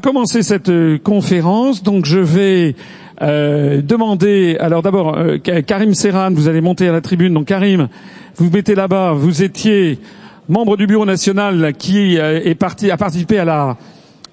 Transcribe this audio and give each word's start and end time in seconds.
Va 0.00 0.08
commencer 0.08 0.42
cette 0.42 0.70
euh, 0.70 0.96
conférence. 0.96 1.82
Donc 1.82 2.06
je 2.06 2.18
vais 2.18 2.74
euh, 3.20 3.82
demander. 3.82 4.56
Alors 4.58 4.80
d'abord, 4.80 5.18
euh, 5.18 5.36
Karim 5.36 5.92
Serran, 5.92 6.30
vous 6.32 6.48
allez 6.48 6.62
monter 6.62 6.88
à 6.88 6.92
la 6.92 7.02
tribune. 7.02 7.34
Donc 7.34 7.48
Karim, 7.48 7.88
vous 8.36 8.46
vous 8.46 8.50
mettez 8.50 8.74
là-bas. 8.74 9.12
Vous 9.12 9.42
étiez 9.42 9.98
membre 10.48 10.78
du 10.78 10.86
bureau 10.86 11.04
national 11.04 11.74
qui 11.74 12.16
est 12.16 12.54
parti, 12.54 12.90
a 12.90 12.96
participé 12.96 13.40
à 13.40 13.44
la 13.44 13.76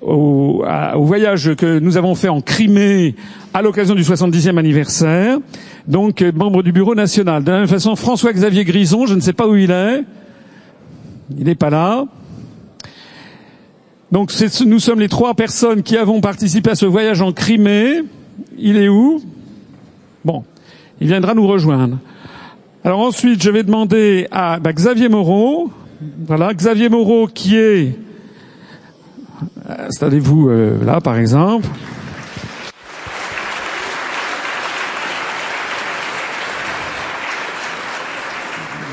au, 0.01 0.63
au, 0.95 1.03
voyage 1.03 1.53
que 1.55 1.79
nous 1.79 1.97
avons 1.97 2.15
fait 2.15 2.29
en 2.29 2.39
Crimée 2.39 3.15
à 3.53 3.61
l'occasion 3.61 3.93
du 3.93 4.03
70e 4.03 4.57
anniversaire. 4.57 5.37
Donc 5.85 6.21
membre 6.21 6.63
du 6.63 6.71
bureau 6.71 6.95
national. 6.95 7.43
De 7.43 7.51
la 7.51 7.59
même 7.59 7.67
façon, 7.67 7.97
François-Xavier 7.97 8.63
Grison, 8.63 9.05
je 9.05 9.15
ne 9.15 9.19
sais 9.19 9.33
pas 9.33 9.49
où 9.49 9.57
il 9.57 9.71
est. 9.71 10.05
Il 11.37 11.43
n'est 11.43 11.55
pas 11.55 11.69
là. 11.69 12.05
Donc 14.11 14.31
nous 14.65 14.79
sommes 14.79 14.99
les 14.99 15.09
trois 15.09 15.33
personnes 15.33 15.83
qui 15.83 15.97
avons 15.97 16.21
participé 16.21 16.71
à 16.71 16.75
ce 16.75 16.85
voyage 16.85 17.21
en 17.21 17.33
Crimée. 17.33 18.03
Il 18.57 18.77
est 18.77 18.87
où? 18.87 19.21
Bon, 20.23 20.43
il 21.01 21.07
viendra 21.07 21.33
nous 21.33 21.47
rejoindre. 21.47 21.97
Alors 22.83 23.01
ensuite, 23.01 23.43
je 23.43 23.49
vais 23.49 23.63
demander 23.63 24.27
à 24.31 24.59
bah, 24.59 24.71
Xavier 24.71 25.09
Moreau. 25.09 25.71
Voilà, 26.25 26.53
Xavier 26.53 26.89
Moreau 26.89 27.27
qui 27.27 27.57
est... 27.57 27.99
Installez-vous 29.67 30.49
euh, 30.49 30.83
là, 30.85 31.01
par 31.01 31.17
exemple. 31.17 31.67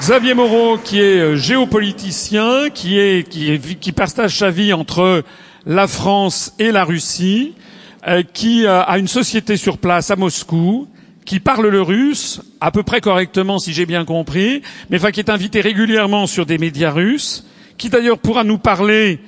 Xavier 0.07 0.35
Moreau, 0.35 0.77
qui 0.77 1.01
est 1.01 1.19
euh, 1.19 1.37
géopoliticien, 1.37 2.69
qui, 2.69 2.99
est, 2.99 3.27
qui, 3.27 3.59
qui 3.59 3.91
partage 3.93 4.37
sa 4.37 4.51
vie 4.51 4.75
entre 4.75 5.25
la 5.65 5.87
France 5.87 6.53
et 6.59 6.73
la 6.73 6.85
Russie, 6.85 7.55
euh, 8.07 8.23
qui 8.23 8.67
euh, 8.67 8.83
a 8.83 8.99
une 8.99 9.09
société 9.09 9.57
sur 9.57 9.79
place 9.79 10.11
à 10.11 10.17
Moscou, 10.17 10.89
qui 11.25 11.41
parle 11.41 11.69
le 11.69 11.81
russe 11.81 12.43
à 12.61 12.71
peu 12.71 12.83
près 12.83 13.01
correctement, 13.01 13.59
si 13.59 13.73
j'ai 13.73 13.87
bien 13.87 14.05
compris, 14.05 14.61
mais 14.91 14.99
qui 15.11 15.21
est 15.21 15.31
invité 15.31 15.63
régulièrement 15.63 16.27
sur 16.27 16.45
des 16.45 16.59
médias 16.59 16.91
russes, 16.91 17.47
qui 17.79 17.89
d'ailleurs 17.89 18.19
pourra 18.19 18.45
nous 18.45 18.59
parler 18.59 19.21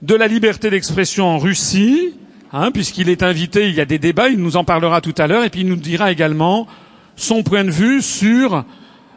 de 0.00 0.14
la 0.14 0.28
liberté 0.28 0.70
d'expression 0.70 1.26
en 1.26 1.38
Russie, 1.38 2.14
hein, 2.52 2.70
puisqu'il 2.70 3.08
est 3.08 3.24
invité, 3.24 3.68
il 3.68 3.74
y 3.74 3.80
a 3.80 3.84
des 3.84 3.98
débats, 3.98 4.28
il 4.28 4.38
nous 4.38 4.56
en 4.56 4.62
parlera 4.62 5.00
tout 5.00 5.14
à 5.18 5.26
l'heure, 5.26 5.42
et 5.42 5.50
puis 5.50 5.62
il 5.62 5.66
nous 5.66 5.74
dira 5.74 6.12
également 6.12 6.68
son 7.16 7.42
point 7.42 7.64
de 7.64 7.72
vue 7.72 8.00
sur 8.00 8.64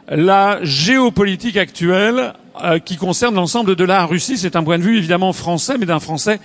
la 0.08 0.58
géopolitique 0.62 1.56
actuelle 1.56 2.34
euh, 2.62 2.78
qui 2.78 2.96
concerne 2.96 3.34
l'ensemble 3.34 3.76
de 3.76 3.84
la 3.84 4.04
Russie. 4.06 4.38
C'est 4.38 4.56
un 4.56 4.62
point 4.62 4.78
de 4.78 4.82
vue 4.82 4.98
évidemment 4.98 5.32
français, 5.32 5.76
mais 5.78 5.86
d'un 5.86 6.00
français 6.00 6.40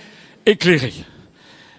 éclairé. 0.46 0.92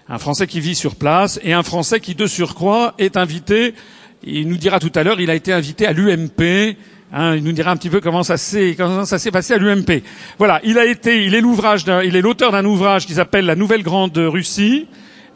Un 0.08 0.18
français 0.18 0.46
qui 0.46 0.60
vit 0.60 0.74
sur 0.74 0.96
place 0.96 1.40
et 1.42 1.52
un 1.52 1.62
français 1.62 2.00
qui, 2.00 2.14
de 2.14 2.26
surcroît, 2.26 2.94
est 2.98 3.16
invité, 3.16 3.74
il 4.22 4.48
nous 4.48 4.56
dira 4.56 4.78
tout 4.80 4.92
à 4.94 5.02
l'heure, 5.02 5.20
il 5.20 5.30
a 5.30 5.34
été 5.34 5.52
invité 5.52 5.86
à 5.86 5.92
l'UMP, 5.92 6.76
Hein, 7.16 7.36
il 7.36 7.44
nous 7.44 7.52
dira 7.52 7.70
un 7.70 7.76
petit 7.76 7.90
peu 7.90 8.00
comment 8.00 8.24
ça 8.24 8.36
s'est 8.36 9.30
passé 9.32 9.54
à 9.54 9.56
l'UMP. 9.58 10.02
Voilà, 10.36 10.60
il 10.64 10.78
a 10.78 10.84
été, 10.84 11.24
il 11.24 11.36
est 11.36 11.40
l'ouvrage, 11.40 11.84
il 12.04 12.16
est 12.16 12.20
l'auteur 12.20 12.50
d'un 12.50 12.64
ouvrage 12.64 13.06
qui 13.06 13.14
s'appelle 13.14 13.46
La 13.46 13.54
Nouvelle 13.54 13.84
Grande 13.84 14.18
Russie, 14.18 14.88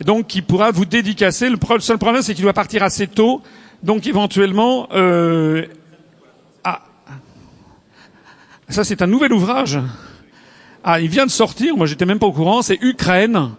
donc 0.05 0.27
qui 0.27 0.43
pourra 0.43 0.73
vous 0.73 0.87
dédicacer. 0.87 1.49
Le 1.49 1.57
seul 1.79 1.99
problème, 1.99 2.23
c'est 2.23 2.35
qu'il 2.35 2.43
doit 2.43 2.53
partir 2.53 2.83
assez 2.83 3.07
tôt, 3.07 3.43
donc 3.85 4.09
éventuellement, 4.09 4.89
euh, 4.93 5.67
ça, 8.69 8.85
c'est 8.85 9.03
un 9.03 9.07
nouvel 9.07 9.33
ouvrage. 9.33 9.79
Ah, 10.85 11.01
il 11.01 11.09
vient 11.09 11.27
de 11.27 11.31
sortir. 11.31 11.77
Moi, 11.77 11.87
j'étais 11.87 12.07
même 12.07 12.19
pas 12.19 12.27
au 12.27 12.33
courant. 12.33 12.63
C'est 12.63 12.79
Ukraine. 12.83 13.51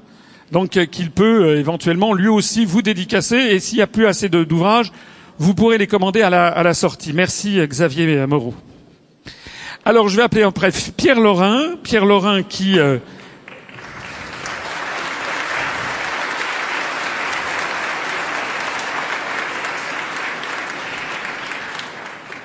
Donc, 0.51 0.77
euh, 0.77 0.85
qu'il 0.85 1.11
peut 1.11 1.45
euh, 1.45 1.59
éventuellement 1.59 2.13
lui 2.13 2.27
aussi 2.27 2.65
vous 2.65 2.81
dédicacer. 2.81 3.37
Et 3.37 3.59
s'il 3.59 3.77
n'y 3.77 3.81
a 3.81 3.87
plus 3.87 4.05
assez 4.05 4.29
d'ouvrages, 4.29 4.91
vous 5.37 5.53
pourrez 5.53 5.77
les 5.77 5.87
commander 5.87 6.21
à 6.21 6.29
la, 6.29 6.73
sortie. 6.73 7.13
Merci, 7.13 7.59
Xavier 7.65 8.25
Moreau. 8.27 8.53
Alors, 9.85 10.09
je 10.09 10.17
vais 10.17 10.23
appeler 10.23 10.43
après 10.43 10.71
Pierre 10.97 11.19
Laurin. 11.19 11.75
Pierre 11.81 12.05
Laurin 12.05 12.43
qui 12.43 12.77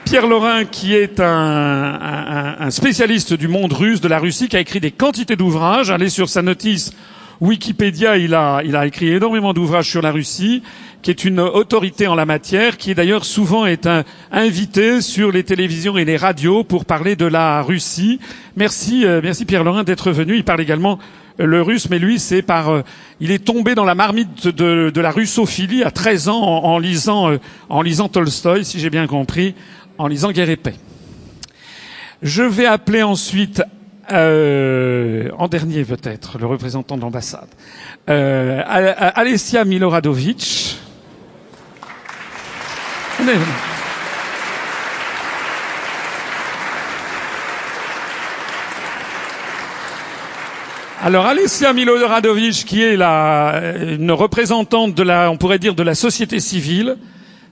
Pierre 0.04 0.26
Laurin, 0.26 0.64
qui 0.64 0.94
est 0.94 1.18
un, 1.18 2.70
spécialiste 2.70 3.32
du 3.32 3.48
monde 3.48 3.72
russe, 3.72 4.00
de 4.00 4.08
la 4.08 4.18
Russie, 4.18 4.48
qui 4.48 4.56
a 4.56 4.60
écrit 4.60 4.80
des 4.80 4.90
quantités 4.90 5.34
d'ouvrages. 5.34 5.90
Allez 5.90 6.10
sur 6.10 6.28
sa 6.28 6.42
notice 6.42 6.92
Wikipédia, 7.40 8.16
il 8.16 8.34
a, 8.34 8.62
écrit 8.86 9.08
énormément 9.08 9.52
d'ouvrages 9.52 9.88
sur 9.88 10.02
la 10.02 10.12
Russie, 10.12 10.62
qui 11.02 11.10
est 11.10 11.24
une 11.24 11.40
autorité 11.40 12.06
en 12.06 12.14
la 12.14 12.26
matière, 12.26 12.76
qui 12.76 12.94
d'ailleurs 12.94 13.24
souvent 13.24 13.66
est 13.66 13.88
invité 14.30 15.00
sur 15.00 15.32
les 15.32 15.42
télévisions 15.42 15.96
et 15.96 16.04
les 16.04 16.16
radios 16.16 16.64
pour 16.64 16.84
parler 16.84 17.16
de 17.16 17.26
la 17.26 17.62
Russie. 17.62 18.20
Merci, 18.56 19.04
euh, 19.04 19.20
merci 19.22 19.44
Pierre 19.44 19.64
Laurin 19.64 19.84
d'être 19.84 20.12
venu. 20.12 20.36
Il 20.36 20.44
parle 20.44 20.60
également 20.60 20.98
euh, 21.40 21.46
le 21.46 21.60
russe, 21.60 21.88
mais 21.90 21.98
lui, 21.98 22.18
c'est 22.18 22.42
par, 22.42 22.70
euh, 22.70 22.82
il 23.20 23.30
est 23.30 23.44
tombé 23.44 23.74
dans 23.74 23.84
la 23.84 23.94
marmite 23.94 24.48
de, 24.48 25.00
la 25.00 25.10
russophilie 25.10 25.82
à 25.82 25.90
13 25.90 26.28
ans 26.28 26.40
en, 26.40 26.78
lisant, 26.78 27.32
en 27.68 27.82
lisant 27.82 28.08
Tolstoï, 28.08 28.64
si 28.64 28.78
j'ai 28.78 28.90
bien 28.90 29.06
compris 29.06 29.54
en 29.98 30.06
lisant 30.06 30.32
Guerre 30.32 30.50
et 30.50 30.56
paix. 30.56 30.74
Je 32.22 32.42
vais 32.42 32.66
appeler 32.66 33.02
ensuite, 33.02 33.62
euh, 34.10 35.28
en 35.36 35.48
dernier 35.48 35.84
peut-être, 35.84 36.38
le 36.38 36.46
représentant 36.46 36.96
de 36.96 37.02
l'ambassade, 37.02 37.48
euh, 38.08 38.62
Alessia 38.66 39.64
Miloradovic. 39.64 40.78
Alors 51.02 51.26
Alessia 51.26 51.74
Miloradovic, 51.74 52.64
qui 52.64 52.82
est 52.82 52.96
la, 52.96 53.74
une 53.76 54.12
représentante 54.12 54.94
de 54.94 55.02
la, 55.02 55.30
on 55.30 55.36
pourrait 55.36 55.58
dire, 55.58 55.74
de 55.74 55.82
la 55.82 55.94
société 55.94 56.40
civile, 56.40 56.96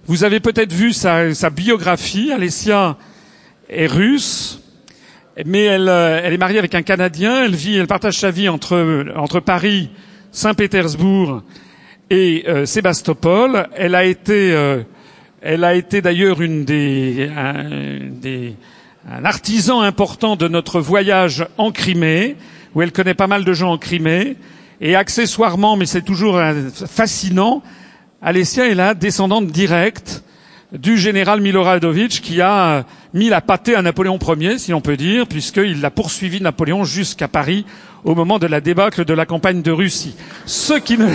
vous 0.07 0.25
avez 0.25 0.41
peut-être 0.41 0.73
vu 0.73 0.93
sa, 0.93 1.33
sa, 1.35 1.51
biographie. 1.51 2.33
Alessia 2.33 2.97
est 3.69 3.87
russe, 3.87 4.61
mais 5.47 5.63
elle, 5.63 5.89
euh, 5.89 6.21
elle, 6.23 6.33
est 6.33 6.39
mariée 6.39 6.59
avec 6.59 6.75
un 6.75 6.83
Canadien. 6.83 7.45
Elle 7.45 7.55
vit, 7.55 7.77
elle 7.77 7.87
partage 7.87 8.19
sa 8.19 8.33
vie 8.33 8.49
entre, 8.49 9.07
entre 9.15 9.39
Paris, 9.39 9.91
Saint-Pétersbourg 10.33 11.43
et 12.11 12.45
euh, 12.49 12.67
Sébastopol. 12.67 13.69
Elle 13.77 13.95
a 13.95 14.05
été, 14.05 14.53
euh, 14.53 14.83
elle 15.41 15.63
a 15.63 15.75
été 15.75 16.03
d'ailleurs 16.03 16.43
une 16.43 16.65
des, 16.65 17.31
un, 17.37 18.01
des, 18.11 18.57
un 19.09 19.25
artisan 19.25 19.83
important 19.83 20.35
de 20.35 20.49
notre 20.49 20.81
voyage 20.81 21.47
en 21.59 21.71
Crimée, 21.71 22.37
où 22.75 22.83
elle 22.83 22.91
connaît 22.91 23.15
pas 23.15 23.29
mal 23.29 23.45
de 23.45 23.53
gens 23.53 23.71
en 23.71 23.79
Crimée. 23.79 24.37
Et 24.81 24.97
accessoirement, 24.97 25.77
mais 25.77 25.87
c'est 25.87 26.03
toujours 26.03 26.41
fascinant, 26.89 27.63
Alessia 28.25 28.69
est 28.69 28.77
la 28.77 28.95
descendante 28.95 29.49
directe 29.49 30.23
du 30.71 30.97
général 30.97 31.41
Miloradovic 31.41 32.21
qui 32.23 32.41
a 32.41 32.85
mis 33.15 33.29
la 33.29 33.41
pâtée 33.41 33.75
à 33.75 33.83
Napoléon 33.83 34.17
Ier, 34.39 34.59
si 34.59 34.71
l'on 34.71 34.81
peut 34.81 34.97
dire, 34.97 35.27
puisqu'il 35.27 35.81
l'a 35.81 35.91
poursuivi 35.91 36.41
Napoléon 36.41 36.85
jusqu'à 36.85 37.27
Paris 37.27 37.67
au 38.05 38.15
moment 38.15 38.39
de 38.39 38.47
la 38.47 38.61
débâcle 38.61 39.05
de 39.05 39.13
la 39.13 39.27
campagne 39.27 39.61
de 39.61 39.73
Russie. 39.73 40.15
Ce 40.47 40.75
qui 40.75 40.99
ne... 40.99 41.09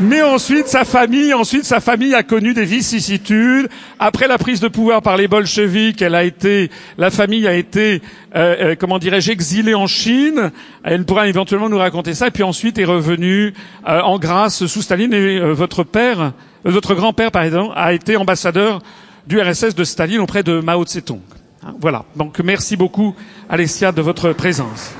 Mais 0.00 0.22
ensuite, 0.22 0.66
sa 0.66 0.84
famille, 0.84 1.32
ensuite, 1.34 1.64
sa 1.64 1.78
famille 1.78 2.14
a 2.14 2.24
connu 2.24 2.52
des 2.52 2.64
vicissitudes. 2.64 3.68
Après 4.00 4.26
la 4.26 4.38
prise 4.38 4.58
de 4.58 4.66
pouvoir 4.66 5.02
par 5.02 5.16
les 5.16 5.28
bolcheviks, 5.28 6.02
elle 6.02 6.16
a 6.16 6.24
été, 6.24 6.70
la 6.98 7.12
famille 7.12 7.46
a 7.46 7.54
été, 7.54 8.02
euh, 8.34 8.72
euh, 8.72 8.74
comment 8.76 8.98
dirais-je, 8.98 9.30
exilée 9.30 9.74
en 9.74 9.86
Chine. 9.86 10.50
Elle 10.82 11.04
pourra 11.04 11.28
éventuellement 11.28 11.68
nous 11.68 11.78
raconter 11.78 12.14
ça. 12.14 12.26
Et 12.26 12.32
puis 12.32 12.42
ensuite 12.42 12.76
est 12.78 12.84
revenue 12.84 13.54
euh, 13.88 14.00
en 14.00 14.18
grâce 14.18 14.66
sous 14.66 14.82
Staline. 14.82 15.14
Et 15.14 15.38
votre 15.38 15.84
père, 15.84 16.32
votre 16.64 16.96
grand-père, 16.96 17.30
par 17.30 17.44
exemple, 17.44 17.72
a 17.76 17.92
été 17.92 18.16
ambassadeur 18.16 18.82
du 19.28 19.40
RSS 19.40 19.76
de 19.76 19.84
Staline 19.84 20.18
auprès 20.18 20.42
de 20.42 20.58
Mao 20.58 20.84
Tse-tung. 20.84 21.20
Hein, 21.64 21.74
voilà. 21.80 22.04
Donc 22.16 22.40
merci 22.40 22.76
beaucoup, 22.76 23.14
Alessia, 23.48 23.92
de 23.92 24.02
votre 24.02 24.32
présence. 24.32 24.92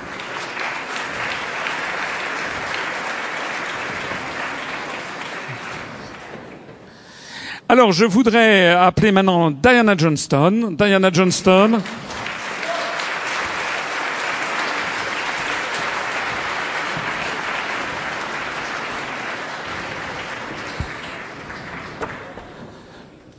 Alors, 7.67 7.93
je 7.93 8.05
voudrais 8.05 8.69
appeler 8.69 9.11
maintenant 9.11 9.51
Diana 9.51 9.97
Johnston. 9.97 10.75
Diana 10.77 11.11
Johnston. 11.11 11.81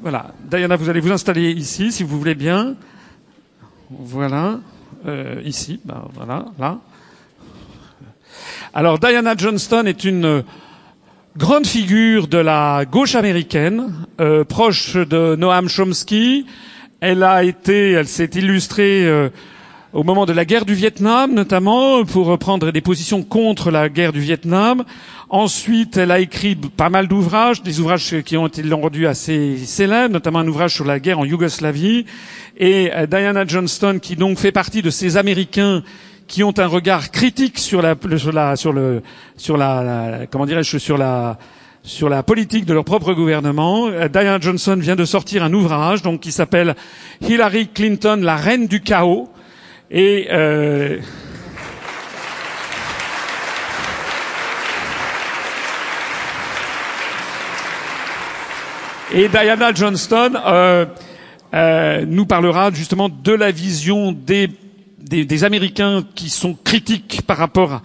Voilà. 0.02 0.32
Diana, 0.44 0.76
vous 0.76 0.90
allez 0.90 1.00
vous 1.00 1.12
installer 1.12 1.52
ici, 1.52 1.92
si 1.92 2.04
vous 2.04 2.18
voulez 2.18 2.36
bien. 2.36 2.76
Voilà. 3.92 4.60
Euh, 5.06 5.40
ici, 5.44 5.80
ben, 5.86 6.04
voilà, 6.14 6.46
là. 6.58 6.80
Alors 8.74 9.00
Diana 9.00 9.36
Johnston 9.38 9.86
est 9.86 10.04
une 10.04 10.44
grande 11.38 11.68
figure 11.68 12.28
de 12.28 12.38
la 12.38 12.86
gauche 12.90 13.16
américaine, 13.16 13.92
euh, 14.22 14.46
proche 14.46 14.96
de 14.96 15.36
Noam 15.36 15.68
Chomsky. 15.68 16.46
Elle 17.02 17.24
a 17.24 17.44
été, 17.44 17.92
elle 17.92 18.08
s'est 18.08 18.30
illustrée 18.36 19.06
euh, 19.06 19.30
au 19.92 20.04
moment 20.04 20.26
de 20.26 20.32
la 20.32 20.46
guerre 20.46 20.64
du 20.64 20.74
Vietnam, 20.74 21.34
notamment 21.34 22.06
pour 22.06 22.38
prendre 22.40 22.72
des 22.72 22.80
positions 22.80 23.22
contre 23.22 23.70
la 23.70 23.90
guerre 23.90 24.14
du 24.14 24.22
Vietnam. 24.22 24.86
Ensuite, 25.28 25.98
elle 25.98 26.12
a 26.12 26.20
écrit 26.20 26.56
pas 26.56 26.90
mal 26.90 27.10
d'ouvrages, 27.10 27.62
des 27.64 27.82
ouvrages 27.82 28.22
qui 28.22 28.38
ont 28.38 28.48
été 28.48 28.62
rendus 28.74 29.06
assez 29.06 29.58
célèbres, 29.58 30.14
notamment 30.14 30.40
un 30.40 30.48
ouvrage 30.48 30.74
sur 30.74 30.86
la 30.86 31.02
guerre 31.02 31.20
en 31.20 31.26
Yougoslavie. 31.26 32.06
Et 32.58 32.92
euh, 32.94 33.08
Diana 33.08 33.46
Johnston, 33.46 34.00
qui 34.02 34.16
donc 34.16 34.38
fait 34.38 34.54
partie 34.54 34.82
de 34.82 34.90
ces 34.90 35.18
Américains 35.18 35.84
qui 36.28 36.44
ont 36.44 36.54
un 36.58 36.68
regard 36.68 37.12
critique 37.12 37.60
sur 37.60 37.82
la, 37.82 37.96
sur 38.18 38.32
la, 38.32 38.56
sur 38.56 38.74
le, 38.74 39.02
sur 39.38 39.58
la, 39.58 40.26
comment 40.30 40.46
dirais-je, 40.46 40.78
sur 40.78 40.98
la, 40.98 41.38
sur 41.84 42.10
la 42.10 42.24
politique 42.24 42.66
de 42.66 42.74
leur 42.74 42.84
propre 42.84 43.14
gouvernement. 43.14 43.88
Euh, 43.88 44.08
Diana 44.08 44.40
Johnson 44.40 44.76
vient 44.80 44.96
de 44.96 45.06
sortir 45.06 45.44
un 45.44 45.54
ouvrage 45.54 46.02
donc 46.02 46.22
qui 46.22 46.32
s'appelle 46.32 46.76
Hillary 47.22 47.68
Clinton, 47.68 48.20
la 48.22 48.36
reine 48.36 48.68
du 48.68 48.82
chaos. 48.82 49.30
Et 49.92 50.28
euh, 50.32 50.98
Et 59.14 59.30
Diana 59.30 59.72
Johnston 59.74 60.34
euh, 60.46 60.86
euh, 61.54 62.04
nous 62.08 62.26
parlera 62.26 62.72
justement 62.74 63.08
de 63.08 63.32
la 63.32 63.52
vision 63.52 64.12
des 64.12 64.50
des, 65.08 65.26
des, 65.26 65.44
Américains 65.44 66.04
qui 66.16 66.30
sont 66.30 66.58
critiques 66.64 67.22
par 67.26 67.38
rapport 67.38 67.82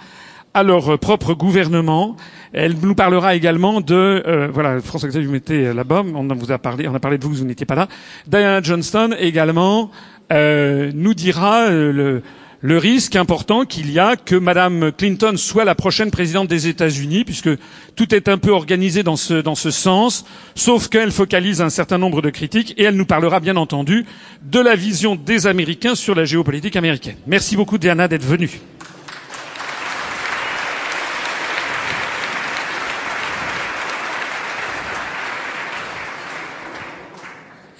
à 0.55 0.63
leur 0.63 0.99
propre 0.99 1.35
gouvernement. 1.35 2.17
Elle 2.53 2.75
nous 2.83 2.95
parlera 2.95 3.35
également 3.37 3.81
de 3.81 4.23
euh, 4.27 4.49
voilà 4.53 4.81
François 4.81 5.09
Xavier 5.09 5.27
vous 5.27 5.33
mettez 5.33 5.73
là-bas, 5.73 6.03
on 6.15 6.27
vous 6.27 6.51
a 6.51 6.59
parlé, 6.59 6.89
on 6.89 6.95
a 6.95 7.01
parlé 7.01 7.19
de 7.19 7.25
vous, 7.25 7.33
vous 7.35 7.45
n'étiez 7.45 7.67
pas 7.67 7.77
là. 7.77 7.87
Diana 8.27 8.61
Johnston 8.61 9.15
également 9.19 9.91
euh, 10.33 10.91
nous 10.95 11.15
dira 11.15 11.63
euh, 11.63 11.93
le, 11.93 12.23
le 12.63 12.77
risque 12.79 13.17
important 13.17 13.65
qu'il 13.65 13.91
y 13.91 13.99
a 13.99 14.17
que 14.17 14.37
Madame 14.37 14.93
Clinton 14.93 15.35
soit 15.37 15.65
la 15.65 15.75
prochaine 15.75 16.11
présidente 16.11 16.49
des 16.49 16.69
États-Unis, 16.69 17.25
puisque 17.25 17.49
tout 17.97 18.15
est 18.15 18.29
un 18.29 18.39
peu 18.39 18.51
organisé 18.51 19.03
dans 19.03 19.17
ce, 19.17 19.35
dans 19.35 19.55
ce 19.55 19.71
sens, 19.71 20.25
sauf 20.55 20.89
qu'elle 20.89 21.11
focalise 21.11 21.63
un 21.63 21.71
certain 21.71 21.99
nombre 21.99 22.21
de 22.23 22.31
critiques 22.31 22.75
et 22.77 22.85
elle 22.85 22.97
nous 22.97 23.07
parlera 23.07 23.41
bien 23.41 23.57
entendu 23.57 24.05
de 24.43 24.61
la 24.61 24.75
vision 24.77 25.17
des 25.17 25.47
Américains 25.47 25.95
sur 25.95 26.15
la 26.15 26.25
géopolitique 26.25 26.77
américaine. 26.77 27.17
Merci 27.27 27.57
beaucoup 27.57 27.79
Diana 27.79 28.09
d'être 28.09 28.25
venue. 28.27 28.51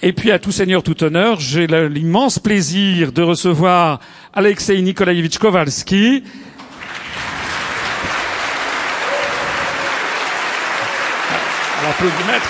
Et 0.03 0.13
puis 0.13 0.31
à 0.31 0.39
tout 0.39 0.51
seigneur, 0.51 0.81
tout 0.81 1.03
honneur, 1.03 1.39
j'ai 1.39 1.67
l'immense 1.67 2.39
plaisir 2.39 3.11
de 3.11 3.21
recevoir 3.21 3.99
Alexei 4.33 4.81
Nikolaevich 4.81 5.37
Kowalski. 5.37 6.23
L'applaudimètre. 11.83 12.49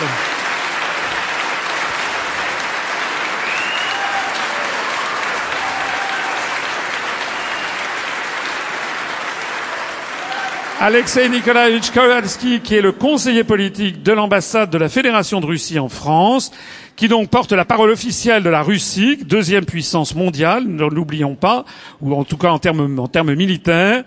Alexei 10.80 11.30
Nikolaevich 11.30 11.92
Kowalski, 11.94 12.62
qui 12.62 12.76
est 12.76 12.82
le 12.82 12.92
conseiller 12.92 13.44
politique 13.44 14.02
de 14.02 14.14
l'ambassade 14.14 14.70
de 14.72 14.78
la 14.80 14.90
Fédération 14.90 15.40
de 15.40 15.46
Russie 15.46 15.78
en 15.78 15.90
France, 15.90 16.52
qui 16.96 17.08
donc 17.08 17.30
porte 17.30 17.52
la 17.52 17.66
parole 17.66 17.90
officielle 17.90 18.44
de 18.44 18.50
la 18.50 18.62
Russie, 18.62 19.18
deuxième 19.26 19.66
puissance 19.66 20.16
mondiale, 20.16 20.66
ne 20.68 20.86
l'oublions 20.86 21.36
pas, 21.36 21.66
ou 22.02 22.14
en 22.14 22.24
tout 22.24 22.38
cas 22.38 22.50
en 22.50 22.60
termes, 22.60 23.00
en 23.00 23.08
termes 23.08 23.34
militaires, 23.34 24.04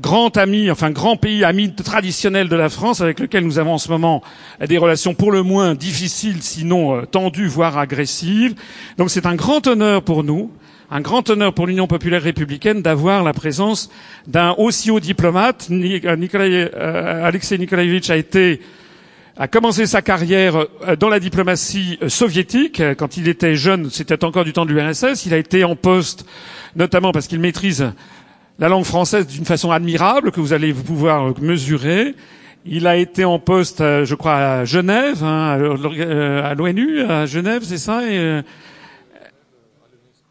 grand 0.00 0.36
ami, 0.36 0.70
enfin 0.70 0.90
grand 0.90 1.16
pays 1.16 1.44
ami 1.44 1.74
traditionnel 1.74 2.48
de 2.48 2.56
la 2.56 2.68
France, 2.68 3.00
avec 3.00 3.20
lequel 3.20 3.44
nous 3.44 3.58
avons 3.58 3.74
en 3.74 3.78
ce 3.78 3.90
moment 3.90 4.22
des 4.66 4.78
relations 4.78 5.14
pour 5.14 5.32
le 5.32 5.42
moins 5.42 5.74
difficiles, 5.74 6.42
sinon 6.42 6.96
euh, 6.96 7.02
tendues, 7.04 7.48
voire 7.48 7.78
agressives. 7.78 8.54
Donc 8.98 9.10
c'est 9.10 9.26
un 9.26 9.34
grand 9.34 9.66
honneur 9.66 10.02
pour 10.02 10.24
nous 10.24 10.50
un 10.94 11.00
grand 11.00 11.30
honneur 11.30 11.54
pour 11.54 11.66
l'Union 11.66 11.86
populaire 11.86 12.20
républicaine 12.20 12.82
d'avoir 12.82 13.24
la 13.24 13.32
présence 13.32 13.88
d'un 14.26 14.54
aussi 14.58 14.90
haut 14.90 15.00
diplomate. 15.00 15.68
Euh, 15.70 16.16
Nikolai, 16.16 16.70
euh, 16.76 17.24
Alexei 17.24 17.56
Nikolaevich 17.56 18.10
a 18.10 18.16
été 18.18 18.60
a 19.36 19.48
commencé 19.48 19.86
sa 19.86 20.02
carrière 20.02 20.56
euh, 20.56 20.96
dans 20.96 21.08
la 21.08 21.20
diplomatie 21.20 21.98
soviétique. 22.08 22.82
Quand 22.98 23.16
il 23.16 23.28
était 23.28 23.54
jeune, 23.54 23.90
c'était 23.90 24.24
encore 24.24 24.44
du 24.44 24.52
temps 24.52 24.66
de 24.66 24.72
l'URSS. 24.72 25.26
Il 25.26 25.34
a 25.34 25.38
été 25.38 25.64
en 25.64 25.76
poste, 25.76 26.26
notamment 26.76 27.12
parce 27.12 27.26
qu'il 27.26 27.40
maîtrise 27.40 27.92
la 28.58 28.68
langue 28.68 28.84
française 28.84 29.26
d'une 29.26 29.44
façon 29.44 29.70
admirable, 29.70 30.30
que 30.30 30.40
vous 30.40 30.52
allez 30.52 30.72
pouvoir 30.72 31.32
mesurer. 31.40 32.14
Il 32.64 32.86
a 32.86 32.96
été 32.96 33.24
en 33.24 33.38
poste, 33.38 33.78
je 33.80 34.14
crois, 34.14 34.36
à 34.36 34.64
Genève, 34.64 35.24
hein, 35.24 35.58
à 36.44 36.54
l'ONU, 36.54 37.00
à 37.00 37.26
Genève, 37.26 37.62
c'est 37.64 37.78
ça 37.78 38.02
et, 38.08 38.42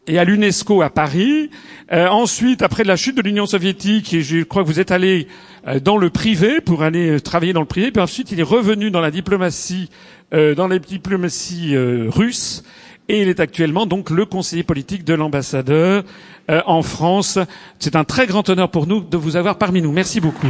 et 0.06 0.18
à 0.18 0.24
l'UNESCO 0.24 0.82
à 0.82 0.90
Paris. 0.90 1.50
Euh, 1.92 2.08
ensuite, 2.08 2.62
après 2.62 2.84
la 2.84 2.96
chute 2.96 3.16
de 3.16 3.22
l'Union 3.22 3.46
soviétique, 3.46 4.16
je 4.20 4.42
crois 4.42 4.62
que 4.62 4.68
vous 4.68 4.80
êtes 4.80 4.90
allé 4.90 5.28
euh, 5.66 5.80
dans 5.80 5.96
le 5.96 6.10
privé 6.10 6.60
pour 6.60 6.82
aller 6.82 7.10
euh, 7.10 7.20
travailler 7.20 7.52
dans 7.52 7.60
le 7.60 7.66
privé. 7.66 7.90
Puis 7.92 8.02
ensuite, 8.02 8.32
il 8.32 8.40
est 8.40 8.44
revenu 8.44 8.90
dans 8.90 9.00
la 9.00 9.10
diplomatie, 9.10 9.90
dans 10.32 10.66
la 10.66 10.78
diplomatie 10.78 11.76
russe. 11.76 12.62
Et 13.08 13.20
il 13.20 13.28
est 13.28 13.38
actuellement 13.38 13.84
donc 13.84 14.08
le 14.08 14.24
conseiller 14.24 14.62
politique 14.62 15.04
de 15.04 15.12
l'ambassadeur 15.12 16.04
en 16.48 16.80
France. 16.80 17.38
C'est 17.78 17.96
un 17.96 18.04
très 18.04 18.26
grand 18.26 18.48
honneur 18.48 18.70
pour 18.70 18.86
nous 18.86 19.00
de 19.02 19.16
vous 19.18 19.36
avoir 19.36 19.58
parmi 19.58 19.82
nous. 19.82 19.92
Merci 19.92 20.20
beaucoup. 20.20 20.46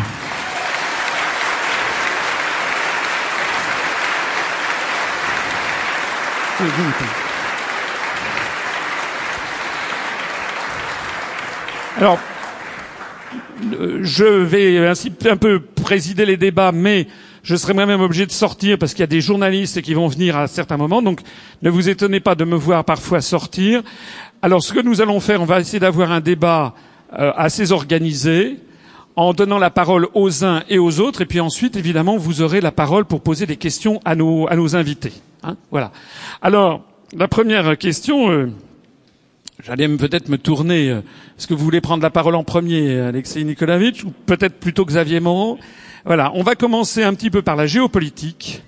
Alors, 12.02 12.18
je 14.00 14.24
vais 14.24 14.88
ainsi 14.88 15.12
un 15.24 15.36
peu 15.36 15.60
présider 15.60 16.26
les 16.26 16.36
débats, 16.36 16.72
mais 16.72 17.06
je 17.44 17.54
serai 17.54 17.74
moi-même 17.74 18.00
obligé 18.00 18.26
de 18.26 18.32
sortir 18.32 18.76
parce 18.76 18.92
qu'il 18.92 19.02
y 19.02 19.04
a 19.04 19.06
des 19.06 19.20
journalistes 19.20 19.80
qui 19.82 19.94
vont 19.94 20.08
venir 20.08 20.36
à 20.36 20.48
certains 20.48 20.76
moments. 20.76 21.00
Donc, 21.00 21.20
ne 21.62 21.70
vous 21.70 21.88
étonnez 21.88 22.18
pas 22.18 22.34
de 22.34 22.44
me 22.44 22.56
voir 22.56 22.84
parfois 22.84 23.20
sortir. 23.20 23.84
Alors, 24.42 24.64
ce 24.64 24.72
que 24.72 24.80
nous 24.80 25.00
allons 25.00 25.20
faire, 25.20 25.42
on 25.42 25.44
va 25.44 25.60
essayer 25.60 25.78
d'avoir 25.78 26.10
un 26.10 26.18
débat 26.18 26.74
euh, 27.16 27.30
assez 27.36 27.70
organisé 27.70 28.58
en 29.14 29.32
donnant 29.32 29.60
la 29.60 29.70
parole 29.70 30.08
aux 30.12 30.44
uns 30.44 30.64
et 30.68 30.80
aux 30.80 30.98
autres, 30.98 31.20
et 31.20 31.26
puis 31.26 31.38
ensuite, 31.38 31.76
évidemment, 31.76 32.16
vous 32.16 32.42
aurez 32.42 32.60
la 32.60 32.72
parole 32.72 33.04
pour 33.04 33.20
poser 33.20 33.46
des 33.46 33.58
questions 33.58 34.00
à 34.04 34.16
nos, 34.16 34.74
invités. 34.74 35.12
Hein 35.44 35.54
voilà. 35.70 35.92
Alors, 36.42 36.82
la 37.16 37.28
première 37.28 37.78
question. 37.78 38.28
Euh, 38.32 38.50
J'allais 39.64 39.86
peut-être 39.88 40.28
me 40.28 40.38
tourner. 40.38 40.90
Euh, 40.90 41.02
est-ce 41.38 41.46
que 41.46 41.54
vous 41.54 41.64
voulez 41.64 41.80
prendre 41.80 42.02
la 42.02 42.10
parole 42.10 42.34
en 42.34 42.42
premier, 42.42 42.98
Alexei 42.98 43.44
Nikolaevich, 43.44 44.02
ou 44.02 44.10
peut-être 44.10 44.58
plutôt 44.58 44.84
Xavier 44.84 45.20
Moreau? 45.20 45.56
Voilà, 46.04 46.32
on 46.34 46.42
va 46.42 46.56
commencer 46.56 47.04
un 47.04 47.14
petit 47.14 47.30
peu 47.30 47.42
par 47.42 47.54
la 47.54 47.68
géopolitique. 47.68 48.64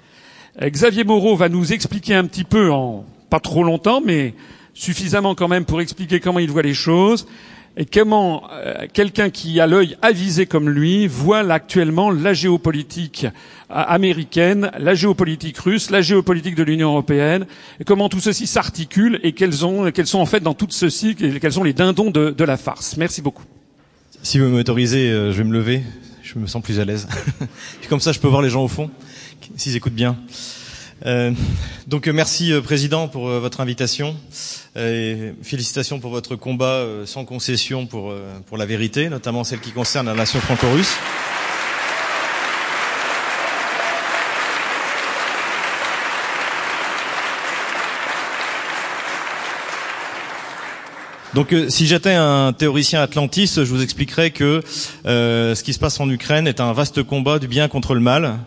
Euh, 0.62 0.70
Xavier 0.70 1.02
Moreau 1.02 1.34
va 1.34 1.48
nous 1.48 1.72
expliquer 1.72 2.14
un 2.14 2.24
petit 2.26 2.44
peu, 2.44 2.70
en 2.70 3.04
pas 3.28 3.40
trop 3.40 3.64
longtemps, 3.64 4.00
mais 4.04 4.34
suffisamment 4.72 5.34
quand 5.34 5.48
même 5.48 5.64
pour 5.64 5.80
expliquer 5.80 6.20
comment 6.20 6.38
il 6.38 6.50
voit 6.50 6.62
les 6.62 6.74
choses 6.74 7.26
et 7.76 7.84
comment 7.86 8.44
euh, 8.52 8.86
quelqu'un 8.92 9.30
qui 9.30 9.58
a 9.60 9.66
l'œil 9.66 9.96
avisé 10.00 10.46
comme 10.46 10.68
lui 10.70 11.06
voit 11.06 11.40
actuellement 11.50 12.10
la 12.10 12.32
géopolitique 12.32 13.24
euh, 13.24 13.28
américaine, 13.68 14.70
la 14.78 14.94
géopolitique 14.94 15.58
russe, 15.58 15.90
la 15.90 16.00
géopolitique 16.00 16.54
de 16.54 16.62
l'Union 16.62 16.90
européenne, 16.90 17.46
et 17.80 17.84
comment 17.84 18.08
tout 18.08 18.20
ceci 18.20 18.46
s'articule 18.46 19.18
et 19.22 19.32
quels, 19.32 19.64
ont, 19.64 19.90
sont 20.04 20.20
en 20.20 20.26
fait 20.26 20.40
dans 20.40 20.54
tout 20.54 20.68
ceci, 20.70 21.16
quels 21.16 21.52
sont 21.52 21.64
les 21.64 21.72
dindons 21.72 22.10
de, 22.10 22.30
de 22.30 22.44
la 22.44 22.56
farce. 22.56 22.96
Merci 22.96 23.22
beaucoup. 23.22 23.44
Si 24.22 24.38
vous 24.38 24.48
m'autorisez, 24.48 25.10
euh, 25.10 25.32
je 25.32 25.38
vais 25.38 25.44
me 25.44 25.52
lever. 25.52 25.82
Je 26.22 26.38
me 26.38 26.46
sens 26.46 26.62
plus 26.62 26.80
à 26.80 26.84
l'aise. 26.84 27.06
Comme 27.88 28.00
ça, 28.00 28.12
je 28.12 28.18
peux 28.18 28.28
voir 28.28 28.40
les 28.40 28.48
gens 28.50 28.64
au 28.64 28.68
fond, 28.68 28.90
s'ils 29.56 29.76
écoutent 29.76 29.94
bien. 29.94 30.16
Euh, 31.06 31.32
donc 31.86 32.06
merci 32.06 32.52
Président 32.62 33.08
pour 33.08 33.28
votre 33.28 33.60
invitation. 33.60 34.16
Et 34.76 35.32
félicitations 35.42 36.00
pour 36.00 36.10
votre 36.10 36.36
combat 36.36 36.84
sans 37.04 37.24
concession 37.24 37.86
pour, 37.86 38.12
pour 38.46 38.56
la 38.56 38.66
vérité, 38.66 39.08
notamment 39.08 39.44
celle 39.44 39.60
qui 39.60 39.70
concerne 39.70 40.06
la 40.06 40.14
nation 40.14 40.40
franco-russe. 40.40 40.96
Donc, 51.34 51.52
euh, 51.52 51.68
si 51.68 51.88
j'étais 51.88 52.14
un 52.14 52.52
théoricien 52.52 53.02
atlantiste, 53.02 53.64
je 53.64 53.70
vous 53.70 53.82
expliquerais 53.82 54.30
que 54.30 54.62
euh, 55.04 55.54
ce 55.56 55.64
qui 55.64 55.72
se 55.72 55.80
passe 55.80 55.98
en 55.98 56.08
Ukraine 56.08 56.46
est 56.46 56.60
un 56.60 56.72
vaste 56.72 57.02
combat 57.02 57.40
du 57.40 57.48
bien 57.48 57.66
contre 57.66 57.94
le 57.94 58.00
mal, 58.00 58.38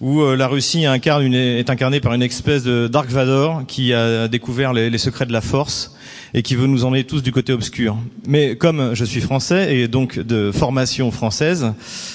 où 0.00 0.22
euh, 0.22 0.36
la 0.36 0.48
Russie 0.48 0.86
incarne 0.86 1.22
une, 1.22 1.34
est 1.34 1.68
incarnée 1.70 2.00
par 2.00 2.14
une 2.14 2.22
espèce 2.22 2.62
de 2.62 2.88
Dark 2.88 3.10
Vador 3.10 3.64
qui 3.66 3.92
a 3.92 4.28
découvert 4.28 4.72
les, 4.72 4.98
secrets 4.98 5.26
de 5.26 5.32
la 5.32 5.40
force 5.40 5.94
et 6.34 6.42
qui 6.42 6.54
veut 6.54 6.66
nous 6.66 6.84
emmener 6.84 7.04
tous 7.04 7.22
du 7.22 7.32
côté 7.32 7.52
obscur. 7.52 7.96
Mais 8.26 8.56
comme 8.56 8.94
je 8.94 9.04
suis 9.04 9.20
français 9.20 9.76
et 9.76 9.88
donc 9.88 10.18
de 10.18 10.52
formation 10.52 11.10
française, 11.10 11.72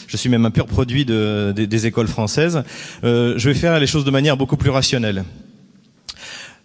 je 0.08 0.18
suis 0.18 0.30
même 0.30 0.46
un 0.46 0.52
pur 0.52 0.66
produit 0.66 1.06
de, 1.06 1.54
des, 1.56 1.68
des 1.68 1.86
écoles 1.86 2.08
françaises, 2.08 2.64
je 3.04 3.44
vais 3.44 3.54
faire 3.54 3.80
les 3.80 3.88
choses 3.88 4.06
de 4.06 4.12
manière 4.12 4.38
beaucoup 4.38 4.58
plus 4.58 4.70
rationnelle. 4.70 5.24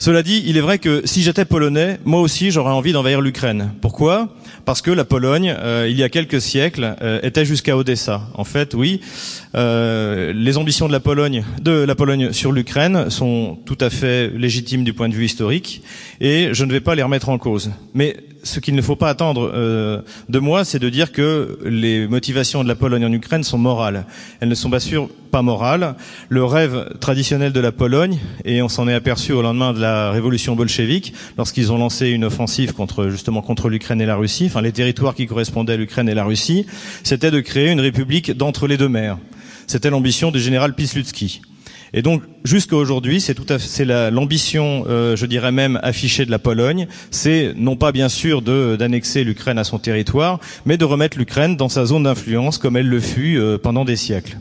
Cela 0.02 0.22
dit, 0.22 0.42
il 0.46 0.56
est 0.56 0.62
vrai 0.62 0.78
que 0.78 1.02
si 1.04 1.22
j'étais 1.22 1.44
polonais, 1.44 1.98
moi 2.06 2.22
aussi 2.22 2.50
j'aurais 2.50 2.72
envie 2.72 2.92
d'envahir 2.92 3.20
l'Ukraine. 3.20 3.74
Pourquoi? 3.82 4.34
Parce 4.64 4.80
que 4.80 4.90
la 4.90 5.04
Pologne, 5.04 5.54
euh, 5.58 5.88
il 5.90 5.96
y 5.98 6.02
a 6.02 6.08
quelques 6.08 6.40
siècles, 6.40 6.96
euh, 7.02 7.20
était 7.22 7.44
jusqu'à 7.44 7.76
Odessa. 7.76 8.22
En 8.32 8.44
fait, 8.44 8.72
oui, 8.72 9.02
euh, 9.54 10.32
les 10.32 10.56
ambitions 10.56 10.86
de 10.86 10.92
la 10.92 11.00
Pologne, 11.00 11.44
de 11.60 11.72
la 11.72 11.94
Pologne 11.94 12.32
sur 12.32 12.50
l'Ukraine 12.50 13.10
sont 13.10 13.58
tout 13.66 13.76
à 13.78 13.90
fait 13.90 14.28
légitimes 14.30 14.84
du 14.84 14.94
point 14.94 15.10
de 15.10 15.14
vue 15.14 15.26
historique, 15.26 15.82
et 16.18 16.48
je 16.52 16.64
ne 16.64 16.72
vais 16.72 16.80
pas 16.80 16.94
les 16.94 17.02
remettre 17.02 17.28
en 17.28 17.36
cause. 17.36 17.70
Mais 17.92 18.16
ce 18.42 18.60
qu'il 18.60 18.74
ne 18.74 18.82
faut 18.82 18.96
pas 18.96 19.08
attendre 19.08 19.50
euh, 19.54 20.00
de 20.28 20.38
moi, 20.38 20.64
c'est 20.64 20.78
de 20.78 20.88
dire 20.88 21.12
que 21.12 21.58
les 21.64 22.06
motivations 22.06 22.62
de 22.62 22.68
la 22.68 22.74
Pologne 22.74 23.04
en 23.04 23.12
Ukraine 23.12 23.42
sont 23.42 23.58
morales. 23.58 24.06
Elles 24.40 24.48
ne 24.48 24.54
sont 24.54 24.70
pas 24.70 24.80
sûr 24.80 25.08
pas 25.30 25.42
morales. 25.42 25.94
Le 26.28 26.44
rêve 26.44 26.96
traditionnel 27.00 27.52
de 27.52 27.60
la 27.60 27.72
Pologne, 27.72 28.18
et 28.44 28.62
on 28.62 28.68
s'en 28.68 28.88
est 28.88 28.94
aperçu 28.94 29.32
au 29.32 29.42
lendemain 29.42 29.72
de 29.72 29.80
la 29.80 30.10
révolution 30.10 30.56
bolchevique, 30.56 31.12
lorsqu'ils 31.36 31.72
ont 31.72 31.78
lancé 31.78 32.08
une 32.08 32.24
offensive 32.24 32.72
contre 32.72 33.08
justement 33.08 33.42
contre 33.42 33.68
l'Ukraine 33.68 34.00
et 34.00 34.06
la 34.06 34.16
Russie, 34.16 34.46
enfin 34.46 34.62
les 34.62 34.72
territoires 34.72 35.14
qui 35.14 35.26
correspondaient 35.26 35.74
à 35.74 35.76
l'Ukraine 35.76 36.08
et 36.08 36.14
la 36.14 36.24
Russie, 36.24 36.66
c'était 37.02 37.30
de 37.30 37.40
créer 37.40 37.70
une 37.70 37.80
république 37.80 38.36
d'entre 38.36 38.66
les 38.66 38.76
deux 38.76 38.88
mers. 38.88 39.18
C'était 39.66 39.90
l'ambition 39.90 40.30
du 40.30 40.40
général 40.40 40.74
Pislutsky. 40.74 41.42
Et 41.92 42.02
donc 42.02 42.22
jusqu'à 42.44 42.76
aujourd'hui, 42.76 43.20
c'est 43.20 43.34
tout 43.34 43.46
à 43.48 43.58
c'est 43.58 43.84
l'ambition, 43.84 44.84
euh, 44.88 45.16
je 45.16 45.26
dirais 45.26 45.52
même 45.52 45.78
affichée 45.82 46.24
de 46.24 46.30
la 46.30 46.38
Pologne, 46.38 46.86
c'est 47.10 47.52
non 47.56 47.76
pas 47.76 47.92
bien 47.92 48.08
sûr 48.08 48.42
d'annexer 48.42 49.24
l'Ukraine 49.24 49.58
à 49.58 49.64
son 49.64 49.78
territoire, 49.78 50.38
mais 50.66 50.76
de 50.76 50.84
remettre 50.84 51.18
l'Ukraine 51.18 51.56
dans 51.56 51.68
sa 51.68 51.84
zone 51.84 52.04
d'influence 52.04 52.58
comme 52.58 52.76
elle 52.76 52.88
le 52.88 53.00
fut 53.00 53.38
euh, 53.38 53.58
pendant 53.58 53.84
des 53.84 53.96
siècles. 53.96 54.38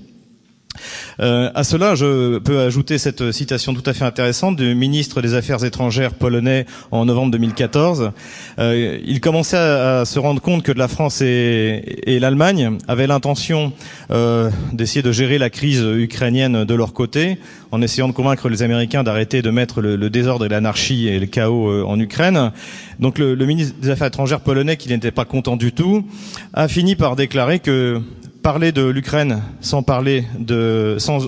Euh, 1.19 1.50
à 1.53 1.63
cela, 1.63 1.95
je 1.95 2.38
peux 2.39 2.59
ajouter 2.59 2.98
cette 2.98 3.31
citation 3.31 3.74
tout 3.74 3.83
à 3.86 3.93
fait 3.93 4.05
intéressante 4.05 4.55
du 4.55 4.75
ministre 4.75 5.21
des 5.21 5.33
Affaires 5.33 5.63
étrangères 5.63 6.13
polonais 6.13 6.65
en 6.91 7.05
novembre 7.05 7.31
2014. 7.31 8.12
Euh, 8.59 9.00
il 9.05 9.19
commençait 9.21 9.57
à, 9.57 10.05
se 10.05 10.19
rendre 10.19 10.41
compte 10.41 10.63
que 10.63 10.71
la 10.71 10.88
France 10.88 11.21
et, 11.21 12.19
l'Allemagne 12.19 12.77
avaient 12.88 13.07
l'intention 13.07 13.71
euh, 14.12 14.50
d'essayer 14.74 15.01
de 15.01 15.12
gérer 15.12 15.38
la 15.38 15.50
crise 15.50 15.81
ukrainienne 15.81 16.65
de 16.65 16.74
leur 16.74 16.93
côté, 16.93 17.38
en 17.71 17.81
essayant 17.81 18.07
de 18.07 18.13
convaincre 18.13 18.50
les 18.50 18.63
Américains 18.63 19.03
d'arrêter 19.03 19.41
de 19.41 19.50
mettre 19.50 19.81
le, 19.81 20.09
désordre 20.09 20.45
et 20.45 20.50
l'anarchie 20.50 21.07
et 21.07 21.19
le 21.19 21.25
chaos 21.25 21.69
euh, 21.69 21.83
en 21.86 22.00
Ukraine. 22.00 22.51
Donc 23.00 23.17
le 23.17 23.36
ministre 23.45 23.75
des 23.81 23.89
Affaires 23.89 24.07
étrangères 24.07 24.41
polonais, 24.41 24.75
qui 24.75 24.89
n'était 24.89 25.12
pas 25.12 25.25
content 25.25 25.55
du 25.55 25.71
tout, 25.71 26.05
a 26.53 26.67
fini 26.67 26.95
par 26.95 27.15
déclarer 27.15 27.59
que 27.59 28.01
parler 28.41 28.72
de 28.72 28.84
l'Ukraine 28.86 29.41
sans 29.62 29.84
parler 29.84 30.25
de 30.38 30.96
sans 31.00 31.19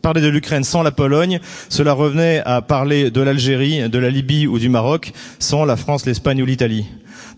parler 0.00 0.20
de 0.20 0.28
l'Ukraine 0.28 0.64
sans 0.64 0.82
la 0.82 0.90
Pologne, 0.90 1.40
cela 1.68 1.92
revenait 1.92 2.42
à 2.44 2.62
parler 2.62 3.10
de 3.10 3.20
l'Algérie, 3.20 3.88
de 3.88 3.98
la 3.98 4.10
Libye 4.10 4.46
ou 4.46 4.58
du 4.58 4.68
Maroc 4.68 5.12
sans 5.38 5.64
la 5.64 5.76
France, 5.76 6.06
l'Espagne 6.06 6.42
ou 6.42 6.46
l'Italie. 6.46 6.86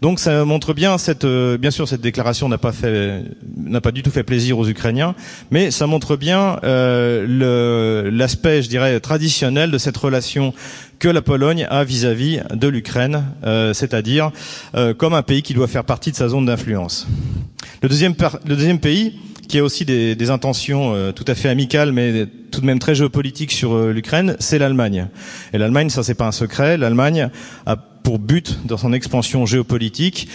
Donc 0.02 0.18
ça 0.18 0.44
montre 0.44 0.74
bien 0.74 0.98
cette 0.98 1.24
euh, 1.24 1.56
bien 1.56 1.70
sûr 1.70 1.88
cette 1.88 2.00
déclaration 2.00 2.48
n'a 2.48 2.58
pas 2.58 2.72
fait 2.72 3.22
n'a 3.56 3.80
pas 3.80 3.92
du 3.92 4.02
tout 4.02 4.10
fait 4.10 4.22
plaisir 4.24 4.58
aux 4.58 4.68
Ukrainiens, 4.68 5.14
mais 5.50 5.70
ça 5.70 5.86
montre 5.86 6.16
bien 6.16 6.58
euh, 6.64 8.10
l'aspect 8.10 8.62
je 8.62 8.68
dirais 8.68 8.98
traditionnel 9.00 9.70
de 9.70 9.78
cette 9.78 9.96
relation 9.96 10.52
que 10.98 11.08
la 11.08 11.22
Pologne 11.22 11.66
a 11.70 11.84
vis-à-vis 11.84 12.38
-vis 12.38 12.56
de 12.56 12.68
l'Ukraine, 12.68 13.24
euh, 13.44 13.72
c'est-à-dire 13.74 14.30
euh, 14.74 14.94
comme 14.94 15.14
un 15.14 15.22
pays 15.22 15.42
qui 15.42 15.54
doit 15.54 15.68
faire 15.68 15.84
partie 15.84 16.10
de 16.10 16.16
sa 16.16 16.28
zone 16.28 16.46
d'influence. 16.46 17.06
Le 17.84 17.90
deuxième, 17.90 18.78
pays 18.78 19.12
qui 19.46 19.58
a 19.58 19.62
aussi 19.62 19.84
des, 19.84 20.30
intentions 20.30 20.94
euh, 20.94 21.12
tout 21.12 21.26
à 21.28 21.34
fait 21.34 21.50
amicales, 21.50 21.92
mais 21.92 22.24
tout 22.50 22.62
de 22.62 22.66
même 22.66 22.78
très 22.78 22.94
géopolitiques 22.94 23.52
sur 23.52 23.74
euh, 23.74 23.92
l'Ukraine, 23.92 24.36
c'est 24.38 24.58
l'Allemagne. 24.58 25.08
Et 25.52 25.58
l'Allemagne, 25.58 25.90
ça 25.90 26.02
c'est 26.02 26.14
pas 26.14 26.26
un 26.26 26.32
secret, 26.32 26.78
l'Allemagne 26.78 27.28
a 27.66 27.76
pour 27.76 28.18
but, 28.18 28.58
dans 28.64 28.78
son 28.78 28.94
expansion 28.94 29.44
géopolitique, 29.44 30.28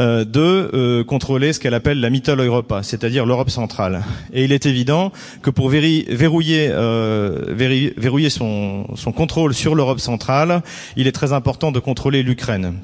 euh, 0.00 0.24
de 0.24 1.04
contrôler 1.06 1.52
ce 1.52 1.60
qu'elle 1.60 1.74
appelle 1.74 2.00
la 2.00 2.10
Mitteleuropa, 2.10 2.82
c'est-à-dire 2.82 3.24
l'Europe 3.24 3.50
centrale. 3.50 4.02
Et 4.32 4.42
il 4.42 4.50
est 4.50 4.66
évident 4.66 5.12
que 5.42 5.50
pour 5.50 5.68
verrouiller, 5.68 6.70
son 8.30 9.12
contrôle 9.14 9.54
sur 9.54 9.76
l'Europe 9.76 10.00
centrale, 10.00 10.60
il 10.96 11.06
est 11.06 11.12
très 11.12 11.32
important 11.32 11.70
de 11.70 11.78
contrôler 11.78 12.24
l'Ukraine. 12.24 12.80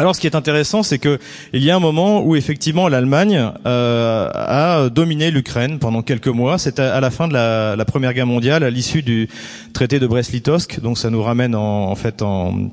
Alors, 0.00 0.16
ce 0.16 0.20
qui 0.22 0.26
est 0.26 0.34
intéressant, 0.34 0.82
c'est 0.82 0.98
que 0.98 1.18
il 1.52 1.62
y 1.62 1.70
a 1.70 1.76
un 1.76 1.78
moment 1.78 2.22
où 2.22 2.34
effectivement 2.34 2.88
l'Allemagne 2.88 3.50
euh, 3.66 4.30
a 4.32 4.88
dominé 4.88 5.30
l'Ukraine 5.30 5.78
pendant 5.78 6.00
quelques 6.00 6.28
mois. 6.28 6.56
C'était 6.56 6.80
à 6.80 7.00
la 7.02 7.10
fin 7.10 7.28
de 7.28 7.34
la, 7.34 7.76
la 7.76 7.84
Première 7.84 8.14
Guerre 8.14 8.26
mondiale, 8.26 8.64
à 8.64 8.70
l'issue 8.70 9.02
du 9.02 9.28
traité 9.74 9.98
de 9.98 10.06
Brest-Litovsk. 10.06 10.80
Donc, 10.80 10.96
ça 10.96 11.10
nous 11.10 11.22
ramène 11.22 11.54
en, 11.54 11.90
en 11.90 11.94
fait 11.96 12.22
en 12.22 12.70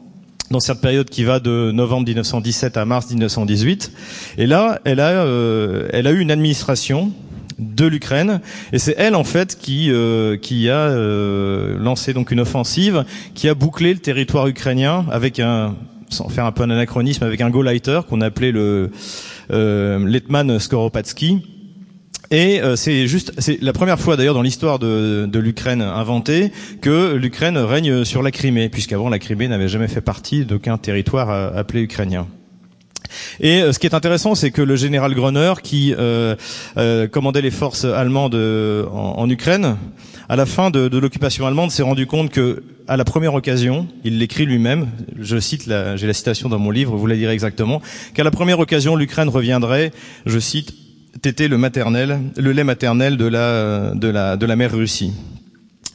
dans 0.52 0.62
cette 0.62 0.80
période 0.80 1.10
qui 1.10 1.26
va 1.26 1.42
de 1.42 1.72
novembre 1.74 2.06
1917 2.08 2.78
à 2.78 2.86
mars 2.86 3.10
1918. 3.10 3.92
Et 4.38 4.48
là, 4.48 4.80
elle 4.86 5.02
a, 5.02 5.10
euh, 5.10 5.90
elle 5.92 6.08
a 6.08 6.12
eu 6.12 6.22
une 6.22 6.32
administration 6.32 7.12
de 7.60 7.88
l'Ukraine 7.88 8.40
et 8.72 8.80
c'est 8.80 8.96
elle 8.98 9.16
en 9.16 9.26
fait 9.26 9.60
qui 9.60 9.92
euh, 9.92 10.38
qui 10.38 10.70
a 10.70 10.78
euh, 10.78 11.78
lancé 11.78 12.14
donc 12.14 12.32
une 12.32 12.40
offensive 12.40 13.04
qui 13.34 13.50
a 13.50 13.54
bouclé 13.54 13.94
le 13.94 14.00
territoire 14.00 14.48
ukrainien 14.48 15.06
avec 15.12 15.42
un 15.42 15.76
sans 16.10 16.30
faire 16.30 16.46
un 16.46 16.52
peu 16.52 16.64
un 16.64 16.70
anachronisme 16.70 17.24
avec 17.24 17.42
un 17.42 17.50
go-lighter 17.50 18.02
qu'on 18.10 18.22
appelait 18.22 18.52
le 18.52 18.92
euh, 19.52 20.06
Letman 20.08 20.60
Skoropadsky 20.60 21.42
et 22.30 22.62
euh, 22.62 22.76
c'est 22.76 23.08
juste, 23.08 23.32
c'est 23.38 23.62
la 23.62 23.72
première 23.72 24.00
fois 24.00 24.18
d'ailleurs 24.18 24.34
dans 24.34 24.42
l'histoire 24.42 24.80
de, 24.80 25.28
de 25.32 25.40
l'Ukraine 25.40 25.82
inventée 25.82 26.52
que 26.82 27.16
l'Ukraine 27.16 27.58
règne 27.58 28.04
sur 28.04 28.22
la 28.22 28.32
Crimée, 28.32 28.68
puisqu'avant 28.68 29.08
la 29.08 29.20
Crimée 29.20 29.48
n'avait 29.48 29.70
jamais 29.70 29.88
fait 29.88 30.02
partie 30.02 30.44
d'aucun 30.44 30.78
territoire 30.78 31.30
euh, 31.30 31.52
appelé 31.56 31.82
ukrainien. 31.82 32.28
Et 33.40 33.62
euh, 33.62 33.72
ce 33.72 33.80
qui 33.80 33.88
est 33.88 33.94
intéressant, 33.94 34.36
c'est 34.36 34.52
que 34.52 34.62
le 34.62 34.76
général 34.76 35.14
Groner, 35.14 35.54
qui 35.64 35.94
euh, 35.98 36.36
euh, 36.78 37.08
commandait 37.08 37.42
les 37.42 37.52
forces 37.52 37.86
allemandes 37.86 38.36
en, 38.36 39.14
en, 39.18 39.30
Ukraine, 39.30 39.78
à 40.30 40.36
la 40.36 40.46
fin 40.46 40.70
de, 40.70 40.88
de 40.88 40.98
l'occupation 40.98 41.46
allemande, 41.46 41.72
s'est 41.72 41.84
rendu 41.84 42.08
compte 42.08 42.32
que, 42.32 42.64
à 42.88 42.98
la 42.98 43.04
première 43.04 43.34
occasion, 43.34 43.88
il 44.04 44.18
l'écrit 44.18 44.46
lui-même. 44.46 44.88
Je 45.20 45.40
cite, 45.40 45.64
j'ai 45.96 46.08
la 46.08 46.14
citation 46.14 46.50
dans 46.50 46.60
mon 46.60 46.72
livre, 46.72 46.96
vous 46.96 47.08
la 47.08 47.16
direz 47.16 47.34
exactement, 47.34 47.82
qu'à 48.14 48.24
la 48.24 48.32
première 48.32 48.60
occasion, 48.60 48.96
l'Ukraine 48.96 49.30
reviendrait, 49.30 49.92
je 50.26 50.40
cite, 50.40 50.74
était 51.26 51.48
le 51.48 51.58
maternel, 51.58 52.20
le 52.38 52.52
lait 52.52 52.64
maternel 52.64 53.18
de 53.18 53.26
la, 53.26 53.92
de 53.94 54.08
la, 54.08 54.38
de 54.38 54.46
la 54.46 54.56
mère 54.56 54.72
Russie. 54.72 55.14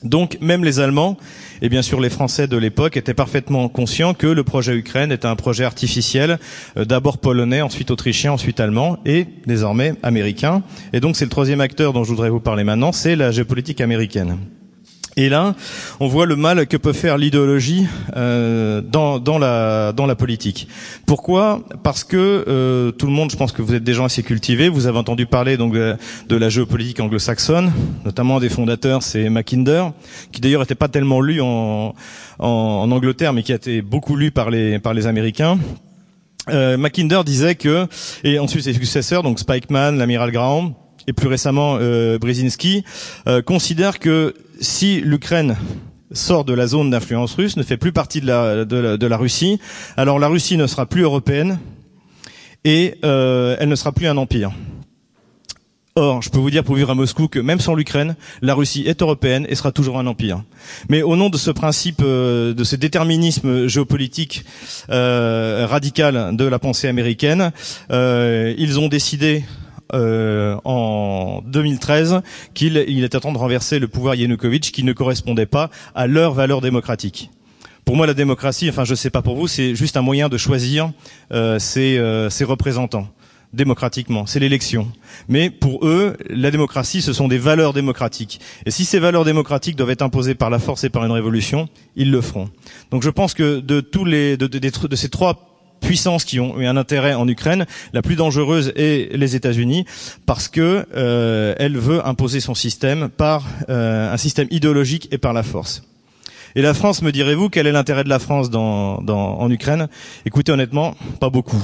Donc 0.02 0.38
même 0.40 0.64
les 0.64 0.80
Allemands 0.80 1.16
et 1.60 1.68
bien 1.68 1.82
sûr 1.82 2.00
les 2.00 2.10
Français 2.10 2.48
de 2.48 2.56
l'époque 2.56 2.96
étaient 2.96 3.14
parfaitement 3.14 3.68
conscients 3.68 4.14
que 4.14 4.26
le 4.26 4.42
projet 4.42 4.74
Ukraine 4.74 5.12
était 5.12 5.26
un 5.26 5.36
projet 5.36 5.62
artificiel, 5.64 6.40
euh, 6.76 6.84
d'abord 6.84 7.18
polonais, 7.18 7.62
ensuite 7.62 7.92
autrichien, 7.92 8.32
ensuite 8.32 8.58
allemand 8.58 8.98
et 9.06 9.26
désormais 9.46 9.94
américain. 10.02 10.64
Et 10.92 10.98
donc 10.98 11.14
c'est 11.14 11.24
le 11.24 11.30
troisième 11.30 11.60
acteur 11.60 11.92
dont 11.92 12.02
je 12.02 12.10
voudrais 12.10 12.30
vous 12.30 12.40
parler 12.40 12.64
maintenant, 12.64 12.90
c'est 12.90 13.14
la 13.14 13.30
géopolitique 13.30 13.80
américaine. 13.80 14.38
Et 15.16 15.28
là, 15.28 15.54
on 16.00 16.08
voit 16.08 16.24
le 16.24 16.36
mal 16.36 16.66
que 16.66 16.78
peut 16.78 16.94
faire 16.94 17.18
l'idéologie 17.18 17.86
euh, 18.16 18.80
dans, 18.80 19.18
dans, 19.18 19.38
la, 19.38 19.92
dans 19.92 20.06
la 20.06 20.14
politique. 20.14 20.68
Pourquoi? 21.04 21.62
Parce 21.82 22.02
que 22.02 22.44
euh, 22.48 22.92
tout 22.92 23.06
le 23.06 23.12
monde, 23.12 23.30
je 23.30 23.36
pense 23.36 23.52
que 23.52 23.60
vous 23.60 23.74
êtes 23.74 23.84
des 23.84 23.92
gens 23.92 24.06
assez 24.06 24.22
cultivés, 24.22 24.70
vous 24.70 24.86
avez 24.86 24.96
entendu 24.96 25.26
parler 25.26 25.58
donc 25.58 25.74
de, 25.74 25.96
la 26.30 26.48
géopolitique 26.48 26.98
anglo-saxonne, 27.00 27.72
notamment 28.06 28.40
des 28.40 28.48
fondateurs, 28.48 29.02
c'est 29.02 29.28
Mackinder, 29.28 29.84
qui 30.32 30.40
d'ailleurs 30.40 30.62
n'était 30.62 30.74
pas 30.74 30.88
tellement 30.88 31.20
lu 31.20 31.42
en, 31.42 31.94
en, 32.38 32.48
en, 32.48 32.90
Angleterre, 32.90 33.34
mais 33.34 33.42
qui 33.42 33.52
a 33.52 33.56
été 33.56 33.82
beaucoup 33.82 34.16
lu 34.16 34.30
par 34.30 34.48
les, 34.48 34.78
par 34.78 34.94
les 34.94 35.06
Américains. 35.06 35.58
Euh, 36.48 36.78
Mackinder 36.78 37.20
disait 37.24 37.54
que, 37.54 37.86
et 38.24 38.38
ensuite 38.38 38.64
ses 38.64 38.72
successeurs, 38.72 39.22
donc 39.22 39.38
Spikeman, 39.38 39.98
l'amiral 39.98 40.32
Graham, 40.32 40.72
et 41.06 41.12
plus 41.12 41.28
récemment 41.28 41.78
euh, 41.80 42.18
Brzezinski, 42.18 42.84
euh, 43.26 43.42
considèrent 43.42 43.98
que 43.98 44.34
si 44.62 45.00
l'Ukraine 45.00 45.56
sort 46.12 46.44
de 46.44 46.54
la 46.54 46.66
zone 46.66 46.90
d'influence 46.90 47.34
russe, 47.34 47.56
ne 47.56 47.62
fait 47.62 47.76
plus 47.76 47.92
partie 47.92 48.20
de 48.20 48.26
la, 48.26 49.16
Russie, 49.16 49.58
alors 49.96 50.18
la 50.18 50.28
Russie 50.28 50.56
ne 50.56 50.66
sera 50.66 50.86
plus 50.86 51.02
européenne 51.02 51.58
et 52.64 52.94
euh, 53.04 53.56
elle 53.58 53.68
ne 53.68 53.74
sera 53.74 53.92
plus 53.92 54.06
un 54.06 54.16
empire. 54.16 54.52
Or, 55.94 56.22
je 56.22 56.30
peux 56.30 56.38
vous 56.38 56.50
dire 56.50 56.64
pour 56.64 56.76
vivre 56.76 56.90
à 56.90 56.94
Moscou 56.94 57.28
que 57.28 57.38
même 57.38 57.60
sans 57.60 57.74
l'Ukraine, 57.74 58.16
la 58.40 58.54
Russie 58.54 58.84
est 58.86 59.02
européenne 59.02 59.46
et 59.50 59.54
sera 59.54 59.72
toujours 59.72 59.98
un 59.98 60.06
empire. 60.06 60.42
Mais 60.88 61.02
au 61.02 61.16
nom 61.16 61.28
de 61.28 61.36
ce 61.36 61.50
principe, 61.50 62.00
euh, 62.02 62.54
de 62.54 62.64
ce 62.64 62.76
déterminisme 62.76 63.66
géopolitique 63.66 64.44
euh, 64.88 65.66
radical 65.68 66.34
de 66.34 66.44
la 66.44 66.58
pensée 66.58 66.88
américaine, 66.88 67.52
ils 67.90 68.78
ont 68.78 68.88
décidé 68.88 69.44
euh, 69.94 70.56
en 70.64 71.42
2013 71.46 72.22
qu'il 72.54 72.84
il 72.88 73.04
était 73.04 73.20
temps 73.20 73.32
de 73.32 73.38
renverser 73.38 73.78
le 73.78 73.88
pouvoir 73.88 74.14
Yanukovych 74.14 74.72
qui 74.72 74.84
ne 74.84 74.92
correspondait 74.92 75.46
pas 75.46 75.70
à 75.94 76.06
leurs 76.06 76.34
valeurs 76.34 76.60
démocratiques. 76.60 77.30
Pour 77.84 77.96
moi, 77.96 78.06
la 78.06 78.14
démocratie, 78.14 78.68
enfin, 78.68 78.84
je 78.84 78.94
sais 78.94 79.10
pas 79.10 79.22
pour 79.22 79.34
vous, 79.34 79.48
c'est 79.48 79.74
juste 79.74 79.96
un 79.96 80.02
moyen 80.02 80.28
de 80.28 80.36
choisir 80.36 80.92
euh, 81.32 81.58
ses, 81.58 81.98
euh, 81.98 82.30
ses 82.30 82.44
représentants 82.44 83.08
démocratiquement, 83.52 84.24
c'est 84.26 84.40
l'élection. 84.40 84.90
Mais 85.28 85.50
pour 85.50 85.86
eux, 85.86 86.16
la 86.30 86.50
démocratie, 86.50 87.02
ce 87.02 87.12
sont 87.12 87.28
des 87.28 87.38
valeurs 87.38 87.72
démocratiques. 87.72 88.40
Et 88.64 88.70
si 88.70 88.84
ces 88.84 88.98
valeurs 88.98 89.24
démocratiques 89.24 89.76
doivent 89.76 89.90
être 89.90 90.02
imposées 90.02 90.34
par 90.34 90.48
la 90.50 90.58
force 90.58 90.84
et 90.84 90.88
par 90.88 91.04
une 91.04 91.12
révolution, 91.12 91.68
ils 91.94 92.10
le 92.10 92.20
feront. 92.20 92.48
Donc 92.90 93.02
je 93.02 93.10
pense 93.10 93.34
que 93.34 93.60
de 93.60 93.80
tous 93.80 94.04
les 94.04 94.36
de, 94.36 94.46
de, 94.46 94.58
de 94.58 94.96
ces 94.96 95.08
trois 95.10 95.51
puissances 95.82 96.24
qui 96.24 96.40
ont 96.40 96.58
eu 96.58 96.66
un 96.66 96.76
intérêt 96.76 97.14
en 97.14 97.28
Ukraine, 97.28 97.66
la 97.92 98.00
plus 98.00 98.16
dangereuse 98.16 98.72
est 98.76 99.14
les 99.14 99.36
États-Unis 99.36 99.84
parce 100.24 100.48
que 100.48 100.86
euh, 100.96 101.54
elle 101.58 101.76
veut 101.76 102.06
imposer 102.06 102.40
son 102.40 102.54
système 102.54 103.10
par 103.10 103.44
euh, 103.68 104.12
un 104.12 104.16
système 104.16 104.48
idéologique 104.50 105.08
et 105.10 105.18
par 105.18 105.34
la 105.34 105.42
force. 105.42 105.82
Et 106.54 106.62
la 106.62 106.74
France, 106.74 107.02
me 107.02 107.12
direz-vous, 107.12 107.48
quel 107.48 107.66
est 107.66 107.72
l'intérêt 107.72 108.04
de 108.04 108.08
la 108.10 108.18
France 108.18 108.50
dans, 108.50 109.00
dans, 109.00 109.38
en 109.38 109.50
Ukraine? 109.50 109.88
Écoutez, 110.26 110.52
honnêtement, 110.52 110.94
pas 111.18 111.30
beaucoup. 111.30 111.62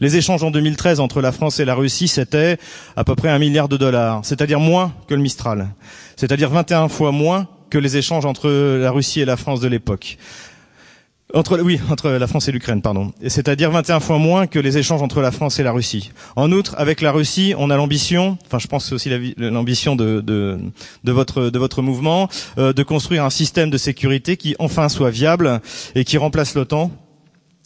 Les 0.00 0.16
échanges 0.16 0.42
en 0.42 0.50
2013 0.50 1.00
entre 1.00 1.20
la 1.20 1.30
France 1.30 1.60
et 1.60 1.64
la 1.64 1.74
Russie, 1.74 2.08
c'était 2.08 2.58
à 2.96 3.04
peu 3.04 3.14
près 3.14 3.28
un 3.28 3.38
milliard 3.38 3.68
de 3.68 3.76
dollars, 3.76 4.20
c'est-à-dire 4.24 4.60
moins 4.60 4.92
que 5.08 5.14
le 5.14 5.20
Mistral, 5.20 5.68
c'est-à-dire 6.16 6.50
21 6.50 6.88
fois 6.88 7.12
moins 7.12 7.48
que 7.70 7.78
les 7.78 7.96
échanges 7.96 8.24
entre 8.24 8.50
la 8.50 8.90
Russie 8.90 9.20
et 9.20 9.24
la 9.24 9.36
France 9.36 9.60
de 9.60 9.68
l'époque. 9.68 10.18
Entre, 11.34 11.60
oui, 11.60 11.80
entre 11.90 12.10
la 12.10 12.26
France 12.28 12.46
et 12.48 12.52
l'Ukraine, 12.52 12.80
pardon. 12.80 13.12
C'est-à-dire 13.26 13.70
21 13.72 13.98
fois 13.98 14.18
moins 14.18 14.46
que 14.46 14.60
les 14.60 14.78
échanges 14.78 15.02
entre 15.02 15.20
la 15.20 15.32
France 15.32 15.58
et 15.58 15.64
la 15.64 15.72
Russie. 15.72 16.12
En 16.36 16.52
outre, 16.52 16.76
avec 16.78 17.00
la 17.00 17.10
Russie, 17.10 17.54
on 17.58 17.70
a 17.70 17.76
l'ambition, 17.76 18.38
enfin 18.46 18.60
je 18.60 18.68
pense 18.68 18.92
aussi 18.92 19.10
l'ambition 19.36 19.96
de, 19.96 20.22
votre 21.04 21.82
mouvement, 21.82 22.28
euh, 22.58 22.72
de 22.72 22.82
construire 22.84 23.24
un 23.24 23.30
système 23.30 23.68
de 23.68 23.78
sécurité 23.78 24.36
qui 24.36 24.54
enfin 24.60 24.88
soit 24.88 25.10
viable 25.10 25.60
et 25.96 26.04
qui 26.04 26.18
remplace 26.18 26.54
l'OTAN 26.54 26.92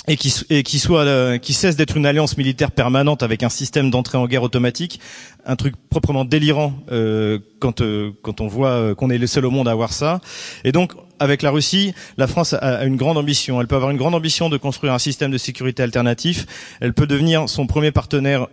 et 0.08 0.16
qui, 0.16 0.34
et 0.50 0.62
qui 0.62 0.78
soit 0.78 1.04
euh, 1.04 1.38
qui 1.38 1.52
cesse 1.52 1.76
d'être 1.76 1.96
une 1.96 2.06
alliance 2.06 2.36
militaire 2.36 2.70
permanente 2.70 3.22
avec 3.22 3.42
un 3.42 3.48
système 3.48 3.90
d'entrée 3.90 4.18
en 4.18 4.26
guerre 4.26 4.42
automatique, 4.42 5.00
un 5.44 5.56
truc 5.56 5.74
proprement 5.90 6.24
délirant 6.24 6.74
euh, 6.90 7.38
quand 7.58 7.80
euh, 7.80 8.12
quand 8.22 8.40
on 8.40 8.46
voit 8.46 8.70
euh, 8.70 8.94
qu'on 8.94 9.10
est 9.10 9.18
le 9.18 9.26
seul 9.26 9.44
au 9.46 9.50
monde 9.50 9.68
à 9.68 9.72
avoir 9.72 9.92
ça. 9.92 10.20
Et 10.64 10.72
donc 10.72 10.92
avec 11.20 11.42
la 11.42 11.50
Russie, 11.50 11.94
la 12.16 12.28
France 12.28 12.52
a 12.54 12.84
une 12.84 12.96
grande 12.96 13.18
ambition. 13.18 13.60
Elle 13.60 13.66
peut 13.66 13.74
avoir 13.74 13.90
une 13.90 13.96
grande 13.96 14.14
ambition 14.14 14.48
de 14.48 14.56
construire 14.56 14.92
un 14.92 15.00
système 15.00 15.32
de 15.32 15.38
sécurité 15.38 15.82
alternatif. 15.82 16.46
Elle 16.80 16.94
peut 16.94 17.08
devenir 17.08 17.48
son 17.48 17.66
premier 17.66 17.90
partenaire 17.90 18.46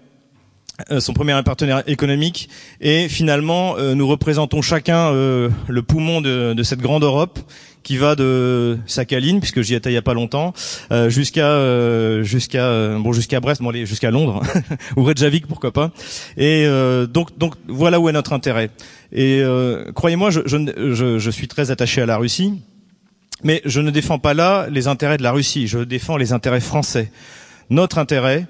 son 1.00 1.14
premier 1.14 1.40
partenaire 1.44 1.84
économique 1.88 2.50
et 2.82 3.08
finalement 3.08 3.78
nous 3.78 4.08
représentons 4.08 4.62
chacun 4.62 5.12
le 5.12 5.82
poumon 5.82 6.22
de, 6.22 6.54
de, 6.54 6.64
cette 6.64 6.82
grande 6.82 7.04
Europe 7.04 7.40
qui 7.86 7.98
va 7.98 8.16
de 8.16 8.78
Sakhaline, 8.88 9.40
puisque 9.40 9.62
j'y 9.62 9.76
étais 9.76 9.92
il 9.92 9.94
y 9.94 9.98
a 9.98 10.02
pas 10.02 10.16
longtemps, 10.16 10.54
euh, 10.92 11.10
jusqu'à 11.10 11.48
euh, 11.48 12.24
jusqu'à 12.24 12.66
euh, 12.66 12.98
bon 12.98 13.14
jusqu'à 13.14 13.40
Brest, 13.40 13.62
bon 13.62 13.70
allez 13.70 13.86
jusqu'à 13.86 14.10
Londres 14.10 14.42
ou 14.98 15.04
Reykjavik 15.04 15.46
pourquoi 15.46 15.72
pas. 15.72 15.92
Et 16.36 16.66
donc 17.08 17.38
donc 17.38 17.54
voilà 17.68 18.00
où 18.00 18.10
est 18.10 18.12
notre 18.12 18.34
intérêt. 18.34 18.72
Et 19.14 19.42
croyez-moi, 19.94 20.32
je, 20.32 20.42
je, 20.46 21.20
je 21.20 21.30
suis 21.30 21.48
très 21.48 21.72
attaché 21.72 22.02
à 22.02 22.06
la 22.08 22.18
Russie, 22.18 22.62
mais 23.44 23.62
je 23.66 23.80
ne 23.80 23.92
défends 23.92 24.20
pas 24.20 24.34
là 24.34 24.68
les 24.70 24.88
intérêts 24.88 25.18
de 25.18 25.24
la 25.24 25.32
Russie, 25.32 25.68
je 25.68 25.80
défends 25.80 26.18
les 26.18 26.34
intérêts 26.34 26.60
français. 26.60 27.12
Notre 27.70 28.00
intérêt, 28.00 28.48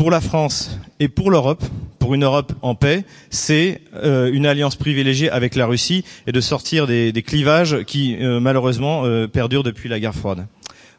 pour 0.00 0.10
la 0.10 0.22
France 0.22 0.78
et 0.98 1.08
pour 1.08 1.30
l'Europe, 1.30 1.62
pour 1.98 2.14
une 2.14 2.24
Europe 2.24 2.54
en 2.62 2.74
paix, 2.74 3.04
c'est 3.28 3.82
euh, 3.96 4.32
une 4.32 4.46
alliance 4.46 4.74
privilégiée 4.74 5.28
avec 5.28 5.54
la 5.54 5.66
Russie 5.66 6.06
et 6.26 6.32
de 6.32 6.40
sortir 6.40 6.86
des, 6.86 7.12
des 7.12 7.22
clivages 7.22 7.84
qui 7.84 8.16
euh, 8.16 8.40
malheureusement 8.40 9.04
euh, 9.04 9.26
perdurent 9.26 9.62
depuis 9.62 9.90
la 9.90 10.00
guerre 10.00 10.14
froide. 10.14 10.46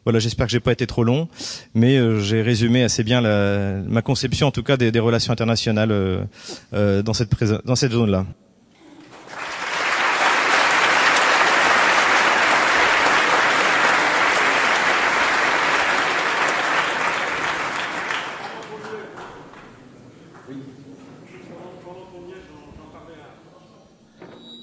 Voilà, 0.05 0.19
j'espère 0.19 0.45
que 0.45 0.51
j'ai 0.51 0.59
pas 0.59 0.71
été 0.71 0.85
trop 0.85 1.03
long, 1.03 1.29
mais 1.73 1.97
j'ai 2.21 2.43
résumé 2.43 2.83
assez 2.83 3.03
bien 3.03 3.21
la, 3.21 3.81
ma 3.87 4.03
conception, 4.03 4.45
en 4.45 4.51
tout 4.51 4.61
cas, 4.61 4.77
des, 4.77 4.91
des 4.91 4.99
relations 4.99 5.33
internationales 5.33 6.27
dans 6.71 7.13
cette, 7.13 7.31
dans 7.65 7.75
cette 7.75 7.93
zone-là. 7.93 8.27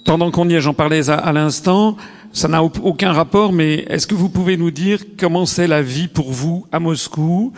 Pendant 0.09 0.31
qu'on 0.31 0.49
y 0.49 0.55
est, 0.55 0.63
j'en 0.63 0.73
parlais 0.73 1.11
à, 1.11 1.33
l'instant, 1.35 1.99
ça 2.33 2.49
n'a 2.49 2.63
aucun 2.63 3.13
rapport, 3.13 3.53
mais 3.53 3.85
est-ce 3.91 4.07
que 4.07 4.15
vous 4.15 4.31
pouvez 4.31 4.57
nous 4.57 4.71
dire 4.71 5.01
comment 5.19 5.45
c'est 5.45 5.67
la 5.67 5.83
vie 5.83 6.09
pour 6.09 6.33
vous 6.33 6.65
à 6.73 6.81
Moscou? 6.81 7.53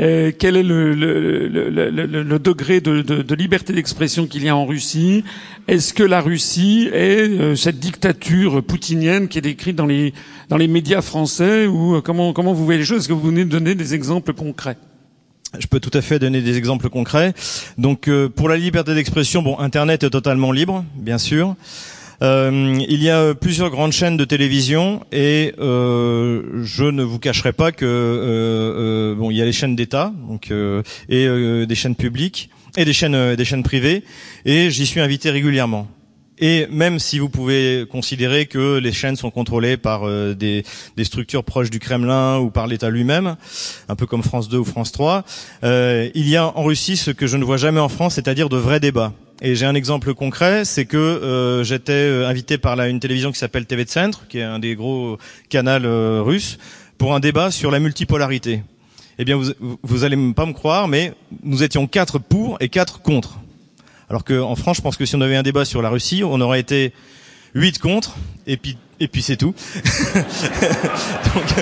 Euh, 0.00 0.32
quel 0.36 0.56
est 0.56 0.64
le, 0.64 2.38
degré 2.40 2.80
de, 2.80 3.02
de, 3.02 3.22
de 3.22 3.34
liberté 3.36 3.72
d'expression 3.72 4.26
qu'il 4.26 4.42
y 4.42 4.48
a 4.48 4.56
en 4.56 4.66
Russie? 4.66 5.22
Est-ce 5.68 5.94
que 5.94 6.02
la 6.02 6.20
Russie 6.20 6.88
est 6.92 7.30
euh, 7.30 7.54
cette 7.54 7.78
dictature 7.78 8.64
poutinienne 8.64 9.28
qui 9.28 9.38
est 9.38 9.42
décrite 9.42 9.76
dans 9.76 9.86
les, 9.86 10.12
dans 10.48 10.56
les 10.56 10.66
médias 10.66 11.02
français 11.02 11.66
ou 11.66 11.94
euh, 11.94 12.00
comment, 12.00 12.32
comment 12.32 12.52
vous 12.52 12.64
voyez 12.64 12.80
les 12.80 12.84
choses? 12.84 13.02
Est-ce 13.02 13.08
que 13.10 13.12
vous 13.12 13.28
venez 13.28 13.44
de 13.44 13.50
donner 13.50 13.76
des 13.76 13.94
exemples 13.94 14.32
concrets? 14.32 14.76
Je 15.58 15.66
peux 15.66 15.80
tout 15.80 15.96
à 15.96 16.00
fait 16.00 16.18
donner 16.18 16.40
des 16.40 16.56
exemples 16.56 16.88
concrets. 16.88 17.34
Donc, 17.78 18.08
euh, 18.08 18.28
pour 18.28 18.48
la 18.48 18.56
liberté 18.56 18.94
d'expression, 18.94 19.42
bon, 19.42 19.58
Internet 19.58 20.02
est 20.02 20.10
totalement 20.10 20.52
libre, 20.52 20.84
bien 20.96 21.18
sûr. 21.18 21.56
Euh, 22.22 22.80
il 22.88 23.02
y 23.02 23.10
a 23.10 23.34
plusieurs 23.34 23.70
grandes 23.70 23.92
chaînes 23.92 24.16
de 24.16 24.24
télévision 24.24 25.04
et 25.10 25.54
euh, 25.58 26.62
je 26.62 26.84
ne 26.84 27.02
vous 27.02 27.18
cacherai 27.18 27.52
pas 27.52 27.72
que 27.72 27.84
euh, 27.84 29.14
bon, 29.16 29.32
il 29.32 29.36
y 29.36 29.42
a 29.42 29.44
les 29.44 29.52
chaînes 29.52 29.74
d'État, 29.74 30.12
donc 30.28 30.52
et 31.08 31.66
des 31.66 31.74
chaînes 31.74 31.96
publiques 31.96 32.50
et 32.76 32.84
des 32.84 32.92
chaînes 32.92 33.34
des 33.34 33.44
chaînes 33.44 33.64
privées 33.64 34.04
et 34.44 34.70
j'y 34.70 34.86
suis 34.86 35.00
invité 35.00 35.30
régulièrement. 35.30 35.88
Et 36.44 36.66
même 36.70 36.98
si 36.98 37.18
vous 37.18 37.28
pouvez 37.28 37.86
considérer 37.90 38.46
que 38.46 38.78
les 38.78 38.92
chaînes 38.92 39.16
sont 39.16 39.30
contrôlées 39.30 39.76
par 39.76 40.06
des, 40.34 40.64
des, 40.96 41.04
structures 41.04 41.44
proches 41.44 41.70
du 41.70 41.78
Kremlin 41.78 42.38
ou 42.38 42.50
par 42.50 42.66
l'État 42.66 42.90
lui-même, 42.90 43.36
un 43.88 43.94
peu 43.94 44.06
comme 44.06 44.24
France 44.24 44.48
2 44.48 44.58
ou 44.58 44.64
France 44.64 44.90
3, 44.90 45.24
euh, 45.62 46.10
il 46.14 46.28
y 46.28 46.36
a 46.36 46.46
en 46.46 46.64
Russie 46.64 46.96
ce 46.96 47.12
que 47.12 47.28
je 47.28 47.36
ne 47.36 47.44
vois 47.44 47.58
jamais 47.58 47.80
en 47.80 47.88
France, 47.88 48.14
c'est-à-dire 48.14 48.48
de 48.48 48.56
vrais 48.56 48.80
débats. 48.80 49.12
Et 49.44 49.56
j'ai 49.56 49.66
un 49.66 49.74
exemple 49.74 50.14
concret, 50.14 50.64
c'est 50.64 50.84
que 50.84 50.96
euh, 50.96 51.64
j'étais 51.64 51.92
euh, 51.92 52.28
invité 52.28 52.58
par 52.58 52.80
une 52.80 53.00
télévision 53.00 53.32
qui 53.32 53.40
s'appelle 53.40 53.66
TV 53.66 53.84
Centre, 53.88 54.28
qui 54.28 54.38
est 54.38 54.44
un 54.44 54.60
des 54.60 54.76
gros 54.76 55.18
canals 55.48 55.84
euh, 55.84 56.22
russes, 56.22 56.58
pour 56.96 57.12
un 57.12 57.18
débat 57.18 57.50
sur 57.50 57.72
la 57.72 57.80
multipolarité. 57.80 58.62
Eh 59.18 59.24
bien, 59.24 59.36
vous, 59.36 59.52
vous 59.82 60.04
allez 60.04 60.16
pas 60.32 60.46
me 60.46 60.52
croire, 60.52 60.86
mais 60.86 61.12
nous 61.42 61.64
étions 61.64 61.88
quatre 61.88 62.20
pour 62.20 62.56
et 62.60 62.68
quatre 62.68 63.02
contre. 63.02 63.40
Alors 64.12 64.24
qu'en 64.24 64.54
France, 64.56 64.76
je 64.76 64.82
pense 64.82 64.98
que 64.98 65.06
si 65.06 65.16
on 65.16 65.22
avait 65.22 65.36
un 65.36 65.42
débat 65.42 65.64
sur 65.64 65.80
la 65.80 65.88
Russie, 65.88 66.22
on 66.22 66.38
aurait 66.42 66.60
été 66.60 66.92
huit 67.54 67.78
contre, 67.78 68.14
et 68.46 68.58
puis 68.58 68.76
et 69.00 69.08
puis 69.08 69.22
c'est 69.22 69.38
tout. 69.38 69.54
Donc, 71.34 71.44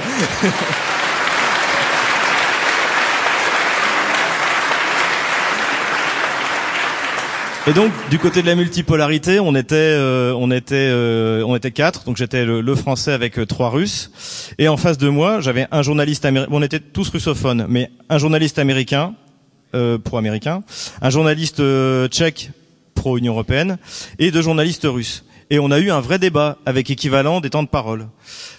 Et 7.68 7.72
donc 7.72 7.92
du 8.10 8.18
côté 8.18 8.42
de 8.42 8.48
la 8.48 8.56
multipolarité, 8.56 9.38
on 9.38 9.54
était 9.54 9.76
euh, 9.76 10.34
on 10.36 10.50
était 10.50 10.74
euh, 10.74 11.44
on 11.46 11.54
était 11.54 11.70
quatre, 11.70 12.02
donc 12.02 12.16
j'étais 12.16 12.44
le, 12.44 12.74
français 12.74 13.12
avec 13.12 13.38
euh, 13.38 13.46
trois 13.46 13.68
Russes, 13.68 14.10
et 14.58 14.66
en 14.66 14.76
face 14.76 14.98
de 14.98 15.08
moi 15.08 15.40
j'avais 15.40 15.68
un 15.70 15.82
journaliste 15.82 16.24
américain. 16.24 16.50
On 16.52 16.62
était 16.62 16.80
tous 16.80 17.10
russophones, 17.10 17.66
mais 17.68 17.92
un 18.08 18.18
journaliste 18.18 18.58
américain 18.58 19.14
pro 19.72 20.18
américain, 20.18 20.62
un 21.00 21.10
journaliste 21.10 21.62
tchèque 22.08 22.50
pro 22.94 23.18
Union 23.18 23.32
européenne 23.32 23.78
et 24.18 24.30
deux 24.30 24.42
journalistes 24.42 24.86
russes 24.86 25.24
et 25.50 25.58
on 25.58 25.70
a 25.72 25.78
eu 25.80 25.90
un 25.90 26.00
vrai 26.00 26.18
débat 26.18 26.58
avec 26.64 26.90
équivalent 26.90 27.40
des 27.40 27.50
temps 27.50 27.64
de 27.64 27.68
parole. 27.68 28.06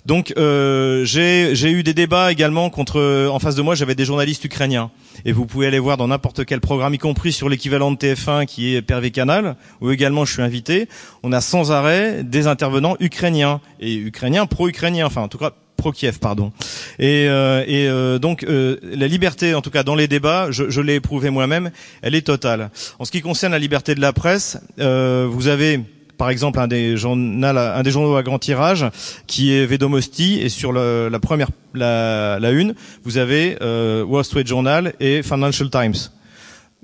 Donc 0.06 0.34
euh, 0.38 1.06
j'ai 1.06 1.72
eu 1.72 1.84
des 1.84 1.94
débats 1.94 2.32
également 2.32 2.70
contre. 2.70 3.28
En 3.32 3.40
face 3.40 3.56
de 3.56 3.62
moi, 3.62 3.76
j'avais 3.76 3.96
des 3.96 4.06
journalistes 4.06 4.44
ukrainiens. 4.44 4.92
Et 5.24 5.32
vous 5.32 5.46
pouvez 5.46 5.68
aller 5.68 5.80
voir 5.80 5.98
dans 5.98 6.10
n'importe 6.10 6.46
quel 6.46 6.60
programme, 6.60 6.94
y 6.94 6.98
compris 6.98 7.32
sur 7.32 7.48
l'équivalent 7.48 7.92
de 7.92 7.98
TF1 7.98 8.46
qui 8.46 8.76
est 8.76 8.82
Pervé 8.82 9.12
Canal, 9.12 9.56
où 9.80 9.90
également 9.90 10.26
je 10.26 10.34
suis 10.34 10.42
invité. 10.42 10.90
On 11.24 11.32
a 11.32 11.40
sans 11.40 11.72
arrêt 11.72 12.24
des 12.24 12.48
intervenants 12.48 12.98
ukrainiens 13.00 13.62
et 13.80 13.96
ukrainiens 13.96 14.46
pro-ukrainiens, 14.46 15.06
enfin 15.06 15.22
en 15.22 15.28
tout 15.30 15.38
cas 15.38 15.52
pro 15.82 15.92
Kiev, 15.92 16.20
pardon. 16.20 16.52
Et, 17.00 17.26
et 17.26 17.90
donc 18.20 18.46
la 18.48 19.08
liberté, 19.08 19.54
en 19.54 19.62
tout 19.62 19.72
cas 19.72 19.84
dans 19.84 19.96
les 19.96 20.08
débats, 20.08 20.48
je, 20.52 20.70
je 20.70 20.82
l'ai 20.82 20.96
éprouvé 20.96 21.30
moi-même, 21.30 21.72
elle 22.02 22.16
est 22.16 22.22
totale. 22.22 22.70
En 23.00 23.06
ce 23.06 23.12
qui 23.12 23.22
concerne 23.22 23.52
la 23.52 23.60
liberté 23.60 23.96
de 23.96 24.02
la 24.02 24.14
presse, 24.14 24.60
vous 24.78 25.48
avez 25.48 25.82
par 26.22 26.30
exemple 26.30 26.60
un 26.60 26.68
des 26.68 26.98
journaux, 26.98 27.48
un 27.48 27.82
des 27.82 27.90
journaux 27.90 28.16
à 28.16 28.22
grand 28.22 28.38
tirage 28.38 28.86
qui 29.26 29.54
est 29.54 29.66
Vedomosti 29.66 30.40
et 30.40 30.50
sur 30.50 30.72
le, 30.72 31.10
la 31.10 31.20
première 31.20 31.50
la, 31.74 32.38
la, 32.40 32.52
une, 32.52 32.76
vous 33.04 33.18
avez 33.18 33.58
euh, 33.64 34.04
Wall 34.04 34.24
Street 34.24 34.46
Journal 34.46 34.94
et 35.00 35.24
Financial 35.24 35.68
Times 35.72 35.96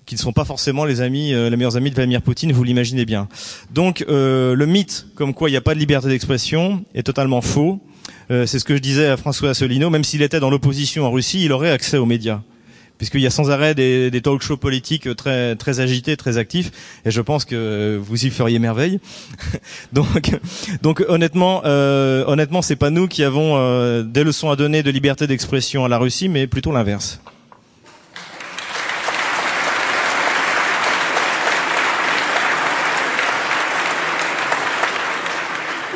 qui 0.07 0.15
ne 0.15 0.19
sont 0.19 0.31
pas 0.33 0.45
forcément 0.45 0.85
les 0.85 1.01
amis, 1.01 1.35
euh, 1.35 1.51
les 1.51 1.55
meilleurs 1.57 1.77
amis 1.77 1.91
de 1.91 1.95
Vladimir 1.95 2.23
Poutine, 2.23 2.51
vous 2.51 2.63
l'imaginez 2.63 3.05
bien. 3.05 3.27
Donc 3.71 4.03
euh, 4.09 4.55
le 4.55 4.65
mythe 4.65 5.05
comme 5.13 5.35
quoi 5.35 5.49
il 5.49 5.51
n'y 5.51 5.57
a 5.57 5.61
pas 5.61 5.75
de 5.75 5.79
liberté 5.79 6.07
d'expression 6.07 6.83
est 6.95 7.03
totalement 7.03 7.41
faux. 7.41 7.79
Euh, 8.29 8.45
c'est 8.45 8.59
ce 8.59 8.65
que 8.65 8.75
je 8.75 8.81
disais 8.81 9.07
à 9.07 9.17
François 9.17 9.51
Asselineau, 9.51 9.89
même 9.89 10.03
s'il 10.03 10.21
était 10.21 10.39
dans 10.39 10.49
l'opposition 10.49 11.05
en 11.05 11.11
Russie, 11.11 11.45
il 11.45 11.51
aurait 11.51 11.71
accès 11.71 11.97
aux 11.97 12.05
médias 12.05 12.41
puisqu'il 12.97 13.21
y 13.21 13.27
a 13.27 13.29
sans 13.29 13.51
arrêt 13.51 13.75
des, 13.75 14.21
talk 14.23 14.41
shows 14.41 14.57
politiques 14.57 15.15
très 15.15 15.55
très 15.55 15.79
agités, 15.79 16.17
très 16.17 16.37
actifs, 16.37 16.71
et 17.05 17.11
je 17.11 17.21
pense 17.21 17.45
que 17.45 17.99
vous 18.01 18.25
y 18.25 18.29
feriez 18.29 18.59
merveille. 18.59 18.99
donc, 19.93 20.31
donc 20.81 21.03
honnêtement, 21.07 21.61
euh, 21.65 22.25
honnêtement, 22.25 22.61
c'est 22.61 22.75
pas 22.75 22.89
nous 22.89 23.07
qui 23.07 23.23
avons 23.23 23.55
euh, 23.55 24.03
des 24.03 24.23
leçons 24.23 24.49
à 24.49 24.55
donner 24.55 24.83
de 24.83 24.91
liberté 24.91 25.27
d'expression 25.27 25.85
à 25.85 25.87
la 25.87 25.97
Russie, 25.97 26.29
mais 26.29 26.47
plutôt 26.47 26.71
l'inverse. 26.71 27.21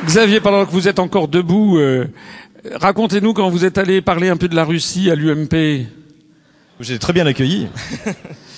Xavier, 0.06 0.40
pendant 0.40 0.66
que 0.66 0.72
vous 0.72 0.88
êtes 0.88 1.00
encore 1.00 1.28
debout, 1.28 1.78
euh, 1.78 2.08
racontez-nous 2.74 3.34
quand 3.34 3.50
vous 3.50 3.66
êtes 3.66 3.78
allé 3.78 4.02
parler 4.02 4.30
un 4.30 4.38
peu 4.38 4.48
de 4.48 4.56
la 4.56 4.64
Russie 4.64 5.12
à 5.12 5.16
l'UMP. 5.16 5.86
J'ai 6.80 6.98
très 6.98 7.14
bien 7.14 7.28
accueilli. 7.28 7.68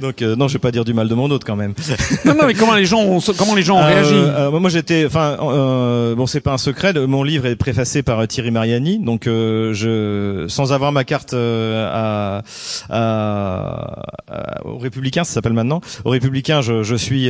Donc 0.00 0.22
euh, 0.22 0.34
non, 0.36 0.48
je 0.48 0.54
vais 0.54 0.58
pas 0.58 0.70
dire 0.70 0.84
du 0.84 0.94
mal 0.94 1.08
de 1.08 1.14
mon 1.14 1.30
autre 1.30 1.46
quand 1.46 1.56
même. 1.56 1.74
non, 2.24 2.34
non, 2.34 2.46
mais 2.46 2.54
comment 2.54 2.74
les 2.74 2.86
gens 2.86 3.00
ont, 3.02 3.20
comment 3.36 3.54
les 3.54 3.62
gens 3.62 3.76
ont 3.76 3.82
euh, 3.82 3.86
réagi 3.86 4.14
euh, 4.14 4.50
Moi, 4.50 4.70
j'étais, 4.70 5.04
enfin, 5.06 5.36
euh, 5.40 6.14
bon, 6.14 6.26
c'est 6.26 6.40
pas 6.40 6.52
un 6.52 6.58
secret. 6.58 6.92
Mon 6.94 7.22
livre 7.22 7.46
est 7.46 7.56
préfacé 7.56 8.02
par 8.02 8.26
Thierry 8.26 8.50
Mariani, 8.50 8.98
donc 8.98 9.22
je, 9.26 10.46
sans 10.48 10.72
avoir 10.72 10.92
ma 10.92 11.04
carte 11.04 11.34
à, 11.34 12.42
à, 12.88 14.02
à, 14.28 14.66
aux 14.66 14.78
Républicains, 14.78 15.24
ça 15.24 15.34
s'appelle 15.34 15.52
maintenant. 15.52 15.80
Aux 16.04 16.10
Républicains, 16.10 16.62
je, 16.62 16.82
je 16.82 16.96
suis, 16.96 17.28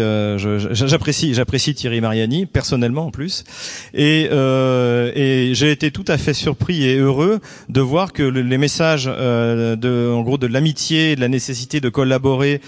j'apprécie, 0.86 1.34
j'apprécie 1.34 1.74
Thierry 1.74 2.00
Mariani 2.00 2.46
personnellement 2.46 3.06
en 3.06 3.10
plus, 3.10 3.44
et 3.94 4.28
et 4.30 5.54
j'ai 5.54 5.72
été 5.72 5.90
tout 5.90 6.04
à 6.08 6.18
fait 6.18 6.34
surpris 6.34 6.84
et 6.84 6.96
heureux 6.96 7.40
de 7.68 7.80
voir 7.80 8.12
que 8.12 8.22
les 8.22 8.58
messages 8.58 9.06
de, 9.06 10.12
en 10.12 10.22
gros, 10.22 10.38
de 10.38 10.46
l'amitié, 10.46 11.16
de 11.16 11.20
la 11.20 11.28
nécessité 11.28 11.80
de 11.80 11.88
collaborer 11.88 12.59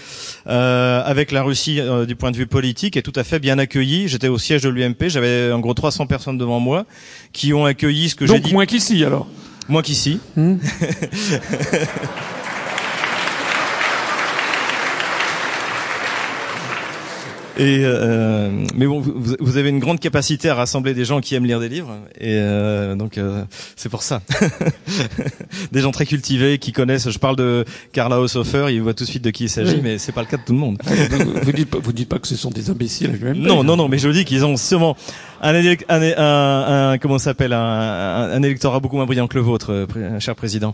euh, 0.47 1.01
avec 1.03 1.31
la 1.31 1.43
Russie 1.43 1.79
euh, 1.79 2.05
du 2.05 2.15
point 2.15 2.31
de 2.31 2.37
vue 2.37 2.47
politique 2.47 2.97
est 2.97 3.01
tout 3.01 3.13
à 3.15 3.23
fait 3.23 3.39
bien 3.39 3.57
accueilli. 3.59 4.07
J'étais 4.07 4.27
au 4.27 4.37
siège 4.37 4.63
de 4.63 4.69
l'UMP, 4.69 5.07
j'avais 5.07 5.51
en 5.51 5.59
gros 5.59 5.73
300 5.73 6.07
personnes 6.07 6.37
devant 6.37 6.59
moi 6.59 6.85
qui 7.31 7.53
ont 7.53 7.65
accueilli 7.65 8.09
ce 8.09 8.15
que 8.15 8.25
j'ai 8.25 8.35
dit. 8.35 8.41
Donc 8.41 8.51
moins 8.51 8.65
qu'ici 8.65 9.03
alors. 9.03 9.27
Moins 9.69 9.81
qu'ici. 9.81 10.19
Hmm. 10.35 10.57
Et 17.57 17.81
euh, 17.83 18.49
mais 18.75 18.87
bon, 18.87 18.99
vous, 18.99 19.35
vous, 19.39 19.57
avez 19.57 19.69
une 19.69 19.77
grande 19.77 19.99
capacité 19.99 20.49
à 20.49 20.55
rassembler 20.55 20.95
des 20.95 21.05
gens 21.05 21.21
qui 21.21 21.35
aiment 21.35 21.45
lire 21.45 21.59
des 21.59 21.69
livres, 21.69 21.99
et 22.19 22.33
euh, 22.37 22.95
donc 22.95 23.19
euh, 23.19 23.43
c'est 23.75 23.89
pour 23.89 24.01
ça. 24.01 24.21
des 25.71 25.81
gens 25.81 25.91
très 25.91 26.07
cultivés 26.07 26.57
qui 26.57 26.71
connaissent. 26.71 27.11
Je 27.11 27.19
parle 27.19 27.35
de 27.35 27.63
Karl 27.91 28.11
Haushofer, 28.11 28.67
il 28.71 28.81
voit 28.81 28.95
tout 28.95 29.03
de 29.03 29.09
suite 29.09 29.23
de 29.23 29.29
qui 29.29 29.43
il 29.43 29.49
s'agit, 29.49 29.81
mais 29.83 29.99
c'est 29.99 30.11
pas 30.11 30.21
le 30.21 30.27
cas 30.27 30.37
de 30.37 30.43
tout 30.43 30.53
le 30.53 30.57
monde. 30.59 30.79
vous, 30.83 31.33
vous, 31.43 31.51
dites 31.51 31.69
pas, 31.69 31.77
vous 31.77 31.93
dites 31.93 32.09
pas 32.09 32.17
que 32.17 32.27
ce 32.27 32.35
sont 32.35 32.49
des 32.49 32.71
imbéciles. 32.71 33.19
Non, 33.35 33.63
non, 33.63 33.77
non, 33.77 33.87
mais 33.87 33.99
je 33.99 34.09
dis 34.09 34.25
qu'ils 34.25 34.45
ont 34.45 34.57
sûrement 34.57 34.97
un, 35.43 35.53
un, 35.89 36.91
un, 36.91 36.97
comment 36.97 37.19
s'appelle 37.19 37.53
un, 37.53 38.31
un, 38.33 38.41
électorat 38.41 38.79
beaucoup 38.79 38.95
moins 38.95 39.05
brillant 39.05 39.27
que 39.27 39.35
le 39.35 39.43
vôtre, 39.43 39.71
euh, 39.71 40.19
cher 40.19 40.35
président. 40.35 40.73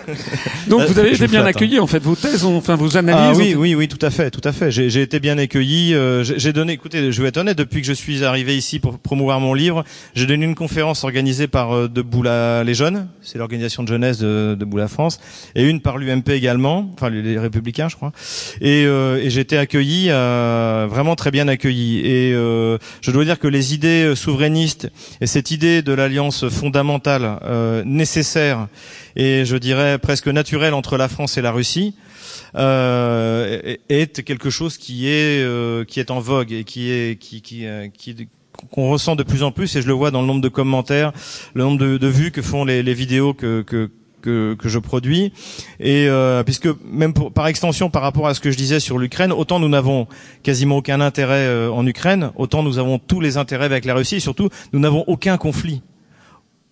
Donc 0.68 0.82
vous 0.82 0.98
avez 0.98 1.14
été 1.14 1.26
bien 1.26 1.44
accueilli 1.46 1.78
en 1.78 1.86
fait, 1.86 2.02
vos 2.02 2.16
thèses, 2.16 2.44
enfin 2.44 2.76
vos 2.76 2.96
analyses. 2.98 3.38
Ah 3.38 3.38
oui, 3.38 3.54
oui, 3.56 3.74
oui, 3.74 3.88
tout 3.88 4.04
à 4.04 4.10
fait, 4.10 4.30
tout 4.30 4.46
à 4.46 4.52
fait. 4.52 4.70
J'ai 4.70 5.00
été 5.00 5.20
bien 5.20 5.38
accueilli. 5.38 5.94
Euh, 6.02 6.24
j'ai 6.24 6.52
donné, 6.52 6.72
écoutez, 6.72 7.12
je 7.12 7.22
vais 7.22 7.28
être 7.28 7.36
honnête, 7.36 7.56
depuis 7.56 7.80
que 7.80 7.86
je 7.86 7.92
suis 7.92 8.24
arrivé 8.24 8.56
ici 8.56 8.78
pour 8.78 8.98
promouvoir 8.98 9.40
mon 9.40 9.54
livre, 9.54 9.84
j'ai 10.14 10.26
donné 10.26 10.44
une 10.44 10.54
conférence 10.54 11.04
organisée 11.04 11.46
par 11.46 11.74
euh, 11.74 11.88
Debout 11.88 12.22
les 12.22 12.74
jeunes, 12.74 13.08
c'est 13.20 13.38
l'organisation 13.38 13.82
de 13.82 13.88
jeunesse 13.88 14.18
de 14.18 14.56
Debout 14.58 14.76
la 14.76 14.88
France, 14.88 15.20
et 15.54 15.68
une 15.68 15.80
par 15.80 15.98
l'UMP 15.98 16.28
également, 16.30 16.90
enfin 16.94 17.10
les, 17.10 17.38
Républicains, 17.38 17.88
je 17.88 17.96
crois. 17.96 18.12
Et, 18.60 18.82
et 18.82 19.30
j'ai 19.30 19.40
été 19.40 19.58
accueilli, 19.58 20.08
vraiment 20.08 21.16
très 21.16 21.30
bien 21.30 21.48
accueilli. 21.48 22.00
Et 22.04 22.32
je 22.32 23.10
dois 23.10 23.24
dire 23.24 23.38
que 23.38 23.48
les 23.48 23.74
idées 23.74 24.04
euh, 24.04 24.14
souverainiste 24.14 24.90
et 25.20 25.26
cette 25.26 25.50
idée 25.50 25.82
de 25.82 25.92
l'alliance 25.92 26.48
fondamentale 26.48 27.38
euh, 27.44 27.82
nécessaire 27.84 28.68
et 29.16 29.44
je 29.44 29.56
dirais 29.56 29.98
presque 29.98 30.28
naturelle 30.28 30.74
entre 30.74 30.96
la 30.96 31.08
France 31.08 31.36
et 31.36 31.42
la 31.42 31.52
Russie 31.52 31.94
euh, 31.96 32.11
est 32.54 34.22
quelque 34.24 34.50
chose 34.50 34.78
qui 34.78 35.08
est 35.08 35.42
euh, 35.42 35.84
qui 35.84 36.00
est 36.00 36.10
en 36.10 36.20
vogue 36.20 36.52
et 36.52 36.64
qui 36.64 36.90
est 36.90 37.18
qui 37.18 37.40
qui, 37.42 37.66
qui 37.96 38.28
qu'on 38.70 38.90
ressent 38.90 39.16
de 39.16 39.22
plus 39.22 39.42
en 39.42 39.50
plus 39.50 39.74
et 39.76 39.82
je 39.82 39.86
le 39.86 39.92
vois 39.92 40.10
dans 40.10 40.20
le 40.20 40.26
nombre 40.26 40.40
de 40.40 40.48
commentaires, 40.48 41.12
le 41.54 41.64
nombre 41.64 41.78
de, 41.78 42.06
vues 42.06 42.30
que 42.30 42.42
font 42.42 42.64
les, 42.64 42.94
vidéos 42.94 43.34
que, 43.34 43.62
que 43.62 43.90
que, 44.22 44.56
je 44.64 44.78
produis. 44.78 45.32
Et 45.80 46.06
euh, 46.08 46.44
puisque 46.44 46.68
même 46.84 47.12
pour, 47.12 47.32
par 47.32 47.48
extension 47.48 47.90
par 47.90 48.02
rapport 48.02 48.28
à 48.28 48.34
ce 48.34 48.40
que 48.40 48.50
je 48.50 48.56
disais 48.56 48.78
sur 48.78 48.98
l'Ukraine, 48.98 49.32
autant 49.32 49.58
nous 49.58 49.68
n'avons 49.68 50.06
quasiment 50.44 50.76
aucun 50.76 51.00
intérêt 51.00 51.46
euh, 51.46 51.70
en 51.72 51.84
Ukraine, 51.86 52.30
autant 52.36 52.62
nous 52.62 52.78
avons 52.78 53.00
tous 53.00 53.20
les 53.20 53.36
intérêts 53.36 53.64
avec 53.64 53.84
la 53.84 53.94
Russie. 53.94 54.16
Et 54.16 54.20
surtout, 54.20 54.48
nous 54.72 54.78
n'avons 54.78 55.02
aucun 55.08 55.36
conflit, 55.38 55.82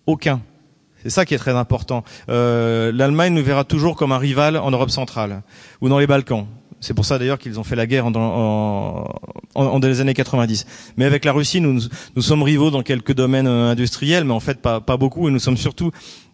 aucun. 0.05 0.41
C'est 1.03 1.09
ça 1.09 1.25
qui 1.25 1.33
est 1.33 1.37
très 1.37 1.55
important. 1.55 2.03
Euh, 2.29 2.91
L'Allemagne 2.93 3.33
nous 3.33 3.43
verra 3.43 3.63
toujours 3.63 3.95
comme 3.95 4.11
un 4.11 4.17
rival 4.17 4.57
en 4.57 4.71
Europe 4.71 4.89
centrale 4.89 5.41
ou 5.81 5.89
dans 5.89 5.99
les 5.99 6.07
Balkans. 6.07 6.45
C'est 6.79 6.95
pour 6.95 7.05
ça 7.05 7.19
d'ailleurs 7.19 7.37
qu'ils 7.37 7.59
ont 7.59 7.63
fait 7.63 7.75
la 7.75 7.85
guerre 7.85 8.07
en, 8.07 8.11
en, 8.15 9.07
en, 9.53 9.65
en, 9.65 9.79
les 9.79 10.01
années 10.01 10.15
90. 10.15 10.65
Mais 10.97 11.05
avec 11.05 11.25
la 11.25 11.31
Russie, 11.31 11.61
nous, 11.61 11.79
nous 12.15 12.21
sommes 12.21 12.41
rivaux 12.41 12.71
dans 12.71 12.81
quelques 12.81 13.13
domaines 13.13 13.47
euh, 13.47 13.69
industriels, 13.71 14.23
mais 14.23 14.33
en 14.33 14.39
fait 14.39 14.61
pas, 14.61 14.81
pas 14.81 14.97
beaucoup. 14.97 15.27
Et 15.27 15.31
nous 15.31 15.39
sommes 15.39 15.57
surtout 15.57 15.91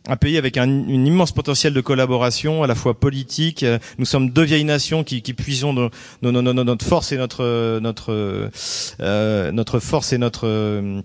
un 0.08 0.15
pays 0.15 0.38
avec 0.38 0.58
un 0.58 0.69
immense 0.88 1.34
potentiel 1.34 1.73
de 1.73 1.82
collaboration, 1.82 2.63
à 2.63 2.67
la 2.67 2.75
fois 2.75 2.97
politique. 2.97 3.63
Euh, 3.63 3.77
nous 3.97 4.06
sommes 4.06 4.30
deux 4.30 4.43
vieilles 4.43 4.63
nations 4.63 5.03
qui, 5.03 5.21
qui 5.21 5.34
puisons 5.34 5.73
de, 5.73 5.89
notre 6.21 6.86
force 6.86 7.12
et 7.12 7.17
notre 7.17 7.80
notre 7.80 8.49
euh, 9.01 9.51
notre 9.51 9.80
force 9.80 10.13
et 10.13 10.17
notre 10.17 10.47
euh, 10.47 11.01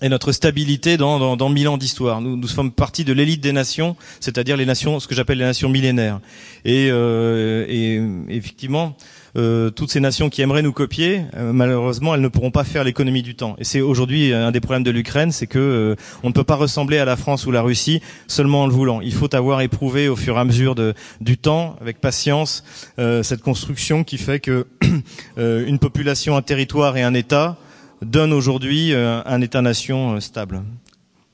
et 0.00 0.08
notre 0.08 0.32
stabilité 0.32 0.96
dans, 0.96 1.18
dans, 1.18 1.36
dans 1.36 1.48
mille 1.48 1.68
ans 1.68 1.76
d'histoire. 1.76 2.20
Nous, 2.20 2.36
nous 2.36 2.48
sommes 2.48 2.72
partie 2.72 3.04
de 3.04 3.12
l'élite 3.12 3.40
des 3.40 3.52
nations, 3.52 3.96
c'est-à-dire 4.20 4.56
les 4.56 4.66
nations, 4.66 4.98
ce 5.00 5.06
que 5.06 5.14
j'appelle 5.14 5.38
les 5.38 5.44
nations 5.44 5.68
millénaires. 5.68 6.20
Et, 6.64 6.88
euh, 6.90 7.66
et 7.68 8.00
effectivement, 8.34 8.96
euh, 9.34 9.70
toutes 9.70 9.90
ces 9.90 10.00
nations 10.00 10.28
qui 10.28 10.42
aimeraient 10.42 10.62
nous 10.62 10.72
copier, 10.72 11.22
euh, 11.36 11.52
malheureusement, 11.52 12.14
elles 12.14 12.20
ne 12.20 12.28
pourront 12.28 12.50
pas 12.50 12.64
faire 12.64 12.84
l'économie 12.84 13.22
du 13.22 13.34
temps. 13.34 13.56
Et 13.58 13.64
c'est 13.64 13.80
aujourd'hui 13.80 14.32
un 14.32 14.50
des 14.50 14.60
problèmes 14.60 14.82
de 14.82 14.90
l'Ukraine, 14.90 15.32
c'est 15.32 15.46
que 15.46 15.58
euh, 15.58 15.96
on 16.22 16.28
ne 16.28 16.34
peut 16.34 16.44
pas 16.44 16.56
ressembler 16.56 16.98
à 16.98 17.06
la 17.06 17.16
France 17.16 17.46
ou 17.46 17.50
la 17.50 17.62
Russie 17.62 18.02
seulement 18.26 18.62
en 18.62 18.66
le 18.66 18.72
voulant. 18.72 19.00
Il 19.00 19.14
faut 19.14 19.34
avoir 19.34 19.62
éprouvé 19.62 20.08
au 20.08 20.16
fur 20.16 20.36
et 20.36 20.40
à 20.40 20.44
mesure 20.44 20.74
de, 20.74 20.94
du 21.20 21.38
temps, 21.38 21.76
avec 21.80 22.00
patience, 22.00 22.64
cette 22.98 23.42
construction 23.42 24.04
qui 24.04 24.18
fait 24.18 24.40
que 24.40 24.66
une 25.36 25.78
population, 25.78 26.36
un 26.36 26.42
territoire 26.42 26.96
et 26.96 27.02
un 27.02 27.14
État 27.14 27.56
donne 28.04 28.32
aujourd'hui 28.32 28.92
euh, 28.92 29.22
un 29.24 29.40
État-nation 29.40 30.14
euh, 30.14 30.20
stable. 30.20 30.62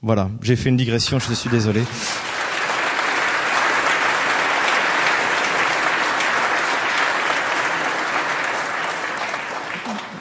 Voilà, 0.02 0.30
j'ai 0.42 0.56
fait 0.56 0.68
une 0.68 0.76
digression, 0.76 1.18
je 1.18 1.32
suis 1.34 1.50
désolé. 1.50 1.82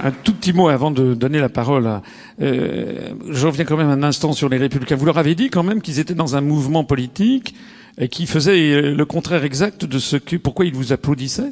Un 0.04 0.12
tout 0.12 0.34
petit 0.34 0.54
mot 0.54 0.70
avant 0.70 0.90
de 0.90 1.14
donner 1.14 1.40
la 1.40 1.50
parole. 1.50 2.02
Euh, 2.42 3.14
je 3.30 3.48
reviens 3.48 3.66
quand 3.66 3.78
même 3.78 3.90
un 3.90 4.04
instant 4.04 4.32
sur 4.32 4.48
les 4.48 4.58
Républicains. 4.58 4.96
Vous 4.96 5.06
leur 5.06 5.18
avez 5.18 5.36
dit 5.36 5.50
quand 5.50 5.64
même 5.64 5.82
qu'ils 5.82 6.00
étaient 6.00 6.14
dans 6.14 6.36
un 6.36 6.42
mouvement 6.42 6.84
politique 6.84 7.56
et 8.00 8.08
qui 8.08 8.26
faisait 8.26 8.82
le 8.82 9.06
contraire 9.06 9.44
exact 9.44 9.86
de 9.86 10.00
ce 10.00 10.16
que, 10.16 10.38
pourquoi 10.38 10.66
ils 10.66 10.74
vous 10.74 10.94
applaudissaient? 10.94 11.52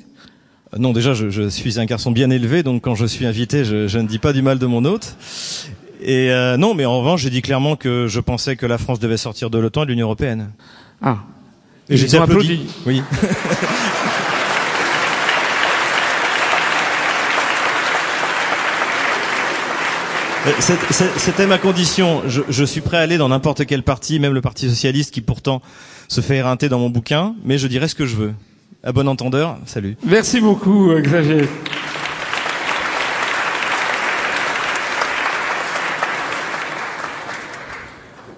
Non, 0.78 0.92
déjà, 0.92 1.14
je, 1.14 1.30
je, 1.30 1.48
suis 1.48 1.80
un 1.80 1.86
garçon 1.86 2.12
bien 2.12 2.30
élevé, 2.30 2.62
donc 2.62 2.84
quand 2.84 2.96
je 2.96 3.06
suis 3.06 3.26
invité, 3.26 3.64
je, 3.64 3.88
je 3.88 3.98
ne 3.98 4.08
dis 4.08 4.20
pas 4.20 4.34
du 4.34 4.42
mal 4.42 4.60
de 4.60 4.66
mon 4.66 4.84
hôte. 4.84 5.16
Et 6.02 6.30
euh, 6.32 6.58
non, 6.58 6.74
mais 6.74 6.86
en 6.86 7.00
revanche, 7.00 7.22
j'ai 7.22 7.30
dit 7.30 7.42
clairement 7.42 7.78
que 7.78 8.08
je 8.08 8.20
pensais 8.20 8.58
que 8.58 8.66
la 8.66 8.78
France 8.78 9.00
devait 9.00 9.16
sortir 9.18 9.50
de 9.50 9.58
l'OTAN 9.58 9.84
et 9.84 9.86
de 9.86 9.92
l'Union 9.92 10.08
européenne. 10.08 10.52
Ah. 11.02 11.20
Et 11.90 11.96
j'ai 11.96 12.18
applaudi. 12.18 12.54
applaudi. 12.54 12.68
Oui. 12.86 13.02
C'était 21.18 21.48
ma 21.48 21.58
condition. 21.58 22.22
Je, 22.28 22.42
je, 22.50 22.64
suis 22.66 22.82
prêt 22.82 22.98
à 22.98 23.00
aller 23.00 23.18
dans 23.18 23.30
n'importe 23.30 23.66
quel 23.66 23.82
parti, 23.82 24.20
même 24.20 24.34
le 24.34 24.42
Parti 24.42 24.70
socialiste, 24.70 25.12
qui 25.12 25.22
pourtant 25.22 25.62
se 26.08 26.22
fait 26.22 26.36
éreinter 26.36 26.70
dans 26.70 26.78
mon 26.80 26.90
bouquin, 26.90 27.34
mais 27.44 27.58
je 27.58 27.68
dirai 27.68 27.88
ce 27.88 27.96
que 27.96 28.06
je 28.06 28.16
veux. 28.16 28.34
À 28.88 28.91
bon 28.91 29.08
entendeur, 29.08 29.58
salut. 29.65 29.98
Merci 30.06 30.39
beaucoup, 30.39 30.91
Xavier. 31.02 31.45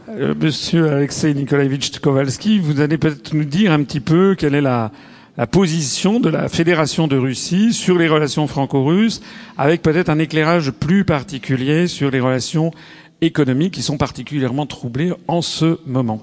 Euh, 0.07 0.33
Monsieur 0.41 0.89
Alexei 0.89 1.33
Nikolaevich 1.33 1.99
Kowalski, 1.99 2.59
vous 2.59 2.79
allez 2.79 2.97
peut-être 2.97 3.33
nous 3.33 3.43
dire 3.43 3.73
un 3.73 3.83
petit 3.83 3.99
peu 3.99 4.35
quelle 4.35 4.55
est 4.55 4.61
la, 4.61 4.93
la 5.35 5.47
position 5.47 6.21
de 6.21 6.29
la 6.29 6.47
Fédération 6.47 7.09
de 7.09 7.17
Russie 7.17 7.73
sur 7.73 7.97
les 7.97 8.07
relations 8.07 8.47
franco-russes, 8.47 9.19
avec 9.57 9.81
peut-être 9.81 10.07
un 10.09 10.17
éclairage 10.17 10.71
plus 10.71 11.03
particulier 11.03 11.87
sur 11.87 12.09
les 12.09 12.21
relations 12.21 12.71
économiques 13.19 13.73
qui 13.73 13.81
sont 13.81 13.97
particulièrement 13.97 14.65
troublées 14.65 15.11
en 15.27 15.41
ce 15.41 15.77
moment. 15.85 16.21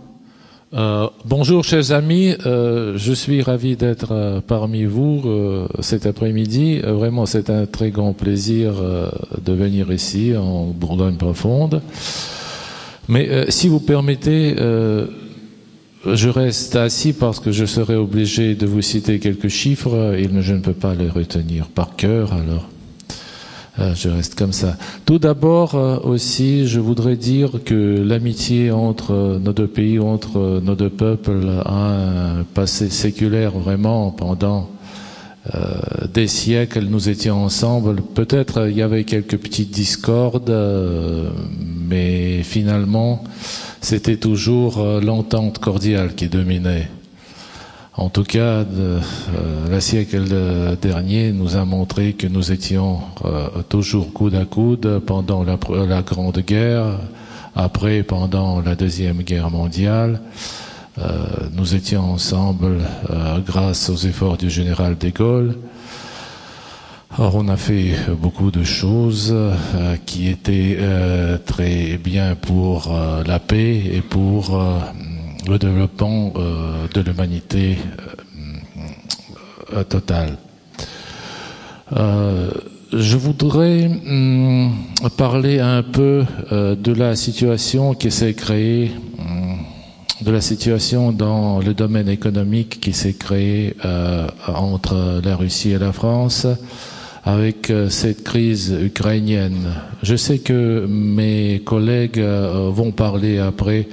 Euh, 0.74 1.06
bonjour 1.24 1.62
chers 1.62 1.92
amis, 1.92 2.34
euh, 2.46 2.94
je 2.96 3.12
suis 3.12 3.42
ravi 3.42 3.76
d'être 3.76 4.10
euh, 4.10 4.40
parmi 4.44 4.84
vous 4.84 5.22
cet 5.80 6.04
après-midi. 6.06 6.80
Vraiment 6.80 7.26
c'est 7.26 7.48
un 7.48 7.66
très 7.66 7.90
grand 7.90 8.12
plaisir 8.12 8.74
de 9.40 9.52
venir 9.52 9.92
ici 9.92 10.36
en 10.36 10.66
Bourgogne 10.66 11.16
profonde. 11.16 11.80
Mais 13.08 13.50
si 13.50 13.68
vous 13.68 13.80
permettez, 13.80 14.56
je 16.06 16.28
reste 16.28 16.74
assis 16.74 17.12
parce 17.12 17.38
que 17.38 17.52
je 17.52 17.66
serai 17.66 17.94
obligé 17.96 18.54
de 18.54 18.66
vous 18.66 18.82
citer 18.82 19.18
quelques 19.20 19.48
chiffres 19.48 20.14
et 20.16 20.28
je 20.40 20.54
ne 20.54 20.60
peux 20.60 20.72
pas 20.72 20.94
les 20.94 21.08
retenir 21.08 21.66
par 21.66 21.96
cœur, 21.96 22.32
alors 22.32 22.68
je 23.78 24.08
reste 24.08 24.36
comme 24.36 24.52
ça. 24.52 24.76
Tout 25.04 25.18
d'abord 25.18 25.74
euh, 25.74 25.98
aussi, 26.02 26.66
je 26.66 26.80
voudrais 26.80 27.16
dire 27.16 27.50
que 27.64 28.00
l'amitié 28.00 28.70
entre 28.70 29.38
nos 29.42 29.52
deux 29.52 29.66
pays, 29.66 29.98
entre 29.98 30.60
nos 30.62 30.74
deux 30.74 30.90
peuples, 30.90 31.48
a 31.64 32.38
un 32.38 32.44
passé 32.54 32.88
séculaire 32.88 33.52
vraiment 33.52 34.10
pendant 34.10 34.70
euh, 35.54 35.60
des 36.12 36.28
siècles. 36.28 36.86
Nous 36.88 37.08
étions 37.08 37.44
ensemble. 37.44 37.96
Peut-être 38.14 38.68
il 38.68 38.76
y 38.76 38.82
avait 38.82 39.04
quelques 39.04 39.38
petites 39.38 39.70
discordes, 39.72 40.54
mais 41.88 42.42
finalement, 42.42 43.24
c'était 43.84 44.16
toujours 44.16 44.78
euh, 44.78 45.00
l'entente 45.00 45.58
cordiale 45.58 46.14
qui 46.14 46.28
dominait. 46.28 46.88
En 47.96 48.08
tout 48.08 48.24
cas, 48.24 48.64
euh, 48.64 49.00
la 49.70 49.80
siècle 49.80 50.24
dernier 50.80 51.32
nous 51.32 51.56
a 51.56 51.64
montré 51.64 52.14
que 52.14 52.26
nous 52.26 52.50
étions 52.50 53.00
euh, 53.24 53.48
toujours 53.68 54.12
coude 54.12 54.34
à 54.34 54.44
coude 54.44 55.00
pendant 55.06 55.44
la, 55.44 55.58
la, 55.86 56.02
Grande 56.02 56.40
Guerre, 56.40 56.98
après 57.54 58.02
pendant 58.02 58.60
la 58.60 58.74
Deuxième 58.74 59.22
Guerre 59.22 59.50
mondiale. 59.50 60.20
nous 61.52 61.74
étions 61.74 62.12
ensemble 62.12 62.78
grâce 63.46 63.90
aux 63.90 63.96
efforts 63.96 64.36
du 64.36 64.50
général 64.50 64.96
de 64.98 65.10
Gaulle. 65.10 65.54
Or, 67.16 67.36
on 67.36 67.46
a 67.46 67.56
fait 67.56 67.94
beaucoup 68.20 68.50
de 68.50 68.64
choses 68.64 69.30
euh, 69.32 69.54
qui 70.04 70.28
étaient 70.28 70.76
euh, 70.80 71.38
très 71.38 71.96
bien 71.96 72.34
pour 72.34 72.92
euh, 72.92 73.22
la 73.24 73.38
paix 73.38 73.76
et 73.92 74.00
pour 74.00 74.60
le 75.48 75.58
développement 75.58 76.32
de 76.92 77.00
l'humanité 77.00 77.78
totale. 79.88 80.36
je 82.92 83.16
voudrais 83.16 83.86
hum, 83.86 84.72
parler 85.16 85.60
un 85.60 85.82
peu 85.82 86.24
de 86.50 86.92
la 86.92 87.16
situation 87.16 87.94
qui 87.94 88.10
s'est 88.10 88.34
créée, 88.34 88.92
hum, 89.18 89.58
de 90.22 90.30
la 90.30 90.40
situation 90.40 91.12
dans 91.12 91.58
le 91.60 91.74
domaine 91.74 92.08
économique 92.08 92.80
qui 92.80 92.92
s'est 92.92 93.14
créée 93.14 93.76
entre 94.46 95.20
la 95.24 95.36
Russie 95.36 95.70
et 95.72 95.78
la 95.78 95.92
France 95.92 96.46
avec 97.24 97.70
euh, 97.70 97.88
cette 97.88 98.22
crise 98.22 98.74
ukrainienne. 98.82 99.72
Je 100.02 100.14
sais 100.16 100.38
que 100.38 100.86
mes 100.88 101.62
collègues 101.64 102.18
euh, 102.20 102.70
vont 102.72 102.92
parler 102.92 103.38
après 103.38 103.88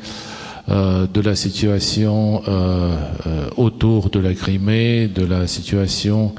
euh, 0.72 1.06
de 1.14 1.22
la 1.22 1.36
situation 1.36 2.42
autour 3.58 4.10
de 4.10 4.20
la 4.20 4.34
Crimée, 4.34 5.08
de 5.08 5.26
la 5.26 5.46
situation 5.48 6.34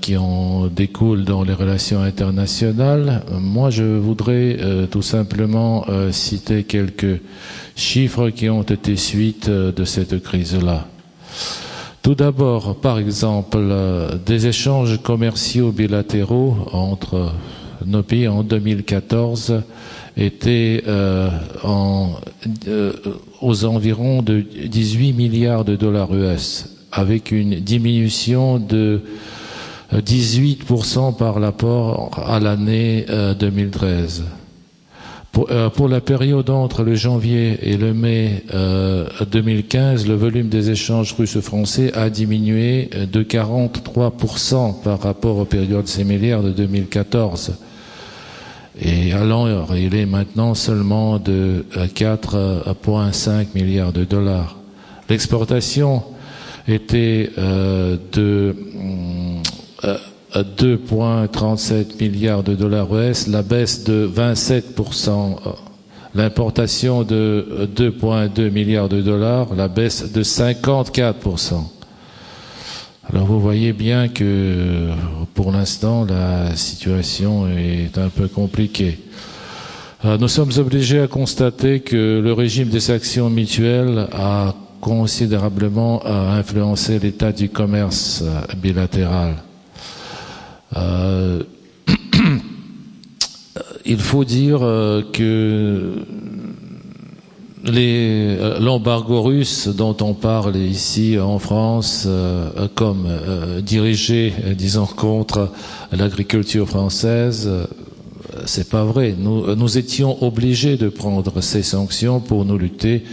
qui 0.00 0.16
en 0.16 0.68
découle 0.68 1.24
dans 1.24 1.42
les 1.42 1.52
relations 1.52 2.00
internationales. 2.00 3.22
Moi, 3.32 3.70
je 3.70 3.82
voudrais 3.82 4.58
tout 4.92 5.02
simplement 5.02 5.84
citer 6.12 6.62
quelques 6.62 7.20
chiffres 7.74 8.30
qui 8.30 8.48
ont 8.48 8.62
été 8.62 8.94
suite 8.96 9.50
de 9.50 9.84
cette 9.84 10.22
crise-là. 10.22 10.86
Tout 12.06 12.14
d'abord, 12.14 12.76
par 12.76 13.00
exemple, 13.00 13.58
euh, 13.60 14.12
des 14.24 14.46
échanges 14.46 15.02
commerciaux 15.02 15.72
bilatéraux 15.72 16.56
entre 16.70 17.32
nos 17.84 18.04
pays 18.04 18.28
en 18.28 18.44
2014 18.44 19.60
étaient 20.16 20.82
euh, 20.86 21.28
euh, 22.68 22.92
aux 23.40 23.64
environs 23.64 24.22
de 24.22 24.40
18 24.40 25.12
milliards 25.12 25.64
de 25.64 25.76
dollars 25.76 26.14
US, 26.14 26.68
avec 26.92 27.32
une 27.32 27.56
diminution 27.56 28.58
de 28.58 29.02
18% 29.92 31.16
par 31.16 31.40
rapport 31.40 32.10
à 32.26 32.40
l'année 32.40 33.06
2013. 33.38 34.24
Euh, 35.50 35.68
pour, 35.68 35.88
la 35.88 36.00
période 36.00 36.48
entre 36.48 36.82
le 36.82 36.94
janvier 36.94 37.58
et 37.62 37.76
le 37.76 37.92
mai 37.92 38.42
2015, 39.30 40.04
euh, 40.04 40.08
le 40.08 40.14
volume 40.14 40.48
des 40.48 40.70
échanges 40.70 41.12
russes-français 41.12 41.92
a 41.94 42.08
diminué 42.08 42.88
de 43.12 43.22
43% 43.22 44.82
par 44.82 45.00
rapport 45.00 45.36
aux 45.36 45.44
périodes 45.44 45.88
similaires 45.88 46.42
de 46.42 46.52
2014. 46.52 47.52
Et 48.80 49.12
alors, 49.12 49.48
il 49.74 49.94
est 49.94 50.04
maintenant 50.06 50.54
seulement 50.54 51.18
de 51.18 51.64
4,5 51.74 53.46
milliards 53.54 53.92
de 53.92 54.04
dollars. 54.04 54.56
L'exportation 55.08 56.02
était 56.68 57.30
euh, 57.38 57.96
de 58.12 58.54
2,37 60.34 61.98
milliards 62.00 62.42
de 62.42 62.54
dollars 62.54 62.94
US, 62.94 63.28
la 63.28 63.42
baisse 63.42 63.84
de 63.84 64.10
27%, 64.14 65.36
l'importation 66.14 67.02
de 67.02 67.68
2,2 67.74 68.50
milliards 68.50 68.88
de 68.88 69.00
dollars, 69.00 69.54
la 69.54 69.68
baisse 69.68 70.12
de 70.12 70.22
54%. 70.22 71.75
Alors 73.12 73.26
vous 73.26 73.38
voyez 73.38 73.72
bien 73.72 74.08
que 74.08 74.88
pour 75.34 75.52
l'instant 75.52 76.04
la 76.04 76.56
situation 76.56 77.46
est 77.48 77.96
un 77.98 78.08
peu 78.08 78.26
compliquée. 78.26 78.98
Euh, 80.04 80.18
nous 80.18 80.26
sommes 80.26 80.50
obligés 80.58 80.98
à 81.00 81.06
constater 81.06 81.78
que 81.80 82.20
le 82.20 82.32
régime 82.32 82.68
des 82.68 82.90
actions 82.90 83.30
mutuelles 83.30 84.08
a 84.12 84.54
considérablement 84.80 86.02
euh, 86.04 86.38
influencé 86.40 86.98
l'état 86.98 87.30
du 87.30 87.48
commerce 87.48 88.24
euh, 88.26 88.40
bilatéral. 88.56 89.36
Il 93.86 94.00
faut 94.00 94.24
dire 94.24 94.58
que 95.12 95.92
l'embargo 97.66 99.22
russe 99.22 99.68
dont 99.68 99.96
on 100.00 100.14
parle 100.14 100.56
ici 100.56 101.18
en 101.18 101.38
France 101.38 102.06
comme 102.74 103.06
dirigé, 103.62 104.32
disons, 104.56 104.86
contre 104.86 105.50
l'agriculture 105.92 106.68
française, 106.68 107.50
c'est 108.44 108.68
pas 108.68 108.84
vrai. 108.84 109.14
Nous, 109.18 109.54
nous 109.56 109.78
étions 109.78 110.22
obligés 110.22 110.76
de 110.76 110.88
prendre 110.88 111.40
ces 111.40 111.62
sanctions 111.62 112.20
pour 112.20 112.44
nous 112.44 112.58
lutter 112.58 113.04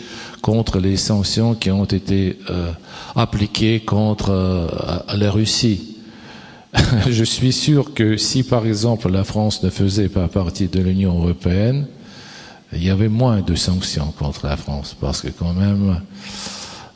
contre 0.41 0.79
les 0.79 0.97
sanctions 0.97 1.55
qui 1.55 1.71
ont 1.71 1.85
été 1.85 2.37
appliquées 3.15 3.79
contre 3.79 4.67
la 5.15 5.31
Russie. 5.31 5.93
je 7.09 7.23
suis 7.23 7.53
sûr 7.53 7.93
que 7.93 8.17
si, 8.17 8.43
par 8.43 8.65
exemple, 8.65 9.09
la 9.11 9.23
France 9.23 9.63
ne 9.63 9.69
faisait 9.69 10.09
pas 10.09 10.27
partie 10.27 10.67
de 10.67 10.79
l'Union 10.79 11.17
européenne, 11.19 11.85
il 12.75 12.83
y 12.83 12.89
avait 12.89 13.09
moins 13.09 13.41
de 13.41 13.55
sanctions 13.55 14.11
contre 14.17 14.45
la 14.47 14.57
France, 14.57 14.95
parce 14.99 15.21
que 15.21 15.29
quand 15.29 15.53
même, 15.53 16.01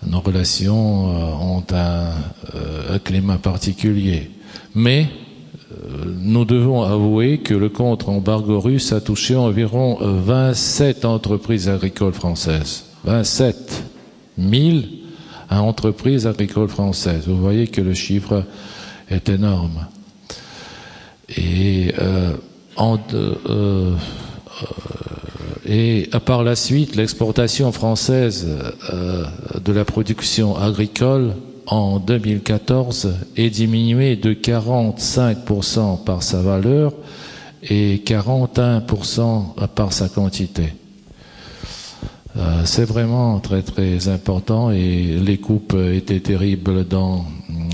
nos 0.05 0.19
relations 0.21 1.09
euh, 1.09 1.43
ont 1.43 1.63
un, 1.71 2.11
euh, 2.55 2.95
un 2.95 2.99
climat 2.99 3.37
particulier. 3.37 4.29
Mais 4.75 5.07
euh, 5.71 6.05
nous 6.19 6.45
devons 6.45 6.83
avouer 6.83 7.39
que 7.39 7.53
le 7.53 7.69
contre-embargo 7.69 8.59
russe 8.59 8.91
a 8.91 9.01
touché 9.01 9.35
environ 9.35 9.97
27 10.01 11.05
entreprises 11.05 11.67
agricoles 11.69 12.13
françaises. 12.13 12.85
27 13.05 13.83
000 14.37 14.77
entreprises 15.49 16.27
agricoles 16.27 16.69
françaises. 16.69 17.27
Vous 17.27 17.37
voyez 17.37 17.67
que 17.67 17.81
le 17.81 17.93
chiffre 17.93 18.43
est 19.09 19.29
énorme. 19.29 19.87
Et 21.35 21.93
euh, 21.99 22.33
en, 22.75 22.97
euh, 23.13 23.95
et 25.67 26.09
par 26.25 26.43
la 26.43 26.55
suite, 26.55 26.95
l'exportation 26.95 27.71
française 27.71 28.47
de 29.63 29.71
la 29.73 29.83
production 29.85 30.55
agricole 30.57 31.33
en 31.67 31.99
2014 31.99 33.13
est 33.35 33.49
diminuée 33.49 34.15
de 34.15 34.33
45% 34.33 36.03
par 36.03 36.23
sa 36.23 36.41
valeur 36.41 36.93
et 37.63 38.01
41% 38.05 39.67
par 39.75 39.91
sa 39.93 40.07
quantité. 40.07 40.73
Euh, 42.37 42.61
c'est 42.65 42.85
vraiment 42.85 43.39
très 43.39 43.63
très 43.63 44.07
important 44.09 44.69
et 44.69 45.17
les 45.19 45.37
coupes 45.39 45.75
étaient 45.93 46.19
terribles 46.19 46.85
dans 46.87 47.25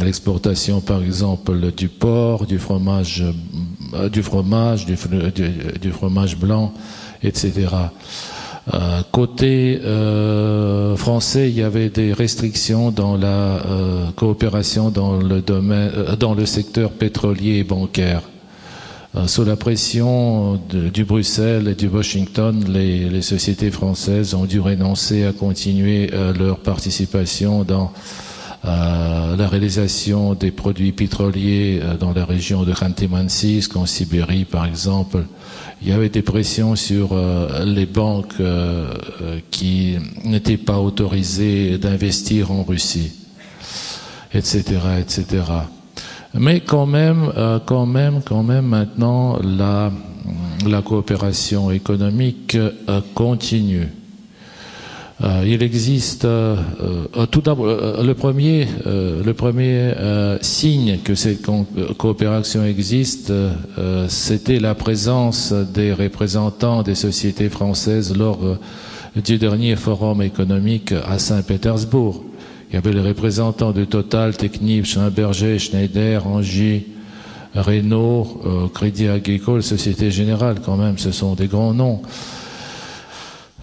l'exportation 0.01 0.79
par 0.79 1.03
exemple 1.03 1.71
du 1.75 1.89
porc, 1.89 2.45
du 2.45 2.59
fromage, 2.59 3.23
euh, 3.93 4.07
du 4.09 4.23
fromage, 4.23 4.85
du, 4.85 4.95
fromage 5.91 6.37
blanc, 6.37 6.73
etc. 7.23 7.67
Euh, 8.73 9.01
côté 9.11 9.79
français, 10.97 11.49
il 11.49 11.57
y 11.57 11.63
avait 11.63 11.89
des 11.89 12.13
restrictions 12.13 12.91
dans 12.91 13.17
la 13.17 13.59
coopération 14.15 14.89
dans 14.89 15.17
le 15.17 15.41
domaine, 15.41 15.91
dans 16.19 16.33
le 16.33 16.45
secteur 16.45 16.91
pétrolier 16.91 17.57
et 17.57 17.63
bancaire. 17.63 18.21
Euh, 19.15 19.27
sous 19.27 19.43
la 19.45 19.55
pression 19.55 20.59
du 20.69 21.05
Bruxelles 21.05 21.67
et 21.67 21.75
du 21.75 21.87
Washington, 21.87 22.63
les, 22.67 23.21
sociétés 23.21 23.69
françaises 23.69 24.33
ont 24.33 24.45
dû 24.45 24.59
renoncer 24.59 25.25
à 25.25 25.31
continuer 25.33 26.09
euh, 26.13 26.33
leur 26.33 26.57
participation 26.57 27.63
dans 27.63 27.91
euh, 28.65 29.35
la 29.37 29.47
réalisation 29.47 30.33
des 30.33 30.49
produits 30.49 30.93
pétroliers 30.93 31.79
dans 31.99 32.11
la 32.11 32.25
région 32.25 32.63
de 32.63 32.73
Khanty-Mansiysk, 32.73 33.77
en 33.77 33.85
Sibérie 33.85 34.45
par 34.45 34.65
exemple. 34.65 35.25
Il 35.83 35.89
y 35.89 35.91
avait 35.91 36.09
des 36.09 36.21
pressions 36.21 36.75
sur 36.77 37.09
les 37.65 37.85
banques 37.85 38.35
qui 39.51 39.97
n'étaient 40.23 40.55
pas 40.57 40.79
autorisées 40.79 41.77
d'investir 41.77 42.51
en 42.51 42.63
Russie, 42.63 43.11
etc., 44.33 44.63
etc. 45.01 45.43
Mais 46.35 46.61
quand 46.61 46.85
même, 46.87 47.31
euh, 47.37 47.59
quand 47.63 47.85
même, 47.85 48.21
quand 48.23 48.41
même, 48.43 48.65
maintenant, 48.65 49.37
la, 49.43 49.91
la 50.65 50.81
coopération 50.81 51.69
économique 51.69 52.55
euh, 52.55 53.01
continue. 53.13 53.87
Euh, 55.23 55.43
il 55.47 55.63
existe 55.63 56.27
tout 57.31 57.41
d'abord 57.41 58.03
le 58.03 58.13
premier, 58.13 58.67
le 58.85 59.31
premier 59.33 59.93
signe 60.41 60.99
que 61.03 61.15
cette 61.15 61.47
coopération 61.97 62.65
existe, 62.65 63.31
c'était 64.09 64.59
la 64.59 64.75
présence 64.75 65.53
des 65.53 65.93
représentants 65.93 66.83
des 66.83 66.95
sociétés 66.95 67.49
françaises 67.49 68.15
lors 68.17 68.39
du 69.15 69.37
dernier 69.37 69.75
forum 69.75 70.21
économique 70.21 70.91
à 71.07 71.19
Saint-Pétersbourg. 71.19 72.23
Il 72.73 72.75
y 72.75 72.77
avait 72.77 72.91
les 72.91 73.01
représentants 73.01 73.71
de 73.71 73.85
Total, 73.85 74.35
Technip, 74.35 74.85
Schneiderberger, 74.85 75.59
Schneider, 75.59 76.25
Angie, 76.25 76.87
Renault, 77.55 78.41
euh, 78.45 78.67
Crédit 78.73 79.07
Agricole, 79.07 79.61
Société 79.61 80.09
Générale, 80.09 80.55
quand 80.65 80.75
même, 80.75 80.97
ce 80.97 81.11
sont 81.11 81.35
des 81.35 81.45
grands 81.45 81.75
noms. 81.75 82.01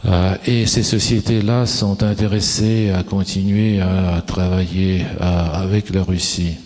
Euh, 0.06 0.34
et 0.46 0.66
ces 0.66 0.82
sociétés-là 0.82 1.66
sont 1.66 2.02
intéressées 2.02 2.90
à 2.90 3.02
continuer 3.02 3.80
à 3.80 4.22
travailler 4.26 5.04
euh, 5.20 5.46
avec 5.52 5.90
la 5.90 6.02
Russie 6.02 6.56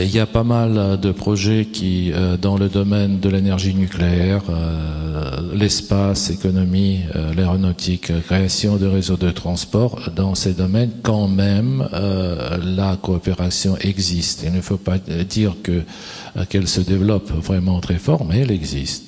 il 0.00 0.10
y 0.10 0.20
a 0.20 0.26
pas 0.26 0.44
mal 0.44 0.98
de 0.98 1.12
projets 1.12 1.66
qui, 1.66 2.12
euh, 2.12 2.36
dans 2.38 2.56
le 2.56 2.68
domaine 2.70 3.20
de 3.20 3.28
l'énergie 3.28 3.74
nucléaire, 3.74 4.42
euh, 4.48 5.54
l'espace, 5.54 6.30
économie, 6.30 7.00
euh, 7.14 7.34
l'aéronautique, 7.34 8.10
création 8.24 8.76
de 8.76 8.86
réseaux 8.86 9.18
de 9.18 9.30
transport, 9.30 10.10
dans 10.16 10.34
ces 10.34 10.54
domaines, 10.54 10.92
quand 11.02 11.28
même, 11.28 11.86
la 11.92 12.96
coopération 12.96 13.76
existe. 13.78 14.44
Il 14.44 14.52
ne 14.52 14.60
faut 14.60 14.76
pas 14.78 14.98
dire 14.98 15.56
que 15.62 15.82
qu'elle 16.48 16.68
se 16.68 16.80
développe 16.80 17.30
vraiment 17.30 17.80
très 17.80 17.98
fort, 17.98 18.24
mais 18.24 18.40
elle 18.40 18.50
existe. 18.50 19.04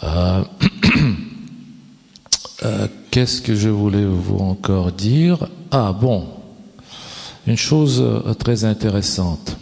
Qu'est-ce 3.10 3.40
que 3.40 3.54
je 3.54 3.68
voulais 3.68 4.04
vous 4.04 4.38
encore 4.38 4.92
dire? 4.92 5.48
Ah 5.70 5.92
bon, 5.98 6.26
une 7.46 7.56
chose 7.56 8.02
euh, 8.04 8.34
très 8.34 8.64
intéressante. 8.64 9.56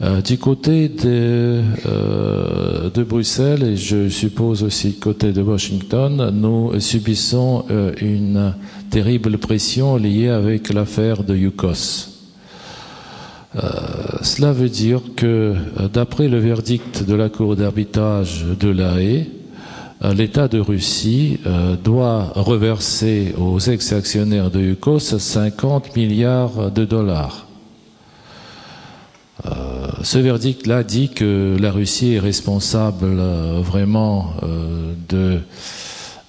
Euh, 0.00 0.22
du 0.22 0.38
côté 0.38 0.88
de, 0.88 1.62
euh, 1.86 2.90
de, 2.90 3.02
Bruxelles 3.02 3.64
et 3.64 3.76
je 3.76 4.08
suppose 4.08 4.62
aussi 4.62 4.90
du 4.90 4.98
côté 4.98 5.32
de 5.32 5.42
Washington, 5.42 6.30
nous 6.32 6.78
subissons 6.80 7.64
une 8.00 8.54
terrible 8.90 9.38
pression 9.38 9.96
liée 9.96 10.28
avec 10.28 10.72
l'affaire 10.72 11.24
de 11.24 11.34
Yukos. 11.34 12.08
cela 14.22 14.52
veut 14.52 14.68
dire 14.68 15.00
que, 15.16 15.54
d'après 15.92 16.28
le 16.28 16.38
verdict 16.38 17.02
de 17.04 17.14
la 17.14 17.28
Cour 17.28 17.56
d'arbitrage 17.56 18.44
de 18.58 18.68
la 18.68 19.00
Haye, 19.00 19.26
euh, 19.26 19.37
l'État 20.02 20.48
de 20.48 20.60
Russie 20.60 21.38
euh, 21.46 21.76
doit 21.76 22.32
reverser 22.34 23.34
aux 23.36 23.58
ex-actionnaires 23.58 24.50
de 24.50 24.60
Yukos 24.60 24.98
50 25.00 25.96
milliards 25.96 26.70
de 26.70 26.84
dollars. 26.84 27.46
Euh, 29.46 29.50
ce 30.02 30.18
verdict-là 30.18 30.82
dit 30.84 31.08
que 31.10 31.56
la 31.60 31.70
Russie 31.72 32.14
est 32.14 32.20
responsable 32.20 33.16
vraiment 33.62 34.34
de 35.08 35.40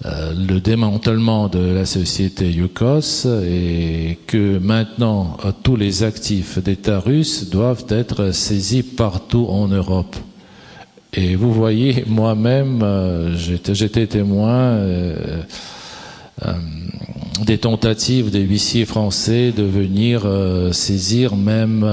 le 0.05 0.59
démantèlement 0.59 1.49
de 1.49 1.59
la 1.59 1.85
société 1.85 2.49
Yukos 2.49 3.25
et 3.45 4.17
que 4.27 4.57
maintenant 4.57 5.35
tous 5.61 5.75
les 5.75 6.03
actifs 6.03 6.57
d'État 6.59 6.99
russes 6.99 7.49
doivent 7.49 7.85
être 7.89 8.31
saisis 8.31 8.83
partout 8.83 9.47
en 9.49 9.67
Europe. 9.67 10.15
Et 11.13 11.35
vous 11.35 11.51
voyez, 11.51 12.03
moi-même, 12.07 12.81
euh, 12.83 13.35
j'étais 13.35 14.05
témoin 14.05 14.53
euh, 14.53 15.41
euh, 16.45 16.53
des 17.45 17.57
tentatives 17.57 18.29
des 18.29 18.41
huissiers 18.41 18.85
français 18.85 19.51
de 19.51 19.63
venir 19.63 20.27
saisir 20.71 21.35
même 21.35 21.83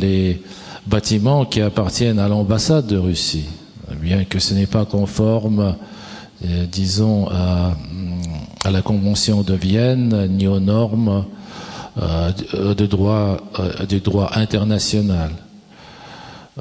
les 0.00 0.42
bâtiments 0.86 1.46
qui 1.46 1.62
appartiennent 1.62 2.18
à 2.18 2.28
l'ambassade 2.28 2.86
de 2.86 2.98
Russie, 2.98 3.46
bien 4.02 4.24
que 4.24 4.38
ce 4.38 4.52
n'est 4.54 4.66
pas 4.66 4.84
conforme, 4.84 5.76
disons, 6.70 7.28
à, 7.30 7.74
à, 8.64 8.70
la 8.70 8.82
Convention 8.82 9.42
de 9.42 9.54
Vienne 9.54 10.28
ni 10.30 10.46
aux 10.48 10.60
normes 10.60 11.24
de 11.96 12.86
droit, 12.86 13.38
du 13.88 14.00
droit 14.00 14.30
international. 14.34 15.30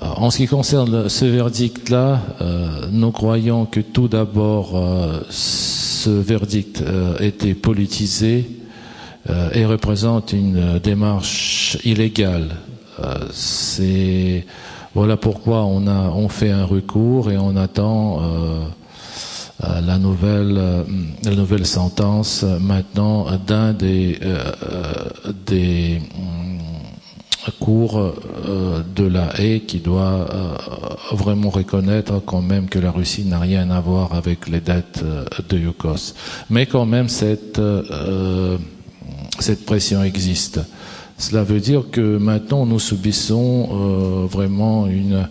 Euh, 0.01 0.05
en 0.17 0.29
ce 0.29 0.37
qui 0.37 0.47
concerne 0.47 1.09
ce 1.09 1.25
verdict-là, 1.25 2.21
euh, 2.41 2.87
nous 2.91 3.11
croyons 3.11 3.65
que 3.65 3.79
tout 3.79 4.07
d'abord, 4.07 4.71
euh, 4.75 5.21
ce 5.29 6.09
verdict 6.09 6.83
était 7.19 7.53
politisé 7.55 8.49
et 9.53 9.65
représente 9.65 10.31
une 10.31 10.79
démarche 10.79 11.77
illégale. 11.83 12.55
C'est 13.33 14.45
voilà 14.95 15.17
pourquoi 15.17 15.65
on 15.65 15.85
a 15.85 16.09
on 16.15 16.29
fait 16.29 16.49
un 16.51 16.63
recours 16.63 17.29
et 17.29 17.37
on 17.37 17.57
attend 17.57 18.21
la 19.61 19.97
nouvelle 19.97 20.85
la 21.25 21.35
nouvelle 21.35 21.65
sentence 21.65 22.45
maintenant 22.61 23.25
d'un 23.45 23.73
des 23.73 24.17
des 25.45 25.99
cours 27.51 27.97
euh, 27.99 28.81
de 28.95 29.05
la 29.05 29.39
haie 29.39 29.61
qui 29.61 29.79
doit 29.79 30.27
euh, 30.33 30.55
vraiment 31.11 31.49
reconnaître 31.49 32.21
quand 32.25 32.41
même 32.41 32.67
que 32.69 32.79
la 32.79 32.91
Russie 32.91 33.25
n'a 33.25 33.39
rien 33.39 33.69
à 33.69 33.79
voir 33.79 34.13
avec 34.13 34.47
les 34.47 34.59
dettes 34.59 35.01
euh, 35.03 35.25
de 35.49 35.57
Yukos. 35.57 36.13
Mais 36.49 36.65
quand 36.65 36.85
même 36.85 37.09
cette, 37.09 37.61
cette 39.39 39.65
pression 39.65 40.03
existe. 40.03 40.59
Cela 41.17 41.43
veut 41.43 41.59
dire 41.59 41.85
que 41.91 42.17
maintenant 42.17 42.65
nous 42.65 42.79
subissons 42.79 44.27
vraiment 44.27 44.87
une 44.87 45.27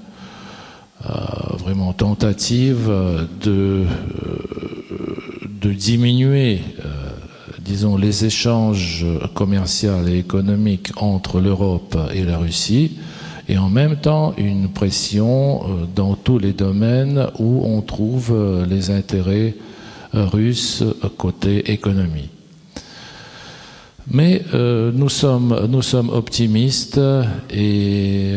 vraiment 1.59 1.93
tentative 1.93 2.91
de, 3.43 3.85
de 5.61 5.73
diminuer 5.73 6.61
disons, 7.67 7.97
les 7.97 8.25
échanges 8.25 9.05
commerciaux 9.35 10.07
et 10.07 10.19
économiques 10.19 10.93
entre 10.97 11.41
l'Europe 11.41 11.97
et 12.15 12.25
la 12.25 12.39
Russie, 12.39 12.93
et 13.49 13.59
en 13.59 13.69
même 13.69 13.97
temps 13.97 14.35
une 14.37 14.69
pression 14.69 15.63
euh, 15.63 15.85
dans 15.95 16.15
tous 16.15 16.39
les 16.39 16.53
domaines 16.53 17.27
où 17.39 17.63
on 17.65 17.81
trouve 17.81 18.33
euh, 18.33 18.67
les 18.67 18.91
intérêts 18.91 19.55
euh, 20.15 20.25
russes 20.27 20.83
côté 21.17 21.71
économie. 21.73 22.29
Mais 24.09 24.41
nous 24.53 25.09
sommes 25.09 25.67
nous 25.69 25.83
sommes 25.83 26.11
optimistes 26.11 27.01
et 27.51 28.35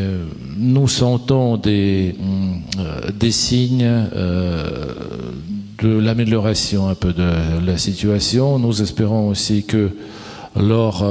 nous 0.57 0.87
sentons 0.87 1.57
des 1.57 2.15
des 3.13 3.29
signes 3.29 3.87
de 5.81 5.89
l'amélioration 5.99 6.87
un 6.89 6.95
peu 6.95 7.13
de 7.13 7.65
la 7.65 7.77
situation. 7.77 8.59
Nous 8.59 8.81
espérons 8.81 9.29
aussi 9.29 9.63
que 9.63 9.91
lors 10.59 11.05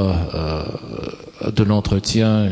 de 1.56 1.62
l'entretien 1.62 2.50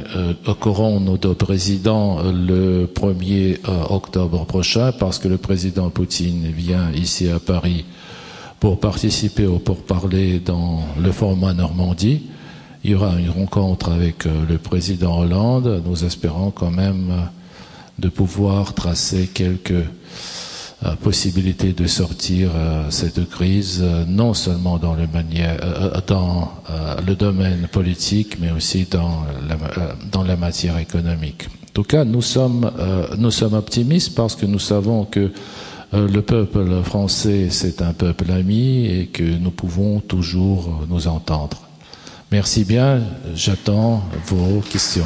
qu'auront 0.60 1.00
nos 1.00 1.18
deux 1.18 1.34
présidents 1.34 2.18
le 2.22 2.86
1er 2.86 3.58
octobre 3.90 4.46
prochain, 4.46 4.92
parce 4.92 5.18
que 5.18 5.28
le 5.28 5.36
président 5.36 5.90
Poutine 5.90 6.46
vient 6.56 6.90
ici 6.92 7.28
à 7.28 7.38
Paris 7.38 7.84
pour 8.60 8.80
participer 8.80 9.46
ou 9.46 9.58
pour 9.58 9.78
parler 9.82 10.38
dans 10.40 10.80
le 11.00 11.12
format 11.12 11.52
Normandie. 11.52 12.22
Il 12.84 12.90
y 12.90 12.94
aura 12.94 13.18
une 13.18 13.30
rencontre 13.30 13.90
avec 13.90 14.26
euh, 14.26 14.44
le 14.48 14.58
président 14.58 15.18
Hollande. 15.18 15.82
Nous 15.84 16.04
espérons 16.04 16.50
quand 16.52 16.70
même 16.70 17.10
euh, 17.10 17.20
de 17.98 18.08
pouvoir 18.08 18.74
tracer 18.74 19.26
quelques 19.32 19.84
euh, 20.84 20.94
possibilités 20.96 21.72
de 21.72 21.86
sortir 21.86 22.50
cette 22.90 23.28
crise, 23.28 23.82
non 24.06 24.34
seulement 24.34 24.78
dans 24.78 24.94
le, 24.94 25.06
manière, 25.06 25.58
dans 26.06 26.52
le 27.06 27.14
domaine 27.14 27.68
politique, 27.70 28.38
mais 28.40 28.50
aussi 28.50 28.84
dans 28.90 29.24
la, 29.48 29.56
dans 30.12 30.22
la 30.22 30.36
matière 30.36 30.78
économique. 30.78 31.46
En 31.70 31.72
tout 31.72 31.82
cas, 31.82 32.04
nous 32.04 32.22
sommes, 32.22 32.70
nous 33.18 33.30
sommes 33.30 33.54
optimistes 33.54 34.14
parce 34.14 34.34
que 34.34 34.46
nous 34.46 34.58
savons 34.58 35.04
que 35.04 35.30
le 35.92 36.20
peuple 36.20 36.82
français, 36.82 37.48
c'est 37.50 37.82
un 37.82 37.92
peuple 37.92 38.30
ami 38.30 38.86
et 38.86 39.06
que 39.06 39.22
nous 39.22 39.50
pouvons 39.50 40.00
toujours 40.00 40.84
nous 40.88 41.06
entendre. 41.08 41.66
Merci 42.32 42.64
bien. 42.64 43.00
J'attends 43.34 44.02
vos 44.26 44.60
questions. 44.60 45.04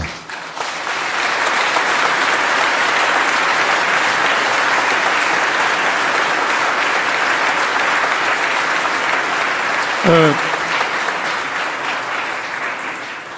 Euh, 10.09 10.33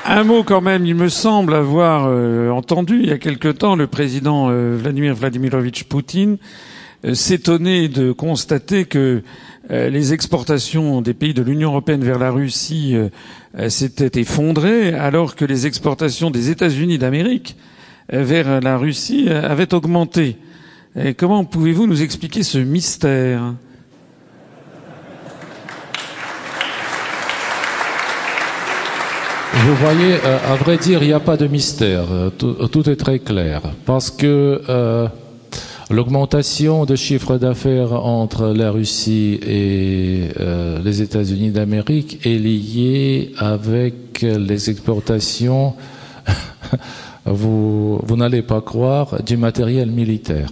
un 0.06 0.22
mot 0.22 0.44
quand 0.44 0.60
même, 0.60 0.86
il 0.86 0.94
me 0.94 1.08
semble 1.08 1.54
avoir 1.54 2.06
euh, 2.06 2.50
entendu 2.50 3.00
il 3.02 3.08
y 3.08 3.12
a 3.12 3.18
quelque 3.18 3.48
temps 3.48 3.74
le 3.74 3.88
président 3.88 4.48
euh, 4.48 4.76
Vladimir 4.80 5.14
Vladimirovitch 5.14 5.84
Poutine 5.84 6.38
s'étonner 7.14 7.88
de 7.88 8.12
constater 8.12 8.84
que 8.84 9.24
les 9.68 10.12
exportations 10.12 11.02
des 11.02 11.14
pays 11.14 11.34
de 11.34 11.42
l'Union 11.42 11.70
européenne 11.70 12.04
vers 12.04 12.20
la 12.20 12.30
Russie 12.30 12.94
s'étaient 13.66 14.20
effondrées, 14.20 14.94
alors 14.94 15.34
que 15.34 15.44
les 15.44 15.66
exportations 15.66 16.30
des 16.30 16.50
États-Unis 16.50 16.98
d'Amérique 16.98 17.56
vers 18.08 18.60
la 18.60 18.78
Russie 18.78 19.28
avaient 19.28 19.74
augmenté. 19.74 20.36
comment 21.16 21.44
pouvez-vous 21.44 21.88
nous 21.88 22.02
expliquer 22.02 22.44
ce 22.44 22.58
mystère? 22.58 23.52
Vous 29.54 29.74
voyez, 29.76 30.14
à 30.50 30.56
vrai 30.56 30.78
dire, 30.78 31.02
il 31.02 31.08
n'y 31.08 31.12
a 31.12 31.20
pas 31.20 31.36
de 31.36 31.46
mystère. 31.46 32.04
Tout, 32.38 32.88
est 32.90 32.96
très 32.96 33.18
clair. 33.18 33.60
Parce 33.84 34.10
que 34.10 34.60
L'augmentation 35.92 36.86
de 36.86 36.96
chiffre 36.96 37.36
d'affaires 37.36 37.92
entre 37.92 38.46
la 38.46 38.70
Russie 38.70 39.38
et 39.46 40.28
euh, 40.40 40.78
les 40.82 41.02
États-Unis 41.02 41.50
d'Amérique 41.50 42.24
est 42.24 42.38
liée 42.38 43.32
avec 43.36 44.22
les 44.22 44.70
exportations, 44.70 45.74
vous, 47.26 47.98
vous 48.02 48.16
n'allez 48.16 48.40
pas 48.40 48.62
croire, 48.62 49.22
du 49.22 49.36
matériel 49.36 49.90
militaire. 49.90 50.48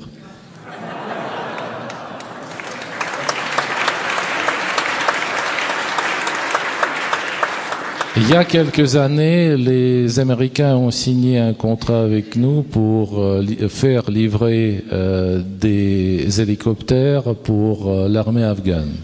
Il 8.17 8.29
y 8.29 8.35
a 8.35 8.45
quelques 8.45 8.97
années, 8.97 9.57
les 9.57 10.19
Américains 10.19 10.75
ont 10.75 10.91
signé 10.91 11.39
un 11.39 11.53
contrat 11.53 12.01
avec 12.03 12.35
nous 12.35 12.63
pour 12.63 13.21
euh, 13.21 13.45
faire 13.69 14.11
livrer 14.11 14.83
euh, 14.93 15.41
des 15.45 16.41
hélicoptères 16.41 17.37
pour 17.37 17.89
euh, 17.89 18.09
l'armée 18.09 18.43
afghane. 18.43 18.97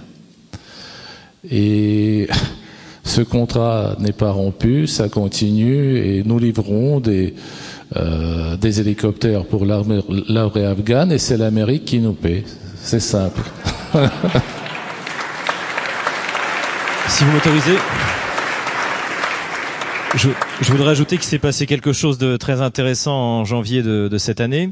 Et 1.48 2.26
ce 3.04 3.20
contrat 3.20 3.94
n'est 4.00 4.10
pas 4.10 4.32
rompu, 4.32 4.88
ça 4.88 5.08
continue 5.08 5.98
et 5.98 6.24
nous 6.24 6.40
livrons 6.40 6.98
des, 6.98 7.34
des 8.60 8.80
hélicoptères 8.80 9.44
pour 9.44 9.64
l'armée 9.64 10.00
afghane 10.66 11.12
et 11.12 11.18
c'est 11.18 11.36
l'Amérique 11.36 11.84
qui 11.84 12.00
nous 12.00 12.14
paie. 12.14 12.42
C'est 12.82 12.98
simple. 12.98 13.40
si 17.08 17.22
vous 17.22 17.30
m'autorisez. 17.30 17.78
Je, 20.16 20.30
je, 20.62 20.72
voudrais 20.72 20.92
ajouter 20.92 21.16
qu'il 21.16 21.26
s'est 21.26 21.38
passé 21.38 21.66
quelque 21.66 21.92
chose 21.92 22.16
de 22.16 22.38
très 22.38 22.62
intéressant 22.62 23.12
en 23.12 23.44
janvier 23.44 23.82
de, 23.82 24.08
de 24.08 24.18
cette 24.18 24.40
année. 24.40 24.70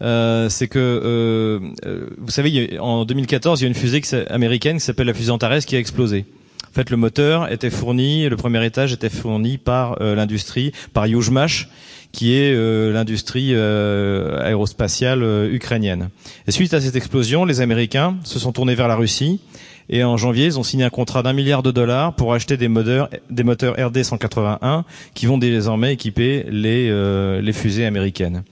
Euh, 0.00 0.48
c'est 0.48 0.68
que, 0.68 0.78
euh, 0.78 1.60
euh 1.84 2.06
vous 2.16 2.30
savez, 2.30 2.78
en 2.80 3.04
2014, 3.04 3.60
il 3.60 3.64
y 3.64 3.66
a 3.66 3.68
une 3.68 3.74
fusée 3.74 4.00
américaine 4.30 4.78
qui 4.78 4.84
s'appelle 4.84 5.06
la 5.06 5.12
fusée 5.12 5.30
Antares 5.30 5.58
qui 5.66 5.76
a 5.76 5.78
explosé. 5.78 6.24
En 6.70 6.72
fait, 6.74 6.88
le 6.88 6.96
moteur 6.96 7.52
était 7.52 7.68
fourni, 7.68 8.26
le 8.26 8.36
premier 8.36 8.64
étage 8.64 8.94
était 8.94 9.10
fourni 9.10 9.58
par 9.58 10.00
euh, 10.00 10.14
l'industrie, 10.14 10.72
par 10.94 11.06
Yuzhmash, 11.06 11.68
qui 12.12 12.32
est 12.32 12.54
euh, 12.54 12.90
l'industrie 12.90 13.54
aérospatiale 13.54 15.22
ukrainienne. 15.52 16.08
Et 16.46 16.52
suite 16.52 16.72
à 16.72 16.80
cette 16.80 16.96
explosion, 16.96 17.44
les 17.44 17.60
Américains 17.60 18.16
se 18.24 18.38
sont 18.38 18.52
tournés 18.52 18.74
vers 18.74 18.88
la 18.88 18.96
Russie 18.96 19.40
et 19.88 20.02
en 20.02 20.16
janvier, 20.16 20.46
ils 20.46 20.58
ont 20.58 20.64
signé 20.64 20.84
un 20.84 20.90
contrat 20.90 21.22
d'un 21.22 21.32
milliard 21.32 21.62
de 21.62 21.70
dollars 21.70 22.14
pour 22.14 22.34
acheter 22.34 22.56
des 22.56 22.68
moteurs, 22.68 23.08
des 23.30 23.44
moteurs 23.44 23.76
RD 23.78 24.02
181 24.02 24.84
qui 25.14 25.26
vont 25.26 25.38
désormais 25.38 25.92
équiper 25.92 26.44
les, 26.48 26.88
euh, 26.90 27.40
les 27.40 27.52
fusées 27.52 27.86
américaines. 27.86 28.42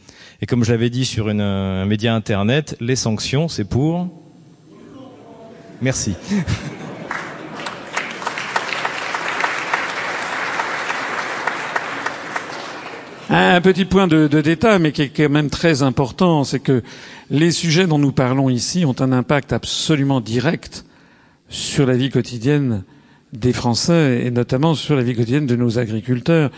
Et 0.41 0.47
comme 0.47 0.63
je 0.65 0.71
l'avais 0.71 0.91
dit 0.91 1.05
sur 1.05 1.29
une, 1.29 1.41
un 1.41 1.87
média 1.87 2.15
internet, 2.15 2.77
les 2.81 2.97
sanctions, 2.97 3.49
c'est 3.49 3.65
pour. 3.65 4.09
Merci. 5.83 6.15
Un 13.31 13.61
petit 13.61 13.85
point 13.85 14.07
de, 14.07 14.29
de, 14.29 14.41
détail, 14.41 14.79
mais 14.79 14.93
qui 14.93 15.03
est 15.03 15.09
quand 15.09 15.29
même 15.29 15.51
très 15.51 15.83
important, 15.83 16.45
c'est 16.45 16.61
que 16.61 16.83
les 17.31 17.51
sujets 17.51 17.87
dont 17.87 17.99
nous 17.99 18.13
parlons 18.13 18.49
ici 18.49 18.85
ont 18.85 18.95
un 19.01 19.11
impact 19.11 19.53
absolument 19.53 20.21
direct 20.21 20.85
sur 21.49 21.87
la 21.87 21.97
vie 21.97 22.11
quotidienne 22.11 22.85
des 23.33 23.53
Français 23.53 24.23
et 24.25 24.31
notamment 24.31 24.75
sur 24.75 24.97
la 24.97 25.03
vie 25.03 25.15
quotidienne 25.15 25.47
de 25.47 25.57
nos 25.57 25.79
agriculteurs. 25.79 26.51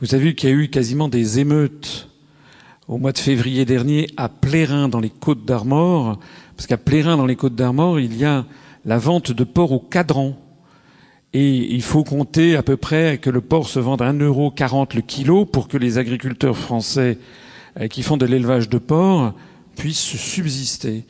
Vous 0.00 0.14
avez 0.14 0.24
vu 0.24 0.34
qu'il 0.34 0.48
y 0.48 0.52
a 0.52 0.56
eu 0.56 0.68
quasiment 0.68 1.08
des 1.08 1.38
émeutes 1.38 2.08
au 2.88 2.98
mois 2.98 3.12
de 3.12 3.18
février 3.18 3.64
dernier 3.64 4.08
à 4.16 4.28
Plérin 4.28 4.88
dans 4.88 5.00
les 5.00 5.10
Côtes 5.10 5.44
d'Armor, 5.44 6.18
parce 6.56 6.66
qu'à 6.66 6.76
Plérin 6.76 7.16
dans 7.16 7.26
les 7.26 7.36
Côtes 7.36 7.54
d'Armor, 7.54 7.98
il 7.98 8.16
y 8.16 8.24
a 8.24 8.44
la 8.84 8.98
vente 8.98 9.32
de 9.32 9.44
porc 9.44 9.72
au 9.72 9.78
cadran. 9.78 10.36
Et 11.32 11.74
il 11.74 11.82
faut 11.82 12.04
compter 12.04 12.54
à 12.54 12.62
peu 12.62 12.76
près 12.76 13.18
que 13.18 13.30
le 13.30 13.40
porc 13.40 13.68
se 13.68 13.80
vende 13.80 14.02
à 14.02 14.12
1,40€ 14.12 14.94
le 14.94 15.00
kilo 15.00 15.44
pour 15.44 15.66
que 15.66 15.76
les 15.76 15.98
agriculteurs 15.98 16.56
français 16.56 17.18
euh, 17.80 17.88
qui 17.88 18.02
font 18.02 18.16
de 18.16 18.26
l'élevage 18.26 18.68
de 18.68 18.78
porc 18.78 19.34
puissent 19.74 20.16
subsister. 20.16 21.04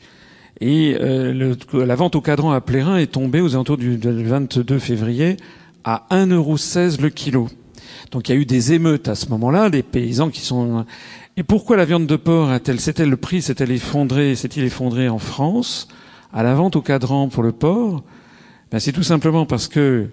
Et 0.61 0.97
euh, 0.99 1.55
la 1.73 1.95
vente 1.95 2.15
au 2.15 2.21
cadran 2.21 2.51
à 2.51 2.61
Plérin 2.61 2.97
est 2.97 3.11
tombée 3.11 3.41
aux 3.41 3.55
alentours 3.55 3.77
du, 3.77 3.97
22 3.97 4.79
février 4.79 5.37
à 5.83 6.05
1,16€ 6.11 7.01
le 7.01 7.09
kilo. 7.09 7.49
Donc 8.11 8.29
il 8.29 8.35
y 8.35 8.37
a 8.37 8.41
eu 8.41 8.45
des 8.45 8.73
émeutes 8.73 9.09
à 9.09 9.15
ce 9.15 9.27
moment-là, 9.29 9.69
des 9.69 9.83
paysans 9.83 10.29
qui 10.29 10.39
sont. 10.39 10.85
Et 11.35 11.43
pourquoi 11.43 11.75
la 11.75 11.85
viande 11.85 12.07
de 12.07 12.15
porc 12.15 12.49
a-t-elle, 12.49 12.79
c'était 12.79 13.05
le 13.05 13.17
prix, 13.17 13.41
s'est-elle 13.41 13.71
effondré, 13.71 14.35
s'est-il 14.35 14.63
effondré 14.63 15.09
en 15.09 15.19
France 15.19 15.89
à 16.33 16.43
la 16.43 16.53
vente 16.53 16.77
au 16.77 16.81
cadran 16.81 17.27
pour 17.27 17.43
le 17.43 17.51
porc? 17.51 18.03
Ben, 18.71 18.79
c'est 18.79 18.93
tout 18.93 19.03
simplement 19.03 19.45
parce 19.45 19.67
que 19.67 20.07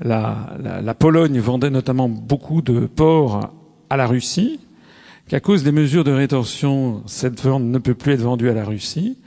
la, 0.00 0.56
la, 0.62 0.80
la, 0.80 0.94
Pologne 0.94 1.40
vendait 1.40 1.70
notamment 1.70 2.08
beaucoup 2.08 2.62
de 2.62 2.86
porc 2.86 3.50
à 3.90 3.96
la 3.96 4.06
Russie, 4.06 4.60
qu'à 5.26 5.40
cause 5.40 5.64
des 5.64 5.72
mesures 5.72 6.04
de 6.04 6.12
rétorsion, 6.12 7.02
cette 7.06 7.40
viande 7.40 7.64
ne 7.64 7.78
peut 7.78 7.94
plus 7.94 8.12
être 8.12 8.22
vendue 8.22 8.48
à 8.48 8.54
la 8.54 8.64
Russie, 8.64 9.18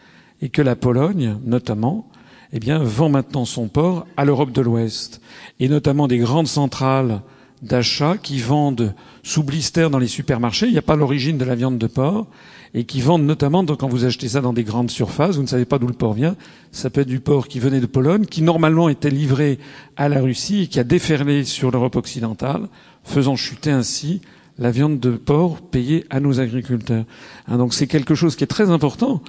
et 0.42 0.50
que 0.50 0.62
la 0.62 0.76
Pologne, 0.76 1.38
notamment, 1.46 2.08
eh 2.54 2.60
bien, 2.60 2.80
vend 2.80 3.10
maintenant 3.10 3.46
son 3.46 3.68
port 3.68 4.06
à 4.18 4.26
l'Europe 4.26 4.52
de 4.52 4.62
l'Ouest, 4.62 5.22
et 5.60 5.70
notamment 5.70 6.08
des 6.08 6.18
grandes 6.18 6.48
centrales 6.48 7.22
d'achat 7.62 8.18
qui 8.18 8.40
vendent 8.40 8.94
sous 9.24 9.44
blister 9.44 9.90
dans 9.90 10.00
les 10.00 10.08
supermarchés. 10.08 10.66
Il 10.66 10.72
n'y 10.72 10.78
a 10.78 10.84
pas 10.84 10.96
l'origine 10.96 11.38
de 11.38 11.46
la 11.46 11.56
viande 11.56 11.78
de 11.78 11.88
porc 11.88 12.28
et 12.74 12.86
qui 12.86 13.02
vendent 13.02 13.26
notamment 13.26 13.66
quand 13.66 13.88
vous 13.88 14.06
achetez 14.06 14.30
ça 14.30 14.42
dans 14.42 14.54
des 14.54 14.64
grandes 14.64 14.90
surfaces, 14.90 15.36
vous 15.36 15.44
ne 15.44 15.48
savez 15.48 15.66
pas 15.66 15.78
d'où 15.78 15.88
le 15.88 15.94
porc 15.94 16.14
vient. 16.14 16.36
Ça 16.72 16.90
peut 16.90 17.02
être 17.02 17.08
du 17.08 17.20
porc 17.20 17.48
qui 17.48 17.60
venait 17.60 17.82
de 17.82 17.86
Pologne, 17.86 18.26
qui 18.26 18.42
normalement 18.42 18.90
était 18.90 19.10
livré 19.10 19.60
à 19.98 20.10
la 20.10 20.22
Russie 20.22 20.64
et 20.64 20.68
qui 20.68 20.80
a 20.80 20.84
déferlé 20.84 21.44
sur 21.44 21.70
l'Europe 21.70 21.98
occidentale, 21.98 22.68
faisant 23.04 23.36
chuter 23.36 23.72
ainsi 23.72 24.22
la 24.62 24.70
viande 24.70 25.00
de 25.00 25.12
porc 25.18 25.60
payée 25.60 26.06
à 26.12 26.20
nos 26.20 26.40
agriculteurs. 26.40 27.06
Hein, 27.48 27.58
donc 27.58 27.74
c'est 27.74 27.88
quelque 27.88 28.14
chose 28.14 28.36
qui 28.36 28.44
est 28.44 28.48
très 28.48 28.70
important. 28.70 29.22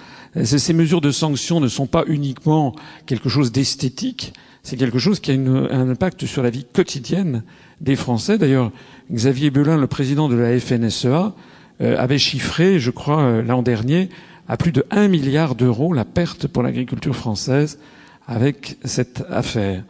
Ces 0.45 0.75
mesures 0.75 1.01
de 1.01 1.11
sanctions 1.11 1.59
ne 1.59 1.69
sont 1.69 1.87
pas 1.87 2.05
uniquement 2.07 2.75
quelque 3.07 3.31
chose 3.31 3.51
d'esthétique, 3.51 4.35
c'est 4.63 4.77
quelque 4.77 4.99
chose 4.99 5.21
qui 5.21 5.31
a 5.33 5.35
un 5.35 5.91
impact 5.91 6.27
sur 6.27 6.43
la 6.43 6.51
vie 6.51 6.67
quotidienne 6.71 7.43
des 7.81 7.97
Français. 7.97 8.37
D'ailleurs, 8.37 8.71
Xavier 9.11 9.51
Belin, 9.51 9.79
le 9.79 9.87
président 9.87 10.29
de 10.29 10.37
la 10.37 10.59
FNSEA, 10.61 11.35
euh, 11.81 11.99
avait 11.99 12.19
chiffré, 12.19 12.79
je 12.79 12.91
crois, 12.91 13.23
euh, 13.23 13.43
l'an 13.43 13.63
dernier, 13.63 14.11
à 14.49 14.59
plus 14.59 14.71
de 14.71 14.85
1 14.91 15.09
milliard 15.09 15.55
d'euros 15.55 15.95
la 15.95 16.05
perte 16.05 16.47
pour 16.47 16.63
l'agriculture 16.63 17.17
française 17.17 17.79
avec 18.27 18.77
cette 18.85 19.25
affaire. 19.31 19.83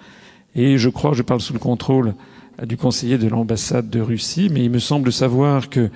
Et 0.55 0.79
je 0.79 0.89
crois, 0.89 1.13
je 1.15 1.23
parle 1.23 1.41
sous 1.41 1.53
le 1.53 1.59
contrôle 1.59 2.15
du 2.67 2.77
conseiller 2.77 3.19
de 3.19 3.29
l'ambassade 3.29 3.89
de 3.91 4.01
Russie, 4.01 4.49
mais 4.51 4.65
il 4.65 4.71
me 4.71 4.79
semble 4.79 5.13
savoir 5.13 5.69
que 5.69 5.91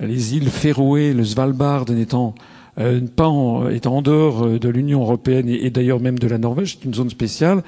les 0.00 0.36
îles 0.36 0.50
Féroé, 0.50 1.12
le 1.12 1.24
Svalbard 1.24 1.88
n'étant 1.90 2.34
euh, 2.78 3.00
pas 3.00 3.28
en, 3.28 3.68
étant 3.68 3.96
en 3.96 4.02
dehors 4.02 4.58
de 4.58 4.68
l'Union 4.68 5.02
européenne 5.02 5.48
et, 5.48 5.70
d'ailleurs 5.70 6.00
même 6.00 6.18
de 6.18 6.26
la 6.26 6.38
Norvège, 6.38 6.76
c'est 6.78 6.84
une 6.86 6.94
zone 6.94 7.10
spéciale, 7.10 7.62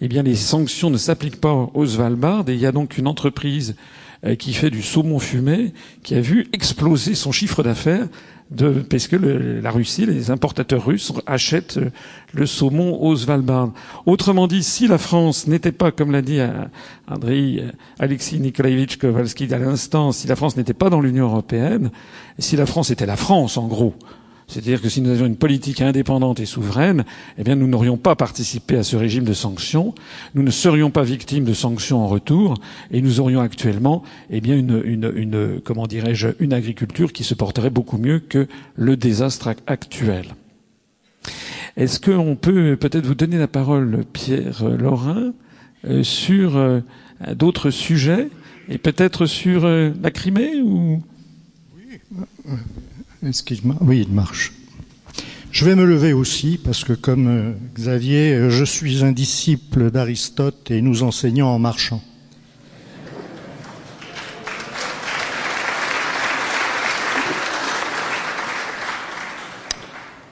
eh 0.00 0.08
bien 0.08 0.22
les 0.22 0.34
sanctions 0.34 0.90
ne 0.90 0.96
s'appliquent 0.98 1.40
pas 1.40 1.70
au 1.74 1.86
Svalbard. 1.86 2.44
Et 2.48 2.54
il 2.54 2.60
y 2.60 2.66
a 2.66 2.72
donc 2.72 2.98
une 2.98 3.06
entreprise 3.06 3.76
euh, 4.24 4.34
qui 4.34 4.52
fait 4.52 4.70
du 4.70 4.82
saumon 4.82 5.18
fumé 5.18 5.72
qui 6.02 6.14
a 6.14 6.20
vu 6.20 6.48
exploser 6.52 7.14
son 7.14 7.32
chiffre 7.32 7.62
d'affaires 7.62 8.08
de, 8.50 8.70
parce 8.88 9.08
que 9.08 9.16
la 9.16 9.70
Russie, 9.70 10.06
les 10.06 10.30
importateurs 10.30 10.84
russes 10.84 11.12
achètent 11.26 11.78
euh, 11.78 11.90
le 12.32 12.46
saumon 12.46 13.02
au 13.02 13.16
Svalbard. 13.16 13.72
Autrement 14.06 14.46
dit, 14.46 14.62
si 14.62 14.86
la 14.86 14.98
France 14.98 15.46
n'était 15.46 15.72
pas, 15.72 15.90
comme 15.90 16.12
l'a 16.12 16.22
dit 16.22 16.40
euh, 16.40 16.52
Andrei 17.08 17.64
Alexis 17.98 18.38
Nikolaevich 18.38 18.98
Kowalski 18.98 19.52
à 19.52 19.58
l'instant, 19.58 20.12
si 20.12 20.26
la 20.28 20.36
France 20.36 20.56
n'était 20.56 20.74
pas 20.74 20.90
dans 20.90 21.00
l'Union 21.00 21.26
européenne, 21.26 21.90
si 22.38 22.56
la 22.56 22.66
France 22.66 22.90
était 22.90 23.06
la 23.06 23.16
France, 23.16 23.56
en 23.56 23.66
gros, 23.66 23.94
c'est-à-dire 24.48 24.80
que 24.80 24.88
si 24.88 25.00
nous 25.00 25.10
avions 25.10 25.26
une 25.26 25.36
politique 25.36 25.80
indépendante 25.80 26.38
et 26.38 26.46
souveraine, 26.46 27.04
eh 27.36 27.42
bien, 27.42 27.56
nous 27.56 27.66
n'aurions 27.66 27.96
pas 27.96 28.14
participé 28.14 28.76
à 28.76 28.84
ce 28.84 28.94
régime 28.94 29.24
de 29.24 29.32
sanctions, 29.32 29.94
nous 30.34 30.42
ne 30.42 30.50
serions 30.50 30.90
pas 30.90 31.02
victimes 31.02 31.44
de 31.44 31.52
sanctions 31.52 31.98
en 31.98 32.06
retour, 32.06 32.54
et 32.92 33.02
nous 33.02 33.18
aurions 33.18 33.40
actuellement, 33.40 34.04
eh 34.30 34.40
bien, 34.40 34.56
une, 34.56 35.60
comment 35.64 35.86
dirais-je, 35.86 36.28
une 36.38 36.52
agriculture 36.52 37.12
qui 37.12 37.24
se 37.24 37.34
porterait 37.34 37.70
beaucoup 37.70 37.98
mieux 37.98 38.20
que 38.20 38.46
le 38.76 38.96
désastre 38.96 39.54
actuel. 39.66 40.26
Est-ce 41.76 42.00
qu'on 42.00 42.36
peut 42.36 42.76
peut-être 42.76 43.06
vous 43.06 43.14
donner 43.16 43.38
la 43.38 43.48
parole, 43.48 44.04
Pierre 44.12 44.64
Laurin, 44.68 45.32
euh, 45.86 46.02
sur 46.02 46.56
euh, 46.56 46.80
d'autres 47.34 47.70
sujets, 47.70 48.28
et 48.68 48.78
peut-être 48.78 49.26
sur 49.26 49.64
euh, 49.64 49.90
la 50.02 50.10
Crimée 50.10 50.62
ou? 50.62 51.02
Oui. 51.76 51.98
Oui, 53.80 54.04
il 54.06 54.12
marche. 54.12 54.52
Je 55.50 55.64
vais 55.64 55.74
me 55.74 55.84
lever 55.84 56.12
aussi 56.12 56.60
parce 56.62 56.84
que 56.84 56.92
comme 56.92 57.26
euh, 57.28 57.52
Xavier, 57.74 58.34
euh, 58.34 58.50
je 58.50 58.64
suis 58.64 59.02
un 59.02 59.10
disciple 59.10 59.90
d'Aristote 59.90 60.70
et 60.70 60.80
nous 60.80 61.02
enseignons 61.02 61.46
en 61.46 61.58
marchant. 61.58 62.02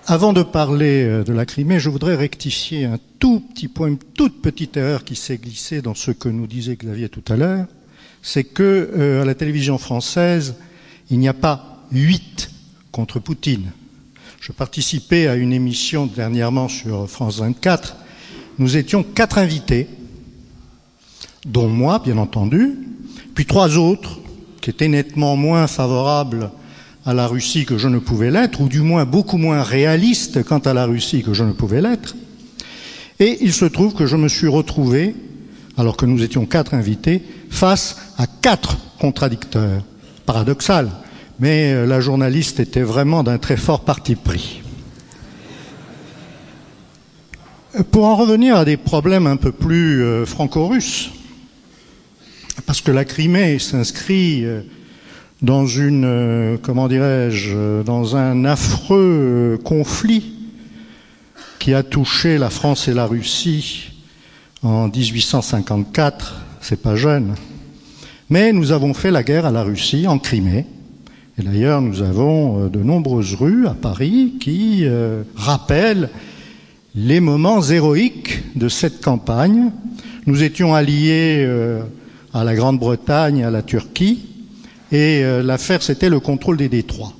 Avant 0.07 0.33
de 0.33 0.43
parler 0.43 1.05
euh, 1.05 1.25
de 1.25 1.33
la 1.33 1.47
Crimée, 1.47 1.81
je 1.81 1.89
voudrais 1.89 2.15
rectifier 2.15 2.85
un 2.85 2.99
tout 3.19 3.41
petit 3.41 3.69
point, 3.69 3.89
une 3.89 3.99
toute 3.99 4.41
petite 4.41 4.77
erreur 4.77 5.03
qui 5.03 5.17
s'est 5.17 5.39
glissée 5.39 5.83
dans 5.83 5.95
ce 5.95 6.13
que 6.13 6.29
nous 6.29 6.47
disait 6.47 6.77
Xavier 6.77 7.09
tout 7.09 7.25
à 7.33 7.37
l'heure. 7.37 7.67
C'est 8.23 8.45
que 8.45 9.21
à 9.21 9.25
la 9.25 9.35
télévision 9.35 9.79
française, 9.79 10.55
il 11.11 11.19
n'y 11.19 11.29
a 11.29 11.35
pas 11.35 11.85
huit 11.93 12.54
contre 12.95 13.19
Poutine. 13.19 13.73
Je 14.41 14.53
participais 14.53 15.27
à 15.27 15.35
une 15.35 15.53
émission 15.53 16.07
dernièrement 16.07 16.69
sur 16.69 17.11
France 17.11 17.41
24. 17.41 17.97
Nous 18.59 18.77
étions 18.77 19.03
quatre 19.03 19.39
invités, 19.39 19.89
dont 21.45 21.69
moi, 21.69 21.99
bien 21.99 22.19
entendu, 22.19 22.79
puis 23.35 23.47
trois 23.47 23.77
autres 23.79 24.21
qui 24.61 24.71
étaient 24.71 24.87
nettement 24.87 25.35
moins 25.35 25.67
favorables 25.67 26.53
à 27.05 27.15
la 27.15 27.27
Russie 27.27 27.65
que 27.65 27.79
je 27.79 27.89
ne 27.89 27.99
pouvais 27.99 28.31
l'être, 28.31 28.61
ou 28.61 28.69
du 28.69 28.81
moins 28.81 29.05
beaucoup 29.05 29.39
moins 29.39 29.65
réalistes 29.65 30.45
quant 30.45 30.61
à 30.61 30.73
la 30.73 30.87
Russie 30.87 31.25
que 31.25 31.35
je 31.35 31.43
ne 31.43 31.53
pouvais 31.53 31.81
l'être. 31.81 32.15
Et 33.19 33.39
il 33.41 33.53
se 33.53 33.65
trouve 33.65 33.95
que 33.95 34.07
je 34.07 34.17
me 34.17 34.29
suis 34.29 34.49
retrouvé, 34.49 35.17
alors 35.77 35.97
que 35.97 36.07
nous 36.07 36.23
étions 36.23 36.47
quatre 36.47 36.75
invités, 36.75 37.23
face 37.51 37.97
à 38.19 38.29
quatre 38.29 38.79
contradicteurs. 39.01 39.83
Paradoxal, 40.27 40.91
mais 41.39 41.73
euh, 41.73 41.87
la 41.87 42.01
journaliste 42.01 42.61
était 42.61 42.83
vraiment 42.83 43.23
d'un 43.23 43.39
très 43.39 43.57
fort 43.57 43.81
parti 43.81 44.15
pris. 44.15 44.63
Pour 47.91 48.05
en 48.05 48.15
revenir 48.15 48.57
à 48.57 48.65
des 48.65 48.77
problèmes 48.77 49.27
un 49.27 49.37
peu 49.37 49.51
plus 49.51 50.03
euh, 50.03 50.25
franco-russes, 50.27 51.11
parce 52.67 52.81
que 52.81 52.93
la 52.93 53.05
Crimée 53.05 53.59
s'inscrit 53.59 54.45
euh, 54.45 54.63
dans 55.43 55.67
une, 55.67 56.59
comment 56.63 56.89
dirais-je, 56.89 57.83
dans 57.83 58.17
un 58.17 58.45
affreux 58.47 59.59
conflit 59.63 60.33
qui 61.59 61.75
a 61.75 61.83
touché 61.83 62.39
la 62.39 62.49
France 62.49 62.89
et 62.89 62.95
la 62.95 63.05
Russie 63.05 63.91
en 64.63 64.89
1854, 64.89 66.35
c'est 66.63 66.81
pas 66.81 66.97
jeune. 66.97 67.35
Mais 68.31 68.53
nous 68.53 68.73
avons 68.73 68.95
fait 68.95 69.11
la 69.11 69.23
guerre 69.23 69.45
à 69.45 69.51
la 69.51 69.65
Russie 69.65 70.07
en 70.07 70.19
Crimée, 70.19 70.65
et 71.37 71.43
d'ailleurs, 71.43 71.81
nous 71.81 72.03
avons 72.03 72.65
euh, 72.65 72.69
de 72.69 72.81
nombreuses 72.81 73.35
rues 73.35 73.67
à 73.67 73.75
Paris 73.75 74.35
qui 74.41 74.83
euh, 74.85 75.25
rappellent 75.35 76.11
les 76.95 77.19
moments 77.19 77.61
héroïques 77.61 78.43
de 78.55 78.69
cette 78.69 79.03
campagne. 79.03 79.73
Nous 80.27 80.45
étions 80.45 80.75
alliés 80.75 81.43
euh, 81.45 81.83
à 82.33 82.45
la 82.45 82.55
Grande-Bretagne, 82.55 83.43
à 83.43 83.51
la 83.51 83.63
Turquie, 83.63 84.27
et 84.93 85.25
l'affaire, 85.43 85.83
c'était 85.83 86.09
le 86.09 86.21
contrôle 86.21 86.57
des 86.57 86.69
détroits. 86.69 87.15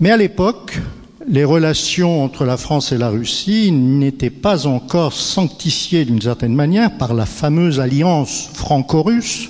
Mais 0.00 0.10
à 0.10 0.16
l'époque, 0.16 0.80
les 1.28 1.44
relations 1.44 2.24
entre 2.24 2.44
la 2.44 2.56
France 2.56 2.90
et 2.90 2.98
la 2.98 3.08
Russie 3.08 3.70
n'étaient 3.70 4.30
pas 4.30 4.66
encore 4.66 5.12
sanctifiées 5.12 6.04
d'une 6.04 6.20
certaine 6.20 6.54
manière 6.54 6.96
par 6.96 7.14
la 7.14 7.26
fameuse 7.26 7.78
alliance 7.78 8.50
franco-russe, 8.52 9.48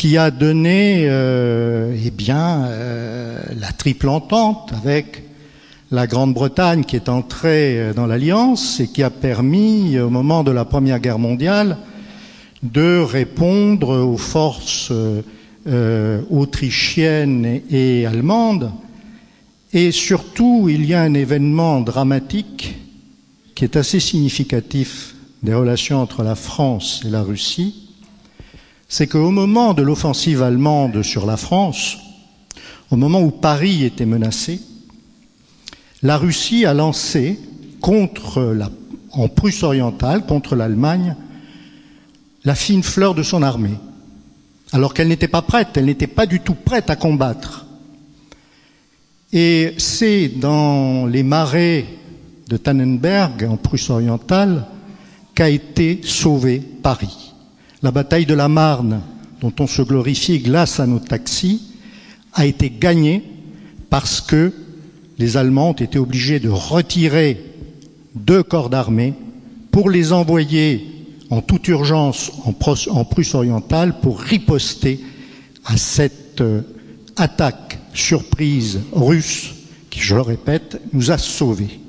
qui 0.00 0.16
a 0.16 0.30
donné 0.30 1.04
euh, 1.10 1.94
eh 2.02 2.10
bien, 2.10 2.64
euh, 2.64 3.38
la 3.60 3.70
triple 3.70 4.08
entente 4.08 4.72
avec 4.72 5.24
la 5.90 6.06
Grande-Bretagne 6.06 6.84
qui 6.84 6.96
est 6.96 7.10
entrée 7.10 7.78
euh, 7.78 7.92
dans 7.92 8.06
l'Alliance 8.06 8.80
et 8.80 8.88
qui 8.88 9.02
a 9.02 9.10
permis, 9.10 9.98
au 9.98 10.08
moment 10.08 10.42
de 10.42 10.52
la 10.52 10.64
Première 10.64 11.00
Guerre 11.00 11.18
mondiale, 11.18 11.76
de 12.62 12.98
répondre 12.98 14.02
aux 14.02 14.16
forces 14.16 14.90
autrichiennes 16.30 17.60
et 17.70 18.06
allemandes. 18.06 18.72
Et 19.74 19.92
surtout, 19.92 20.68
il 20.70 20.86
y 20.86 20.94
a 20.94 21.02
un 21.02 21.12
événement 21.12 21.82
dramatique 21.82 22.74
qui 23.54 23.64
est 23.64 23.76
assez 23.76 24.00
significatif 24.00 25.14
des 25.42 25.52
relations 25.52 26.00
entre 26.00 26.22
la 26.22 26.36
France 26.36 27.02
et 27.04 27.10
la 27.10 27.20
Russie, 27.20 27.89
c'est 28.90 29.06
qu'au 29.06 29.30
moment 29.30 29.72
de 29.72 29.82
l'offensive 29.82 30.42
allemande 30.42 31.02
sur 31.02 31.24
la 31.24 31.36
France, 31.36 31.96
au 32.90 32.96
moment 32.96 33.22
où 33.22 33.30
Paris 33.30 33.84
était 33.84 34.04
menacé, 34.04 34.60
la 36.02 36.18
Russie 36.18 36.66
a 36.66 36.74
lancé 36.74 37.38
en 37.82 39.28
Prusse 39.28 39.62
orientale, 39.62 40.26
contre 40.26 40.56
l'Allemagne, 40.56 41.14
la 42.44 42.56
fine 42.56 42.82
fleur 42.82 43.14
de 43.14 43.22
son 43.22 43.44
armée, 43.44 43.78
alors 44.72 44.92
qu'elle 44.92 45.08
n'était 45.08 45.28
pas 45.28 45.42
prête, 45.42 45.76
elle 45.76 45.84
n'était 45.84 46.08
pas 46.08 46.26
du 46.26 46.40
tout 46.40 46.54
prête 46.54 46.90
à 46.90 46.96
combattre. 46.96 47.66
Et 49.32 49.74
c'est 49.78 50.28
dans 50.28 51.06
les 51.06 51.22
marais 51.22 51.86
de 52.48 52.56
Tannenberg, 52.56 53.44
en 53.48 53.56
Prusse 53.56 53.88
orientale, 53.88 54.66
qu'a 55.36 55.48
été 55.48 56.00
sauvé 56.02 56.58
Paris. 56.58 57.19
La 57.82 57.90
bataille 57.90 58.26
de 58.26 58.34
la 58.34 58.48
Marne, 58.48 59.00
dont 59.40 59.52
on 59.58 59.66
se 59.66 59.80
glorifie 59.80 60.38
grâce 60.40 60.80
à 60.80 60.86
nos 60.86 60.98
taxis, 60.98 61.62
a 62.34 62.46
été 62.46 62.70
gagnée 62.70 63.22
parce 63.88 64.20
que 64.20 64.52
les 65.18 65.36
Allemands 65.36 65.70
ont 65.70 65.74
été 65.74 65.98
obligés 65.98 66.40
de 66.40 66.50
retirer 66.50 67.42
deux 68.14 68.42
corps 68.42 68.70
d'armée 68.70 69.14
pour 69.70 69.88
les 69.88 70.12
envoyer 70.12 70.86
en 71.30 71.40
toute 71.40 71.68
urgence 71.68 72.32
en, 72.44 72.52
Prusse 72.52 73.34
orientale 73.34 74.00
pour 74.00 74.20
riposter 74.20 75.00
à 75.64 75.76
cette 75.76 76.40
euh, 76.40 76.62
attaque 77.16 77.78
surprise 77.94 78.80
russe 78.92 79.54
qui, 79.90 80.00
je 80.00 80.14
le 80.14 80.22
répète, 80.22 80.80
nous 80.92 81.10
a 81.10 81.18
sauvés. 81.18 81.79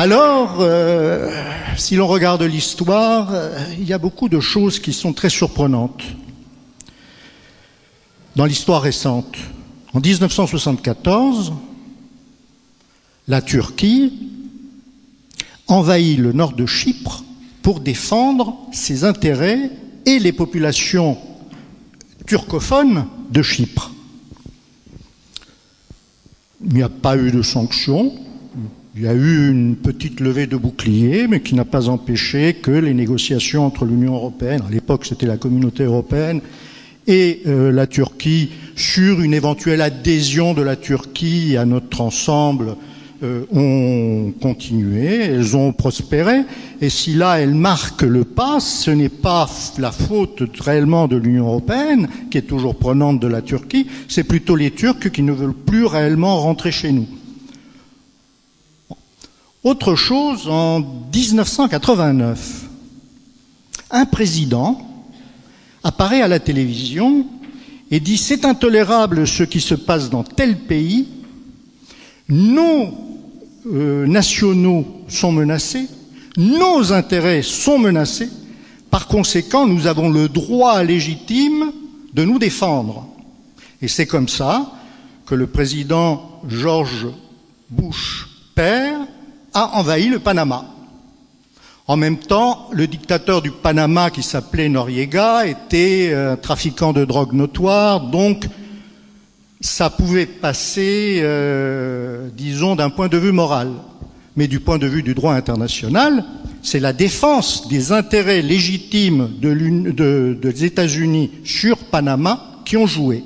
Alors, 0.00 0.58
euh, 0.60 1.28
si 1.76 1.96
l'on 1.96 2.06
regarde 2.06 2.44
l'histoire, 2.44 3.30
euh, 3.32 3.58
il 3.80 3.84
y 3.84 3.92
a 3.92 3.98
beaucoup 3.98 4.28
de 4.28 4.38
choses 4.38 4.78
qui 4.78 4.92
sont 4.92 5.12
très 5.12 5.28
surprenantes 5.28 6.04
dans 8.36 8.44
l'histoire 8.44 8.80
récente. 8.80 9.36
En 9.94 9.98
1974, 9.98 11.52
la 13.26 13.42
Turquie 13.42 14.12
envahit 15.66 16.20
le 16.20 16.32
nord 16.32 16.52
de 16.52 16.64
Chypre 16.64 17.24
pour 17.62 17.80
défendre 17.80 18.56
ses 18.70 19.02
intérêts 19.02 19.68
et 20.06 20.20
les 20.20 20.32
populations 20.32 21.18
turcophones 22.24 23.08
de 23.32 23.42
Chypre. 23.42 23.90
Il 26.64 26.74
n'y 26.74 26.82
a 26.84 26.88
pas 26.88 27.16
eu 27.16 27.32
de 27.32 27.42
sanctions, 27.42 28.27
il 28.98 29.04
y 29.04 29.08
a 29.08 29.14
eu 29.14 29.48
une 29.48 29.76
petite 29.76 30.18
levée 30.18 30.48
de 30.48 30.56
bouclier, 30.56 31.28
mais 31.28 31.40
qui 31.40 31.54
n'a 31.54 31.64
pas 31.64 31.88
empêché 31.88 32.54
que 32.54 32.72
les 32.72 32.94
négociations 32.94 33.64
entre 33.64 33.84
l'Union 33.84 34.14
européenne, 34.14 34.62
à 34.66 34.72
l'époque 34.72 35.06
c'était 35.06 35.26
la 35.26 35.36
communauté 35.36 35.84
européenne, 35.84 36.40
et 37.06 37.42
euh, 37.46 37.70
la 37.70 37.86
Turquie 37.86 38.50
sur 38.74 39.20
une 39.20 39.34
éventuelle 39.34 39.82
adhésion 39.82 40.52
de 40.52 40.62
la 40.62 40.74
Turquie 40.74 41.56
à 41.56 41.64
notre 41.64 42.00
ensemble 42.00 42.74
euh, 43.22 43.44
ont 43.52 44.32
continué, 44.42 45.26
elles 45.26 45.56
ont 45.56 45.72
prospéré, 45.72 46.40
et 46.80 46.90
si 46.90 47.14
là 47.14 47.38
elles 47.38 47.54
marquent 47.54 48.02
le 48.02 48.24
pas, 48.24 48.58
ce 48.58 48.90
n'est 48.90 49.08
pas 49.08 49.48
la 49.78 49.92
faute 49.92 50.42
réellement 50.58 51.06
de 51.06 51.16
l'Union 51.16 51.46
européenne, 51.46 52.08
qui 52.32 52.38
est 52.38 52.42
toujours 52.42 52.74
prenante 52.74 53.20
de 53.20 53.28
la 53.28 53.42
Turquie, 53.42 53.86
c'est 54.08 54.24
plutôt 54.24 54.56
les 54.56 54.72
Turcs 54.72 55.12
qui 55.12 55.22
ne 55.22 55.32
veulent 55.32 55.54
plus 55.54 55.84
réellement 55.86 56.40
rentrer 56.40 56.72
chez 56.72 56.90
nous. 56.90 57.06
Autre 59.68 59.96
chose, 59.96 60.48
en 60.48 60.80
1989, 60.80 62.64
un 63.90 64.06
président 64.06 64.80
apparaît 65.84 66.22
à 66.22 66.28
la 66.28 66.40
télévision 66.40 67.26
et 67.90 68.00
dit 68.00 68.16
c'est 68.16 68.46
intolérable 68.46 69.26
ce 69.26 69.42
qui 69.42 69.60
se 69.60 69.74
passe 69.74 70.08
dans 70.08 70.24
tel 70.24 70.56
pays, 70.56 71.08
nos 72.30 72.94
euh, 73.66 74.06
nationaux 74.06 74.86
sont 75.06 75.32
menacés, 75.32 75.86
nos 76.38 76.94
intérêts 76.94 77.42
sont 77.42 77.78
menacés, 77.78 78.30
par 78.90 79.06
conséquent 79.06 79.66
nous 79.66 79.86
avons 79.86 80.08
le 80.08 80.30
droit 80.30 80.82
légitime 80.82 81.72
de 82.14 82.24
nous 82.24 82.38
défendre. 82.38 83.06
Et 83.82 83.88
c'est 83.88 84.06
comme 84.06 84.28
ça 84.30 84.72
que 85.26 85.34
le 85.34 85.46
président 85.46 86.40
George 86.48 87.06
Bush 87.68 88.28
père 88.54 89.06
a 89.54 89.78
envahi 89.78 90.08
le 90.08 90.18
Panama. 90.18 90.64
En 91.86 91.96
même 91.96 92.18
temps, 92.18 92.68
le 92.72 92.86
dictateur 92.86 93.40
du 93.40 93.50
Panama, 93.50 94.10
qui 94.10 94.22
s'appelait 94.22 94.68
Noriega, 94.68 95.46
était 95.46 96.12
un 96.14 96.36
trafiquant 96.36 96.92
de 96.92 97.06
drogue 97.06 97.32
notoire, 97.32 98.00
donc 98.00 98.44
ça 99.60 99.88
pouvait 99.90 100.26
passer, 100.26 101.20
euh, 101.22 102.28
disons, 102.36 102.76
d'un 102.76 102.90
point 102.90 103.08
de 103.08 103.16
vue 103.16 103.32
moral. 103.32 103.72
Mais 104.36 104.46
du 104.46 104.60
point 104.60 104.78
de 104.78 104.86
vue 104.86 105.02
du 105.02 105.14
droit 105.14 105.32
international, 105.32 106.24
c'est 106.62 106.78
la 106.78 106.92
défense 106.92 107.68
des 107.68 107.90
intérêts 107.90 108.42
légitimes 108.42 109.30
de 109.40 109.54
de, 109.90 110.38
des 110.40 110.64
États-Unis 110.64 111.30
sur 111.42 111.78
Panama 111.78 112.60
qui 112.64 112.76
ont 112.76 112.86
joué. 112.86 113.24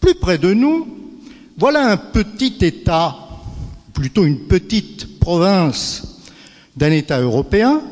Plus 0.00 0.16
près 0.16 0.36
de 0.36 0.52
nous, 0.52 0.86
voilà 1.56 1.90
un 1.90 1.96
petit 1.96 2.56
État 2.60 3.27
plutôt 3.98 4.24
une 4.24 4.38
petite 4.38 5.18
province 5.18 6.20
d'un 6.76 6.92
État 6.92 7.18
européen 7.18 7.82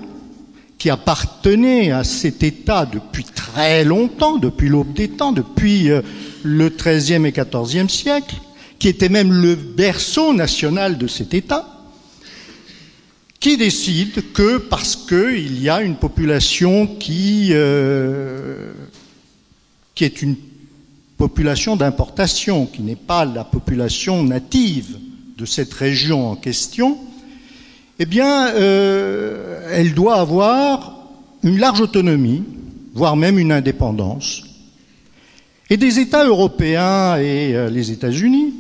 qui 0.79 0.89
appartenait 0.89 1.91
à 1.91 2.05
cet 2.05 2.45
État 2.45 2.87
depuis 2.87 3.25
très 3.25 3.83
longtemps, 3.83 4.37
depuis 4.37 4.69
l'aube 4.69 4.93
des 4.93 5.09
temps, 5.09 5.33
depuis 5.33 5.91
euh, 5.91 6.03
le 6.45 6.69
XIIIe 6.69 7.27
et 7.27 7.33
XIVe 7.33 7.89
siècle, 7.89 8.37
qui 8.79 8.87
était 8.87 9.09
même 9.09 9.33
le 9.33 9.57
berceau 9.57 10.33
national 10.33 10.97
de 10.97 11.09
cet 11.09 11.35
État, 11.35 11.67
qui 13.41 13.57
décide 13.57 14.33
que 14.33 14.59
parce 14.59 14.95
qu'il 14.95 15.61
y 15.61 15.69
a 15.69 15.83
une 15.83 15.97
population 15.97 16.87
qui, 16.87 17.49
euh, 17.51 18.73
qui 19.97 20.05
est 20.05 20.23
une 20.23 20.37
population 21.19 21.75
d'importation, 21.75 22.67
qui 22.67 22.83
n'est 22.83 22.95
pas 22.95 23.25
la 23.25 23.43
population 23.43 24.23
native 24.23 24.99
de 25.37 25.45
cette 25.45 25.75
région 25.75 26.31
en 26.31 26.37
question, 26.37 26.97
eh 27.99 28.07
bien, 28.07 28.49
euh, 28.49 29.69
elle 29.71 29.95
doit 29.95 30.17
avoir 30.17 30.97
une 31.43 31.59
large 31.59 31.81
autonomie, 31.81 32.43
voire 32.95 33.17
même 33.17 33.39
une 33.39 33.53
indépendance. 33.53 34.45
Et 35.69 35.77
des 35.77 35.99
États 35.99 36.25
européens 36.25 37.17
et 37.19 37.55
euh, 37.55 37.69
les 37.69 37.91
États-Unis, 37.91 38.55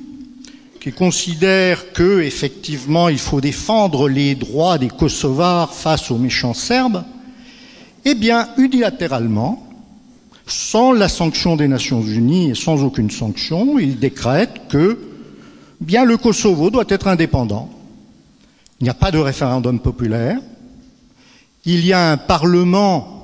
qui 0.81 0.93
considèrent 0.93 1.93
que 1.93 2.21
effectivement 2.21 3.09
il 3.09 3.19
faut 3.19 3.41
défendre 3.41 4.09
les 4.09 4.35
droits 4.35 4.79
des 4.79 4.89
Kosovars 4.89 5.75
face 5.75 6.11
aux 6.11 6.19
méchants 6.19 6.55
Serbes, 6.55 7.05
eh 8.05 8.15
bien, 8.15 8.49
unilatéralement, 8.57 9.67
sans 10.47 10.93
la 10.93 11.09
sanction 11.09 11.57
des 11.57 11.69
Nations 11.69 12.03
Unies 12.03 12.51
et 12.51 12.55
sans 12.55 12.85
aucune 12.85 13.11
sanction, 13.11 13.79
ils 13.79 13.99
décrètent 13.99 14.69
que 14.69 15.16
bien 15.81 16.05
le 16.05 16.17
Kosovo 16.17 16.71
doit 16.71 16.85
être 16.89 17.09
indépendant. 17.09 17.69
Il 18.81 18.85
n'y 18.85 18.91
a 18.91 18.95
pas 18.95 19.11
de 19.11 19.19
référendum 19.19 19.81
populaire. 19.81 20.39
Il 21.65 21.85
y 21.85 21.93
a 21.93 22.13
un 22.13 22.17
Parlement 22.17 23.17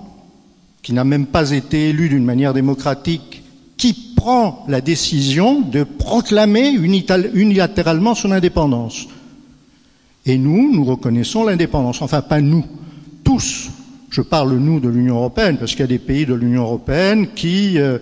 qui 0.83 0.93
n'a 0.93 1.05
même 1.05 1.27
pas 1.27 1.51
été 1.53 1.91
élu 1.91 2.09
d'une 2.09 2.25
manière 2.25 2.53
démocratique, 2.55 3.43
qui 3.77 3.93
prend 4.17 4.65
la 4.69 4.81
décision 4.81 5.61
de 5.61 5.85
proclamer 5.85 6.71
unilatéralement 6.71 8.15
son 8.15 8.33
indépendance. 8.33 9.07
Et 10.27 10.39
nous, 10.39 10.73
nous 10.75 10.85
reconnaissons 10.85 11.45
l'indépendance. 11.45 12.03
Enfin, 12.03 12.21
pas 12.23 12.41
nous, 12.41 12.65
tous. 13.25 13.71
Je 14.11 14.21
parle 14.23 14.53
nous 14.59 14.79
de 14.81 14.89
l'Union 14.89 15.17
européenne, 15.17 15.57
parce 15.59 15.73
qu'il 15.73 15.81
y 15.81 15.85
a 15.85 15.87
des 15.87 15.99
pays 15.99 16.27
de 16.27 16.35
l'Union 16.35 16.63
européenne 16.63 17.29
qui 17.35 17.79
euh, 17.79 17.99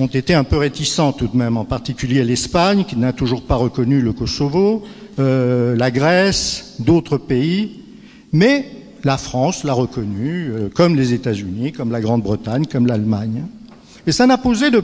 ont 0.00 0.06
été 0.06 0.34
un 0.34 0.44
peu 0.44 0.56
réticents 0.56 1.12
tout 1.12 1.28
de 1.28 1.36
même, 1.36 1.56
en 1.56 1.64
particulier 1.64 2.24
l'Espagne, 2.24 2.84
qui 2.84 2.96
n'a 2.96 3.12
toujours 3.12 3.42
pas 3.42 3.56
reconnu 3.56 4.00
le 4.00 4.12
Kosovo, 4.12 4.82
euh, 5.18 5.76
la 5.76 5.90
Grèce, 5.90 6.76
d'autres 6.78 7.18
pays, 7.18 7.82
mais 8.32 8.66
la 9.04 9.18
France 9.18 9.64
l'a 9.64 9.72
reconnu, 9.72 10.50
euh, 10.50 10.68
comme 10.68 10.96
les 10.96 11.12
États-Unis, 11.12 11.72
comme 11.72 11.90
la 11.90 12.00
Grande-Bretagne, 12.00 12.66
comme 12.66 12.86
l'Allemagne. 12.86 13.44
Et 14.06 14.12
ça 14.12 14.26
n'a 14.26 14.38
posé 14.38 14.70
de 14.70 14.82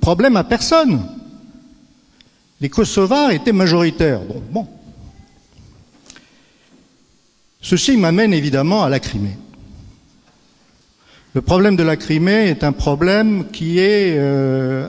problème 0.00 0.36
à 0.36 0.44
personne. 0.44 1.02
Les 2.60 2.68
Kosovars 2.68 3.30
étaient 3.30 3.52
majoritaires. 3.52 4.20
Bon, 4.20 4.42
bon. 4.50 4.68
Ceci 7.60 7.96
m'amène 7.96 8.32
évidemment 8.32 8.84
à 8.84 8.88
la 8.88 9.00
Crimée. 9.00 9.36
Le 11.34 11.42
problème 11.42 11.74
de 11.74 11.82
la 11.82 11.96
Crimée 11.96 12.48
est 12.48 12.62
un 12.62 12.70
problème 12.70 13.50
qui 13.50 13.80
est 13.80 14.14
euh, 14.16 14.86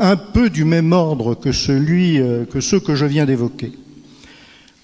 un, 0.00 0.16
peu, 0.16 0.48
du 0.48 0.64
même 0.64 0.90
ordre 0.92 1.34
que 1.34 1.52
celui 1.52 2.18
euh, 2.18 2.46
que 2.46 2.62
ceux 2.62 2.80
que 2.80 2.94
je 2.94 3.04
viens 3.04 3.26
d'évoquer. 3.26 3.72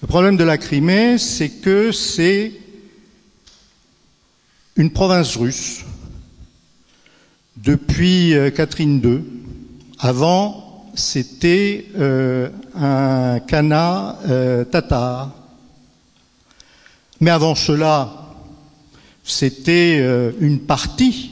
Le 0.03 0.07
problème 0.07 0.37
de 0.37 0.43
la 0.43 0.59
Crimée, 0.59 1.17
c'est 1.17 1.49
que 1.49 1.91
c'est 1.91 2.51
une 4.75 4.91
province 4.91 5.35
russe 5.35 5.83
depuis 7.57 8.35
euh, 8.35 8.51
Catherine 8.51 9.01
II. 9.03 9.21
Avant, 9.97 10.91
c'était 10.93 11.87
un 12.75 13.39
Khanat 13.47 14.19
tatar. 14.71 15.31
Mais 17.19 17.31
avant 17.31 17.55
cela, 17.55 18.18
c'était 19.29 19.99
euh, 20.01 20.31
une 20.41 20.59
partie 20.59 21.31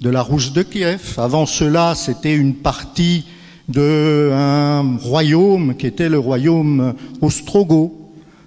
de 0.00 0.10
la 0.10 0.22
Rousse 0.22 0.52
de 0.52 0.62
Kiev. 0.62 1.14
Avant 1.18 1.44
cela, 1.44 1.94
c'était 1.96 2.34
une 2.34 2.54
partie 2.54 3.24
d'un 3.68 4.96
royaume 4.98 5.74
qui 5.76 5.88
était 5.88 6.08
le 6.08 6.20
royaume 6.20 6.94
ostrogoth. 7.20 7.92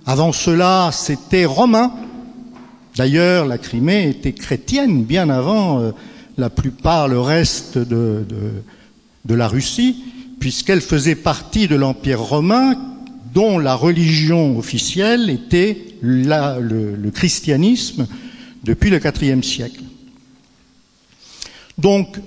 Avant 0.05 0.31
cela, 0.31 0.91
c'était 0.93 1.45
romain. 1.45 1.91
D'ailleurs, 2.95 3.45
la 3.45 3.57
Crimée 3.57 4.09
était 4.09 4.31
chrétienne 4.31 5.03
bien 5.03 5.29
avant 5.29 5.81
euh, 5.81 5.91
la 6.37 6.49
plupart, 6.49 7.09
le 7.09 7.19
reste 7.19 7.77
de, 7.77 8.25
la 9.27 9.47
Russie, 9.49 10.03
puisqu'elle 10.39 10.81
faisait 10.81 11.15
partie 11.15 11.67
de 11.67 11.75
l'Empire 11.75 12.21
romain 12.21 12.75
dont 13.33 13.59
la 13.59 13.75
religion 13.75 14.57
officielle 14.57 15.29
était 15.29 15.77
le 16.01 17.09
christianisme 17.09 18.07
depuis 18.63 18.89
le 18.89 18.99
IVe 18.99 19.43
siècle. 19.43 19.83
Donc, 21.77 22.19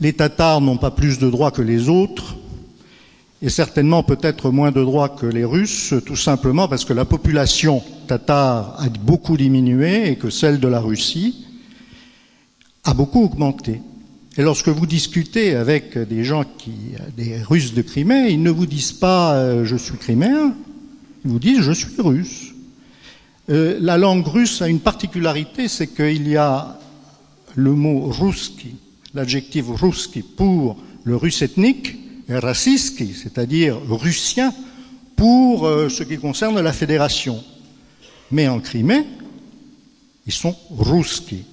les 0.00 0.12
Tatars 0.12 0.60
n'ont 0.60 0.76
pas 0.76 0.90
plus 0.90 1.18
de 1.18 1.30
droits 1.30 1.50
que 1.50 1.62
les 1.62 1.88
autres, 1.88 2.36
et 3.42 3.48
certainement 3.48 4.04
peut-être 4.04 4.50
moins 4.50 4.70
de 4.70 4.82
droits 4.82 5.08
que 5.08 5.26
les 5.26 5.44
Russes, 5.44 5.94
tout 6.06 6.16
simplement 6.16 6.68
parce 6.68 6.84
que 6.84 6.92
la 6.92 7.04
population 7.04 7.82
tatare 8.06 8.80
a 8.80 8.88
beaucoup 8.88 9.36
diminué 9.36 10.08
et 10.10 10.16
que 10.16 10.30
celle 10.30 10.60
de 10.60 10.68
la 10.68 10.78
Russie 10.78 11.44
a 12.84 12.94
beaucoup 12.94 13.24
augmenté. 13.24 13.80
Et 14.38 14.42
lorsque 14.42 14.68
vous 14.68 14.86
discutez 14.86 15.56
avec 15.56 15.98
des 15.98 16.24
gens 16.24 16.44
qui, 16.44 16.72
des 17.16 17.42
Russes 17.42 17.74
de 17.74 17.82
Crimée, 17.82 18.30
ils 18.30 18.42
ne 18.42 18.50
vous 18.50 18.66
disent 18.66 18.92
pas 18.92 19.34
euh, 19.34 19.64
je 19.64 19.76
suis 19.76 19.98
criméen, 19.98 20.54
ils 21.24 21.30
vous 21.30 21.38
disent 21.40 21.60
je 21.60 21.72
suis 21.72 22.00
russe. 22.00 22.41
Euh, 23.50 23.78
la 23.80 23.98
langue 23.98 24.26
russe 24.26 24.62
a 24.62 24.68
une 24.68 24.80
particularité, 24.80 25.68
c'est 25.68 25.88
qu'il 25.88 26.28
y 26.28 26.36
a 26.36 26.78
le 27.54 27.72
mot 27.72 28.06
ruski, 28.06 28.76
l'adjectif 29.14 29.64
ruski 29.68 30.22
pour 30.22 30.76
le 31.04 31.16
russe 31.16 31.42
ethnique, 31.42 31.96
et 32.28 32.36
rassiski, 32.36 33.14
c'est-à-dire 33.14 33.78
russien, 33.88 34.54
pour 35.16 35.66
euh, 35.66 35.88
ce 35.88 36.04
qui 36.04 36.18
concerne 36.18 36.60
la 36.60 36.72
fédération. 36.72 37.42
Mais 38.30 38.48
en 38.48 38.60
Crimée, 38.60 39.04
ils 40.26 40.32
sont 40.32 40.56
ruski. 40.70 41.44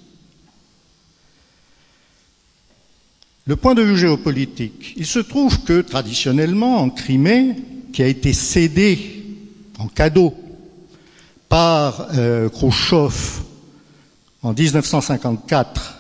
Le 3.46 3.56
point 3.56 3.74
de 3.74 3.82
vue 3.82 3.98
géopolitique, 3.98 4.94
il 4.96 5.08
se 5.08 5.20
trouve 5.20 5.64
que 5.64 5.82
traditionnellement 5.82 6.78
en 6.78 6.92
Crimée, 6.92 7.56
qui 7.92 8.04
a 8.04 8.08
été 8.08 8.32
cédée 8.32 9.24
en 9.80 9.88
cadeau 9.88 10.36
par 11.50 12.08
euh, 12.14 12.48
en 14.42 14.54
1954 14.54 16.00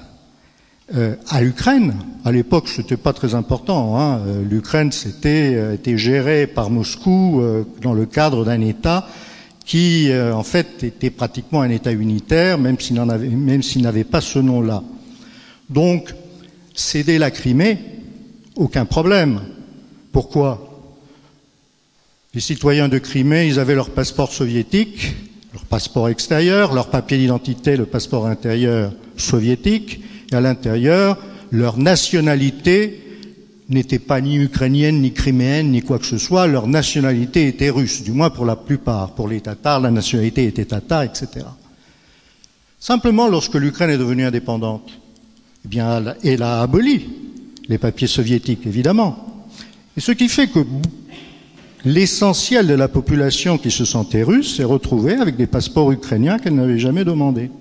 euh, 0.95 1.15
à 1.29 1.41
l'Ukraine, 1.41 1.95
à 2.23 2.31
l'époque 2.31 2.67
ce 2.67 2.81
n'était 2.81 2.97
pas 2.97 3.13
très 3.13 3.35
important, 3.35 3.99
hein, 3.99 4.21
euh, 4.25 4.43
l'Ukraine 4.43 4.91
c'était 4.91 5.53
euh, 5.55 5.73
était 5.73 5.97
géré 5.97 6.47
par 6.47 6.69
Moscou 6.69 7.41
euh, 7.41 7.63
dans 7.81 7.93
le 7.93 8.05
cadre 8.05 8.45
d'un 8.45 8.61
État 8.61 9.07
qui 9.65 10.09
en 10.11 10.41
fait 10.41 10.83
était 10.83 11.11
pratiquement 11.11 11.61
un 11.61 11.69
État 11.69 11.91
unitaire, 11.91 12.57
même 12.57 12.79
s'il 12.79 13.83
n'avait 13.83 14.03
pas 14.03 14.19
ce 14.19 14.39
nom-là. 14.39 14.81
Donc 15.69 16.15
céder 16.73 17.19
la 17.19 17.29
Crimée, 17.29 17.77
aucun 18.55 18.85
problème. 18.85 19.41
Pourquoi? 20.11 20.81
Les 22.33 22.41
citoyens 22.41 22.89
de 22.89 22.97
Crimée, 22.97 23.45
ils 23.47 23.59
avaient 23.59 23.75
leur 23.75 23.91
passeport 23.91 24.33
soviétique, 24.33 25.15
leur 25.59 25.65
passeport 25.67 26.09
extérieur, 26.09 26.73
leur 26.73 26.89
papier 26.89 27.17
d'identité, 27.17 27.75
le 27.75 27.85
passeport 27.85 28.27
intérieur 28.27 28.91
soviétique, 29.17 30.01
et 30.31 30.35
à 30.35 30.41
l'intérieur, 30.41 31.17
leur 31.51 31.77
nationalité 31.77 33.03
n'était 33.69 33.99
pas 33.99 34.21
ni 34.21 34.37
ukrainienne, 34.37 35.01
ni 35.01 35.13
criméenne, 35.13 35.71
ni 35.71 35.81
quoi 35.81 35.99
que 35.99 36.05
ce 36.05 36.17
soit, 36.17 36.47
leur 36.47 36.67
nationalité 36.67 37.47
était 37.47 37.69
russe, 37.69 38.03
du 38.03 38.11
moins 38.11 38.29
pour 38.29 38.45
la 38.45 38.55
plupart. 38.55 39.13
Pour 39.13 39.27
les 39.27 39.41
Tatars, 39.41 39.79
la 39.79 39.91
nationalité 39.91 40.45
était 40.45 40.65
tatar, 40.65 41.03
etc. 41.03 41.45
Simplement, 42.79 43.27
lorsque 43.27 43.55
l'Ukraine 43.55 43.91
est 43.91 43.97
devenue 43.97 44.23
indépendante, 44.23 44.89
eh 45.65 45.67
bien, 45.67 46.15
elle 46.23 46.41
a 46.41 46.61
aboli 46.61 47.09
les 47.67 47.77
papiers 47.77 48.07
soviétiques, 48.07 48.65
évidemment. 48.65 49.43
Et 49.97 50.01
ce 50.01 50.13
qui 50.13 50.29
fait 50.29 50.47
que 50.47 50.59
l'essentiel 51.85 52.67
de 52.67 52.73
la 52.73 52.87
population 52.87 53.57
qui 53.57 53.71
se 53.71 53.85
sentait 53.85 54.23
russe 54.23 54.57
s'est 54.57 54.63
retrouvée 54.63 55.13
avec 55.13 55.35
des 55.35 55.47
passeports 55.47 55.91
ukrainiens 55.91 56.39
qu'elle 56.39 56.55
n'avait 56.55 56.79
jamais 56.79 57.05
demandés. 57.05 57.51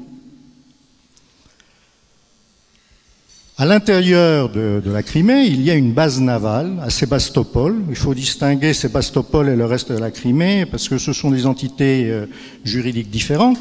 À 3.60 3.66
l'intérieur 3.66 4.50
de, 4.50 4.80
la 4.86 5.02
Crimée, 5.02 5.46
il 5.46 5.62
y 5.62 5.70
a 5.70 5.74
une 5.74 5.92
base 5.92 6.20
navale 6.20 6.78
à 6.80 6.90
Sébastopol. 6.90 7.74
Il 7.88 7.96
faut 7.96 8.14
distinguer 8.14 8.72
Sébastopol 8.72 9.48
et 9.48 9.56
le 9.56 9.64
reste 9.64 9.90
de 9.90 9.98
la 9.98 10.12
Crimée 10.12 10.64
parce 10.64 10.88
que 10.88 10.96
ce 10.96 11.12
sont 11.12 11.32
des 11.32 11.44
entités 11.44 12.08
euh, 12.08 12.26
juridiques 12.62 13.10
différentes. 13.10 13.58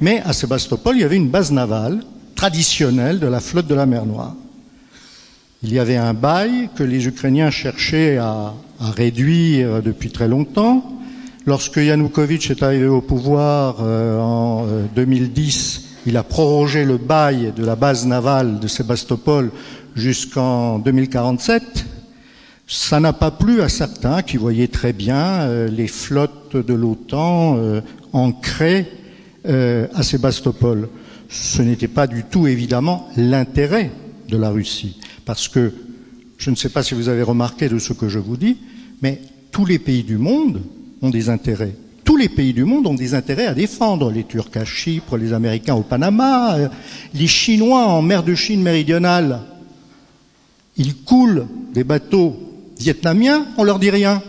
Mais 0.00 0.22
à 0.24 0.32
Sébastopol, 0.32 0.94
il 0.96 1.00
y 1.00 1.04
avait 1.04 1.16
une 1.16 1.30
base 1.30 1.50
navale 1.50 2.00
traditionnelle 2.36 3.18
de 3.18 3.26
la 3.26 3.40
flotte 3.40 3.66
de 3.66 3.74
la 3.74 3.86
mer 3.86 4.06
Noire. 4.06 4.36
Il 5.62 5.72
y 5.72 5.78
avait 5.78 5.96
un 5.96 6.14
bail 6.14 6.70
que 6.74 6.82
les 6.82 7.06
Ukrainiens 7.06 7.50
cherchaient 7.50 8.16
à, 8.16 8.54
réduire 8.80 9.82
depuis 9.82 10.10
très 10.10 10.26
longtemps. 10.26 10.82
Lorsque 11.46 11.76
Yanukovych 11.76 12.50
est 12.50 12.62
arrivé 12.62 12.86
au 12.86 13.02
pouvoir 13.02 13.76
euh, 13.80 14.18
en 14.18 14.64
euh, 14.66 14.86
2010, 14.94 15.88
il 16.06 16.16
a 16.16 16.22
prorogé 16.22 16.84
le 16.84 16.96
bail 16.96 17.52
de 17.54 17.64
la 17.64 17.76
base 17.76 18.06
navale 18.06 18.58
de 18.58 18.68
Sébastopol 18.68 19.50
jusqu'en 19.94 20.78
2047. 20.78 21.84
Ça 22.66 23.00
n'a 23.00 23.12
pas 23.12 23.32
plu 23.32 23.62
à 23.62 23.68
certains 23.68 24.22
qui 24.22 24.36
voyaient 24.36 24.68
très 24.68 24.92
bien 24.92 25.40
euh, 25.40 25.68
les 25.68 25.88
flottes 25.88 26.56
de 26.56 26.72
l'OTAN 26.72 27.56
euh, 27.58 27.80
ancrées 28.12 28.86
euh, 29.48 29.88
à 29.92 30.04
Sébastopol. 30.04 30.88
Ce 31.28 31.62
n'était 31.62 31.88
pas 31.88 32.06
du 32.06 32.22
tout 32.22 32.46
évidemment 32.46 33.08
l'intérêt 33.16 33.90
de 34.28 34.36
la 34.36 34.50
Russie, 34.50 34.98
parce 35.30 35.46
que 35.46 35.72
je 36.38 36.50
ne 36.50 36.56
sais 36.56 36.70
pas 36.70 36.82
si 36.82 36.94
vous 36.94 37.08
avez 37.08 37.22
remarqué 37.22 37.68
de 37.68 37.78
ce 37.78 37.92
que 37.92 38.08
je 38.08 38.18
vous 38.18 38.36
dis, 38.36 38.56
mais 39.00 39.20
tous 39.52 39.64
les 39.64 39.78
pays 39.78 40.02
du 40.02 40.18
monde 40.18 40.60
ont 41.02 41.10
des 41.10 41.28
intérêts 41.28 41.76
tous 42.02 42.16
les 42.16 42.28
pays 42.28 42.52
du 42.52 42.64
monde 42.64 42.88
ont 42.88 42.94
des 42.94 43.14
intérêts 43.14 43.46
à 43.46 43.54
défendre. 43.54 44.10
Les 44.10 44.24
Turcs 44.24 44.56
à 44.56 44.64
Chypre, 44.64 45.16
les 45.16 45.32
Américains 45.32 45.76
au 45.76 45.82
Panama, 45.82 46.56
les 47.14 47.26
Chinois 47.28 47.86
en 47.86 48.02
mer 48.02 48.24
de 48.24 48.34
Chine 48.34 48.62
méridionale. 48.62 49.42
Ils 50.76 50.96
coulent 50.96 51.46
des 51.72 51.84
bateaux 51.84 52.36
vietnamiens, 52.76 53.46
on 53.56 53.62
leur 53.62 53.78
dit 53.78 53.90
rien. 53.90 54.20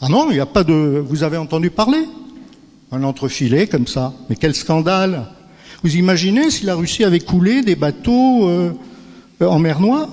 Ah 0.00 0.08
non, 0.08 0.30
il 0.30 0.34
n'y 0.34 0.40
a 0.40 0.46
pas 0.46 0.62
de. 0.62 1.02
Vous 1.04 1.24
avez 1.24 1.36
entendu 1.36 1.70
parler? 1.70 2.04
Un 2.92 3.02
entrefilet 3.02 3.66
comme 3.66 3.88
ça. 3.88 4.14
Mais 4.30 4.36
quel 4.36 4.54
scandale 4.54 5.24
Vous 5.82 5.96
imaginez 5.96 6.50
si 6.50 6.64
la 6.64 6.76
Russie 6.76 7.02
avait 7.02 7.18
coulé 7.18 7.62
des 7.62 7.74
bateaux 7.74 8.48
euh, 8.48 8.70
en 9.40 9.58
mer 9.58 9.80
Noire 9.80 10.08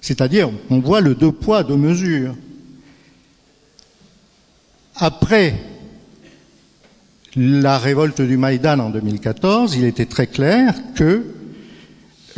C'est-à-dire, 0.00 0.50
on 0.70 0.80
voit 0.80 1.00
le 1.00 1.14
deux 1.14 1.32
poids, 1.32 1.62
deux 1.62 1.76
mesures 1.76 2.34
après 4.96 5.54
la 7.34 7.78
révolte 7.78 8.20
du 8.20 8.36
Maïdan 8.36 8.78
en 8.78 8.90
2014, 8.90 9.74
il 9.76 9.84
était 9.84 10.06
très 10.06 10.26
clair 10.26 10.74
que 10.94 11.24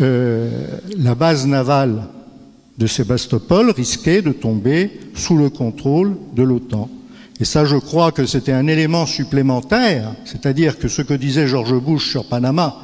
euh, 0.01 0.51
la 0.97 1.14
base 1.14 1.47
navale 1.47 2.05
de 2.78 2.86
Sébastopol 2.86 3.70
risquait 3.70 4.22
de 4.22 4.32
tomber 4.32 4.99
sous 5.14 5.36
le 5.36 5.51
contrôle 5.51 6.16
de 6.34 6.42
l'OTAN. 6.42 6.88
Et 7.40 7.45
ça, 7.45 7.64
je 7.64 7.76
crois 7.76 8.12
que 8.12 8.26
c'était 8.26 8.53
un 8.53 8.66
élément 8.68 9.07
supplémentaire, 9.07 10.14
c'est-à-dire 10.24 10.78
que 10.78 10.88
ce 10.88 11.03
que 11.03 11.14
disait 11.14 11.49
George 11.49 11.74
Bush 11.74 12.11
sur 12.11 12.28
Panama, 12.28 12.80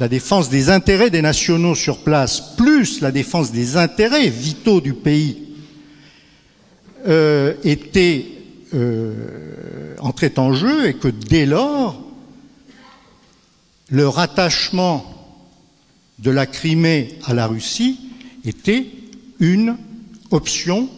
la 0.00 0.08
défense 0.08 0.48
des 0.48 0.70
intérêts 0.70 1.10
des 1.10 1.22
nationaux 1.22 1.74
sur 1.74 1.98
place, 1.98 2.56
plus 2.56 3.00
la 3.00 3.12
défense 3.12 3.52
des 3.52 3.76
intérêts 3.76 4.28
vitaux 4.28 4.80
du 4.80 4.94
pays, 4.94 5.38
euh, 7.06 7.54
était 7.64 8.26
euh, 8.74 9.96
en 10.36 10.52
jeu 10.52 10.88
et 10.88 10.94
que 10.94 11.08
dès 11.08 11.46
lors, 11.46 12.00
le 13.90 14.08
rattachement 14.08 15.04
de 16.18 16.30
la 16.30 16.46
Crimée 16.46 17.18
à 17.24 17.34
la 17.34 17.46
Russie 17.46 17.98
était 18.44 18.86
une 19.40 19.76
option 20.30 20.88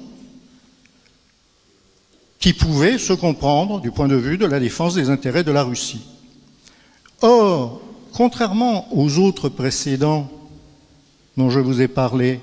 qui 2.39 2.53
pouvait 2.53 2.99
se 2.99 3.15
comprendre 3.15 3.81
du 3.81 3.91
point 3.91 4.07
de 4.07 4.17
vue 4.17 4.37
de 4.37 4.47
la 4.47 4.61
défense 4.61 4.95
des 4.95 5.09
intérêts 5.09 5.45
de 5.45 5.51
la 5.51 5.65
Russie. 5.65 6.03
Or, 7.23 7.81
contrairement 8.15 8.89
aux 8.97 9.19
autres 9.19 9.49
précédents 9.49 10.31
dont 11.37 11.51
je 11.51 11.61
vous 11.61 11.83
ai 11.83 11.89
parlé, 11.89 12.41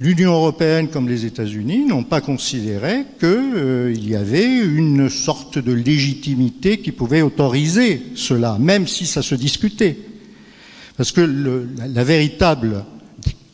L'Union 0.00 0.32
européenne 0.34 0.88
comme 0.88 1.08
les 1.08 1.24
États-Unis 1.24 1.86
n'ont 1.86 2.02
pas 2.02 2.20
considéré 2.20 3.04
qu'il 3.20 3.28
euh, 3.28 3.94
y 3.94 4.16
avait 4.16 4.58
une 4.58 5.08
sorte 5.08 5.58
de 5.58 5.72
légitimité 5.72 6.78
qui 6.78 6.90
pouvait 6.90 7.22
autoriser 7.22 8.02
cela, 8.16 8.58
même 8.58 8.88
si 8.88 9.06
ça 9.06 9.22
se 9.22 9.36
discutait. 9.36 9.96
Parce 10.96 11.12
que 11.12 11.20
la, 11.20 12.02
véritable 12.02 12.84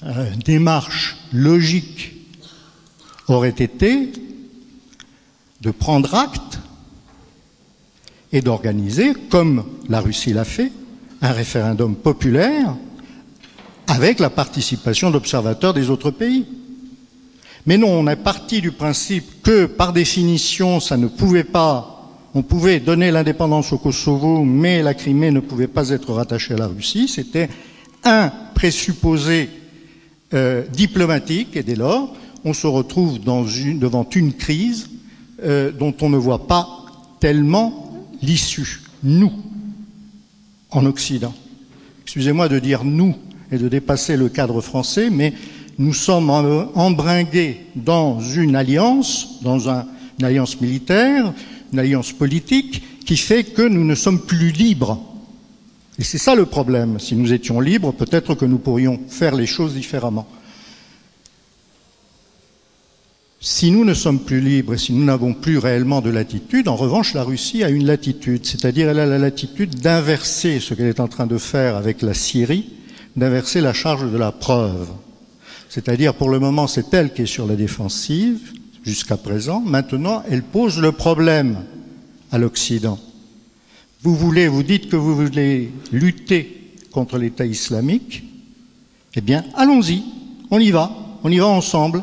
euh, 0.03 0.30
démarche 0.44 1.18
logique 1.32 2.14
aurait 3.28 3.51
été 3.51 4.11
de 5.61 5.70
prendre 5.70 6.14
acte 6.14 6.59
et 8.32 8.40
d'organiser, 8.40 9.12
comme 9.28 9.64
la 9.90 10.01
Russie 10.01 10.32
l'a 10.32 10.44
fait, 10.44 10.72
un 11.23 11.33
référendum 11.33 11.95
populaire 11.97 12.75
avec 13.87 14.21
la 14.21 14.31
participation 14.31 15.11
d'observateurs 15.11 15.75
des 15.75 15.91
autres 15.91 16.11
pays. 16.11 16.47
Mais 17.66 17.77
non, 17.77 17.89
on 17.89 18.07
est 18.09 18.16
parti 18.16 18.61
du 18.61 18.73
principe 18.73 19.43
que, 19.43 19.66
par 19.66 19.93
définition, 19.93 20.81
ça 20.81 20.97
ne 20.97 21.09
pouvait 21.09 21.45
pas, 21.45 22.09
on 22.35 22.43
pouvait 22.43 22.81
donner 22.81 23.11
l'indépendance 23.11 23.73
au 23.73 23.79
Kosovo, 23.79 24.45
mais 24.45 24.83
la 24.83 24.95
Crimée 24.95 25.31
ne 25.31 25.41
pouvait 25.41 25.66
pas 25.66 25.91
être 25.91 26.12
rattachée 26.12 26.55
à 26.55 26.59
la 26.59 26.68
Russie. 26.68 27.09
C'était 27.09 27.51
un 28.05 28.33
présupposé 28.55 29.51
euh, 30.33 30.64
diplomatique, 30.73 31.57
et 31.57 31.62
dès 31.62 31.75
lors, 31.75 32.14
on 32.45 32.55
se 32.55 32.66
retrouve 32.66 33.18
devant 33.18 34.09
une 34.14 34.33
crise 34.33 34.89
euh, 35.43 35.71
dont 35.71 35.95
on 36.01 36.09
ne 36.09 36.16
voit 36.16 36.47
pas 36.47 36.66
tellement 37.18 38.09
l'issue. 38.23 38.81
Nous, 39.03 39.33
en 40.71 40.87
Occident. 40.87 41.35
Excusez-moi 42.03 42.49
de 42.49 42.59
dire 42.59 42.85
nous 42.85 43.14
et 43.53 43.59
de 43.59 43.68
dépasser 43.68 44.16
le 44.16 44.29
cadre 44.29 44.61
français, 44.61 45.11
mais 45.11 45.33
nous 45.79 45.95
sommes 45.95 46.31
embringués 46.31 47.61
dans 47.75 48.21
une 48.21 48.57
alliance, 48.57 49.41
dans 49.43 49.68
une 49.68 50.25
alliance 50.25 50.61
militaire, 50.61 51.33
une 51.73 51.79
alliance 51.79 52.12
politique, 52.12 52.83
qui 53.05 53.16
fait 53.16 53.45
que 53.45 53.62
nous 53.62 53.85
ne 53.85 53.95
sommes 53.95 54.21
plus 54.21 54.51
libres. 54.53 55.01
Et 55.99 56.05
c'est 56.05 56.18
ça 56.18 56.35
le 56.35 56.47
problème. 56.47 56.99
Si 56.99 57.14
nous 57.14 57.33
étions 57.33 57.61
libres, 57.61 57.93
peut-être 57.93 58.35
que 58.35 58.45
nous 58.45 58.59
pourrions 58.59 59.01
faire 59.09 59.35
les 59.35 59.47
choses 59.47 59.75
différemment. 59.75 60.27
Si 63.43 63.70
nous 63.70 63.86
ne 63.86 63.95
sommes 63.95 64.20
plus 64.20 64.43
libres 64.43 64.74
et 64.74 64.78
si 64.78 64.93
nous 64.93 65.03
n'avons 65.03 65.32
plus 65.32 65.57
réellement 65.57 66.03
de 66.03 66.11
latitude, 66.11 66.68
en 66.68 66.76
revanche, 66.76 67.14
la 67.14 67.24
Russie 67.24 67.64
a 67.64 67.70
une 67.70 67.86
latitude, 67.86 68.45
c'est-à-dire 68.45 68.91
elle 68.91 68.99
a 68.99 69.07
la 69.07 69.16
latitude 69.16 69.76
d'inverser 69.76 70.61
ce 70.61 70.74
qu'elle 70.74 70.88
est 70.88 71.01
en 71.01 71.09
train 71.09 71.26
de 71.26 71.38
faire 71.38 71.74
avec 71.76 72.03
la 72.03 72.12
Syrie, 72.12 72.68
d'inverser 73.16 73.62
la 73.62 73.72
charge 73.72 74.12
de 74.12 74.18
la 74.18 74.30
preuve. 74.30 74.88
C'est-à-dire, 75.70 76.12
pour 76.12 76.28
le 76.28 76.38
moment, 76.38 76.66
c'est 76.66 76.93
elle 76.93 77.14
qui 77.14 77.22
est 77.22 77.26
sur 77.26 77.47
la 77.47 77.57
défensive, 77.57 78.53
jusqu'à 78.84 79.16
présent. 79.16 79.61
Maintenant, 79.61 80.22
elle 80.30 80.43
pose 80.43 80.78
le 80.78 80.93
problème 80.93 81.64
à 82.32 82.36
l'Occident. 82.36 82.99
Vous 84.03 84.14
voulez, 84.14 84.49
vous 84.49 84.62
dites 84.62 84.91
que 84.91 84.97
vous 84.97 85.16
voulez 85.16 85.70
lutter 85.93 86.74
contre 86.91 87.16
l'État 87.16 87.47
islamique. 87.47 88.22
Eh 89.14 89.22
bien, 89.22 89.45
allons-y. 89.55 90.03
On 90.51 90.59
y 90.59 90.70
va. 90.70 90.91
On 91.22 91.30
y 91.30 91.38
va 91.38 91.47
ensemble 91.47 92.03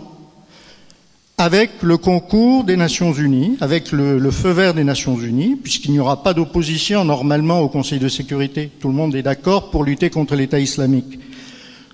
avec 1.40 1.84
le 1.84 1.98
concours 1.98 2.64
des 2.64 2.76
Nations 2.76 3.14
Unies, 3.14 3.58
avec 3.62 3.92
le, 3.92 4.32
feu 4.32 4.50
vert 4.50 4.74
des 4.74 4.84
Nations 4.84 5.16
Unies, 5.20 5.56
puisqu'il 5.56 5.92
n'y 5.92 6.00
aura 6.00 6.24
pas 6.24 6.34
d'opposition 6.34 7.06
normalement 7.06 7.60
au 7.60 7.70
Conseil 7.70 8.00
de 8.00 8.10
sécurité. 8.10 8.72
Tout 8.80 8.88
le 8.88 8.96
monde 8.96 9.14
est 9.14 9.22
d'accord 9.22 9.70
pour 9.70 9.84
lutter 9.84 10.10
contre 10.10 10.36
l'État 10.36 10.60
islamique. 10.60 11.20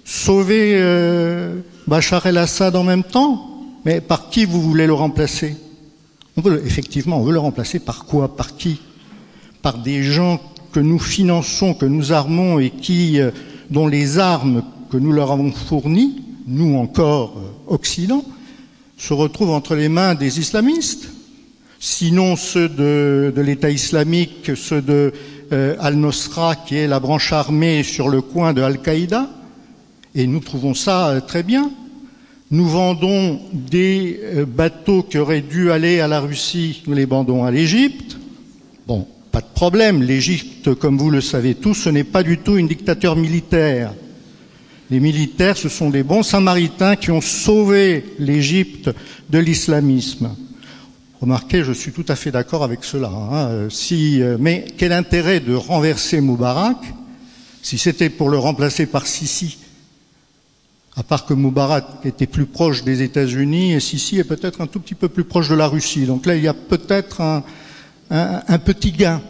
Sauver 0.06 0.76
euh, 0.76 1.60
Bachar 1.88 2.26
el-Assad 2.26 2.74
en 2.78 2.86
même 2.86 3.04
temps? 3.04 3.50
Mais 3.84 4.00
par 4.00 4.30
qui 4.30 4.46
vous 4.46 4.62
voulez 4.62 4.88
le 4.88 4.94
remplacer? 4.94 5.58
On 6.38 6.42
veut, 6.42 6.64
Effectivement, 6.66 7.18
on 7.18 7.24
veut 7.24 7.34
le 7.34 7.40
remplacer 7.40 7.80
par 7.80 8.06
quoi? 8.06 8.38
Par 8.38 8.56
qui? 8.56 8.80
Par 9.62 9.78
des 9.80 10.04
gens 10.04 10.40
que 10.72 10.80
nous 10.80 11.00
finançons, 11.00 11.74
que 11.74 11.86
nous 11.86 12.14
armons 12.14 12.60
et 12.60 12.70
qui, 12.70 13.20
euh, 13.20 13.32
dont 13.70 13.88
les 13.88 14.20
armes 14.20 14.64
que 14.90 14.96
nous 14.96 15.12
leur 15.12 15.34
avons 15.34 15.52
fournies, 15.52 16.22
nous 16.48 16.78
encore 16.78 17.34
euh, 17.38 17.74
Occident, 17.74 18.24
se 18.98 19.14
retrouvent 19.14 19.52
entre 19.52 19.76
les 19.76 19.90
mains 19.90 20.16
des 20.16 20.40
islamistes, 20.40 21.10
sinon 21.80 22.36
ceux 22.36 22.70
de, 22.70 23.34
l'État 23.38 23.70
islamique, 23.70 24.52
ceux 24.56 24.82
de 24.82 25.14
euh, 25.52 25.76
Al-Nosra, 25.80 26.56
qui 26.56 26.76
est 26.76 26.88
la 26.88 27.00
branche 27.00 27.34
armée 27.34 27.84
sur 27.84 28.10
le 28.10 28.22
coin 28.22 28.54
de 28.54 28.62
Al-Qaïda, 28.62 29.30
et 30.16 30.28
nous 30.28 30.40
trouvons 30.40 30.74
ça 30.74 31.10
euh, 31.10 31.20
très 31.20 31.44
bien. 31.44 31.72
Nous 32.52 32.68
vendons 32.68 33.42
des 33.52 34.20
euh, 34.24 34.46
bateaux 34.46 35.04
qui 35.04 35.18
auraient 35.18 35.42
dû 35.42 35.72
aller 35.72 36.00
à 36.00 36.08
la 36.08 36.20
Russie, 36.20 36.84
nous 36.88 36.94
les 36.94 37.06
vendons 37.06 37.44
à 37.44 37.52
l'Égypte. 37.52 38.18
Bon, 38.86 39.08
pas 39.32 39.42
de 39.42 39.54
problème. 39.56 40.04
L'Égypte, 40.04 40.76
comme 40.76 40.98
vous 40.98 41.10
le 41.10 41.22
savez 41.22 41.56
tous, 41.56 41.74
ce 41.74 41.90
n'est 41.90 42.04
pas 42.04 42.22
du 42.22 42.38
tout 42.38 42.58
une 42.58 42.68
dictature 42.68 43.16
militaire. 43.16 43.94
Les 44.94 45.00
militaires, 45.00 45.58
ce 45.58 45.70
sont 45.70 45.90
des 45.90 46.04
bons 46.04 46.22
samaritains 46.22 46.96
qui 46.96 47.10
ont 47.10 47.20
sauvé 47.20 48.06
l'Égypte 48.20 48.92
de 49.28 49.40
l'islamisme. 49.40 50.36
Remarquez, 51.20 51.64
je 51.64 51.72
suis 51.72 51.92
tout 51.92 52.06
à 52.10 52.16
fait 52.16 52.30
d'accord 52.30 52.64
avec 52.64 52.84
cela. 52.84 53.10
Hein. 53.10 53.70
Si, 53.72 54.22
euh, 54.22 54.38
mais 54.40 54.68
quel 54.78 54.94
intérêt 54.94 55.40
de 55.40 55.56
renverser 55.56 56.22
Moubarak 56.22 56.78
si 57.64 57.80
c'était 57.80 58.12
pour 58.12 58.30
le 58.30 58.38
remplacer 58.38 58.86
par 58.86 59.08
Sisi? 59.08 59.58
À 60.96 61.02
part 61.02 61.26
que 61.26 61.34
Moubarak 61.34 62.06
était 62.06 62.28
plus 62.28 62.46
proche 62.46 62.84
des 62.84 63.02
États-Unis 63.02 63.74
et 63.74 63.80
Sisi 63.80 64.20
est 64.20 64.24
peut-être 64.24 64.62
un 64.62 64.68
tout 64.68 64.80
petit 64.80 64.94
peu 64.94 65.10
plus 65.10 65.24
proche 65.24 65.50
de 65.50 65.56
la 65.56 65.68
Russie. 65.68 66.06
Donc 66.06 66.28
là, 66.28 66.36
il 66.36 66.44
y 66.44 66.48
a 66.48 66.54
peut-être 66.54 67.20
un, 67.20 67.44
un 68.12 68.60
petit 68.60 68.92
gain. 68.92 69.24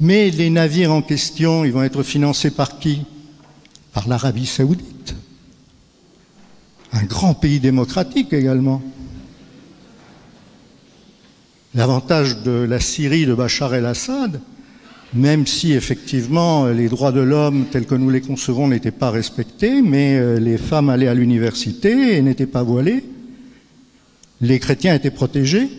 Mais 0.00 0.30
les 0.30 0.48
navires 0.48 0.94
en 0.94 1.02
question, 1.02 1.66
ils 1.66 1.72
vont 1.72 1.82
être 1.82 2.02
financés 2.02 2.50
par 2.50 2.78
qui? 2.78 3.02
Par 3.96 4.08
l'Arabie 4.08 4.44
saoudite, 4.44 5.14
un 6.92 7.04
grand 7.04 7.32
pays 7.32 7.60
démocratique 7.60 8.34
également. 8.34 8.82
L'avantage 11.74 12.42
de 12.42 12.50
la 12.50 12.78
Syrie 12.78 13.24
de 13.24 13.32
Bachar 13.32 13.74
el-Assad, 13.74 14.42
même 15.14 15.46
si 15.46 15.72
effectivement 15.72 16.66
les 16.66 16.90
droits 16.90 17.10
de 17.10 17.22
l'homme 17.22 17.68
tels 17.72 17.86
que 17.86 17.94
nous 17.94 18.10
les 18.10 18.20
concevons 18.20 18.68
n'étaient 18.68 18.90
pas 18.90 19.10
respectés, 19.10 19.80
mais 19.80 20.18
euh, 20.18 20.38
les 20.38 20.58
femmes 20.58 20.90
allaient 20.90 21.08
à 21.08 21.14
l'université 21.14 22.18
et 22.18 22.20
n'étaient 22.20 22.44
pas 22.44 22.62
voilées, 22.62 23.02
les 24.42 24.58
chrétiens 24.58 24.94
étaient 24.94 25.10
protégés. 25.10 25.70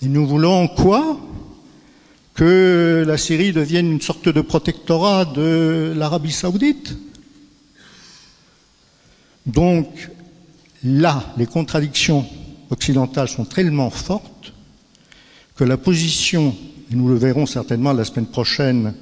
Et 0.00 0.06
nous 0.06 0.28
voulons 0.28 0.68
quoi? 0.68 1.18
Que 2.34 3.04
la 3.06 3.18
Syrie 3.18 3.52
devienne 3.52 3.90
une 3.92 4.00
sorte 4.00 4.28
de 4.28 4.40
protectorat 4.40 5.26
de 5.26 5.92
l'Arabie 5.96 6.32
saoudite. 6.32 6.96
Donc 9.46 10.10
là, 10.84 11.34
les 11.36 11.46
contradictions 11.46 12.24
occidentales 12.70 13.28
sont 13.28 13.44
tellement 13.44 13.90
fortes 13.90 14.52
que 15.56 15.64
la 15.64 15.76
position, 15.76 16.54
et 16.90 16.94
nous 16.94 17.08
le 17.08 17.16
verrons 17.16 17.46
certainement 17.46 17.92
la 17.92 18.04
semaine 18.04 18.26
prochaine 18.26 18.94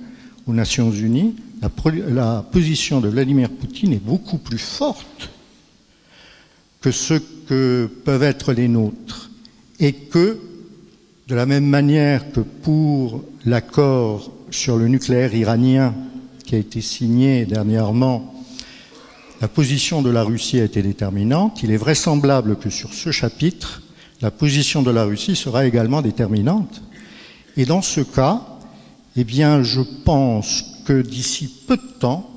aux 0.47 0.53
Nations 0.53 0.91
Unies, 0.91 1.37
la, 1.61 2.45
position 2.51 3.01
de 3.01 3.09
Vladimir 3.09 3.51
Poutine 3.51 3.93
est 3.93 4.03
beaucoup 4.03 4.39
plus 4.39 4.59
forte 4.59 5.31
que 6.81 6.91
ce 6.91 7.15
que 7.47 7.89
peuvent 8.05 8.23
être 8.23 8.53
les 8.53 8.69
nôtres 8.69 9.31
et 9.79 9.93
que 9.93 10.41
de 11.31 11.37
la 11.37 11.47
même 11.47 11.65
manière 11.65 12.33
que 12.33 12.41
pour 12.41 13.23
l'accord 13.47 14.33
sur 14.51 14.77
le 14.77 14.89
nucléaire 14.89 15.33
iranien 15.33 15.95
qui 16.45 16.57
a 16.57 16.59
été 16.59 16.81
signé 16.81 17.47
dernièrement, 17.47 18.35
la 19.41 19.47
position 19.47 20.03
de 20.03 20.11
la 20.11 20.25
Russie 20.25 20.59
a 20.59 20.65
été 20.65 20.83
déterminante, 20.83 21.63
il 21.63 21.71
est 21.71 21.77
vraisemblable 21.77 22.57
que 22.57 22.69
sur 22.69 22.93
ce 22.93 23.13
chapitre, 23.13 23.81
la 24.21 24.33
position 24.33 24.83
de 24.83 24.91
la 24.91 25.05
Russie 25.05 25.37
sera 25.37 25.67
également 25.67 26.03
déterminante. 26.03 26.83
Et 27.57 27.65
dans 27.65 27.81
ce 27.81 28.01
cas, 28.01 28.43
eh 29.17 29.25
je 29.25 29.81
pense 30.05 30.65
que 30.85 31.01
d'ici 31.01 31.49
peu 31.69 31.77
de 31.77 31.99
temps, 32.01 32.29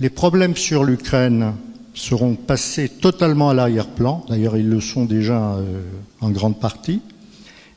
les 0.00 0.10
problèmes 0.10 0.54
sur 0.56 0.84
l'Ukraine 0.84 1.54
seront 1.94 2.34
passés 2.34 2.90
totalement 2.90 3.48
à 3.48 3.54
l'arrière-plan. 3.54 4.22
D'ailleurs, 4.28 4.58
ils 4.58 4.68
le 4.68 4.82
sont 4.82 5.06
déjà 5.06 5.54
euh, 5.54 5.80
en 6.20 6.28
grande 6.28 6.60
partie 6.60 7.00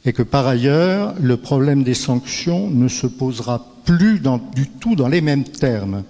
et 0.10 0.12
que 0.12 0.24
par 0.24 0.47
ailleurs, 0.47 1.14
le 1.22 1.38
problème 1.38 1.84
des 1.84 1.93
sanctions 1.93 2.68
ne 2.68 2.88
se 2.88 3.05
posera 3.05 3.64
plus 3.86 4.20
du 4.55 4.68
tout 4.68 4.95
dans 4.95 5.07
les 5.07 5.22
mêmes 5.22 5.43
termes. 5.43 6.03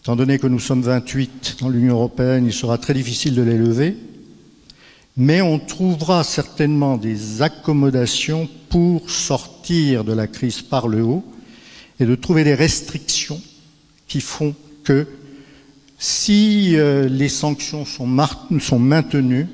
Étant 0.00 0.16
donné 0.16 0.38
que 0.38 0.46
nous 0.46 0.58
sommes 0.58 0.80
28 0.80 1.58
dans 1.60 1.68
l'Union 1.68 1.96
européenne, 1.96 2.46
il 2.46 2.54
sera 2.54 2.78
très 2.78 2.94
difficile 2.94 3.34
de 3.34 3.42
les 3.42 3.58
lever, 3.58 3.98
mais 5.18 5.42
on 5.42 5.58
trouvera 5.58 6.24
certainement 6.24 6.96
des 6.96 7.42
accommodations 7.42 8.48
pour 8.70 9.10
sortir 9.10 10.04
de 10.04 10.14
la 10.14 10.26
crise 10.26 10.62
par 10.62 10.88
le 10.88 11.02
haut 11.04 11.22
et 12.00 12.06
de 12.06 12.14
trouver 12.14 12.44
des 12.44 12.54
restrictions 12.54 13.42
qui 14.08 14.22
font 14.22 14.54
que 14.84 15.06
si 15.98 16.76
euh, 16.78 17.10
les 17.10 17.28
sanctions 17.28 17.84
sont 17.84 18.06
maintenues, 18.78 19.48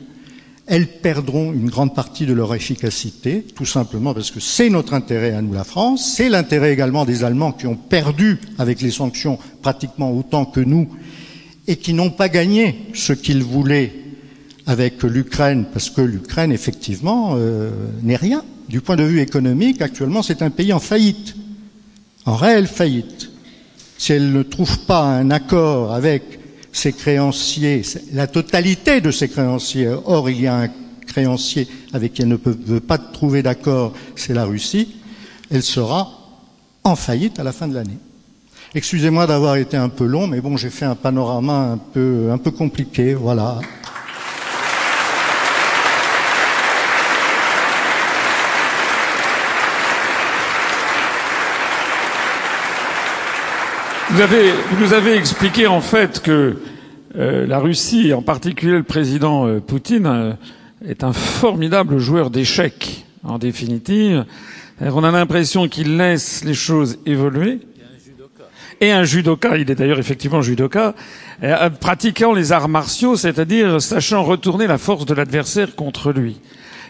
elles 0.69 0.87
perdront 0.87 1.53
une 1.53 1.71
grande 1.71 1.95
partie 1.95 2.27
de 2.27 2.35
leur 2.35 2.55
efficacité, 2.55 3.45
tout 3.55 3.64
simplement 3.64 4.12
parce 4.12 4.31
que 4.31 4.39
c'est 4.39 4.69
notre 4.69 4.93
intérêt 4.93 5.33
à 5.33 5.41
nous, 5.41 5.55
la 5.55 5.64
France, 5.64 6.12
c'est 6.14 6.29
l'intérêt 6.29 6.73
également 6.73 7.07
des 7.07 7.25
Allemands 7.25 7.53
qui 7.53 7.66
ont 7.66 7.75
perdu 7.75 8.39
avec 8.59 8.83
les 8.83 8.91
sanctions 8.91 9.39
pratiquement 9.62 10.12
autant 10.12 10.45
que 10.45 10.61
nous 10.61 10.89
et 11.66 11.77
qui 11.77 11.95
n'ont 11.95 12.11
pas 12.11 12.29
gagné 12.29 12.87
ce 12.93 13.14
qu'ils 13.14 13.43
voulaient 13.43 13.95
avec 14.66 15.03
l'Ukraine, 15.03 15.64
parce 15.73 15.89
que 15.89 16.03
l'Ukraine, 16.03 16.53
effectivement, 16.53 17.33
euh, 17.37 17.71
n'est 18.03 18.16
rien. 18.16 18.45
Du 18.69 18.83
point 18.83 18.97
de 18.97 19.05
vue 19.05 19.21
économique, 19.21 19.81
actuellement, 19.81 20.23
c'est 20.23 20.43
un 20.43 20.51
pays 20.51 20.75
en 20.75 20.81
faillite, 20.81 21.35
en 22.27 22.37
réelle 22.37 22.66
faillite. 22.66 23.31
Si 23.97 24.12
elle 24.12 24.31
ne 24.33 24.43
trouve 24.43 24.81
pas 24.81 25.05
un 25.05 25.31
accord 25.31 25.95
avec 25.95 26.39
ses 26.73 26.93
créanciers, 26.93 27.83
la 28.12 28.27
totalité 28.27 29.01
de 29.01 29.11
ses 29.11 29.29
créanciers. 29.29 29.89
Or, 30.05 30.31
il 30.31 30.41
y 30.41 30.47
a 30.47 30.57
un 30.57 30.69
créancier 31.07 31.66
avec 31.93 32.12
qui 32.12 32.23
elle 32.23 32.29
ne 32.29 32.37
peut, 32.37 32.81
pas 32.81 32.99
trouver 32.99 33.43
d'accord, 33.43 33.95
c'est 34.14 34.35
la 34.35 34.45
Russie. 34.45 34.97
Elle 35.51 35.62
sera 35.62 36.11
en 36.85 36.95
faillite 36.95 37.39
à 37.39 37.45
la 37.45 37.53
fin 37.53 37.66
de 37.69 37.75
l'année. 37.75 37.99
Excusez-moi 38.75 39.27
d'avoir 39.27 39.57
été 39.57 39.77
un 39.77 39.89
peu 39.89 40.05
long, 40.05 40.27
mais 40.27 40.41
bon, 40.41 40.57
j'ai 40.57 40.69
fait 40.69 40.85
un 40.85 40.95
panorama 40.95 41.73
un 41.73 41.79
peu, 41.79 42.29
un 42.31 42.39
peu 42.39 42.51
compliqué, 42.51 43.14
voilà. 43.14 43.61
Vous, 54.11 54.23
avez, 54.23 54.53
vous 54.53 54.81
nous 54.83 54.95
avez 54.95 55.17
expliqué 55.17 55.67
en 55.67 55.83
fait 55.83 56.23
que 56.23 56.57
euh, 57.17 57.47
la 57.47 57.59
Russie, 57.59 58.09
et 58.09 58.15
en 58.15 58.23
particulier 58.23 58.73
le 58.73 58.83
président 58.83 59.47
euh, 59.47 59.61
Poutine, 59.61 60.07
euh, 60.07 60.33
est 60.87 61.05
un 61.05 61.13
formidable 61.13 61.99
joueur 61.99 62.31
d'échecs, 62.31 63.05
en 63.23 63.39
définitive. 63.39 64.25
On 64.81 65.05
a 65.05 65.11
l'impression 65.11 65.69
qu'il 65.69 65.99
laisse 65.99 66.43
les 66.45 66.55
choses 66.55 66.99
évoluer. 67.05 67.61
Et 68.81 68.93
un 68.93 69.05
judoka, 69.05 69.59
il 69.59 69.71
est 69.71 69.75
d'ailleurs 69.75 69.99
effectivement 69.99 70.41
judoka, 70.41 70.95
pratiquant 71.81 72.33
les 72.33 72.53
arts 72.53 72.69
martiaux, 72.69 73.17
c'est-à-dire 73.17 73.83
sachant 73.83 74.23
retourner 74.23 74.69
la 74.69 74.79
force 74.79 75.05
de 75.05 75.15
l'adversaire 75.15 75.75
contre 75.75 76.13
lui. 76.13 76.41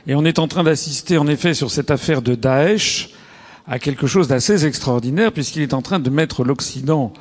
Et 0.06 0.14
on 0.14 0.24
est 0.26 0.38
en 0.38 0.48
train 0.48 0.64
d'assister, 0.64 1.16
en 1.16 1.26
effet, 1.26 1.54
sur 1.54 1.70
cette 1.70 1.90
affaire 1.90 2.20
de 2.20 2.34
Daesh, 2.34 3.08
à 3.68 3.78
quelque 3.78 4.06
chose 4.06 4.28
d'assez 4.28 4.66
extraordinaire, 4.66 5.32
puisqu'il 5.32 5.62
est 5.62 5.74
en 5.74 5.82
train 5.82 5.98
de 5.98 6.10
mettre 6.10 6.44
l'Occident 6.44 7.12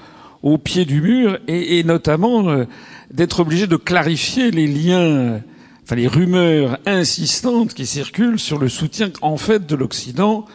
au 0.43 0.57
pied 0.57 0.85
du 0.85 1.01
mur, 1.01 1.39
et, 1.47 1.83
notamment 1.83 2.49
euh, 2.49 2.65
d'être 3.11 3.41
obligé 3.41 3.67
de 3.67 3.75
clarifier 3.75 4.51
les 4.51 4.67
liens 4.67 5.41
enfin 5.83 5.95
les 5.95 6.07
rumeurs 6.07 6.79
insistantes 6.85 7.73
qui 7.73 7.85
circulent 7.85 8.39
sur 8.39 8.59
le 8.59 8.67
soutien 8.67 9.09
en 9.21 9.37
fait 9.37 9.65
de 9.65 9.75
l'Occident 9.75 10.45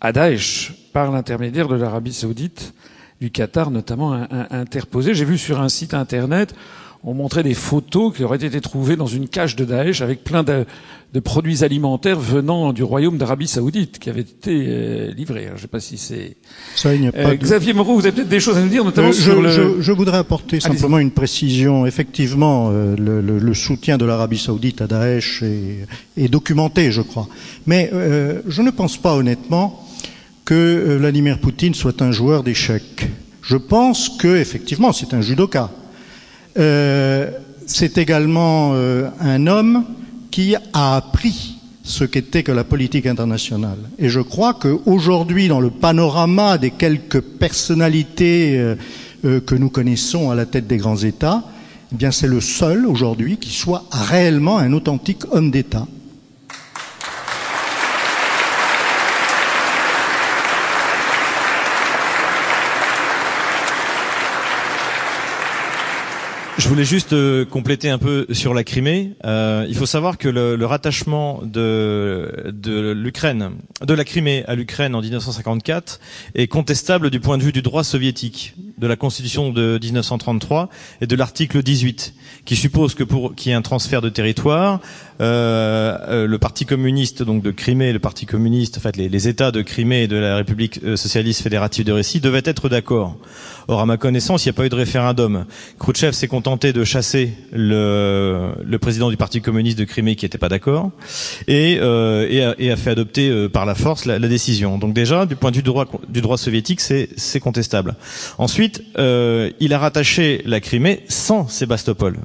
à 0.00 0.12
Daesh 0.12 0.72
par 0.92 1.12
l'intermédiaire 1.12 1.68
de 1.68 1.76
l'Arabie 1.76 2.12
saoudite, 2.12 2.74
du 3.20 3.30
Qatar 3.30 3.70
notamment 3.70 4.26
interposé. 4.50 5.14
J'ai 5.14 5.24
vu 5.24 5.38
sur 5.38 5.60
un 5.60 5.68
site 5.68 5.94
internet 5.94 6.54
on 7.02 7.14
montrait 7.14 7.42
des 7.42 7.54
photos 7.54 8.14
qui 8.14 8.24
auraient 8.24 8.36
été 8.36 8.60
trouvées 8.60 8.96
dans 8.96 9.06
une 9.06 9.28
cage 9.28 9.56
de 9.56 9.64
Daesh 9.64 10.02
avec 10.02 10.22
plein 10.22 10.42
de, 10.42 10.66
de 11.12 11.18
produits 11.18 11.64
alimentaires 11.64 12.20
venant 12.20 12.72
du 12.72 12.84
royaume 12.84 13.18
d'Arabie 13.18 13.48
Saoudite 13.48 13.98
qui 13.98 14.10
avaient 14.10 14.20
été 14.20 14.64
euh, 14.68 15.10
livrés. 15.12 15.46
Je 15.48 15.54
ne 15.54 15.58
sais 15.58 15.66
pas 15.66 15.80
si 15.80 15.98
c'est. 15.98 16.36
Ça, 16.76 16.94
il 16.94 17.00
n'y 17.00 17.08
a 17.08 17.12
pas. 17.12 17.18
Euh, 17.30 17.34
Xavier 17.34 17.72
Moreau, 17.72 17.94
vous 17.96 18.06
avez 18.06 18.12
peut-être 18.12 18.28
des 18.28 18.38
choses 18.38 18.56
à 18.56 18.60
nous 18.62 18.68
dire, 18.68 18.84
notamment 18.84 19.08
Euh, 19.08 19.12
sur 19.12 19.36
je, 19.36 19.40
le. 19.40 19.50
je- 19.50 19.80
je 19.82 19.92
voudrais 19.92 20.18
apporter 20.18 20.60
simplement 20.60 20.98
une 21.00 21.10
précision. 21.10 21.84
Effectivement, 21.84 22.70
euh, 22.70 22.94
le, 22.96 23.20
le- 23.20 23.38
le 23.40 23.54
soutien 23.54 23.98
de 23.98 24.04
l'Arabie 24.04 24.38
saoudite 24.38 24.82
à 24.82 24.86
Daesh 24.86 25.42
est, 25.42 25.86
est 26.16 26.28
documenté, 26.28 26.92
je 26.92 27.02
crois. 27.02 27.28
Mais 27.66 27.90
euh, 27.92 28.40
je 28.46 28.62
ne 28.62 28.70
pense 28.70 28.96
pas 28.96 29.14
honnêtement 29.16 29.84
que 30.44 30.54
euh, 30.54 30.96
Vladimir 30.98 31.38
Poutine 31.40 31.74
soit 31.74 32.02
un 32.02 32.12
joueur 32.12 32.44
d'échecs. 32.44 33.08
Je 33.42 33.56
pense 33.56 34.10
que 34.10 34.36
effectivement, 34.36 34.92
c'est 34.92 35.12
un 35.12 35.22
judoka. 35.22 35.70
Euh, 36.58 37.30
c'est 37.66 37.98
également 37.98 38.72
euh, 38.74 39.08
un 39.20 39.46
homme 39.48 39.84
qui 40.30 40.54
a 40.72 40.96
appris 40.96 41.56
ce 41.82 42.04
qu'était 42.04 42.42
que 42.42 42.52
la 42.52 42.64
politique 42.64 43.06
internationale. 43.06 43.78
Et 43.98 44.08
je 44.08 44.20
crois 44.20 44.54
qu'aujourd'hui, 44.54 45.48
dans 45.48 45.60
le 45.60 45.70
panorama 45.70 46.58
des 46.58 46.70
quelques 46.70 47.20
personnalités 47.20 48.58
euh, 48.58 48.76
euh, 49.24 49.40
que 49.40 49.54
nous 49.54 49.70
connaissons 49.70 50.30
à 50.30 50.34
la 50.34 50.46
tête 50.46 50.66
des 50.66 50.76
grands 50.76 50.96
États, 50.98 51.42
eh 51.92 51.96
bien 51.96 52.10
c'est 52.10 52.26
le 52.28 52.40
seul 52.40 52.86
aujourd'hui 52.86 53.38
qui 53.38 53.50
soit 53.50 53.84
réellement 53.90 54.58
un 54.58 54.72
authentique 54.72 55.24
homme 55.32 55.50
d'État. 55.50 55.86
Je 66.60 66.68
voulais 66.68 66.84
juste 66.84 67.14
euh, 67.14 67.46
compléter 67.46 67.88
un 67.88 67.96
peu 67.96 68.26
sur 68.32 68.52
la 68.52 68.64
Crimée. 68.64 69.14
Euh, 69.24 69.64
il 69.70 69.74
faut 69.74 69.86
savoir 69.86 70.18
que 70.18 70.28
le, 70.28 70.62
rattachement 70.66 71.40
de, 71.42 72.52
de 72.52 72.90
l'Ukraine, 72.90 73.52
de 73.80 73.94
la 73.94 74.04
Crimée 74.04 74.44
à 74.46 74.54
l'Ukraine 74.54 74.94
en 74.94 75.00
1954 75.00 76.00
est 76.34 76.48
contestable 76.48 77.08
du 77.08 77.18
point 77.18 77.38
de 77.38 77.44
vue 77.44 77.52
du 77.52 77.62
droit 77.62 77.82
soviétique, 77.82 78.54
de 78.76 78.86
la 78.86 78.96
Constitution 78.96 79.52
de 79.52 79.78
1933 79.82 80.68
et 81.00 81.06
de 81.06 81.16
l'article 81.16 81.62
18, 81.62 82.12
qui 82.44 82.56
suppose 82.56 82.94
que 82.94 83.04
pour 83.04 83.34
qu'il 83.34 83.48
y 83.48 83.52
ait 83.52 83.56
un 83.56 83.62
transfert 83.62 84.02
de 84.02 84.10
territoire, 84.10 84.80
le 85.20 86.36
Parti 86.38 86.64
communiste 86.64 87.22
donc 87.22 87.42
de 87.42 87.50
Crimée, 87.50 87.92
le 87.92 87.98
Parti 87.98 88.26
communiste, 88.26 88.78
en 88.78 88.80
fait 88.80 88.96
les, 88.96 89.08
les 89.08 89.28
États 89.28 89.50
de 89.50 89.62
Crimée 89.62 90.04
et 90.04 90.08
de 90.08 90.16
la 90.16 90.36
République 90.36 90.80
euh, 90.82 90.96
socialiste 90.96 91.42
fédérative 91.42 91.84
de 91.84 91.92
Russie 91.92 92.20
devaient 92.20 92.42
être 92.44 92.68
d'accord. 92.68 93.16
Or, 93.68 93.80
à 93.80 93.86
ma 93.86 93.96
connaissance, 93.96 94.44
il 94.44 94.48
n'y 94.48 94.50
a 94.50 94.54
pas 94.54 94.66
eu 94.66 94.68
de 94.68 94.74
référendum. 94.74 95.44
Khrouchtchev 95.78 96.12
s'est 96.12 96.26
contenté 96.26 96.72
de 96.72 96.84
chasser 96.84 97.32
le, 97.52 98.52
le 98.64 98.78
président 98.78 99.10
du 99.10 99.16
Parti 99.16 99.40
communiste 99.40 99.78
de 99.78 99.84
Crimée 99.84 100.16
qui 100.16 100.24
n'était 100.24 100.38
pas 100.38 100.48
d'accord 100.48 100.90
et, 101.46 101.78
euh, 101.80 102.26
et, 102.28 102.42
a, 102.42 102.54
et 102.58 102.70
a 102.70 102.76
fait 102.76 102.90
adopter 102.90 103.28
euh, 103.28 103.48
par 103.48 103.66
la 103.66 103.74
force 103.74 104.06
la, 104.06 104.18
la 104.18 104.28
décision. 104.28 104.78
Donc 104.78 104.94
déjà, 104.94 105.26
du 105.26 105.36
point 105.36 105.50
de 105.50 105.56
vue 105.56 105.62
du 105.62 105.68
droit, 105.70 105.86
du 106.08 106.20
droit 106.20 106.38
soviétique, 106.38 106.80
c'est 106.80 107.10
c'est 107.16 107.40
contestable. 107.40 107.94
Ensuite, 108.38 108.82
euh, 108.98 109.50
il 109.60 109.74
a 109.74 109.78
rattaché 109.78 110.42
la 110.46 110.60
Crimée 110.60 111.00
sans 111.08 111.46
Sébastopol. 111.48 112.16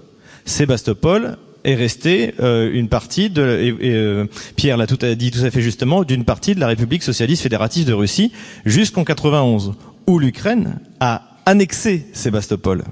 Sébastopol 0.46 1.38
est 1.66 1.76
resté 1.76 2.34
euh, 2.40 2.70
une 2.72 2.88
partie 2.88 3.30
de 3.30 3.60
et, 3.60 3.88
et, 3.88 3.94
euh, 3.96 4.26
Pierre 4.56 4.78
l'a 4.78 4.88
tout 4.88 4.98
dit 5.16 5.32
tout 5.32 5.44
à 5.44 5.52
fait 5.52 5.62
justement 5.62 6.04
d'une 6.04 6.24
partie 6.24 6.56
de 6.56 6.60
la 6.60 6.68
République 6.68 7.04
socialiste 7.04 7.44
fédérative 7.44 7.86
de 7.86 7.94
Russie 7.94 8.32
jusqu'en 8.66 9.04
91 9.04 9.74
où 10.08 10.20
l'Ukraine 10.20 10.80
a 11.00 11.24
annexé 11.46 12.06
Sébastopol. 12.14 12.84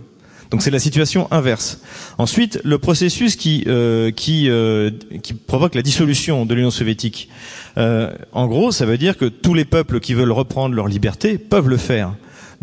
Donc 0.49 0.61
c'est 0.61 0.71
la 0.71 0.79
situation 0.79 1.27
inverse. 1.31 1.81
Ensuite, 2.17 2.59
le 2.63 2.77
processus 2.77 3.35
qui 3.35 3.63
euh, 3.67 4.91
provoque 5.47 5.73
la 5.73 5.81
dissolution 5.81 6.45
de 6.45 6.53
l'Union 6.53 6.69
soviétique. 6.69 7.29
En 7.75 8.47
gros, 8.47 8.71
ça 8.71 8.85
veut 8.85 8.99
dire 8.99 9.17
que 9.17 9.25
tous 9.25 9.55
les 9.55 9.65
peuples 9.65 9.99
qui 9.99 10.13
veulent 10.13 10.31
reprendre 10.31 10.75
leur 10.75 10.87
liberté 10.87 11.39
peuvent 11.39 11.69
le 11.69 11.77
faire. 11.77 12.13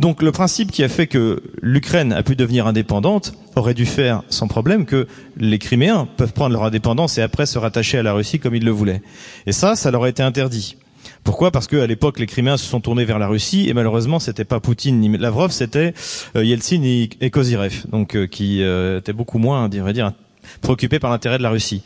Donc 0.00 0.22
le 0.22 0.32
principe 0.32 0.72
qui 0.72 0.82
a 0.82 0.88
fait 0.88 1.06
que 1.06 1.42
l'Ukraine 1.60 2.14
a 2.14 2.22
pu 2.22 2.34
devenir 2.34 2.66
indépendante 2.66 3.34
aurait 3.54 3.74
dû 3.74 3.84
faire 3.84 4.22
sans 4.30 4.48
problème 4.48 4.86
que 4.86 5.06
les 5.36 5.58
Criméens 5.58 6.08
peuvent 6.16 6.32
prendre 6.32 6.54
leur 6.54 6.64
indépendance 6.64 7.18
et 7.18 7.22
après 7.22 7.44
se 7.44 7.58
rattacher 7.58 7.98
à 7.98 8.02
la 8.02 8.14
Russie 8.14 8.38
comme 8.38 8.54
ils 8.54 8.64
le 8.64 8.70
voulaient. 8.70 9.02
Et 9.44 9.52
ça, 9.52 9.76
ça 9.76 9.90
leur 9.90 10.04
a 10.04 10.08
été 10.08 10.22
interdit. 10.22 10.78
Pourquoi? 11.22 11.50
Parce 11.50 11.66
qu'à 11.66 11.86
l'époque, 11.86 12.18
les 12.18 12.24
Criméens 12.24 12.56
se 12.56 12.64
sont 12.64 12.80
tournés 12.80 13.04
vers 13.04 13.18
la 13.18 13.26
Russie 13.26 13.68
et 13.68 13.74
malheureusement, 13.74 14.20
c'était 14.20 14.46
pas 14.46 14.58
Poutine 14.58 15.00
ni 15.00 15.18
Lavrov, 15.18 15.50
c'était 15.50 15.92
euh, 16.34 16.46
Yeltsin 16.46 16.82
et, 16.82 17.30
Kozyrev, 17.30 17.84
donc 17.90 18.16
euh, 18.16 18.26
qui 18.26 18.62
euh, 18.62 19.00
étaient 19.00 19.12
beaucoup 19.12 19.38
moins, 19.38 19.66
on 19.66 19.68
dirait 19.68 19.92
dire, 19.92 20.14
préoccupés 20.62 20.98
par 20.98 21.10
l'intérêt 21.10 21.36
de 21.36 21.42
la 21.42 21.50
Russie. 21.50 21.82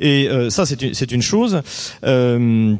Et 0.00 0.28
euh, 0.28 0.50
ça, 0.50 0.66
c'est 0.66 0.82
une, 0.82 0.92
une 1.10 1.22
chose. 1.22 1.62
Euh, 2.04 2.74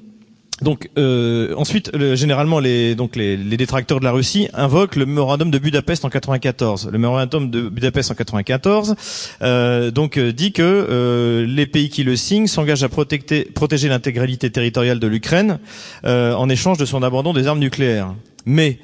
donc 0.63 0.89
euh, 0.99 1.53
ensuite, 1.57 1.91
le, 1.95 2.15
généralement, 2.15 2.61
les, 2.61 2.95
détracteurs 2.95 3.99
de 3.99 4.05
la 4.05 4.13
Russie 4.13 4.49
invoquent 4.55 4.97
le 4.97 5.05
mémorandum 5.05 5.51
de 5.51 5.59
Budapest 5.59 6.05
en 6.05 6.11
94. 6.11 6.91
Le 6.93 6.99
mémorandum 6.99 7.51
de 7.51 7.69
Budapest 7.69 8.11
en 8.11 8.15
94 8.15 8.95
euh, 9.43 9.91
donc 9.91 10.17
euh, 10.17 10.33
dit 10.33 10.53
que 10.53 10.63
euh, 10.63 11.47
les 11.47 11.67
pays 11.67 11.89
qui 11.89 12.05
le 12.05 12.15
signent 12.17 12.47
s'engagent 12.47 12.85
à 12.85 12.89
protéger, 12.89 13.89
l'intégralité 13.89 14.51
territoriale 14.51 15.01
de 15.01 15.07
l'Ukraine 15.07 15.59
en 16.05 16.49
échange 16.49 16.79
de 16.79 16.85
son 16.85 17.03
abandon 17.03 17.33
des 17.33 17.47
armes 17.47 17.59
nucléaires. 17.59 18.15
Mais 18.47 18.79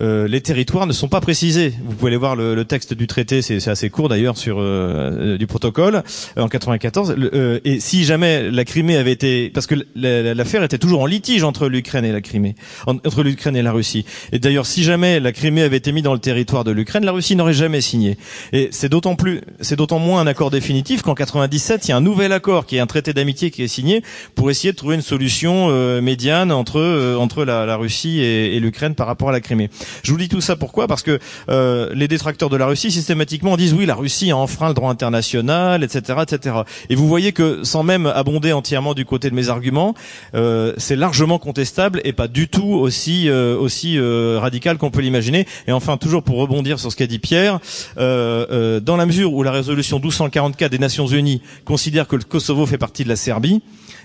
euh, 0.00 0.26
les 0.26 0.40
territoires 0.40 0.86
ne 0.86 0.92
sont 0.92 1.08
pas 1.08 1.20
précisés. 1.20 1.72
Vous 1.84 1.94
pouvez 1.94 2.10
aller 2.10 2.16
voir 2.16 2.34
le, 2.36 2.64
texte 2.64 2.94
du 2.94 3.06
traité, 3.06 3.42
c'est 3.42 3.68
assez 3.68 3.90
court 3.90 4.08
d'ailleurs 4.08 4.36
sur 4.36 4.58
euh, 4.58 4.62
euh, 4.64 5.38
du 5.38 5.46
protocole 5.46 6.02
euh, 6.36 6.42
en 6.42 6.48
94. 6.48 7.14
Le- 7.16 7.30
euh, 7.34 7.60
et 7.64 7.78
si 7.80 8.04
jamais 8.04 8.50
la 8.50 8.64
Crimée 8.64 8.96
avait 8.96 9.12
été, 9.12 9.50
parce 9.50 9.66
que 9.66 9.74
la- 9.94 10.22
la- 10.22 10.34
l'affaire 10.34 10.62
était 10.64 10.78
toujours 10.78 11.02
en 11.02 11.06
litige 11.06 11.44
entre 11.44 11.68
l'Ukraine 11.68 12.04
et 12.04 12.12
la 12.12 12.20
Crimée, 12.20 12.54
en- 12.86 12.94
entre 12.96 13.22
l'Ukraine 13.22 13.56
et 13.56 13.62
la 13.62 13.72
Russie. 13.72 14.04
Et 14.32 14.38
d'ailleurs, 14.38 14.66
si 14.66 14.82
jamais 14.82 15.20
la 15.20 15.32
Crimée 15.32 15.62
avait 15.62 15.76
été 15.76 15.92
mise 15.92 16.02
dans 16.04 16.14
le 16.14 16.18
territoire 16.18 16.64
de 16.64 16.70
l'Ukraine, 16.72 17.04
la 17.04 17.12
Russie 17.12 17.36
n'aurait 17.36 17.52
jamais 17.54 17.80
signé. 17.80 18.16
Et 18.52 18.68
c'est 18.72 18.88
d'autant 18.88 19.14
plus, 19.14 19.42
c'est 19.60 19.76
d'autant 19.76 19.98
moins 19.98 20.20
un 20.20 20.26
accord 20.26 20.50
définitif 20.50 21.02
qu'en 21.02 21.14
97, 21.14 21.86
il 21.86 21.90
y 21.90 21.92
a 21.92 21.96
un 21.96 22.00
nouvel 22.00 22.32
accord 22.32 22.66
qui 22.66 22.76
est 22.76 22.80
un 22.80 22.86
traité 22.86 23.12
d'amitié 23.12 23.50
qui 23.50 23.62
est 23.62 23.68
signé 23.68 24.02
pour 24.34 24.50
essayer 24.50 24.72
de 24.72 24.76
trouver 24.76 24.94
une 24.96 25.02
solution 25.02 25.68
médiane 26.00 26.50
entre 26.50 27.14
entre 27.18 27.44
la, 27.44 27.76
Russie 27.76 28.20
et 28.20 28.58
l'Ukraine 28.60 28.94
par 28.94 29.06
rapport 29.06 29.28
à 29.28 29.32
la 29.32 29.40
Crimée. 29.40 29.68
Je 30.02 30.10
vous 30.10 30.18
dis 30.18 30.28
tout 30.28 30.40
ça 30.40 30.56
pourquoi? 30.56 30.86
Parce 30.86 31.02
que 31.02 31.18
euh, 31.48 31.90
les 31.94 32.08
détracteurs 32.08 32.50
de 32.50 32.56
la 32.56 32.66
Russie 32.66 32.90
systématiquement 32.90 33.56
disent 33.56 33.74
oui, 33.74 33.86
la 33.86 33.94
Russie 33.94 34.30
a 34.30 34.36
enfreint 34.36 34.68
le 34.68 34.74
droit 34.74 34.90
international, 34.90 35.82
etc., 35.84 36.20
etc. 36.22 36.56
Et 36.88 36.94
vous 36.94 37.08
voyez 37.08 37.32
que 37.32 37.64
sans 37.64 37.82
même 37.82 38.06
abonder 38.06 38.52
entièrement 38.52 38.94
du 38.94 39.04
côté 39.04 39.30
de 39.30 39.34
mes 39.34 39.48
arguments, 39.48 39.94
euh, 40.34 40.72
c'est 40.76 40.96
largement 40.96 41.38
contestable 41.38 42.00
et 42.04 42.12
pas 42.12 42.28
du 42.28 42.48
tout 42.48 42.62
aussi 42.62 43.28
euh, 43.28 43.56
aussi 43.56 43.98
euh, 43.98 44.38
radical 44.40 44.78
qu'on 44.78 44.90
peut 44.90 45.00
l'imaginer. 45.00 45.46
Et 45.66 45.72
enfin, 45.72 45.96
toujours 45.96 46.22
pour 46.22 46.36
rebondir 46.36 46.78
sur 46.78 46.90
ce 46.90 46.96
qu'a 46.96 47.06
dit 47.06 47.18
Pierre, 47.18 47.60
dans 47.96 48.96
la 48.96 49.06
mesure 49.06 49.32
où 49.32 49.42
la 49.42 49.52
résolution 49.52 49.98
1244 49.98 50.70
des 50.70 50.78
Nations 50.78 51.06
Unies 51.06 51.42
considère 51.64 52.08
que 52.08 52.16
le 52.16 52.24
Kosovo 52.24 52.66
fait 52.66 52.78
partie 52.78 53.04
de 53.04 53.08
la 53.08 53.16
Serbie, 53.16 53.62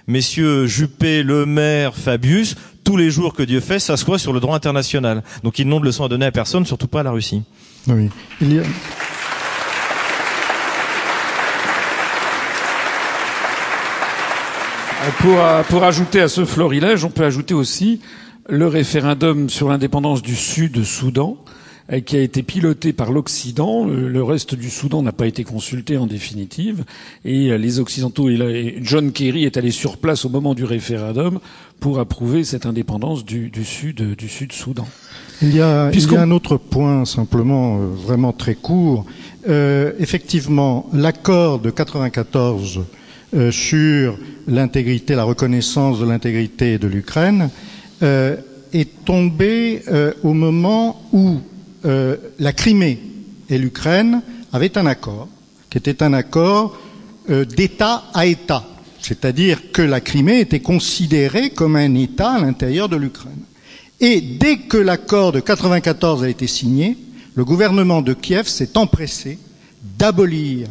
messieurs 0.08 0.66
Juppé, 0.66 1.24
Le 1.24 1.46
Maire, 1.46 1.96
Fabius, 1.96 2.56
tous 2.90 2.98
les 2.98 3.12
jours 3.12 3.36
que 3.36 3.44
Dieu 3.44 3.60
fait, 3.60 3.78
s'assoient 3.78 4.18
sur 4.18 4.34
le 4.34 4.40
droit 4.40 4.56
international. 4.56 5.22
Donc 5.44 5.60
ils 5.60 5.68
n'ont 5.68 5.80
de 5.80 5.86
leçon 5.86 6.06
à 6.06 6.08
donner 6.08 6.26
à 6.26 6.32
personne, 6.32 6.66
surtout 6.66 6.88
pas 6.88 7.02
à 7.02 7.04
la 7.04 7.12
Russie. 7.12 7.44
Oui. 7.86 8.10
Il 8.42 8.56
y 8.56 8.58
a... 8.58 8.64
Pour, 15.20 15.38
pour 15.70 15.84
ajouter 15.84 16.20
à 16.20 16.28
ce 16.28 16.46
florilège, 16.46 17.06
on 17.06 17.12
peut 17.12 17.26
ajouter 17.26 17.54
aussi 17.54 18.02
le 18.48 18.66
référendum 18.66 19.50
sur 19.50 19.70
l'indépendance 19.70 20.24
du 20.24 20.36
Sud-Soudan, 20.36 21.38
euh, 21.38 21.52
qui 22.06 22.16
a 22.16 22.22
été 22.22 22.44
piloté 22.44 22.94
par 22.94 23.12
l'Occident. 23.12 23.86
Le 23.86 24.24
reste 24.24 24.56
du 24.56 24.70
Soudan 24.70 25.02
n'a 25.02 25.12
pas 25.12 25.28
été 25.28 25.44
consulté 25.44 25.98
en 25.98 26.06
définitive. 26.06 26.84
Et 27.26 27.52
euh, 27.52 27.58
les 27.58 27.80
Occidentaux, 27.80 28.30
et 28.30 28.78
John 28.82 29.12
Kerry 29.12 29.46
est 29.46 29.58
allé 29.58 29.72
sur 29.72 29.98
place 29.98 30.26
au 30.26 30.30
moment 30.30 30.54
du 30.54 30.64
référendum 30.66 31.40
pour 31.80 32.00
approuver 32.00 32.44
cette 32.44 32.66
indépendance 32.66 33.26
du, 33.26 33.50
du 33.50 33.64
Sud, 33.64 34.16
du. 34.16 34.28
Il 35.42 35.56
y 35.56 35.62
a, 35.62 35.90
il 35.94 36.12
y 36.12 36.16
a 36.16 36.22
un 36.22 36.32
autre 36.32 36.58
point, 36.58 37.06
simplement, 37.06 37.80
euh, 37.80 37.86
vraiment 37.88 38.34
très 38.34 38.56
court. 38.56 39.06
Euh, 39.48 39.94
effectivement, 40.00 40.90
l'accord 40.94 41.60
de 41.60 41.70
94 41.70 42.82
euh, 43.34 43.52
sur 43.52 44.18
l'intégrité, 44.48 45.16
la 45.16 45.24
reconnaissance 45.24 46.00
de 46.00 46.06
l'intégrité 46.06 46.78
de 46.78 46.88
l'Ukraine 46.88 47.50
euh, 48.04 48.36
est 48.74 49.06
tombé 49.06 49.82
au 50.24 50.34
moment 50.34 51.02
où 51.12 51.40
euh, 51.86 52.18
la 52.40 52.54
Crimée 52.54 53.00
et 53.50 53.58
l'Ukraine 53.58 54.22
avaient 54.52 54.78
un 54.78 54.86
accord, 54.86 55.28
qui 55.70 55.78
était 55.78 56.04
un 56.04 56.14
accord 56.14 56.78
euh, 57.30 57.46
d'État 57.46 58.06
à 58.14 58.26
État, 58.26 58.66
c'est-à-dire 59.02 59.72
que 59.72 59.82
la 59.82 60.02
Crimée 60.02 60.40
était 60.40 60.60
considérée 60.60 61.52
comme 61.52 61.76
un 61.76 61.96
État 61.96 62.32
à 62.32 62.40
l'intérieur 62.40 62.90
de 62.90 62.96
l'Ukraine. 62.96 63.44
Et 64.02 64.22
dès 64.22 64.58
que 64.58 64.78
l'accord 64.78 65.32
de 65.32 65.40
94 65.40 66.24
a 66.24 66.30
été 66.30 66.48
signé, 66.48 66.98
le 67.36 67.46
gouvernement 67.46 68.02
de 68.02 68.14
Kiev 68.14 68.48
s'est 68.48 68.78
empressé 68.78 69.38
d'abolir 69.98 70.68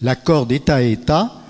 l'accord 0.00 0.46
d'État 0.46 0.76
à 0.76 0.82
État 0.82 1.42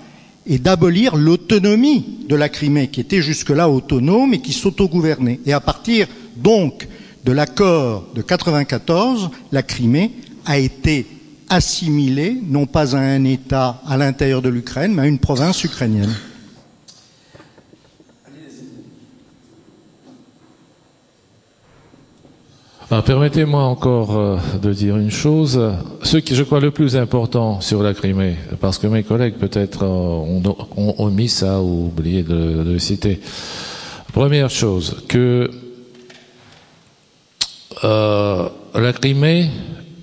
et 0.45 0.59
d'abolir 0.59 1.15
l'autonomie 1.15 2.25
de 2.27 2.35
la 2.35 2.49
Crimée, 2.49 2.89
qui 2.89 2.99
était 2.99 3.21
jusque-là 3.21 3.69
autonome 3.69 4.33
et 4.33 4.41
qui 4.41 4.53
s'autogouvernait. 4.53 5.39
Et 5.45 5.53
à 5.53 5.59
partir 5.59 6.07
donc 6.35 6.87
de 7.23 7.31
l'accord 7.31 8.05
de 8.13 8.21
94, 8.21 9.29
la 9.51 9.63
Crimée 9.63 10.11
a 10.45 10.57
été 10.57 11.07
assimilée 11.49 12.37
non 12.43 12.65
pas 12.65 12.95
à 12.95 12.99
un 12.99 13.23
État 13.23 13.81
à 13.87 13.97
l'intérieur 13.97 14.41
de 14.41 14.49
l'Ukraine, 14.49 14.93
mais 14.93 15.03
à 15.03 15.07
une 15.07 15.19
province 15.19 15.63
ukrainienne. 15.63 16.13
Permettez-moi 23.01 23.63
encore 23.63 24.17
euh, 24.17 24.37
de 24.61 24.71
dire 24.71 24.97
une 24.97 25.09
chose. 25.09 25.59
Ce 26.03 26.17
qui, 26.17 26.35
je 26.35 26.43
crois, 26.43 26.59
le 26.59 26.69
plus 26.69 26.95
important 26.95 27.59
sur 27.59 27.81
la 27.81 27.95
Crimée, 27.95 28.35
parce 28.59 28.77
que 28.77 28.85
mes 28.85 29.01
collègues 29.01 29.33
peut-être 29.35 29.83
euh, 29.83 30.41
ont, 30.77 30.95
omis 30.99 31.29
ça 31.29 31.59
ou 31.59 31.87
oublié 31.87 32.21
de 32.21 32.63
le 32.63 32.77
citer. 32.77 33.19
Première 34.13 34.51
chose, 34.51 35.03
que 35.07 35.49
euh, 37.83 38.49
la 38.75 38.93
Crimée 38.93 39.49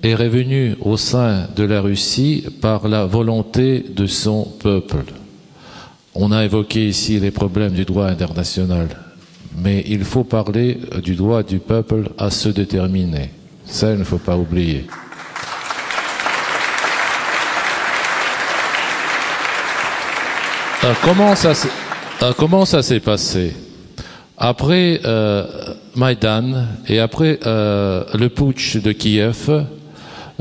est 0.03 0.15
revenue 0.15 0.75
au 0.81 0.97
sein 0.97 1.47
de 1.55 1.63
la 1.63 1.81
Russie 1.81 2.43
par 2.61 2.87
la 2.87 3.05
volonté 3.05 3.85
de 3.89 4.05
son 4.07 4.45
peuple. 4.61 5.03
On 6.13 6.31
a 6.31 6.43
évoqué 6.43 6.87
ici 6.87 7.19
les 7.19 7.31
problèmes 7.31 7.73
du 7.73 7.85
droit 7.85 8.05
international, 8.07 8.89
mais 9.57 9.83
il 9.87 10.03
faut 10.03 10.23
parler 10.23 10.77
du 11.03 11.15
droit 11.15 11.43
du 11.43 11.59
peuple 11.59 12.09
à 12.17 12.29
se 12.29 12.49
déterminer. 12.49 13.29
Ça, 13.65 13.91
il 13.91 13.99
ne 13.99 14.03
faut 14.03 14.17
pas 14.17 14.35
oublier. 14.37 14.85
Euh, 20.83 20.93
euh, 22.23 22.33
comment 22.37 22.65
ça 22.65 22.81
s'est 22.81 22.99
passé? 22.99 23.53
Après 24.43 24.99
euh, 25.05 25.45
Maïdan 25.95 26.65
et 26.87 26.97
après 26.97 27.39
euh, 27.45 28.03
le 28.17 28.27
putsch 28.29 28.77
de 28.77 28.91
Kiev, 28.91 29.65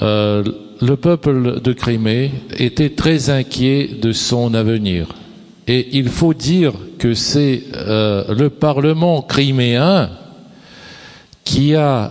euh, 0.01 0.43
le 0.81 0.97
peuple 0.97 1.61
de 1.61 1.73
Crimée 1.75 2.31
était 2.57 2.89
très 2.95 3.29
inquiet 3.29 3.91
de 4.01 4.13
son 4.13 4.55
avenir. 4.55 5.09
Et 5.69 5.99
il 5.99 6.09
faut 6.09 6.33
dire 6.33 6.73
que 6.99 7.13
c'est 7.13 7.63
euh, 7.77 8.35
le 8.35 8.49
Parlement 8.49 9.21
criméen 9.21 10.09
qui 11.45 11.75
a 11.75 12.11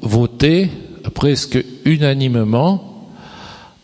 voté 0.00 0.70
presque 1.12 1.62
unanimement 1.84 3.06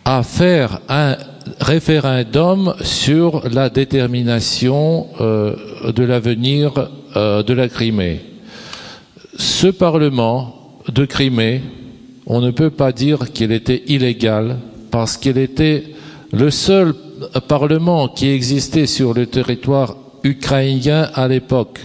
à 0.07 0.23
faire 0.23 0.81
un 0.89 1.19
référendum 1.61 2.75
sur 2.81 3.47
la 3.51 3.69
détermination 3.69 5.09
de 5.21 6.03
l'avenir 6.03 6.73
de 7.15 7.53
la 7.53 7.69
Crimée 7.69 8.21
ce 9.37 9.67
Parlement 9.67 10.55
de 10.89 11.05
Crimée, 11.05 11.63
on 12.27 12.41
ne 12.41 12.51
peut 12.51 12.71
pas 12.71 12.93
dire 12.93 13.33
qu'il 13.33 13.53
était 13.53 13.83
illégal 13.87 14.59
parce 14.91 15.17
qu'il 15.17 15.39
était 15.39 15.85
le 16.33 16.51
seul 16.51 16.95
Parlement 17.49 18.09
qui 18.09 18.29
existait 18.29 18.87
sur 18.87 19.15
le 19.15 19.27
territoire 19.27 19.97
ukrainien 20.23 21.09
à 21.15 21.29
l'époque. 21.29 21.81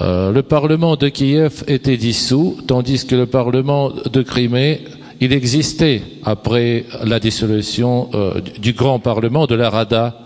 Euh, 0.00 0.32
le 0.32 0.42
Parlement 0.42 0.96
de 0.96 1.08
Kiev 1.08 1.64
était 1.66 1.96
dissous, 1.96 2.56
tandis 2.66 3.04
que 3.04 3.16
le 3.16 3.26
Parlement 3.26 3.90
de 3.90 4.22
Crimée, 4.22 4.84
il 5.20 5.32
existait 5.32 6.02
après 6.24 6.84
la 7.04 7.18
dissolution 7.18 8.08
euh, 8.14 8.40
du 8.60 8.72
grand 8.74 9.00
Parlement 9.00 9.46
de 9.46 9.56
la 9.56 9.70
Rada 9.70 10.16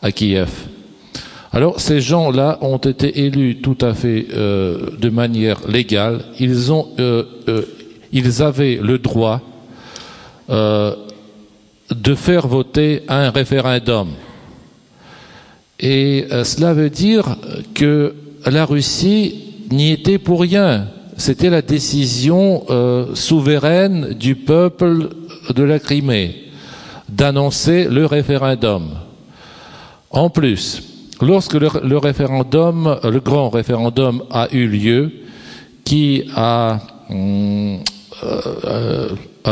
à 0.00 0.10
Kiev. 0.10 0.73
Alors 1.54 1.78
ces 1.78 2.00
gens-là 2.00 2.58
ont 2.62 2.78
été 2.78 3.26
élus 3.26 3.58
tout 3.60 3.78
à 3.80 3.94
fait 3.94 4.26
euh, 4.32 4.90
de 4.98 5.08
manière 5.08 5.68
légale. 5.68 6.24
Ils 6.40 6.72
ont, 6.72 6.88
euh, 6.98 7.22
euh, 7.46 7.62
ils 8.12 8.42
avaient 8.42 8.80
le 8.82 8.98
droit 8.98 9.40
euh, 10.50 10.96
de 11.94 12.14
faire 12.16 12.48
voter 12.48 13.02
un 13.06 13.30
référendum. 13.30 14.08
Et 15.78 16.26
euh, 16.32 16.42
cela 16.42 16.74
veut 16.74 16.90
dire 16.90 17.36
que 17.72 18.16
la 18.46 18.64
Russie 18.64 19.44
n'y 19.70 19.92
était 19.92 20.18
pour 20.18 20.40
rien. 20.40 20.88
C'était 21.16 21.50
la 21.50 21.62
décision 21.62 22.64
euh, 22.68 23.14
souveraine 23.14 24.14
du 24.14 24.34
peuple 24.34 25.10
de 25.54 25.62
la 25.62 25.78
Crimée 25.78 26.34
d'annoncer 27.08 27.84
le 27.84 28.06
référendum. 28.06 28.90
En 30.10 30.30
plus, 30.30 30.93
lorsque 31.20 31.54
le, 31.54 31.98
référendum, 31.98 32.98
le 33.04 33.20
grand 33.20 33.50
référendum 33.50 34.22
a 34.30 34.48
eu 34.52 34.66
lieu, 34.66 35.12
qui 35.84 36.24
a, 36.34 36.80
euh, 37.10 37.76
euh, 38.64 39.08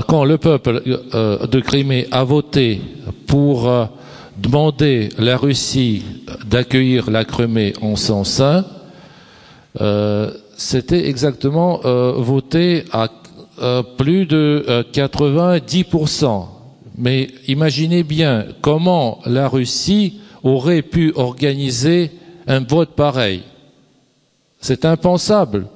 quand 0.09 0.25
le 0.25 0.39
peuple 0.39 0.83
euh, 1.15 1.47
de 1.47 1.61
Crimée 1.61 2.07
a 2.11 2.25
voté 2.25 2.81
pour 3.27 3.71
demander 4.39 5.11
la 5.19 5.37
Russie 5.37 6.03
d'accueillir 6.47 7.11
la 7.11 7.25
Crimée 7.25 7.75
en 7.83 7.97
son 7.97 8.25
sein, 8.25 8.65
c'était 10.57 11.09
exactement 11.09 11.81
voté 12.17 12.85
à 12.93 13.09
plus 13.97 14.27
de 14.27 14.85
90%. 14.93 16.47
Mais 16.99 17.29
imaginez 17.49 18.03
bien 18.03 18.45
comment 18.61 19.21
la 19.25 19.49
Russie 19.49 20.21
aurait 20.43 20.83
pu 20.83 21.13
organiser 21.15 22.11
un 22.47 22.61
vote 22.61 22.91
pareil. 22.91 23.43
C'est 24.61 24.85
impensable. 24.85 25.67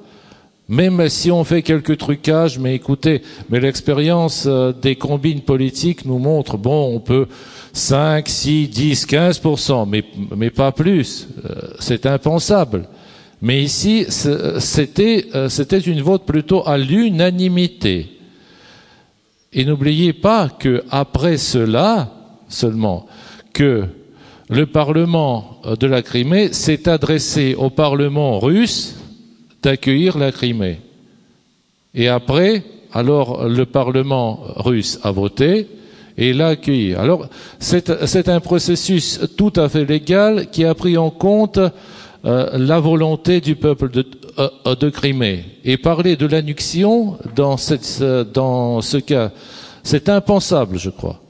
Même 0.69 1.09
si 1.09 1.31
on 1.31 1.45
fait 1.45 1.63
quelques 1.63 1.97
trucages, 1.97 2.59
mais 2.59 2.75
écoutez, 2.75 3.23
mais 3.51 3.61
l'expérience 3.61 4.45
euh, 4.47 4.73
des 4.73 4.97
combines 4.97 5.43
politiques 5.43 6.05
nous 6.05 6.19
montre, 6.19 6.57
bon, 6.57 6.93
on 6.93 6.99
peut 6.99 7.29
5, 7.73 8.29
6, 8.29 8.69
10, 8.69 9.07
15%, 9.07 9.89
mais, 9.89 10.03
mais 10.37 10.51
pas 10.51 10.73
plus. 10.73 11.29
Euh, 11.45 11.69
c'est 11.79 12.05
impensable. 12.05 12.89
Mais 13.43 13.63
ici, 13.63 14.07
c'était, 14.09 15.27
euh, 15.35 15.49
c'était 15.49 15.79
une 15.79 16.01
vote 16.01 16.25
plutôt 16.25 16.67
à 16.67 16.79
l'unanimité. 16.79 18.09
Et 19.53 19.65
n'oubliez 19.65 20.13
pas 20.13 20.49
que 20.49 20.83
après 20.91 21.37
cela, 21.37 22.13
seulement, 22.49 23.07
que 23.53 23.85
le 24.49 24.67
Parlement 24.67 25.61
de 25.79 25.87
la 25.87 26.03
Crimée 26.03 26.53
s'est 26.53 26.89
adressé 26.89 27.55
au 27.55 27.71
Parlement 27.71 28.39
russe 28.39 28.97
d'accueillir 29.63 30.19
la 30.19 30.31
Crimée. 30.33 30.81
Et 31.95 32.09
après, 32.09 32.63
alors 32.93 33.49
le 33.49 33.67
Parlement 33.67 34.41
russe 34.57 35.01
a 35.03 35.11
voté 35.11 35.67
et 36.17 36.33
l'a 36.33 36.49
accueilli. 36.49 36.95
Alors, 36.95 37.29
c'est 37.59 38.29
un 38.29 38.41
processus 38.41 39.21
tout 39.37 39.53
à 39.57 39.69
fait 39.69 39.85
légal 39.85 40.49
qui 40.51 40.65
a 40.65 40.75
pris 40.75 40.97
en 40.97 41.11
compte 41.11 41.59
euh, 41.59 42.59
la 42.59 42.81
volonté 42.81 43.41
du 43.41 43.55
peuple 43.55 43.91
de, 43.91 44.05
euh, 44.39 44.75
de 44.75 44.89
Crimée. 44.89 45.45
Et 45.65 45.77
parler 45.77 46.17
de 46.17 46.27
l'annexion 46.27 47.19
dans, 47.35 47.57
ce 47.57 48.97
cas, 48.99 49.31
c'est 49.83 50.09
impensable, 50.09 50.79
je 50.79 50.91
crois. 50.91 51.21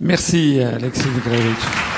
Merci, 0.00 0.60
Alexis 0.60 1.08
Migrevich. 1.08 1.91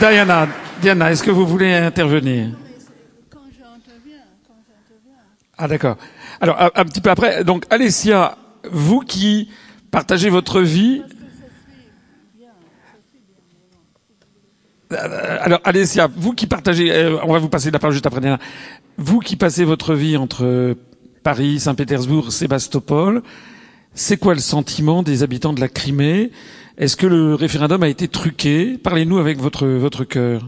Diana, 0.00 0.48
Diana, 0.80 1.12
est-ce 1.12 1.22
que 1.22 1.30
vous 1.30 1.46
voulez 1.46 1.74
intervenir? 1.74 2.48
Quand 3.28 3.40
j'interviens. 3.52 4.22
Ah 5.58 5.68
d'accord. 5.68 5.98
Alors 6.40 6.56
un, 6.74 6.84
petit 6.86 7.02
peu 7.02 7.10
après, 7.10 7.44
donc 7.44 7.66
Alessia, 7.68 8.38
vous 8.70 9.00
qui 9.00 9.50
partagez 9.90 10.30
votre 10.30 10.62
vie. 10.62 11.02
Euh, 14.92 15.38
alors 15.42 15.60
Alessia, 15.64 16.08
vous 16.16 16.32
qui 16.32 16.46
partagez, 16.46 16.90
euh, 16.90 17.18
on 17.22 17.34
va 17.34 17.38
vous 17.38 17.50
passer 17.50 17.70
la 17.70 17.78
parole 17.78 17.92
juste 17.92 18.06
après 18.06 18.22
Diana. 18.22 18.38
Vous 18.96 19.18
qui 19.18 19.36
passez 19.36 19.64
votre 19.64 19.94
vie 19.94 20.16
entre 20.16 20.76
Paris, 21.22 21.60
Saint-Pétersbourg, 21.60 22.32
Sébastopol, 22.32 23.22
c'est 23.92 24.16
quoi 24.16 24.32
le 24.32 24.40
sentiment 24.40 25.02
des 25.02 25.22
habitants 25.22 25.52
de 25.52 25.60
la 25.60 25.68
Crimée 25.68 26.30
est-ce 26.80 26.96
que 26.96 27.06
le 27.06 27.34
référendum 27.34 27.82
a 27.82 27.88
été 27.88 28.08
truqué? 28.08 28.78
Parlez-nous 28.78 29.18
avec 29.18 29.38
votre, 29.38 29.66
votre 29.66 30.04
cœur. 30.04 30.40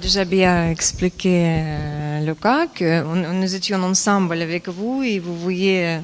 déjà 0.00 0.26
bien 0.26 0.70
expliqué 0.70 1.44
euh, 1.46 2.26
le 2.26 2.34
cas, 2.34 2.66
que 2.66 3.02
nous 3.40 3.54
étions 3.54 3.82
ensemble 3.82 4.40
avec 4.42 4.68
vous 4.68 5.02
et 5.02 5.18
vous 5.18 5.34
voyez 5.34 5.98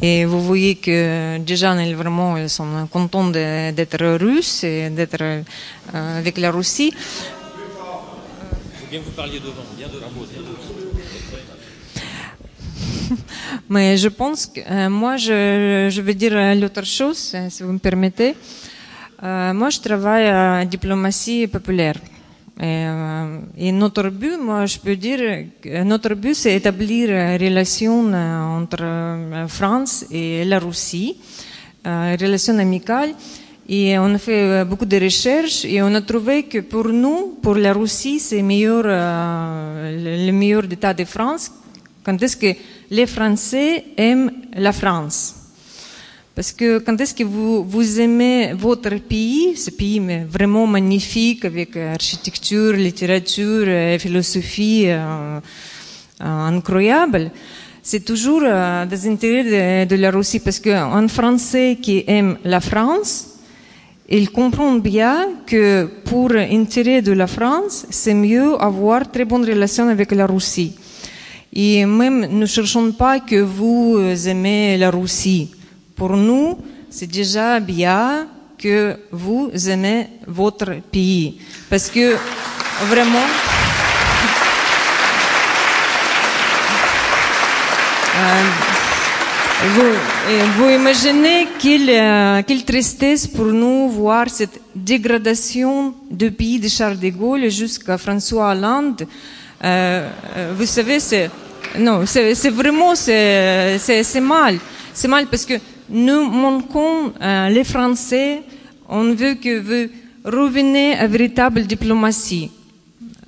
et 0.00 0.24
vous 0.24 0.42
voyez 0.42 0.76
que 0.76 1.36
déjà 1.38 1.74
vraiment 1.94 2.38
ils 2.38 2.48
sont 2.48 2.88
contents 2.90 3.28
d'être 3.28 4.16
russes 4.16 4.64
et 4.64 4.88
d'être 4.88 5.20
euh, 5.20 5.42
avec 6.18 6.38
la 6.38 6.50
Russie. 6.50 6.94
bien 8.90 9.00
vous 9.04 9.10
parliez 9.10 9.38
devant, 9.38 9.66
bien 9.76 9.88
devant. 9.88 10.08
Mais 13.68 13.96
je 13.96 14.08
pense 14.08 14.46
que 14.46 14.60
euh, 14.60 14.88
moi, 14.88 15.16
je, 15.16 15.88
je 15.90 16.00
vais 16.00 16.14
dire 16.14 16.34
l'autre 16.56 16.84
chose, 16.84 17.32
euh, 17.34 17.48
si 17.50 17.62
vous 17.62 17.72
me 17.72 17.78
permettez. 17.78 18.34
Euh, 19.22 19.52
moi, 19.54 19.70
je 19.70 19.80
travaille 19.80 20.30
en 20.30 20.64
diplomatie 20.64 21.46
populaire. 21.46 21.96
Et, 22.60 22.86
et, 23.58 23.72
notre 23.72 24.08
but, 24.08 24.38
moi, 24.40 24.64
je 24.64 24.78
peux 24.78 24.96
dire, 24.96 25.44
notre 25.84 26.14
but, 26.14 26.34
c'est 26.34 26.54
établir 26.54 27.10
une 27.10 27.36
relation 27.38 28.10
entre 28.14 29.46
France 29.46 30.06
et 30.10 30.42
la 30.46 30.58
Russie, 30.58 31.18
une 31.84 32.16
relation 32.18 32.58
amicale. 32.58 33.10
Et 33.68 33.98
on 33.98 34.14
a 34.14 34.16
fait 34.18 34.64
beaucoup 34.64 34.86
de 34.86 34.98
recherches 34.98 35.66
et 35.66 35.82
on 35.82 35.94
a 35.94 36.00
trouvé 36.00 36.44
que 36.44 36.60
pour 36.60 36.88
nous, 36.88 37.36
pour 37.42 37.56
la 37.56 37.74
Russie, 37.74 38.20
c'est 38.20 38.40
meilleur, 38.40 38.84
le 38.84 40.30
meilleur 40.30 40.64
état 40.64 40.94
de 40.94 41.04
France. 41.04 41.50
Quand 42.06 42.22
est-ce 42.22 42.38
que 42.38 42.54
les 42.90 43.06
Français 43.06 43.84
aiment 43.96 44.30
la 44.54 44.72
France. 44.72 45.34
Parce 46.36 46.52
que 46.52 46.80
quand 46.80 47.00
est-ce 47.00 47.14
que 47.14 47.24
vous, 47.24 47.98
aimez 47.98 48.52
votre 48.52 48.94
pays, 48.96 49.56
ce 49.56 49.70
pays 49.70 50.02
vraiment 50.28 50.66
magnifique 50.66 51.46
avec 51.46 51.74
architecture, 51.78 52.74
littérature, 52.74 53.66
et 53.66 53.98
philosophie 53.98 54.84
euh, 54.86 55.40
euh, 56.20 56.24
incroyable, 56.24 57.30
c'est 57.82 58.04
toujours 58.04 58.42
euh, 58.44 58.84
des 58.84 59.08
intérêts 59.08 59.86
de, 59.86 59.88
de, 59.88 59.96
la 59.96 60.10
Russie 60.10 60.40
parce 60.40 60.60
qu'un 60.60 61.08
Français 61.08 61.78
qui 61.80 62.04
aime 62.06 62.36
la 62.44 62.60
France, 62.60 63.28
il 64.10 64.30
comprend 64.30 64.74
bien 64.74 65.28
que 65.46 65.88
pour 66.04 66.28
l'intérêt 66.28 67.00
de 67.00 67.12
la 67.12 67.28
France, 67.28 67.86
c'est 67.88 68.12
mieux 68.12 68.60
avoir 68.60 69.10
très 69.10 69.24
bonne 69.24 69.44
relation 69.44 69.88
avec 69.88 70.12
la 70.12 70.26
Russie. 70.26 70.74
Et 71.58 71.86
même, 71.86 72.26
ne 72.38 72.44
cherchons 72.44 72.92
pas 72.92 73.18
que 73.18 73.36
vous 73.36 73.98
aimez 74.28 74.76
la 74.76 74.90
Russie. 74.90 75.50
Pour 75.96 76.14
nous, 76.14 76.58
c'est 76.90 77.06
déjà 77.06 77.60
bien 77.60 78.26
que 78.58 78.98
vous 79.10 79.50
aimez 79.66 80.08
votre 80.26 80.74
pays. 80.92 81.40
Parce 81.70 81.88
que 81.88 82.14
vraiment, 82.90 83.24
euh, 88.16 88.42
vous, 89.64 89.94
vous, 90.58 90.68
imaginez 90.68 91.48
quelle, 91.58 91.88
euh, 91.88 92.42
quelle, 92.46 92.66
tristesse 92.66 93.26
pour 93.26 93.46
nous 93.46 93.88
voir 93.88 94.28
cette 94.28 94.60
dégradation 94.74 95.94
du 96.10 96.30
pays 96.30 96.60
de 96.60 96.68
Charles 96.68 96.98
de 96.98 97.08
Gaulle 97.08 97.48
jusqu'à 97.48 97.96
François 97.96 98.50
Hollande. 98.50 99.06
Euh, 99.64 100.06
euh 100.36 100.52
vous 100.54 100.66
savez, 100.66 101.00
c'est 101.00 101.30
non, 101.78 102.06
c'est 102.06 102.50
vraiment 102.50 102.94
c'est 102.94 104.20
mal. 104.20 104.58
C'est 104.92 105.08
mal 105.08 105.26
parce 105.26 105.44
que 105.44 105.54
nous 105.88 106.24
manquons 106.24 107.12
euh, 107.20 107.48
les 107.48 107.64
Français. 107.64 108.42
On 108.88 109.12
veut 109.12 109.34
que 109.34 109.58
vous 109.58 109.90
reveniez 110.24 110.94
à 110.94 111.06
véritable 111.06 111.62
diplomatie 111.62 112.50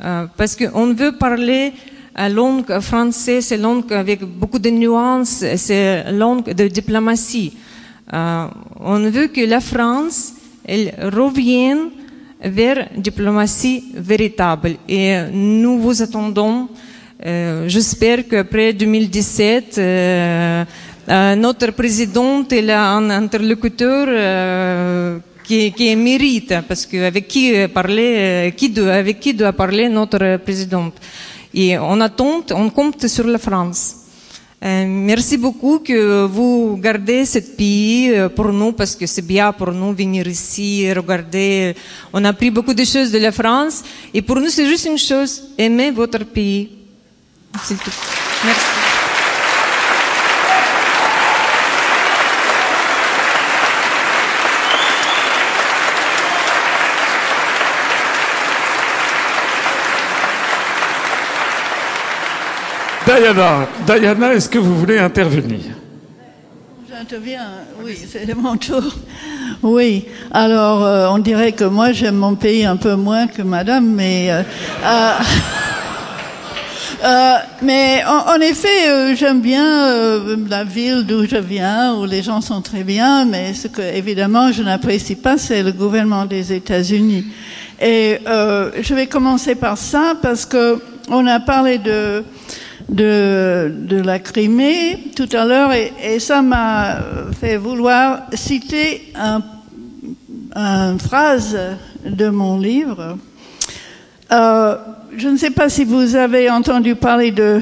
euh, 0.02 0.26
parce 0.36 0.56
qu'on 0.56 0.92
veut 0.94 1.12
parler 1.12 1.72
la 2.16 2.28
langue 2.28 2.80
française, 2.80 3.46
c'est 3.46 3.56
langue 3.56 3.92
avec 3.92 4.24
beaucoup 4.24 4.58
de 4.58 4.70
nuances, 4.70 5.44
c'est 5.56 6.10
langue 6.10 6.52
de 6.52 6.66
diplomatie. 6.66 7.52
Euh, 8.12 8.46
on 8.80 8.98
veut 9.10 9.28
que 9.28 9.40
la 9.42 9.60
France 9.60 10.34
elle 10.64 10.94
revienne 11.12 11.90
vers 12.42 12.88
diplomatie 12.96 13.84
véritable 13.94 14.76
et 14.88 15.16
nous 15.32 15.78
vous 15.78 16.02
attendons 16.02 16.68
euh, 16.68 16.88
J'espère 17.20 18.28
qu'après 18.28 18.73
2017, 18.73 19.77
euh, 19.78 20.65
euh, 21.09 21.35
notre 21.35 21.73
président 21.73 22.45
est 22.49 22.70
un 22.70 23.11
interlocuteur 23.11 24.07
euh, 24.09 25.19
qui, 25.43 25.73
qui 25.73 25.97
mérite, 25.97 26.55
parce 26.69 26.86
qu'avec 26.86 27.27
qui 27.27 27.53
parler, 27.74 28.55
qui 28.57 28.70
doit, 28.70 28.93
avec 28.93 29.19
qui 29.19 29.35
doit 29.35 29.53
parler 29.53 29.89
notre 29.89 30.36
président. 30.36 30.93
Et 31.53 31.77
on 31.77 32.01
attend, 32.01 32.45
on 32.55 32.70
compte 32.70 33.09
sur 33.09 33.27
la 33.27 33.39
France. 33.39 33.97
Euh, 34.65 34.85
merci 34.86 35.39
beaucoup 35.39 35.81
que 35.81 36.24
vous 36.24 36.77
gardez 36.81 37.24
ce 37.24 37.39
pays 37.40 38.12
pour 38.36 38.53
nous 38.53 38.73
parce 38.73 38.95
que 38.95 39.07
c'est 39.07 39.27
bien 39.27 39.53
pour 39.53 39.73
nous 39.73 39.93
venir 39.93 40.28
ici, 40.28 40.93
regarder. 40.93 41.74
On 42.12 42.24
a 42.24 42.28
appris 42.28 42.51
beaucoup 42.53 42.74
de 42.74 42.85
choses 42.85 43.11
de 43.11 43.19
la 43.19 43.32
France 43.32 43.82
et 44.15 44.23
pour 44.23 44.36
nous 44.36 44.51
c'est 44.51 44.66
juste 44.66 44.86
une 44.86 44.99
chose, 44.99 45.49
aimer 45.59 45.90
votre 45.90 46.24
pays. 46.24 46.77
Merci. 47.54 47.78
Diana, 63.06 63.66
Diana, 63.86 64.34
est-ce 64.34 64.48
que 64.50 64.58
vous 64.58 64.78
voulez 64.78 64.98
intervenir? 64.98 65.60
J'interviens, 66.90 67.46
oui, 67.82 67.96
c'est 68.06 68.34
mon 68.34 68.56
tour. 68.56 68.82
Oui, 69.62 70.04
alors 70.30 70.84
euh, 70.84 71.08
on 71.08 71.18
dirait 71.18 71.52
que 71.52 71.64
moi 71.64 71.92
j'aime 71.92 72.16
mon 72.16 72.34
pays 72.34 72.66
un 72.66 72.76
peu 72.76 72.96
moins 72.96 73.26
que 73.26 73.40
madame, 73.40 73.86
mais... 73.94 74.30
Euh, 74.30 74.42
euh, 74.84 75.12
euh, 77.05 77.35
mais 77.62 78.02
en, 78.06 78.35
en 78.36 78.40
effet, 78.40 78.89
euh, 78.89 79.15
j'aime 79.15 79.40
bien 79.40 79.89
euh, 79.89 80.36
la 80.48 80.65
ville 80.65 81.05
d'où 81.06 81.27
je 81.27 81.36
viens, 81.36 81.94
où 81.94 82.05
les 82.05 82.23
gens 82.23 82.40
sont 82.40 82.60
très 82.60 82.82
bien, 82.82 83.24
mais 83.24 83.55
ce 83.55 83.69
que 83.69 83.82
évidemment 83.82 84.52
je 84.52 84.62
n'apprécie 84.62 85.16
pas, 85.16 85.39
c'est 85.39 85.62
le 85.62 85.73
gouvernement 85.73 86.24
des 86.24 86.52
États-Unis. 86.52 87.27
Et 87.81 88.19
euh, 88.27 88.70
je 88.81 88.94
vais 88.94 89.06
commencer 89.06 89.55
par 89.55 89.78
ça 89.78 90.15
parce 90.20 90.44
que 90.44 90.82
on 91.09 91.27
a 91.27 91.40
parlé 91.40 91.78
de 91.78 92.24
de, 92.89 93.70
de 93.70 94.01
la 94.01 94.19
Crimée 94.19 95.10
tout 95.15 95.28
à 95.32 95.44
l'heure 95.44 95.73
et, 95.73 95.93
et, 96.02 96.19
ça 96.19 96.40
m'a 96.40 96.97
fait 97.39 97.59
vouloir 97.59 98.20
citer 98.32 99.12
un, 99.15 99.43
une 100.56 100.98
phrase 100.98 101.59
de 102.05 102.28
mon 102.31 102.59
livre. 102.59 103.19
Euh, 104.32 104.77
je 105.16 105.28
ne 105.28 105.36
sais 105.36 105.51
pas 105.51 105.68
si 105.68 105.85
vous 105.85 106.16
avez 106.16 106.51
entendu 106.51 106.94
parler 106.94 107.30
de 107.30 107.60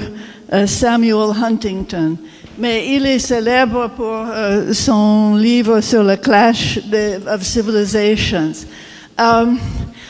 euh, 0.52 0.66
Samuel 0.66 1.31
Huntington, 1.43 2.16
mais 2.59 2.94
il 2.94 3.06
est 3.06 3.18
célèbre 3.18 3.90
pour 3.97 4.12
euh, 4.12 4.73
son 4.73 5.36
livre 5.36 5.81
sur 5.81 6.02
le 6.02 6.16
clash 6.16 6.78
of 7.27 7.43
civilizations. 7.43 8.52
Um, 9.18 9.59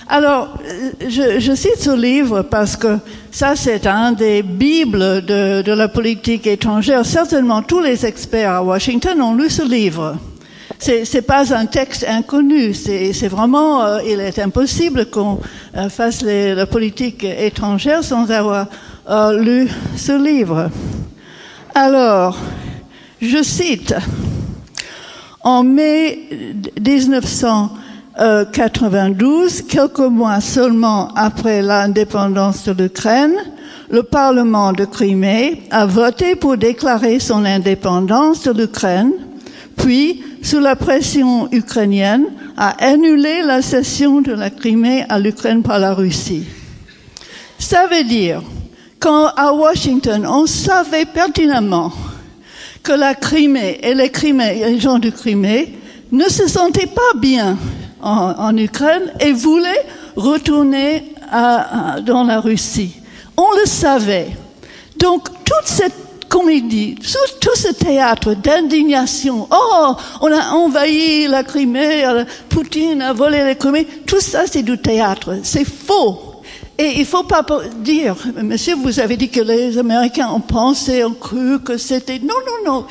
Alors, 0.08 0.58
je, 1.00 1.40
je, 1.40 1.54
cite 1.56 1.78
ce 1.78 1.90
livre 1.90 2.42
parce 2.42 2.76
que 2.76 2.98
ça, 3.32 3.56
c'est 3.56 3.88
un 3.88 4.12
des 4.12 4.42
bibles 4.42 5.24
de, 5.24 5.62
de, 5.62 5.72
la 5.72 5.88
politique 5.88 6.46
étrangère. 6.46 7.04
Certainement, 7.04 7.60
tous 7.62 7.80
les 7.80 8.06
experts 8.06 8.52
à 8.52 8.62
Washington 8.62 9.20
ont 9.20 9.34
lu 9.34 9.50
ce 9.50 9.68
livre. 9.68 10.16
C'est 10.78 11.26
pas 11.26 11.52
un 11.54 11.64
texte 11.66 12.06
inconnu. 12.08 12.72
C'est 12.74 13.28
vraiment, 13.28 13.82
euh, 13.82 13.98
il 14.06 14.20
est 14.20 14.38
impossible 14.38 15.06
qu'on 15.06 15.40
euh, 15.76 15.88
fasse 15.88 16.22
la 16.22 16.66
politique 16.66 17.24
étrangère 17.24 18.04
sans 18.04 18.30
avoir 18.30 18.66
euh, 19.08 19.40
lu 19.40 19.68
ce 19.96 20.12
livre. 20.12 20.68
Alors, 21.74 22.36
je 23.20 23.42
cite, 23.42 23.94
en 25.42 25.62
mai 25.62 26.54
1992, 26.80 29.62
quelques 29.62 29.98
mois 30.00 30.40
seulement 30.40 31.08
après 31.14 31.62
l'indépendance 31.62 32.64
de 32.64 32.82
l'Ukraine, 32.82 33.36
le 33.88 34.02
Parlement 34.02 34.72
de 34.72 34.84
Crimée 34.84 35.62
a 35.70 35.86
voté 35.86 36.34
pour 36.34 36.56
déclarer 36.56 37.20
son 37.20 37.44
indépendance 37.44 38.42
de 38.42 38.50
l'Ukraine, 38.52 39.12
puis, 39.76 40.22
sous 40.42 40.60
la 40.60 40.76
pression 40.76 41.48
ukrainienne, 41.52 42.26
a 42.56 42.70
annulé 42.84 43.42
la 43.42 43.62
cession 43.62 44.20
de 44.20 44.32
la 44.32 44.50
Crimée 44.50 45.04
à 45.08 45.18
l'Ukraine 45.18 45.62
par 45.62 45.78
la 45.78 45.94
Russie. 45.94 46.44
Ça 47.58 47.86
veut 47.86 48.04
dire 48.04 48.42
quand 48.98 49.26
à 49.36 49.52
Washington, 49.52 50.26
on 50.26 50.46
savait 50.46 51.04
pertinemment 51.04 51.92
que 52.82 52.92
la 52.92 53.14
Crimée 53.14 53.78
et 53.82 53.94
les, 53.94 54.10
les 54.10 54.80
gens 54.80 54.98
du 54.98 55.12
Crimée 55.12 55.74
ne 56.12 56.24
se 56.24 56.48
sentaient 56.48 56.86
pas 56.86 57.18
bien 57.18 57.58
en, 58.00 58.56
Ukraine 58.56 59.12
et 59.20 59.32
voulaient 59.32 59.84
retourner 60.14 61.04
dans 61.32 62.24
la 62.24 62.40
Russie. 62.40 62.92
On 63.36 63.50
le 63.60 63.66
savait. 63.66 64.28
Donc 64.98 65.28
toute 65.44 65.66
cette 65.66 66.05
comédie, 66.28 66.94
tout, 66.96 67.34
tout 67.40 67.56
ce 67.56 67.72
théâtre 67.72 68.34
d'indignation, 68.34 69.48
oh, 69.50 69.94
on 70.20 70.32
a 70.32 70.50
envahi 70.52 71.26
la 71.28 71.44
Crimée, 71.44 72.04
Poutine 72.48 73.02
a 73.02 73.12
volé 73.12 73.38
la 73.42 73.54
Crimée, 73.54 73.86
tout 74.06 74.20
ça 74.20 74.46
c'est 74.46 74.62
du 74.62 74.78
théâtre, 74.78 75.38
c'est 75.42 75.64
faux. 75.64 76.42
Et 76.78 76.92
il 76.96 77.00
ne 77.00 77.04
faut 77.04 77.22
pas 77.22 77.44
dire, 77.78 78.16
monsieur, 78.42 78.74
vous 78.74 79.00
avez 79.00 79.16
dit 79.16 79.30
que 79.30 79.40
les 79.40 79.78
Américains 79.78 80.28
ont 80.28 80.40
pensé, 80.40 81.04
ont 81.04 81.14
cru 81.14 81.58
que 81.60 81.78
c'était... 81.78 82.18
Non, 82.18 82.34
non, 82.46 82.72
non. 82.72 82.86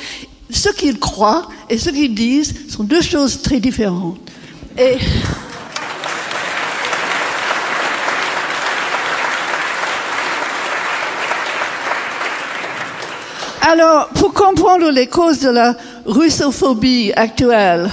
Ce 0.49 0.69
qu'ils 0.69 0.97
croient 0.97 1.47
et 1.69 1.77
ce 1.77 1.91
qu'ils 1.91 2.15
disent 2.15 2.55
sont 2.69 2.83
deux 2.83 3.01
choses 3.01 3.41
très 3.41 3.59
différentes. 3.59 4.17
Et... 4.77 4.97
Alors, 13.67 14.09
pour 14.09 14.31
comprendre 14.31 14.91
les 14.91 15.07
causes 15.07 15.39
de 15.39 15.49
la 15.49 15.75
russophobie 16.05 17.11
actuelle, 17.15 17.89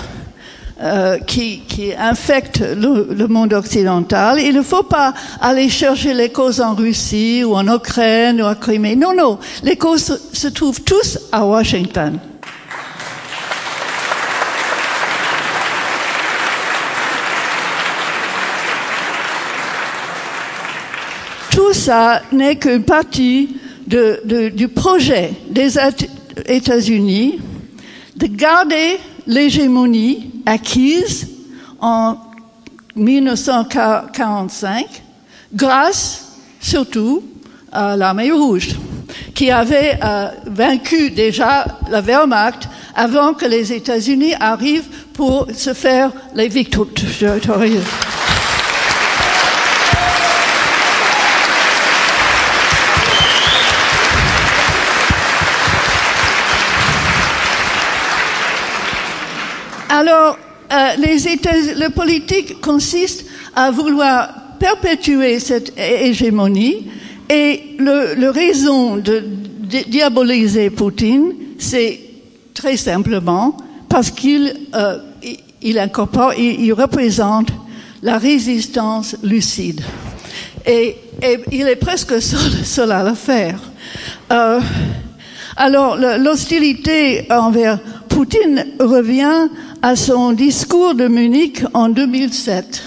euh, 0.82 1.16
qui, 1.18 1.60
qui, 1.60 1.94
infecte 1.94 2.60
le, 2.60 3.26
monde 3.26 3.54
occidental. 3.54 4.38
Il 4.38 4.54
ne 4.54 4.62
faut 4.62 4.82
pas 4.82 5.14
aller 5.40 5.70
chercher 5.70 6.12
les 6.12 6.28
causes 6.28 6.60
en 6.60 6.74
Russie 6.74 7.42
ou 7.42 7.54
en 7.54 7.66
Ukraine 7.74 8.42
ou 8.42 8.44
en 8.44 8.54
Crimée. 8.54 8.96
Non, 8.96 9.14
non, 9.14 9.38
les 9.62 9.76
causes 9.76 10.02
se, 10.02 10.14
se 10.36 10.48
trouvent 10.48 10.82
tous 10.82 11.18
à 11.30 11.46
Washington. 11.46 12.18
Tout 21.50 21.72
ça 21.72 22.20
n'est 22.30 22.56
qu'une 22.56 22.82
partie 22.82 23.56
du 24.54 24.68
projet 24.68 25.32
des 25.50 25.78
États-Unis 26.46 27.40
de 28.16 28.26
garder 28.26 28.98
l'hégémonie 29.26 30.30
acquise 30.46 31.28
en 31.80 32.16
1945 32.96 34.86
grâce 35.54 36.38
surtout 36.60 37.22
à 37.70 37.96
l'armée 37.96 38.30
rouge 38.30 38.76
qui 39.34 39.50
avait 39.50 39.98
euh, 40.02 40.28
vaincu 40.46 41.10
déjà 41.10 41.66
la 41.90 42.00
Wehrmacht 42.00 42.68
avant 42.94 43.34
que 43.34 43.46
les 43.46 43.72
États-Unis 43.72 44.34
arrivent 44.38 44.88
pour 45.14 45.46
se 45.54 45.74
faire 45.74 46.12
les 46.34 46.48
victorieuses. 46.48 47.82
Euh, 60.72 60.96
le 60.96 61.88
politique 61.88 62.60
consiste 62.60 63.26
à 63.54 63.70
vouloir 63.70 64.28
perpétuer 64.58 65.38
cette 65.40 65.76
hégémonie 65.78 66.88
et 67.28 67.76
le, 67.78 68.30
raison 68.30 68.96
de, 68.96 69.24
diaboliser 69.88 70.70
Poutine, 70.70 71.32
c'est 71.58 72.00
très 72.54 72.76
simplement 72.76 73.56
parce 73.88 74.10
qu'il 74.10 74.54
euh, 74.74 74.98
incorpore, 75.76 76.34
il, 76.34 76.72
représente 76.72 77.48
la 78.02 78.18
résistance 78.18 79.16
lucide. 79.22 79.80
Et, 80.66 80.96
il 81.50 81.68
est 81.68 81.76
presque 81.76 82.20
seul, 82.20 82.64
seul 82.64 82.92
à 82.92 83.04
le 83.04 83.14
faire. 83.14 83.60
Euh, 84.32 84.60
alors, 85.56 85.96
l'hostilité 85.96 87.26
envers 87.30 87.78
Poutine 88.14 88.66
revient 88.78 89.48
à 89.80 89.96
son 89.96 90.32
discours 90.32 90.94
de 90.94 91.08
Munich 91.08 91.62
en 91.72 91.88
2007, 91.88 92.82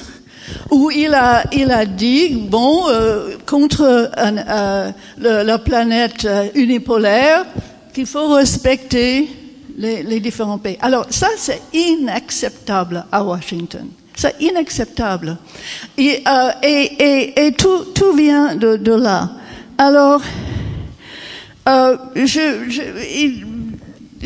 où 0.70 0.92
il 0.92 1.16
a, 1.16 1.44
il 1.52 1.72
a 1.72 1.86
dit, 1.86 2.30
bon, 2.50 2.88
euh, 2.90 3.32
contre 3.46 4.12
euh, 4.18 4.92
la 5.18 5.58
planète 5.58 6.26
euh, 6.26 6.48
unipolaire, 6.54 7.46
qu'il 7.92 8.06
faut 8.06 8.28
respecter 8.28 9.28
les, 9.78 10.04
les, 10.04 10.20
différents 10.20 10.60
pays. 10.60 10.78
Alors 10.80 11.08
ça, 11.10 11.28
c'est 11.38 11.62
inacceptable 11.74 13.06
à 13.12 13.24
Washington. 13.24 13.88
C'est 14.16 14.36
inacceptable. 14.40 15.38
Et, 15.98 16.22
euh, 16.28 16.52
et, 16.62 16.92
et, 17.00 17.48
et 17.48 17.52
tout, 17.54 17.86
tout, 17.96 18.14
vient 18.14 18.56
de, 18.56 18.78
de 18.78 18.94
là. 18.94 19.32
Alors, 19.78 20.22
euh, 21.68 21.98
je, 22.16 22.70
je, 22.70 22.82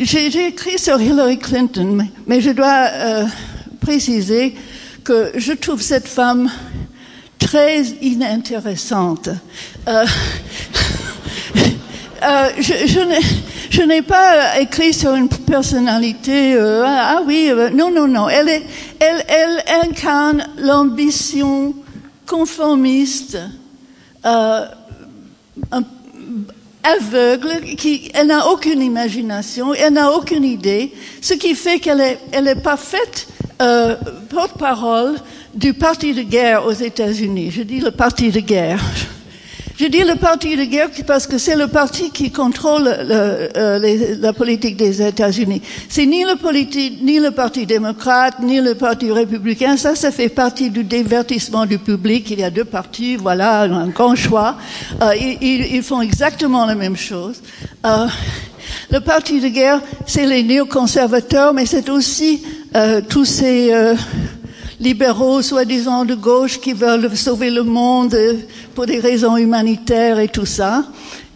j'ai 0.04 0.46
écrit 0.46 0.78
sur 0.78 1.00
Hillary 1.00 1.38
Clinton, 1.38 2.08
mais, 2.26 2.40
je 2.40 2.50
dois 2.50 2.88
euh, 2.90 3.26
préciser 3.80 4.54
que 5.04 5.32
je 5.36 5.52
trouve 5.52 5.82
cette 5.82 6.08
femme 6.08 6.50
très 7.38 7.82
inintéressante. 8.00 9.28
Euh, 9.88 10.04
euh, 12.22 12.48
je, 12.60 13.82
n'ai 13.82 14.02
pas 14.02 14.58
écrit 14.60 14.94
sur 14.94 15.14
une 15.14 15.28
personnalité. 15.28 16.54
Euh, 16.54 16.84
ah 16.86 17.22
oui, 17.26 17.48
euh, 17.50 17.68
non, 17.70 17.90
non, 17.90 18.08
non. 18.08 18.28
Elle, 18.28 18.48
est, 18.48 18.62
elle, 19.00 19.24
elle 19.28 19.62
incarne 19.84 20.46
l'ambition 20.58 21.74
conformiste. 22.26 23.38
Euh, 24.24 24.66
un, 25.72 25.82
aveugle, 26.82 27.74
qui, 27.76 28.10
elle 28.14 28.28
n'a 28.28 28.46
aucune 28.48 28.82
imagination, 28.82 29.74
elle 29.74 29.94
n'a 29.94 30.12
aucune 30.12 30.44
idée, 30.44 30.92
ce 31.20 31.34
qui 31.34 31.54
fait 31.54 31.78
qu'elle 31.78 32.00
est, 32.00 32.18
elle 32.32 32.48
est 32.48 32.62
parfaite 32.62 33.28
euh, 33.60 33.96
porte-parole 34.30 35.16
du 35.54 35.74
parti 35.74 36.14
de 36.14 36.22
guerre 36.22 36.64
aux 36.66 36.72
États-Unis. 36.72 37.50
Je 37.50 37.62
dis 37.62 37.80
le 37.80 37.90
parti 37.90 38.30
de 38.30 38.40
guerre. 38.40 38.80
Je 39.80 39.86
dis 39.86 40.04
le 40.04 40.16
parti 40.16 40.56
de 40.58 40.64
guerre 40.64 40.90
parce 41.06 41.26
que 41.26 41.38
c'est 41.38 41.56
le 41.56 41.66
parti 41.66 42.10
qui 42.10 42.30
contrôle 42.30 42.84
le, 42.84 43.48
euh, 43.56 44.16
la 44.20 44.34
politique 44.34 44.76
des 44.76 45.00
États-Unis. 45.00 45.62
C'est 45.88 46.04
ni 46.04 46.22
le, 46.22 46.36
politi, 46.36 46.98
ni 47.00 47.18
le 47.18 47.30
parti 47.30 47.64
démocrate, 47.64 48.40
ni 48.40 48.60
le 48.60 48.74
parti 48.74 49.10
républicain. 49.10 49.78
Ça, 49.78 49.94
ça 49.94 50.10
fait 50.10 50.28
partie 50.28 50.68
du 50.68 50.84
divertissement 50.84 51.64
du 51.64 51.78
public. 51.78 52.30
Il 52.30 52.40
y 52.40 52.44
a 52.44 52.50
deux 52.50 52.66
partis, 52.66 53.16
voilà, 53.16 53.62
un 53.62 53.88
grand 53.88 54.14
choix. 54.16 54.56
Euh, 55.00 55.14
ils, 55.16 55.82
font 55.82 56.02
exactement 56.02 56.66
la 56.66 56.74
même 56.74 56.96
chose. 56.96 57.40
Euh, 57.86 58.06
le 58.90 59.00
parti 59.00 59.40
de 59.40 59.48
guerre, 59.48 59.80
c'est 60.04 60.26
les 60.26 60.42
néoconservateurs, 60.42 61.54
mais 61.54 61.64
c'est 61.64 61.88
aussi 61.88 62.42
tous 63.08 63.24
ces 63.24 63.72
libéraux, 64.80 65.42
soi-disant 65.42 66.04
de 66.04 66.14
gauche, 66.14 66.58
qui 66.58 66.72
veulent 66.72 67.14
sauver 67.16 67.50
le 67.50 67.62
monde 67.62 68.16
pour 68.74 68.86
des 68.86 68.98
raisons 68.98 69.36
humanitaires 69.36 70.18
et 70.18 70.28
tout 70.28 70.46
ça. 70.46 70.84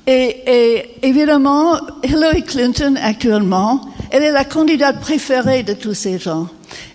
Et, 0.07 0.37
et, 0.47 1.07
évidemment, 1.07 1.77
Hillary 2.03 2.43
Clinton, 2.43 2.99
actuellement, 3.01 3.81
elle 4.11 4.23
est 4.23 4.33
la 4.33 4.45
candidate 4.45 5.01
préférée 5.01 5.63
de 5.63 5.75
tous 5.75 5.95
ces 5.95 6.19
gens. 6.19 6.49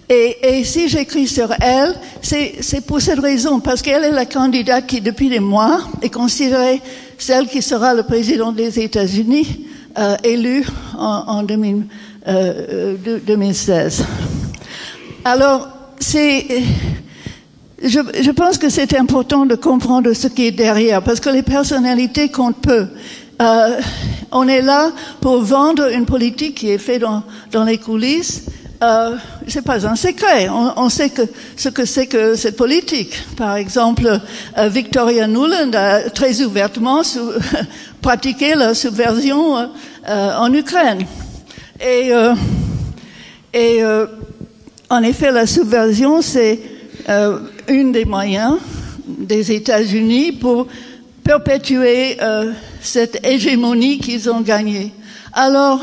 Et, 0.09 0.37
et 0.41 0.63
si 0.63 0.89
j'écris 0.89 1.27
sur 1.27 1.53
elle, 1.61 1.93
c'est 2.21 2.85
pour 2.85 2.99
cette 2.99 3.19
raison, 3.19 3.59
parce 3.59 3.81
qu'elle 3.83 4.03
est 4.03 4.11
la 4.11 4.25
candidate 4.25 4.87
qui, 4.87 5.01
depuis 5.01 5.29
des 5.29 5.39
mois, 5.39 5.81
est 6.01 6.09
considérée 6.09 6.81
celle 7.17 7.47
qui 7.47 7.61
sera 7.61 7.93
le 7.93 8.03
président 8.03 8.51
des 8.51 8.79
États-Unis, 8.79 9.65
euh, 9.97 10.15
élue 10.23 10.65
en, 10.97 11.23
en 11.27 11.43
2000, 11.43 11.83
euh, 12.27 12.95
2016. 13.25 14.03
Alors, 15.25 15.67
c'est, 15.99 16.45
je, 17.83 17.99
je, 18.21 18.31
pense 18.31 18.57
que 18.57 18.69
c'est 18.69 18.95
important 18.97 19.45
de 19.45 19.55
comprendre 19.55 20.13
ce 20.13 20.27
qui 20.27 20.47
est 20.47 20.51
derrière, 20.51 21.01
parce 21.01 21.19
que 21.19 21.29
les 21.29 21.43
personnalités 21.43 22.29
comptent 22.29 22.61
peu. 22.61 22.87
Euh, 23.41 23.79
on 24.31 24.47
est 24.47 24.61
là 24.61 24.91
pour 25.21 25.41
vendre 25.41 25.91
une 25.91 26.05
politique 26.05 26.55
qui 26.55 26.71
est 26.71 26.77
faite 26.77 27.01
dans, 27.01 27.23
dans 27.51 27.63
les 27.63 27.77
coulisses. 27.77 28.43
Euh, 28.81 29.17
c'est 29.47 29.61
pas 29.61 29.85
un 29.85 29.95
secret. 29.95 30.47
On, 30.49 30.73
on, 30.77 30.89
sait 30.89 31.09
que 31.09 31.23
ce 31.57 31.67
que 31.67 31.83
c'est 31.83 32.07
que 32.07 32.35
cette 32.35 32.55
politique. 32.55 33.13
Par 33.35 33.55
exemple, 33.57 34.19
euh, 34.57 34.67
Victoria 34.69 35.27
Nuland 35.27 35.71
a 35.73 36.09
très 36.09 36.41
ouvertement 36.41 37.03
sous, 37.03 37.31
pratiqué 38.01 38.55
la 38.55 38.73
subversion 38.73 39.57
euh, 40.07 40.37
en 40.37 40.53
Ukraine. 40.53 41.05
Et, 41.81 42.09
euh, 42.13 42.33
et 43.53 43.79
en 44.89 45.03
effet, 45.03 45.31
la 45.31 45.45
subversion, 45.45 46.21
c'est 46.21 46.59
euh, 47.09 47.39
une 47.67 47.91
des 47.91 48.05
moyens 48.05 48.57
des 49.07 49.51
États-Unis 49.51 50.33
pour 50.33 50.67
perpétuer 51.23 52.17
euh, 52.21 52.51
cette 52.81 53.25
hégémonie 53.25 53.99
qu'ils 53.99 54.29
ont 54.31 54.41
gagnée. 54.41 54.91
Alors, 55.33 55.79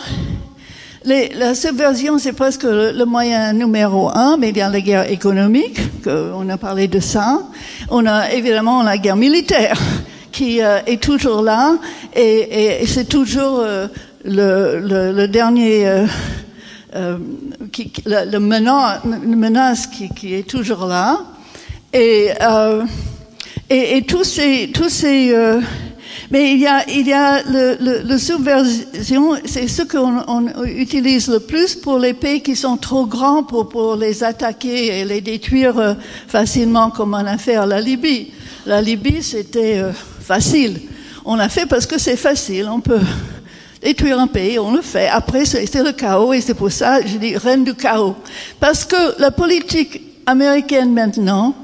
les, 1.05 1.29
la 1.35 1.55
subversion, 1.55 2.19
c'est 2.19 2.33
presque 2.33 2.65
le, 2.65 2.91
le, 2.91 3.05
moyen 3.05 3.53
numéro 3.53 4.11
un, 4.13 4.37
mais 4.37 4.61
a 4.61 4.69
la 4.69 4.81
guerre 4.81 5.11
économique, 5.11 5.79
que, 6.03 6.33
on 6.35 6.49
a 6.49 6.57
parlé 6.57 6.89
de 6.89 6.99
ça. 6.99 7.43
On 7.91 8.07
a 8.07 8.33
évidemment 8.33 8.83
la 8.83 8.99
guerre 8.99 9.17
militaire, 9.17 9.79
qui 10.33 10.61
euh, 10.61 10.81
est 10.87 11.01
toujours 11.01 11.43
là, 11.43 11.77
et, 12.15 12.81
et, 12.83 12.87
c'est 12.87 13.09
toujours 13.09 13.61
euh, 13.61 13.87
le, 14.25 14.81
le, 14.81 15.13
le, 15.13 15.29
dernier... 15.29 16.07
Euh, 16.97 17.19
qui, 17.73 17.93
la, 18.07 18.25
menace, 18.41 19.87
qui, 19.87 20.35
est 20.35 20.49
toujours 20.49 20.87
là. 20.87 21.21
Et, 21.93 22.31
euh, 22.41 22.85
tous 24.09 24.25
ces, 24.25 24.73
euh, 25.31 25.61
mais 26.31 26.53
il 26.53 26.61
y 26.61 26.67
a, 27.13 27.43
le, 27.43 28.17
subversion, 28.17 29.35
c'est 29.45 29.69
ce 29.69 29.83
qu'on 29.83 30.23
on 30.27 30.65
utilise 30.65 31.29
le 31.29 31.41
plus 31.41 31.75
pour 31.75 31.99
les 31.99 32.15
pays 32.15 32.41
qui 32.41 32.57
sont 32.57 32.79
trop 32.79 33.05
grands 33.05 33.43
pour, 33.43 33.69
pour 33.69 33.97
les 33.97 34.25
attaquer 34.25 35.01
et 35.01 35.05
les 35.05 35.21
détruire 35.21 35.79
euh, 35.79 35.95
facilement, 36.29 36.89
comme 36.91 37.13
on 37.13 37.27
a 37.27 37.37
fait 37.37 37.57
à 37.57 37.67
la 37.67 37.83
Libye. 37.83 38.33
La 38.65 38.81
Libye, 38.81 39.23
c'était 39.23 39.83
facile. 40.21 40.81
On 41.27 41.37
l'a 41.37 41.51
fait 41.51 41.67
parce 41.67 41.85
que 41.85 41.99
c'est 41.99 42.17
facile. 42.17 42.69
On 42.73 42.81
peut 42.81 43.01
détruire 43.87 44.19
un 44.19 44.27
pays, 44.27 44.59
on 44.59 44.73
le 44.73 44.83
fait. 44.83 45.07
Après, 45.07 45.45
c'est 45.45 45.73
le 45.81 45.93
chaos 45.93 46.33
et 46.33 46.41
c'est 46.41 46.55
pour 46.55 46.73
ça, 46.73 47.01
je 47.07 47.19
dis 47.19 47.37
reine 47.37 47.63
du 47.63 47.73
chaos. 47.73 48.17
Parce 48.59 48.85
que 48.85 49.21
la 49.21 49.31
politique 49.31 50.01
américaine 50.27 50.93
maintenant, 50.93 51.55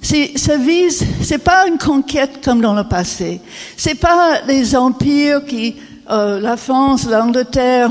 ça 0.00 0.56
vise, 0.56 1.04
c'est 1.22 1.42
pas 1.42 1.66
une 1.66 1.78
conquête 1.78 2.38
comme 2.44 2.60
dans 2.60 2.74
le 2.74 2.84
passé. 2.84 3.40
C'est 3.76 3.96
pas 3.96 4.42
les 4.46 4.76
empires 4.76 5.44
qui, 5.44 5.74
euh, 6.08 6.38
la 6.38 6.56
France, 6.56 7.08
l'Angleterre, 7.10 7.90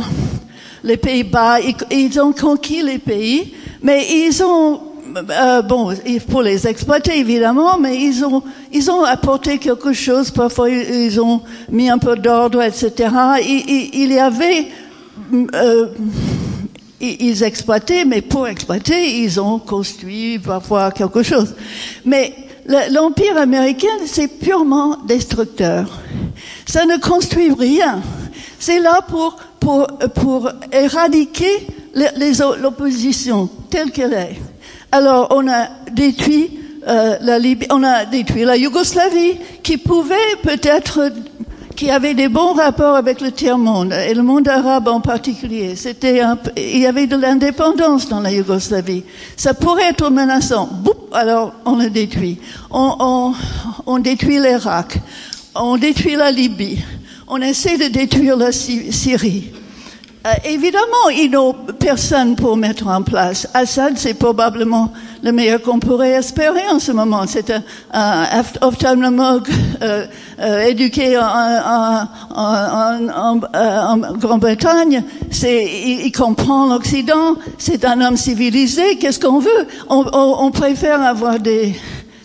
les 0.86 0.96
Pays-Bas, 0.96 1.60
ils, 1.60 1.76
ils, 1.92 2.22
ont 2.22 2.32
conquis 2.32 2.82
les 2.82 2.98
pays, 2.98 3.54
mais 3.82 4.08
ils 4.10 4.42
ont, 4.42 4.80
euh, 5.18 5.62
bon, 5.62 5.94
il 6.06 6.20
faut 6.20 6.42
les 6.42 6.68
exploiter 6.68 7.20
évidemment, 7.20 7.78
mais 7.78 7.98
ils 7.98 8.24
ont, 8.24 8.44
ils 8.72 8.90
ont 8.90 9.04
apporté 9.04 9.58
quelque 9.58 9.94
chose. 9.94 10.32
Parfois, 10.32 10.70
ils 10.70 11.20
ont 11.20 11.42
mis 11.70 11.90
un 11.90 11.98
peu 11.98 12.16
d'ordre, 12.16 12.62
etc. 12.62 13.10
Il, 13.42 13.90
il, 13.94 14.12
y 14.12 14.20
avait 14.20 14.68
euh, 15.54 15.88
ils 17.00 17.44
exploitaient, 17.44 18.06
mais 18.06 18.22
pour 18.22 18.48
exploiter, 18.48 19.22
ils 19.22 19.40
ont 19.40 19.60
construit 19.60 20.40
parfois 20.40 20.92
quelque 20.92 21.24
chose. 21.24 21.56
Mais 22.06 22.34
l'Empire 22.92 23.38
américain, 23.38 23.88
c'est 24.06 24.28
purement 24.28 24.98
destructeur. 25.08 26.00
Ça 26.66 26.86
ne 26.86 26.98
construit 26.98 27.52
rien. 27.54 28.02
C'est 28.60 28.80
là 28.80 29.02
pour, 29.08 29.38
pour, 29.60 29.88
pour 30.14 30.50
éradiquer 30.72 31.68
l'opposition 32.62 33.50
telle 33.70 33.92
qu'elle 33.92 34.14
est. 34.14 34.51
Alors, 34.92 35.28
on 35.32 35.48
a 35.48 35.70
détruit 35.92 36.60
euh, 36.88 37.18
la 37.22 37.40
Libye, 37.40 37.68
on 37.70 37.84
a 37.84 38.06
détruit 38.06 38.44
la 38.44 38.58
Yougoslavie, 38.58 39.38
qui 39.64 39.78
pouvait 39.78 40.16
peut-être 40.44 41.12
qui 41.76 41.90
avait 41.90 42.14
des 42.14 42.28
bons 42.28 42.54
rapports 42.54 42.96
avec 42.96 43.22
le 43.22 43.32
tiers-monde, 43.32 43.94
et 43.94 44.14
le 44.14 44.22
monde 44.22 44.48
arabe 44.48 44.88
en 44.88 45.00
particulier. 45.00 45.76
C'était 45.76 46.20
un, 46.20 46.38
il 46.58 46.80
y 46.80 46.86
avait 46.86 47.08
de 47.08 47.16
l'indépendance 47.16 48.10
dans 48.10 48.20
la 48.20 48.32
Yougoslavie. 48.32 49.04
Ça 49.38 49.54
pourrait 49.54 49.90
être 49.90 50.10
menaçant. 50.10 50.68
Boum, 50.72 50.94
alors 51.14 51.54
on 51.66 51.78
le 51.78 51.90
détruit. 51.90 52.38
On, 52.70 52.96
on, 53.00 53.34
on 53.86 54.00
détruit 54.00 54.40
l'Irak. 54.40 55.00
On 55.56 55.78
détruit 55.78 56.16
la 56.16 56.32
Libye. 56.32 56.84
On 57.28 57.42
essaie 57.42 57.78
de 57.78 57.88
détruire 57.88 58.36
la 58.36 58.52
Syrie. 58.52 59.52
Euh, 60.24 60.30
évidemment, 60.46 61.10
ils 61.12 61.32
n'ont 61.32 61.56
personne 61.80 62.36
pour 62.36 62.56
mettre 62.56 62.86
en 62.86 63.02
place. 63.02 63.48
Assad, 63.56 63.98
c'est 63.98 64.14
probablement 64.14 64.94
le 65.24 65.32
meilleur 65.32 65.64
qu'on 65.64 65.80
pourrait 65.80 66.12
espérer 66.12 66.62
en 66.72 66.78
ce 66.78 66.92
moment. 66.92 67.24
C'est 67.26 67.50
un, 67.50 67.64
un 67.92 68.44
ophtalmologue 68.62 69.50
euh, 69.82 70.06
euh, 70.40 70.62
éduqué 70.66 71.18
en, 71.18 71.24
en, 71.24 72.08
en, 72.36 73.40
en 73.56 73.98
Grande-Bretagne. 74.14 75.04
Il, 75.42 76.02
il, 76.06 76.12
comprend 76.12 76.68
l'Occident. 76.72 77.36
C'est 77.58 77.84
un 77.84 78.00
homme 78.02 78.18
civilisé. 78.18 78.98
Qu'est-ce 79.00 79.20
qu'on 79.20 79.40
veut? 79.40 79.68
On, 79.90 80.06
on, 80.14 80.46
on, 80.46 80.52
préfère 80.52 81.02
avoir 81.02 81.40
des, 81.40 81.76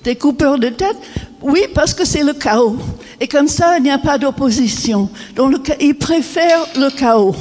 des 0.05 0.17
coupeurs 0.17 0.59
de 0.59 0.69
tête. 0.69 0.99
Oui, 1.41 1.63
parce 1.75 1.95
que 1.95 2.05
c'est 2.05 2.25
le 2.25 2.35
chaos. 2.35 2.77
Et 3.23 3.27
comme 3.27 3.49
ça, 3.49 3.79
il 3.79 3.85
n'y 3.85 3.91
a 3.91 3.97
pas 3.99 4.19
d'opposition. 4.19 5.09
Donc, 5.35 5.75
il 5.81 5.95
préfère 5.95 6.67
le 6.77 6.91
chaos. 6.91 7.35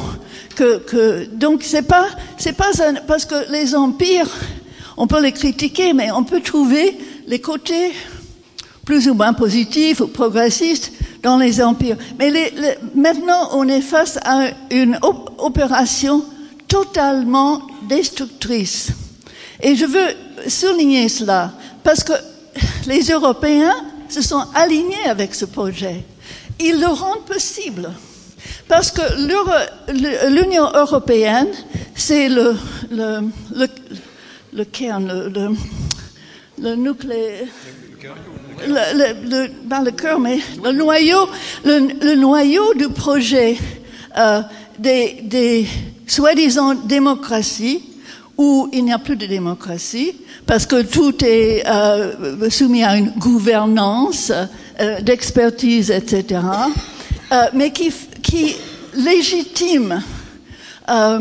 Donc 1.33 1.63
c'est 1.63 1.81
pas 1.81 2.07
c'est 2.37 2.53
pas 2.53 2.71
un, 2.83 2.95
parce 3.07 3.25
que 3.25 3.51
les 3.51 3.75
empires 3.75 4.29
on 4.97 5.07
peut 5.07 5.21
les 5.21 5.31
critiquer 5.31 5.93
mais 5.93 6.11
on 6.11 6.23
peut 6.23 6.41
trouver 6.41 6.97
les 7.27 7.39
côtés 7.39 7.91
plus 8.85 9.09
ou 9.09 9.13
moins 9.13 9.33
positifs 9.33 9.99
ou 9.99 10.07
progressistes 10.07 10.91
dans 11.23 11.37
les 11.37 11.61
empires. 11.61 11.97
Mais 12.19 12.29
les, 12.29 12.51
les, 12.51 12.75
maintenant 12.93 13.49
on 13.53 13.67
est 13.67 13.81
face 13.81 14.19
à 14.23 14.49
une 14.69 14.97
op 15.01 15.31
opération 15.39 16.23
totalement 16.67 17.61
destructrice. 17.89 18.89
Et 19.61 19.75
je 19.75 19.85
veux 19.85 20.49
souligner 20.49 21.09
cela 21.09 21.51
parce 21.83 22.03
que 22.03 22.13
les 22.87 23.01
Européens 23.09 23.75
se 24.09 24.21
sont 24.21 24.43
alignés 24.53 25.07
avec 25.09 25.33
ce 25.33 25.45
projet. 25.45 26.03
Ils 26.59 26.79
le 26.79 26.87
rendent 26.87 27.25
possible 27.25 27.89
parce 28.67 28.91
que 28.91 29.01
l'Union 30.29 30.69
européenne, 30.73 31.47
c'est 31.95 32.29
le, 32.29 32.55
le, 32.91 33.21
le, 33.55 33.67
le 34.53 34.65
le, 35.27 35.55
le, 36.61 36.75
nucléaire. 36.75 37.47
Le, 38.67 39.83
le, 39.83 39.91
cœur, 39.91 40.19
mais 40.19 40.39
le 40.63 40.71
noyau, 40.71 41.27
le 41.65 42.15
noyau 42.15 42.73
du 42.75 42.87
projet 42.89 43.57
euh, 44.17 44.41
des, 44.79 45.19
des 45.23 45.67
soi-disant 46.07 46.75
démocraties 46.75 47.83
où 48.37 48.69
il 48.73 48.85
n'y 48.85 48.93
a 48.93 48.99
plus 48.99 49.15
de 49.15 49.25
démocratie 49.25 50.13
parce 50.45 50.65
que 50.65 50.81
tout 50.83 51.23
est 51.23 51.63
euh, 51.67 52.49
soumis 52.49 52.83
à 52.83 52.95
une 52.97 53.09
gouvernance 53.11 54.31
euh, 54.79 55.01
d'expertise, 55.01 55.89
etc. 55.91 56.41
Euh, 57.35 57.47
mais 57.53 57.71
qui, 57.71 57.91
légitime 58.93 60.01
euh, 60.89 61.19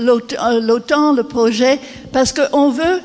l'OTAN, 0.00 1.12
le 1.12 1.22
projet, 1.22 1.78
parce 2.12 2.32
qu'on 2.32 2.70
veut, 2.70 3.00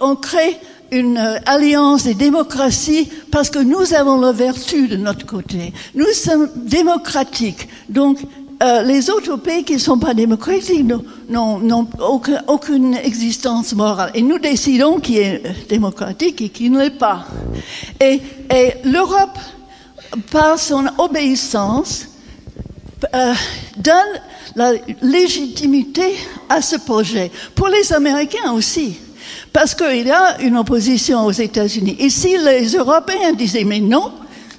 on 0.00 0.14
crée 0.14 0.58
une 0.90 1.16
alliance 1.46 2.04
des 2.04 2.12
démocraties 2.14 3.08
parce 3.30 3.48
que 3.48 3.60
nous 3.60 3.94
avons 3.94 4.20
la 4.20 4.32
vertu 4.32 4.88
de 4.88 4.96
notre 4.96 5.24
côté. 5.24 5.72
Nous 5.94 6.12
sommes 6.12 6.50
démocratiques. 6.54 7.66
Donc, 7.88 8.18
euh, 8.62 8.82
les 8.82 9.08
autres 9.08 9.36
pays 9.36 9.64
qui 9.64 9.74
ne 9.74 9.78
sont 9.78 9.98
pas 9.98 10.12
démocratiques 10.12 10.84
n'ont 11.30 11.88
aucun, 11.98 12.42
aucune 12.46 12.94
existence 12.94 13.74
morale. 13.74 14.10
Et 14.14 14.20
nous 14.20 14.38
décidons 14.38 15.00
qui 15.00 15.16
est 15.18 15.42
démocratique 15.70 16.42
et 16.42 16.50
qui 16.50 16.68
ne 16.68 16.80
l'est 16.80 16.98
pas. 16.98 17.24
Et 18.00 18.20
l'Europe, 18.84 19.38
par 20.30 20.58
son 20.58 20.86
obéissance, 20.98 22.06
euh, 23.14 23.34
donne 23.76 23.94
la 24.54 24.72
légitimité 25.00 26.14
à 26.48 26.62
ce 26.62 26.76
projet. 26.76 27.30
Pour 27.54 27.68
les 27.68 27.92
Américains 27.92 28.52
aussi. 28.52 28.96
Parce 29.52 29.74
qu'il 29.74 30.06
y 30.06 30.10
a 30.10 30.40
une 30.40 30.56
opposition 30.56 31.26
aux 31.26 31.32
États-Unis. 31.32 31.96
Et 31.98 32.10
si 32.10 32.36
les 32.38 32.68
Européens 32.74 33.32
disaient 33.32 33.64
mais 33.64 33.80
non, 33.80 34.12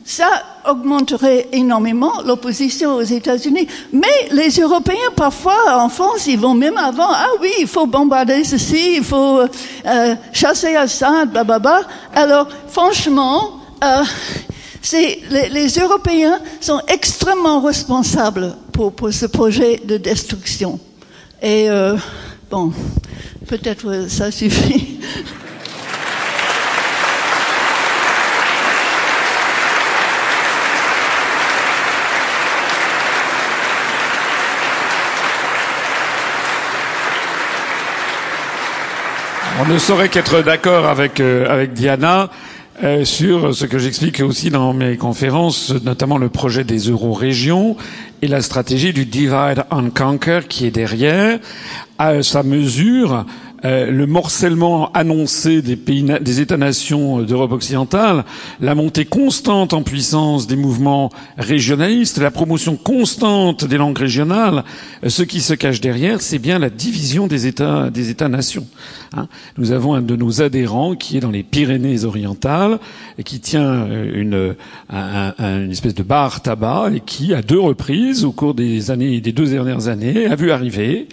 ça 0.05 0.27
augmenterait 0.69 1.47
énormément 1.51 2.21
l'opposition 2.25 2.95
aux 2.95 3.01
États-Unis. 3.01 3.67
Mais 3.91 4.29
les 4.31 4.49
Européens, 4.59 5.11
parfois, 5.15 5.77
en 5.77 5.89
France, 5.89 6.27
ils 6.27 6.39
vont 6.39 6.53
même 6.53 6.77
avant, 6.77 7.09
ah 7.09 7.27
oui, 7.41 7.51
il 7.59 7.67
faut 7.67 7.85
bombarder 7.87 8.43
ceci, 8.43 8.95
il 8.97 9.03
faut 9.03 9.39
euh, 9.85 10.15
chasser 10.31 10.75
Assad, 10.75 11.31
blablabla. 11.31 11.81
Alors, 12.13 12.47
franchement, 12.67 13.59
euh, 13.83 14.03
les, 14.91 15.67
Européens 15.79 16.39
sont 16.59 16.81
extrêmement 16.87 17.61
responsables 17.61 18.55
pour, 18.71 18.93
ce 19.11 19.25
projet 19.25 19.79
de 19.83 19.97
destruction. 19.97 20.79
Et 21.41 21.69
euh, 21.69 21.95
bon, 22.51 22.71
peut-être 23.47 24.07
ça 24.09 24.31
suffit. 24.31 24.99
On 39.65 39.65
ne 39.71 39.77
saurait 39.77 40.09
qu'être 40.09 40.41
d'accord 40.41 40.85
avec, 40.87 41.19
euh, 41.21 41.45
avec 41.47 41.73
Diana 41.73 42.29
euh, 42.81 43.05
sur 43.05 43.53
ce 43.53 43.65
que 43.65 43.77
j'explique 43.77 44.19
aussi 44.21 44.49
dans 44.49 44.73
mes 44.73 44.97
conférences, 44.97 45.71
notamment 45.83 46.17
le 46.17 46.29
projet 46.29 46.63
des 46.63 46.89
euro-régions 46.89 47.75
et 48.21 48.27
la 48.27 48.41
stratégie 48.41 48.93
du 48.93 49.05
divide 49.05 49.65
and 49.69 49.89
conquer 49.95 50.39
qui 50.49 50.65
est 50.65 50.71
derrière, 50.71 51.39
à 51.99 52.23
sa 52.23 52.41
mesure 52.41 53.25
euh, 53.65 53.89
le 53.89 54.05
morcellement 54.07 54.91
annoncé 54.91 55.61
des 55.61 55.77
pays, 55.77 56.03
des 56.03 56.41
États-nations 56.41 57.21
d'Europe 57.21 57.53
occidentale, 57.53 58.25
la 58.59 58.75
montée 58.75 59.05
constante 59.05 59.73
en 59.73 59.83
puissance 59.83 60.47
des 60.47 60.57
mouvements 60.57 61.09
régionalistes, 61.37 62.17
la 62.17 62.31
promotion 62.31 62.75
constante 62.75 63.63
des 63.63 63.77
langues 63.77 63.97
régionales, 63.97 64.65
euh, 65.05 65.09
ce 65.09 65.23
qui 65.23 65.39
se 65.39 65.53
cache 65.53 65.79
derrière, 65.79 66.21
c'est 66.21 66.39
bien 66.39 66.59
la 66.59 66.69
division 66.69 67.27
des 67.27 67.47
États, 67.47 67.89
des 67.89 68.09
États-nations. 68.09 68.67
Hein. 69.15 69.27
Nous 69.57 69.71
avons 69.71 69.93
un 69.93 70.01
de 70.01 70.17
nos 70.17 70.41
adhérents 70.41 70.95
qui 70.95 71.15
est 71.15 71.21
dans 71.21 71.31
les 71.31 71.43
Pyrénées-Orientales 71.43 72.79
et 73.17 73.23
qui 73.23 73.39
tient 73.39 73.63
euh, 73.63 74.11
une, 74.13 74.55
un, 74.89 75.33
un, 75.37 75.63
une 75.63 75.71
espèce 75.71 75.95
de 75.95 76.03
bar 76.03 76.41
tabac 76.41 76.91
et 76.95 76.99
qui, 76.99 77.33
à 77.33 77.41
deux 77.41 77.59
reprises, 77.59 78.25
au 78.25 78.33
cours 78.33 78.55
des 78.55 78.91
années, 78.91 79.21
des 79.21 79.31
deux 79.31 79.45
dernières 79.45 79.87
années, 79.87 80.25
a 80.25 80.35
vu 80.35 80.51
arriver 80.51 81.07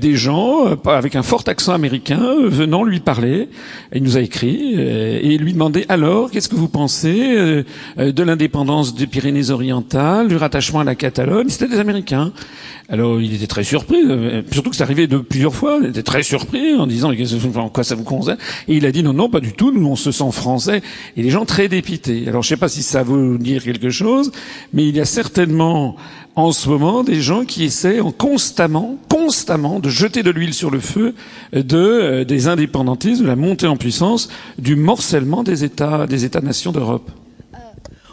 des 0.00 0.16
gens 0.16 0.76
avec 0.86 1.14
un 1.14 1.22
fort 1.22 1.44
accent 1.46 1.73
américain 1.74 2.22
euh, 2.22 2.48
venant 2.48 2.84
lui 2.84 3.00
parler. 3.00 3.48
Il 3.94 4.02
nous 4.02 4.16
a 4.16 4.20
écrit 4.20 4.74
euh, 4.76 5.20
et 5.22 5.36
lui 5.38 5.52
demandait 5.52 5.86
alors 5.88 6.30
qu'est-ce 6.30 6.48
que 6.48 6.54
vous 6.54 6.68
pensez 6.68 7.34
euh, 7.36 7.62
de 7.98 8.22
l'indépendance 8.22 8.94
des 8.94 9.06
Pyrénées-Orientales, 9.06 10.28
du 10.28 10.36
rattachement 10.36 10.80
à 10.80 10.84
la 10.84 10.94
Catalogne? 10.94 11.48
C'était 11.48 11.68
des 11.68 11.78
Américains. 11.78 12.32
Alors 12.90 13.20
il 13.20 13.34
était 13.34 13.46
très 13.46 13.64
surpris, 13.64 13.96
surtout 14.52 14.68
que 14.68 14.76
c'est 14.76 14.82
arrivé 14.82 15.06
de 15.06 15.16
plusieurs 15.16 15.54
fois. 15.54 15.78
Il 15.82 15.88
était 15.88 16.02
très 16.02 16.22
surpris 16.22 16.74
en 16.74 16.86
disant 16.86 17.10
en 17.56 17.68
quoi 17.70 17.82
ça 17.82 17.94
vous 17.94 18.04
concerne? 18.04 18.36
Et 18.68 18.76
il 18.76 18.84
a 18.84 18.92
dit 18.92 19.02
non 19.02 19.14
non 19.14 19.30
pas 19.30 19.40
du 19.40 19.52
tout. 19.52 19.72
Nous 19.72 19.86
on 19.86 19.96
se 19.96 20.12
sent 20.12 20.30
français. 20.32 20.82
Et 21.16 21.22
les 21.22 21.30
gens 21.30 21.46
très 21.46 21.68
dépités. 21.68 22.24
Alors 22.28 22.42
je 22.42 22.48
sais 22.48 22.58
pas 22.58 22.68
si 22.68 22.82
ça 22.82 23.02
veut 23.02 23.38
dire 23.38 23.64
quelque 23.64 23.88
chose, 23.88 24.32
mais 24.74 24.86
il 24.86 24.94
y 24.94 25.00
a 25.00 25.06
certainement 25.06 25.96
en 26.36 26.52
ce 26.52 26.68
moment 26.68 27.04
des 27.04 27.20
gens 27.20 27.44
qui 27.44 27.64
essaient 27.64 28.00
constamment, 28.18 28.96
constamment 29.08 29.78
de 29.78 29.88
jeter 29.88 30.22
de 30.22 30.30
l'huile 30.30 30.54
sur 30.54 30.70
le 30.70 30.80
feu 30.80 31.14
de, 31.52 31.76
euh, 31.76 32.24
des 32.24 32.48
indépendantistes, 32.48 33.22
de 33.22 33.26
la 33.26 33.36
montée 33.36 33.66
en 33.66 33.76
puissance, 33.76 34.28
du 34.58 34.76
morcellement 34.76 35.42
des 35.42 35.64
États, 35.64 36.06
des 36.06 36.24
États-nations 36.24 36.72
d'Europe. 36.72 37.10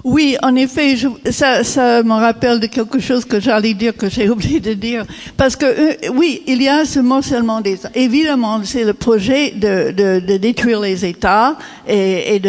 Oui, 0.04 0.36
en 0.42 0.56
effet, 0.56 0.96
je, 0.96 1.08
ça, 1.32 1.64
ça 1.64 2.02
me 2.04 2.14
rappelle 2.14 2.60
de 2.60 2.68
quelque 2.68 3.00
chose 3.00 3.24
que 3.26 3.40
j'allais 3.40 3.74
dire 3.74 3.96
que 3.96 4.10
j'ai 4.10 4.30
oublié 4.36 4.60
de 4.60 4.74
dire. 4.74 5.06
Parce 5.38 5.56
que 5.56 5.66
euh, 5.66 5.94
oui, 6.14 6.42
il 6.48 6.62
y 6.62 6.68
a 6.70 6.86
ce 6.86 7.00
morcellement 7.00 7.62
des 7.62 7.78
Évidemment, 7.94 8.62
c'est 8.64 8.84
le 8.84 8.94
projet 8.94 9.52
de, 9.52 9.92
de, 9.92 10.20
de, 10.20 10.38
détruire 10.38 10.80
les 10.82 11.06
États 11.06 11.56
et, 11.88 12.36
et 12.36 12.42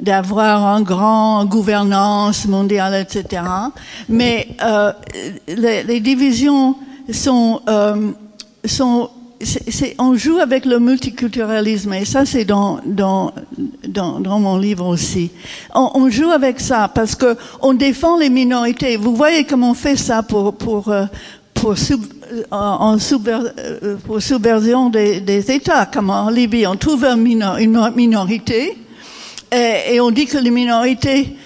d'avoir 0.00 0.66
un 0.66 0.82
grand 0.82 1.44
gouvernance 1.44 2.46
mondiale, 2.46 2.94
etc. 2.94 3.42
Mais 4.08 4.48
euh, 4.62 4.92
les, 5.48 5.82
les, 5.82 6.00
divisions 6.00 6.76
sont 7.10 7.60
euh, 7.68 8.12
sont 8.64 9.10
on 9.98 10.14
joue 10.16 10.38
avec 10.38 10.64
le 10.64 10.78
multiculturalisme 10.78 11.92
et 11.94 12.04
ça 12.04 12.24
c'est 12.24 12.44
dans, 12.44 12.80
dans, 12.84 13.32
dans, 13.86 14.20
dans, 14.20 14.38
mon 14.38 14.56
livre 14.56 14.86
aussi. 14.86 15.30
On, 15.74 15.90
on, 15.94 16.10
joue 16.10 16.30
avec 16.30 16.60
ça 16.60 16.90
parce 16.94 17.14
que 17.14 17.36
on 17.60 17.74
défend 17.74 18.18
les 18.18 18.30
minorités. 18.30 18.96
Vous 18.96 19.14
voyez 19.14 19.44
comment 19.44 19.70
on 19.70 19.74
fait 19.74 19.96
ça 19.96 20.22
pour 20.22 20.54
pour 20.56 20.88
euh, 20.88 21.04
pour, 21.54 21.78
sub, 21.78 22.02
euh, 22.32 22.42
en 22.50 22.96
euh, 22.96 23.96
pour 24.04 24.20
subversion 24.20 24.90
des, 24.90 25.20
des, 25.20 25.50
États, 25.50 25.86
comme 25.86 26.10
en 26.10 26.28
Libye, 26.28 26.66
on 26.66 26.76
trouve 26.76 27.04
une 27.04 27.92
minorité 27.94 28.76
et, 29.52 29.94
et, 29.94 30.00
on 30.00 30.10
dit 30.10 30.26
que 30.26 30.38
les 30.38 30.50
minorités, 30.50 31.36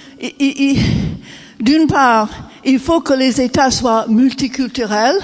d'une 1.61 1.87
part, 1.87 2.29
il 2.65 2.79
faut 2.79 3.01
que 3.01 3.13
les 3.13 3.41
États 3.41 3.71
soient 3.71 4.07
multiculturels 4.09 5.19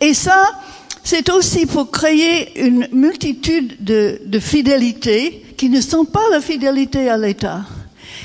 et 0.00 0.12
ça 0.12 0.50
c'est 1.04 1.30
aussi 1.30 1.66
pour 1.66 1.90
créer 1.90 2.64
une 2.64 2.88
multitude 2.92 3.76
de, 3.80 4.20
de, 4.24 4.38
fidélités 4.38 5.44
qui 5.56 5.68
ne 5.68 5.80
sont 5.80 6.04
pas 6.04 6.22
la 6.30 6.40
fidélité 6.40 7.08
à 7.08 7.16
l'État. 7.16 7.62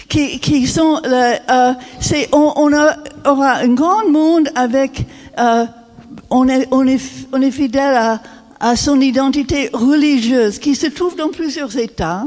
Qui, 0.09 0.39
qui 0.39 0.67
sont, 0.67 1.01
euh, 1.05 1.73
c'est, 1.99 2.29
on, 2.31 2.53
on 2.55 2.71
aura 3.25 3.55
un 3.57 3.73
grand 3.73 4.07
monde 4.09 4.49
avec, 4.55 5.05
euh, 5.37 5.65
on, 6.29 6.47
est, 6.47 6.67
on, 6.71 6.87
est, 6.87 6.99
on 7.33 7.41
est 7.41 7.51
fidèle 7.51 7.95
à, 7.95 8.21
à 8.59 8.75
son 8.75 8.99
identité 9.01 9.69
religieuse 9.73 10.59
qui 10.59 10.75
se 10.75 10.87
trouve 10.87 11.15
dans 11.15 11.29
plusieurs 11.29 11.77
États, 11.77 12.25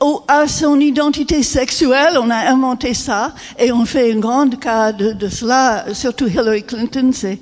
ou 0.00 0.20
à 0.28 0.46
son 0.48 0.80
identité 0.80 1.42
sexuelle, 1.42 2.18
on 2.20 2.30
a 2.30 2.50
inventé 2.50 2.94
ça, 2.94 3.32
et 3.58 3.72
on 3.72 3.84
fait 3.84 4.12
un 4.12 4.18
grand 4.18 4.50
cas 4.58 4.92
de, 4.92 5.12
de 5.12 5.28
cela, 5.28 5.86
surtout 5.92 6.26
Hillary 6.26 6.62
Clinton, 6.64 7.10
c'est, 7.12 7.38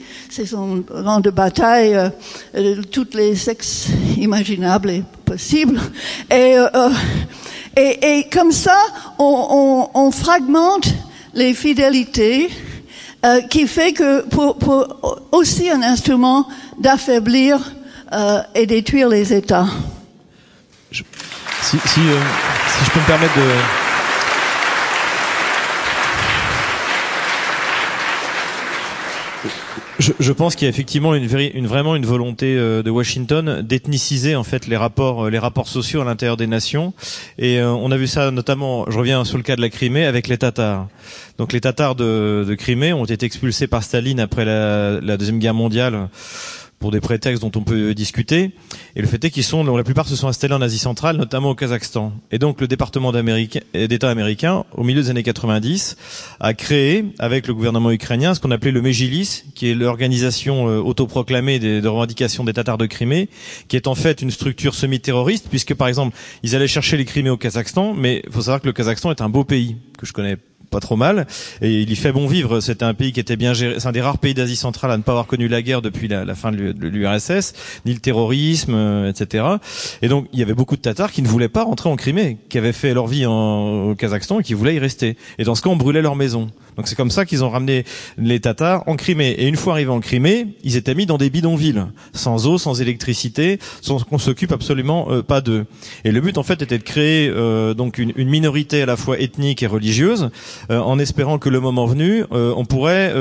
son 0.47 0.77
grande 0.79 1.29
bataille, 1.29 1.95
euh, 1.95 2.09
euh, 2.55 2.83
toutes 2.91 3.15
les 3.15 3.37
sexes 3.37 3.89
imaginables 4.17 4.91
et 4.91 5.05
possibles. 5.25 5.81
Et, 6.31 6.59
euh, 6.59 6.69
euh 6.75 6.91
et, 7.75 8.19
et, 8.19 8.29
comme 8.29 8.53
ça, 8.53 8.77
on, 9.19 9.89
on, 9.95 10.07
on 10.07 10.11
fragmente 10.11 10.89
les 11.33 11.55
fidélités, 11.55 12.51
euh, 13.25 13.41
qui 13.41 13.67
fait 13.67 13.95
que 13.95 14.29
pour, 14.29 14.59
pour 14.59 15.23
aussi 15.33 15.71
un 15.71 15.83
instrument 15.83 16.47
d'affaiblir 16.79 17.73
et 18.55 18.67
détruire 18.67 19.09
les 19.09 19.33
États. 19.33 19.65
Si, 21.63 21.79
si, 21.87 22.01
euh, 22.01 22.19
si, 22.67 22.85
je 22.85 22.91
peux 22.91 23.01
me 23.01 23.07
permettre 23.07 23.35
de... 23.37 23.43
Je, 29.99 30.11
je, 30.19 30.33
pense 30.33 30.57
qu'il 30.57 30.65
y 30.65 30.67
a 30.67 30.71
effectivement 30.71 31.15
une, 31.15 31.29
une, 31.55 31.67
vraiment 31.69 31.95
une 31.95 32.07
volonté 32.07 32.57
euh, 32.57 32.83
de 32.83 32.91
Washington 32.91 33.63
d'ethniciser 33.63 34.35
en 34.35 34.43
fait 34.43 34.67
les 34.67 34.77
rapports, 34.77 35.27
euh, 35.27 35.31
les 35.31 35.39
rapports 35.39 35.69
sociaux 35.69 36.01
à 36.01 36.05
l'intérieur 36.05 36.37
des 36.37 36.49
nations. 36.49 36.93
Et 37.39 37.61
euh, 37.61 37.71
on 37.71 37.93
a 37.93 37.97
vu 37.97 38.09
ça 38.09 38.33
notamment, 38.33 38.91
je 38.91 38.99
reviens 38.99 39.25
sur 39.25 39.37
le 39.37 39.45
cas 39.45 39.55
de 39.55 39.61
la 39.61 39.69
Crimée 39.69 40.05
avec 40.05 40.27
les 40.27 40.39
Tatars. 40.39 40.89
Donc 41.39 41.53
les 41.53 41.61
Tatars 41.61 41.95
de, 41.95 42.45
de 42.49 42.55
Crimée 42.57 42.93
ont 42.93 43.05
été 43.05 43.25
expulsés 43.27 43.69
par 43.69 43.85
Staline 43.85 44.19
après 44.19 44.45
la, 44.45 45.01
la 45.01 45.17
deuxième 45.17 45.39
guerre 45.39 45.55
mondiale 45.55 46.09
pour 46.83 46.91
des 46.91 47.01
prétextes 47.01 47.41
dont 47.41 47.53
on 47.55 47.63
peut 47.63 47.95
discuter. 47.95 48.51
Et 48.97 49.01
le 49.01 49.07
fait 49.07 49.25
est 49.25 49.31
qu'ils 49.31 49.45
sont, 49.45 49.65
la 49.65 49.85
plupart 49.85 50.07
se 50.07 50.17
sont 50.17 50.29
installés 50.29 50.53
en 50.53 50.61
Asie 50.61 50.79
centrale, 50.79 51.17
notamment 51.17 51.51
au 51.51 51.55
Kazakhstan. 51.55 52.13
Et 52.31 52.39
donc 52.39 52.61
le 52.61 52.67
département 52.67 53.13
d'État 53.13 54.11
américain, 54.11 54.65
au 54.77 54.83
milieu 54.83 55.01
des 55.01 55.09
années 55.09 55.23
90, 55.23 55.97
a 56.41 56.53
créé, 56.53 57.05
avec 57.19 57.47
le 57.47 57.55
gouvernement 57.55 57.91
ukrainien, 57.91 58.35
ce 58.35 58.41
qu'on 58.41 58.51
appelait 58.51 58.73
le 58.73 58.83
Mejilis, 58.83 59.45
qui 59.55 59.71
est 59.71 59.75
l'organisation 59.75 60.69
euh, 60.69 60.79
autoproclamée 60.81 61.59
de 61.59 61.87
revendications 61.89 62.45
des 62.45 62.53
Tatars 62.53 62.79
de 62.79 62.87
Crimée, 62.87 63.29
qui 63.69 63.77
est 63.77 63.87
en 63.87 63.95
fait 63.95 64.21
une 64.21 64.31
structure 64.31 64.75
semi-terroriste, 64.75 65.47
puisque 65.49 65.75
par 65.75 65.89
exemple, 65.89 66.17
ils 66.43 66.57
allaient 66.57 66.67
chercher 66.67 66.97
les 66.97 67.05
Crimées 67.05 67.31
au 67.31 67.37
Kazakhstan, 67.37 67.95
mais 67.95 68.23
il 68.27 68.33
faut 68.33 68.43
savoir 68.43 68.61
que 68.61 68.67
le 68.67 68.73
Kazakhstan 68.73 69.13
est 69.13 69.21
un 69.21 69.29
beau 69.29 69.45
pays, 69.45 69.77
que 69.99 70.05
je 70.05 70.13
connais 70.13 70.37
pas 70.73 70.81
trop 70.81 70.97
mal. 70.97 71.29
Et 71.61 71.83
il 71.83 71.91
y 71.91 71.95
fait 71.95 72.11
bon 72.11 72.27
vivre. 72.27 72.59
C'était 72.61 72.85
un 72.85 72.95
pays 72.95 73.13
qui 73.13 73.21
était 73.21 73.37
bien 73.37 73.55
géré. 73.55 73.79
C'est 73.79 73.87
un 73.87 73.93
des 73.93 74.01
rares 74.01 74.19
pays 74.19 74.35
d'Asie 74.35 74.57
centrale 74.57 74.91
à 74.91 74.97
ne 74.97 75.03
pas 75.03 75.13
avoir 75.13 75.27
connu 75.27 75.47
la 75.47 75.63
guerre 75.63 75.83
depuis 75.83 76.09
la, 76.09 76.35
fin 76.35 76.51
de 76.51 76.75
l'URSS, 76.81 77.53
ni 77.87 77.93
le 77.93 78.01
terrorisme, 78.01 78.75
euh, 78.75 79.11
etc. 79.11 79.45
Et 80.01 80.09
donc 80.09 80.27
il 80.33 80.41
y 80.41 80.43
avait 80.43 80.55
beaucoup 80.55 80.77
de 80.77 80.81
Tatars 80.81 81.13
qui 81.13 81.23
ne 81.23 81.29
voulaient 81.29 81.49
pas 81.49 81.63
rentrer 81.63 81.89
en 81.89 81.97
Crimée, 81.97 82.39
qui 82.49 82.59
avaient 82.59 82.73
fait 82.73 82.95
leur 82.95 83.07
vie 83.07 83.27
en, 83.27 83.91
au 83.91 83.95
Kazakhstan 83.95 84.41
et 84.41 84.43
qui 84.43 84.55
voulaient 84.55 84.75
y 84.75 84.79
rester. 84.79 85.17
Et 85.39 85.45
dans 85.45 85.55
ce 85.55 85.63
cas, 85.63 85.71
on 85.71 85.77
brûlait 85.77 86.03
leur 86.03 86.17
maison. 86.17 86.49
Donc 86.77 86.89
c'est 86.89 86.95
comme 86.95 87.11
ça 87.11 87.25
qu'ils 87.25 87.45
ont 87.45 87.51
ramené 87.51 87.85
les 88.19 88.41
Tatars 88.41 88.83
en 88.87 88.97
Crimée. 88.97 89.31
Et 89.31 89.47
une 89.47 89.57
fois 89.57 89.75
arrivés 89.75 89.91
en 89.91 90.01
Crimée, 90.01 90.47
ils 90.65 90.77
étaient 90.77 90.95
mis 90.95 91.07
dans 91.07 91.19
des 91.19 91.31
bidonvilles, 91.31 91.85
sans 92.13 92.47
eau, 92.47 92.59
sans 92.59 92.81
électricité, 92.81 93.59
sans 93.81 93.99
qu'on 94.01 94.19
s'occupe 94.19 94.53
absolument 94.53 95.09
euh, 95.11 95.23
pas 95.23 95.41
d'eux. 95.41 95.67
Et 96.05 96.13
le 96.13 96.21
but 96.21 96.39
en 96.39 96.43
fait 96.43 96.63
était 96.63 96.79
de 96.79 96.83
créer 96.83 97.29
euh, 97.29 97.75
donc 97.75 97.99
une, 97.99 98.13
minorité 98.17 98.83
à 98.83 98.87
la 98.87 98.97
fois 98.97 99.19
ethnique 99.19 99.63
et 99.63 99.67
religieuse, 99.67 100.31
euh, 100.71 100.79
en 100.79 100.99
espérant 100.99 101.39
que 101.39 101.49
le 101.49 101.61
moment 101.61 101.87
venu, 101.87 102.25
on 102.31 102.65
pourrait 102.65 103.13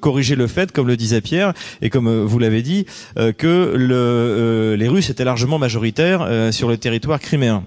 corriger 0.00 0.36
le 0.36 0.46
fait, 0.46 0.72
comme 0.72 0.86
le 0.86 0.96
disait 0.96 1.20
Pierre, 1.20 1.52
et 1.82 1.90
comme 1.90 2.24
vous 2.24 2.38
l'avez 2.38 2.62
dit, 2.62 2.86
que 3.16 3.74
le, 3.76 4.76
les 4.78 4.88
Russes 4.88 5.10
étaient 5.10 5.24
largement 5.24 5.58
majoritaires 5.58 6.52
sur 6.52 6.68
le 6.68 6.76
territoire 6.78 7.20
criméen. 7.20 7.64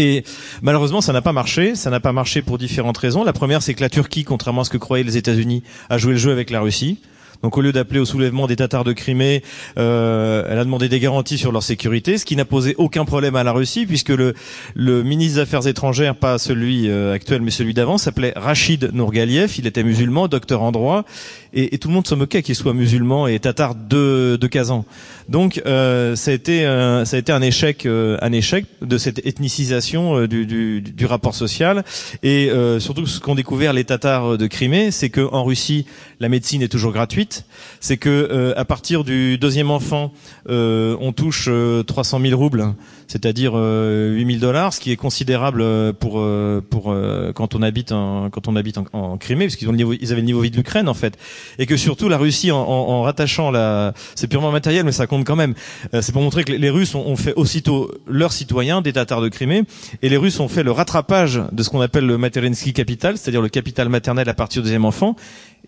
Et 0.00 0.24
malheureusement, 0.62 1.02
ça 1.02 1.12
n'a 1.12 1.20
pas 1.20 1.34
marché. 1.34 1.74
Ça 1.74 1.90
n'a 1.90 2.00
pas 2.00 2.12
marché 2.12 2.40
pour 2.40 2.56
différentes 2.56 2.96
raisons. 2.96 3.22
La 3.22 3.34
première, 3.34 3.60
c'est 3.60 3.74
que 3.74 3.82
la 3.82 3.90
Turquie, 3.90 4.24
contrairement 4.24 4.62
à 4.62 4.64
ce 4.64 4.70
que 4.70 4.78
croyaient 4.78 5.04
les 5.04 5.18
États-Unis, 5.18 5.62
a 5.90 5.98
joué 5.98 6.12
le 6.12 6.18
jeu 6.18 6.32
avec 6.32 6.48
la 6.48 6.62
Russie. 6.62 7.00
Donc 7.42 7.56
au 7.56 7.62
lieu 7.62 7.72
d'appeler 7.72 8.00
au 8.00 8.04
soulèvement 8.04 8.46
des 8.46 8.56
Tatars 8.56 8.84
de 8.84 8.92
Crimée, 8.92 9.42
euh, 9.78 10.44
elle 10.48 10.58
a 10.58 10.64
demandé 10.64 10.90
des 10.90 11.00
garanties 11.00 11.38
sur 11.38 11.52
leur 11.52 11.62
sécurité, 11.62 12.18
ce 12.18 12.26
qui 12.26 12.36
n'a 12.36 12.44
posé 12.44 12.74
aucun 12.76 13.06
problème 13.06 13.34
à 13.34 13.44
la 13.44 13.52
Russie, 13.52 13.86
puisque 13.86 14.10
le, 14.10 14.34
le 14.74 15.02
ministre 15.02 15.36
des 15.36 15.40
Affaires 15.40 15.66
étrangères, 15.66 16.16
pas 16.16 16.36
celui 16.38 16.90
euh, 16.90 17.14
actuel 17.14 17.40
mais 17.40 17.50
celui 17.50 17.72
d'avant, 17.72 17.96
s'appelait 17.96 18.34
Rachid 18.36 18.90
Nourgaliev, 18.92 19.54
il 19.56 19.66
était 19.66 19.82
musulman, 19.82 20.28
docteur 20.28 20.60
en 20.60 20.70
droit, 20.70 21.04
et, 21.52 21.74
et 21.74 21.78
tout 21.78 21.88
le 21.88 21.94
monde 21.94 22.06
se 22.06 22.14
moquait 22.14 22.42
qu'il 22.42 22.54
soit 22.54 22.74
musulman 22.74 23.26
et 23.26 23.38
tatar 23.38 23.74
de, 23.74 24.36
de 24.40 24.46
Kazan. 24.46 24.84
Donc 25.28 25.62
euh, 25.66 26.16
ça 26.16 26.30
a 26.30 26.34
été 26.34 26.66
euh, 26.66 27.04
ça 27.04 27.16
a 27.16 27.18
été 27.18 27.32
un 27.32 27.42
échec 27.42 27.86
euh, 27.86 28.18
un 28.20 28.32
échec 28.32 28.66
de 28.82 28.98
cette 28.98 29.24
ethnicisation 29.26 30.16
euh, 30.16 30.28
du, 30.28 30.46
du, 30.46 30.80
du, 30.80 31.06
rapport 31.06 31.34
social. 31.34 31.84
Et 32.22 32.50
surtout 32.78 33.06
ce 33.06 33.20
qu'ont 33.20 33.34
découvert 33.34 33.72
les 33.72 33.84
Tatars 33.84 34.38
de 34.38 34.46
Crimée, 34.46 34.90
c'est 34.90 35.10
que 35.10 35.20
en 35.32 35.44
Russie 35.44 35.86
la 36.20 36.28
médecine 36.28 36.62
est 36.62 36.68
toujours 36.68 36.92
gratuite, 36.92 37.44
c'est 37.80 37.96
que 37.96 38.54
à 38.56 38.64
partir 38.64 39.04
du 39.04 39.38
deuxième 39.38 39.70
enfant 39.70 40.12
on 40.48 41.12
touche 41.14 41.48
300 41.86 42.20
000 42.20 42.38
roubles 42.38 42.74
c'est-à-dire 43.10 43.52
euh, 43.56 44.12
8000 44.12 44.38
dollars, 44.38 44.72
ce 44.72 44.78
qui 44.78 44.92
est 44.92 44.96
considérable 44.96 45.62
euh, 45.62 45.92
pour 45.92 46.20
euh, 46.20 46.60
pour 46.70 46.92
euh, 46.92 47.32
quand 47.32 47.56
on 47.56 47.62
habite 47.62 47.90
en, 47.90 48.30
quand 48.30 48.46
on 48.46 48.54
habite 48.54 48.78
en, 48.78 48.86
en 48.92 49.18
Crimée, 49.18 49.46
parce 49.46 49.56
qu'ils 49.56 49.66
ont 49.66 49.72
le 49.72 49.78
niveau, 49.78 49.92
ils 49.92 50.12
avaient 50.12 50.20
le 50.20 50.26
niveau 50.26 50.40
vie 50.40 50.52
de 50.52 50.56
l'Ukraine 50.56 50.88
en 50.88 50.94
fait, 50.94 51.18
et 51.58 51.66
que 51.66 51.76
surtout 51.76 52.08
la 52.08 52.18
Russie 52.18 52.50
en, 52.50 52.58
en 52.58 53.02
rattachant 53.02 53.50
la, 53.50 53.92
c'est 54.14 54.26
purement 54.26 54.50
matériel, 54.50 54.84
mais 54.84 54.92
ça 54.92 55.06
compte 55.06 55.24
quand 55.24 55.36
même. 55.36 55.54
c'est 56.00 56.12
pour 56.12 56.22
montrer 56.22 56.44
que 56.44 56.52
les 56.52 56.70
Russes 56.70 56.94
ont, 56.94 57.16
fait 57.16 57.34
aussitôt 57.34 57.90
leurs 58.06 58.32
citoyens 58.32 58.82
des 58.82 58.92
Tatars 58.92 59.20
de 59.20 59.28
Crimée, 59.28 59.64
et 60.02 60.08
les 60.08 60.16
Russes 60.16 60.40
ont 60.40 60.48
fait 60.48 60.62
le 60.62 60.72
rattrapage 60.72 61.40
de 61.52 61.62
ce 61.62 61.70
qu'on 61.70 61.80
appelle 61.80 62.06
le 62.06 62.18
Materinsky 62.18 62.72
capital, 62.72 63.18
c'est-à-dire 63.18 63.42
le 63.42 63.48
capital 63.48 63.88
maternel 63.88 64.28
à 64.28 64.34
partir 64.34 64.62
du 64.62 64.66
deuxième 64.66 64.84
enfant. 64.84 65.16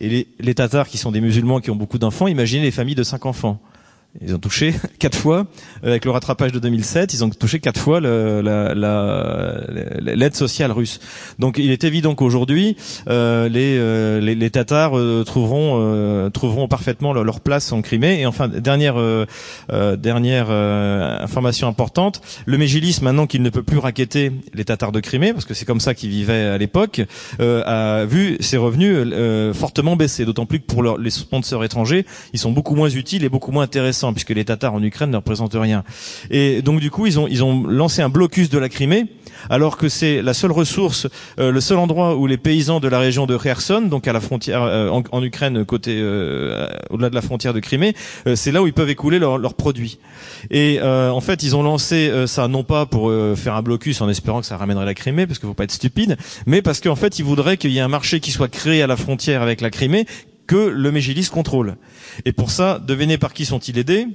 Et 0.00 0.08
les, 0.08 0.28
les 0.40 0.54
Tatars 0.54 0.88
qui 0.88 0.98
sont 0.98 1.12
des 1.12 1.20
musulmans 1.20 1.60
qui 1.60 1.70
ont 1.70 1.76
beaucoup 1.76 1.98
d'enfants, 1.98 2.26
imaginez 2.26 2.62
les 2.62 2.70
familles 2.70 2.94
de 2.94 3.02
cinq 3.02 3.26
enfants. 3.26 3.60
Ils 4.20 4.34
ont 4.34 4.38
touché 4.38 4.74
quatre 4.98 5.16
fois 5.16 5.46
euh, 5.84 5.88
avec 5.88 6.04
le 6.04 6.10
rattrapage 6.10 6.52
de 6.52 6.58
2007. 6.58 7.14
Ils 7.14 7.24
ont 7.24 7.30
touché 7.30 7.60
quatre 7.60 7.80
fois 7.80 8.00
l'aide 8.00 8.44
la, 8.44 8.74
la, 10.00 10.30
sociale 10.32 10.70
russe. 10.70 11.00
Donc 11.38 11.58
il 11.58 11.70
est 11.70 11.84
évident 11.84 12.14
qu'aujourd'hui 12.14 12.76
euh, 13.08 13.48
les, 13.48 13.76
euh, 13.78 14.20
les, 14.20 14.34
les 14.34 14.50
Tatars 14.50 14.98
euh, 14.98 15.24
trouveront 15.24 15.78
euh, 15.80 16.30
trouveront 16.30 16.68
parfaitement 16.68 17.12
leur, 17.12 17.40
place 17.40 17.72
en 17.72 17.80
Crimée. 17.80 18.20
Et 18.20 18.26
enfin 18.26 18.48
dernière 18.48 18.96
dernière 19.96 20.50
information 20.50 21.66
importante, 21.66 22.20
le 22.44 22.58
Mégilis 22.58 22.98
maintenant 23.02 23.26
qu'il 23.26 23.42
ne 23.42 23.50
peut 23.50 23.62
plus 23.62 23.78
raqueter 23.78 24.32
les 24.52 24.64
Tatars 24.64 24.92
de 24.92 25.00
Crimée 25.00 25.32
parce 25.32 25.46
que 25.46 25.54
c'est 25.54 25.64
comme 25.64 25.80
ça 25.80 25.94
qu'ils 25.94 26.10
vivaient 26.10 26.44
à 26.44 26.58
l'époque, 26.58 27.00
a 27.40 28.04
vu 28.04 28.36
ses 28.40 28.58
revenus 28.58 29.08
fortement 29.54 29.96
baisser. 29.96 30.24
D'autant 30.24 30.46
plus 30.46 30.60
que 30.60 30.66
pour 30.66 30.82
les 30.98 31.10
sponsors 31.10 31.64
étrangers, 31.64 32.04
ils 32.32 32.38
sont 32.38 32.52
beaucoup 32.52 32.74
moins 32.74 32.90
utiles 32.90 33.24
et 33.24 33.28
beaucoup 33.28 33.50
moins 33.50 33.64
intéressants 33.64 34.01
puisque 34.10 34.30
les 34.30 34.44
Tatars 34.44 34.74
en 34.74 34.82
Ukraine 34.82 35.10
ne 35.10 35.16
représentent 35.16 35.54
rien. 35.54 35.84
Et 36.30 36.62
donc 36.62 36.80
du 36.80 36.90
coup, 36.90 37.06
ils 37.06 37.20
ont 37.20 37.28
ils 37.28 37.44
ont 37.44 37.64
lancé 37.64 38.02
un 38.02 38.08
blocus 38.08 38.50
de 38.50 38.58
la 38.58 38.68
Crimée, 38.68 39.06
alors 39.50 39.76
que 39.76 39.88
c'est 39.88 40.22
la 40.22 40.34
seule 40.34 40.52
ressource, 40.52 41.06
euh, 41.38 41.50
le 41.50 41.60
seul 41.60 41.78
endroit 41.78 42.16
où 42.16 42.26
les 42.26 42.36
paysans 42.36 42.80
de 42.80 42.88
la 42.88 42.98
région 42.98 43.26
de 43.26 43.36
Kherson, 43.36 43.82
donc 43.82 44.08
à 44.08 44.12
la 44.12 44.20
frontière 44.20 44.62
euh, 44.62 44.88
en, 44.88 45.22
Ukraine, 45.22 45.64
côté 45.64 45.98
euh, 46.00 46.66
au-delà 46.90 47.10
de 47.10 47.14
la 47.14 47.22
frontière 47.22 47.54
de 47.54 47.60
Crimée, 47.60 47.94
c'est 48.34 48.52
là 48.52 48.62
où 48.62 48.66
ils 48.66 48.72
peuvent 48.72 48.90
écouler 48.90 49.18
leurs 49.18 49.54
produits. 49.54 49.98
Et 50.50 50.80
en 50.82 51.20
fait, 51.20 51.42
ils 51.42 51.54
ont 51.56 51.62
lancé 51.62 52.10
ça 52.26 52.48
non 52.48 52.64
pas 52.64 52.86
pour 52.86 53.12
faire 53.36 53.54
un 53.54 53.62
blocus 53.62 54.00
en 54.00 54.08
espérant 54.08 54.40
que 54.40 54.46
ça 54.46 54.56
ramènerait 54.56 54.84
la 54.84 54.94
Crimée, 54.94 55.26
parce 55.26 55.38
qu'il 55.38 55.48
faut 55.48 55.54
pas 55.54 55.64
être 55.64 55.72
stupide, 55.72 56.16
mais 56.46 56.62
parce 56.62 56.80
qu'en 56.80 56.96
fait, 56.96 57.18
ils 57.18 57.24
voudraient 57.24 57.56
qu'il 57.56 57.70
y 57.70 57.78
ait 57.78 57.82
un 57.82 57.88
marché 57.88 58.20
qui 58.20 58.30
soit 58.30 58.48
créé 58.48 58.82
à 58.82 58.86
la 58.86 58.96
frontière 58.96 59.42
avec 59.42 59.60
la 59.60 59.70
Crimée, 59.70 60.06
que 60.52 60.68
le 60.68 60.92
Mégilis 60.92 61.30
contrôle. 61.30 61.76
Et 62.26 62.32
pour 62.34 62.50
ça, 62.50 62.78
devinez 62.78 63.16
par 63.16 63.32
qui 63.32 63.46
sont-ils 63.46 63.78
aidés? 63.78 64.06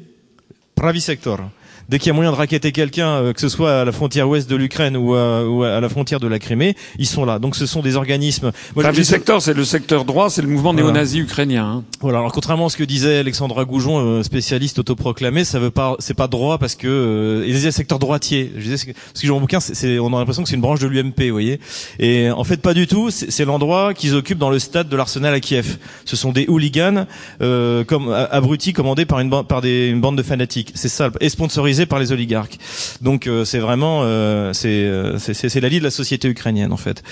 Pravi 0.76 1.01
Sector 1.01 1.49
dès 1.89 1.99
qu'il 1.99 2.07
y 2.07 2.09
a 2.11 2.14
moyen 2.14 2.31
de 2.31 2.35
raqueter 2.35 2.72
quelqu'un, 2.72 3.09
euh, 3.09 3.34
que 3.34 3.39
ce 3.39 3.49
soit 3.49 3.81
à 3.81 3.85
la 3.85 3.91
frontière 3.91 4.27
ouest 4.27 4.49
de 4.49 4.55
l'Ukraine 4.55 4.97
ou, 4.97 5.14
à 5.14 5.80
la 5.80 5.89
frontière 5.89 6.19
de 6.19 6.27
la 6.27 6.39
Crimée, 6.39 6.76
ils 6.97 7.05
sont 7.05 7.26
là. 7.26 7.39
Donc 7.39 7.55
ce 7.55 7.65
sont 7.65 7.81
des 7.81 7.95
organismes. 7.95 8.51
Moi, 8.76 8.91
le 8.91 9.03
secteur, 9.03 9.41
c'est 9.41 9.53
le 9.53 9.65
secteur 9.65 10.05
droit, 10.05 10.30
c'est 10.30 10.41
le 10.41 10.47
mouvement 10.47 10.73
néo-nazi 10.73 11.19
ukrainien. 11.19 11.65
Hein. 11.65 11.84
Voilà. 12.01 12.19
Alors 12.19 12.31
contrairement 12.31 12.68
à 12.68 12.69
ce 12.69 12.77
que 12.77 12.84
disait 12.84 13.19
Alexandra 13.19 13.65
Goujon, 13.65 13.99
euh, 13.99 14.23
spécialiste 14.23 14.80
autoproclamé, 14.80 15.43
ça 15.43 15.59
veut 15.59 15.72
pas, 15.72 15.95
c'est 15.99 16.14
pas 16.14 16.27
droit 16.27 16.57
parce 16.57 16.76
que 16.76 16.88
euh, 16.88 17.45
il 17.47 17.53
disait 17.53 17.72
secteur 17.72 17.99
droitier. 17.99 18.51
Je 18.55 18.61
disais 18.61 18.93
parce 18.93 19.22
que 19.22 19.27
dans 19.27 19.35
mon 19.35 19.41
bouquin, 19.41 19.59
c'est, 19.59 19.99
on 19.99 20.14
a 20.14 20.19
l'impression 20.19 20.43
que 20.43 20.49
c'est 20.49 20.55
une 20.55 20.61
branche 20.61 20.80
de 20.80 20.88
l'UMP, 20.88 21.19
vous 21.19 21.31
voyez. 21.31 21.59
Et 21.99 22.30
en 22.31 22.43
fait, 22.43 22.61
pas 22.61 22.73
du 22.73 22.88
tout. 22.88 23.09
C'est 23.11 23.45
l'endroit 23.45 23.93
qu'ils 23.93 24.15
occupent 24.15 24.38
dans 24.38 24.49
le 24.49 24.59
stade 24.59 24.89
de 24.89 24.95
l'Arsenal 24.95 25.34
à 25.34 25.39
Kiev. 25.39 25.77
Ce 26.05 26.15
sont 26.15 26.31
des 26.31 26.45
hooligans 26.47 27.05
euh, 27.41 27.84
comme 27.84 28.11
abrutis 28.11 28.73
commandés 28.73 29.05
par 29.05 29.19
une, 29.19 29.30
par 29.43 29.61
des, 29.61 29.88
une 29.88 30.01
bande 30.01 30.18
de 30.18 30.23
fanatiques. 30.23 30.72
C'est 30.76 30.89
ça, 30.89 31.11
et 31.22 31.30
sponsorisés 31.30 31.76
par 31.85 31.99
les 31.99 32.11
oligarques. 32.11 32.57
Donc 33.01 33.27
euh, 33.27 33.45
c'est 33.45 33.59
vraiment 33.59 34.01
euh, 34.03 34.53
euh, 34.65 35.17
c'est 35.19 35.33
c'est 35.33 35.59
la 35.61 35.69
vie 35.69 35.79
de 35.79 35.83
la 35.83 35.91
société 35.91 36.27
ukrainienne 36.27 36.71
en 36.71 36.77
fait. 36.77 37.03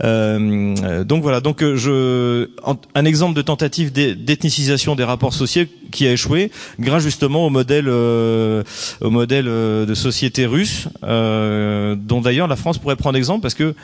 donc 0.00 1.22
voilà. 1.22 1.40
Donc 1.40 1.62
je 1.62 2.48
un 2.94 3.04
exemple 3.04 3.34
de 3.34 3.42
tentative 3.42 3.92
d'ethnicisation 3.92 4.94
des 4.94 5.04
rapports 5.04 5.34
sociaux 5.34 5.64
qui 5.90 6.06
a 6.06 6.12
échoué 6.12 6.50
grâce 6.80 7.02
justement 7.02 7.46
au 7.46 7.50
modèle 7.50 7.88
au 7.88 9.10
modèle 9.10 9.46
de 9.46 9.94
société 9.94 10.46
russe 10.46 10.88
dont 11.02 12.20
d'ailleurs 12.20 12.48
la 12.48 12.56
France 12.56 12.78
pourrait 12.78 12.96
prendre 12.96 13.16
exemple 13.16 13.42
parce 13.42 13.54
que 13.54 13.74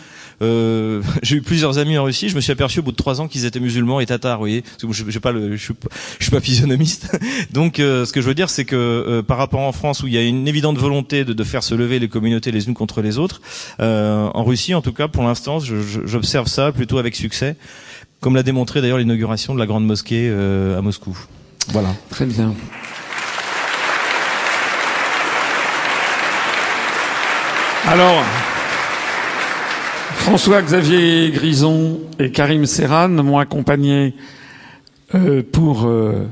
euh, 0.43 1.03
j'ai 1.23 1.37
eu 1.37 1.43
plusieurs 1.43 1.79
amis 1.79 1.99
en 1.99 2.05
Russie. 2.05 2.29
Je 2.29 2.37
me 2.37 2.41
suis 2.41 2.53
aperçu 2.53 2.81
au 2.81 2.83
bout 2.83 2.93
de 2.93 2.97
trois 2.97 3.21
ans 3.21 3.29
qu'ils 3.29 3.45
étaient 3.45 3.61
musulmans 3.61 4.01
et 4.01 4.07
tatars. 4.07 4.37
Vous 4.37 4.43
voyez, 4.43 4.63
Parce 4.63 4.77
que 4.83 5.11
je, 5.11 5.19
pas 5.19 5.33
le, 5.33 5.57
je, 5.57 5.63
suis 5.63 5.75
pas, 5.75 5.89
je 6.19 6.25
suis 6.25 6.31
pas 6.31 6.41
physionomiste. 6.41 7.19
Donc, 7.53 7.79
euh, 7.79 8.05
ce 8.05 8.13
que 8.13 8.21
je 8.21 8.27
veux 8.27 8.35
dire, 8.35 8.51
c'est 8.51 8.65
que 8.65 8.77
euh, 8.77 9.23
par 9.23 9.39
rapport 9.39 9.61
en 9.61 9.73
France, 9.73 10.03
où 10.03 10.07
il 10.07 10.15
y 10.15 10.19
a 10.19 10.23
une 10.23 10.49
évidente 10.49 10.79
volonté 10.79 11.25
de, 11.25 11.33
de 11.33 11.45
faire 11.45 11.63
se 11.63 11.75
lever 11.75 11.99
les 11.99 12.09
communautés 12.09 12.51
les 12.51 12.69
unes 12.69 12.75
contre 12.75 13.03
les 13.03 13.19
autres, 13.19 13.41
en 13.79 14.45
Russie, 14.45 14.75
en 14.75 14.83
tout 14.83 14.93
cas, 14.93 15.09
pour 15.09 15.23
l'instant, 15.25 15.59
j'observe 15.61 16.47
ça 16.47 16.73
plutôt 16.73 16.99
avec 16.99 17.15
succès, 17.15 17.57
comme 18.21 18.35
l'a 18.35 18.43
démontré 18.43 18.81
d'ailleurs 18.81 18.99
l'inauguration 18.99 19.55
de 19.55 19.59
la 19.59 19.67
grande 19.67 19.87
mosquée 19.87 20.31
à 20.31 20.81
Moscou. 20.81 21.17
Voilà. 21.69 21.95
Très 22.11 22.27
bien. 22.27 22.55
Alors, 27.87 28.23
François-Xavier 30.21 31.31
Grison 31.31 31.99
et 32.19 32.31
Karim 32.31 32.67
Serran 32.67 33.09
m'ont 33.09 33.39
accompagné 33.39 34.15
euh, 35.15 35.43
pour 35.43 35.87
euh, 35.87 36.29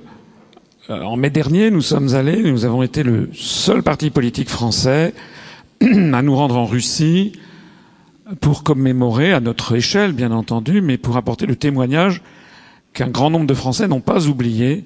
euh, 0.91 1.03
en 1.03 1.17
mai 1.17 1.31
dernier, 1.31 1.71
nous 1.71 1.81
sommes 1.81 2.15
allés, 2.15 2.43
nous 2.43 2.67
avons 2.67 2.83
été 2.83 3.03
le 3.03 3.31
seul 3.33 3.83
parti 3.83 4.11
politique 4.11 4.51
français 4.51 5.15
à 5.81 6.23
nous 6.23 6.37
rendre 6.37 6.59
en 6.59 6.67
Russie 6.67 7.33
pour 8.41 8.63
commémorer, 8.63 9.33
à 9.33 9.41
notre 9.41 9.75
échelle 9.75 10.13
bien 10.13 10.33
entendu, 10.33 10.83
mais 10.83 10.99
pour 10.99 11.17
apporter 11.17 11.47
le 11.47 11.57
témoignage 11.57 12.23
qu'un 12.93 13.09
grand 13.09 13.31
nombre 13.31 13.47
de 13.47 13.55
Français 13.55 13.89
n'ont 13.89 14.03
pas 14.03 14.27
oublié 14.27 14.85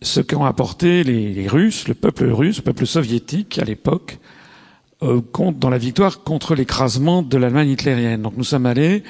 ce 0.00 0.20
qu'ont 0.20 0.46
apporté 0.46 1.04
les, 1.04 1.28
les, 1.34 1.46
Russes, 1.46 1.88
le 1.88 1.94
peuple 1.94 2.24
russe, 2.24 2.56
le 2.56 2.62
peuple 2.62 2.86
soviétique 2.86 3.58
à 3.58 3.64
l'époque, 3.64 4.18
euh, 5.04 5.20
compte 5.20 5.58
dans 5.58 5.70
la 5.70 5.78
victoire 5.78 6.22
contre 6.22 6.54
l'écrasement 6.54 7.22
de 7.22 7.36
l'Allemagne 7.36 7.70
hitlérienne. 7.70 8.22
Donc 8.22 8.36
nous 8.36 8.44
sommes 8.44 8.66
allés 8.66 9.02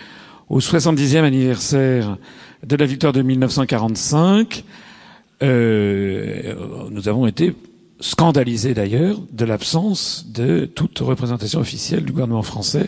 au 0.48 0.58
70e 0.60 1.22
anniversaire 1.22 2.18
de 2.66 2.76
la 2.76 2.86
victoire 2.86 3.12
de 3.12 3.22
1945. 3.22 4.64
Euh, 5.42 6.54
nous 6.90 7.08
avons 7.08 7.26
été 7.26 7.54
scandalisés 8.00 8.74
d'ailleurs 8.74 9.18
de 9.32 9.44
l'absence 9.44 10.26
de 10.28 10.66
toute 10.66 10.98
représentation 10.98 11.60
officielle 11.60 12.04
du 12.04 12.12
gouvernement 12.12 12.42
français 12.42 12.86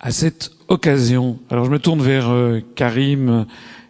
à 0.00 0.10
cette 0.10 0.50
occasion. 0.68 1.38
Alors 1.50 1.66
je 1.66 1.70
me 1.70 1.78
tourne 1.78 2.02
vers 2.02 2.30
euh, 2.30 2.60
Karim 2.74 3.46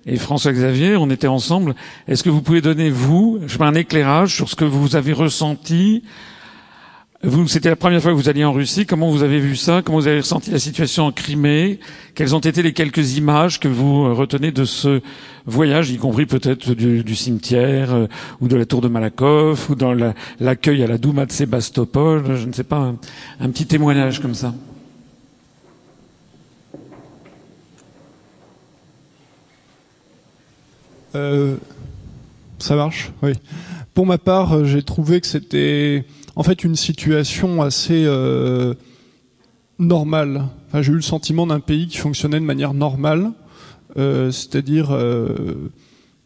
et 0.07 0.17
François-Xavier, 0.17 0.97
on 0.97 1.09
était 1.09 1.29
ensemble. 1.29 1.75
Est-ce 2.09 2.23
que 2.23 2.31
vous 2.31 2.43
pouvez 2.43 2.61
donner, 2.61 2.91
vous, 2.91 3.41
un 3.61 3.75
éclairage 3.75 4.35
sur 4.35 4.49
ce 4.49 4.57
que 4.57 4.65
vous 4.65 4.97
avez 4.97 5.13
ressenti 5.13 6.03
C'était 7.47 7.71
la 7.71 7.77
première 7.77 8.03
fois 8.03 8.11
que 8.11 8.17
vous 8.17 8.29
alliez 8.29 8.45
en 8.45 8.53
Russie. 8.53 8.85
Comment 8.85 9.11
vous 9.11 9.23
avez 9.23 9.39
vu 9.39 9.57
ça? 9.57 9.81
Comment 9.83 9.99
vous 9.99 10.09
avez 10.09 10.19
ressenti 10.19 10.51
la 10.51 10.59
situation 10.59 11.07
en 11.07 11.13
Crimée? 11.13 11.81
Quelles 12.15 12.35
ont 12.35 12.41
été 12.41 12.63
les 12.63 12.75
quelques 12.75 13.17
images 13.17 13.59
que 13.61 13.69
vous 13.69 14.15
retenez 14.15 14.53
de 14.53 14.67
ce 14.67 15.01
voyage, 15.47 15.91
y 15.91 15.97
compris 15.97 16.27
peut-être 16.27 16.75
du, 16.75 17.15
cimetière 17.15 17.95
euh, 17.95 18.07
ou 18.41 18.49
de 18.49 18.57
la 18.57 18.67
tour 18.67 18.83
de 18.83 18.89
Malakoff 18.89 19.71
ou 19.71 19.75
dans 19.75 19.95
l'accueil 20.39 20.83
à 20.83 20.87
la 20.87 20.99
Douma 20.99 21.25
de 21.25 21.33
Sébastopol? 21.33 22.37
Je 22.37 22.47
ne 22.47 22.53
sais 22.53 22.65
pas, 22.65 22.93
un, 23.41 23.49
petit 23.49 23.67
témoignage 23.67 24.21
comme 24.21 24.35
ça. 24.35 24.53
Euh, 31.15 31.57
ça 32.59 32.77
marche, 32.77 33.13
oui. 33.23 33.33
Pour 33.95 34.05
ma 34.05 34.19
part, 34.19 34.67
j'ai 34.67 34.83
trouvé 34.83 35.23
que 35.23 35.27
c'était 35.27 36.05
en 36.37 36.43
fait 36.43 36.65
une 36.65 36.77
situation 36.77 37.63
assez 37.63 38.05
euh, 38.07 38.75
normale. 39.79 40.47
J'ai 40.81 40.93
eu 40.93 40.97
le 40.97 41.03
sentiment 41.03 41.47
d'un 41.47 41.61
pays 41.61 41.87
qui 41.87 41.99
fonctionnait 41.99 42.41
de 42.41 42.45
manière 42.45 42.75
normale, 42.75 43.31
euh, 43.97 44.31
c'est-à-dire 44.31 44.91
euh, 44.91 45.71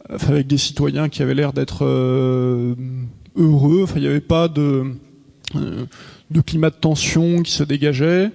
avec 0.09 0.47
des 0.47 0.59
citoyens 0.59 1.09
qui 1.09 1.23
avaient 1.23 1.35
l'air 1.35 1.53
d'être 1.53 1.85
heureux. 3.37 3.87
Il 3.97 4.01
n'y 4.01 4.07
avait 4.07 4.21
pas 4.21 4.49
de, 4.49 4.85
climat 6.47 6.71
de 6.71 6.77
tension 6.77 7.43
qui 7.43 7.53
se 7.53 7.63
dégageait. 7.63 8.31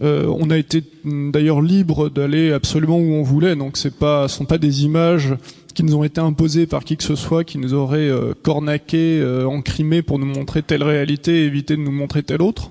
on 0.00 0.50
a 0.50 0.58
été 0.58 0.82
d'ailleurs 1.04 1.62
libre 1.62 2.08
d'aller 2.08 2.50
absolument 2.52 2.98
où 2.98 3.12
on 3.12 3.22
voulait, 3.22 3.54
donc 3.54 3.76
c'est 3.76 3.96
pas, 3.96 4.26
sont 4.26 4.46
pas 4.46 4.58
des 4.58 4.84
images 4.84 5.36
qui 5.72 5.82
nous 5.84 5.94
ont 5.94 6.04
été 6.04 6.20
imposés 6.20 6.66
par 6.66 6.84
qui 6.84 6.96
que 6.96 7.04
ce 7.04 7.14
soit, 7.14 7.44
qui 7.44 7.58
nous 7.58 7.74
aurait 7.74 7.98
euh, 7.98 8.34
cornaqué, 8.42 9.20
euh, 9.20 10.02
pour 10.06 10.18
nous 10.18 10.26
montrer 10.26 10.62
telle 10.62 10.82
réalité 10.82 11.42
et 11.42 11.46
éviter 11.46 11.76
de 11.76 11.82
nous 11.82 11.92
montrer 11.92 12.22
telle 12.22 12.42
autre. 12.42 12.70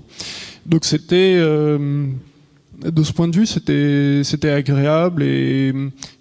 Donc 0.65 0.85
c'était, 0.85 1.35
euh, 1.37 2.05
de 2.83 3.03
ce 3.03 3.13
point 3.13 3.27
de 3.27 3.35
vue, 3.35 3.45
c'était 3.45 4.21
c'était 4.23 4.51
agréable 4.51 5.23
et 5.23 5.73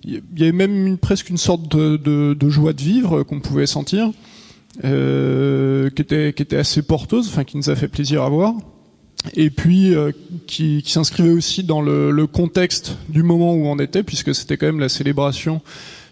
il 0.04 0.22
y 0.36 0.42
avait 0.42 0.52
même 0.52 0.98
presque 0.98 1.30
une 1.30 1.36
sorte 1.36 1.68
de, 1.70 2.50
joie 2.50 2.72
de 2.72 2.80
vivre 2.80 3.22
qu'on 3.22 3.40
pouvait 3.40 3.66
sentir, 3.66 4.10
euh, 4.84 5.90
qui 5.90 6.02
était 6.02 6.32
qui 6.32 6.42
était 6.42 6.56
assez 6.56 6.82
porteuse, 6.82 7.28
enfin 7.28 7.44
qui 7.44 7.56
nous 7.56 7.70
a 7.70 7.76
fait 7.76 7.88
plaisir 7.88 8.22
à 8.22 8.28
voir 8.28 8.54
et 9.34 9.50
puis 9.50 9.94
euh, 9.94 10.12
qui, 10.46 10.82
s'inscrivait 10.86 11.30
aussi 11.30 11.64
dans 11.64 11.82
le, 11.82 12.26
contexte 12.26 12.96
du 13.08 13.22
moment 13.22 13.54
où 13.54 13.66
on 13.66 13.78
était, 13.78 14.02
puisque 14.02 14.34
c'était 14.34 14.56
quand 14.56 14.66
même 14.66 14.80
la 14.80 14.88
célébration 14.88 15.60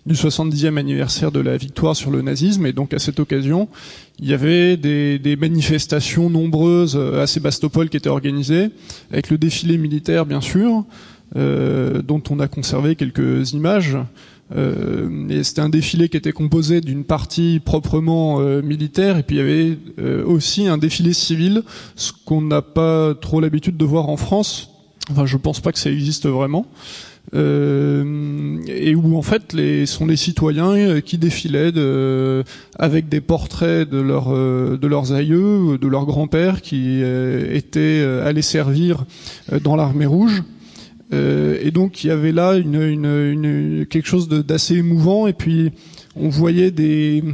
du 0.06 0.14
70e 0.14 0.78
anniversaire 0.78 1.32
de 1.32 1.40
la 1.40 1.56
victoire 1.56 1.96
sur 1.96 2.10
le 2.10 2.22
nazisme. 2.22 2.64
Et 2.66 2.72
donc 2.72 2.94
à 2.94 2.98
cette 2.98 3.18
occasion, 3.20 3.68
il 4.20 4.28
y 4.28 4.34
avait 4.34 4.76
des, 4.76 5.36
manifestations 5.38 6.30
nombreuses 6.30 6.96
euh, 6.96 7.22
à 7.22 7.26
Sébastopol 7.26 7.88
qui 7.88 7.96
étaient 7.96 8.08
organisées, 8.08 8.70
avec 9.10 9.30
le 9.30 9.36
défilé 9.36 9.76
militaire 9.76 10.24
bien 10.24 10.40
sûr, 10.40 10.84
euh, 11.36 12.00
dont 12.02 12.22
on 12.30 12.38
a 12.40 12.48
conservé 12.48 12.94
quelques 12.94 13.52
images. 13.52 13.98
Euh, 14.54 15.28
et 15.28 15.42
c'était 15.42 15.60
un 15.60 15.68
défilé 15.68 16.08
qui 16.08 16.16
était 16.16 16.30
composé 16.30 16.80
d'une 16.80 17.02
partie 17.02 17.60
proprement 17.64 18.38
militaire 18.62 19.18
et 19.18 19.24
puis 19.24 19.36
il 19.36 19.38
y 19.40 19.42
avait 19.42 20.22
aussi 20.22 20.68
un 20.68 20.78
défilé 20.78 21.12
civil, 21.12 21.64
ce 21.96 22.12
qu'on 22.24 22.42
n'a 22.42 22.62
pas 22.62 23.14
trop 23.14 23.40
l'habitude 23.40 23.76
de 23.76 23.84
voir 23.84 24.08
en 24.08 24.16
France. 24.16 24.70
Enfin, 25.10 25.26
je 25.26 25.36
pense 25.36 25.60
pas 25.60 25.72
que 25.72 25.78
ça 25.78 25.90
existe 25.90 26.26
vraiment. 26.26 26.66
Euh, 27.34 28.58
et 28.68 28.94
où 28.94 29.16
en 29.16 29.22
fait 29.22 29.52
les 29.52 29.84
sont 29.86 30.06
les 30.06 30.14
citoyens 30.16 30.76
euh, 30.76 31.00
qui 31.00 31.18
défilaient 31.18 31.72
de, 31.72 32.44
avec 32.78 33.08
des 33.08 33.20
portraits 33.20 33.88
de 33.88 33.98
leurs 33.98 34.32
euh, 34.32 34.76
de 34.76 34.86
leurs 34.86 35.12
aïeux, 35.12 35.76
de 35.76 35.88
leurs 35.88 36.06
grands-pères 36.06 36.62
qui 36.62 37.02
étaient 37.02 38.04
allés 38.24 38.42
servir 38.42 39.04
dans 39.62 39.74
l'armée 39.74 40.06
rouge. 40.06 40.44
et 41.12 41.70
donc 41.72 42.04
il 42.04 42.08
y 42.08 42.10
avait 42.10 42.32
là 42.32 42.54
une, 42.54 42.80
une, 42.80 43.06
une 43.06 43.86
quelque 43.86 44.06
chose 44.06 44.28
d'assez 44.28 44.76
émouvant 44.76 45.26
et 45.26 45.32
puis 45.32 45.72
on 46.14 46.28
voyait 46.28 46.70
des 46.70 47.24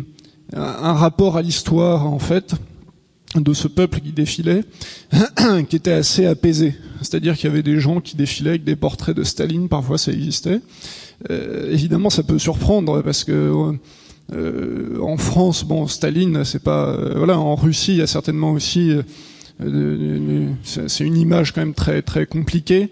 un 0.54 0.92
rapport 0.94 1.36
à 1.36 1.42
l'histoire 1.42 2.06
en 2.06 2.18
fait 2.18 2.54
de 3.36 3.52
ce 3.54 3.68
peuple 3.68 4.00
qui 4.00 4.12
défilait, 4.12 4.62
qui 5.68 5.76
était 5.76 5.92
assez 5.92 6.26
apaisé. 6.26 6.74
C'est-à-dire 7.00 7.36
qu'il 7.36 7.48
y 7.48 7.52
avait 7.52 7.62
des 7.62 7.80
gens 7.80 8.00
qui 8.00 8.16
défilaient 8.16 8.50
avec 8.50 8.64
des 8.64 8.76
portraits 8.76 9.16
de 9.16 9.24
Staline, 9.24 9.68
parfois 9.68 9.98
ça 9.98 10.12
existait. 10.12 10.60
Euh, 11.30 11.70
évidemment, 11.72 12.10
ça 12.10 12.22
peut 12.22 12.38
surprendre 12.38 13.02
parce 13.02 13.24
que 13.24 13.72
euh, 14.32 14.98
en 15.00 15.16
France, 15.16 15.64
bon, 15.64 15.86
Staline, 15.86 16.44
c'est 16.44 16.62
pas, 16.62 16.88
euh, 16.88 17.14
voilà, 17.16 17.38
en 17.38 17.54
Russie, 17.54 17.92
il 17.92 17.98
y 17.98 18.02
a 18.02 18.06
certainement 18.06 18.52
aussi, 18.52 18.92
euh, 19.60 20.48
c'est 20.62 21.04
une 21.04 21.16
image 21.16 21.52
quand 21.52 21.60
même 21.60 21.74
très 21.74 22.02
très 22.02 22.26
compliquée. 22.26 22.90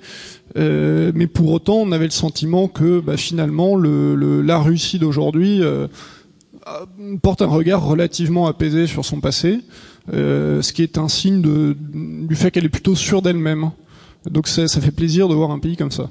mais 0.57 1.27
pour 1.27 1.51
autant, 1.51 1.77
on 1.77 1.93
avait 1.93 2.05
le 2.05 2.11
sentiment 2.11 2.69
que 2.69 3.01
bah, 3.01 3.17
finalement, 3.17 3.77
le, 3.77 4.15
le, 4.15 4.43
la 4.43 4.59
Russie 4.59 4.99
d'aujourd'hui 4.99 5.63
porte 7.23 7.43
un 7.43 7.47
regard 7.47 7.85
relativement 7.85 8.47
apaisé 8.47 8.87
sur 8.87 9.05
son 9.05 9.21
passé. 9.21 9.61
Euh, 10.13 10.63
ce 10.63 10.73
qui 10.73 10.83
est 10.83 10.99
un 10.99 11.09
signe 11.09 11.41
de, 11.41 11.77
du 11.79 12.35
fait 12.35 12.51
qu'elle 12.51 12.65
est 12.65 12.71
plutôt 12.71 12.95
sûre 12.95 13.23
d'elle-même. 13.23 13.71
Donc 14.29 14.49
ça, 14.49 14.67
ça 14.67 14.81
fait 14.81 14.91
plaisir 14.91 15.29
de 15.29 15.35
voir 15.35 15.51
un 15.51 15.59
pays 15.59 15.77
comme 15.77 15.91
ça. 15.91 16.11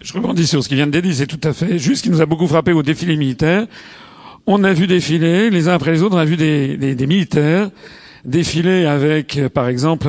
Je 0.00 0.12
rebondis 0.12 0.46
sur 0.46 0.62
ce 0.62 0.68
qui 0.68 0.74
vient 0.74 0.86
de 0.86 1.00
dire, 1.00 1.14
c'est 1.14 1.26
tout 1.26 1.40
à 1.44 1.52
fait 1.52 1.78
juste, 1.78 1.98
ce 1.98 2.02
qui 2.02 2.10
nous 2.10 2.20
a 2.20 2.26
beaucoup 2.26 2.46
frappé 2.46 2.72
au 2.72 2.82
défilé 2.82 3.16
militaire. 3.16 3.66
On 4.46 4.64
a 4.64 4.72
vu 4.72 4.86
défiler, 4.86 5.50
les 5.50 5.68
uns 5.68 5.74
après 5.74 5.92
les 5.92 6.02
autres, 6.02 6.16
on 6.16 6.18
a 6.18 6.24
vu 6.24 6.36
des, 6.36 6.76
des, 6.76 6.94
des 6.94 7.06
militaires 7.06 7.70
défiler 8.24 8.86
avec, 8.86 9.40
par 9.52 9.68
exemple, 9.68 10.08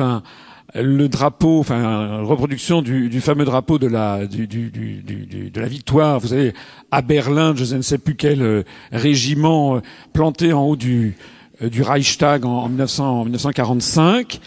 le 0.74 1.08
drapeau, 1.08 1.60
enfin, 1.60 2.20
reproduction 2.22 2.82
du, 2.82 3.08
du, 3.08 3.20
fameux 3.20 3.44
drapeau 3.44 3.78
de 3.78 3.86
la, 3.86 4.26
du, 4.26 4.46
du, 4.46 4.70
de 4.70 5.60
la 5.60 5.68
victoire. 5.68 6.20
Vous 6.20 6.28
savez, 6.28 6.52
à 6.90 7.02
Berlin, 7.02 7.54
je 7.56 7.76
ne 7.76 7.82
sais 7.82 7.98
plus 7.98 8.14
quel 8.14 8.42
euh, 8.42 8.62
régiment 8.92 9.76
euh, 9.76 9.80
planté 10.12 10.52
en 10.52 10.64
haut 10.64 10.76
du, 10.76 11.16
du 11.60 11.82
Reichstag 11.82 12.44
en, 12.44 12.68
1945, 12.68 14.40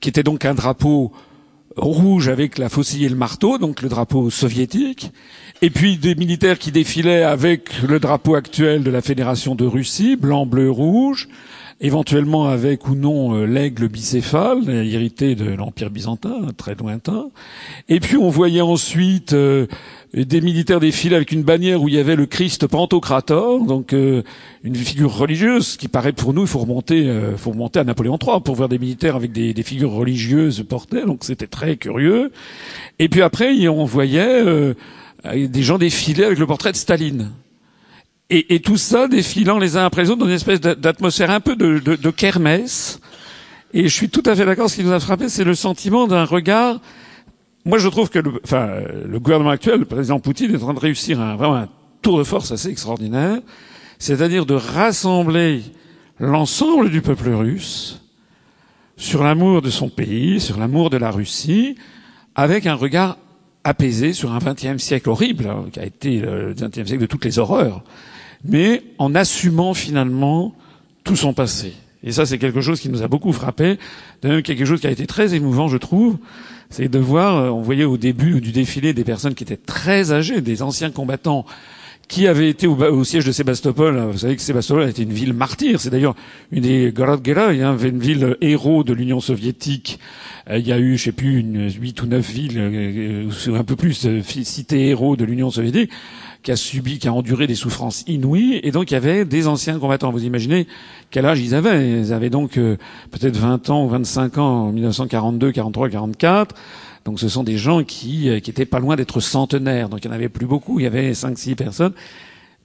qui 0.00 0.08
était 0.08 0.22
donc 0.22 0.44
un 0.44 0.54
drapeau 0.54 1.12
rouge 1.76 2.28
avec 2.28 2.58
la 2.58 2.68
faucille 2.68 3.04
et 3.04 3.08
le 3.08 3.16
marteau, 3.16 3.58
donc 3.58 3.82
le 3.82 3.88
drapeau 3.88 4.30
soviétique, 4.30 5.12
et 5.62 5.70
puis 5.70 5.96
des 5.96 6.14
militaires 6.14 6.58
qui 6.58 6.72
défilaient 6.72 7.22
avec 7.22 7.82
le 7.82 8.00
drapeau 8.00 8.34
actuel 8.34 8.82
de 8.82 8.90
la 8.90 9.02
Fédération 9.02 9.54
de 9.54 9.64
Russie, 9.64 10.16
blanc, 10.16 10.46
bleu, 10.46 10.70
rouge, 10.70 11.28
éventuellement 11.80 12.48
avec 12.48 12.88
ou 12.88 12.94
non 12.94 13.34
euh, 13.34 13.44
l'aigle 13.44 13.88
bicéphale, 13.88 14.68
hérité 14.68 15.34
de 15.34 15.50
l'Empire 15.50 15.90
byzantin, 15.90 16.48
très 16.56 16.74
lointain. 16.74 17.30
Et 17.88 18.00
puis 18.00 18.16
on 18.16 18.30
voyait 18.30 18.60
ensuite 18.60 19.32
euh, 19.32 19.66
des 20.12 20.40
militaires 20.40 20.80
défiler 20.80 21.14
avec 21.14 21.30
une 21.30 21.42
bannière 21.42 21.80
où 21.82 21.88
il 21.88 21.94
y 21.94 21.98
avait 21.98 22.16
le 22.16 22.26
Christ 22.26 22.66
Pantocrator, 22.66 23.64
donc 23.64 23.92
euh, 23.92 24.22
une 24.64 24.74
figure 24.74 25.14
religieuse 25.14 25.76
qui 25.76 25.86
paraît 25.86 26.12
pour 26.12 26.34
nous, 26.34 26.42
il 26.42 26.48
faut 26.48 26.58
remonter, 26.58 27.08
faut 27.36 27.50
remonter 27.50 27.78
à 27.78 27.84
Napoléon 27.84 28.18
III 28.20 28.40
pour 28.40 28.56
voir 28.56 28.68
des 28.68 28.78
militaires 28.78 29.14
avec 29.14 29.32
des, 29.32 29.54
des 29.54 29.62
figures 29.62 29.92
religieuses 29.92 30.64
portées, 30.68 31.04
donc 31.04 31.22
c'était 31.22 31.46
très 31.46 31.76
curieux. 31.76 32.32
Et 32.98 33.08
puis 33.08 33.22
après, 33.22 33.68
on 33.68 33.84
voyait 33.84 34.74
des 35.24 35.62
gens 35.62 35.78
défiler 35.78 36.24
avec 36.24 36.38
le 36.38 36.46
portrait 36.46 36.72
de 36.72 36.76
Staline. 36.76 37.30
Et, 38.30 38.54
et, 38.54 38.60
tout 38.60 38.76
ça 38.76 39.08
défilant 39.08 39.58
les 39.58 39.78
uns 39.78 39.86
après 39.86 40.02
les 40.02 40.10
autres 40.10 40.20
dans 40.20 40.26
une 40.26 40.32
espèce 40.32 40.60
d'atmosphère 40.60 41.30
un 41.30 41.40
peu 41.40 41.56
de, 41.56 41.78
de, 41.78 41.96
de, 41.96 42.10
kermesse. 42.10 43.00
Et 43.72 43.84
je 43.84 43.94
suis 43.94 44.10
tout 44.10 44.22
à 44.26 44.36
fait 44.36 44.44
d'accord. 44.44 44.68
Ce 44.68 44.76
qui 44.76 44.84
nous 44.84 44.92
a 44.92 45.00
frappé, 45.00 45.30
c'est 45.30 45.44
le 45.44 45.54
sentiment 45.54 46.06
d'un 46.06 46.24
regard. 46.24 46.78
Moi, 47.64 47.78
je 47.78 47.88
trouve 47.88 48.10
que 48.10 48.18
le, 48.18 48.38
enfin, 48.44 48.68
le 49.06 49.18
gouvernement 49.18 49.50
actuel, 49.50 49.80
le 49.80 49.86
président 49.86 50.20
Poutine, 50.20 50.52
est 50.52 50.56
en 50.56 50.60
train 50.60 50.74
de 50.74 50.78
réussir 50.78 51.20
un, 51.20 51.36
vraiment 51.36 51.56
un 51.56 51.68
tour 52.02 52.18
de 52.18 52.24
force 52.24 52.52
assez 52.52 52.68
extraordinaire, 52.68 53.40
c'est-à-dire 53.98 54.44
de 54.44 54.54
rassembler 54.54 55.62
l'ensemble 56.20 56.90
du 56.90 57.00
peuple 57.00 57.30
russe 57.30 58.02
sur 58.98 59.24
l'amour 59.24 59.62
de 59.62 59.70
son 59.70 59.88
pays, 59.88 60.38
sur 60.38 60.58
l'amour 60.58 60.90
de 60.90 60.98
la 60.98 61.10
Russie, 61.10 61.76
avec 62.34 62.66
un 62.66 62.74
regard 62.74 63.16
apaisé 63.64 64.12
sur 64.12 64.32
un 64.32 64.38
XXe 64.38 64.82
siècle 64.82 65.08
horrible, 65.08 65.46
hein, 65.46 65.64
qui 65.72 65.80
a 65.80 65.86
été 65.86 66.20
le 66.20 66.52
XXe 66.52 66.86
siècle 66.86 66.98
de 66.98 67.06
toutes 67.06 67.24
les 67.24 67.38
horreurs 67.38 67.84
mais 68.44 68.82
en 68.98 69.14
assumant 69.14 69.74
finalement 69.74 70.54
tout 71.04 71.16
son 71.16 71.32
passé. 71.32 71.72
Et 72.04 72.12
ça, 72.12 72.26
c'est 72.26 72.38
quelque 72.38 72.60
chose 72.60 72.80
qui 72.80 72.88
nous 72.88 73.02
a 73.02 73.08
beaucoup 73.08 73.32
frappé. 73.32 73.78
Quelque 74.22 74.64
chose 74.64 74.80
qui 74.80 74.86
a 74.86 74.90
été 74.90 75.06
très 75.06 75.34
émouvant, 75.34 75.68
je 75.68 75.76
trouve, 75.76 76.16
c'est 76.70 76.88
de 76.88 76.98
voir, 76.98 77.36
euh, 77.36 77.50
on 77.50 77.62
voyait 77.62 77.84
au 77.84 77.96
début 77.96 78.40
du 78.40 78.52
défilé 78.52 78.92
des 78.92 79.04
personnes 79.04 79.34
qui 79.34 79.42
étaient 79.42 79.56
très 79.56 80.12
âgées, 80.12 80.40
des 80.40 80.62
anciens 80.62 80.90
combattants 80.90 81.44
qui 82.08 82.26
avait 82.26 82.48
été 82.48 82.66
au, 82.66 83.04
siège 83.04 83.26
de 83.26 83.32
Sébastopol. 83.32 83.98
Vous 84.10 84.18
savez 84.18 84.34
que 84.34 84.40
Sébastopol 84.42 84.84
a 84.84 84.88
été 84.88 85.02
une 85.02 85.12
ville 85.12 85.34
martyre. 85.34 85.78
C'est 85.78 85.90
d'ailleurs 85.90 86.14
une 86.50 86.62
des 86.62 86.90
Gorod 86.90 87.26
hein, 87.28 87.76
une 87.76 87.98
ville 87.98 88.36
héros 88.40 88.82
de 88.82 88.94
l'Union 88.94 89.20
soviétique. 89.20 90.00
Euh, 90.48 90.58
il 90.58 90.66
y 90.66 90.72
a 90.72 90.78
eu, 90.78 90.96
je 90.96 91.04
sais 91.04 91.12
plus, 91.12 91.40
une 91.40 91.70
huit 91.70 92.00
ou 92.00 92.06
neuf 92.06 92.30
villes, 92.30 92.58
euh, 92.58 93.30
un 93.54 93.64
peu 93.64 93.76
plus, 93.76 94.06
euh, 94.06 94.22
cités 94.22 94.88
héros 94.88 95.16
de 95.16 95.24
l'Union 95.26 95.50
soviétique, 95.50 95.90
qui 96.42 96.50
a 96.50 96.56
subi, 96.56 96.98
qui 96.98 97.08
a 97.08 97.12
enduré 97.12 97.46
des 97.46 97.54
souffrances 97.54 98.04
inouïes. 98.06 98.58
Et 98.62 98.70
donc 98.70 98.90
il 98.90 98.94
y 98.94 98.96
avait 98.96 99.26
des 99.26 99.46
anciens 99.46 99.78
combattants. 99.78 100.10
Vous 100.10 100.24
imaginez 100.24 100.66
quel 101.10 101.26
âge 101.26 101.40
ils 101.40 101.54
avaient 101.54 102.00
Ils 102.00 102.14
avaient 102.14 102.30
donc 102.30 102.52
peut-être 102.52 103.36
20 103.36 103.68
ans 103.68 103.84
ou 103.84 103.88
25 103.88 104.38
ans 104.38 104.68
en 104.68 104.72
1942, 104.72 105.52
43, 105.52 105.90
44. 105.90 106.54
Donc 107.08 107.18
ce 107.18 107.30
sont 107.30 107.42
des 107.42 107.56
gens 107.56 107.84
qui, 107.84 108.28
euh, 108.28 108.38
qui 108.38 108.50
étaient 108.50 108.66
pas 108.66 108.80
loin 108.80 108.94
d'être 108.94 109.20
centenaires. 109.20 109.88
Donc 109.88 110.04
il 110.04 110.08
n'y 110.08 110.12
en 110.12 110.14
avait 110.14 110.28
plus 110.28 110.44
beaucoup. 110.44 110.78
Il 110.78 110.82
y 110.82 110.86
avait 110.86 111.14
cinq, 111.14 111.38
six 111.38 111.54
personnes 111.54 111.94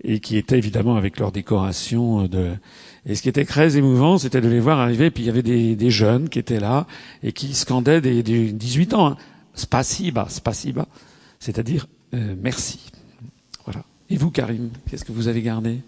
et 0.04 0.20
qui 0.20 0.36
étaient 0.36 0.58
évidemment 0.58 0.98
avec 0.98 1.18
leur 1.18 1.32
décoration 1.32 2.28
de. 2.28 2.52
Et 3.06 3.16
ce 3.16 3.22
qui 3.22 3.30
était 3.30 3.46
très 3.46 3.78
émouvant, 3.78 4.18
c'était 4.18 4.42
de 4.42 4.50
les 4.50 4.60
voir 4.60 4.82
arriver. 4.82 5.12
Puis 5.12 5.24
il 5.24 5.28
y 5.28 5.30
avait 5.30 5.44
des, 5.44 5.90
jeunes 5.90 6.28
qui 6.28 6.40
étaient 6.40 6.60
là 6.60 6.88
et 7.24 7.32
qui 7.32 7.54
scandaient 7.54 8.02
des, 8.02 8.22
des 8.22 8.52
18 8.52 8.94
ans. 8.96 9.08
Hein. 9.08 9.18
Spasiba, 9.56 10.28
spasiba, 10.28 10.88
c'est-à-dire 11.40 11.88
euh, 12.14 12.36
merci. 12.38 12.92
Voilà. 13.64 13.86
Et 14.10 14.18
vous, 14.18 14.30
Karim, 14.30 14.72
qu'est-ce 14.92 15.06
que 15.06 15.14
vous 15.14 15.30
avez 15.30 15.42
gardé? 15.42 15.80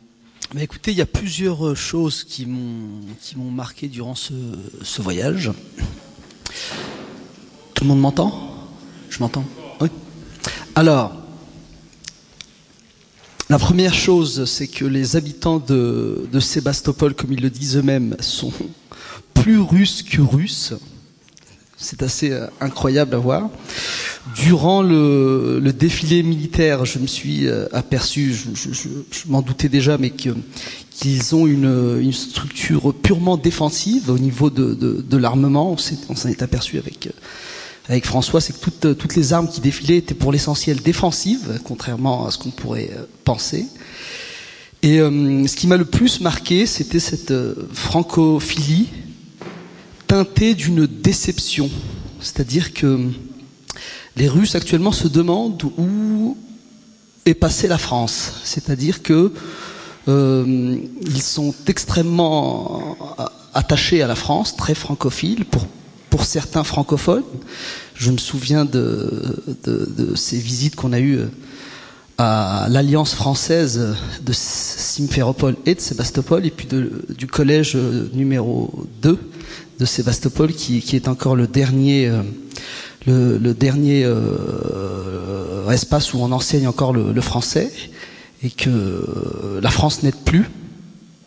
Bah 0.53 0.63
écoutez, 0.63 0.91
il 0.91 0.97
y 0.97 1.01
a 1.01 1.05
plusieurs 1.05 1.67
euh, 1.67 1.75
choses 1.75 2.23
qui 2.23 2.45
m'ont 2.45 3.01
qui 3.19 3.37
m'ont 3.37 3.51
marqué 3.51 3.89
durant 3.89 4.15
ce 4.15 5.01
voyage. 5.01 5.51
Tout 7.75 7.83
le 7.83 7.89
monde 7.89 7.99
m'entend? 7.99 8.33
Je 9.09 9.19
m'entends 9.19 9.43
Oui. 9.81 9.89
Alors, 10.75 11.13
la 13.49 13.59
première 13.59 13.93
chose, 13.93 14.45
c'est 14.45 14.67
que 14.67 14.85
les 14.85 15.17
habitants 15.17 15.59
de, 15.59 16.39
Sébastopol, 16.39 17.13
comme 17.13 17.33
ils 17.33 17.41
le 17.41 17.49
disent 17.49 17.77
eux-mêmes, 17.77 18.15
sont 18.21 18.51
plus 19.33 19.59
russes 19.59 20.03
que 20.03 20.21
russes. 20.21 20.73
C'est 21.77 22.01
assez 22.01 22.31
euh, 22.31 22.47
incroyable 22.61 23.13
à 23.13 23.17
voir. 23.17 23.49
Durant 24.35 24.81
le, 24.81 25.61
défilé 25.77 26.23
militaire, 26.23 26.85
je 26.85 26.97
me 26.97 27.07
suis 27.07 27.45
euh, 27.45 27.67
aperçu, 27.73 28.33
je, 28.33 29.27
m'en 29.27 29.41
doutais 29.41 29.69
déjà, 29.69 29.97
mais 29.97 30.11
qu'ils 30.11 31.35
ont 31.35 31.45
une, 31.45 32.11
structure 32.13 32.95
purement 32.95 33.35
défensive 33.35 34.09
au 34.09 34.17
niveau 34.17 34.49
de, 34.49 35.17
l'armement. 35.17 35.75
On 36.09 36.15
s'en 36.15 36.29
est 36.29 36.41
aperçu 36.41 36.77
avec 36.77 37.09
avec 37.87 38.05
François, 38.05 38.41
c'est 38.41 38.53
que 38.53 38.59
toutes, 38.59 38.85
euh, 38.85 38.93
toutes 38.93 39.15
les 39.15 39.33
armes 39.33 39.47
qui 39.47 39.61
défilaient 39.61 39.97
étaient 39.97 40.15
pour 40.15 40.31
l'essentiel 40.31 40.81
défensives, 40.81 41.59
contrairement 41.63 42.25
à 42.25 42.31
ce 42.31 42.37
qu'on 42.37 42.49
pourrait 42.49 42.89
euh, 42.95 43.03
penser. 43.23 43.67
Et 44.81 44.99
euh, 44.99 45.45
ce 45.47 45.55
qui 45.55 45.67
m'a 45.67 45.77
le 45.77 45.85
plus 45.85 46.19
marqué, 46.19 46.65
c'était 46.65 46.99
cette 46.99 47.33
francophilie 47.73 48.89
teintée 50.07 50.55
d'une 50.55 50.87
déception. 50.87 51.69
C'est-à-dire 52.21 52.73
que 52.73 53.07
les 54.15 54.27
Russes 54.27 54.55
actuellement 54.55 54.91
se 54.91 55.07
demandent 55.07 55.63
où 55.77 56.37
est 57.25 57.33
passée 57.33 57.67
la 57.67 57.77
France. 57.77 58.33
C'est-à-dire 58.43 59.01
que 59.01 59.33
ils 60.07 61.21
sont 61.23 61.55
extrêmement 61.65 62.95
attachés 63.55 64.03
à 64.03 64.07
la 64.07 64.13
France, 64.13 64.55
très 64.55 64.75
francophiles, 64.75 65.45
pour 65.45 65.65
pour 66.15 66.23
certains 66.23 66.63
francophones. 66.63 67.25
Je 67.93 68.09
me 68.09 68.17
souviens 68.17 68.63
de, 68.63 69.35
ces 70.15 70.37
visites 70.37 70.77
qu'on 70.77 70.93
a 70.93 70.99
eues 71.01 71.17
euh, 71.17 71.27
à 72.17 72.67
l'Alliance 72.69 73.13
française 73.13 73.97
de 74.25 74.31
Simferopol 74.31 75.57
et 75.65 75.75
de 75.75 75.81
Sébastopol, 75.81 76.45
et 76.45 76.51
puis 76.51 76.69
du 77.09 77.27
collège 77.27 77.73
euh, 77.75 78.09
numéro 78.13 78.85
2 79.01 79.19
de 79.77 79.85
Sébastopol, 79.85 80.53
qui, 80.53 80.95
est 80.95 81.09
encore 81.09 81.35
le 81.35 81.47
dernier, 81.47 82.07
euh, 82.07 82.21
le, 83.37 83.53
dernier 83.53 84.09
espace 85.69 86.13
où 86.13 86.19
on 86.19 86.31
enseigne 86.31 86.65
encore 86.65 86.93
le, 86.93 87.19
français, 87.19 87.73
et 88.41 88.51
que 88.51 89.59
la 89.61 89.69
France 89.69 90.01
n'aide 90.01 90.23
plus, 90.23 90.45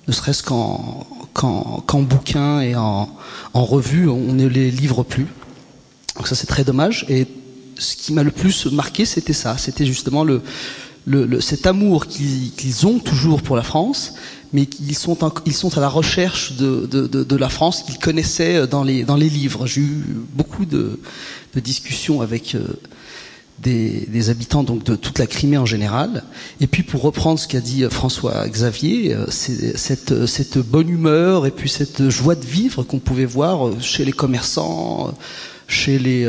ne 0.06 0.14
serait-ce 0.14 0.42
qu'en 0.42 1.06
qu'en 1.34 2.02
bouquin 2.02 2.60
et 2.60 2.74
en, 2.74 3.08
revue, 3.54 4.08
on 4.08 4.32
ne 4.32 4.46
les 4.46 4.70
livre 4.70 5.02
plus. 5.02 5.26
Donc 6.16 6.26
ça 6.28 6.34
c'est 6.34 6.46
très 6.46 6.64
dommage. 6.64 7.04
Et 7.08 7.26
ce 7.78 7.96
qui 7.96 8.12
m'a 8.12 8.22
le 8.22 8.30
plus 8.30 8.66
marqué, 8.66 9.04
c'était 9.04 9.32
ça, 9.32 9.56
c'était 9.58 9.86
justement 9.86 10.24
cet 11.40 11.66
amour 11.66 12.06
qu'ils 12.06 12.86
ont 12.86 12.98
toujours 12.98 13.42
pour 13.42 13.56
la 13.56 13.62
France, 13.62 14.14
mais 14.52 14.66
qu'ils 14.66 14.96
sont, 14.96 15.16
ils 15.46 15.54
sont 15.54 15.76
à 15.76 15.80
la 15.80 15.88
recherche 15.88 16.54
de, 16.54 17.36
la 17.36 17.48
France 17.48 17.82
qu'ils 17.82 17.98
connaissaient 17.98 18.66
dans 18.66 18.82
les, 18.82 19.04
dans 19.04 19.16
les 19.16 19.28
livres. 19.28 19.66
J'ai 19.66 19.80
eu 19.80 20.04
beaucoup 20.34 20.64
de, 20.64 20.98
discussions 21.56 22.20
avec 22.20 22.54
euh, 22.54 22.60
des, 23.60 24.30
habitants 24.30 24.62
donc 24.62 24.84
de 24.84 24.94
toute 24.94 25.18
la 25.18 25.26
Crimée 25.26 25.58
en 25.58 25.66
général. 25.66 26.24
Et 26.60 26.66
puis 26.66 26.82
pour 26.82 27.02
reprendre 27.02 27.38
ce 27.38 27.48
qu'a 27.48 27.60
dit 27.60 27.84
euh, 27.84 27.90
François 27.90 28.46
Xavier, 28.48 29.14
euh, 29.14 29.26
c'est 29.28 29.76
cette, 29.76 30.58
bonne 30.58 30.88
humeur 30.88 31.46
et 31.46 31.50
puis 31.50 31.68
cette 31.68 32.08
joie 32.08 32.34
de 32.34 32.44
vivre 32.44 32.82
qu'on 32.82 32.98
pouvait 32.98 33.24
voir 33.24 33.68
euh, 33.68 33.76
chez 33.80 34.04
les 34.04 34.12
commerçants, 34.12 35.14
chez 35.66 35.98
les, 35.98 36.26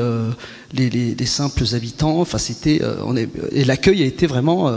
les, 0.74 0.90
les, 0.90 1.26
simples 1.26 1.64
habitants. 1.74 2.20
Enfin, 2.20 2.38
c'était, 2.38 2.82
on 3.06 3.16
et 3.16 3.64
l'accueil 3.64 4.04
a 4.04 4.06
été 4.06 4.28
vraiment 4.28 4.70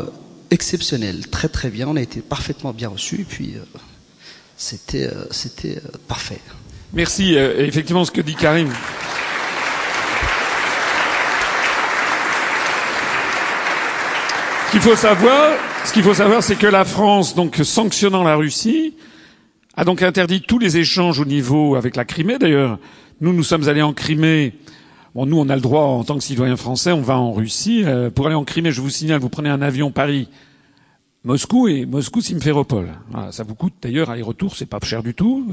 exceptionnel, 0.53 1.27
très 1.27 1.49
très 1.49 1.69
bien. 1.69 1.89
On 1.89 1.97
a 1.97 2.01
été 2.01 2.21
parfaitement 2.21 2.73
bien 2.73 2.89
reçus 2.89 3.23
et 3.23 3.25
puis 3.25 3.55
c'était, 4.57 5.11
c'était 5.33 5.83
parfait. 6.07 6.39
Merci. 6.93 7.35
effectivement, 7.35 8.05
ce 8.05 8.13
que 8.13 8.21
dit 8.21 8.37
Karim. 8.37 8.69
Qu'il 14.73 14.81
faut 14.81 14.97
savoir, 14.97 15.53
ce 15.85 15.93
qu'il 15.93 16.03
faut 16.03 16.15
savoir, 16.15 16.43
c'est 16.43 16.57
que 16.57 16.67
la 16.67 16.87
France, 16.87 17.35
donc 17.35 17.57
sanctionnant 17.57 18.25
la 18.25 18.37
Russie, 18.37 18.95
a 19.77 19.85
donc 19.85 20.01
interdit 20.01 20.41
tous 20.41 20.59
les 20.59 20.79
échanges 20.79 21.21
au 21.21 21.27
niveau 21.27 21.77
avec 21.77 21.95
la 21.95 22.07
Crimée. 22.07 22.39
D'ailleurs, 22.39 22.79
nous, 23.21 23.35
nous 23.35 23.43
sommes 23.43 23.69
allés 23.69 23.83
en 23.83 23.93
Crimée. 23.93 24.55
Bon, 25.15 25.27
nous, 25.27 25.39
on 25.39 25.51
a 25.51 25.57
le 25.57 25.61
droit, 25.61 25.83
en 25.83 26.05
tant 26.05 26.17
que 26.17 26.25
citoyens 26.25 26.57
français, 26.57 26.91
on 26.91 27.03
va 27.03 27.19
en 27.19 27.33
Russie. 27.33 27.85
Euh, 27.85 28.09
pour 28.09 28.25
aller 28.25 28.35
en 28.35 28.45
Crimée, 28.45 28.73
je 28.73 28.81
vous 28.81 28.89
signale, 28.89 29.21
vous 29.21 29.29
prenez 29.29 29.51
un 29.51 29.61
avion 29.61 29.91
Paris, 29.91 30.31
Moscou 31.23 31.69
et 31.69 31.85
Moscou 31.85 32.23
Simferopol. 32.23 32.93
Ça 33.31 33.45
vous 33.45 33.55
coûte 33.55 33.75
d'ailleurs 33.83 34.09
aller-retour, 34.09 34.57
c'est 34.57 34.65
pas 34.65 34.79
cher 34.83 35.03
du 35.03 35.13
tout. 35.13 35.53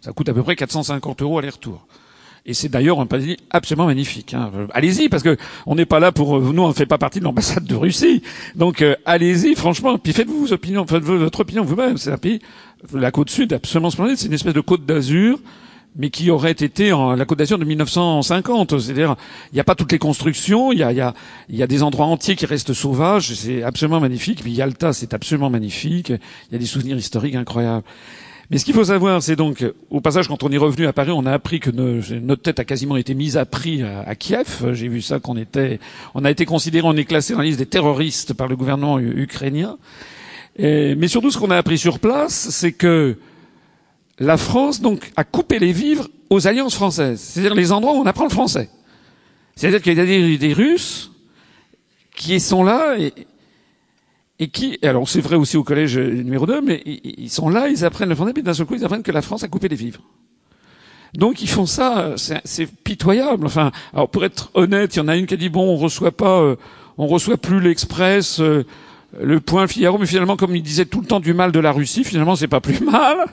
Ça 0.00 0.12
coûte 0.12 0.28
à 0.28 0.34
peu 0.34 0.44
près 0.44 0.54
450 0.54 1.20
euros 1.22 1.38
aller-retour. 1.40 1.84
Et 2.44 2.54
c'est 2.54 2.68
d'ailleurs 2.68 2.98
un 2.98 3.06
pays 3.06 3.36
absolument 3.50 3.86
magnifique. 3.86 4.34
Hein. 4.34 4.50
Allez-y, 4.72 5.08
parce 5.08 5.22
que 5.22 5.36
on 5.64 5.76
n'est 5.76 5.86
pas 5.86 6.00
là 6.00 6.10
pour 6.10 6.40
nous, 6.40 6.62
on 6.62 6.68
ne 6.68 6.72
fait 6.72 6.86
pas 6.86 6.98
partie 6.98 7.20
de 7.20 7.24
l'ambassade 7.24 7.64
de 7.64 7.74
Russie. 7.76 8.22
Donc 8.56 8.82
euh, 8.82 8.96
allez-y, 9.06 9.54
franchement. 9.54 9.96
Puis 9.96 10.12
faites-vous 10.12 10.46
vos 10.46 10.52
opinions, 10.52 10.84
faites 10.86 11.04
votre 11.04 11.40
opinion 11.40 11.62
vous-même. 11.62 11.96
C'est 11.98 12.10
un 12.10 12.18
pays, 12.18 12.40
la 12.92 13.12
côte 13.12 13.30
sud, 13.30 13.52
absolument 13.52 13.90
splendide. 13.90 14.16
C'est 14.16 14.26
une 14.26 14.32
espèce 14.32 14.54
de 14.54 14.60
côte 14.60 14.84
d'Azur, 14.84 15.38
mais 15.94 16.10
qui 16.10 16.32
aurait 16.32 16.50
été 16.50 16.92
en, 16.92 17.14
la 17.14 17.24
côte 17.26 17.38
d'Azur 17.38 17.58
de 17.58 17.64
1950. 17.64 18.80
C'est-à-dire, 18.80 19.14
il 19.52 19.54
n'y 19.54 19.60
a 19.60 19.64
pas 19.64 19.76
toutes 19.76 19.92
les 19.92 20.00
constructions, 20.00 20.72
il 20.72 20.80
y 20.80 20.82
a, 20.82 20.90
y, 20.90 21.00
a, 21.00 21.14
y 21.48 21.62
a 21.62 21.68
des 21.68 21.84
endroits 21.84 22.06
entiers 22.06 22.34
qui 22.34 22.46
restent 22.46 22.72
sauvages. 22.72 23.34
C'est 23.34 23.62
absolument 23.62 24.00
magnifique. 24.00 24.42
Puis 24.42 24.50
Yalta, 24.50 24.92
c'est 24.92 25.14
absolument 25.14 25.48
magnifique. 25.48 26.08
Il 26.08 26.52
y 26.52 26.56
a 26.56 26.58
des 26.58 26.66
souvenirs 26.66 26.96
historiques 26.96 27.36
incroyables. 27.36 27.84
Mais 28.52 28.58
ce 28.58 28.66
qu'il 28.66 28.74
faut 28.74 28.84
savoir, 28.84 29.22
c'est 29.22 29.34
donc, 29.34 29.64
au 29.88 30.02
passage, 30.02 30.28
quand 30.28 30.42
on 30.42 30.52
est 30.52 30.58
revenu 30.58 30.86
à 30.86 30.92
Paris, 30.92 31.10
on 31.10 31.24
a 31.24 31.32
appris 31.32 31.58
que 31.58 31.70
notre 31.70 32.42
tête 32.42 32.60
a 32.60 32.66
quasiment 32.66 32.98
été 32.98 33.14
mise 33.14 33.38
à 33.38 33.46
prix 33.46 33.82
à, 33.82 34.14
Kiev. 34.14 34.74
J'ai 34.74 34.88
vu 34.88 35.00
ça 35.00 35.20
qu'on 35.20 35.38
était, 35.38 35.80
on 36.14 36.22
a 36.22 36.30
été 36.30 36.44
considéré, 36.44 36.86
on 36.86 36.94
est 36.94 37.06
classé 37.06 37.32
dans 37.32 37.38
la 37.38 37.46
liste 37.46 37.60
des 37.60 37.64
terroristes 37.64 38.34
par 38.34 38.48
le 38.48 38.56
gouvernement 38.56 38.98
ukrainien. 38.98 39.78
mais 40.58 41.08
surtout, 41.08 41.30
ce 41.30 41.38
qu'on 41.38 41.50
a 41.50 41.56
appris 41.56 41.78
sur 41.78 41.98
place, 41.98 42.50
c'est 42.50 42.72
que 42.72 43.16
la 44.18 44.36
France, 44.36 44.82
donc, 44.82 45.12
a 45.16 45.24
coupé 45.24 45.58
les 45.58 45.72
vivres 45.72 46.08
aux 46.28 46.46
alliances 46.46 46.74
françaises. 46.74 47.20
C'est-à-dire 47.20 47.54
les 47.54 47.72
endroits 47.72 47.94
où 47.94 48.02
on 48.02 48.06
apprend 48.06 48.24
le 48.24 48.30
français. 48.30 48.68
C'est-à-dire 49.56 49.80
qu'il 49.80 49.96
y 49.96 49.98
a 49.98 50.04
des, 50.04 50.36
des 50.36 50.52
Russes 50.52 51.10
qui 52.14 52.38
sont 52.38 52.64
là 52.64 52.98
et, 52.98 53.14
et 54.42 54.48
qui, 54.48 54.76
alors 54.82 55.08
c'est 55.08 55.20
vrai 55.20 55.36
aussi 55.36 55.56
au 55.56 55.62
collège 55.62 55.96
numéro 55.96 56.46
2, 56.46 56.62
mais 56.62 56.82
ils 56.84 57.30
sont 57.30 57.48
là, 57.48 57.68
ils 57.68 57.84
apprennent 57.84 58.08
le 58.08 58.16
français, 58.16 58.32
puis 58.32 58.42
d'un 58.42 58.54
seul 58.54 58.66
coup, 58.66 58.74
ils 58.74 58.84
apprennent 58.84 59.04
que 59.04 59.12
la 59.12 59.22
France 59.22 59.44
a 59.44 59.48
coupé 59.48 59.68
les 59.68 59.76
vivres. 59.76 60.00
Donc 61.14 61.42
ils 61.42 61.48
font 61.48 61.64
ça, 61.64 62.14
c'est 62.16 62.66
pitoyable. 62.66 63.46
Enfin, 63.46 63.70
alors 63.94 64.08
pour 64.08 64.24
être 64.24 64.50
honnête, 64.54 64.96
il 64.96 64.98
y 64.98 65.02
en 65.02 65.06
a 65.06 65.16
une 65.16 65.26
qui 65.26 65.34
a 65.34 65.36
dit 65.36 65.48
bon, 65.48 65.72
on 65.72 65.76
reçoit 65.76 66.10
pas, 66.10 66.40
euh, 66.40 66.56
on 66.98 67.06
reçoit 67.06 67.36
plus 67.36 67.60
l'Express, 67.60 68.40
euh, 68.40 68.66
le 69.20 69.38
Point 69.38 69.68
Figaro, 69.68 69.96
mais 69.96 70.06
finalement, 70.06 70.36
comme 70.36 70.56
il 70.56 70.62
disait 70.62 70.86
tout 70.86 71.02
le 71.02 71.06
temps 71.06 71.20
du 71.20 71.34
mal 71.34 71.52
de 71.52 71.60
la 71.60 71.70
Russie, 71.70 72.02
finalement, 72.02 72.34
c'est 72.34 72.48
pas 72.48 72.60
plus 72.60 72.80
mal. 72.84 73.26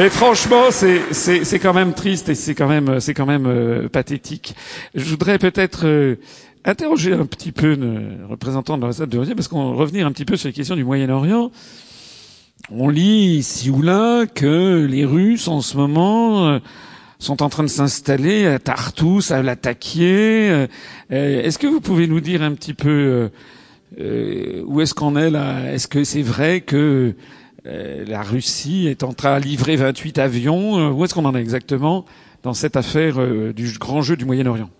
Mais 0.00 0.08
franchement, 0.08 0.70
c'est 0.70 1.58
quand 1.58 1.74
même 1.74 1.92
triste 1.92 2.30
et 2.30 2.34
c'est 2.34 2.54
quand 2.54 2.68
même 2.68 3.00
c'est 3.00 3.12
quand 3.12 3.26
même 3.26 3.44
euh, 3.46 3.86
pathétique. 3.86 4.54
Je 4.94 5.04
voudrais 5.04 5.38
peut-être 5.38 5.84
euh, 5.84 6.16
interroger 6.64 7.12
un 7.12 7.26
petit 7.26 7.52
peu 7.52 7.74
le 7.74 8.24
représentant 8.26 8.78
de 8.78 8.80
l'ambassade 8.80 9.10
de 9.10 9.18
Russie 9.18 9.34
parce 9.34 9.48
qu'on 9.48 9.74
revenir 9.74 10.06
un 10.06 10.12
petit 10.12 10.24
peu 10.24 10.38
sur 10.38 10.46
les 10.46 10.54
questions 10.54 10.74
du 10.74 10.84
Moyen-Orient. 10.84 11.52
On 12.70 12.88
lit 12.88 13.36
ici 13.40 13.68
ou 13.68 13.82
là 13.82 14.24
que 14.24 14.86
les 14.88 15.04
Russes 15.04 15.48
en 15.48 15.60
ce 15.60 15.76
moment 15.76 16.48
euh, 16.48 16.60
sont 17.18 17.42
en 17.42 17.50
train 17.50 17.64
de 17.64 17.68
s'installer 17.68 18.46
à 18.46 18.58
Tartous, 18.58 19.30
à 19.30 19.42
l'attaquer. 19.42 20.66
Est-ce 21.10 21.58
que 21.58 21.66
vous 21.66 21.82
pouvez 21.82 22.06
nous 22.06 22.20
dire 22.20 22.40
un 22.40 22.52
petit 22.52 22.72
peu 22.72 23.28
où 23.98 24.80
est-ce 24.80 24.94
qu'on 24.94 25.16
est 25.16 25.28
là? 25.28 25.70
Est-ce 25.70 25.88
que 25.88 26.04
c'est 26.04 26.22
vrai 26.22 26.62
que 26.62 26.76
euh, 26.76 27.14
la 27.64 28.22
Russie 28.22 28.86
est 28.86 29.02
en 29.02 29.12
train 29.12 29.38
de 29.38 29.44
livrer 29.44 29.76
28 29.76 30.18
avions. 30.18 30.78
Euh, 30.78 30.90
où 30.90 31.04
est-ce 31.04 31.14
qu'on 31.14 31.24
en 31.24 31.34
est 31.34 31.40
exactement 31.40 32.04
dans 32.42 32.54
cette 32.54 32.76
affaire 32.76 33.20
euh, 33.20 33.52
du 33.52 33.76
grand 33.78 34.02
jeu 34.02 34.16
du 34.16 34.24
Moyen-Orient? 34.24 34.70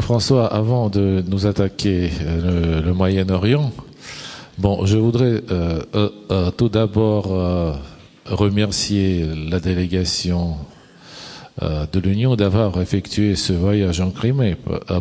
François, 0.00 0.52
avant 0.52 0.90
de 0.90 1.22
nous 1.28 1.46
attaquer 1.46 2.10
le, 2.20 2.92
Moyen-Orient, 2.92 3.70
bon, 4.58 4.84
je 4.84 4.98
voudrais 4.98 5.42
tout 6.56 6.68
d'abord 6.68 7.78
remercier 8.24 9.24
la 9.48 9.60
délégation 9.60 10.56
de 11.62 12.00
l'Union 12.00 12.34
d'avoir 12.34 12.80
effectué 12.80 13.36
ce 13.36 13.52
voyage 13.52 14.00
en 14.00 14.10
Crimée 14.10 14.56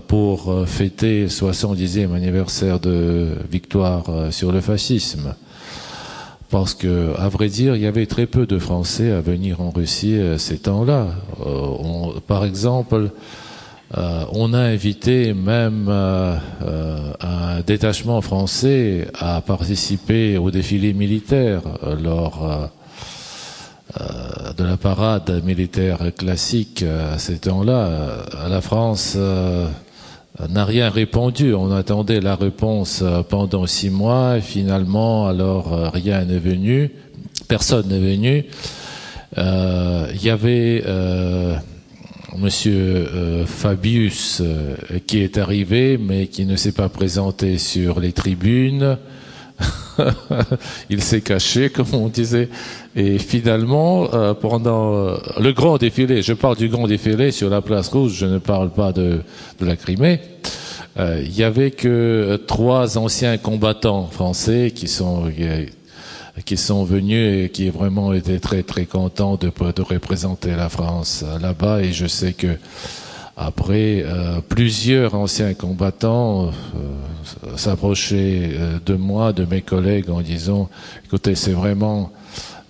pour 0.08 0.68
fêter 0.68 1.22
le 1.24 1.30
70e 1.30 2.14
anniversaire 2.14 2.80
de 2.80 3.30
victoire 3.50 4.32
sur 4.32 4.52
le 4.52 4.62
fascisme 4.62 5.34
parce 6.56 6.74
que, 6.74 7.14
à 7.18 7.28
vrai 7.28 7.50
dire, 7.50 7.76
il 7.76 7.82
y 7.82 7.86
avait 7.86 8.06
très 8.06 8.28
peu 8.28 8.46
de 8.46 8.60
Français 8.60 9.12
à 9.12 9.20
venir 9.20 9.60
en 9.60 9.72
Russie 9.72 10.18
à 10.18 10.38
ces 10.38 10.58
temps-là. 10.58 11.08
Euh, 11.46 12.18
par 12.28 12.46
exemple, 12.46 13.10
euh, 13.98 14.24
on 14.32 14.54
a 14.54 14.60
invité 14.60 15.34
même 15.34 15.88
euh, 15.90 16.38
un 17.20 17.60
détachement 17.60 18.22
français 18.22 19.06
à 19.20 19.42
participer 19.42 20.38
au 20.38 20.50
défilé 20.50 20.94
militaire 20.94 21.60
lors 22.02 22.70
de 24.58 24.64
la 24.64 24.78
parade 24.78 25.44
militaire 25.44 26.00
classique 26.18 26.84
à 26.84 27.18
ces 27.18 27.38
temps-là. 27.40 28.24
La 28.48 28.62
France 28.62 29.18
n'a 30.50 30.66
rien 30.66 30.90
répondu. 30.90 31.54
On 31.54 31.72
attendait 31.72 32.20
la 32.20 32.36
réponse 32.36 33.02
euh, 33.02 33.24
pendant 33.24 33.66
six 33.66 33.90
mois 33.90 34.38
et 34.38 34.42
finalement, 34.42 35.28
alors 35.28 35.74
euh, 35.74 35.90
rien 35.90 36.26
n'est 36.26 36.40
venu, 36.40 36.92
personne 37.48 37.88
n'est 37.88 38.00
venu. 38.00 38.46
Euh, 39.38 40.08
il 40.14 40.24
y 40.24 40.30
avait 40.30 40.84
Monsieur 42.38 43.46
Fabius 43.46 44.42
qui 45.08 45.20
est 45.20 45.38
arrivé, 45.38 45.98
mais 45.98 46.28
qui 46.28 46.46
ne 46.46 46.58
s'est 46.58 46.74
pas 46.74 46.90
présenté 46.90 47.58
sur 47.58 48.00
les 48.02 48.12
tribunes. 48.12 48.98
il 50.90 51.02
s'est 51.02 51.22
caché, 51.22 51.70
comme 51.70 51.94
on 51.94 52.08
disait. 52.08 52.50
Et 52.96 53.18
finalement, 53.18 54.14
euh, 54.14 54.34
pendant 54.34 54.94
euh, 54.94 55.18
le 55.40 55.54
grand 55.54 55.78
défilé, 55.78 56.22
je 56.22 56.34
parle 56.34 56.58
du 56.58 56.70
grand 56.70 56.88
défilé 56.88 57.32
sur 57.32 57.50
la 57.50 57.62
place 57.62 57.90
rouge, 57.90 58.14
je 58.14 58.26
ne 58.26 58.38
parle 58.38 58.72
pas 58.72 58.92
de, 58.92 59.22
la 59.62 59.76
Crimée, 59.76 60.20
euh, 60.98 61.22
il 61.24 61.36
y 61.36 61.44
avait 61.44 61.72
que 61.72 62.42
trois 62.48 62.98
anciens 62.98 63.38
combattants 63.38 64.08
français 64.08 64.72
qui 64.74 64.88
sont 64.88 65.32
qui 66.44 66.58
sont 66.58 66.84
venus 66.84 67.46
et 67.46 67.50
qui 67.50 67.70
vraiment 67.70 68.12
étaient 68.12 68.40
très 68.40 68.62
très 68.62 68.86
contents 68.86 69.38
de, 69.38 69.48
de 69.48 69.82
représenter 69.82 70.52
la 70.52 70.68
France 70.68 71.24
là-bas. 71.42 71.82
Et 71.82 71.94
je 71.94 72.08
sais 72.08 72.34
que 72.34 72.58
après, 73.38 74.02
euh, 74.06 74.40
plusieurs 74.48 75.14
anciens 75.14 75.54
combattants 75.54 76.48
euh, 76.48 77.58
s'approchaient 77.58 78.52
euh, 78.54 78.78
de 78.86 78.94
moi, 78.96 79.34
de 79.34 79.44
mes 79.44 79.62
collègues, 79.62 80.10
en 80.10 80.22
disant 80.22 80.70
"Écoutez, 81.06 81.36
c'est 81.36 81.52
vraiment 81.52 82.14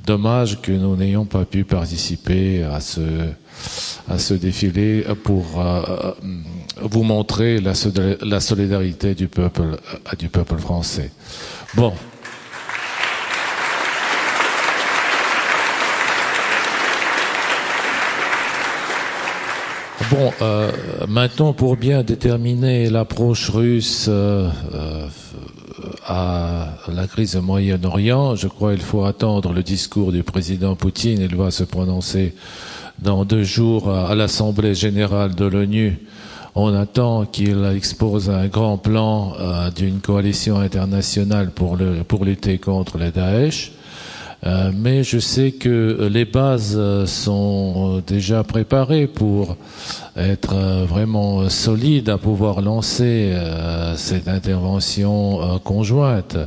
dommage 0.07 0.61
que 0.61 0.71
nous 0.71 0.95
n'ayons 0.95 1.25
pas 1.25 1.45
pu 1.45 1.65
participer 1.65 2.63
à 2.63 2.79
ce 2.79 3.01
à 4.07 4.17
ce 4.17 4.33
défilé 4.33 5.03
pour 5.23 5.45
vous 6.81 7.03
montrer 7.03 7.59
la, 7.59 7.73
la 8.21 8.39
solidarité 8.39 9.15
du 9.15 9.27
peuple 9.27 9.77
du 10.17 10.29
peuple 10.29 10.57
français." 10.57 11.11
Bon. 11.75 11.93
Bon, 20.11 20.31
euh, 20.41 20.71
maintenant 21.07 21.53
pour 21.53 21.77
bien 21.77 22.03
déterminer 22.03 22.91
l'approche 22.91 23.49
russe 23.49 24.05
euh, 24.07 24.49
euh, 24.75 25.07
à 26.05 26.75
la 26.93 27.07
crise 27.07 27.35
au 27.35 27.41
Moyen-Orient, 27.41 28.35
je 28.35 28.47
crois 28.47 28.73
qu'il 28.73 28.83
faut 28.83 29.05
attendre 29.05 29.51
le 29.51 29.63
discours 29.63 30.11
du 30.11 30.21
président 30.21 30.75
Poutine. 30.75 31.21
Il 31.21 31.35
va 31.35 31.49
se 31.49 31.63
prononcer 31.63 32.35
dans 32.99 33.25
deux 33.25 33.43
jours 33.43 33.89
à 33.89 34.13
l'Assemblée 34.13 34.75
générale 34.75 35.33
de 35.33 35.45
l'ONU. 35.45 35.97
On 36.53 36.73
attend 36.75 37.25
qu'il 37.25 37.65
expose 37.75 38.29
un 38.29 38.47
grand 38.47 38.77
plan 38.77 39.33
d'une 39.75 40.01
coalition 40.01 40.59
internationale 40.59 41.49
pour, 41.49 41.77
le, 41.77 42.03
pour 42.03 42.25
lutter 42.25 42.59
contre 42.59 42.99
les 42.99 43.11
Daesh. 43.11 43.71
Euh, 44.45 44.71
mais 44.75 45.03
je 45.03 45.17
sais 45.17 45.51
que 45.51 46.07
les 46.11 46.25
bases 46.25 46.75
euh, 46.77 47.07
sont 47.07 48.03
déjà 48.05 48.43
préparées 48.43 49.07
pour 49.07 49.57
être 50.15 50.53
euh, 50.53 50.85
vraiment 50.85 51.49
solides 51.49 52.09
à 52.09 52.19
pouvoir 52.19 52.61
lancer 52.61 53.33
cette 53.95 54.27
intervention 54.27 55.59
conjointe. 55.63 56.37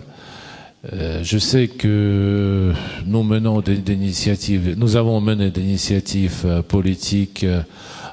Je 1.23 1.39
sais 1.39 1.67
que 1.69 2.73
nous 3.05 3.23
menons 3.25 3.61
des, 3.61 3.79
initiatives, 3.93 4.75
nous 4.79 4.97
avons 4.97 5.21
mené 5.21 5.51
des 5.51 5.61
initiatives 5.61 6.63
politiques 6.69 7.45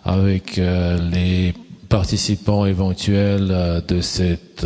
avec 0.04 0.58
les 0.58 1.54
participants 1.88 2.66
éventuels 2.66 3.84
de 3.88 4.02
cette 4.02 4.66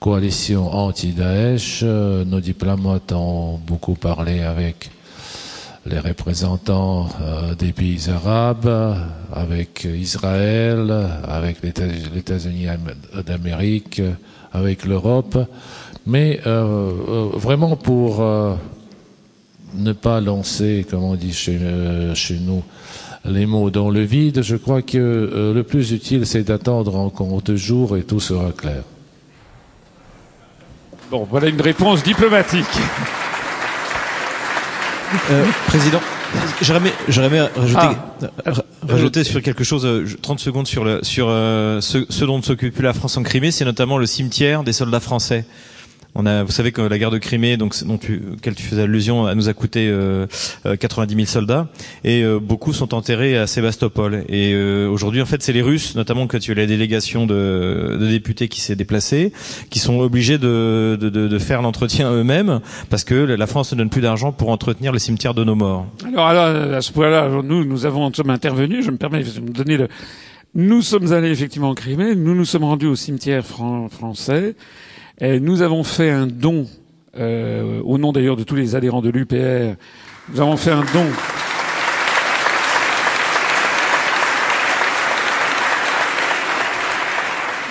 coalition 0.00 0.72
anti-Daesh. 0.72 1.80
Euh, 1.82 2.24
nos 2.24 2.40
diplomates 2.40 3.12
ont 3.12 3.58
beaucoup 3.58 3.94
parlé 3.94 4.40
avec 4.40 4.90
les 5.86 5.98
représentants 5.98 7.08
euh, 7.20 7.54
des 7.54 7.72
pays 7.72 8.08
arabes, 8.10 8.98
avec 9.32 9.84
Israël, 9.84 10.92
avec 11.26 11.62
les 11.62 11.70
États-Unis 12.18 12.66
d'Amérique, 13.24 14.02
avec 14.52 14.84
l'Europe, 14.84 15.38
mais 16.06 16.40
euh, 16.46 17.30
vraiment 17.34 17.76
pour 17.76 18.24
ne 19.74 19.92
pas 19.92 20.20
lancer, 20.20 20.86
comme 20.90 21.04
on 21.04 21.14
dit 21.14 21.32
chez, 21.32 21.58
chez 22.14 22.38
nous, 22.38 22.62
les 23.24 23.46
mots 23.46 23.70
dans 23.70 23.90
le 23.90 24.02
vide, 24.02 24.42
je 24.42 24.56
crois 24.56 24.82
que 24.82 25.52
le 25.54 25.62
plus 25.62 25.92
utile, 25.92 26.26
c'est 26.26 26.44
d'attendre 26.44 26.96
encore 26.96 27.42
deux 27.42 27.56
jours 27.56 27.96
et 27.96 28.02
tout 28.02 28.20
sera 28.20 28.52
clair. 28.52 28.82
Bon, 31.10 31.26
voilà 31.30 31.48
une 31.48 31.60
réponse 31.60 32.02
diplomatique. 32.02 32.64
Euh, 35.30 35.44
président, 35.68 36.00
j'aimerais 36.60 37.48
rajouter, 37.54 37.96
ah. 38.44 38.52
rajouter 38.88 39.22
sur 39.22 39.40
quelque 39.40 39.62
chose, 39.62 39.86
30 40.20 40.38
euh, 40.38 40.42
secondes 40.42 40.66
sur, 40.66 40.84
le, 40.84 41.04
sur 41.04 41.28
euh, 41.28 41.80
ce, 41.80 42.04
ce, 42.08 42.24
dont 42.24 42.42
s'occupe 42.42 42.80
la 42.80 42.92
France 42.92 43.16
en 43.16 43.22
Crimée, 43.22 43.52
c'est 43.52 43.64
notamment 43.64 43.98
le 43.98 44.06
cimetière 44.06 44.64
des 44.64 44.72
soldats 44.72 44.98
français. 44.98 45.44
On 46.18 46.24
a, 46.24 46.44
vous 46.44 46.50
savez 46.50 46.72
que 46.72 46.80
la 46.80 46.98
guerre 46.98 47.10
de 47.10 47.18
Crimée, 47.18 47.58
donc 47.58 47.74
dont 47.84 47.98
tu, 47.98 48.22
auquel 48.32 48.54
tu 48.54 48.62
faisais 48.62 48.82
allusion, 48.82 49.34
nous 49.34 49.50
a 49.50 49.52
coûté 49.52 49.88
euh, 49.90 50.26
90 50.64 51.12
euh, 51.12 51.16
000 51.16 51.26
soldats 51.26 51.68
et 52.04 52.22
euh, 52.22 52.40
beaucoup 52.40 52.72
sont 52.72 52.94
enterrés 52.94 53.36
à 53.36 53.46
Sébastopol. 53.46 54.24
Et 54.30 54.54
euh, 54.54 54.88
aujourd'hui, 54.88 55.20
en 55.20 55.26
fait, 55.26 55.42
c'est 55.42 55.52
les 55.52 55.60
Russes, 55.60 55.94
notamment 55.94 56.26
que 56.26 56.38
tu 56.38 56.52
as 56.52 56.54
la 56.54 56.64
délégation 56.64 57.26
de, 57.26 57.98
de 58.00 58.06
députés 58.06 58.48
qui 58.48 58.62
s'est 58.62 58.76
déplacée, 58.76 59.30
qui 59.68 59.78
sont 59.78 59.98
obligés 59.98 60.38
de, 60.38 60.96
de, 60.98 61.10
de, 61.10 61.38
faire 61.38 61.60
l'entretien 61.60 62.10
eux-mêmes 62.10 62.60
parce 62.88 63.04
que 63.04 63.14
la 63.14 63.46
France 63.46 63.72
ne 63.72 63.76
donne 63.76 63.90
plus 63.90 64.00
d'argent 64.00 64.32
pour 64.32 64.48
entretenir 64.48 64.92
le 64.92 64.98
cimetière 64.98 65.34
de 65.34 65.44
nos 65.44 65.54
morts. 65.54 65.86
Alors, 66.06 66.28
à 66.28 66.80
ce 66.80 66.92
point-là, 66.92 67.28
nous, 67.44 67.64
nous 67.66 67.84
avons 67.84 68.10
sommes 68.14 68.30
intervenus. 68.30 68.86
Je 68.86 68.90
me 68.90 68.96
permets 68.96 69.22
de 69.22 69.40
me 69.40 69.50
donner 69.50 69.76
le. 69.76 69.88
Nous 70.54 70.80
sommes 70.80 71.12
allés 71.12 71.30
effectivement 71.30 71.68
en 71.68 71.74
Crimée. 71.74 72.14
Nous 72.16 72.34
nous 72.34 72.46
sommes 72.46 72.64
rendus 72.64 72.86
au 72.86 72.96
cimetière 72.96 73.44
français 73.44 74.54
nous 75.20 75.62
avons 75.62 75.82
fait 75.84 76.10
un 76.10 76.26
don, 76.26 76.66
euh, 77.18 77.80
au 77.84 77.98
nom 77.98 78.12
d'ailleurs 78.12 78.36
de 78.36 78.44
tous 78.44 78.54
les 78.54 78.74
adhérents 78.74 79.02
de 79.02 79.10
l'UPR, 79.10 79.76
nous 80.32 80.40
avons 80.40 80.56
fait 80.56 80.72
un 80.72 80.84
don. 80.92 81.06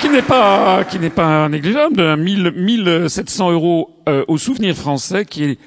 qui 0.02 0.10
n'est 0.10 0.22
pas 0.22 0.84
qui 0.84 1.00
n'est 1.00 1.10
pas 1.10 1.50
négligeable, 1.50 1.96
de 1.96 2.16
1700 2.52 3.52
euros 3.52 3.90
euh, 4.08 4.24
au 4.28 4.38
Souvenir 4.38 4.76
français, 4.76 5.26
qui 5.26 5.44
est 5.44 5.58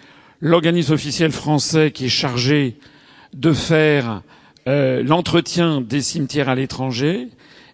l'organisme 0.40 0.94
officiel 0.94 1.32
français 1.32 1.90
qui 1.90 2.06
est 2.06 2.10
chargé 2.10 2.76
de 3.34 3.52
faire 3.52 4.22
euh, 4.66 5.02
l'entretien 5.02 5.80
des 5.80 6.00
cimetières 6.00 6.48
à 6.48 6.54
l'étranger. 6.54 7.28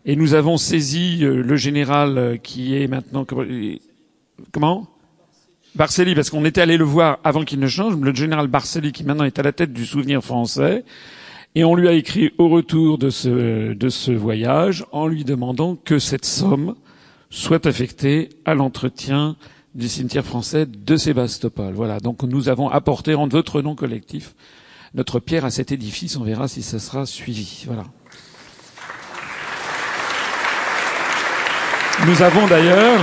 Et 0.07 0.17
nous 0.17 0.35
avons 0.35 0.59
saisi 0.59 1.21
euh, 1.23 1.43
le 1.43 1.57
général 1.57 2.19
euh, 2.19 2.37
qui 2.37 2.77
est 2.77 2.87
maintenant 2.87 3.25
comment? 4.53 4.89
Barcelli, 5.75 6.15
parce 6.15 6.31
qu'on 6.31 6.45
était 6.45 6.61
allé 6.61 6.77
le 6.77 6.85
voir 6.85 7.19
avant 7.25 7.45
qu'il 7.45 7.59
ne 7.59 7.67
change, 7.67 7.97
le 7.97 8.15
général 8.15 8.47
Barcelli 8.47 8.93
qui 8.93 9.03
maintenant 9.03 9.25
est 9.25 9.39
à 9.39 9.43
la 9.43 9.53
tête 9.53 9.73
du 9.73 9.85
souvenir 9.85 10.23
français, 10.23 10.85
et 11.57 11.65
on 11.65 11.75
lui 11.75 11.89
a 11.89 11.93
écrit 11.93 12.33
au 12.39 12.49
retour 12.49 12.99
de 12.99 13.11
ce, 13.11 13.73
de 13.73 13.89
ce 13.89 14.13
voyage 14.13 14.85
en 14.93 15.07
lui 15.07 15.25
demandant 15.25 15.77
que 15.77 15.99
cette 15.99 16.25
somme 16.25 16.75
soit 17.31 17.67
affectée 17.67 18.29
à 18.45 18.55
l'entretien 18.55 19.37
du 19.75 19.89
cimetière 19.89 20.25
français 20.25 20.67
de 20.67 20.97
Sébastopol. 20.97 21.75
Voilà, 21.75 21.99
donc 21.99 22.23
nous 22.23 22.49
avons 22.49 22.69
apporté 22.69 23.15
en 23.15 23.27
votre 23.27 23.61
nom 23.61 23.75
collectif 23.75 24.35
notre 24.95 25.19
pierre 25.19 25.45
à 25.45 25.51
cet 25.51 25.73
édifice. 25.73 26.17
On 26.17 26.23
verra 26.23 26.47
si 26.49 26.63
ça 26.63 26.79
sera 26.79 27.05
suivi. 27.05 27.65
Voilà. 27.67 27.85
Nous 32.07 32.23
avons 32.23 32.47
d'ailleurs 32.47 33.01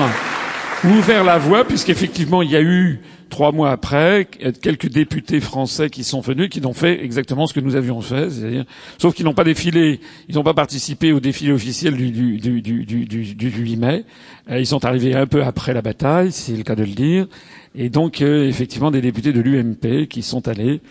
ouvert 0.84 1.24
la 1.24 1.38
voie, 1.38 1.64
puisqu'effectivement, 1.64 2.42
il 2.42 2.52
y 2.52 2.56
a 2.56 2.62
eu, 2.62 3.02
trois 3.30 3.52
mois 3.52 3.72
après, 3.72 4.28
quelques 4.62 4.90
députés 4.90 5.40
français 5.40 5.90
qui 5.90 6.04
sont 6.04 6.22
venus, 6.22 6.50
qui 6.50 6.64
ont 6.66 6.74
fait 6.74 7.04
exactement 7.04 7.48
ce 7.48 7.54
que 7.54 7.60
nous 7.60 7.76
avions 7.76 8.02
fait, 8.02 8.30
c'est-à-dire, 8.30 8.66
sauf 8.98 9.14
qu'ils 9.14 9.26
n'ont 9.26 9.34
pas 9.34 9.44
défilé, 9.44 10.00
ils 10.28 10.36
n'ont 10.36 10.44
pas 10.44 10.54
participé 10.54 11.14
au 11.14 11.20
défilé 11.20 11.52
officiel 11.52 11.96
du, 11.96 12.12
du, 12.12 12.62
du, 12.62 12.62
du, 12.86 13.50
8 13.50 13.76
mai. 13.78 14.06
Euh, 14.50 14.60
ils 14.60 14.68
sont 14.68 14.84
arrivés 14.84 15.16
un 15.16 15.28
peu 15.28 15.44
après 15.44 15.74
la 15.74 15.82
bataille, 15.82 16.32
c'est 16.32 16.56
le 16.56 16.64
cas 16.64 16.76
de 16.76 16.84
le 16.84 16.92
dire. 16.92 17.28
Et 17.74 17.90
donc, 17.90 18.22
euh, 18.22 18.48
effectivement, 18.48 18.92
des 18.92 19.02
députés 19.02 19.34
de 19.34 19.42
l'UMP 19.42 20.08
qui 20.08 20.24
sont 20.24 20.48
allés 20.48 20.82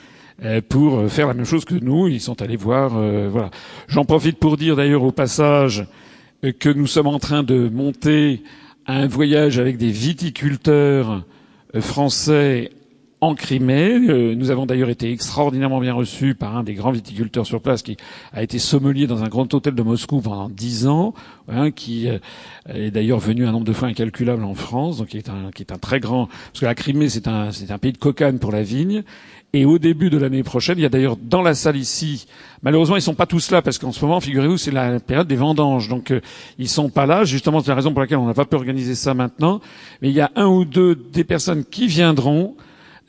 euh, 0.43 0.61
pour 0.67 1.11
faire 1.11 1.27
la 1.27 1.35
même 1.35 1.45
chose 1.45 1.65
que 1.65 1.75
nous. 1.75 2.09
Ils 2.09 2.21
sont 2.21 2.41
allés 2.41 2.57
voir. 2.57 2.91
voilà. 3.29 3.51
J'en 3.89 4.05
profite 4.05 4.39
pour 4.39 4.57
dire 4.57 4.77
d'ailleurs 4.77 5.03
au 5.03 5.12
passage 5.12 5.87
que 6.59 6.71
nous 6.71 6.87
sommes 6.87 7.09
en 7.09 7.19
train 7.19 7.43
de 7.43 7.69
monter 7.69 8.43
un 8.91 9.07
voyage 9.07 9.59
avec 9.59 9.77
des 9.77 9.91
viticulteurs 9.91 11.25
euh, 11.75 11.81
français 11.81 12.71
en 13.21 13.35
Crimée. 13.35 14.09
Euh, 14.09 14.35
nous 14.35 14.51
avons 14.51 14.67
d'ailleurs 14.67 14.89
été 14.89 15.12
extraordinairement 15.12 15.81
bien 15.81 15.93
reçus 15.93 16.35
par 16.35 16.57
un 16.57 16.62
des 16.62 16.75
grands 16.75 16.91
viticulteurs 16.91 17.47
sur 17.47 17.61
place 17.61 17.83
qui 17.83 17.97
a 18.33 18.43
été 18.43 18.59
sommelier 18.59 19.07
dans 19.07 19.23
un 19.23 19.29
grand 19.29 19.53
hôtel 19.53 19.75
de 19.75 19.83
Moscou 19.83 20.21
pendant 20.21 20.49
dix 20.49 20.87
ans, 20.87 21.15
hein, 21.49 21.71
qui 21.71 22.09
euh, 22.09 22.19
est 22.69 22.91
d'ailleurs 22.91 23.19
venu 23.19 23.47
un 23.47 23.53
nombre 23.53 23.67
de 23.67 23.73
fois 23.73 23.89
incalculable 23.89 24.43
en 24.45 24.55
France, 24.55 24.99
donc 24.99 25.09
qui 25.09 25.19
est 25.19 25.29
un, 25.29 25.79
très 25.79 26.01
grand, 26.01 26.27
parce 26.27 26.61
que 26.61 26.67
la 26.67 26.75
Crimée 26.75 27.09
c'est 27.09 27.29
un, 27.29 27.53
c'est 27.53 27.71
un 27.71 27.79
pays 27.79 27.93
de 27.93 27.99
cocagne 27.99 28.39
pour 28.39 28.53
la 28.53 28.62
vigne, 28.62 29.03
et 29.52 29.64
au 29.64 29.78
début 29.78 30.10
de 30.10 30.18
l'année 30.18 30.44
prochaine, 30.44 30.78
il 30.78 30.82
y 30.82 30.86
a 30.86 30.89
d'ailleurs 30.89 31.16
dans 31.16 31.43
la 31.43 31.55
salle 31.55 31.77
ici, 31.77 32.27
malheureusement 32.62 32.94
ils 32.94 33.02
sont 33.02 33.14
pas 33.14 33.27
tous 33.27 33.51
là 33.51 33.62
parce 33.62 33.78
qu'en 33.78 33.90
ce 33.90 34.05
moment, 34.05 34.20
figurez-vous, 34.20 34.56
c'est 34.56 34.70
la 34.70 35.01
période 35.01 35.27
des 35.27 35.36
vendanges, 35.36 35.89
donc 35.89 36.12
euh, 36.12 36.20
ils 36.59 36.68
sont 36.68 36.89
pas 36.89 37.05
là. 37.05 37.24
Justement, 37.24 37.60
c'est 37.60 37.68
la 37.68 37.74
raison 37.74 37.90
pour 37.90 38.01
laquelle 38.01 38.18
on 38.18 38.27
n'a 38.27 38.35
pas 38.35 38.44
pu 38.44 38.55
organiser 38.55 38.94
ça 38.94 39.12
maintenant. 39.12 39.60
Mais 40.02 40.09
il 40.10 40.14
y 40.14 40.20
a 40.20 40.31
un 40.36 40.47
ou 40.47 40.64
deux 40.64 40.94
des 40.94 41.24
personnes 41.24 41.64
qui 41.64 41.89
viendront, 41.89 42.55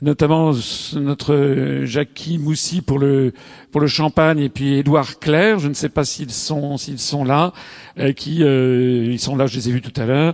notamment 0.01 0.51
notre 0.95 1.35
euh, 1.35 1.85
Jackie 1.85 2.39
Moussy 2.39 2.81
pour 2.81 2.97
le 2.97 3.34
pour 3.72 3.80
le 3.80 3.88
champagne 3.88 4.39
et 4.39 4.49
puis 4.49 4.77
Édouard 4.77 5.19
Claire, 5.19 5.59
je 5.59 5.68
ne 5.68 5.76
sais 5.76 5.89
pas 5.89 6.05
s'ils 6.05 6.31
sont 6.31 6.76
s'ils 6.77 6.97
sont 6.97 7.23
là, 7.23 7.53
euh, 7.99 8.13
qui 8.13 8.38
ils 8.38 9.19
sont 9.19 9.35
là, 9.35 9.45
je 9.45 9.57
les 9.57 9.69
ai 9.69 9.72
vus 9.72 9.81
tout 9.81 10.01
à 10.01 10.07
l'heure. 10.07 10.34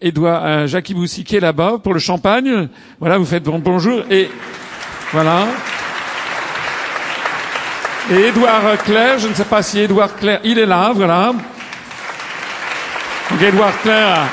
Édouard, 0.00 0.68
Jackie 0.68 0.94
Moussy 0.94 1.24
qui 1.24 1.34
est 1.34 1.40
là-bas 1.40 1.80
pour 1.82 1.94
le 1.94 1.98
champagne. 1.98 2.68
Voilà, 3.00 3.18
vous 3.18 3.24
faites 3.24 3.42
bon, 3.42 3.58
bonjour 3.58 4.04
et 4.08 4.28
voilà. 5.12 5.46
Et 8.10 8.28
Édouard 8.28 8.82
Claire, 8.84 9.18
je 9.18 9.28
ne 9.28 9.34
sais 9.34 9.44
pas 9.44 9.62
si 9.62 9.78
Édouard 9.78 10.16
Claire, 10.16 10.40
il 10.42 10.58
est 10.58 10.66
là, 10.66 10.92
voilà. 10.94 11.32
Donc 13.30 13.42
Édouard 13.42 13.80
Claire, 13.82 14.24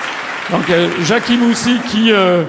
donc 0.51 0.69
euh, 0.69 0.89
Jacques 1.03 1.29
Moussi 1.29 1.77
qui 1.89 2.11
euh, 2.11 2.43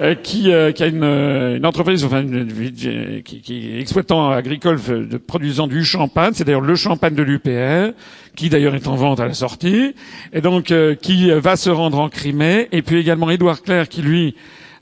euh, 0.00 0.14
qui, 0.14 0.52
qui, 0.74 0.82
a 0.82 0.86
une, 0.86 1.02
une 1.02 1.66
entreprise, 1.66 2.04
enfin, 2.04 2.24
qui, 2.24 3.40
qui, 3.40 3.72
est 3.74 3.80
exploitant 3.80 4.30
agricole 4.30 4.78
de, 4.80 5.16
produisant 5.16 5.66
du 5.66 5.84
champagne. 5.84 6.30
C'est 6.34 6.44
d'ailleurs 6.44 6.60
le 6.60 6.76
champagne 6.76 7.14
de 7.14 7.22
l'UPR, 7.22 7.94
qui 8.36 8.48
d'ailleurs 8.48 8.76
est 8.76 8.86
en 8.86 8.94
vente 8.94 9.18
à 9.18 9.26
la 9.26 9.34
sortie, 9.34 9.94
et 10.32 10.40
donc 10.40 10.72
qui 11.00 11.30
va 11.30 11.56
se 11.56 11.70
rendre 11.70 11.98
en 11.98 12.08
Crimée. 12.08 12.68
Et 12.70 12.82
puis 12.82 12.98
également 12.98 13.28
Édouard 13.30 13.62
Claire, 13.62 13.88
qui 13.88 14.02
lui 14.02 14.36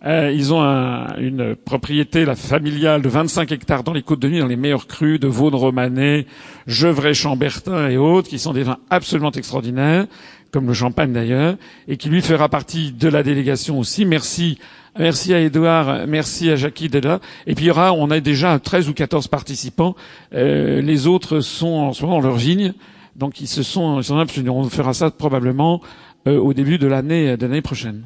euh, 0.04 0.30
ils 0.34 0.52
ont 0.52 0.62
un, 0.62 1.16
une 1.18 1.56
propriété 1.56 2.24
la 2.24 2.36
familiale 2.36 3.02
de 3.02 3.08
25 3.08 3.50
hectares 3.52 3.82
dans 3.82 3.92
les 3.92 4.02
Côtes 4.02 4.20
de 4.20 4.28
Nuit, 4.28 4.40
dans 4.40 4.46
les 4.46 4.56
meilleurs 4.56 4.86
crus 4.86 5.18
de 5.18 5.26
Vaudne-Romanée, 5.26 6.26
Gevrey-Chambertin 6.66 7.88
et 7.88 7.96
autres, 7.96 8.28
qui 8.28 8.38
sont 8.38 8.52
des 8.52 8.62
vins 8.62 8.78
absolument 8.90 9.30
extraordinaires, 9.32 10.06
comme 10.52 10.66
le 10.66 10.74
champagne 10.74 11.12
d'ailleurs, 11.12 11.56
et 11.88 11.96
qui 11.96 12.08
lui 12.08 12.20
fera 12.20 12.48
partie 12.48 12.92
de 12.92 13.08
la 13.08 13.22
délégation 13.22 13.78
aussi. 13.78 14.04
Merci. 14.04 14.58
Merci 14.98 15.34
à 15.34 15.40
Edouard, 15.40 16.06
merci 16.06 16.50
à 16.50 16.56
Jackie 16.56 16.88
là. 16.88 17.20
Et 17.46 17.54
puis 17.54 17.66
il 17.66 17.68
y 17.68 17.70
aura, 17.70 17.92
on 17.92 18.10
a 18.10 18.18
déjà 18.20 18.58
13 18.58 18.88
ou 18.88 18.94
14 18.94 19.28
participants. 19.28 19.94
Euh, 20.32 20.80
les 20.80 21.06
autres 21.06 21.40
sont 21.40 21.66
en 21.66 21.92
ce 21.92 22.02
moment 22.02 22.22
dans 22.22 22.28
leur 22.28 22.36
vigne, 22.36 22.72
donc 23.14 23.42
ils 23.42 23.46
se 23.46 23.62
sont, 23.62 24.00
ils 24.00 24.04
sont 24.04 24.16
on 24.48 24.64
fera 24.70 24.94
ça 24.94 25.10
probablement 25.10 25.82
euh, 26.26 26.38
au 26.38 26.54
début 26.54 26.78
de 26.78 26.86
l'année 26.86 27.36
de 27.36 27.46
l'année 27.46 27.60
prochaine. 27.60 28.04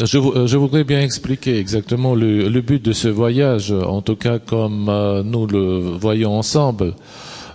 Je, 0.00 0.18
euh, 0.18 0.46
je, 0.46 0.56
voudrais 0.56 0.84
bien 0.84 1.02
expliquer 1.02 1.58
exactement 1.58 2.14
le, 2.14 2.48
le, 2.48 2.60
but 2.62 2.82
de 2.82 2.92
ce 2.92 3.08
voyage, 3.08 3.72
en 3.72 4.00
tout 4.00 4.16
cas 4.16 4.38
comme 4.38 4.88
euh, 4.88 5.22
nous 5.22 5.46
le 5.46 5.78
voyons 5.98 6.36
ensemble. 6.38 6.94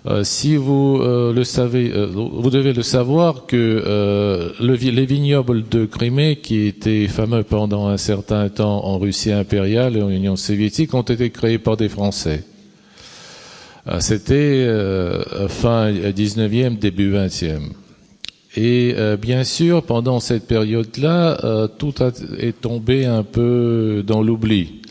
Euh, 0.07 0.23
si 0.23 0.55
vous 0.55 0.99
euh, 1.01 1.33
le 1.33 1.43
savez, 1.43 1.91
euh, 1.93 2.05
vous 2.05 2.49
devez 2.49 2.71
le 2.71 2.81
savoir 2.83 3.45
que 3.45 4.53
le, 4.59 4.73
les 4.75 5.05
vignobles 5.05 5.67
de 5.67 5.85
Crimée, 5.85 6.37
qui 6.37 6.67
étaient 6.67 7.07
fameux 7.07 7.43
pendant 7.43 7.87
un 7.87 7.97
certain 7.97 8.47
temps 8.49 8.85
en 8.85 8.99
Russie 8.99 9.31
impériale 9.31 9.97
et 9.97 10.01
en 10.01 10.09
Union 10.09 10.35
soviétique, 10.37 10.93
ont 10.93 11.01
été 11.01 11.29
créés 11.29 11.57
par 11.59 11.75
des 11.75 11.89
Français. 11.89 12.43
C'était 13.99 14.67
fin 15.47 15.91
19e, 15.93 16.77
début 16.77 17.13
20e. 17.13 17.71
Et 18.59 18.95
euh, 18.97 19.17
bien 19.17 19.43
sûr, 19.43 19.83
pendant 19.83 20.19
cette 20.19 20.47
période-là, 20.47 21.37
euh, 21.43 21.67
tout 21.67 21.93
est 22.39 22.59
tombé 22.59 23.05
un 23.05 23.21
peu 23.21 24.03
dans 24.05 24.23
l'oubli. 24.23 24.81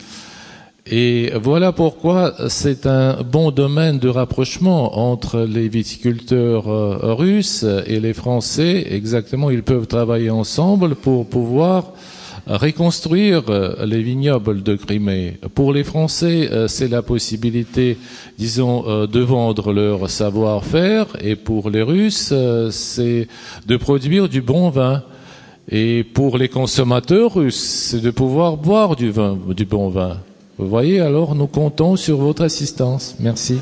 Et 0.89 1.33
voilà 1.35 1.73
pourquoi 1.73 2.33
c'est 2.47 2.87
un 2.87 3.21
bon 3.23 3.51
domaine 3.51 3.99
de 3.99 4.07
rapprochement 4.07 5.11
entre 5.11 5.39
les 5.41 5.67
viticulteurs 5.67 6.69
euh, 6.69 7.13
russes 7.13 7.65
et 7.87 7.99
les 7.99 8.13
Français. 8.13 8.87
Exactement, 8.89 9.49
ils 9.49 9.63
peuvent 9.63 9.87
travailler 9.87 10.29
ensemble 10.29 10.95
pour 10.95 11.27
pouvoir 11.27 11.91
reconstruire 12.55 13.43
euh, 13.49 13.85
les 13.85 14.01
vignobles 14.01 14.63
de 14.63 14.75
Crimée. 14.75 15.37
Pour 15.53 15.73
les 15.73 15.83
Français, 15.83 16.49
euh, 16.51 16.67
c'est 16.67 16.87
la 16.87 17.01
possibilité, 17.01 17.97
disons, 18.37 18.85
euh, 18.87 19.07
de 19.07 19.19
vendre 19.19 19.73
leur 19.73 20.09
savoir-faire, 20.09 21.07
et 21.21 21.35
pour 21.35 21.69
les 21.69 21.81
Russes, 21.81 22.33
c'est 22.71 23.27
de 23.65 23.77
produire 23.77 24.29
du 24.29 24.41
bon 24.41 24.69
vin. 24.69 25.03
Et 25.69 26.05
pour 26.05 26.37
les 26.37 26.47
consommateurs 26.47 27.33
russes, 27.35 27.89
c'est 27.89 27.99
de 27.99 28.09
pouvoir 28.09 28.55
boire 28.55 28.95
du 28.95 29.11
vin, 29.11 29.37
du 29.49 29.65
bon 29.65 29.89
vin. 29.89 30.15
Vous 30.57 30.69
voyez, 30.69 31.01
alors 31.01 31.35
nous 31.35 31.47
comptons 31.47 31.97
sur 31.97 32.17
votre 32.17 32.43
assistance. 32.43 33.15
Merci. 33.19 33.59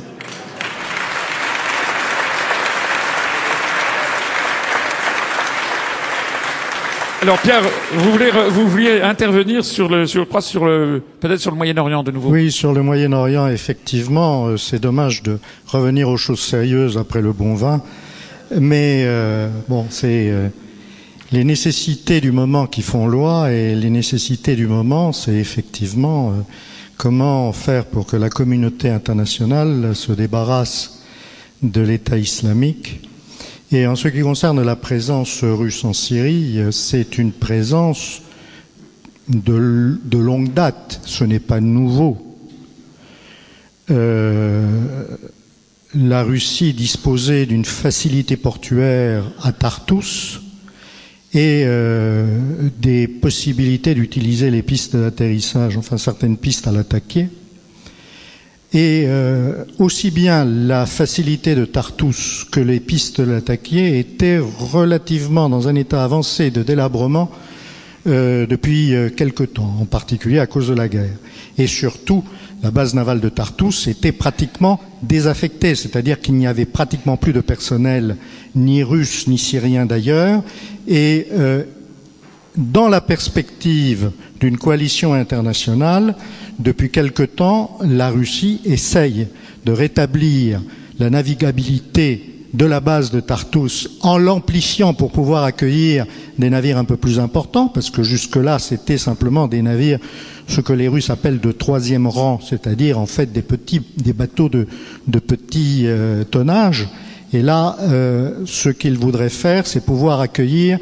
Alors 7.25 7.41
Pierre, 7.41 7.63
vous 7.91 8.11
voulez 8.11 8.29
vous 8.51 8.67
vouliez 8.67 9.01
intervenir 9.01 9.65
sur 9.65 9.89
le 9.89 10.05
sur 10.05 10.27
sur 10.43 10.63
le 10.63 11.01
peut-être 11.19 11.39
sur 11.39 11.49
le 11.49 11.57
Moyen-Orient 11.57 12.03
de 12.03 12.11
nouveau. 12.11 12.29
Oui, 12.29 12.51
sur 12.51 12.71
le 12.71 12.83
Moyen-Orient 12.83 13.47
effectivement, 13.47 14.45
euh, 14.45 14.57
c'est 14.57 14.77
dommage 14.77 15.23
de 15.23 15.39
revenir 15.65 16.07
aux 16.07 16.17
choses 16.17 16.39
sérieuses 16.39 16.99
après 16.99 17.23
le 17.23 17.33
bon 17.33 17.55
vin, 17.55 17.81
mais 18.55 19.05
euh, 19.07 19.49
bon, 19.67 19.87
c'est 19.89 20.29
euh, 20.29 20.49
les 21.31 21.43
nécessités 21.43 22.21
du 22.21 22.31
moment 22.31 22.67
qui 22.67 22.83
font 22.83 23.07
loi 23.07 23.51
et 23.51 23.73
les 23.73 23.89
nécessités 23.89 24.55
du 24.55 24.67
moment, 24.67 25.11
c'est 25.11 25.33
effectivement 25.33 26.31
comment 26.95 27.51
faire 27.53 27.85
pour 27.85 28.05
que 28.05 28.17
la 28.17 28.29
communauté 28.29 28.91
internationale 28.91 29.95
se 29.95 30.11
débarrasse 30.11 31.01
de 31.63 31.81
l'État 31.81 32.19
islamique 32.19 33.04
et 33.75 33.87
en 33.87 33.95
ce 33.97 34.07
qui 34.07 34.21
concerne 34.21 34.63
la 34.63 34.77
présence 34.77 35.43
russe 35.43 35.83
en 35.83 35.91
Syrie, 35.91 36.59
c'est 36.71 37.17
une 37.17 37.33
présence 37.33 38.21
de, 39.27 40.17
longue 40.17 40.53
date, 40.53 41.01
ce 41.05 41.25
n'est 41.25 41.41
pas 41.41 41.59
nouveau. 41.59 42.17
Euh, 43.91 45.03
la 45.93 46.23
Russie 46.23 46.73
disposait 46.73 47.45
d'une 47.45 47.65
facilité 47.65 48.37
portuaire 48.37 49.29
à 49.43 49.51
Tartus 49.51 50.39
et 51.33 51.63
euh, 51.65 52.69
des 52.79 53.09
possibilités 53.09 53.93
d'utiliser 53.93 54.51
les 54.51 54.61
pistes 54.61 54.95
d'atterrissage, 54.95 55.75
enfin 55.75 55.97
certaines 55.97 56.37
pistes 56.37 56.65
à 56.67 56.71
l'attaquer. 56.71 57.27
Et 58.73 59.05
euh, 59.07 59.63
aussi 59.79 60.11
bien 60.11 60.43
la 60.43 60.85
facilité 60.85 61.55
de 61.55 61.65
Tartous 61.65 62.45
que 62.51 62.59
les 62.59 62.79
pistes 62.79 63.21
de 63.21 63.31
l'attaquer 63.31 63.99
étaient 63.99 64.39
relativement 64.39 65.49
dans 65.49 65.67
un 65.67 65.75
état 65.75 66.03
avancé 66.03 66.51
de 66.51 66.63
délabrement 66.63 67.31
euh, 68.07 68.45
depuis 68.45 68.93
euh, 68.93 69.09
quelque 69.09 69.43
temps, 69.43 69.77
en 69.79 69.85
particulier 69.85 70.39
à 70.39 70.45
cause 70.45 70.67
de 70.67 70.75
la 70.75 70.87
guerre. 70.87 71.17
Et 71.57 71.67
surtout, 71.67 72.23
la 72.61 72.69
base 72.71 72.93
navale 72.93 73.19
de 73.19 73.29
Tartous 73.29 73.87
était 73.87 74.11
pratiquement 74.11 74.79
désaffectée, 75.01 75.75
c'est-à-dire 75.75 76.19
qu'il 76.19 76.35
n'y 76.35 76.47
avait 76.47 76.65
pratiquement 76.65 77.17
plus 77.17 77.33
de 77.33 77.41
personnel, 77.41 78.17
ni 78.55 78.83
russe 78.83 79.27
ni 79.27 79.37
syrien 79.37 79.85
d'ailleurs, 79.85 80.43
et 80.87 81.27
euh, 81.31 81.63
dans 82.57 82.89
la 82.89 83.01
perspective 83.01 84.11
d'une 84.39 84.57
coalition 84.57 85.13
internationale, 85.13 86.15
depuis 86.59 86.89
quelque 86.89 87.23
temps, 87.23 87.77
la 87.81 88.09
Russie 88.09 88.61
essaye 88.65 89.27
de 89.65 89.71
rétablir 89.71 90.61
la 90.99 91.09
navigabilité 91.09 92.31
de 92.53 92.65
la 92.65 92.79
base 92.79 93.11
de 93.11 93.19
Tartous 93.19 93.89
en 94.01 94.17
l'amplifiant 94.17 94.93
pour 94.93 95.11
pouvoir 95.11 95.43
accueillir 95.43 96.05
des 96.39 96.49
navires 96.49 96.77
un 96.77 96.85
peu 96.85 96.95
plus 96.95 97.19
importants, 97.19 97.67
parce 97.67 97.89
que 97.89 98.01
jusque-là, 98.01 98.59
c'était 98.59 98.97
simplement 98.97 99.47
des 99.47 99.61
navires, 99.61 99.99
ce 100.47 100.61
que 100.61 100.71
les 100.71 100.87
Russes 100.87 101.09
appellent 101.09 101.41
de 101.41 101.51
troisième 101.51 102.07
rang, 102.07 102.39
c'est-à-dire 102.41 102.97
en 102.97 103.07
fait 103.07 103.33
des 103.33 103.41
petits, 103.41 103.81
des 103.97 104.13
bateaux 104.13 104.47
de, 104.47 104.67
de 105.07 105.19
petit 105.19 105.81
euh, 105.85 106.23
tonnage. 106.23 106.87
Et 107.33 107.41
là, 107.41 107.75
euh, 107.81 108.43
ce 108.45 108.69
qu'ils 108.69 108.97
voudraient 108.97 109.29
faire, 109.29 109.67
c'est 109.67 109.83
pouvoir 109.83 110.21
accueillir 110.21 110.79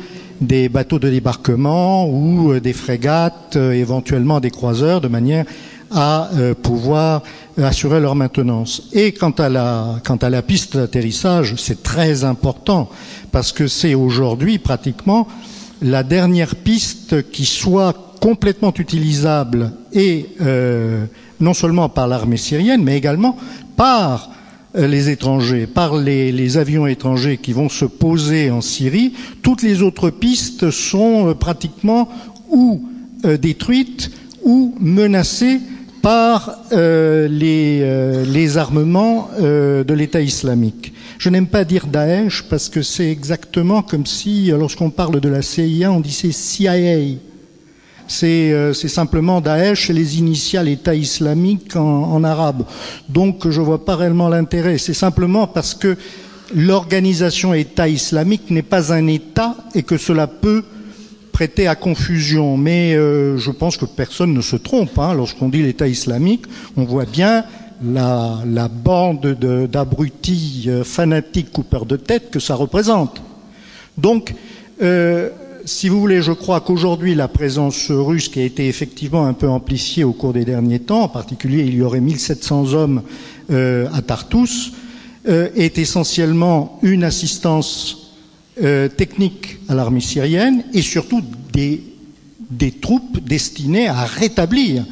des 0.48 0.70
bateaux 0.70 1.00
de 1.00 1.10
débarquement 1.10 2.08
ou 2.08 2.52
euh, 2.54 2.60
des 2.60 2.74
frégates, 2.74 3.56
euh, 3.56 3.72
éventuellement 3.72 4.40
des 4.40 4.52
croiseurs, 4.52 5.02
de 5.02 5.08
manière 5.08 5.46
à 5.92 6.30
euh, 6.34 6.54
pouvoir 6.54 7.22
assurer 7.58 8.00
leur 8.00 8.16
maintenance. 8.16 8.90
Et 8.94 9.12
quant 9.14 9.32
à 9.32 9.50
la, 9.50 10.00
quant 10.04 10.16
à 10.18 10.30
la 10.30 10.42
piste 10.42 10.76
d'atterrissage, 10.76 11.56
c'est 11.58 11.84
très 11.84 12.24
important 12.24 12.90
parce 13.32 13.52
que 13.52 13.68
c'est 13.68 13.94
aujourd'hui 13.94 14.58
pratiquement 14.58 15.28
la 15.82 16.04
dernière 16.04 16.56
piste 16.56 17.30
qui 17.32 17.46
soit 17.46 18.16
complètement 18.22 18.74
utilisable 18.78 19.72
et 19.92 20.30
non 21.42 21.54
seulement 21.54 21.90
par 21.90 22.08
l'armée 22.08 22.38
syrienne, 22.38 22.82
mais 22.82 22.96
également 22.96 23.36
par 23.76 24.30
les 24.76 25.10
étrangers, 25.10 25.68
par 25.68 25.98
les, 25.98 26.58
avions 26.58 26.88
étrangers 26.88 27.38
qui 27.38 27.54
vont 27.54 27.70
se 27.70 27.86
poser 27.86 28.50
en 28.50 28.62
Syrie. 28.62 29.14
Toutes 29.42 29.62
les 29.62 29.82
autres 29.82 30.10
pistes 30.10 30.72
sont 30.72 31.30
euh, 31.30 31.34
pratiquement 31.34 32.10
ou 32.50 32.84
euh, 33.26 33.38
détruites 33.38 34.12
ou 34.44 34.76
menacées 34.80 35.60
par 36.04 36.60
euh, 36.74 37.30
les, 37.30 37.80
euh, 37.82 38.58
armements 38.58 39.30
euh, 39.40 39.86
de 39.86 39.94
l'État 39.94 40.20
islamique. 40.20 40.94
Je 41.18 41.30
n'aime 41.30 41.48
pas 41.48 41.64
dire 41.64 41.88
Daesh 41.88 42.44
parce 42.50 42.68
que 42.68 42.82
c'est 42.82 43.10
exactement 43.10 43.82
comme 43.82 44.06
si, 44.06 44.48
lorsqu'on 44.48 44.90
parle 44.90 45.22
de 45.22 45.30
la 45.30 45.42
CIA, 45.42 45.94
on 45.94 46.02
disait 46.02 46.34
CIA. 46.34 47.16
C'est 48.08 48.74
simplement 48.88 49.42
Daesh 49.42 49.90
et 49.90 49.94
les 49.94 50.20
initiales 50.20 50.68
État 50.68 50.96
islamique 50.96 51.76
en, 51.76 51.82
en 51.82 52.24
arabe. 52.24 52.64
Donc 53.10 53.50
je 53.50 53.60
ne 53.60 53.66
vois 53.66 53.86
pas 53.86 53.96
réellement 53.96 54.30
l'intérêt. 54.30 54.78
C'est 54.78 54.94
simplement 54.94 55.48
parce 55.48 55.74
que 55.74 55.98
l'organisation 56.56 57.54
État 57.54 57.88
islamique 57.88 58.50
n'est 58.50 58.62
pas 58.62 58.94
un 58.94 59.08
État 59.08 59.56
et 59.74 59.84
que 59.84 59.98
cela 59.98 60.28
peut 60.28 60.64
prêter 61.32 61.68
à 61.68 61.76
confusion, 61.76 62.58
mais 62.58 62.96
euh, 62.96 63.38
je 63.38 63.52
pense 63.52 63.76
que 63.76 63.86
personne 63.86 64.34
ne 64.34 64.42
se 64.42 64.56
trompe. 64.56 64.98
Hein. 65.00 65.14
Lorsqu'on 65.16 65.50
dit 65.50 65.64
l'État 65.64 65.88
islamique, 65.88 66.46
on 66.78 66.86
voit 66.86 67.06
bien 67.06 67.44
la, 67.84 68.38
la 68.46 68.68
bande 68.68 69.36
d'abrutis 69.70 70.66
euh, 70.68 70.84
fanatiques 70.84 71.52
coupeurs 71.52 71.86
de 71.86 71.98
tête 71.98 72.30
que 72.30 72.40
ça 72.40 72.56
représente. 72.56 73.22
Donc, 73.98 74.36
euh, 74.82 75.30
si 75.66 75.90
vous 75.90 76.00
voulez, 76.00 76.22
je 76.22 76.32
crois 76.32 76.62
qu'aujourd'hui, 76.62 77.16
la 77.16 77.28
présence 77.28 77.90
russe, 77.90 78.30
qui 78.30 78.40
a 78.40 78.44
été 78.44 78.68
effectivement 78.68 79.26
un 79.26 79.34
peu 79.34 79.48
amplifiée 79.48 80.04
au 80.04 80.14
cours 80.14 80.34
des 80.34 80.46
derniers 80.46 80.80
temps, 80.80 81.04
en 81.04 81.10
particulier, 81.10 81.64
il 81.64 81.76
y 81.76 81.82
aurait 81.82 82.02
1700 82.02 82.74
hommes 82.74 83.04
euh, 83.52 83.88
à 83.94 84.02
Tartous, 84.02 84.74
euh, 85.28 85.50
est 85.56 85.78
essentiellement 85.78 86.80
une 86.82 87.04
assistance 87.04 88.12
euh, 88.62 88.90
technique 88.90 89.58
à 89.70 89.76
l'armée 89.76 90.02
syrienne 90.02 90.64
et 90.74 90.82
surtout 90.82 91.22
des, 91.54 91.82
troupes 92.82 93.20
destinées 93.24 93.88
à 93.88 94.04
rétablir 94.06 94.86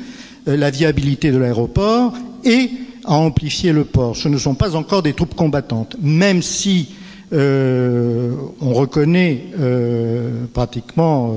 la 0.46 0.72
viabilité 0.72 1.32
de 1.32 1.38
l'aéroport 1.38 2.14
et 2.44 2.70
à 3.06 3.16
amplifier 3.16 3.72
le 3.72 3.84
port. 3.84 4.16
Ce 4.16 4.28
ne 4.30 4.38
sont 4.38 4.56
pas 4.56 4.76
encore 4.76 5.04
des 5.04 5.14
troupes 5.14 5.36
combattantes, 5.36 5.96
même 6.02 6.42
si 6.42 6.90
euh, 7.34 8.34
on 8.60 8.74
reconnaît 8.74 9.46
euh, 9.58 10.46
pratiquement 10.54 11.34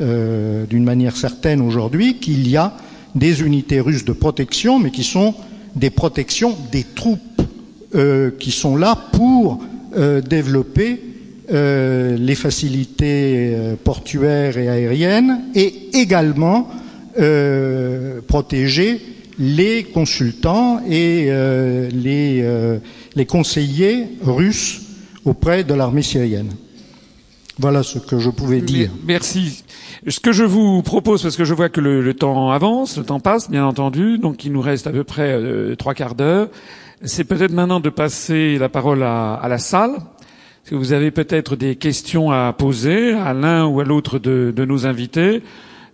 euh, 0.00 0.64
d'une 0.66 0.84
manière 0.84 1.16
certaine 1.16 1.60
aujourd'hui 1.60 2.18
qu'il 2.20 2.48
y 2.48 2.56
a 2.56 2.76
des 3.16 3.42
unités 3.42 3.80
russes 3.80 4.04
de 4.04 4.12
protection, 4.12 4.78
mais 4.78 4.92
qui 4.92 5.02
sont 5.02 5.34
des 5.74 5.90
protections 5.90 6.56
des 6.70 6.84
troupes 6.84 7.20
qui 8.40 8.50
sont 8.50 8.76
là 8.76 8.98
pour 9.12 9.62
développer 10.28 11.00
les 11.48 12.34
facilités 12.34 13.56
portuaires 13.84 14.58
et 14.58 14.68
aériennes 14.68 15.42
et 15.54 15.90
également 15.92 16.68
protéger 18.26 19.00
les 19.38 19.84
consultants 19.84 20.80
et 20.90 21.30
les, 21.92 23.26
conseillers 23.28 24.06
russes 24.22 24.83
auprès 25.24 25.64
de 25.64 25.74
l'armée 25.74 26.02
syrienne. 26.02 26.50
Voilà 27.58 27.82
ce 27.84 27.98
que 27.98 28.18
je 28.18 28.30
pouvais 28.30 28.60
dire. 28.60 28.90
Merci. 29.06 29.62
Ce 30.08 30.18
que 30.18 30.32
je 30.32 30.42
vous 30.44 30.82
propose, 30.82 31.22
parce 31.22 31.36
que 31.36 31.44
je 31.44 31.54
vois 31.54 31.68
que 31.68 31.80
le, 31.80 32.02
le 32.02 32.14
temps 32.14 32.50
avance, 32.50 32.98
le 32.98 33.04
temps 33.04 33.20
passe, 33.20 33.48
bien 33.48 33.64
entendu, 33.64 34.18
donc 34.18 34.44
il 34.44 34.52
nous 34.52 34.60
reste 34.60 34.86
à 34.88 34.90
peu 34.90 35.04
près 35.04 35.32
euh, 35.32 35.76
trois 35.76 35.94
quarts 35.94 36.16
d'heure, 36.16 36.48
c'est 37.02 37.24
peut-être 37.24 37.52
maintenant 37.52 37.80
de 37.80 37.90
passer 37.90 38.58
la 38.58 38.68
parole 38.68 39.02
à, 39.02 39.34
à 39.34 39.48
la 39.48 39.58
salle. 39.58 39.92
Est-ce 39.92 40.70
que 40.70 40.74
vous 40.74 40.92
avez 40.92 41.10
peut-être 41.10 41.56
des 41.56 41.76
questions 41.76 42.32
à 42.32 42.52
poser 42.52 43.12
à 43.12 43.34
l'un 43.34 43.66
ou 43.66 43.80
à 43.80 43.84
l'autre 43.84 44.18
de, 44.18 44.52
de, 44.54 44.64
nos 44.64 44.86
invités 44.86 45.42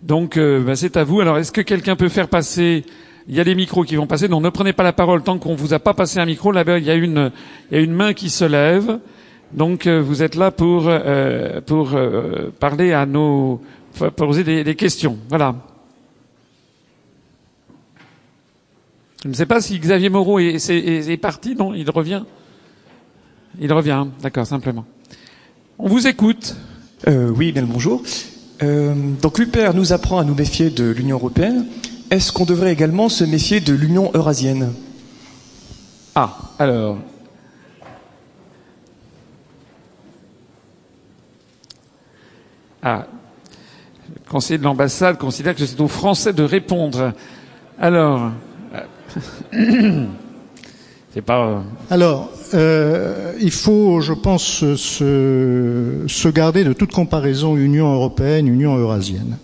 Donc, 0.01 0.37
euh, 0.37 0.63
ben 0.63 0.75
c'est 0.75 0.97
à 0.97 1.03
vous. 1.03 1.19
Alors, 1.19 1.37
est-ce 1.37 1.51
que 1.51 1.61
quelqu'un 1.61 1.95
peut 1.95 2.09
faire 2.09 2.29
passer? 2.29 2.85
Il 3.27 3.35
y 3.35 3.39
a 3.39 3.43
des 3.43 3.53
micros 3.53 3.83
qui 3.83 3.97
vont 3.97 4.07
passer. 4.07 4.29
Donc, 4.29 4.41
ne 4.41 4.49
prenez 4.49 4.73
pas 4.73 4.83
la 4.83 4.93
parole 4.93 5.21
tant 5.21 5.37
qu'on 5.37 5.55
vous 5.55 5.73
a 5.73 5.79
pas 5.79 5.93
passé 5.93 6.19
un 6.19 6.25
micro. 6.25 6.51
Là-bas, 6.51 6.79
il 6.79 6.85
y 6.85 6.89
a 6.89 6.95
une, 6.95 7.31
il 7.69 7.77
y 7.77 7.79
a 7.81 7.83
une 7.83 7.93
main 7.93 8.13
qui 8.13 8.29
se 8.29 8.45
lève. 8.45 8.99
Donc, 9.53 9.85
euh, 9.85 10.01
vous 10.01 10.23
êtes 10.23 10.35
là 10.35 10.51
pour 10.51 10.85
euh, 10.87 11.59
pour 11.61 11.93
euh, 11.93 12.51
parler 12.59 12.93
à 12.93 13.05
nos, 13.05 13.61
pour 13.95 14.11
poser 14.11 14.43
des, 14.43 14.63
des 14.63 14.75
questions. 14.75 15.17
Voilà. 15.29 15.55
Je 19.23 19.29
ne 19.29 19.33
sais 19.33 19.45
pas 19.45 19.61
si 19.61 19.77
Xavier 19.77 20.09
Moreau 20.09 20.39
est, 20.39 20.69
est, 20.69 21.09
est 21.11 21.17
parti. 21.17 21.55
Non, 21.55 21.73
il 21.73 21.89
revient. 21.89 22.23
Il 23.59 23.71
revient, 23.71 24.07
d'accord, 24.21 24.47
simplement. 24.47 24.85
On 25.77 25.87
vous 25.87 26.07
écoute. 26.07 26.55
Euh, 27.07 27.29
oui, 27.29 27.51
bien 27.51 27.61
le 27.61 27.67
bonjour. 27.67 28.01
Donc 28.61 29.39
l'UPR 29.39 29.73
nous 29.73 29.91
apprend 29.91 30.19
à 30.19 30.23
nous 30.23 30.35
méfier 30.35 30.69
de 30.69 30.83
l'Union 30.91 31.17
européenne. 31.17 31.65
Est-ce 32.11 32.31
qu'on 32.31 32.45
devrait 32.45 32.71
également 32.71 33.09
se 33.09 33.23
méfier 33.23 33.59
de 33.59 33.73
l'Union 33.73 34.11
eurasienne? 34.13 34.71
Ah, 36.13 36.37
alors. 36.59 36.97
Ah, 42.83 43.05
le 44.09 44.29
conseiller 44.29 44.57
de 44.57 44.63
l'ambassade 44.63 45.17
considère 45.17 45.55
que 45.55 45.65
c'est 45.65 45.79
aux 45.79 45.87
Français 45.87 46.33
de 46.33 46.43
répondre. 46.43 47.13
Alors. 47.79 48.31
c'est 51.13 51.21
pas. 51.21 51.63
Alors, 51.89 52.31
euh, 52.53 53.33
il 53.39 53.51
faut, 53.51 54.01
je 54.01 54.13
pense, 54.13 54.43
se, 54.75 56.05
se, 56.07 56.27
garder 56.29 56.63
de 56.63 56.73
toute 56.73 56.91
comparaison 56.91 57.55
Union 57.57 57.93
européenne, 57.93 58.47
Union 58.47 58.75
eurasienne. 58.77 59.37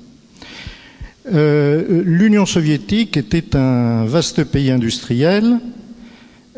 Euh, 1.33 2.03
L'Union 2.05 2.45
soviétique 2.45 3.17
était 3.17 3.55
un 3.55 4.05
vaste 4.05 4.43
pays 4.45 4.71
industriel 4.71 5.59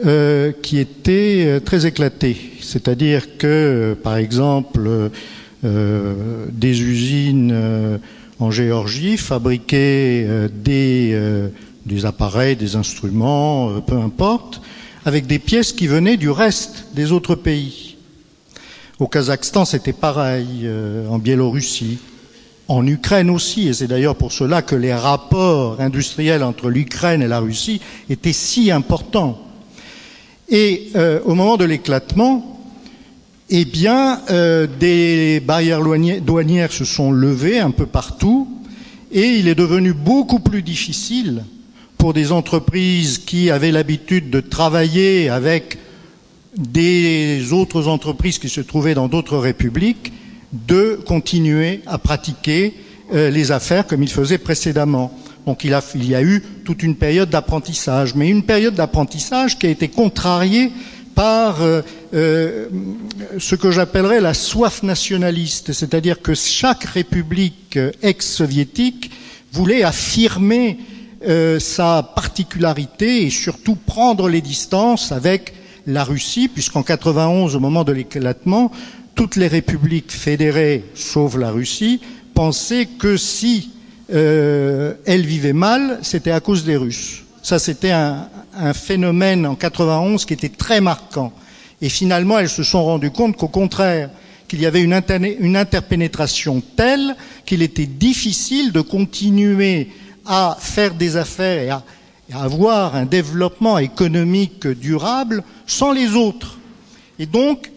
euh, 0.06 0.52
qui 0.62 0.78
était 0.80 1.60
très 1.66 1.86
éclaté. 1.86 2.38
C'est-à-dire 2.62 3.38
que, 3.38 3.98
par 4.04 4.18
exemple, 4.18 4.82
euh, 4.86 5.10
des 5.64 6.82
usines 6.82 7.52
euh, 7.52 7.98
en 8.40 8.52
Géorgie 8.52 9.18
fabriquaient 9.18 10.26
euh, 10.28 11.50
des, 11.86 12.06
appareils, 12.06 12.56
des 12.56 12.76
instruments, 12.76 13.82
peu 13.82 13.98
importe, 13.98 14.62
avec 15.06 15.28
des 15.28 15.40
pièces 15.40 15.74
qui 15.74 15.88
venaient 15.88 16.18
du 16.18 16.30
reste 16.30 16.88
des 16.94 17.12
autres 17.12 17.36
pays. 17.36 17.98
Au 19.00 19.08
Kazakhstan, 19.08 19.66
c'était 19.66 19.94
pareil, 19.94 20.70
en 21.10 21.20
Biélorussie. 21.20 22.00
en 22.68 22.86
Ukraine 22.86 23.32
aussi, 23.32 23.68
et 23.68 23.74
c'est 23.74 23.88
d'ailleurs 23.88 24.16
pour 24.16 24.32
cela 24.32 24.62
que 24.62 24.76
les 24.76 24.94
rapports 24.94 25.82
industriels 25.82 26.44
entre 26.44 26.70
l'Ukraine 26.70 27.24
et 27.24 27.28
la 27.28 27.40
Russie 27.40 27.82
étaient 28.10 28.34
si 28.34 28.70
importants. 28.70 29.40
Et 30.50 30.90
euh, 30.96 31.20
au 31.26 31.36
moment 31.36 31.58
de 31.58 31.66
l'éclatement, 31.66 32.59
eh 33.50 33.66
bien, 33.66 34.22
euh, 34.30 34.68
des 34.80 35.40
barrières 35.40 35.82
douanières 36.22 36.72
se 36.72 36.86
sont 36.86 37.12
levées 37.12 37.60
un 37.60 37.72
peu 37.72 37.86
partout, 37.86 38.48
et 39.12 39.38
il 39.38 39.48
est 39.48 39.56
devenu 39.56 39.94
beaucoup 39.94 40.40
plus 40.40 40.62
difficile 40.62 41.44
pour 41.98 42.14
des 42.14 42.32
entreprises 42.32 43.18
qui 43.18 43.50
avaient 43.50 43.72
l'habitude 43.72 44.30
de 44.30 44.40
travailler 44.40 45.30
avec 45.30 45.78
des 46.56 47.52
autres 47.52 47.88
entreprises 47.88 48.38
qui 48.38 48.50
se 48.50 48.62
trouvaient 48.62 48.94
dans 48.94 49.08
d'autres 49.08 49.38
républiques 49.38 50.14
de 50.54 51.00
continuer 51.06 51.82
à 51.86 51.98
pratiquer 51.98 52.74
euh, 53.14 53.30
les 53.30 53.52
affaires 53.52 53.88
comme 53.88 54.04
il 54.04 54.10
faisait 54.10 54.38
précédemment. 54.38 55.12
Donc 55.46 55.64
il 55.64 55.72
y 56.06 56.16
a 56.16 56.22
eu 56.22 56.44
toute 56.64 56.84
une 56.84 56.96
période 56.96 57.30
d'apprentissage, 57.30 58.14
mais 58.14 58.30
une 58.30 58.44
période 58.44 58.76
d'apprentissage 58.76 59.58
qui 59.58 59.66
a 59.66 59.70
été 59.70 59.88
contrariée 59.88 60.72
par 61.20 61.62
euh, 61.62 61.82
euh, 62.14 62.70
ce 63.40 63.56
que 63.56 63.72
j'appellerais 63.72 64.22
la 64.22 64.34
soif 64.34 64.84
nationaliste, 64.84 65.74
c'est-à-dire 65.74 66.22
que 66.22 66.34
chaque 66.34 66.86
république 66.86 67.78
ex-soviétique 68.02 69.12
voulait 69.52 69.84
affirmer 69.84 70.80
sa 71.60 72.02
particularité 72.16 73.26
et 73.26 73.30
surtout 73.30 73.76
prendre 73.76 74.30
les 74.30 74.40
distances 74.40 75.12
avec 75.12 75.54
la 75.86 76.06
Russie, 76.06 76.48
puisqu'en 76.48 76.82
91, 76.82 77.58
au 77.58 77.60
moment 77.60 77.84
de 77.84 77.92
l'éclatement, 77.92 78.72
toutes 79.16 79.36
les 79.36 79.48
républiques 79.48 80.14
fédérées, 80.14 80.86
sauf 80.96 81.36
la 81.36 81.52
Russie, 81.52 82.00
pensaient 82.34 82.86
que 82.86 83.18
si 83.18 83.72
euh, 84.14 84.94
elles 85.06 85.26
vivaient 85.26 85.52
mal, 85.52 86.00
c'était 86.02 86.32
à 86.32 86.40
cause 86.40 86.64
des 86.64 86.78
Russes. 86.78 87.24
Ça, 87.42 87.60
c'était 87.60 87.92
un, 87.92 88.28
phénomène 88.74 89.46
en 89.46 89.56
91 89.56 90.26
qui 90.26 90.34
était 90.34 90.50
très 90.50 90.82
marquant. 90.82 91.32
Et 91.82 91.88
finalement, 91.88 92.38
elles 92.40 92.50
se 92.50 92.64
sont 92.64 92.84
rendues 92.84 93.12
compte 93.12 93.38
qu'au 93.38 93.48
contraire, 93.48 94.10
qu'il 94.48 94.60
y 94.60 94.66
avait 94.66 94.82
une, 94.82 94.94
interpénétration 95.56 96.62
telle 96.76 97.16
qu'il 97.46 97.62
était 97.62 97.86
difficile 97.86 98.72
de 98.72 98.82
continuer 98.82 99.90
à 100.26 100.58
faire 100.60 100.94
des 100.94 101.16
affaires 101.16 101.64
et 101.64 101.70
à, 101.70 101.84
avoir 102.42 102.96
un 102.96 103.06
développement 103.06 103.80
économique 103.80 104.68
durable 104.68 105.44
sans 105.66 105.92
les 105.92 106.14
autres. 106.16 106.58
Et 107.18 107.26
donc, 107.26 107.72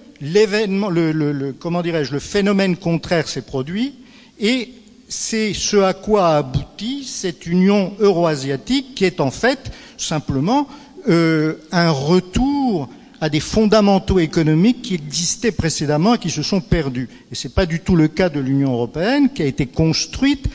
comment 1.59 1.83
dirais-je, 1.83 2.13
le 2.13 2.19
phénomène 2.19 2.77
contraire 2.77 3.29
s'est 3.29 3.43
produit 3.43 3.95
et 4.39 4.73
c'est 5.13 5.53
ce 5.53 5.77
à 5.77 5.93
quoi 5.93 6.37
aboutit 6.37 7.05
cette 7.05 7.47
union 7.47 7.93
euro-asiatique 8.01 8.95
qui 8.95 9.05
est 9.05 9.21
en 9.21 9.31
fait 9.31 9.71
simplement 9.99 10.67
euh, 11.09 11.57
un 11.71 11.91
retour 11.91 12.89
à 13.21 13.29
des 13.29 13.39
fondamentaux 13.39 14.19
économiques 14.19 14.81
qui 14.83 14.95
existaient 14.95 15.53
précédemment 15.53 16.15
et 16.15 16.19
qui 16.19 16.31
se 16.31 16.43
sont 16.43 16.63
perdus. 16.63 17.11
Et 17.31 17.35
ce 17.35 17.47
n'est 17.47 17.53
pas 17.53 17.67
du 17.67 17.81
tout 17.81 17.95
le 17.95 18.09
cas 18.09 18.31
de 18.31 18.41
l'Union 18.41 18.73
européenne 18.73 19.29
qui 19.29 19.43
a 19.43 19.47
été 19.47 19.67
construite 19.67 20.47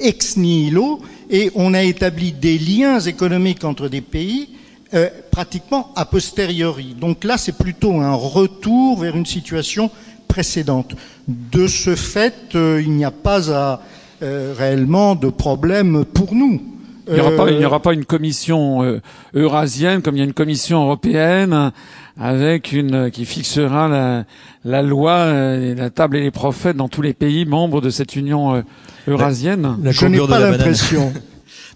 ex 0.00 0.36
nihilo 0.38 1.00
et 1.30 1.50
on 1.54 1.74
a 1.74 1.82
établi 1.82 2.32
des 2.32 2.58
liens 2.58 2.98
économiques 3.00 3.62
entre 3.62 3.88
des 3.88 4.00
pays 4.00 4.48
euh, 4.94 5.10
pratiquement 5.30 5.92
a 5.96 6.06
posteriori. 6.06 6.96
Donc 6.98 7.24
là, 7.24 7.36
c'est 7.36 7.56
plutôt 7.56 8.00
un 8.00 8.14
retour 8.14 8.98
vers 8.98 9.14
une 9.16 9.26
situation 9.26 9.90
précédente. 10.26 10.94
De 11.28 11.66
ce 11.66 11.94
fait, 11.94 12.54
euh, 12.54 12.80
il 12.82 12.92
n'y 12.92 13.04
a 13.04 13.10
pas 13.10 13.52
à, 13.52 13.80
réellement 14.20 15.14
de 15.14 15.28
problème 15.28 16.04
pour 16.04 16.34
nous. 16.34 16.60
Il 17.08 17.14
n'y 17.14 17.20
aura, 17.20 17.30
pas, 17.36 17.50
il 17.50 17.58
n'y 17.58 17.64
aura 17.64 17.80
pas 17.80 17.94
une 17.94 18.04
commission 18.04 19.00
eurasienne 19.32 20.02
comme 20.02 20.16
il 20.16 20.18
y 20.18 20.22
a 20.22 20.26
une 20.26 20.34
commission 20.34 20.82
européenne 20.84 21.72
avec 22.20 22.72
une 22.72 23.10
qui 23.10 23.24
fixera 23.24 23.88
la, 23.88 24.24
la 24.64 24.82
loi, 24.82 25.32
la 25.32 25.88
table 25.88 26.18
et 26.18 26.20
les 26.20 26.30
prophètes 26.30 26.76
dans 26.76 26.88
tous 26.88 27.00
les 27.00 27.14
pays 27.14 27.46
membres 27.46 27.80
de 27.80 27.88
cette 27.88 28.14
union 28.14 28.62
eurasienne. 29.06 29.76
La, 29.82 29.90
Je 29.90 30.06
n'ai 30.06 30.18
pas 30.18 30.38
l'impression. 30.38 31.12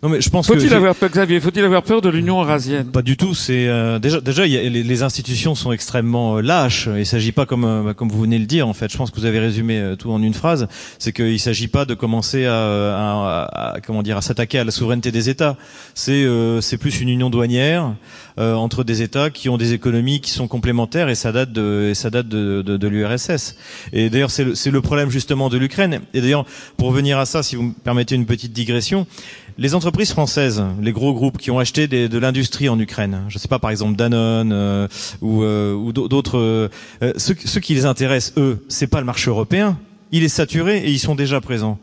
Non 0.03 0.09
mais 0.09 0.21
je 0.21 0.31
pense 0.31 0.49
faut-il 0.49 0.75
avoir 0.75 0.97
peur, 0.97 1.11
Xavier 1.11 1.39
Faut-il 1.39 1.65
avoir 1.65 1.85
peur 1.85 2.01
de 2.01 2.09
l'Union 2.09 2.41
eurasienne? 2.41 2.87
Pas 2.89 3.03
du 3.03 3.17
tout. 3.17 3.35
C'est 3.35 3.69
euh, 3.69 4.01
déjà 4.01 4.21
déjà 4.21 4.45
y 4.49 4.57
a, 4.57 4.63
les, 4.63 4.83
les, 4.83 5.03
institutions 5.05 5.55
sont 5.55 5.71
extrêmement 5.71 6.39
euh, 6.39 6.41
lâches. 6.41 6.89
Il 6.97 7.07
s'agit 7.07 7.31
pas 7.31 7.47
comme 7.47 7.65
euh, 7.65 7.83
bah, 7.85 7.95
comme 7.95 8.09
vous 8.09 8.21
venez 8.21 8.35
de 8.39 8.41
le 8.41 8.49
dire 8.49 8.67
en 8.67 8.73
fait. 8.73 8.91
Je 8.91 8.97
pense 8.97 9.13
que 9.13 9.21
vous 9.21 9.27
avez 9.27 9.39
résumé 9.39 9.95
tout 10.01 10.11
en 10.11 10.21
une 10.21 10.35
phrase. 10.35 10.67
C'est 10.99 11.13
qu'il 11.13 11.39
s'agit 11.39 11.69
pas 11.69 11.85
de 11.85 11.95
commencer 11.95 12.47
à, 12.47 12.53
à, 12.57 13.75
à 13.75 13.81
comment 13.81 14.03
dire 14.03 14.17
à 14.17 14.23
s'attaquer 14.23 14.59
à 14.59 14.65
la 14.65 14.73
souveraineté 14.73 15.13
des 15.13 15.29
États. 15.31 15.57
C'est 15.95 16.27
c'est 16.61 16.79
plus 16.79 17.01
une 17.01 17.09
union 17.09 17.31
douanière 17.31 17.95
entre 18.39 18.83
des 18.83 19.03
États 19.03 19.31
qui 19.31 19.49
ont 19.51 19.57
des 19.57 19.73
économies 19.73 20.21
qui 20.21 20.33
sont 20.33 20.49
complémentaires 20.49 21.11
et 21.11 21.15
ça 21.15 21.31
date 21.31 21.53
de 21.53 21.91
et 21.91 21.95
ça 21.95 22.11
date 22.11 22.27
de 22.27 22.63
de, 22.63 22.77
de 22.77 22.89
l'URSS. 22.89 23.55
Et 23.93 24.11
d'ailleurs 24.11 24.33
c'est 24.33 24.43
le, 24.43 24.57
c'est 24.57 24.73
le 24.73 24.81
problème 24.81 25.11
justement 25.11 25.49
de 25.49 25.59
l'Ukraine. 25.59 26.01
Et 26.13 26.21
d'ailleurs 26.21 26.45
pour 26.77 26.89
revenir 26.89 27.21
à 27.21 27.25
ça, 27.25 27.45
si 27.45 27.55
vous 27.55 27.63
me 27.63 27.73
permettez 27.73 28.17
une 28.17 28.27
petite 28.27 28.53
digression. 28.53 29.07
Les 29.59 29.75
entreprises 29.75 30.13
françaises, 30.13 30.63
les 30.81 30.93
gros 30.93 31.13
groupes 31.13 31.37
qui 31.37 31.51
ont 31.51 31.59
acheté 31.59 31.87
de 31.87 32.19
l'industrie 32.19 32.69
en 32.69 32.79
Ukraine, 32.79 33.25
je 33.29 33.37
ne 33.37 33.39
sais 33.39 33.49
pas 33.49 33.59
par 33.59 33.71
exemple 33.71 33.97
Danone 33.97 34.51
euh, 34.53 34.89
ou, 35.21 35.43
euh, 35.43 35.93
d'autres, 35.93 36.39
euh, 36.39 36.69
ceux, 37.17 37.35
qui 37.35 37.75
les 37.75 37.85
intéressent 37.85 38.33
eux, 38.39 38.65
c'est 38.69 38.87
pas 38.87 39.01
le 39.01 39.07
marché 39.07 39.29
européen. 39.29 39.79
Il 40.11 40.25
est 40.25 40.29
saturé 40.29 40.79
et 40.79 40.91
ils 40.91 40.99
sont 40.99 41.15
déjà 41.15 41.41
présents. 41.41 41.79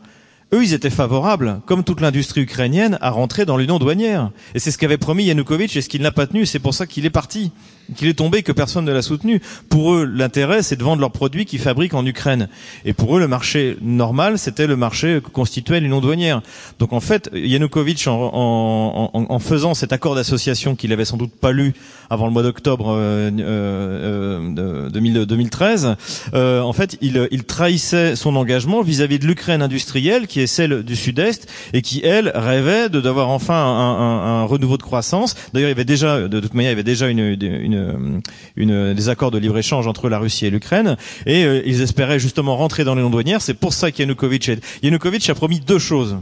Eux, 0.52 0.64
ils 0.64 0.72
étaient 0.72 0.90
favorables, 0.90 1.60
comme 1.64 1.84
toute 1.84 2.00
l'industrie 2.00 2.40
ukrainienne, 2.40 2.98
à 3.00 3.10
rentrer 3.10 3.44
dans 3.44 3.56
l'union 3.56 3.78
douanière. 3.78 4.30
Et 4.54 4.58
c'est 4.58 4.72
ce 4.72 4.78
qu'avait 4.78 4.98
promis 4.98 5.24
Yanukovych 5.24 5.76
et 5.76 5.80
ce 5.80 5.88
qu'il 5.88 6.02
n'a 6.02 6.10
pas 6.10 6.26
tenu. 6.26 6.46
C'est 6.46 6.58
pour 6.58 6.74
ça 6.74 6.86
qu'il 6.86 7.06
est 7.06 7.10
parti 7.10 7.52
qu'il 7.96 8.08
est 8.08 8.14
tombé 8.14 8.42
que 8.42 8.52
personne 8.52 8.84
ne 8.84 8.92
l'a 8.92 9.02
soutenu. 9.02 9.40
Pour 9.68 9.94
eux, 9.94 10.04
l'intérêt, 10.04 10.62
c'est 10.62 10.76
de 10.76 10.84
vendre 10.84 11.00
leurs 11.00 11.12
produits 11.12 11.44
qu'ils 11.44 11.60
fabriquent 11.60 11.94
en 11.94 12.06
Ukraine. 12.06 12.48
Et 12.84 12.92
pour 12.92 13.16
eux, 13.16 13.20
le 13.20 13.28
marché 13.28 13.76
normal, 13.80 14.38
c'était 14.38 14.66
le 14.66 14.76
marché 14.76 15.20
que 15.22 15.30
constituait 15.30 15.80
l'union 15.80 16.00
douanière. 16.00 16.42
Donc 16.78 16.92
en 16.92 17.00
fait, 17.00 17.30
Yanukovych, 17.34 18.06
en, 18.06 18.12
en, 18.12 19.10
en, 19.12 19.26
en 19.28 19.38
faisant 19.38 19.74
cet 19.74 19.92
accord 19.92 20.14
d'association 20.14 20.76
qu'il 20.76 20.92
avait 20.92 21.04
sans 21.04 21.16
doute 21.16 21.32
pas 21.32 21.52
lu 21.52 21.74
avant 22.10 22.26
le 22.26 22.32
mois 22.32 22.42
d'octobre 22.42 22.92
euh, 22.96 23.30
euh, 23.38 24.90
2013, 24.90 25.96
euh, 26.34 26.60
en 26.60 26.72
fait, 26.72 26.98
il, 27.00 27.28
il, 27.30 27.44
trahissait 27.44 28.16
son 28.16 28.34
engagement 28.34 28.82
vis-à-vis 28.82 29.20
de 29.20 29.26
l'Ukraine 29.26 29.62
industrielle, 29.62 30.26
qui 30.26 30.40
est 30.40 30.48
celle 30.48 30.82
du 30.82 30.96
Sud-Est, 30.96 31.48
et 31.72 31.82
qui, 31.82 32.00
elle, 32.04 32.32
rêvait 32.34 32.88
d'avoir 32.88 33.28
enfin 33.28 33.54
un, 33.54 33.96
un, 33.96 34.42
un, 34.42 34.44
renouveau 34.44 34.76
de 34.76 34.82
croissance. 34.82 35.36
D'ailleurs, 35.54 35.68
il 35.68 35.72
y 35.72 35.74
avait 35.74 35.84
déjà, 35.84 36.26
de 36.26 36.40
toute 36.40 36.54
manière, 36.54 36.72
il 36.72 36.74
y 36.74 36.78
avait 36.78 36.82
déjà 36.82 37.08
une, 37.08 37.20
une 37.20 37.79
euh, 37.80 38.94
des 38.94 39.08
accords 39.08 39.30
de 39.30 39.38
libre-échange 39.38 39.86
entre 39.86 40.08
la 40.08 40.18
Russie 40.18 40.46
et 40.46 40.50
l'Ukraine, 40.50 40.96
et 41.26 41.44
euh, 41.44 41.62
ils 41.64 41.82
espéraient 41.82 42.18
justement 42.18 42.56
rentrer 42.56 42.84
dans 42.84 42.94
les 42.94 43.02
non. 43.02 43.10
C'est 43.38 43.54
pour 43.54 43.72
ça 43.72 43.90
qu'Yanukovych 43.90 44.50
Yanukovych 44.82 45.28
a 45.30 45.34
promis 45.34 45.60
deux 45.60 45.78
choses. 45.78 46.18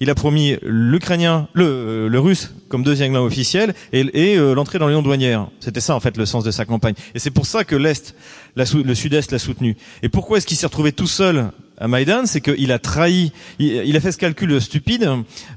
Il 0.00 0.10
a 0.10 0.14
promis 0.14 0.56
l'ukrainien, 0.62 1.48
le, 1.54 1.64
euh, 2.12 2.20
russe 2.20 2.54
comme 2.68 2.82
deuxième 2.82 3.12
langue 3.12 3.26
officielle 3.26 3.74
et, 3.92 4.36
l'entrée 4.36 4.78
dans 4.78 4.86
l'union 4.86 5.02
douanière. 5.02 5.48
C'était 5.60 5.80
ça 5.80 5.94
en 5.94 6.00
fait 6.00 6.16
le 6.16 6.26
sens 6.26 6.44
de 6.44 6.50
sa 6.50 6.64
campagne. 6.64 6.94
Et 7.14 7.18
c'est 7.18 7.30
pour 7.30 7.46
ça 7.46 7.64
que 7.64 7.74
l'Est, 7.74 8.14
le 8.56 8.94
Sud-Est 8.94 9.32
l'a 9.32 9.38
soutenu. 9.38 9.76
Et 10.02 10.08
pourquoi 10.08 10.38
est-ce 10.38 10.46
qu'il 10.46 10.56
s'est 10.56 10.66
retrouvé 10.66 10.92
tout 10.92 11.06
seul 11.06 11.50
à 11.80 11.88
Maïdan, 11.88 12.26
c'est 12.26 12.40
qu'il 12.40 12.72
a 12.72 12.78
trahi, 12.78 13.32
il, 13.58 13.96
a 13.96 14.00
fait 14.00 14.12
ce 14.12 14.18
calcul 14.18 14.60
stupide 14.60 15.08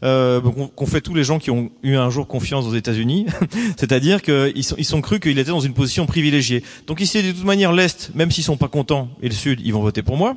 euh, 0.03 0.39
qu'ont 0.75 0.85
fait 0.85 1.01
tous 1.01 1.15
les 1.15 1.23
gens 1.23 1.39
qui 1.39 1.51
ont 1.51 1.71
eu 1.83 1.95
un 1.95 2.09
jour 2.09 2.27
confiance 2.27 2.65
aux 2.65 2.75
États-Unis, 2.75 3.25
c'est-à-dire 3.77 4.21
qu'ils 4.21 4.63
sont, 4.63 4.75
ils 4.77 4.85
sont 4.85 5.01
cru 5.01 5.19
qu'il 5.19 5.37
était 5.39 5.51
dans 5.51 5.59
une 5.59 5.73
position 5.73 6.05
privilégiée. 6.05 6.63
Donc 6.87 6.99
dit 6.99 7.23
de 7.23 7.31
toute 7.31 7.45
manière 7.45 7.73
l'Est, 7.73 8.11
même 8.15 8.31
s'ils 8.31 8.43
sont 8.43 8.57
pas 8.57 8.67
contents, 8.67 9.09
et 9.21 9.27
le 9.27 9.33
Sud, 9.33 9.61
ils 9.63 9.73
vont 9.73 9.81
voter 9.81 10.01
pour 10.01 10.17
moi. 10.17 10.35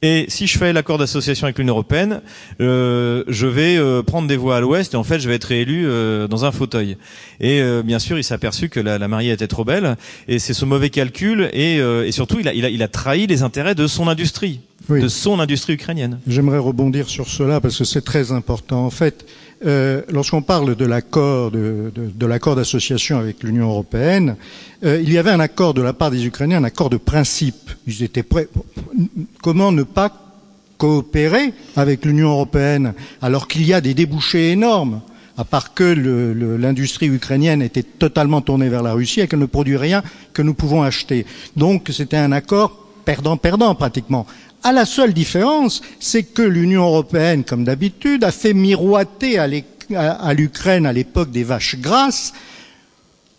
Et 0.00 0.24
si 0.28 0.46
je 0.46 0.56
fais 0.56 0.72
l'accord 0.72 0.96
d'association 0.96 1.44
avec 1.44 1.58
l'Union 1.58 1.74
européenne, 1.74 2.22
euh, 2.60 3.24
je 3.28 3.46
vais 3.46 3.76
euh, 3.76 4.02
prendre 4.02 4.26
des 4.26 4.36
voix 4.36 4.56
à 4.56 4.60
l'Ouest 4.60 4.94
et 4.94 4.96
en 4.96 5.04
fait 5.04 5.20
je 5.20 5.28
vais 5.28 5.34
être 5.34 5.44
réélu 5.44 5.86
euh, 5.86 6.26
dans 6.28 6.44
un 6.44 6.52
fauteuil. 6.52 6.96
Et 7.40 7.60
euh, 7.60 7.82
bien 7.82 7.98
sûr, 7.98 8.18
il 8.18 8.24
s'est 8.24 8.34
aperçu 8.34 8.68
que 8.70 8.80
la, 8.80 8.98
la, 8.98 9.08
mariée 9.08 9.32
était 9.32 9.48
trop 9.48 9.64
belle 9.64 9.96
et 10.28 10.38
c'est 10.38 10.54
ce 10.54 10.64
mauvais 10.64 10.88
calcul 10.88 11.50
et, 11.52 11.78
euh, 11.78 12.06
et 12.06 12.12
surtout 12.12 12.40
il 12.40 12.48
a, 12.48 12.54
il, 12.54 12.64
a, 12.64 12.70
il 12.70 12.82
a 12.82 12.88
trahi 12.88 13.26
les 13.26 13.42
intérêts 13.42 13.74
de 13.74 13.86
son 13.86 14.08
industrie 14.08 14.60
de 14.88 15.08
son 15.08 15.40
industrie 15.40 15.74
ukrainienne. 15.74 16.18
J'aimerais 16.26 16.58
rebondir 16.58 17.08
sur 17.08 17.28
cela 17.28 17.60
parce 17.60 17.78
que 17.78 17.84
c'est 17.84 18.02
très 18.02 18.32
important. 18.32 18.84
En 18.84 18.90
fait, 18.90 19.26
euh, 19.64 20.02
lorsqu'on 20.08 20.42
parle 20.42 20.74
de 20.74 20.84
l'accord 20.84 21.50
de, 21.50 21.92
de, 21.94 22.10
de 22.14 22.26
l'accord 22.26 22.56
d'association 22.56 23.18
avec 23.18 23.42
l'Union 23.42 23.68
européenne, 23.68 24.36
euh, 24.84 25.00
il 25.02 25.12
y 25.12 25.18
avait 25.18 25.30
un 25.30 25.40
accord 25.40 25.74
de 25.74 25.82
la 25.82 25.92
part 25.92 26.10
des 26.10 26.26
Ukrainiens, 26.26 26.58
un 26.58 26.64
accord 26.64 26.90
de 26.90 26.96
principe. 26.96 27.70
Ils 27.86 28.02
étaient 28.02 28.22
prêts. 28.22 28.48
Comment 29.42 29.72
ne 29.72 29.84
pas 29.84 30.12
coopérer 30.78 31.52
avec 31.76 32.04
l'Union 32.04 32.30
européenne 32.30 32.94
alors 33.20 33.46
qu'il 33.46 33.64
y 33.64 33.72
a 33.72 33.80
des 33.80 33.94
débouchés 33.94 34.50
énormes? 34.50 35.00
À 35.38 35.44
part 35.44 35.72
que 35.72 35.82
l'industrie 36.58 37.06
ukrainienne 37.06 37.62
était 37.62 37.82
totalement 37.82 38.42
tournée 38.42 38.68
vers 38.68 38.82
la 38.82 38.92
Russie 38.92 39.20
et 39.20 39.26
qu'elle 39.26 39.38
ne 39.38 39.46
produit 39.46 39.78
rien 39.78 40.02
que 40.34 40.42
nous 40.42 40.52
pouvons 40.52 40.82
acheter. 40.82 41.24
Donc 41.56 41.88
c'était 41.90 42.18
un 42.18 42.32
accord 42.32 42.86
perdant-perdant 43.06 43.74
pratiquement 43.74 44.26
À 44.64 44.72
la 44.72 44.84
seule 44.84 45.12
différence, 45.12 45.82
c'est 45.98 46.22
que 46.22 46.42
l'Union 46.42 46.84
européenne, 46.84 47.42
comme 47.42 47.64
d'habitude, 47.64 48.22
a 48.22 48.30
fait 48.30 48.54
miroiter 48.54 49.38
à 49.38 50.34
l'Ukraine 50.34 50.86
à 50.86 50.92
l'époque 50.92 51.32
des 51.32 51.42
vaches 51.42 51.76
grasses 51.76 52.32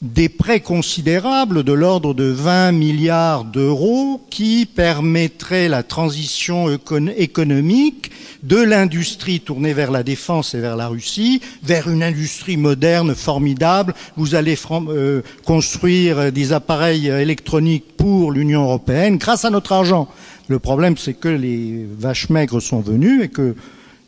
des 0.04 0.28
prêts 0.28 0.60
considérables 0.60 1.64
de 1.64 1.72
l'ordre 1.72 2.14
de 2.14 2.26
20 2.26 2.74
milliards 2.74 3.45
d'euros 3.45 4.22
qui 4.30 4.66
permettraient 4.66 5.70
la 5.70 5.82
transition 5.82 6.68
économique 7.16 8.12
de 8.44 8.58
l'industrie 8.58 9.40
tournée 9.40 9.72
vers 9.72 9.91
la 9.91 10.04
défense 10.04 10.56
et 10.56 10.60
vers 10.60 10.76
la 10.76 10.90
Russie, 10.90 11.40
vers 11.64 11.90
une 11.90 12.04
industrie 12.04 12.58
moderne, 12.58 13.16
formidable. 13.16 13.95
Vous 14.18 14.36
allez 14.36 14.58
euh, 14.90 15.22
construire 15.45 16.34
des 16.34 16.52
appareils 16.52 17.08
électroniques 17.08 17.95
pour 17.95 18.34
l'Union 18.34 18.64
européenne 18.64 19.16
grâce 19.16 19.45
à 19.45 19.50
notre 19.50 19.72
argent. 19.72 20.10
Le 20.54 20.60
problème, 20.60 20.98
c'est 20.98 21.16
que 21.16 21.30
les 21.30 21.84
vaches 21.98 22.30
maigres 22.30 22.62
sont 22.62 22.80
venues 22.80 23.24
et 23.24 23.30
que 23.30 23.56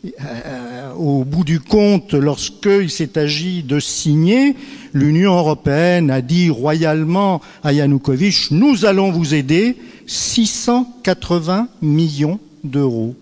euh, 0.05 0.93
au 0.93 1.23
bout 1.23 1.43
du 1.43 1.59
compte, 1.59 2.13
lorsqu'il 2.13 2.91
s'est 2.91 3.17
agi 3.17 3.63
de 3.63 3.79
signer, 3.79 4.55
l'Union 4.93 5.35
européenne 5.35 6.11
a 6.11 6.21
dit 6.21 6.51
royalement 6.51 7.41
à 7.63 7.73
Yanukovych, 7.73 8.51
nous 8.51 8.85
allons 8.85 9.09
vous 9.09 9.33
aider 9.33 9.75
680 10.05 11.67
millions 11.81 12.39
d'euros. 12.63 13.15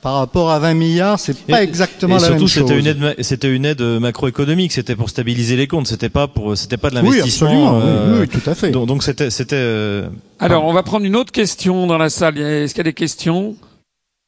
Par 0.00 0.14
rapport 0.14 0.50
à 0.50 0.60
20 0.60 0.74
milliards, 0.74 1.18
c'est 1.18 1.36
pas 1.46 1.62
exactement 1.62 2.18
la 2.18 2.30
même 2.30 2.38
chose. 2.38 2.52
Surtout, 2.52 2.74
c'était 3.20 3.52
une 3.52 3.64
aide, 3.64 3.82
macroéconomique. 3.82 4.72
C'était 4.72 4.94
pour 4.94 5.10
stabiliser 5.10 5.56
les 5.56 5.66
comptes. 5.66 5.88
C'était 5.88 6.08
pas 6.08 6.28
pour, 6.28 6.56
c'était 6.56 6.76
pas 6.76 6.90
de 6.90 6.94
l'investissement. 6.96 7.48
Oui, 7.50 7.56
absolument. 7.56 7.78
oui, 7.78 7.82
euh, 7.84 8.26
tout 8.26 8.48
à 8.48 8.54
fait. 8.54 8.70
Donc, 8.70 9.02
c'était, 9.02 9.30
c'était. 9.30 9.56
Euh, 9.56 10.08
Alors, 10.38 10.64
on 10.66 10.72
va 10.72 10.84
prendre 10.84 11.04
une 11.04 11.16
autre 11.16 11.32
question 11.32 11.86
dans 11.88 11.98
la 11.98 12.10
salle. 12.10 12.38
Est-ce 12.38 12.74
qu'il 12.74 12.78
y 12.78 12.86
a 12.88 12.90
des 12.90 12.92
questions? 12.92 13.56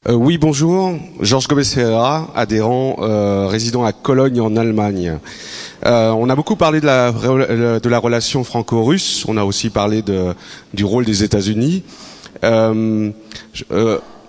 Euh, 0.09 0.15
oui, 0.15 0.39
bonjour. 0.39 0.95
Georges 1.21 1.47
Gomez 1.47 1.63
Ferreira, 1.63 2.33
adhérent, 2.35 2.97
euh, 3.01 3.47
résident 3.47 3.85
à 3.85 3.93
Cologne 3.93 4.41
en 4.41 4.57
Allemagne. 4.57 5.19
Euh, 5.85 6.11
on 6.13 6.31
a 6.31 6.35
beaucoup 6.35 6.57
parlé 6.57 6.81
de 6.81 6.87
la, 6.87 7.13
de 7.13 7.89
la 7.89 7.99
relation 7.99 8.43
franco-russe. 8.43 9.27
On 9.29 9.37
a 9.37 9.45
aussi 9.45 9.69
parlé 9.69 10.01
de, 10.01 10.35
du 10.73 10.87
rôle 10.87 11.05
des 11.05 11.23
États-Unis. 11.23 11.83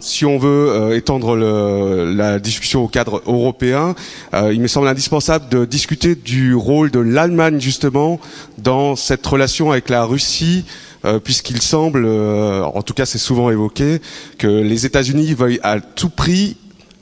Si 0.02 0.26
on 0.26 0.38
veut 0.38 0.96
étendre 0.96 1.36
le, 1.36 2.14
la 2.14 2.40
discussion 2.40 2.84
au 2.84 2.88
cadre 2.88 3.22
européen, 3.26 3.96
il 4.34 4.60
me 4.62 4.68
semble 4.68 4.88
indispensable 4.88 5.50
de 5.50 5.66
discuter 5.66 6.16
du 6.16 6.56
rôle 6.56 6.92
de 6.92 7.00
l'Allemagne 7.00 7.60
justement 7.60 8.20
dans 8.58 8.96
cette 8.96 9.26
relation 9.26 9.72
avec 9.72 9.90
la 9.90 10.04
Russie 10.06 10.66
euh, 11.04 11.18
puisqu'il 11.20 11.62
semble, 11.64 12.06
euh, 12.06 12.64
en 12.64 12.84
tout 12.84 12.94
cas 12.94 13.08
c'est 13.08 13.18
souvent 13.18 13.50
évoqué, 13.50 14.02
que 14.38 14.46
les 14.48 14.86
États-Unis 14.86 15.34
veuillent 15.34 15.60
à 15.64 15.80
tout 15.80 16.10
prix 16.10 16.58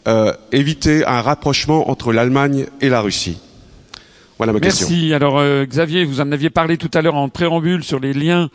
euh, 0.08 0.32
éviter 0.54 1.06
un 1.06 1.22
rapprochement 1.22 1.90
entre 1.92 2.14
l'Allemagne 2.14 2.68
et 2.80 2.88
la 2.88 3.02
Russie. 3.02 3.40
Voilà 4.38 4.54
ma 4.54 4.62
question. 4.62 4.88
Merci. 4.90 5.14
Alors 5.14 5.44
Xavier, 5.66 6.06
vous 6.06 6.22
en 6.22 6.32
aviez 6.32 6.50
parlé 6.50 6.78
tout 6.78 6.90
à 6.94 7.02
l'heure 7.02 7.16
en 7.16 7.28
préambule 7.28 7.84
sur 7.84 8.00
les 8.00 8.14
liens 8.14 8.50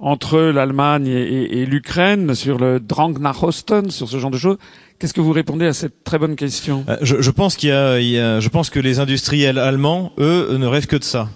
entre 0.00 0.40
l'Allemagne 0.40 1.06
et, 1.06 1.66
l'Ukraine, 1.66 2.34
sur 2.34 2.58
le 2.58 2.80
Drang 2.80 3.18
nach 3.20 3.42
Osten, 3.42 3.90
sur 3.90 4.08
ce 4.08 4.18
genre 4.18 4.30
de 4.30 4.38
choses. 4.38 4.56
Qu'est-ce 4.98 5.14
que 5.14 5.20
vous 5.20 5.32
répondez 5.32 5.66
à 5.66 5.72
cette 5.72 6.04
très 6.04 6.18
bonne 6.18 6.36
question? 6.36 6.84
Je, 7.02 7.20
je, 7.20 7.30
pense 7.30 7.56
qu'il 7.56 7.68
y, 7.68 7.72
y 7.72 8.18
a, 8.18 8.40
je 8.40 8.48
pense 8.48 8.70
que 8.70 8.80
les 8.80 8.98
industriels 8.98 9.58
allemands, 9.58 10.12
eux, 10.18 10.56
ne 10.58 10.66
rêvent 10.66 10.86
que 10.86 10.96
de 10.96 11.04
ça. 11.04 11.28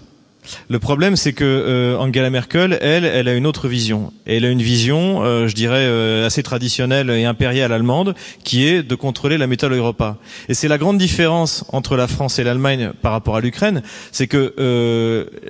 Le 0.69 0.79
problème, 0.79 1.15
c'est 1.15 1.33
que 1.33 1.43
euh, 1.43 1.97
Angela 1.97 2.29
Merkel, 2.29 2.77
elle, 2.81 3.05
elle 3.05 3.27
a 3.27 3.33
une 3.33 3.47
autre 3.47 3.67
vision. 3.67 4.11
Elle 4.25 4.45
a 4.45 4.49
une 4.49 4.61
vision, 4.61 5.23
euh, 5.23 5.47
je 5.47 5.55
dirais, 5.55 5.85
euh, 5.85 6.25
assez 6.25 6.43
traditionnelle 6.43 7.09
et 7.09 7.25
impériale 7.25 7.71
allemande, 7.71 8.15
qui 8.43 8.67
est 8.67 8.83
de 8.83 8.95
contrôler 8.95 9.37
la 9.37 9.47
métal 9.47 9.73
Europa. 9.73 10.17
Et 10.49 10.53
c'est 10.53 10.67
la 10.67 10.77
grande 10.77 10.97
différence 10.97 11.65
entre 11.69 11.95
la 11.95 12.07
France 12.07 12.39
et 12.39 12.43
l'Allemagne 12.43 12.91
par 13.01 13.11
rapport 13.11 13.35
à 13.35 13.41
l'Ukraine, 13.41 13.81
c'est 14.11 14.27
que 14.27 14.53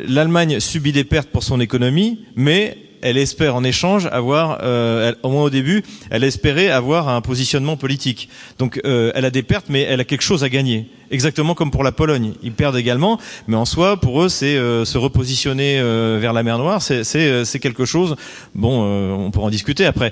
l'Allemagne 0.08 0.60
subit 0.60 0.92
des 0.92 1.04
pertes 1.04 1.30
pour 1.30 1.44
son 1.44 1.60
économie, 1.60 2.20
mais 2.36 2.78
elle 3.06 3.20
espère 3.20 3.56
en 3.56 3.64
échange 3.64 4.08
avoir, 4.12 4.62
euh, 4.64 5.14
au 5.22 5.30
moins 5.30 5.44
au 5.44 5.50
début, 5.52 5.84
elle 6.10 6.24
espérait 6.24 6.70
avoir 6.70 7.08
un 7.08 7.22
positionnement 7.22 7.78
politique. 7.78 8.30
Donc 8.58 8.82
euh, 8.84 9.12
elle 9.14 9.26
a 9.26 9.30
des 9.30 9.44
pertes, 9.44 9.68
mais 9.70 9.82
elle 9.82 10.00
a 10.00 10.04
quelque 10.04 10.24
chose 10.24 10.44
à 10.44 10.50
gagner. 10.50 10.90
Exactement 11.12 11.54
comme 11.54 11.70
pour 11.70 11.84
la 11.84 11.92
Pologne, 11.92 12.34
ils 12.42 12.52
perdent 12.52 12.78
également, 12.78 13.20
mais 13.48 13.56
en 13.58 13.66
soi, 13.66 13.98
pour 13.98 14.24
eux, 14.24 14.30
c'est 14.30 14.58
euh, 14.58 14.86
se 14.86 14.98
repositionner 14.98 15.80
vers 16.20 16.34
la 16.34 16.42
mer 16.42 16.58
Noire, 16.58 16.82
c'est 16.82 17.60
quelque 17.62 17.86
chose. 17.86 18.16
Bon, 18.56 18.84
on 18.84 19.30
pourra 19.30 19.46
en 19.46 19.52
discuter 19.52 19.86
après. 19.86 20.12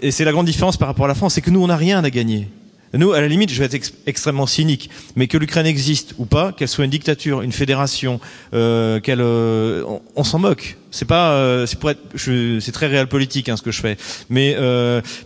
Et 0.00 0.12
c'est 0.12 0.24
la 0.24 0.30
grande 0.30 0.46
différence 0.46 0.76
par 0.76 0.86
rapport 0.86 1.06
à 1.06 1.08
la 1.08 1.16
France, 1.16 1.34
c'est 1.34 1.40
que 1.40 1.50
nous, 1.50 1.62
on 1.62 1.66
n'a 1.66 1.76
rien 1.76 2.04
à 2.04 2.10
gagner. 2.10 2.46
Nous, 2.94 3.12
à 3.12 3.20
la 3.20 3.28
limite, 3.28 3.50
je 3.50 3.58
vais 3.58 3.64
être 3.64 3.92
extrêmement 4.06 4.46
cynique, 4.46 4.90
mais 5.16 5.26
que 5.26 5.38
l'Ukraine 5.38 5.66
existe 5.66 6.14
ou 6.18 6.26
pas, 6.26 6.52
qu'elle 6.52 6.68
soit 6.68 6.84
une 6.84 6.90
dictature, 6.90 7.42
une 7.42 7.52
fédération, 7.52 8.20
euh, 8.52 9.00
qu'elle, 9.00 9.20
euh, 9.20 9.82
on, 10.14 10.24
s'en 10.24 10.38
moque. 10.38 10.76
C'est 10.90 11.06
pas, 11.06 11.32
euh, 11.32 11.64
c'est 11.64 11.78
pour 11.78 11.90
être, 11.90 12.00
c'est 12.16 12.72
très 12.72 12.88
réel 12.88 13.06
politique 13.06 13.48
hein, 13.48 13.56
ce 13.56 13.62
que 13.62 13.70
je 13.70 13.80
fais. 13.80 13.96
Mais, 14.28 14.56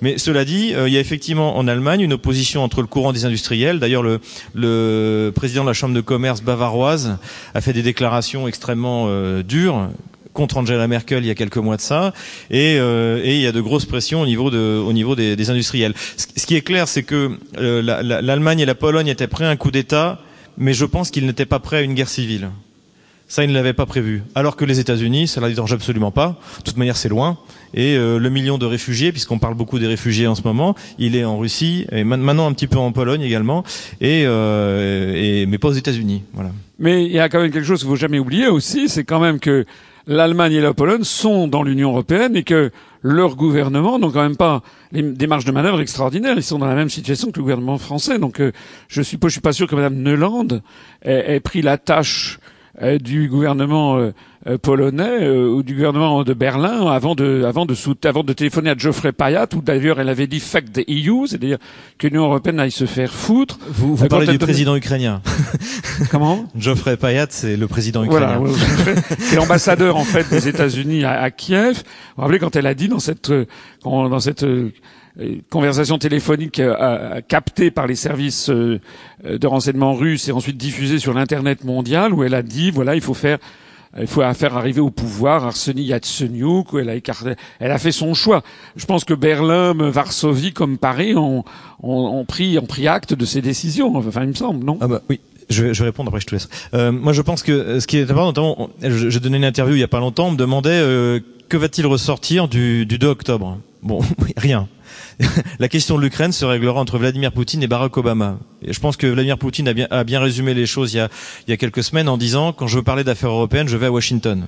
mais 0.01 0.19
cela 0.19 0.45
dit, 0.45 0.75
il 0.77 0.93
y 0.93 0.97
a 0.97 1.01
effectivement 1.01 1.57
en 1.57 1.67
Allemagne 1.67 2.03
une 2.03 2.13
opposition 2.13 2.63
entre 2.63 2.83
le 2.83 2.87
courant 2.87 3.13
des 3.13 3.25
industriels. 3.25 3.81
D'ailleurs, 3.81 4.03
le, 4.03 4.21
le 4.55 5.33
président 5.35 5.63
de 5.65 5.69
la 5.69 5.75
chambre 5.75 5.95
de 5.95 6.01
commerce 6.01 6.43
bavaroise 6.43 7.19
a 7.55 7.61
fait 7.61 7.73
des 7.73 7.83
déclarations 7.83 8.47
extrêmement 8.47 9.11
dures 9.43 9.89
contre 10.37 10.59
Angela 10.59 10.87
Merkel 10.87 11.25
il 11.25 11.27
y 11.27 11.31
a 11.31 11.35
quelques 11.35 11.57
mois 11.57 11.77
de 11.77 11.81
ça, 11.81 12.13
et, 12.51 12.77
euh, 12.79 13.21
et 13.25 13.35
il 13.35 13.41
y 13.41 13.47
a 13.47 13.53
de 13.53 13.61
grosses 13.61 13.87
pressions 13.87 14.21
au 14.21 14.27
niveau, 14.27 14.51
de, 14.51 14.79
au 14.79 14.93
niveau 14.93 15.17
des, 15.17 15.35
des 15.35 15.51
industriels. 15.51 15.95
Ce, 16.17 16.47
qui 16.47 16.55
est 16.55 16.61
clair, 16.61 16.87
c'est 16.87 17.03
que 17.03 17.37
euh, 17.59 17.83
l'Allemagne 17.83 18.61
et 18.61 18.67
la 18.67 18.77
Pologne 18.77 19.09
étaient 19.09 19.27
prêts 19.27 19.47
à 19.47 19.51
un 19.51 19.57
coup 19.57 19.73
d'État, 19.73 20.21
mais 20.59 20.75
je 20.75 20.85
pense 20.85 21.11
qu'ils 21.11 21.27
n'étaient 21.27 21.47
pas 21.47 21.59
prêts 21.59 21.79
à 21.79 21.83
une 21.83 21.95
guerre 21.95 22.09
civile. 22.09 22.51
Ça, 23.29 23.43
ils 23.43 23.49
ne 23.49 23.55
l'avaient 23.55 23.73
pas 23.73 23.87
prévu. 23.87 24.23
Alors 24.37 24.55
que 24.55 24.65
les 24.65 24.79
États-Unis, 24.79 25.27
ça 25.27 25.41
ne 25.41 25.49
dérange 25.49 25.73
absolument 25.73 26.13
pas. 26.13 26.39
De 26.59 26.63
toute 26.63 26.77
manière, 26.77 26.97
c'est 26.97 27.09
loin. 27.09 27.39
Et 27.75 27.97
euh, 27.97 28.19
le 28.19 28.31
million 28.31 28.57
de 28.57 28.67
réfugiés, 28.67 29.11
puisqu'on 29.11 29.41
parle 29.41 29.55
beaucoup 29.55 29.81
des 29.81 29.89
réfugiés 29.89 30.29
en 30.29 30.37
ce 30.37 30.43
moment, 30.43 30.77
il 30.99 31.17
est 31.17 31.25
en 31.25 31.37
Russie 31.37 31.87
et 31.91 32.05
maintenant 32.05 32.47
un 32.47 32.53
petit 32.53 32.69
peu 32.69 32.79
en 32.79 32.93
Pologne 32.93 33.23
également, 33.23 33.65
et, 34.01 34.23
euh, 34.27 35.13
et 35.17 35.47
mais 35.47 35.59
pas 35.59 35.69
aux 35.69 35.73
États-Unis. 35.73 36.23
Voilà. 36.35 36.53
Mais 36.79 37.05
il 37.05 37.13
y 37.13 37.19
a 37.19 37.29
quand 37.29 37.41
même 37.41 37.51
quelque 37.51 37.67
chose 37.67 37.81
qu'il 37.81 37.89
faut 37.89 37.97
jamais 37.97 38.21
oublier 38.21 38.47
aussi, 38.47 38.89
c'est 38.89 39.05
quand 39.05 39.21
même 39.21 39.41
que 39.41 39.67
l'Allemagne 40.07 40.53
et 40.55 40.61
la 40.61 40.75
Pologne 40.75 41.05
sont 41.05 41.49
dans 41.49 41.63
l'Union 41.63 41.91
européenne 41.91 42.37
et 42.37 42.43
que 42.43 42.71
leur 43.03 43.37
gouvernement 43.37 43.99
n'ont 43.99 44.11
quand 44.11 44.23
même 44.23 44.37
pas 44.37 44.63
des 44.93 45.27
marges 45.27 45.45
de 45.45 45.53
manœuvre 45.53 45.81
extraordinaires. 45.81 46.35
Ils 46.37 46.43
sont 46.43 46.59
dans 46.59 46.67
la 46.67 46.75
même 46.75 46.91
situation 46.91 47.31
que 47.31 47.39
le 47.39 47.43
gouvernement 47.43 47.79
français. 47.79 48.19
Donc 48.19 48.41
euh, 48.41 48.53
je 48.89 49.03
suppose, 49.03 49.31
je 49.31 49.35
suis 49.35 49.41
pas 49.41 49.53
sûr 49.53 49.67
que 49.67 49.75
Mme 49.75 49.95
Neuland 49.97 50.49
ait, 51.03 51.37
ait 51.37 51.41
pris 51.41 51.63
la 51.63 51.79
tâche 51.79 52.39
du 53.01 53.29
gouvernement 53.29 53.97
euh, 53.97 54.13
euh, 54.47 54.59
polonais 54.59 55.29
ou 55.29 55.63
du 55.63 55.75
gouvernement 55.75 56.23
de 56.25 56.35
Berlin 56.35 56.87
avant 56.87 57.15
de 57.15 57.45
avant 57.45 57.65
de 57.67 57.75
avant 58.07 58.23
de 58.23 58.33
téléphoner 58.33 58.71
à 58.71 58.77
Geoffrey 58.77 59.13
Payat 59.13 59.49
où 59.57 59.63
d'ailleurs 59.63 59.99
elle 59.99 60.09
avait 60.09 60.27
dit 60.27 60.41
fuck 60.41 60.65
the 60.73 60.85
EU, 60.89 61.27
c'est-à-dire 61.27 61.59
que 61.99 62.07
l'Union 62.07 62.25
européenne 62.25 62.61
aille 62.61 62.71
se 62.71 62.85
faire 62.85 63.13
foutre. 63.13 63.59
Vous, 63.69 63.97
vous 63.97 64.09
parlez 64.09 64.27
du 64.27 64.39
président 64.39 64.77
ukrainien. 64.77 65.23
Comment? 66.11 66.47
Geoffrey 66.57 66.97
Payat, 66.97 67.27
c'est 67.31 67.57
le 67.57 67.67
président 67.67 68.05
ukrainien. 68.05 68.39
Voilà, 68.39 68.95
c'est 69.19 69.37
l'ambassadeur 69.37 69.97
en 69.97 70.05
fait 70.05 70.29
des 70.29 70.49
États-Unis 70.49 71.05
à, 71.05 71.23
à, 71.23 71.31
Kiev. 71.31 71.77
Vous 71.77 71.83
vous 72.17 72.23
rappelez 72.23 72.39
quand 72.39 72.57
elle 72.57 72.67
a 72.67 72.75
dit 72.75 72.89
dans 72.89 73.01
cette 73.01 73.33
dans 73.83 74.21
cette 74.21 74.45
conversation 75.51 75.99
téléphonique 75.99 76.61
euh, 76.61 77.21
captée 77.27 77.71
par 77.71 77.87
les 77.87 77.95
services 77.95 78.51
euh, 78.51 78.81
de 79.25 79.47
renseignement 79.47 79.95
russes 79.95 80.29
et 80.29 80.33
ensuite 80.33 80.57
diffusée 80.57 80.99
sur 80.99 81.15
l'internet 81.15 81.65
mondial 81.65 82.13
où 82.13 82.23
elle 82.23 82.35
a 82.35 82.43
dit 82.43 82.71
voilà 82.71 82.95
il 82.95 83.01
faut 83.01 83.15
faire 83.15 83.39
il 83.99 84.07
faut 84.07 84.21
faire 84.35 84.57
arriver 84.59 84.83
au 84.83 84.91
pouvoir 84.91 85.47
Arseny 85.47 85.85
Yatsenyuk, 85.85 86.75
où 86.75 86.79
elle 86.79 86.91
a 86.91 86.95
écarté, 86.95 87.31
elle 87.61 87.71
a 87.71 87.79
fait 87.79 87.93
son 87.93 88.13
choix. 88.13 88.43
Je 88.75 88.85
pense 88.85 89.05
que 89.07 89.15
Berlin, 89.15 89.73
Varsovie, 89.73 90.53
comme 90.53 90.77
Paris, 90.77 91.15
ont, 91.15 91.45
ont, 91.83 92.25
pris, 92.27 92.59
ont 92.59 92.67
pris 92.67 92.89
acte 92.89 93.15
de 93.15 93.25
ces 93.25 93.41
décisions. 93.41 93.97
Enfin, 93.97 94.25
il 94.25 94.29
me 94.29 94.35
semble, 94.35 94.67
non? 94.67 94.77
Ah 94.83 94.89
bah 94.89 95.01
oui. 95.09 95.19
Je 95.49 95.65
vais, 95.65 95.73
je 95.73 95.83
vais 95.83 95.87
répondre 95.89 96.09
après, 96.09 96.21
je 96.21 96.27
te 96.27 96.35
laisse. 96.35 96.51
Euh, 96.75 96.93
moi, 96.93 97.15
je 97.15 97.23
pense 97.23 97.43
que 97.43 97.81
ce 97.81 97.87
qui 97.87 97.97
est 97.97 98.11
important, 98.11 98.27
notamment, 98.27 98.71
j'ai 98.83 99.21
donné 99.21 99.39
une 99.39 99.47
interview 99.47 99.77
il 99.77 99.81
y 99.81 99.85
a 99.85 99.89
pas 99.89 100.01
longtemps, 100.01 100.27
on 100.27 100.33
me 100.33 100.37
demandait 100.37 101.23
que 101.49 101.57
va-t-il 101.57 101.87
ressortir 101.87 102.49
du, 102.49 102.85
du 102.85 102.99
2 102.99 103.07
octobre? 103.07 103.59
Bon, 103.83 104.01
rien. 104.37 104.69
la 105.59 105.69
question 105.69 105.97
de 105.97 106.03
l'Ukraine 106.03 106.33
se 106.33 106.45
réglera 106.45 106.81
entre 106.81 106.99
Vladimir 106.99 107.33
Poutine 107.33 107.63
et 107.63 107.67
Barack 107.67 107.97
Obama. 107.97 108.39
Et 108.63 108.73
je 108.73 108.81
pense 108.81 108.97
que 108.97 109.07
Vladimir 109.07 109.39
Poutine 109.39 109.69
a 109.91 110.05
bien, 110.05 110.21
résumé 110.21 110.55
les 110.55 110.67
choses 110.67 110.93
il 110.95 110.99
y, 110.99 111.01
a, 111.01 111.09
il 111.47 111.51
y 111.51 111.55
a 111.55 111.57
quelques 111.57 111.83
semaines 111.83 112.09
en 112.09 112.19
disant 112.19 112.53
quand 112.53 112.67
je 112.67 112.77
veux 112.77 112.83
parler 112.83 113.05
d'affaires 113.05 113.31
européennes, 113.31 113.69
je 113.69 113.77
vais 113.77 113.87
à 113.87 113.93
Washington. 113.93 114.47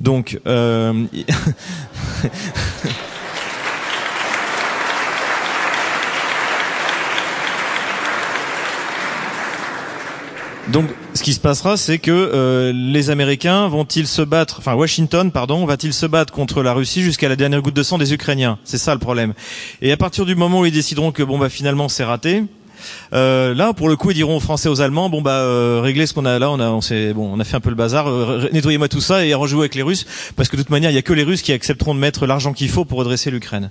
Donc 0.00 0.40
euh, 0.46 1.04
Donc, 10.68 10.86
ce 11.12 11.22
qui 11.22 11.34
se 11.34 11.40
passera, 11.40 11.76
c'est 11.76 11.98
que 11.98 12.10
euh, 12.10 12.72
les 12.74 13.10
Américains 13.10 13.68
vont-ils 13.68 14.06
se 14.06 14.22
battre, 14.22 14.56
enfin 14.58 14.74
Washington, 14.74 15.30
pardon, 15.30 15.66
va-t-il 15.66 15.92
se 15.92 16.06
battre 16.06 16.32
contre 16.32 16.62
la 16.62 16.72
Russie 16.72 17.02
jusqu'à 17.02 17.28
la 17.28 17.36
dernière 17.36 17.60
goutte 17.60 17.74
de 17.74 17.82
sang 17.82 17.98
des 17.98 18.14
Ukrainiens? 18.14 18.58
C'est 18.64 18.78
ça 18.78 18.94
le 18.94 18.98
problème. 18.98 19.34
Et 19.82 19.92
à 19.92 19.96
partir 19.98 20.24
du 20.24 20.34
moment 20.34 20.60
où 20.60 20.66
ils 20.66 20.72
décideront 20.72 21.12
que 21.12 21.22
bon 21.22 21.38
bah 21.38 21.50
finalement 21.50 21.88
c'est 21.88 22.04
raté, 22.04 22.44
euh, 23.12 23.54
là, 23.54 23.72
pour 23.72 23.88
le 23.88 23.96
coup, 23.96 24.10
ils 24.10 24.14
diront 24.14 24.36
aux 24.36 24.40
Français, 24.40 24.68
aux 24.68 24.80
Allemands, 24.80 25.08
bon 25.08 25.22
bah 25.22 25.38
euh, 25.38 25.80
réglez 25.82 26.06
ce 26.06 26.14
qu'on 26.14 26.24
a 26.24 26.38
là, 26.38 26.50
on 26.50 26.60
a, 26.60 26.70
on 26.70 26.80
s'est, 26.80 27.12
bon, 27.12 27.30
on 27.32 27.40
a 27.40 27.44
fait 27.44 27.56
un 27.56 27.60
peu 27.60 27.70
le 27.70 27.76
bazar, 27.76 28.08
euh, 28.08 28.48
nettoyez-moi 28.52 28.88
tout 28.88 29.00
ça 29.00 29.24
et 29.24 29.32
arrangez-vous 29.32 29.60
avec 29.60 29.74
les 29.74 29.82
Russes, 29.82 30.06
parce 30.36 30.48
que 30.48 30.56
de 30.56 30.62
toute 30.62 30.70
manière, 30.70 30.90
il 30.90 30.94
y 30.94 30.98
a 30.98 31.02
que 31.02 31.12
les 31.12 31.22
Russes 31.22 31.42
qui 31.42 31.52
accepteront 31.52 31.94
de 31.94 32.00
mettre 32.00 32.26
l'argent 32.26 32.52
qu'il 32.52 32.68
faut 32.68 32.84
pour 32.84 32.98
redresser 32.98 33.30
l'Ukraine. 33.30 33.70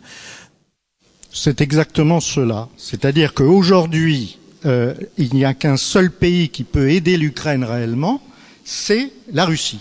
C'est 1.31 1.61
exactement 1.61 2.19
cela. 2.19 2.67
C'est-à-dire 2.77 3.33
qu'aujourd'hui, 3.33 4.37
euh, 4.65 4.93
il 5.17 5.33
n'y 5.33 5.45
a 5.45 5.53
qu'un 5.53 5.77
seul 5.77 6.09
pays 6.11 6.49
qui 6.49 6.63
peut 6.63 6.89
aider 6.91 7.17
l'Ukraine 7.17 7.63
réellement, 7.63 8.21
c'est 8.63 9.11
la 9.31 9.45
Russie. 9.45 9.79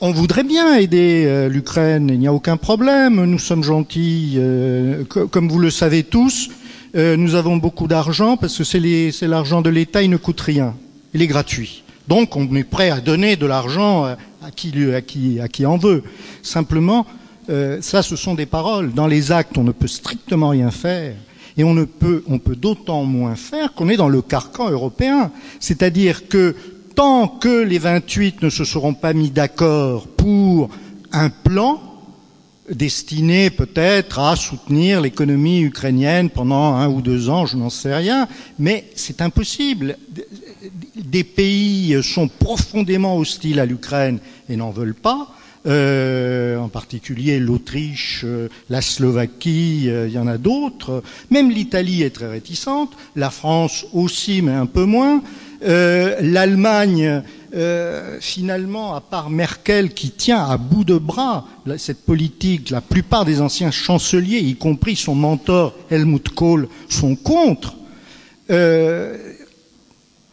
On 0.00 0.12
voudrait 0.12 0.44
bien 0.44 0.76
aider 0.76 1.24
euh, 1.26 1.48
l'Ukraine, 1.48 2.10
il 2.12 2.18
n'y 2.18 2.26
a 2.26 2.32
aucun 2.32 2.56
problème, 2.56 3.24
nous 3.24 3.38
sommes 3.38 3.64
gentils, 3.64 4.34
euh, 4.36 5.04
co- 5.04 5.26
comme 5.28 5.48
vous 5.48 5.58
le 5.58 5.70
savez 5.70 6.02
tous, 6.02 6.50
nous 6.94 7.34
avons 7.34 7.58
beaucoup 7.58 7.88
d'argent 7.88 8.38
parce 8.38 8.56
que 8.56 8.64
c'est 8.64 9.26
l'argent 9.28 9.60
de 9.60 9.68
l'État, 9.68 10.02
il 10.02 10.08
ne 10.08 10.16
coûte 10.16 10.40
rien, 10.40 10.74
il 11.12 11.20
est 11.20 11.26
gratuit. 11.26 11.82
Donc 12.08 12.36
on 12.36 12.54
est 12.56 12.64
prêt 12.64 12.88
à 12.88 13.00
donner 13.02 13.36
de 13.36 13.44
l'argent 13.44 14.04
à, 14.04 14.16
qui, 14.54 14.72
à, 14.94 15.02
qui, 15.48 15.66
en 15.66 15.76
veut. 15.76 16.02
Simplement, 16.42 17.04
ça 17.80 18.02
ce 18.02 18.16
sont 18.16 18.34
des 18.34 18.46
paroles. 18.46 18.94
Dans 18.94 19.08
les 19.08 19.30
actes, 19.30 19.58
on 19.58 19.64
ne 19.64 19.72
peut 19.72 19.88
strictement 19.88 20.48
rien 20.50 20.70
faire. 20.70 21.12
Et 21.56 21.64
on 21.64 21.74
ne 21.74 21.84
peut, 21.84 22.22
on 22.28 22.38
peut 22.38 22.56
d'autant 22.56 23.04
moins 23.04 23.34
faire 23.34 23.72
qu'on 23.72 23.88
est 23.88 23.96
dans 23.96 24.08
le 24.08 24.22
carcan 24.22 24.70
européen. 24.70 25.30
C'est-à-dire 25.58 26.28
que 26.28 26.54
tant 26.94 27.28
que 27.28 27.62
les 27.62 27.78
28 27.78 28.42
ne 28.42 28.50
se 28.50 28.64
seront 28.64 28.94
pas 28.94 29.12
mis 29.12 29.30
d'accord 29.30 30.06
pour 30.08 30.70
un 31.12 31.30
plan 31.30 31.80
destiné 32.70 33.50
peut-être 33.50 34.18
à 34.18 34.34
soutenir 34.36 35.00
l'économie 35.00 35.60
ukrainienne 35.60 36.30
pendant 36.30 36.74
un 36.74 36.88
ou 36.88 37.00
deux 37.00 37.30
ans, 37.30 37.46
je 37.46 37.56
n'en 37.56 37.70
sais 37.70 37.94
rien, 37.94 38.26
mais 38.58 38.90
c'est 38.96 39.20
impossible. 39.20 39.96
Des 40.96 41.24
pays 41.24 42.02
sont 42.02 42.28
profondément 42.28 43.16
hostiles 43.18 43.60
à 43.60 43.66
l'Ukraine 43.66 44.18
et 44.48 44.56
n'en 44.56 44.70
veulent 44.70 44.94
pas. 44.94 45.28
Euh, 45.66 46.56
en 46.58 46.68
particulier 46.68 47.40
l'Autriche, 47.40 48.22
euh, 48.24 48.48
la 48.70 48.80
Slovaquie, 48.80 49.86
euh, 49.88 50.06
il 50.06 50.14
y 50.14 50.18
en 50.18 50.28
a 50.28 50.38
d'autres. 50.38 51.02
Même 51.30 51.50
l'Italie 51.50 52.04
est 52.04 52.10
très 52.10 52.28
réticente, 52.28 52.92
la 53.16 53.30
France 53.30 53.84
aussi, 53.92 54.42
mais 54.42 54.52
un 54.52 54.66
peu 54.66 54.84
moins. 54.84 55.24
Euh, 55.64 56.14
L'Allemagne, 56.20 57.22
euh, 57.54 58.18
finalement, 58.20 58.94
à 58.94 59.00
part 59.00 59.28
Merkel 59.28 59.92
qui 59.92 60.10
tient 60.12 60.44
à 60.44 60.56
bout 60.56 60.84
de 60.84 60.98
bras 60.98 61.46
cette 61.78 62.04
politique, 62.04 62.70
la 62.70 62.80
plupart 62.80 63.24
des 63.24 63.40
anciens 63.40 63.72
chanceliers, 63.72 64.38
y 64.38 64.54
compris 64.54 64.94
son 64.94 65.16
mentor 65.16 65.74
Helmut 65.90 66.28
Kohl, 66.28 66.68
sont 66.88 67.16
contre. 67.16 67.74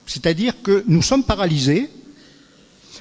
C'est-à-dire 0.05 0.61
que 0.61 0.83
nous 0.87 1.01
sommes 1.01 1.23
paralysés, 1.23 1.89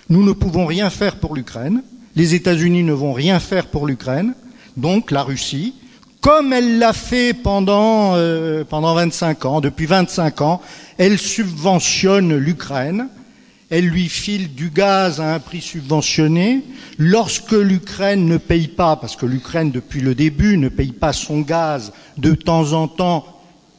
nous 0.09 0.25
ne 0.25 0.33
pouvons 0.33 0.65
rien 0.65 0.89
faire 0.89 1.17
pour 1.17 1.35
l'Ukraine, 1.35 1.83
les 2.17 2.35
États-Unis 2.35 2.83
ne 2.83 2.93
vont 2.93 3.13
rien 3.13 3.41
faire 3.41 3.67
pour 3.67 3.87
l'Ukraine, 3.87 4.35
donc 4.77 5.11
la 5.11 5.23
Russie, 5.23 5.75
comme 6.21 6.53
elle 6.53 6.79
l'a 6.79 6.93
fait 6.93 7.35
pendant, 7.35 8.13
euh, 8.15 8.65
pendant 8.65 8.95
25 8.95 9.45
ans, 9.45 9.61
depuis 9.61 9.87
25 9.87 10.41
ans, 10.41 10.61
elle 10.99 11.19
subventionne 11.19 12.37
l'Ukraine, 12.37 13.09
elle 13.71 13.87
lui 13.87 14.09
file 14.09 14.55
du 14.55 14.69
gaz 14.69 15.19
à 15.21 15.35
un 15.35 15.39
prix 15.41 15.63
subventionné. 15.63 16.63
Lorsque 16.99 17.53
l'Ukraine 17.53 18.27
ne 18.27 18.37
paye 18.37 18.69
pas, 18.69 18.97
parce 18.97 19.17
que 19.17 19.25
l'Ukraine 19.25 19.71
depuis 19.71 20.01
le 20.01 20.15
début 20.15 20.59
ne 20.59 20.69
paye 20.69 20.93
pas 20.93 21.15
son 21.15 21.41
gaz, 21.41 21.93
de 22.19 22.35
temps 22.35 22.75
en 22.75 22.87
temps, 22.87 23.32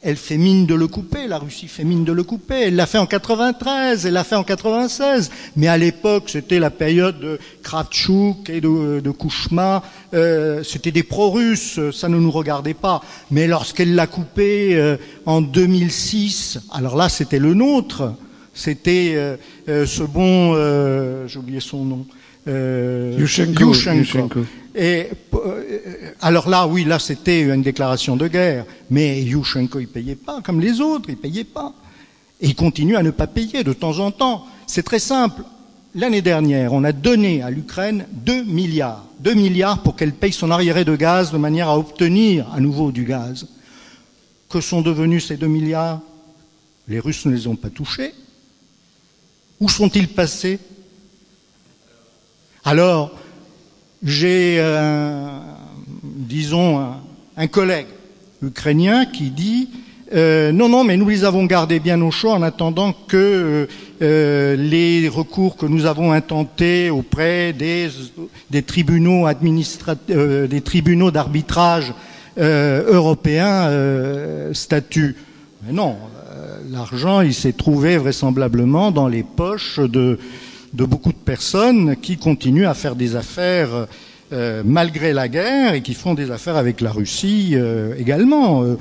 elle 0.04 0.16
fait 0.16 0.36
mine 0.36 0.66
de 0.66 0.74
le 0.74 0.86
couper, 0.86 1.26
la 1.26 1.38
Russie 1.38 1.66
fait 1.66 1.82
mine 1.82 2.04
de 2.04 2.12
le 2.12 2.22
couper, 2.22 2.64
elle 2.66 2.76
l'a 2.76 2.86
fait 2.86 2.98
en 2.98 3.06
93, 3.06 4.04
elle 4.04 4.12
l'a 4.12 4.22
fait 4.22 4.36
en 4.36 4.44
96, 4.44 5.30
mais 5.56 5.66
à 5.66 5.78
l'époque 5.78 6.24
c'était 6.26 6.58
la 6.58 6.70
période 6.70 7.18
de 7.18 7.38
Kravchuk 7.62 8.50
et 8.50 8.60
de, 8.60 9.00
de 9.00 9.10
Kouchma, 9.10 9.82
euh, 10.12 10.62
c'était 10.62 10.92
des 10.92 11.02
pro-russes, 11.02 11.80
ça 11.92 12.08
ne 12.08 12.18
nous 12.18 12.30
regardait 12.30 12.74
pas, 12.74 13.02
mais 13.30 13.46
lorsqu'elle 13.46 13.94
l'a 13.94 14.06
coupé 14.06 14.76
euh, 14.76 14.96
en 15.24 15.40
2006, 15.40 16.60
alors 16.70 16.96
là 16.96 17.08
c'était 17.08 17.38
le 17.38 17.54
nôtre, 17.54 18.12
c'était 18.52 19.14
euh, 19.16 19.36
euh, 19.68 19.86
ce 19.86 20.02
bon, 20.02 20.52
euh, 20.54 21.26
j'ai 21.26 21.38
oublié 21.38 21.60
son 21.60 21.84
nom, 21.84 22.06
euh, 22.46 23.16
Yushchenko, 23.18 23.72
Yushchenko. 23.72 24.44
Et 24.74 25.08
euh, 25.34 26.12
alors 26.20 26.48
là, 26.48 26.66
oui, 26.66 26.84
là 26.84 26.98
c'était 26.98 27.42
une 27.42 27.62
déclaration 27.62 28.16
de 28.16 28.26
guerre, 28.26 28.66
mais 28.90 29.22
Yushchenko 29.22 29.78
il 29.78 29.88
payait 29.88 30.16
pas 30.16 30.40
comme 30.42 30.60
les 30.60 30.80
autres, 30.80 31.08
il 31.08 31.16
payait 31.16 31.44
pas, 31.44 31.72
et 32.40 32.48
il 32.48 32.56
continue 32.56 32.96
à 32.96 33.02
ne 33.02 33.10
pas 33.10 33.28
payer 33.28 33.62
de 33.62 33.72
temps 33.72 34.00
en 34.00 34.10
temps. 34.10 34.46
C'est 34.66 34.82
très 34.82 34.98
simple. 34.98 35.42
L'année 35.94 36.22
dernière, 36.22 36.72
on 36.72 36.82
a 36.82 36.90
donné 36.90 37.40
à 37.40 37.50
l'Ukraine 37.50 38.06
2 38.10 38.42
milliards, 38.42 39.04
2 39.20 39.34
milliards 39.34 39.82
pour 39.84 39.94
qu'elle 39.94 40.12
paye 40.12 40.32
son 40.32 40.50
arriéré 40.50 40.84
de 40.84 40.96
gaz 40.96 41.30
de 41.30 41.38
manière 41.38 41.68
à 41.68 41.78
obtenir 41.78 42.52
à 42.52 42.58
nouveau 42.58 42.90
du 42.90 43.04
gaz. 43.04 43.46
Que 44.48 44.60
sont 44.60 44.82
devenus 44.82 45.28
ces 45.28 45.36
2 45.36 45.46
milliards? 45.46 46.00
Les 46.88 46.98
Russes 46.98 47.24
ne 47.26 47.32
les 47.32 47.46
ont 47.46 47.54
pas 47.54 47.70
touchés. 47.70 48.12
Où 49.60 49.68
sont-ils 49.68 50.08
passés? 50.08 50.58
Alors, 52.64 53.12
j'ai, 54.04 54.56
euh, 54.58 55.38
disons, 56.02 56.78
un, 56.78 57.00
un 57.36 57.46
collègue 57.46 57.86
ukrainien 58.42 59.06
qui 59.06 59.30
dit 59.30 59.68
euh, 60.14 60.52
non, 60.52 60.68
non, 60.68 60.84
mais 60.84 60.96
nous 60.96 61.08
les 61.08 61.24
avons 61.24 61.44
gardés 61.44 61.80
bien 61.80 62.00
au 62.00 62.10
chaud 62.10 62.30
en 62.30 62.42
attendant 62.42 62.92
que 63.08 63.66
euh, 64.02 64.56
les 64.56 65.08
recours 65.08 65.56
que 65.56 65.66
nous 65.66 65.86
avons 65.86 66.12
intentés 66.12 66.90
auprès 66.90 67.52
des, 67.52 67.88
tribunaux 68.62 69.26
administra- 69.26 69.96
euh, 70.10 70.46
des 70.46 70.60
tribunaux 70.60 71.10
d'arbitrage 71.10 71.92
européens 72.36 73.70
statuent. 74.52 75.14
Mais 75.64 75.72
non, 75.72 75.96
l'argent, 76.68 77.20
il 77.20 77.32
s'est 77.32 77.52
trouvé 77.52 77.96
vraisemblablement 77.96 78.90
dans 78.90 79.06
les 79.06 79.22
poches 79.22 79.78
de, 79.78 80.18
de 80.74 80.84
beaucoup 80.84 81.12
de 81.12 81.18
personnes 81.18 81.96
qui 82.00 82.16
continuent 82.16 82.66
à 82.66 82.74
faire 82.74 82.96
des 82.96 83.16
affaires 83.16 83.86
euh, 84.32 84.62
malgré 84.64 85.12
la 85.12 85.28
guerre 85.28 85.74
et 85.74 85.82
qui 85.82 85.94
font 85.94 86.14
des 86.14 86.30
affaires 86.30 86.56
avec 86.56 86.80
la 86.80 86.90
Russie 86.90 87.50
euh, 87.54 87.94
également. 87.98 88.64
Euh, 88.64 88.76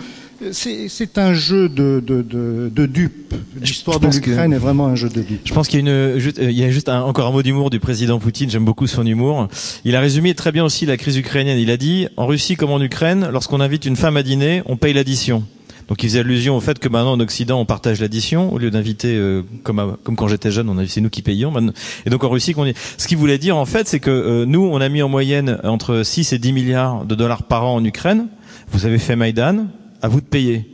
c'est 0.52 1.18
un 1.18 1.34
jeu 1.34 1.70
de, 1.70 2.03
de, 2.06 2.22
de, 2.22 2.70
de 2.74 2.86
dupes. 2.86 3.34
L'histoire 3.61 3.99
de 4.02 4.07
l'Ukraine 4.07 4.52
est 4.52 4.57
vraiment 4.57 4.88
un 4.88 4.95
jeu 4.95 5.07
de 5.07 5.22
dupes. 5.22 5.41
Je 5.45 5.53
pense 5.53 5.68
qu'il 5.70 5.80
y 5.80 5.88
a 5.90 5.90
une, 6.14 6.20
juste, 6.20 6.40
euh, 6.40 6.52
il 6.52 6.57
y 6.60 6.65
a 6.65 6.70
juste 6.70 6.90
un- 6.90 7.02
encore 7.03 7.28
un 7.28 7.32
mot 7.32 7.44
d'humour 7.44 7.70
du 7.70 7.80
président 7.80 8.20
Poutine. 8.20 8.49
J'aime 8.49 8.65
beaucoup 8.65 8.88
son 8.88 9.06
humour. 9.06 9.48
Il 9.86 9.95
a 9.95 10.02
résumé 10.02 10.34
très 10.34 10.52
bien 10.52 10.65
aussi 10.65 10.86
la 10.86 10.98
crise 10.98 11.15
ukrainienne. 11.18 11.60
Il 11.60 11.70
a 11.72 11.78
dit, 11.78 12.07
en 12.18 12.26
Russie 12.26 12.56
comme 12.57 12.72
en 12.72 12.82
Ukraine, 12.82 13.30
lorsqu'on 13.32 13.61
invite 13.61 13.86
une 13.86 13.95
femme 13.95 14.18
à 14.18 14.24
dîner, 14.24 14.64
on 14.65 14.76
paye 14.76 14.94
l'addition. 14.94 15.44
Donc 15.88 16.02
il 16.04 16.10
faisait 16.10 16.20
allusion 16.20 16.56
au 16.56 16.60
fait 16.62 16.80
que 16.80 16.88
maintenant 16.88 17.14
en 17.14 17.20
Occident 17.20 17.60
on 17.60 17.66
partage 17.66 18.00
l'addition 18.02 18.54
au 18.54 18.58
lieu 18.58 18.72
d'inviter 18.72 19.16
euh, 19.16 19.42
comme 19.64 19.98
comme 20.04 20.16
quand 20.16 20.28
j'étais 20.28 20.52
jeune, 20.52 20.70
on 20.70 20.86
c'est 20.88 21.02
nous 21.02 21.10
qui 21.10 21.22
payions. 21.22 21.52
Maintenant- 21.52 21.74
Et 22.06 22.10
donc 22.10 22.24
en 22.24 22.30
Russie, 22.30 22.54
qu'on 22.54 22.66
ce 22.98 23.08
qu'il 23.08 23.18
voulait 23.18 23.38
dire 23.38 23.58
en 23.58 23.66
fait, 23.66 23.88
c'est 23.88 24.00
que 24.00 24.10
euh, 24.10 24.46
nous 24.46 24.62
on 24.62 24.80
a 24.82 24.90
mis 24.90 25.02
en 25.02 25.10
moyenne 25.10 25.60
entre 25.64 26.04
6 26.04 26.34
et 26.34 26.40
10 26.40 26.54
milliards 26.54 27.06
de 27.06 27.16
dollars 27.16 27.44
par 27.44 27.66
an 27.66 27.76
en 27.76 27.84
Ukraine. 27.86 28.28
Vous 28.72 28.86
avez 28.86 28.98
fait 28.98 29.16
Maïdan, 29.16 29.68
à 30.02 30.08
vous 30.08 30.22
de 30.22 30.26
payer. 30.26 30.66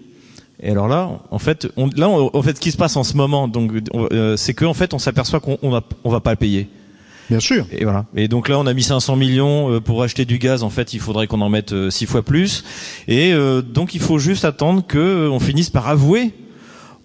Et 0.61 0.71
alors 0.71 0.87
là, 0.89 1.09
en 1.31 1.39
fait, 1.39 1.67
on, 1.77 1.87
là, 1.95 2.09
on- 2.09 2.35
en 2.35 2.41
fait, 2.41 2.55
ce 2.57 2.61
qui 2.61 2.71
se 2.71 2.77
passe 2.77 2.97
en 2.97 3.03
ce 3.03 3.15
moment, 3.15 3.47
donc, 3.47 3.71
on- 3.93 4.07
euh, 4.11 4.35
c'est 4.37 4.53
que 4.53 4.65
en 4.65 4.73
fait, 4.73 4.93
on 4.93 4.99
s'aperçoit 4.99 5.39
qu'on 5.39 5.57
on 5.61 5.69
va, 5.69 5.81
on 6.03 6.09
va 6.09 6.19
pas 6.19 6.31
le 6.31 6.37
payer. 6.37 6.67
Bien 7.29 7.39
sûr. 7.39 7.65
Et 7.71 7.83
voilà. 7.83 8.05
Et 8.15 8.27
donc 8.27 8.49
là, 8.49 8.57
on 8.57 8.65
a 8.65 8.73
mis 8.73 8.83
500 8.83 9.15
millions 9.15 9.71
euh, 9.71 9.79
pour 9.79 10.01
acheter 10.01 10.25
du 10.25 10.39
gaz. 10.39 10.63
En 10.63 10.69
fait, 10.69 10.93
il 10.93 10.99
faudrait 10.99 11.27
qu'on 11.27 11.41
en 11.41 11.49
mette 11.49 11.73
euh, 11.73 11.89
six 11.89 12.05
fois 12.05 12.23
plus. 12.23 12.63
Et 13.07 13.33
euh, 13.33 13.61
donc, 13.61 13.93
il 13.93 14.01
faut 14.01 14.17
juste 14.17 14.45
attendre 14.45 14.83
que 14.85 15.29
on 15.29 15.39
finisse 15.39 15.69
par 15.69 15.87
avouer 15.87 16.33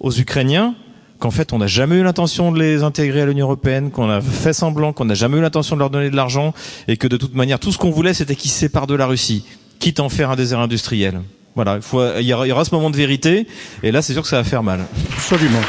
aux 0.01 0.13
Ukrainiens 0.13 0.75
qu'en 1.19 1.31
fait, 1.31 1.53
on 1.53 1.59
n'a 1.59 1.67
jamais 1.67 1.97
eu 1.97 2.03
l'intention 2.03 2.53
de 2.53 2.59
les 2.59 2.83
intégrer 2.83 3.23
à 3.23 3.27
l'Union 3.27 3.47
européenne, 3.47 3.91
qu'on 3.91 4.11
a 4.11 4.21
fait 4.21 4.53
semblant, 4.53 4.93
qu'on 4.93 5.05
n'a 5.05 5.15
jamais 5.15 5.39
eu 5.39 5.41
l'intention 5.41 5.77
de 5.77 5.81
leur 5.81 5.91
donner 5.91 6.11
de 6.11 6.17
l'argent, 6.17 6.53
et 6.89 6.97
que 6.97 7.07
de 7.07 7.17
toute 7.17 7.35
manière, 7.35 7.59
tout 7.59 7.73
ce 7.73 7.79
qu'on 7.79 7.91
voulait, 7.91 8.15
c'était 8.15 8.35
qu'ils 8.35 8.51
se 8.51 8.59
séparent 8.59 8.87
de 8.87 8.95
la 8.95 9.07
Russie, 9.07 9.47
quitte 9.79 10.01
à 10.01 10.03
en 10.03 10.09
faire 10.09 10.31
un 10.31 10.37
désert 10.37 10.59
industriel. 10.59 11.21
Voilà, 11.55 11.77
il, 11.77 11.83
faut, 11.83 12.03
il, 12.19 12.27
y 12.27 12.35
aura, 12.35 12.47
il 12.47 12.51
y 12.51 12.53
aura 12.53 12.65
ce 12.65 12.75
moment 12.75 12.91
de 12.91 12.97
vérité, 12.97 13.47
et 13.83 13.93
là, 13.93 14.03
c'est 14.03 14.13
sûr 14.13 14.23
que 14.23 14.29
ça 14.29 14.37
va 14.37 14.45
faire 14.45 14.63
mal. 14.63 14.81
Absolument. 15.17 15.61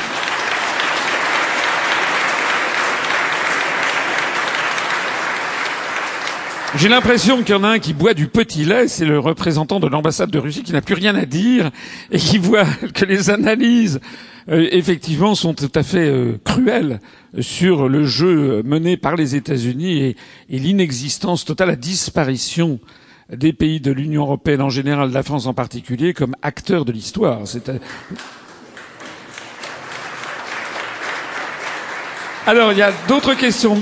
J'ai 6.78 6.90
l'impression 6.90 7.42
qu'il 7.42 7.56
y 7.56 7.58
en 7.58 7.64
a 7.64 7.70
un 7.70 7.80
qui 7.80 7.94
boit 7.94 8.14
du 8.14 8.28
petit 8.28 8.66
lait, 8.66 8.90
c'est 8.90 9.06
le 9.06 9.18
représentant 9.18 9.80
de 9.80 9.88
l'ambassade 9.88 10.30
de 10.30 10.40
Russie 10.40 10.62
qui 10.62 10.74
n'a 10.74 10.82
plus 10.82 10.94
rien 10.94 11.16
à 11.16 11.26
dire 11.26 11.72
et 12.12 12.18
qui 12.18 12.38
voit 12.38 12.66
que 12.94 13.06
les 13.06 13.30
analyses 13.30 14.02
euh, 14.50 14.68
effectivement 14.72 15.36
sont 15.36 15.54
tout 15.54 15.72
à 15.74 15.84
fait 15.84 16.08
euh, 16.08 16.38
cruelles 16.44 17.00
sur 17.40 17.88
le 17.88 18.04
jeu 18.06 18.62
mené 18.64 18.98
par 18.98 19.16
les 19.16 19.36
États-Unis 19.36 20.00
et, 20.00 20.18
et 20.50 20.60
l'inexistence 20.60 21.46
totale, 21.46 21.70
la 21.70 21.76
disparition 21.78 22.80
des 23.30 23.54
pays 23.54 23.80
de 23.80 23.92
l'Union 23.94 24.24
européenne 24.24 24.62
en 24.62 24.70
général, 24.70 25.10
de 25.10 25.14
la 25.14 25.24
France 25.24 25.48
en 25.48 25.54
particulier, 25.54 26.14
comme 26.14 26.36
acteurs 26.42 26.84
de 26.84 26.92
l'histoire. 26.92 27.40
C'est 27.46 27.72
Alors, 32.46 32.74
il 32.74 32.78
y 32.78 32.84
a 32.84 32.92
d'autres 33.08 33.34
questions. 33.34 33.82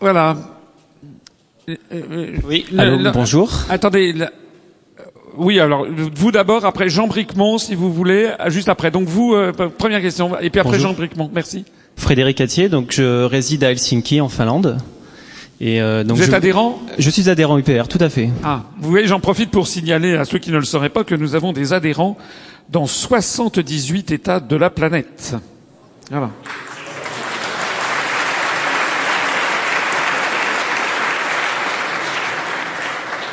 Voilà. 0.00 0.59
Oui, 2.44 2.66
allô, 2.76 2.98
bonjour. 3.12 3.50
Attendez. 3.68 4.14
oui, 5.36 5.60
alors 5.60 5.86
vous 6.14 6.32
d'abord, 6.32 6.64
après 6.64 6.88
Jean 6.88 7.06
Bricmont, 7.06 7.58
si 7.58 7.74
vous 7.74 7.92
voulez, 7.92 8.30
juste 8.48 8.68
après. 8.68 8.90
Donc 8.90 9.08
vous, 9.08 9.34
euh, 9.34 9.52
première 9.52 10.00
question, 10.00 10.38
et 10.40 10.50
puis 10.50 10.60
après 10.60 10.72
Bonjour. 10.72 10.90
Jean 10.90 10.94
Bricmont. 10.94 11.30
Merci. 11.32 11.64
Frédéric 11.96 12.40
Attier, 12.40 12.68
donc 12.68 12.92
je 12.92 13.24
réside 13.24 13.64
à 13.64 13.70
Helsinki 13.70 14.20
en 14.20 14.28
Finlande. 14.28 14.78
Et 15.60 15.82
euh, 15.82 16.04
donc 16.04 16.16
Vous 16.16 16.22
êtes 16.22 16.30
je, 16.30 16.36
adhérent? 16.36 16.80
Je 16.98 17.10
suis 17.10 17.28
adhérent 17.28 17.58
UPR, 17.58 17.86
tout 17.86 17.98
à 18.00 18.08
fait. 18.08 18.30
Ah, 18.42 18.62
vous 18.80 18.90
voyez, 18.90 19.06
j'en 19.06 19.20
profite 19.20 19.50
pour 19.50 19.66
signaler 19.66 20.16
à 20.16 20.24
ceux 20.24 20.38
qui 20.38 20.50
ne 20.50 20.56
le 20.56 20.64
sauraient 20.64 20.88
pas 20.88 21.04
que 21.04 21.14
nous 21.14 21.34
avons 21.34 21.52
des 21.52 21.74
adhérents 21.74 22.16
dans 22.70 22.86
78 22.86 24.10
États 24.10 24.40
de 24.40 24.56
la 24.56 24.70
planète. 24.70 25.36
Voilà. 26.10 26.30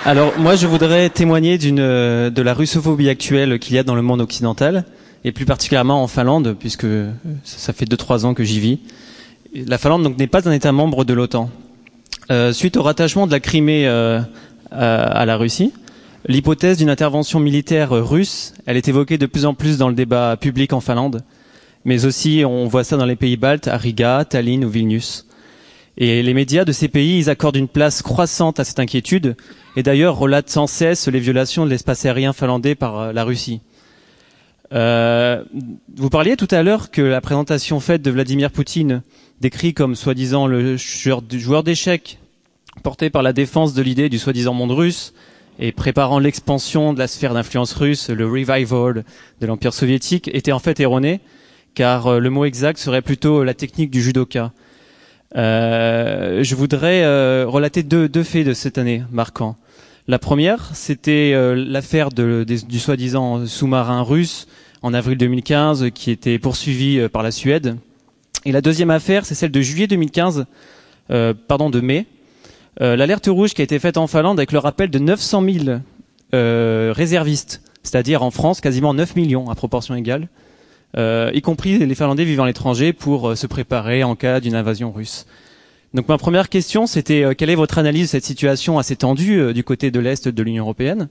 Alors 0.07 0.39
moi 0.39 0.55
je 0.55 0.67
voudrais 0.67 1.09
témoigner 1.09 1.57
d'une 1.57 1.81
euh, 1.81 2.29
de 2.29 2.41
la 2.41 2.53
russophobie 2.53 3.09
actuelle 3.09 3.59
qu'il 3.59 3.75
y 3.75 3.77
a 3.77 3.83
dans 3.83 3.93
le 3.93 4.01
monde 4.01 4.21
occidental 4.21 4.85
et 5.25 5.33
plus 5.33 5.43
particulièrement 5.43 6.01
en 6.01 6.07
Finlande 6.07 6.55
puisque 6.57 6.85
euh, 6.85 7.11
ça 7.43 7.73
fait 7.73 7.83
deux 7.83 7.97
trois 7.97 8.25
ans 8.25 8.33
que 8.33 8.45
j'y 8.45 8.61
vis. 8.61 8.79
La 9.53 9.77
Finlande 9.77 10.03
donc 10.03 10.17
n'est 10.17 10.27
pas 10.27 10.47
un 10.47 10.53
État 10.53 10.71
membre 10.71 11.03
de 11.03 11.13
l'OTAN. 11.13 11.49
Euh, 12.31 12.53
suite 12.53 12.77
au 12.77 12.83
rattachement 12.83 13.27
de 13.27 13.33
la 13.33 13.41
Crimée 13.41 13.85
euh, 13.85 14.21
à, 14.71 15.01
à 15.01 15.25
la 15.25 15.35
Russie, 15.35 15.73
l'hypothèse 16.25 16.77
d'une 16.77 16.89
intervention 16.89 17.41
militaire 17.41 17.89
russe, 17.91 18.53
elle 18.65 18.77
est 18.77 18.87
évoquée 18.87 19.17
de 19.17 19.25
plus 19.25 19.45
en 19.45 19.55
plus 19.55 19.77
dans 19.77 19.89
le 19.89 19.93
débat 19.93 20.37
public 20.37 20.71
en 20.71 20.79
Finlande, 20.79 21.21
mais 21.83 22.05
aussi 22.05 22.43
on 22.45 22.65
voit 22.69 22.85
ça 22.85 22.95
dans 22.95 23.05
les 23.05 23.17
pays 23.17 23.35
baltes, 23.35 23.67
à 23.67 23.75
Riga, 23.75 24.23
Tallinn 24.23 24.63
ou 24.63 24.69
Vilnius. 24.69 25.25
Et 25.97 26.21
les 26.23 26.33
médias 26.33 26.63
de 26.63 26.71
ces 26.71 26.87
pays, 26.87 27.17
ils 27.17 27.29
accordent 27.29 27.55
une 27.55 27.67
place 27.67 28.03
croissante 28.03 28.59
à 28.59 28.63
cette 28.63 28.79
inquiétude, 28.79 29.35
et 29.77 29.83
d'ailleurs 29.83 30.17
relatent 30.17 30.49
sans 30.49 30.65
cesse 30.65 31.07
les 31.07 31.19
violations 31.19 31.63
de 31.63 31.69
l'espace 31.69 32.03
aérien 32.03 32.33
finlandais 32.33 32.73
par 32.73 32.99
euh, 32.99 33.13
la 33.13 33.23
Russie. 33.23 33.61
Euh, 34.73 35.43
vous 35.95 36.09
parliez 36.09 36.35
tout 36.35 36.47
à 36.49 36.63
l'heure 36.63 36.89
que 36.89 37.03
la 37.03 37.21
présentation 37.21 37.79
faite 37.79 38.01
de 38.01 38.09
Vladimir 38.09 38.49
Poutine, 38.49 39.03
décrit 39.39 39.75
comme 39.75 39.95
soi-disant 39.95 40.47
le 40.47 40.77
joueur 40.77 41.61
d'échecs, 41.61 42.17
porté 42.81 43.11
par 43.11 43.21
la 43.21 43.33
défense 43.33 43.75
de 43.75 43.83
l'idée 43.83 44.09
du 44.09 44.17
soi-disant 44.17 44.55
monde 44.55 44.71
russe, 44.71 45.13
et 45.59 45.71
préparant 45.71 46.17
l'expansion 46.17 46.91
de 46.91 46.99
la 46.99 47.07
sphère 47.07 47.35
d'influence 47.35 47.73
russe, 47.73 48.09
le 48.09 48.25
revival 48.25 49.05
de 49.41 49.45
l'Empire 49.45 49.73
soviétique, 49.73 50.27
était 50.33 50.51
en 50.53 50.59
fait 50.59 50.79
erroné, 50.79 51.21
car 51.75 52.07
euh, 52.07 52.19
le 52.19 52.31
mot 52.31 52.45
exact 52.45 52.79
serait 52.79 53.03
plutôt 53.03 53.43
la 53.43 53.53
technique 53.53 53.91
du 53.91 54.01
judoka. 54.01 54.53
Euh, 55.35 56.41
je 56.43 56.55
voudrais 56.55 57.03
euh, 57.03 57.45
relater 57.47 57.83
deux, 57.83 58.09
deux 58.09 58.23
faits 58.23 58.45
de 58.45 58.53
cette 58.53 58.79
année 58.79 59.03
marquants. 59.11 59.55
La 60.09 60.19
première, 60.19 60.69
c'était 60.73 61.33
euh, 61.33 61.53
l'affaire 61.53 62.09
du 62.09 62.79
soi-disant 62.79 63.45
sous-marin 63.45 64.01
russe 64.03 64.47
en 64.81 64.93
avril 64.93 65.17
2015 65.17 65.89
qui 65.93 66.11
était 66.11 66.39
poursuivi 66.39 66.97
euh, 66.97 67.09
par 67.09 67.23
la 67.23 67.31
Suède. 67.31 67.75
Et 68.45 68.53
la 68.53 68.61
deuxième 68.61 68.89
affaire, 68.89 69.25
c'est 69.25 69.35
celle 69.35 69.51
de 69.51 69.59
juillet 69.59 69.87
2015, 69.87 70.45
euh, 71.11 71.33
pardon, 71.47 71.69
de 71.69 71.81
mai. 71.81 72.05
Euh, 72.79 72.95
L'alerte 72.95 73.27
rouge 73.27 73.53
qui 73.53 73.61
a 73.61 73.63
été 73.65 73.79
faite 73.79 73.97
en 73.97 74.07
Finlande 74.07 74.39
avec 74.39 74.53
le 74.53 74.59
rappel 74.59 74.89
de 74.89 74.99
900 74.99 75.43
000 75.43 75.79
euh, 76.33 76.93
réservistes, 76.95 77.61
c'est-à-dire 77.83 78.23
en 78.23 78.31
France 78.31 78.61
quasiment 78.61 78.93
9 78.93 79.15
millions 79.17 79.49
à 79.49 79.55
proportion 79.55 79.95
égale, 79.95 80.29
euh, 80.97 81.31
y 81.33 81.41
compris 81.41 81.79
les 81.79 81.95
Finlandais 81.95 82.23
vivant 82.23 82.43
à 82.43 82.47
l'étranger 82.47 82.93
pour 82.93 83.29
euh, 83.29 83.35
se 83.35 83.47
préparer 83.47 84.03
en 84.03 84.15
cas 84.15 84.39
d'une 84.39 84.55
invasion 84.55 84.91
russe. 84.91 85.25
Donc 85.97 86.09
ma 86.09 86.19
première 86.19 86.49
question, 86.49 86.85
c'était 86.85 87.23
euh, 87.23 87.33
quelle 87.33 87.49
est 87.49 87.55
votre 87.55 87.79
analyse 87.79 88.03
de 88.03 88.07
cette 88.09 88.23
situation 88.23 88.77
assez 88.77 88.95
tendue 88.95 89.39
euh, 89.39 89.51
du 89.51 89.63
côté 89.63 89.89
de 89.89 89.99
l'Est 89.99 90.27
de 90.27 90.43
l'Union 90.43 90.63
européenne? 90.63 91.09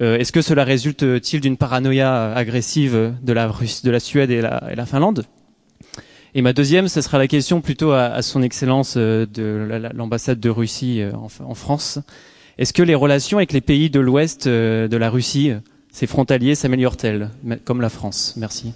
Euh, 0.00 0.16
Est-ce 0.16 0.32
que 0.32 0.40
cela 0.40 0.64
résulte-t-il 0.64 1.42
d'une 1.42 1.58
paranoïa 1.58 2.32
agressive 2.32 3.12
de 3.22 3.32
la, 3.34 3.48
Russe, 3.48 3.82
de 3.82 3.90
la 3.90 4.00
Suède 4.00 4.30
et 4.30 4.40
la, 4.40 4.70
la 4.74 4.86
Finlande? 4.86 5.26
Et 6.34 6.40
ma 6.40 6.54
deuxième, 6.54 6.88
ce 6.88 7.02
sera 7.02 7.18
la 7.18 7.26
question 7.28 7.60
plutôt 7.60 7.92
à, 7.92 8.22
son 8.22 8.40
excellence 8.42 8.96
de 8.96 9.66
la- 9.68 9.78
la- 9.78 9.92
l'ambassade 9.92 10.40
de 10.40 10.48
Russie 10.48 11.02
en, 11.12 11.28
en 11.46 11.54
France. 11.54 11.98
Est-ce 12.56 12.72
que 12.72 12.82
les 12.82 12.94
relations 12.94 13.36
avec 13.36 13.52
les 13.52 13.60
pays 13.60 13.90
de 13.90 14.00
l'Ouest 14.00 14.48
de 14.48 14.96
la 14.96 15.10
Russie, 15.10 15.52
ces 15.92 16.06
frontaliers, 16.06 16.54
s'améliorent-elles, 16.54 17.28
comme 17.66 17.82
la 17.82 17.90
France? 17.90 18.32
Merci. 18.38 18.72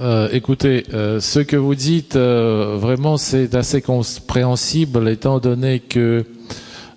Euh, 0.00 0.28
écoutez, 0.30 0.84
euh, 0.94 1.18
ce 1.18 1.40
que 1.40 1.56
vous 1.56 1.74
dites, 1.74 2.14
euh, 2.14 2.76
vraiment, 2.78 3.16
c'est 3.16 3.56
assez 3.56 3.82
compréhensible 3.82 5.08
étant 5.08 5.38
donné 5.40 5.80
que 5.80 6.24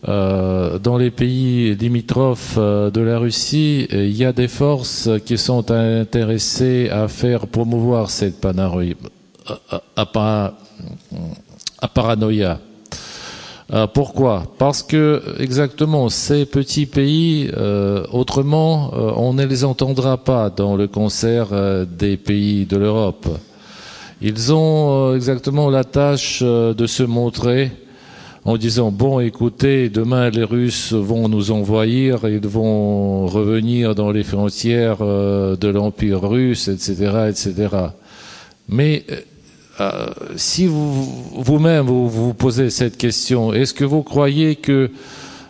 dans 0.03 0.97
les 0.97 1.11
pays 1.11 1.75
limitrophes 1.75 2.57
de 2.57 3.01
la 3.01 3.19
Russie, 3.19 3.85
il 3.91 4.15
y 4.17 4.25
a 4.25 4.33
des 4.33 4.47
forces 4.47 5.07
qui 5.27 5.37
sont 5.37 5.69
intéressées 5.69 6.89
à 6.89 7.07
faire 7.07 7.45
promouvoir 7.45 8.09
cette 8.09 8.41
paranoïa. 11.93 12.59
Euh, 13.73 13.87
pourquoi? 13.87 14.43
Parce 14.57 14.83
que 14.83 15.21
exactement 15.39 16.09
ces 16.09 16.45
petits 16.45 16.85
pays, 16.85 17.49
euh, 17.55 18.03
autrement, 18.11 18.91
euh, 18.93 19.13
on 19.15 19.33
ne 19.33 19.45
les 19.45 19.63
entendra 19.63 20.17
pas 20.17 20.49
dans 20.49 20.75
le 20.75 20.87
concert 20.87 21.47
euh, 21.53 21.85
des 21.85 22.17
pays 22.17 22.65
de 22.65 22.75
l'Europe. 22.75 23.27
Ils 24.21 24.53
ont 24.53 25.15
exactement 25.15 25.69
la 25.69 25.85
tâche 25.85 26.43
de 26.43 26.85
se 26.85 27.01
montrer 27.01 27.71
en 28.43 28.57
disant 28.57 28.91
bon, 28.91 29.19
écoutez, 29.19 29.89
demain 29.89 30.29
les 30.29 30.43
Russes 30.43 30.93
vont 30.93 31.27
nous 31.29 31.51
envahir, 31.51 32.27
ils 32.27 32.45
vont 32.45 33.25
revenir 33.25 33.95
dans 33.95 34.11
les 34.11 34.23
frontières 34.23 34.97
de 34.99 35.67
l'Empire 35.67 36.21
russe, 36.21 36.67
etc., 36.67 37.29
etc. 37.29 37.69
Mais 38.69 39.05
euh, 39.81 40.05
si 40.35 40.67
vous 40.67 41.05
vous-même 41.35 41.85
vous 41.87 42.09
vous 42.09 42.33
posez 42.33 42.69
cette 42.69 42.97
question, 42.97 43.53
est-ce 43.53 43.73
que 43.73 43.83
vous 43.85 44.03
croyez 44.03 44.55
que 44.55 44.91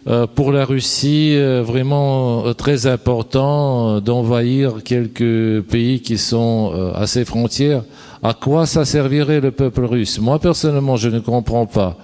euh, 0.08 0.26
pour 0.26 0.52
la 0.52 0.66
Russie, 0.66 1.36
euh, 1.36 1.62
vraiment 1.62 2.48
euh, 2.48 2.54
très 2.54 2.88
important 2.88 3.98
euh, 3.98 4.00
d'envahir 4.00 4.84
quelques 4.84 5.62
pays 5.62 6.02
qui 6.02 6.18
sont 6.18 6.92
à 6.96 7.06
ses 7.06 7.24
frontières, 7.26 7.84
à 8.24 8.34
quoi 8.34 8.66
ça 8.66 8.86
servirait 8.86 9.42
le 9.42 9.52
peuple 9.52 9.86
russe? 9.86 10.20
Moi 10.20 10.40
personnellement, 10.40 10.96
je 10.96 11.10
ne 11.10 11.20
comprends 11.20 11.68
pas. 11.68 11.98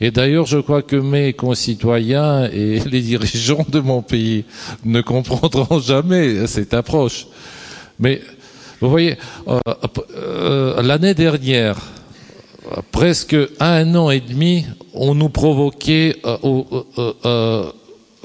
Et 0.00 0.10
d'ailleurs, 0.10 0.46
je 0.46 0.58
crois 0.58 0.82
que 0.82 0.96
mes 0.96 1.32
concitoyens 1.32 2.48
et 2.52 2.80
les 2.90 3.00
dirigeants 3.00 3.66
de 3.68 3.78
mon 3.78 4.02
pays 4.02 4.44
ne 4.84 5.00
comprendront 5.00 5.78
jamais 5.78 6.46
cette 6.48 6.74
approche. 6.74 7.26
Mais 8.00 8.20
vous 8.80 8.90
voyez, 8.90 9.16
euh, 9.48 9.58
euh, 10.16 10.82
l'année 10.82 11.14
dernière, 11.14 11.76
presque 12.92 13.36
un 13.60 13.94
an 13.94 14.10
et 14.10 14.20
demi, 14.20 14.66
on 14.94 15.14
nous 15.14 15.28
provoquait 15.28 16.16
euh, 16.24 17.64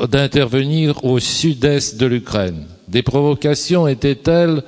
d'intervenir 0.07 1.03
au 1.05 1.19
sud-est 1.19 1.99
de 1.99 2.05
l'Ukraine. 2.05 2.65
Des 2.87 3.03
provocations 3.03 3.87
étaient 3.87 4.15
telles 4.15 4.63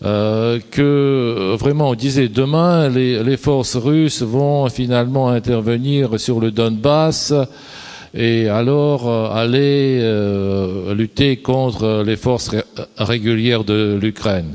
que 0.00 1.56
vraiment 1.58 1.90
on 1.90 1.94
disait 1.94 2.28
demain 2.28 2.88
les, 2.88 3.36
forces 3.36 3.74
russes 3.74 4.22
vont 4.22 4.68
finalement 4.68 5.28
intervenir 5.28 6.20
sur 6.20 6.38
le 6.38 6.52
Donbass 6.52 7.34
et 8.14 8.48
alors 8.48 9.10
aller 9.34 10.00
lutter 10.94 11.38
contre 11.38 12.04
les 12.06 12.16
forces 12.16 12.48
ré- 12.50 12.62
régulières 12.96 13.64
de 13.64 13.98
l'Ukraine. 14.00 14.54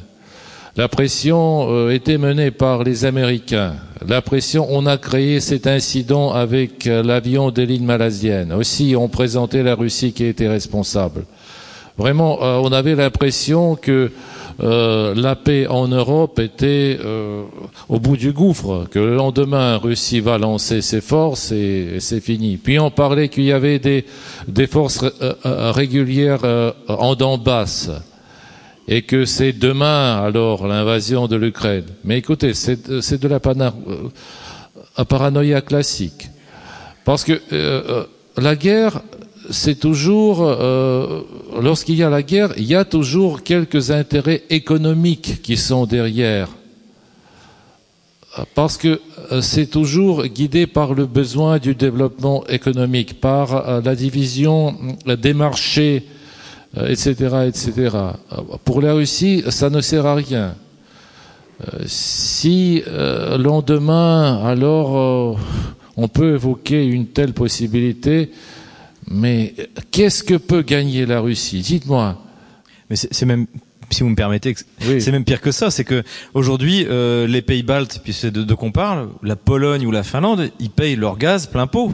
La 0.75 0.87
pression 0.87 1.67
euh, 1.69 1.91
était 1.91 2.17
menée 2.17 2.49
par 2.49 2.83
les 2.83 3.05
Américains. 3.05 3.75
La 4.07 4.23
pression, 4.23 4.65
on 4.71 4.87
a 4.87 4.97
créé 4.97 5.39
cet 5.39 5.67
incident 5.67 6.31
avec 6.31 6.87
euh, 6.87 7.03
l'avion 7.03 7.51
des 7.51 7.67
lignes 7.67 7.85
malaisiennes. 7.85 8.51
Aussi, 8.51 8.95
on 8.97 9.07
présentait 9.07 9.61
la 9.61 9.75
Russie 9.75 10.13
qui 10.13 10.25
était 10.25 10.47
responsable. 10.47 11.25
Vraiment, 11.95 12.39
euh, 12.41 12.57
on 12.57 12.71
avait 12.71 12.95
l'impression 12.95 13.75
que 13.75 14.11
la 14.59 15.35
paix 15.35 15.65
en 15.67 15.87
Europe 15.87 16.37
était 16.37 16.99
au 17.89 17.99
bout 17.99 18.17
du 18.17 18.33
gouffre, 18.33 18.85
que 18.91 18.99
le 18.99 19.15
lendemain, 19.15 19.77
Russie 19.77 20.19
va 20.19 20.37
lancer 20.37 20.81
ses 20.81 21.01
forces 21.01 21.51
et, 21.51 21.95
c'est 21.99 22.19
fini. 22.19 22.57
Puis 22.57 22.77
on 22.77 22.91
parlait 22.91 23.29
qu'il 23.29 23.45
y 23.45 23.51
avait 23.51 23.79
des, 23.79 24.05
des 24.47 24.67
forces 24.67 25.03
régulières 25.43 26.41
en 26.87 27.15
Donbass 27.15 27.89
et 28.87 29.03
que 29.03 29.25
c'est 29.25 29.53
demain 29.53 30.21
alors 30.23 30.67
l'invasion 30.67 31.27
de 31.27 31.35
l'Ukraine. 31.35 31.85
Mais 32.03 32.17
écoutez, 32.17 32.53
c'est 32.53 33.01
c'est 33.01 33.21
de 33.21 33.27
la 33.27 33.39
euh, 33.45 35.03
paranoïa 35.05 35.61
classique. 35.61 36.29
Parce 37.05 37.23
que 37.23 37.33
euh, 37.33 37.39
euh, 37.51 38.03
la 38.37 38.55
guerre, 38.55 39.01
c'est 39.49 39.79
toujours, 39.79 40.41
euh, 40.41 41.21
lorsqu'il 41.61 41.95
y 41.95 42.03
a 42.03 42.09
la 42.09 42.23
guerre, 42.23 42.53
il 42.57 42.65
y 42.65 42.75
a 42.75 42.85
toujours 42.85 43.43
quelques 43.43 43.91
intérêts 43.91 44.43
économiques 44.49 45.41
qui 45.41 45.57
sont 45.57 45.85
derrière. 45.85 46.49
Parce 48.55 48.77
que 48.77 48.99
euh, 49.31 49.41
c'est 49.41 49.67
toujours 49.67 50.25
guidé 50.25 50.65
par 50.65 50.93
le 50.93 51.05
besoin 51.05 51.59
du 51.59 51.75
développement 51.75 52.43
économique, 52.47 53.21
par 53.21 53.67
euh, 53.69 53.81
la 53.83 53.95
division 53.95 54.75
euh, 55.07 55.15
des 55.15 55.33
marchés, 55.33 56.03
euh, 56.07 56.12
etc., 56.75 57.13
etc. 57.47 57.71
Euh, 58.31 58.37
Pour 58.65 58.81
la 58.81 58.93
Russie, 58.93 59.43
ça 59.49 59.69
ne 59.69 59.81
sert 59.81 60.05
à 60.05 60.15
rien. 60.15 60.55
Euh, 61.61 61.83
si 61.85 62.83
euh, 62.87 63.37
lendemain, 63.37 64.43
alors, 64.43 64.97
euh, 64.97 65.35
on 65.97 66.07
peut 66.07 66.33
évoquer 66.35 66.83
une 66.85 67.07
telle 67.07 67.33
possibilité, 67.33 68.31
mais 69.07 69.53
qu'est-ce 69.91 70.23
que 70.23 70.35
peut 70.35 70.61
gagner 70.63 71.05
la 71.05 71.19
Russie? 71.19 71.59
Dites-moi. 71.59 72.17
Mais 72.89 72.95
c'est 72.95 73.25
même, 73.25 73.45
si 73.91 74.01
vous 74.03 74.09
me 74.09 74.15
permettez, 74.15 74.55
c'est 74.79 75.11
même 75.11 75.23
pire 75.23 75.41
que 75.41 75.51
ça. 75.51 75.69
C'est 75.69 75.83
que 75.83 76.03
aujourd'hui, 76.33 76.85
euh, 76.89 77.27
les 77.27 77.41
pays 77.41 77.63
baltes, 77.63 78.01
puis 78.03 78.13
c'est 78.13 78.31
de, 78.31 78.43
de 78.43 78.53
qu'on 78.55 78.71
parle, 78.71 79.09
la 79.21 79.35
Pologne 79.35 79.85
ou 79.85 79.91
la 79.91 80.03
Finlande, 80.03 80.49
ils 80.59 80.69
payent 80.69 80.95
leur 80.95 81.17
gaz 81.17 81.47
plein 81.47 81.67
pot. 81.67 81.93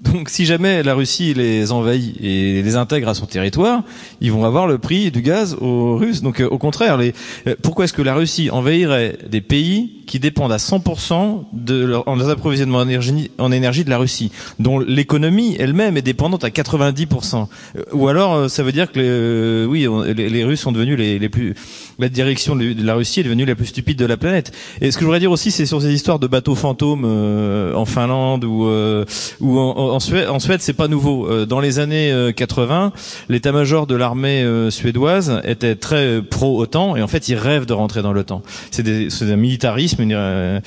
Donc, 0.00 0.28
si 0.28 0.44
jamais 0.46 0.82
la 0.82 0.94
Russie 0.94 1.34
les 1.34 1.72
envahit 1.72 2.16
et 2.20 2.62
les 2.62 2.76
intègre 2.76 3.08
à 3.08 3.14
son 3.14 3.26
territoire, 3.26 3.82
ils 4.20 4.30
vont 4.30 4.44
avoir 4.44 4.66
le 4.66 4.78
prix 4.78 5.10
du 5.10 5.22
gaz 5.22 5.56
aux 5.60 5.96
Russes. 5.96 6.22
Donc, 6.22 6.40
euh, 6.40 6.48
au 6.48 6.58
contraire, 6.58 6.96
les, 6.96 7.14
euh, 7.46 7.56
pourquoi 7.62 7.84
est-ce 7.84 7.92
que 7.92 8.02
la 8.02 8.14
Russie 8.14 8.50
envahirait 8.50 9.18
des 9.28 9.40
pays 9.40 10.04
qui 10.06 10.20
dépendent 10.20 10.52
à 10.52 10.58
100% 10.58 11.44
de 11.52 11.84
leur, 11.84 12.08
en 12.08 12.18
approvisionnement 12.20 12.78
en 12.78 13.52
énergie, 13.52 13.84
de 13.84 13.90
la 13.90 13.98
Russie, 13.98 14.30
dont 14.58 14.78
l'économie 14.78 15.56
elle-même 15.58 15.96
est 15.96 16.02
dépendante 16.02 16.44
à 16.44 16.48
90%. 16.48 17.48
Euh, 17.76 17.82
Ou 17.92 18.08
alors, 18.08 18.48
ça 18.48 18.62
veut 18.62 18.72
dire 18.72 18.92
que 18.92 19.00
les, 19.00 19.66
oui, 19.66 19.86
les, 20.14 20.44
Russes 20.44 20.60
sont 20.60 20.72
devenus 20.72 20.96
les, 20.96 21.28
plus, 21.28 21.54
la 21.98 22.08
direction 22.08 22.54
de 22.54 22.74
la 22.82 22.94
Russie 22.94 23.20
est 23.20 23.24
devenue 23.24 23.44
la 23.44 23.54
plus 23.54 23.66
stupide 23.66 23.98
de 23.98 24.06
la 24.06 24.16
planète. 24.16 24.52
Et 24.80 24.90
ce 24.90 24.96
que 24.96 25.00
je 25.00 25.06
voudrais 25.06 25.20
dire 25.20 25.32
aussi, 25.32 25.50
c'est 25.50 25.66
sur 25.66 25.82
ces 25.82 25.92
histoires 25.92 26.18
de 26.18 26.26
bateaux 26.26 26.54
fantômes 26.54 27.04
euh, 27.04 27.74
en 27.74 27.84
Finlande 27.84 28.44
ou 28.44 28.66
euh, 28.66 29.04
ou 29.40 29.58
en 29.58 29.87
Suède. 30.00 30.28
En 30.28 30.38
Suède, 30.38 30.60
c'est 30.60 30.72
pas 30.72 30.88
nouveau. 30.88 31.26
Euh, 31.28 31.46
Dans 31.46 31.60
les 31.60 31.78
années 31.78 32.12
euh, 32.12 32.32
80, 32.32 32.92
l'état-major 33.28 33.86
de 33.86 33.94
l'armée 33.94 34.42
euh, 34.42 34.70
suédoise 34.70 35.40
était 35.44 35.74
très 35.74 36.22
pro-OTAN 36.22 36.96
et 36.96 37.02
en 37.02 37.06
fait, 37.08 37.28
ils 37.28 37.34
rêvent 37.36 37.66
de 37.66 37.72
rentrer 37.72 38.02
dans 38.02 38.12
l'OTAN. 38.12 38.42
C'est 38.70 38.86
un 39.22 39.36
militarisme, 39.36 40.02
une, 40.02 40.12
euh, 40.14 40.60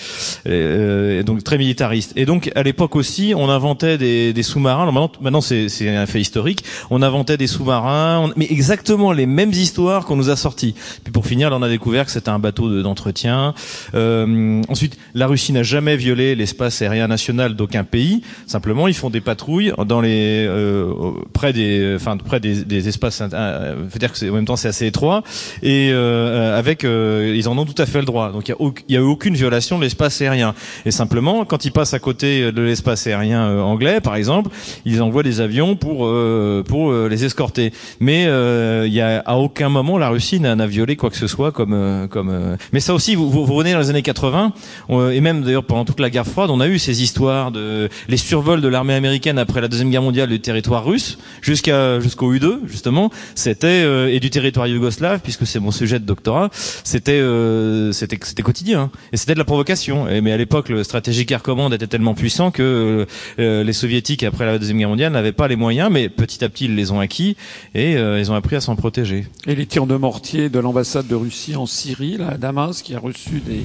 euh, 0.48 1.24
donc 1.24 1.44
très 1.44 1.58
militariste. 1.58 2.14
Et 2.16 2.26
donc, 2.26 2.52
à 2.56 2.64
l'époque 2.64 2.96
aussi, 2.96 3.34
on 3.36 3.50
inventait 3.50 3.98
des, 3.98 4.34
des 4.34 4.44
sous-marins. 4.44 4.86
Maintenant, 4.86 5.12
maintenant 5.22 5.42
c'est 5.42 5.68
un 5.96 6.06
fait 6.06 6.22
historique. 6.22 6.64
On 6.90 7.02
inventait 7.02 7.38
des 7.38 7.48
sous-marins, 7.48 8.32
mais 8.36 8.48
exactement 8.50 9.12
les 9.12 9.26
mêmes 9.26 9.52
histoires 9.52 10.06
qu'on 10.06 10.16
nous 10.16 10.30
a 10.30 10.36
sorties. 10.36 10.74
Puis 11.04 11.12
pour 11.12 11.26
finir, 11.28 11.50
là, 11.50 11.58
on 11.60 11.62
a 11.62 11.70
découvert 11.70 12.06
que 12.06 12.12
c'était 12.12 12.30
un 12.30 12.40
bateau 12.40 12.70
de- 12.70 12.82
d'entretien. 12.82 13.54
Euh, 13.94 14.62
ensuite, 14.68 14.98
la 15.14 15.28
Russie 15.28 15.54
n'a 15.54 15.64
jamais 15.64 15.96
violé 15.96 16.36
l'espace 16.36 16.82
aérien 16.82 17.08
national 17.08 17.56
d'aucun 17.56 17.84
pays. 17.84 18.22
Simplement, 18.48 18.88
ils 18.88 18.94
font 18.94 19.10
des 19.12 19.22
patrouilles 19.22 19.74
dans 19.86 20.02
les 20.02 20.46
euh, 20.48 20.92
près 21.34 21.54
des, 21.54 21.94
enfin 21.96 22.18
près 22.18 22.40
des, 22.40 22.64
des 22.64 22.88
espaces. 22.88 23.22
Euh, 23.34 23.76
faut 23.90 24.00
dire 24.00 24.12
que 24.12 24.18
c'est 24.18 24.30
en 24.30 24.34
même 24.34 24.46
temps 24.46 24.56
c'est 24.56 24.68
assez 24.70 24.88
étroit 24.88 25.24
et 25.62 25.90
euh, 25.92 26.58
avec, 26.58 26.84
euh, 26.84 27.34
ils 27.36 27.48
en 27.50 27.58
ont 27.58 27.66
tout 27.66 27.80
à 27.82 27.86
fait 27.86 28.00
le 28.00 28.06
droit. 28.06 28.32
Donc 28.32 28.48
il 28.48 28.52
y 28.52 28.54
a, 28.54 28.62
au- 28.62 28.70
a 28.72 28.94
eu 28.94 28.98
aucune 29.00 29.36
violation 29.36 29.78
de 29.78 29.84
l'espace 29.84 30.22
aérien. 30.22 30.54
Et 30.86 30.92
simplement, 30.92 31.46
quand 31.46 31.66
ils 31.66 31.72
passent 31.72 31.94
à 31.94 32.00
côté 32.00 32.52
de 32.52 32.62
l'espace 32.62 33.06
aérien 33.08 33.44
euh, 33.46 33.62
anglais, 33.62 34.00
par 34.02 34.16
exemple, 34.16 34.50
ils 34.86 35.02
envoient 35.02 35.24
des 35.24 35.42
avions 35.42 35.76
pour 35.76 36.06
euh, 36.08 36.64
pour 36.68 36.92
les 36.94 37.26
escorter. 37.26 37.72
Mais 38.00 38.24
il 38.24 38.94
y 38.94 39.02
a 39.02 39.20
à 39.26 39.36
aucun 39.38 39.70
moment 39.70 39.98
la 39.98 40.10
Russie 40.10 40.40
n'a 40.40 40.68
violé 40.68 40.96
quoi 40.96 41.10
que 41.10 41.18
ce 41.18 41.28
soit 41.28 41.52
comme 41.52 42.08
comme. 42.10 42.58
Mais 42.74 42.80
ça 42.80 42.94
aussi, 42.94 43.16
vous, 43.16 43.30
vous, 43.30 43.46
vous 43.46 43.54
revenez 43.56 43.74
dans 43.74 43.80
les 43.80 43.90
années 43.90 44.02
80 44.02 44.54
on- 44.90 45.10
et 45.10 45.22
même 45.22 45.42
d'ailleurs 45.44 45.64
pendant 45.64 45.86
toute 45.86 46.00
la 46.00 46.10
guerre 46.10 46.26
froide, 46.28 46.50
on 46.50 46.60
a 46.60 46.68
eu 46.68 46.80
ces 46.80 47.02
histoires 47.04 47.52
de 47.52 47.90
les 48.08 48.18
survols 48.18 48.62
de 48.62 48.68
l'armée 48.68 48.94
américaine 49.02 49.38
après 49.40 49.62
la 49.62 49.68
deuxième 49.68 49.90
guerre 49.90 50.02
mondiale 50.04 50.30
du 50.30 50.40
territoire 50.40 50.86
russe 50.86 51.18
jusqu'à 51.42 52.00
jusqu'au 52.00 52.34
U2 52.34 52.60
justement. 52.68 53.10
C'était 53.36 53.68
euh, 53.84 54.08
et 54.14 54.20
du 54.20 54.30
territoire 54.30 54.68
yougoslave 54.68 55.20
puisque 55.24 55.46
c'est 55.48 55.60
mon 55.60 55.72
sujet 55.72 56.00
de 56.00 56.06
doctorat. 56.06 56.50
C'était 56.84 57.20
euh, 57.20 57.92
c'était 57.92 58.20
c'était 58.24 58.44
quotidien 58.44 58.82
hein. 58.84 58.92
et 59.12 59.18
c'était 59.18 59.34
de 59.34 59.40
la 59.40 59.46
provocation. 59.46 60.08
Et, 60.08 60.22
mais 60.22 60.32
à 60.32 60.38
l'époque, 60.38 60.70
le 60.70 60.84
stratégique 60.84 61.32
air 61.32 61.42
command 61.42 61.74
était 61.74 61.88
tellement 61.88 62.14
puissant 62.14 62.52
que 62.52 63.06
euh, 63.40 63.64
les 63.64 63.74
soviétiques 63.74 64.24
après 64.24 64.46
la 64.46 64.60
deuxième 64.60 64.78
guerre 64.78 64.90
mondiale 64.90 65.12
n'avaient 65.12 65.32
pas 65.32 65.48
les 65.48 65.56
moyens, 65.56 65.90
mais 65.92 66.10
petit 66.10 66.44
à 66.44 66.50
petit 66.50 66.66
ils 66.66 66.76
les 66.76 66.92
ont 66.92 67.00
acquis 67.00 67.36
et 67.74 67.98
euh, 67.98 68.20
ils 68.20 68.32
ont 68.32 68.36
appris 68.36 68.56
à 68.56 68.62
s'en 68.62 68.76
protéger. 68.76 69.26
Et 69.48 69.56
les 69.56 69.66
tirs 69.66 69.88
de 69.88 69.96
mortier 69.96 70.50
de 70.50 70.60
l'ambassade 70.60 71.08
de 71.08 71.16
Russie 71.16 71.56
en 71.56 71.66
Syrie, 71.66 72.18
là, 72.18 72.30
à 72.34 72.38
Damas, 72.38 72.82
qui 72.84 72.94
a 72.96 73.00
reçu 73.00 73.42
des 73.46 73.64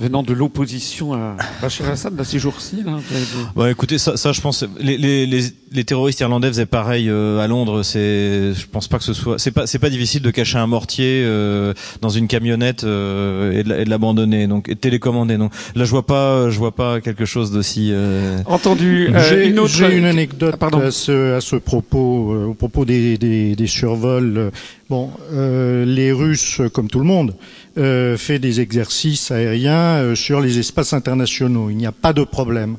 venant 0.00 0.22
de 0.22 0.32
l'opposition 0.32 1.14
à 1.14 1.36
Bachar 1.60 1.86
al-Assad, 1.88 2.16
là, 2.16 2.24
ces 2.24 2.38
jours-ci, 2.38 2.82
là. 2.84 2.92
des- 3.10 3.16
Bon, 3.56 3.66
écoutez, 3.66 3.98
ça, 3.98 4.16
ça, 4.16 4.32
je 4.32 4.40
pense, 4.40 4.64
les, 4.80 4.96
les, 4.98 5.26
les, 5.26 5.40
les 5.72 5.84
terroristes 5.84 6.20
irlandais 6.20 6.48
faisaient 6.48 6.66
pareil 6.66 7.08
euh, 7.08 7.38
à 7.40 7.46
Londres. 7.46 7.82
C'est, 7.82 8.52
je 8.54 8.66
pense 8.70 8.88
pas 8.88 8.98
que 8.98 9.04
ce 9.04 9.12
soit, 9.12 9.38
c'est 9.38 9.50
pas, 9.50 9.66
c'est 9.66 9.78
pas 9.78 9.90
difficile 9.90 10.22
de 10.22 10.30
cacher 10.30 10.58
un 10.58 10.66
mortier 10.66 11.22
euh, 11.24 11.74
dans 12.00 12.08
une 12.08 12.28
camionnette 12.28 12.84
euh, 12.84 13.52
et 13.52 13.62
de 13.64 13.68
la- 13.68 13.80
et 13.80 13.84
de 13.84 13.90
l'abandonner, 13.90 14.46
donc 14.46 14.68
et 14.68 14.74
de 14.74 14.78
télécommander. 14.80 15.36
Donc 15.36 15.52
là, 15.74 15.84
je 15.84 15.90
vois 15.90 16.06
pas, 16.06 16.50
je 16.50 16.58
vois 16.58 16.74
pas 16.74 17.00
quelque 17.00 17.24
chose 17.24 17.52
d'aussi. 17.52 17.90
euh, 17.92 18.38
Entendu. 18.46 19.08
Euh, 19.14 19.28
J'ai 19.28 19.48
une 19.48 19.58
autre- 19.58 19.74
j'ai 19.74 19.96
une 19.96 20.04
anecdote 20.04 20.52
Ah, 20.54 20.58
pardon. 20.58 20.80
à 20.80 20.90
ce, 20.90 21.34
à 21.34 21.40
ce 21.40 21.56
propos, 21.56 22.32
euh, 22.32 22.44
au 22.46 22.54
propos 22.54 22.84
des, 22.84 23.18
des, 23.18 23.54
des 23.56 23.66
survols. 23.66 24.50
Bon, 24.90 25.10
euh, 25.32 25.84
les 25.84 26.12
Russes, 26.12 26.62
comme 26.72 26.88
tout 26.88 26.98
le 26.98 27.04
monde, 27.04 27.34
euh, 27.76 28.16
fait 28.16 28.38
des 28.38 28.60
exercices 28.60 29.30
aériens 29.30 29.96
euh, 30.02 30.14
sur 30.14 30.40
les 30.40 30.58
espaces 30.58 30.92
internationaux. 30.94 31.68
Il 31.70 31.76
n'y 31.76 31.86
a 31.86 31.92
pas 31.92 32.12
de 32.14 32.24
problème. 32.24 32.76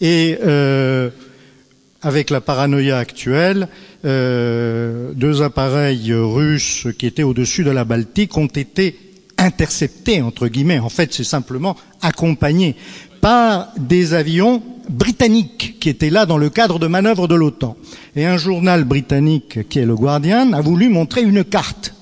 Et 0.00 0.38
euh, 0.46 1.10
avec 2.02 2.30
la 2.30 2.40
paranoïa 2.40 2.98
actuelle, 2.98 3.68
euh, 4.04 5.12
deux 5.14 5.42
appareils 5.42 6.12
russes 6.12 6.86
qui 6.98 7.06
étaient 7.06 7.22
au-dessus 7.22 7.64
de 7.64 7.70
la 7.70 7.84
Baltique 7.84 8.36
ont 8.36 8.46
été 8.46 8.96
interceptés, 9.36 10.22
entre 10.22 10.48
guillemets. 10.48 10.78
En 10.78 10.88
fait, 10.88 11.12
c'est 11.12 11.24
simplement 11.24 11.76
accompagnés 12.02 12.76
par 13.20 13.72
des 13.76 14.14
avions 14.14 14.62
britanniques 14.88 15.76
qui 15.80 15.88
étaient 15.88 16.10
là 16.10 16.24
dans 16.24 16.38
le 16.38 16.50
cadre 16.50 16.78
de 16.78 16.86
manœuvres 16.86 17.28
de 17.28 17.34
l'OTAN. 17.34 17.76
Et 18.16 18.24
un 18.24 18.36
journal 18.36 18.84
britannique, 18.84 19.68
qui 19.68 19.80
est 19.80 19.86
le 19.86 19.96
Guardian, 19.96 20.52
a 20.52 20.60
voulu 20.60 20.88
montrer 20.88 21.22
une 21.22 21.44
carte 21.44 21.94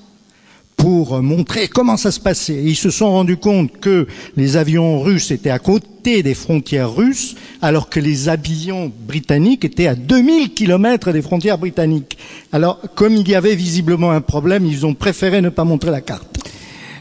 pour 0.77 1.21
montrer 1.21 1.67
comment 1.67 1.97
ça 1.97 2.11
se 2.11 2.19
passait. 2.19 2.53
Et 2.53 2.67
ils 2.67 2.75
se 2.75 2.89
sont 2.91 3.11
rendus 3.11 3.37
compte 3.37 3.79
que 3.81 4.07
les 4.37 4.55
avions 4.55 5.01
russes 5.01 5.31
étaient 5.31 5.49
à 5.49 5.59
côté 5.59 6.23
des 6.23 6.35
frontières 6.35 6.93
russes, 6.93 7.35
alors 7.61 7.89
que 7.89 7.99
les 7.99 8.29
avions 8.29 8.89
britanniques 9.07 9.65
étaient 9.65 9.87
à 9.87 9.95
2000 9.95 10.53
kilomètres 10.53 11.11
des 11.11 11.21
frontières 11.21 11.57
britanniques. 11.57 12.17
Alors, 12.53 12.79
comme 12.95 13.15
il 13.15 13.27
y 13.27 13.35
avait 13.35 13.55
visiblement 13.55 14.11
un 14.11 14.21
problème, 14.21 14.65
ils 14.65 14.85
ont 14.85 14.93
préféré 14.93 15.41
ne 15.41 15.49
pas 15.49 15.65
montrer 15.65 15.91
la 15.91 16.01
carte. 16.01 16.37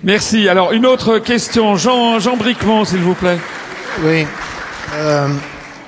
Merci. 0.02 0.48
Alors, 0.48 0.72
une 0.72 0.86
autre 0.86 1.18
question. 1.18 1.76
Jean, 1.76 2.18
Jean 2.18 2.36
Bricmont, 2.36 2.84
s'il 2.84 3.00
vous 3.00 3.14
plaît. 3.14 3.38
Oui. 4.02 4.24
Euh, 4.94 5.28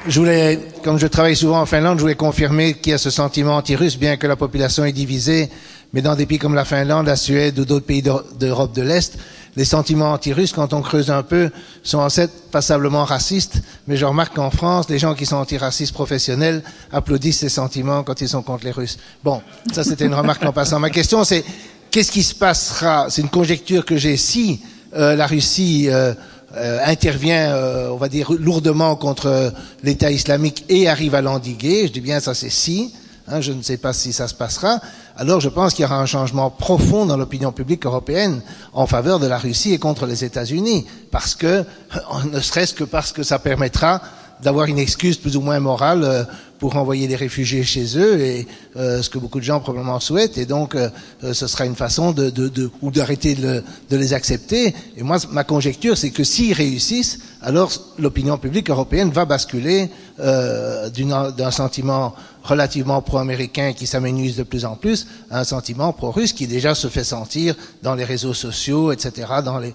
je 0.06 0.20
voulais, 0.20 0.58
comme 0.84 0.98
je 0.98 1.06
travaille 1.06 1.36
souvent 1.36 1.60
en 1.60 1.66
Finlande, 1.66 1.98
je 1.98 2.02
voulais 2.02 2.14
confirmer 2.14 2.74
qu'il 2.74 2.92
y 2.92 2.94
a 2.94 2.98
ce 2.98 3.10
sentiment 3.10 3.56
anti-russe, 3.56 3.98
bien 3.98 4.16
que 4.16 4.26
la 4.26 4.36
population 4.36 4.84
est 4.84 4.92
divisée. 4.92 5.48
Mais 5.92 6.02
dans 6.02 6.14
des 6.14 6.26
pays 6.26 6.38
comme 6.38 6.54
la 6.54 6.64
Finlande, 6.66 7.06
la 7.06 7.16
Suède 7.16 7.58
ou 7.58 7.64
d'autres 7.64 7.86
pays 7.86 8.02
d'Eu- 8.02 8.24
d'Europe 8.38 8.74
de 8.74 8.82
l'Est, 8.82 9.16
les 9.56 9.64
sentiments 9.64 10.12
anti-russes, 10.12 10.52
quand 10.52 10.72
on 10.74 10.82
creuse 10.82 11.10
un 11.10 11.22
peu, 11.22 11.50
sont 11.82 11.98
en 11.98 12.10
fait 12.10 12.30
passablement 12.52 13.04
racistes. 13.04 13.62
Mais 13.86 13.96
je 13.96 14.04
remarque 14.04 14.34
qu'en 14.36 14.50
France, 14.50 14.88
les 14.90 14.98
gens 14.98 15.14
qui 15.14 15.24
sont 15.26 15.36
antiracistes 15.36 15.94
professionnels 15.94 16.62
applaudissent 16.92 17.38
ces 17.38 17.48
sentiments 17.48 18.02
quand 18.04 18.20
ils 18.20 18.28
sont 18.28 18.42
contre 18.42 18.64
les 18.66 18.70
Russes. 18.70 18.98
Bon, 19.24 19.40
ça 19.72 19.82
c'était 19.82 20.04
une 20.04 20.14
remarque 20.14 20.44
en 20.44 20.52
passant. 20.52 20.78
Ma 20.78 20.90
question 20.90 21.24
c'est, 21.24 21.42
qu'est-ce 21.90 22.12
qui 22.12 22.22
se 22.22 22.34
passera? 22.34 23.06
C'est 23.08 23.22
une 23.22 23.30
conjecture 23.30 23.84
que 23.84 23.96
j'ai 23.96 24.16
si 24.18 24.60
euh, 24.94 25.16
la 25.16 25.26
Russie 25.26 25.86
euh, 25.88 26.14
euh, 26.56 26.78
intervient, 26.84 27.50
euh, 27.54 27.88
on 27.90 27.96
va 27.96 28.08
dire, 28.08 28.30
lourdement 28.32 28.94
contre 28.94 29.52
l'État 29.82 30.10
islamique 30.10 30.64
et 30.68 30.88
arrive 30.88 31.14
à 31.14 31.22
l'endiguer. 31.22 31.86
Je 31.88 31.92
dis 31.92 32.00
bien 32.02 32.20
ça 32.20 32.34
c'est 32.34 32.50
si. 32.50 32.92
hein, 33.26 33.40
je 33.40 33.52
ne 33.52 33.62
sais 33.62 33.76
pas 33.76 33.92
si 33.92 34.12
ça 34.12 34.28
se 34.28 34.34
passera. 34.34 34.80
Alors 35.18 35.40
je 35.40 35.48
pense 35.48 35.74
qu'il 35.74 35.82
y 35.82 35.86
aura 35.86 35.98
un 36.00 36.06
changement 36.06 36.48
profond 36.48 37.04
dans 37.04 37.16
l'opinion 37.16 37.50
publique 37.50 37.84
européenne 37.84 38.40
en 38.72 38.86
faveur 38.86 39.18
de 39.18 39.26
la 39.26 39.36
Russie 39.36 39.72
et 39.72 39.78
contre 39.78 40.06
les 40.06 40.24
États-Unis, 40.24 40.86
parce 41.10 41.34
que, 41.34 41.64
ne 42.32 42.40
serait-ce 42.40 42.72
que 42.72 42.84
parce 42.84 43.12
que 43.12 43.24
ça 43.24 43.40
permettra 43.40 44.00
d'avoir 44.40 44.66
une 44.66 44.78
excuse 44.78 45.16
plus 45.16 45.36
ou 45.36 45.40
moins 45.40 45.58
morale 45.58 46.04
euh, 46.04 46.22
pour 46.58 46.76
envoyer 46.76 47.06
des 47.06 47.16
réfugiés 47.16 47.62
chez 47.62 47.96
eux, 47.98 48.20
et 48.20 48.46
euh, 48.76 49.02
ce 49.02 49.10
que 49.10 49.18
beaucoup 49.18 49.38
de 49.38 49.44
gens 49.44 49.60
probablement 49.60 50.00
souhaitent, 50.00 50.38
et 50.38 50.46
donc 50.46 50.74
euh, 50.74 50.88
euh, 51.24 51.32
ce 51.32 51.46
sera 51.46 51.64
une 51.66 51.76
façon 51.76 52.12
de, 52.12 52.30
de, 52.30 52.48
de 52.48 52.70
ou 52.82 52.90
d'arrêter 52.90 53.34
de, 53.34 53.62
de, 53.90 53.96
les 53.96 54.12
accepter. 54.14 54.74
Et 54.96 55.02
moi, 55.02 55.18
ma 55.30 55.44
conjecture, 55.44 55.96
c'est 55.96 56.10
que 56.10 56.24
s'ils 56.24 56.52
réussissent, 56.52 57.20
alors 57.42 57.70
l'opinion 57.98 58.38
publique 58.38 58.70
européenne 58.70 59.10
va 59.10 59.24
basculer 59.24 59.90
euh, 60.20 60.88
d'un 60.90 61.50
sentiment 61.50 62.14
relativement 62.42 63.02
pro-américain 63.02 63.72
qui 63.74 63.86
s'aménise 63.86 64.36
de 64.36 64.42
plus 64.42 64.64
en 64.64 64.74
plus 64.74 65.06
à 65.30 65.40
un 65.40 65.44
sentiment 65.44 65.92
pro-russe 65.92 66.32
qui 66.32 66.46
déjà 66.46 66.74
se 66.74 66.88
fait 66.88 67.04
sentir 67.04 67.54
dans 67.82 67.94
les 67.94 68.04
réseaux 68.04 68.34
sociaux, 68.34 68.90
etc., 68.90 69.28
dans 69.44 69.58
les 69.58 69.74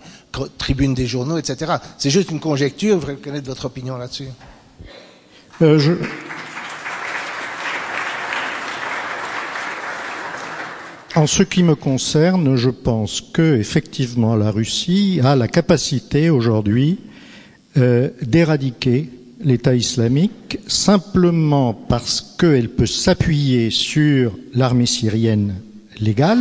tribunes 0.57 0.93
des 0.93 1.05
journaux, 1.05 1.37
etc. 1.37 1.73
C'est 1.97 2.09
juste 2.09 2.31
une 2.31 2.39
conjecture, 2.39 2.95
je 2.95 3.05
voudrais 3.05 3.15
connaître 3.15 3.47
votre 3.47 3.65
opinion 3.65 3.97
là-dessus. 3.97 4.27
Euh, 5.61 5.77
je... 5.79 5.93
En 11.15 11.27
ce 11.27 11.43
qui 11.43 11.61
me 11.61 11.75
concerne, 11.75 12.55
je 12.55 12.71
pense 12.71 13.21
que 13.21 13.55
effectivement 13.57 14.35
la 14.35 14.49
Russie 14.49 15.19
a 15.23 15.35
la 15.35 15.47
capacité 15.47 16.31
aujourd'hui 16.31 16.97
euh, 17.77 18.09
d'éradiquer 18.23 19.09
l'État 19.39 19.75
islamique 19.75 20.57
simplement 20.65 21.75
parce 21.75 22.35
qu'elle 22.39 22.69
peut 22.69 22.87
s'appuyer 22.87 23.69
sur 23.69 24.35
l'armée 24.55 24.87
syrienne 24.87 25.53
légale 25.99 26.39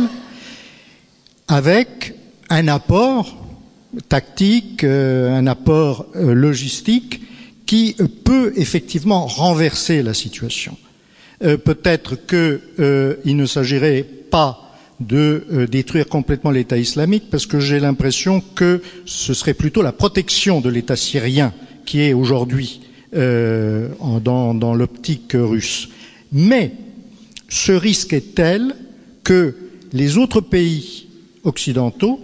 avec 1.47 2.15
un 2.49 2.67
apport 2.67 3.37
tactique, 4.09 4.83
euh, 4.83 5.37
un 5.37 5.45
apport 5.45 6.07
euh, 6.15 6.33
logistique 6.33 7.21
qui 7.67 7.95
peut 8.23 8.53
effectivement 8.55 9.27
renverser 9.27 10.01
la 10.01 10.15
situation. 10.15 10.75
Euh, 11.43 11.57
Peut-être 11.57 12.15
qu'il 12.25 12.59
euh, 12.79 13.15
ne 13.23 13.45
s'agirait 13.45 14.03
pas 14.31 14.62
de 15.07 15.45
euh, 15.51 15.67
détruire 15.67 16.07
complètement 16.07 16.51
l'État 16.51 16.77
islamique, 16.77 17.25
parce 17.29 17.45
que 17.45 17.59
j'ai 17.59 17.79
l'impression 17.79 18.41
que 18.55 18.81
ce 19.05 19.33
serait 19.33 19.53
plutôt 19.53 19.81
la 19.81 19.91
protection 19.91 20.61
de 20.61 20.69
l'État 20.69 20.95
syrien 20.95 21.53
qui 21.85 22.01
est 22.01 22.13
aujourd'hui 22.13 22.81
euh, 23.15 23.89
dans, 24.23 24.73
l'optique 24.73 25.33
russe. 25.33 25.89
Mais 26.31 26.71
ce 27.49 27.71
risque 27.71 28.13
est 28.13 28.35
tel 28.35 28.75
que 29.23 29.55
les 29.91 30.17
autres 30.17 30.41
pays 30.41 31.07
occidentaux, 31.43 32.19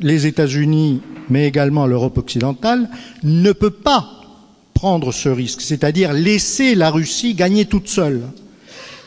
les 0.00 0.26
États-Unis, 0.26 1.00
mais 1.30 1.46
également 1.46 1.86
l'Europe 1.86 2.18
occidentale, 2.18 2.88
ne 3.22 3.52
peuvent 3.52 3.82
pas 3.82 4.20
prendre 4.74 5.12
ce 5.12 5.28
risque, 5.28 5.60
c'est-à-dire 5.60 6.12
laisser 6.12 6.74
la 6.74 6.90
Russie 6.90 7.34
gagner 7.34 7.64
toute 7.64 7.88
seule. 7.88 8.22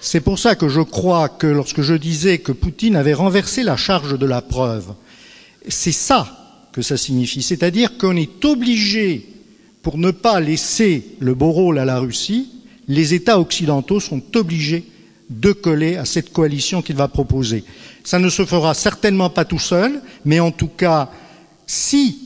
C'est 0.06 0.22
pour 0.22 0.38
ça 0.38 0.53
que 0.53 0.69
je 0.69 0.82
crois 0.82 1.30
que 1.30 1.48
lorsque 1.48 1.82
je 1.82 1.95
disais 1.95 2.38
que 2.38 2.51
Poutine 2.51 2.95
avait 2.95 3.16
renversé 3.16 3.64
la 3.64 3.75
charge 3.75 4.19
de 4.19 4.25
la 4.27 4.43
preuve, 4.43 4.93
c'est 5.67 5.92
ça 5.92 6.67
que 6.72 6.84
ça 6.84 6.95
signifie. 6.95 7.42
C'est-à-dire 7.42 7.98
qu'on 7.98 8.16
est 8.16 8.45
obligé, 8.45 9.27
pour 9.82 9.98
ne 9.98 10.11
pas 10.11 10.40
laisser 10.40 11.03
le 11.19 11.34
beau 11.34 11.50
rôle 11.50 11.80
à 11.80 11.85
la 11.85 11.98
Russie, 11.98 12.51
les 12.88 13.16
États 13.16 13.40
occidentaux 13.40 14.00
sont 14.00 14.22
obligés 14.35 14.85
de 15.32 15.53
coller 15.53 15.95
à 15.95 16.06
cette 16.06 16.32
coalition 16.32 16.84
qu'il 16.84 16.98
va 16.98 17.08
proposer. 17.08 17.64
Ça 18.03 18.19
ne 18.19 18.30
se 18.30 18.45
fera 18.45 18.75
certainement 18.75 19.32
pas 19.32 19.43
tout 19.43 19.58
seul, 19.58 20.03
mais 20.24 20.40
en 20.40 20.51
tout 20.51 20.67
cas, 20.67 21.09
si 21.66 22.25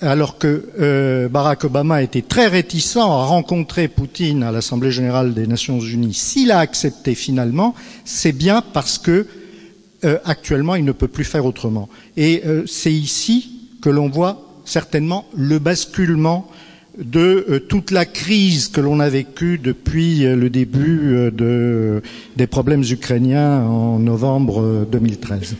alors 0.00 0.38
que 0.38 0.68
euh, 0.78 1.28
Barack 1.28 1.64
Obama 1.64 2.02
était 2.02 2.22
très 2.22 2.46
réticent 2.46 2.96
à 2.96 3.04
rencontrer 3.04 3.88
Poutine 3.88 4.42
à 4.42 4.52
l'Assemblée 4.52 4.90
générale 4.90 5.32
des 5.34 5.46
Nations 5.46 5.80
unies, 5.80 6.14
s'il 6.14 6.50
a 6.50 6.58
accepté 6.58 7.14
finalement, 7.14 7.74
c'est 8.04 8.32
bien 8.32 8.62
parce 8.72 8.98
que 8.98 9.26
euh, 10.04 10.18
actuellement 10.24 10.74
il 10.74 10.84
ne 10.84 10.92
peut 10.92 11.08
plus 11.08 11.24
faire 11.24 11.46
autrement. 11.46 11.88
Et 12.16 12.42
euh, 12.46 12.64
c'est 12.66 12.92
ici 12.92 13.50
que 13.80 13.88
l'on 13.88 14.08
voit 14.10 14.42
certainement 14.64 15.24
le 15.34 15.58
basculement 15.58 16.48
de 16.98 17.62
toute 17.68 17.90
la 17.90 18.06
crise 18.06 18.68
que 18.68 18.80
l'on 18.80 19.00
a 19.00 19.08
vécue 19.10 19.58
depuis 19.58 20.20
le 20.20 20.48
début 20.48 21.30
de, 21.30 22.02
des 22.36 22.46
problèmes 22.46 22.82
ukrainiens 22.90 23.60
en 23.60 23.98
novembre 23.98 24.86
2013. 24.90 25.56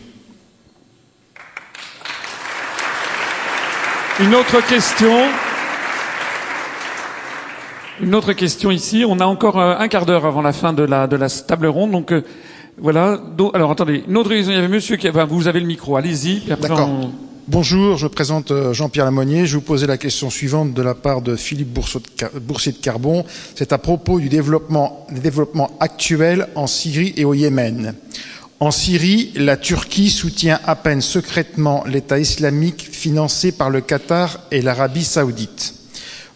Une 4.19 4.33
autre 4.33 4.67
question. 4.67 5.13
Une 8.01 8.15
autre 8.15 8.33
question 8.33 8.71
ici. 8.71 9.05
On 9.07 9.19
a 9.19 9.25
encore 9.25 9.59
euh, 9.59 9.75
un 9.77 9.87
quart 9.87 10.07
d'heure 10.07 10.25
avant 10.25 10.41
la 10.41 10.53
fin 10.53 10.73
de 10.73 10.81
la, 10.81 11.05
de 11.05 11.15
la 11.15 11.29
table 11.29 11.67
ronde. 11.67 11.91
Donc 11.91 12.11
euh, 12.11 12.23
voilà. 12.79 13.17
Donc, 13.17 13.53
alors 13.53 13.69
attendez. 13.69 14.03
Une 14.07 14.17
autre 14.17 14.29
question. 14.29 14.51
Il 14.51 14.55
y 14.55 14.57
avait 14.57 14.67
monsieur 14.67 14.95
qui. 14.95 15.07
Enfin, 15.07 15.25
vous 15.25 15.47
avez 15.47 15.59
le 15.59 15.67
micro. 15.67 15.97
Allez-y. 15.97 16.39
D'accord. 16.47 16.89
On... 16.89 17.11
Bonjour, 17.47 17.95
je 17.95 18.07
présente 18.07 18.49
euh, 18.49 18.73
Jean-Pierre 18.73 19.05
Lamonnier. 19.05 19.45
Je 19.45 19.53
vais 19.53 19.59
vous 19.59 19.65
poser 19.65 19.85
la 19.85 19.97
question 19.97 20.31
suivante 20.31 20.73
de 20.73 20.81
la 20.81 20.95
part 20.95 21.21
de 21.21 21.35
Philippe 21.35 21.69
Boursier 21.69 22.71
de 22.71 22.77
Carbon. 22.77 23.23
C'est 23.53 23.71
à 23.71 23.77
propos 23.77 24.19
du 24.19 24.29
développement, 24.29 25.05
des 25.11 25.21
développements 25.21 25.77
actuels 25.79 26.47
en 26.55 26.65
Syrie 26.65 27.13
et 27.17 27.23
au 27.23 27.35
Yémen. 27.35 27.93
En 28.59 28.71
Syrie, 28.71 29.33
la 29.35 29.55
Turquie 29.55 30.09
soutient 30.09 30.59
à 30.65 30.75
peine 30.75 31.01
secrètement 31.01 31.83
l'État 31.85 32.17
islamique 32.17 32.89
financé 32.91 33.51
par 33.51 33.69
le 33.69 33.81
Qatar 33.81 34.39
et 34.49 34.63
l'Arabie 34.63 35.03
saoudite. 35.03 35.75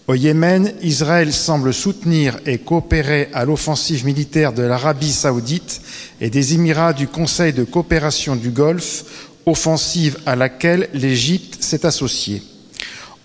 Au 0.06 0.14
Yémen, 0.14 0.72
Israël 0.84 1.34
semble 1.34 1.74
soutenir 1.74 2.38
et 2.46 2.60
coopérer 2.60 3.30
à 3.34 3.44
l'offensive 3.44 4.06
militaire 4.06 4.54
de 4.54 4.62
l'Arabie 4.62 5.12
saoudite 5.12 5.82
et 6.20 6.30
des 6.30 6.54
Émirats 6.54 6.94
du 6.94 7.08
Conseil 7.08 7.54
de 7.54 7.64
coopération 7.64 8.36
du 8.36 8.52
Golfe, 8.52 9.04
offensive 9.48 10.20
à 10.28 10.36
laquelle 10.36 10.90
l'Égypte 10.94 11.64
s'est 11.64 11.88
associée. 11.88 12.44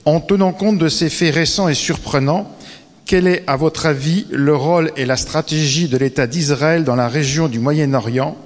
En 0.07 0.21
tenant 0.21 0.55
compte 0.55 0.79
de 0.79 0.89
ces 0.89 1.11
faits 1.11 1.35
récents 1.35 1.69
et 1.69 1.75
surprenants, 1.75 2.51
quel 3.05 3.27
est, 3.27 3.45
à 3.47 3.57
votre 3.57 3.85
avis, 3.85 4.27
le 4.31 4.57
rôle 4.57 4.91
et 4.97 5.05
la 5.05 5.19
stratégie 5.19 5.89
de 5.89 5.99
l'État 5.99 6.27
d'Israël 6.27 6.83
dans 6.83 6.97
la 6.97 7.09
région 7.09 7.47
du 7.47 7.59
Moyen-Orient? 7.59 8.39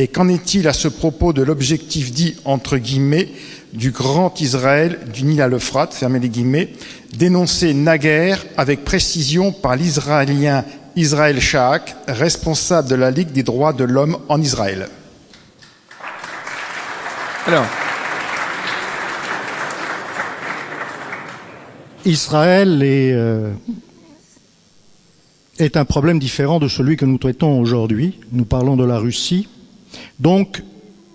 Et 0.00 0.08
qu'en 0.08 0.28
est-il 0.28 0.66
à 0.66 0.72
ce 0.72 0.88
propos 0.88 1.34
de 1.34 1.42
l'objectif 1.42 2.10
dit, 2.10 2.34
entre 2.46 2.78
guillemets, 2.78 3.28
du 3.74 3.90
grand 3.90 4.40
Israël 4.40 4.98
du 5.12 5.24
Nil 5.24 5.42
à 5.42 5.46
l'Euphrate, 5.46 5.92
fermez 5.92 6.18
les 6.18 6.30
guillemets, 6.30 6.72
dénoncé 7.18 7.74
naguère 7.74 8.42
avec 8.56 8.82
précision 8.82 9.52
par 9.52 9.76
l'Israélien 9.76 10.64
Israël 10.96 11.38
Shaak, 11.38 11.94
responsable 12.08 12.88
de 12.88 12.94
la 12.94 13.10
Ligue 13.10 13.32
des 13.32 13.42
droits 13.42 13.74
de 13.74 13.84
l'homme 13.84 14.16
en 14.30 14.40
Israël? 14.40 14.88
Alors, 17.46 17.66
Israël 22.06 22.80
euh, 22.82 23.52
est 25.58 25.76
un 25.76 25.84
problème 25.84 26.18
différent 26.18 26.58
de 26.58 26.68
celui 26.68 26.96
que 26.96 27.04
nous 27.04 27.18
traitons 27.18 27.60
aujourd'hui. 27.60 28.18
Nous 28.32 28.46
parlons 28.46 28.78
de 28.78 28.84
la 28.84 28.96
Russie. 28.96 29.46
Donc, 30.18 30.62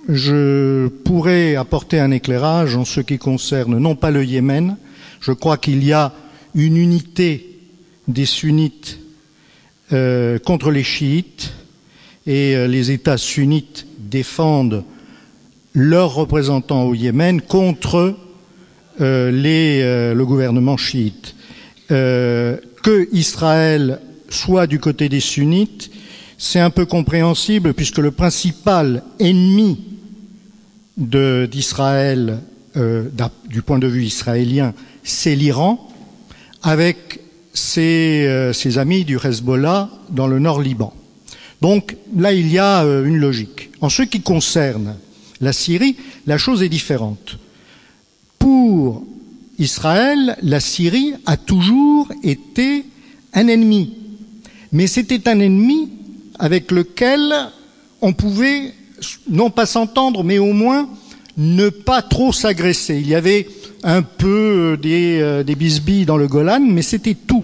je 0.08 0.88
pourrais 0.88 1.56
apporter 1.56 2.00
un 2.00 2.12
éclairage 2.12 2.76
en 2.76 2.86
ce 2.86 3.02
qui 3.02 3.18
concerne 3.18 3.78
non 3.78 3.96
pas 3.96 4.12
le 4.12 4.24
Yémen. 4.24 4.78
Je 5.20 5.32
crois 5.32 5.58
qu'il 5.58 5.84
y 5.84 5.94
a 5.94 6.14
une 6.54 6.78
unité 6.78 7.60
des 8.08 8.26
sunnites 8.26 9.00
euh, 9.94 10.40
contre 10.40 10.72
les 10.72 10.84
chiites 10.84 11.54
et 12.26 12.56
euh, 12.56 12.68
les 12.68 12.92
États 12.92 13.18
sunnites 13.18 13.86
défendent 14.00 14.84
leurs 15.74 16.16
représentants 16.16 16.84
au 16.84 16.96
Yémen 16.96 17.42
contre 17.42 18.16
euh, 19.02 20.14
le 20.14 20.24
gouvernement 20.24 20.78
chiite. 20.78 21.36
Que 21.88 23.08
Israël 23.12 24.00
soit 24.30 24.66
du 24.66 24.80
côté 24.80 25.08
des 25.08 25.20
sunnites, 25.20 25.92
c'est 26.46 26.60
un 26.60 26.70
peu 26.70 26.86
compréhensible 26.86 27.74
puisque 27.74 27.98
le 27.98 28.12
principal 28.12 29.02
ennemi 29.18 29.80
d'Israël, 30.96 32.40
euh, 32.78 33.10
du 33.50 33.64
point 33.64 33.80
de 33.80 33.88
vue 33.88 34.06
israélien, 34.06 34.76
c'est 35.04 35.36
l'Iran, 35.36 35.90
avec 36.62 37.20
ses, 37.52 38.26
euh, 38.28 38.78
amis 38.78 39.06
du 39.06 39.18
Hezbollah 39.18 39.90
dans 40.12 40.28
le 40.28 40.38
nord 40.38 40.62
Liban. 40.62 40.94
Donc 41.62 41.98
là, 42.16 42.32
il 42.32 42.52
y 42.52 42.60
a 42.60 42.84
euh, 42.84 43.06
une 43.06 43.18
logique. 43.18 43.72
En 43.82 43.90
ce 43.90 44.04
qui 44.04 44.22
concerne 44.22 44.98
la 45.42 45.52
Syrie, 45.52 45.96
la 46.28 46.38
chose 46.38 46.62
est 46.62 46.70
différente. 46.70 47.40
Pour 48.38 49.04
Israël, 49.58 50.38
la 50.44 50.60
Syrie 50.60 51.14
a 51.26 51.38
toujours 51.38 52.12
été 52.24 52.86
un 53.34 53.48
ennemi. 53.48 53.96
Mais 54.72 54.86
c'était 54.86 55.28
un 55.28 55.40
ennemi 55.40 55.95
avec 56.40 56.72
lequel 56.72 57.34
on 58.02 58.14
pouvait 58.14 58.74
non 59.30 59.50
pas 59.50 59.66
s'entendre, 59.66 60.24
mais 60.24 60.38
au 60.38 60.54
moins 60.54 60.90
ne 61.38 61.70
pas 61.70 62.02
trop 62.02 62.32
s'agresser. 62.32 62.98
Il 63.00 63.08
y 63.08 63.16
avait 63.16 63.48
un 63.84 64.02
peu 64.02 64.78
des, 64.82 65.20
euh, 65.22 65.44
des 65.44 65.56
bisbilles 65.56 66.06
dans 66.06 66.18
le 66.18 66.28
Golan, 66.28 66.62
mais 66.62 66.82
c'était 66.82 67.16
tout. 67.16 67.44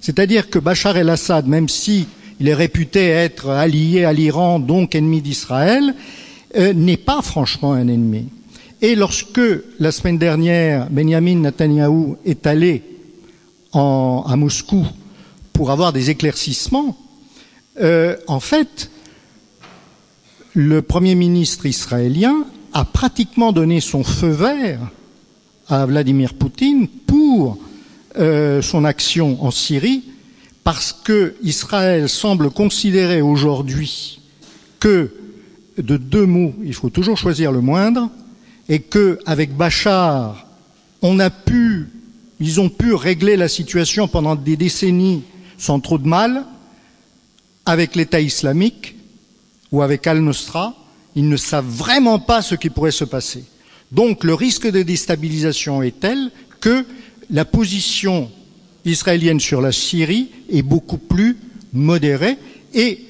C'est-à-dire 0.00 0.50
que 0.50 0.58
Bachar 0.58 0.96
el-Assad, 0.96 1.46
même 1.46 1.68
si 1.68 2.06
il 2.40 2.48
est 2.48 2.54
réputé 2.54 3.08
être 3.08 3.48
allié 3.50 4.04
à 4.04 4.12
l'Iran, 4.12 4.58
donc 4.58 4.94
ennemi 4.94 5.20
d'Israël, 5.20 5.94
euh, 6.56 6.72
n'est 6.72 6.96
pas 6.96 7.22
franchement 7.22 7.72
un 7.72 7.88
ennemi. 7.88 8.26
Et 8.82 8.94
lorsque, 8.94 9.40
la 9.80 9.90
semaine 9.90 10.18
dernière, 10.18 10.88
Benjamin 10.90 11.36
Netanyahou 11.36 12.16
est 12.24 12.46
allé 12.46 12.82
à 13.72 14.36
Moscou 14.36 14.86
pour 15.52 15.70
avoir 15.70 15.92
des 15.92 16.08
éclaircissements, 16.08 16.96
euh, 17.80 18.16
en 18.26 18.40
fait, 18.40 18.90
le 20.54 20.82
Premier 20.82 21.14
ministre 21.14 21.66
israélien 21.66 22.44
a 22.72 22.84
pratiquement 22.84 23.52
donné 23.52 23.80
son 23.80 24.04
feu 24.04 24.30
vert 24.30 24.80
à 25.68 25.84
Vladimir 25.86 26.34
Poutine 26.34 26.88
pour 26.88 27.58
euh, 28.18 28.62
son 28.62 28.84
action 28.84 29.42
en 29.44 29.50
Syrie, 29.50 30.04
parce 30.64 30.92
que 30.92 31.34
Israël 31.42 32.08
semble 32.08 32.50
considérer 32.50 33.20
aujourd'hui 33.20 34.20
que 34.80 35.10
de 35.78 35.96
deux 35.96 36.26
mots, 36.26 36.54
il 36.64 36.74
faut 36.74 36.90
toujours 36.90 37.18
choisir 37.18 37.52
le 37.52 37.60
moindre, 37.60 38.08
et 38.68 38.80
que 38.80 39.18
avec 39.26 39.54
Bachar, 39.54 40.46
on 41.02 41.18
a 41.18 41.30
pu, 41.30 41.88
ils 42.40 42.60
ont 42.60 42.68
pu 42.68 42.94
régler 42.94 43.36
la 43.36 43.48
situation 43.48 44.08
pendant 44.08 44.34
des 44.34 44.56
décennies 44.56 45.22
sans 45.58 45.80
trop 45.80 45.98
de 45.98 46.08
mal, 46.08 46.44
avec 47.66 47.96
l'État 47.96 48.20
islamique 48.20 48.94
ou 49.72 49.82
avec 49.82 50.06
Al-Nusra, 50.06 50.74
ils 51.16 51.28
ne 51.28 51.36
savent 51.36 51.66
vraiment 51.68 52.18
pas 52.18 52.42
ce 52.42 52.54
qui 52.54 52.70
pourrait 52.70 52.90
se 52.92 53.04
passer. 53.04 53.44
Donc 53.92 54.24
le 54.24 54.34
risque 54.34 54.70
de 54.70 54.82
déstabilisation 54.82 55.82
est 55.82 56.00
tel 56.00 56.30
que 56.60 56.84
la 57.30 57.44
position 57.44 58.30
israélienne 58.84 59.40
sur 59.40 59.60
la 59.60 59.72
Syrie 59.72 60.30
est 60.50 60.62
beaucoup 60.62 60.98
plus 60.98 61.36
modérée 61.72 62.38
et 62.74 63.00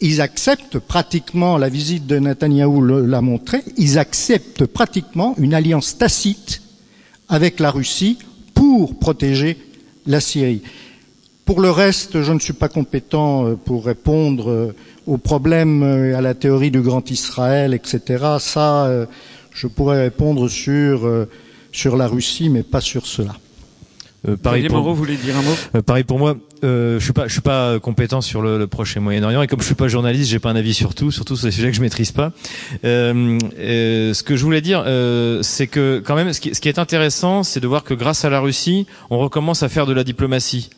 ils 0.00 0.20
acceptent 0.20 0.78
pratiquement, 0.78 1.56
la 1.56 1.68
visite 1.70 2.06
de 2.06 2.18
Netanyahou 2.18 2.82
l'a 3.06 3.20
montré, 3.22 3.62
ils 3.78 3.98
acceptent 3.98 4.66
pratiquement 4.66 5.34
une 5.38 5.54
alliance 5.54 5.96
tacite 5.96 6.60
avec 7.28 7.60
la 7.60 7.70
Russie 7.70 8.18
pour 8.52 8.98
protéger 8.98 9.56
la 10.06 10.20
Syrie. 10.20 10.62
Pour 11.44 11.60
le 11.60 11.70
reste, 11.70 12.22
je 12.22 12.32
ne 12.32 12.38
suis 12.38 12.54
pas 12.54 12.68
compétent 12.68 13.46
euh, 13.46 13.54
pour 13.54 13.84
répondre 13.84 14.50
euh, 14.50 14.74
aux 15.06 15.18
problèmes 15.18 15.82
et 15.82 16.14
à 16.14 16.20
la 16.20 16.34
théorie 16.34 16.70
du 16.70 16.80
grand 16.80 17.10
Israël, 17.10 17.74
etc. 17.74 18.24
Ça, 18.38 18.86
euh, 18.86 19.06
je 19.52 19.66
pourrais 19.66 20.02
répondre 20.02 20.48
sur, 20.48 21.08
sur 21.70 21.96
la 21.96 22.08
Russie, 22.08 22.48
mais 22.48 22.62
pas 22.62 22.80
sur 22.80 23.06
cela. 23.06 23.34
Euh, 24.26 24.36
pareil, 24.36 24.66
pour, 24.68 24.82
Moreau 24.82 25.06
dire 25.06 25.36
un 25.36 25.42
mot? 25.42 25.54
Euh, 25.74 25.82
pareil 25.82 26.04
pour 26.04 26.18
moi, 26.18 26.36
euh, 26.64 26.98
je 26.98 27.04
suis 27.04 27.12
pas, 27.12 27.26
je 27.26 27.32
suis 27.32 27.42
pas 27.42 27.78
compétent 27.78 28.22
sur 28.22 28.40
le, 28.40 28.58
le 28.58 28.66
Proche 28.66 28.96
et 28.96 29.00
Moyen-Orient 29.00 29.42
et 29.42 29.46
comme 29.46 29.60
je 29.60 29.66
suis 29.66 29.74
pas 29.74 29.88
journaliste, 29.88 30.30
j'ai 30.30 30.38
pas 30.38 30.50
un 30.50 30.56
avis 30.56 30.72
sur 30.72 30.94
tout, 30.94 31.10
surtout 31.10 31.36
sur 31.36 31.46
les 31.46 31.52
sujets 31.52 31.70
que 31.70 31.76
je 31.76 31.82
maîtrise 31.82 32.12
pas. 32.12 32.32
Euh, 32.84 33.38
euh, 33.58 34.14
ce 34.14 34.22
que 34.22 34.36
je 34.36 34.44
voulais 34.44 34.62
dire, 34.62 34.82
euh, 34.86 35.42
c'est 35.42 35.66
que 35.66 36.02
quand 36.04 36.14
même, 36.14 36.32
ce 36.32 36.40
qui, 36.40 36.54
ce 36.54 36.60
qui 36.60 36.68
est 36.68 36.78
intéressant, 36.78 37.42
c'est 37.42 37.60
de 37.60 37.66
voir 37.66 37.84
que 37.84 37.92
grâce 37.92 38.24
à 38.24 38.30
la 38.30 38.40
Russie, 38.40 38.86
on 39.10 39.18
recommence 39.18 39.62
à 39.62 39.68
faire 39.68 39.86
de 39.86 39.92
la 39.92 40.04
diplomatie. 40.04 40.70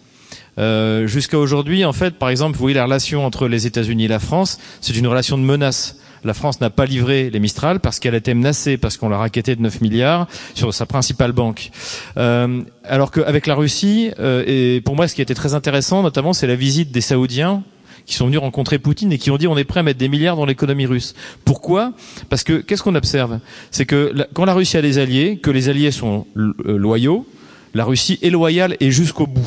Euh, 0.58 1.06
Jusqu'à 1.06 1.38
aujourd'hui, 1.38 1.84
en 1.84 1.92
fait, 1.92 2.14
par 2.14 2.30
exemple, 2.30 2.54
vous 2.54 2.60
voyez 2.60 2.74
la 2.74 2.84
relation 2.84 3.24
entre 3.24 3.48
les 3.48 3.66
États-Unis 3.66 4.06
et 4.06 4.08
la 4.08 4.18
France, 4.18 4.58
c'est 4.80 4.96
une 4.96 5.06
relation 5.06 5.38
de 5.38 5.42
menace 5.42 5.96
la 6.26 6.34
France 6.34 6.60
n'a 6.60 6.70
pas 6.70 6.86
livré 6.86 7.30
les 7.30 7.38
Mistral 7.40 7.80
parce 7.80 8.00
qu'elle 8.00 8.14
été 8.14 8.34
menacée, 8.34 8.76
parce 8.76 8.96
qu'on 8.96 9.08
l'a 9.08 9.18
raquetté 9.18 9.56
de 9.56 9.62
9 9.62 9.80
milliards 9.80 10.26
sur 10.54 10.74
sa 10.74 10.84
principale 10.84 11.32
banque. 11.32 11.70
Euh, 12.16 12.62
alors 12.84 13.10
qu'avec 13.10 13.46
la 13.46 13.54
Russie, 13.54 14.10
euh, 14.18 14.42
et 14.46 14.80
pour 14.80 14.96
moi 14.96 15.08
ce 15.08 15.14
qui 15.14 15.22
été 15.22 15.34
très 15.34 15.54
intéressant 15.54 16.02
notamment, 16.02 16.32
c'est 16.32 16.46
la 16.46 16.56
visite 16.56 16.90
des 16.90 17.00
Saoudiens 17.00 17.62
qui 18.04 18.14
sont 18.14 18.26
venus 18.26 18.40
rencontrer 18.40 18.78
Poutine 18.78 19.12
et 19.12 19.18
qui 19.18 19.30
ont 19.30 19.36
dit 19.36 19.46
on 19.46 19.56
est 19.56 19.64
prêt 19.64 19.80
à 19.80 19.82
mettre 19.82 19.98
des 19.98 20.08
milliards 20.08 20.36
dans 20.36 20.46
l'économie 20.46 20.86
russe. 20.86 21.14
Pourquoi? 21.44 21.92
Parce 22.28 22.44
que 22.44 22.54
qu'est-ce 22.54 22.82
qu'on 22.82 22.94
observe? 22.94 23.40
C'est 23.70 23.86
que 23.86 24.12
quand 24.32 24.44
la 24.44 24.54
Russie 24.54 24.76
a 24.76 24.82
des 24.82 24.98
alliés, 24.98 25.38
que 25.38 25.50
les 25.50 25.68
alliés 25.68 25.90
sont 25.90 26.26
loyaux, 26.34 27.26
la 27.74 27.84
Russie 27.84 28.18
est 28.22 28.30
loyale 28.30 28.76
et 28.80 28.90
jusqu'au 28.90 29.26
bout. 29.26 29.46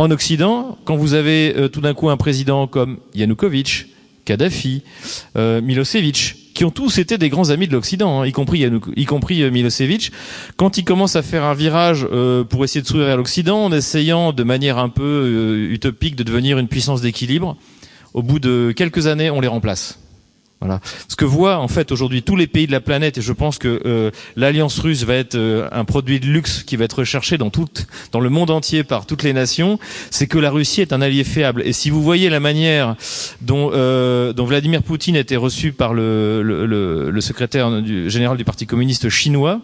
En 0.00 0.10
Occident, 0.10 0.78
quand 0.86 0.96
vous 0.96 1.12
avez 1.12 1.54
euh, 1.54 1.68
tout 1.68 1.82
d'un 1.82 1.92
coup 1.92 2.08
un 2.08 2.16
président 2.16 2.66
comme 2.66 3.00
Yanukovych, 3.14 3.88
Kadhafi, 4.24 4.82
euh, 5.36 5.60
Milosevic, 5.60 6.54
qui 6.54 6.64
ont 6.64 6.70
tous 6.70 6.96
été 6.96 7.18
des 7.18 7.28
grands 7.28 7.50
amis 7.50 7.66
de 7.68 7.72
l'Occident, 7.74 8.22
hein, 8.22 8.26
y 8.26 8.32
compris 8.32 8.66
y 8.96 9.04
compris 9.04 9.42
euh, 9.42 9.50
Milosevic. 9.50 10.10
Quand 10.56 10.78
ils 10.78 10.84
commencent 10.84 11.16
à 11.16 11.22
faire 11.22 11.44
un 11.44 11.52
virage 11.52 12.06
pour 12.48 12.64
essayer 12.64 12.80
de 12.80 12.86
s'ouvrir 12.86 13.08
à 13.08 13.16
l'Occident, 13.16 13.66
en 13.66 13.72
essayant 13.72 14.32
de 14.32 14.42
manière 14.42 14.78
un 14.78 14.88
peu 14.88 15.68
utopique 15.70 16.16
de 16.16 16.22
devenir 16.22 16.56
une 16.56 16.68
puissance 16.68 17.02
d'équilibre, 17.02 17.58
au 18.14 18.22
bout 18.22 18.38
de 18.38 18.72
quelques 18.74 19.06
années, 19.06 19.28
on 19.28 19.42
les 19.42 19.48
remplace. 19.48 19.99
Voilà. 20.60 20.80
Ce 21.08 21.16
que 21.16 21.24
voient 21.24 21.56
en 21.56 21.68
fait 21.68 21.90
aujourd'hui 21.90 22.22
tous 22.22 22.36
les 22.36 22.46
pays 22.46 22.66
de 22.66 22.72
la 22.72 22.82
planète, 22.82 23.16
et 23.16 23.22
je 23.22 23.32
pense 23.32 23.56
que 23.56 23.80
euh, 23.86 24.10
l'alliance 24.36 24.78
russe 24.78 25.04
va 25.04 25.14
être 25.14 25.34
euh, 25.34 25.66
un 25.72 25.86
produit 25.86 26.20
de 26.20 26.26
luxe 26.26 26.64
qui 26.64 26.76
va 26.76 26.84
être 26.84 26.98
recherché 26.98 27.38
dans 27.38 27.48
tout, 27.48 27.66
dans 28.12 28.20
le 28.20 28.28
monde 28.28 28.50
entier 28.50 28.84
par 28.84 29.06
toutes 29.06 29.22
les 29.22 29.32
nations, 29.32 29.78
c'est 30.10 30.26
que 30.26 30.36
la 30.36 30.50
Russie 30.50 30.82
est 30.82 30.92
un 30.92 31.00
allié 31.00 31.24
fiable. 31.24 31.62
Et 31.64 31.72
si 31.72 31.88
vous 31.88 32.02
voyez 32.02 32.28
la 32.28 32.40
manière 32.40 32.96
dont, 33.40 33.70
euh, 33.72 34.34
Vladimir 34.36 34.82
Poutine 34.82 35.16
a 35.16 35.20
été 35.20 35.36
reçu 35.36 35.72
par 35.72 35.94
le, 35.94 37.18
secrétaire 37.20 37.70
général 38.08 38.36
du 38.36 38.44
Parti 38.44 38.66
communiste 38.66 39.08
chinois, 39.08 39.60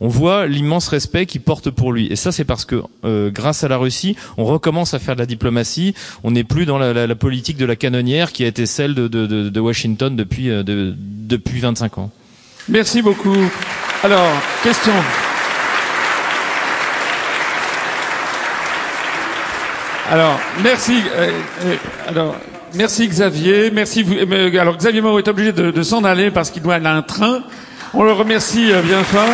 on 0.00 0.08
voit 0.08 0.46
l'immense 0.46 0.88
respect 0.88 1.26
qu'il 1.26 1.40
porte 1.40 1.70
pour 1.70 1.92
lui. 1.92 2.06
Et 2.10 2.16
ça, 2.16 2.32
c'est 2.32 2.44
parce 2.44 2.64
que 2.64 2.82
euh, 3.04 3.30
grâce 3.30 3.64
à 3.64 3.68
la 3.68 3.76
Russie, 3.76 4.16
on 4.36 4.44
recommence 4.44 4.94
à 4.94 4.98
faire 4.98 5.14
de 5.14 5.20
la 5.20 5.26
diplomatie. 5.26 5.94
On 6.24 6.30
n'est 6.30 6.44
plus 6.44 6.66
dans 6.66 6.78
la, 6.78 6.92
la, 6.92 7.06
la, 7.06 7.14
politique 7.14 7.56
de 7.56 7.64
la 7.64 7.76
canonnière 7.76 8.32
qui 8.32 8.44
a 8.44 8.46
été 8.46 8.66
celle 8.66 8.94
de, 8.94 9.08
de, 9.08 9.26
de, 9.26 9.48
de 9.48 9.60
Washington 9.60 10.14
depuis, 10.14 10.50
euh, 10.50 10.62
de, 10.62 10.94
depuis 10.96 11.60
25 11.60 11.98
ans. 11.98 12.10
Merci 12.68 13.02
beaucoup. 13.02 13.36
Alors, 14.04 14.30
question. 14.62 14.92
Alors, 20.10 20.38
merci. 20.62 21.02
Euh, 21.16 21.30
euh, 21.66 21.76
alors, 22.06 22.36
merci 22.74 23.08
Xavier. 23.08 23.70
Merci. 23.70 24.02
Vous, 24.02 24.14
euh, 24.14 24.58
alors, 24.58 24.76
Xavier 24.76 25.00
Moreau 25.00 25.18
est 25.18 25.28
obligé 25.28 25.52
de, 25.52 25.70
de 25.70 25.82
s'en 25.82 26.04
aller 26.04 26.30
parce 26.30 26.50
qu'il 26.50 26.62
doit 26.62 26.76
aller 26.76 26.86
à 26.86 26.94
un 26.94 27.02
train. 27.02 27.42
On 27.94 28.02
le 28.04 28.12
remercie 28.12 28.72
euh, 28.72 28.80
bien 28.82 29.02
fort. 29.04 29.28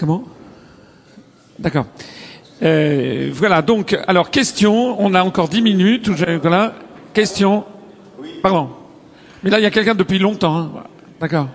Comment 0.00 0.24
D'accord. 1.58 1.84
Euh, 2.62 3.28
voilà, 3.34 3.60
donc, 3.60 3.94
alors, 4.06 4.30
question, 4.30 4.96
on 4.98 5.12
a 5.12 5.22
encore 5.22 5.50
dix 5.50 5.60
minutes. 5.60 6.08
Voilà, 6.40 6.72
question. 7.12 7.64
Pardon. 8.42 8.70
Mais 9.42 9.50
là, 9.50 9.60
il 9.60 9.62
y 9.62 9.66
a 9.66 9.70
quelqu'un 9.70 9.94
depuis 9.94 10.18
longtemps. 10.18 10.56
Hein. 10.56 10.70
D'accord. 11.20 11.48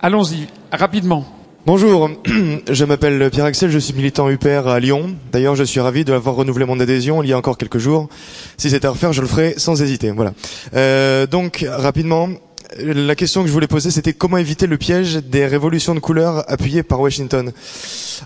Allons-y, 0.00 0.46
rapidement. 0.70 1.24
Bonjour, 1.66 2.10
je 2.70 2.84
m'appelle 2.84 3.28
Pierre-Axel, 3.28 3.70
je 3.70 3.78
suis 3.80 3.92
militant 3.92 4.30
UPR 4.30 4.68
à 4.68 4.78
Lyon. 4.78 5.16
D'ailleurs, 5.32 5.56
je 5.56 5.64
suis 5.64 5.80
ravi 5.80 6.04
de 6.04 6.12
avoir 6.12 6.36
renouvelé 6.36 6.64
mon 6.64 6.78
adhésion 6.78 7.24
il 7.24 7.28
y 7.28 7.32
a 7.32 7.36
encore 7.38 7.58
quelques 7.58 7.78
jours. 7.78 8.08
Si 8.56 8.70
c'était 8.70 8.86
à 8.86 8.90
refaire, 8.90 9.12
je 9.12 9.20
le 9.20 9.26
ferai 9.26 9.54
sans 9.56 9.82
hésiter. 9.82 10.12
Voilà. 10.12 10.32
Euh, 10.74 11.26
donc, 11.26 11.66
rapidement, 11.68 12.28
la 12.76 13.14
question 13.14 13.42
que 13.42 13.48
je 13.48 13.52
voulais 13.52 13.66
poser, 13.66 13.90
c'était 13.90 14.12
comment 14.12 14.36
éviter 14.36 14.66
le 14.66 14.76
piège 14.76 15.16
des 15.16 15.46
révolutions 15.46 15.94
de 15.94 16.00
couleur 16.00 16.44
appuyées 16.50 16.82
par 16.82 17.00
Washington. 17.00 17.52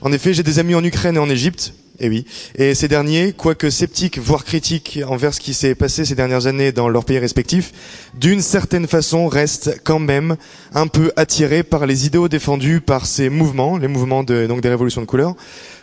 En 0.00 0.12
effet, 0.12 0.34
j'ai 0.34 0.42
des 0.42 0.58
amis 0.58 0.74
en 0.74 0.84
Ukraine 0.84 1.16
et 1.16 1.20
en 1.20 1.30
Égypte, 1.30 1.74
et 2.00 2.08
oui, 2.08 2.24
et 2.56 2.74
ces 2.74 2.88
derniers, 2.88 3.32
quoique 3.32 3.68
sceptiques, 3.68 4.18
voire 4.18 4.44
critiques 4.44 5.00
envers 5.06 5.34
ce 5.34 5.40
qui 5.40 5.52
s'est 5.52 5.74
passé 5.74 6.04
ces 6.04 6.14
dernières 6.14 6.46
années 6.46 6.72
dans 6.72 6.88
leurs 6.88 7.04
pays 7.04 7.18
respectifs, 7.18 7.72
d'une 8.14 8.40
certaine 8.40 8.86
façon 8.86 9.28
restent 9.28 9.78
quand 9.84 9.98
même 9.98 10.36
un 10.74 10.86
peu 10.86 11.12
attirés 11.16 11.62
par 11.62 11.86
les 11.86 12.06
idéaux 12.06 12.28
défendus 12.28 12.80
par 12.80 13.06
ces 13.06 13.28
mouvements, 13.28 13.76
les 13.76 13.88
mouvements 13.88 14.24
de, 14.24 14.46
donc 14.46 14.62
des 14.62 14.70
révolutions 14.70 15.02
de 15.02 15.06
couleur. 15.06 15.34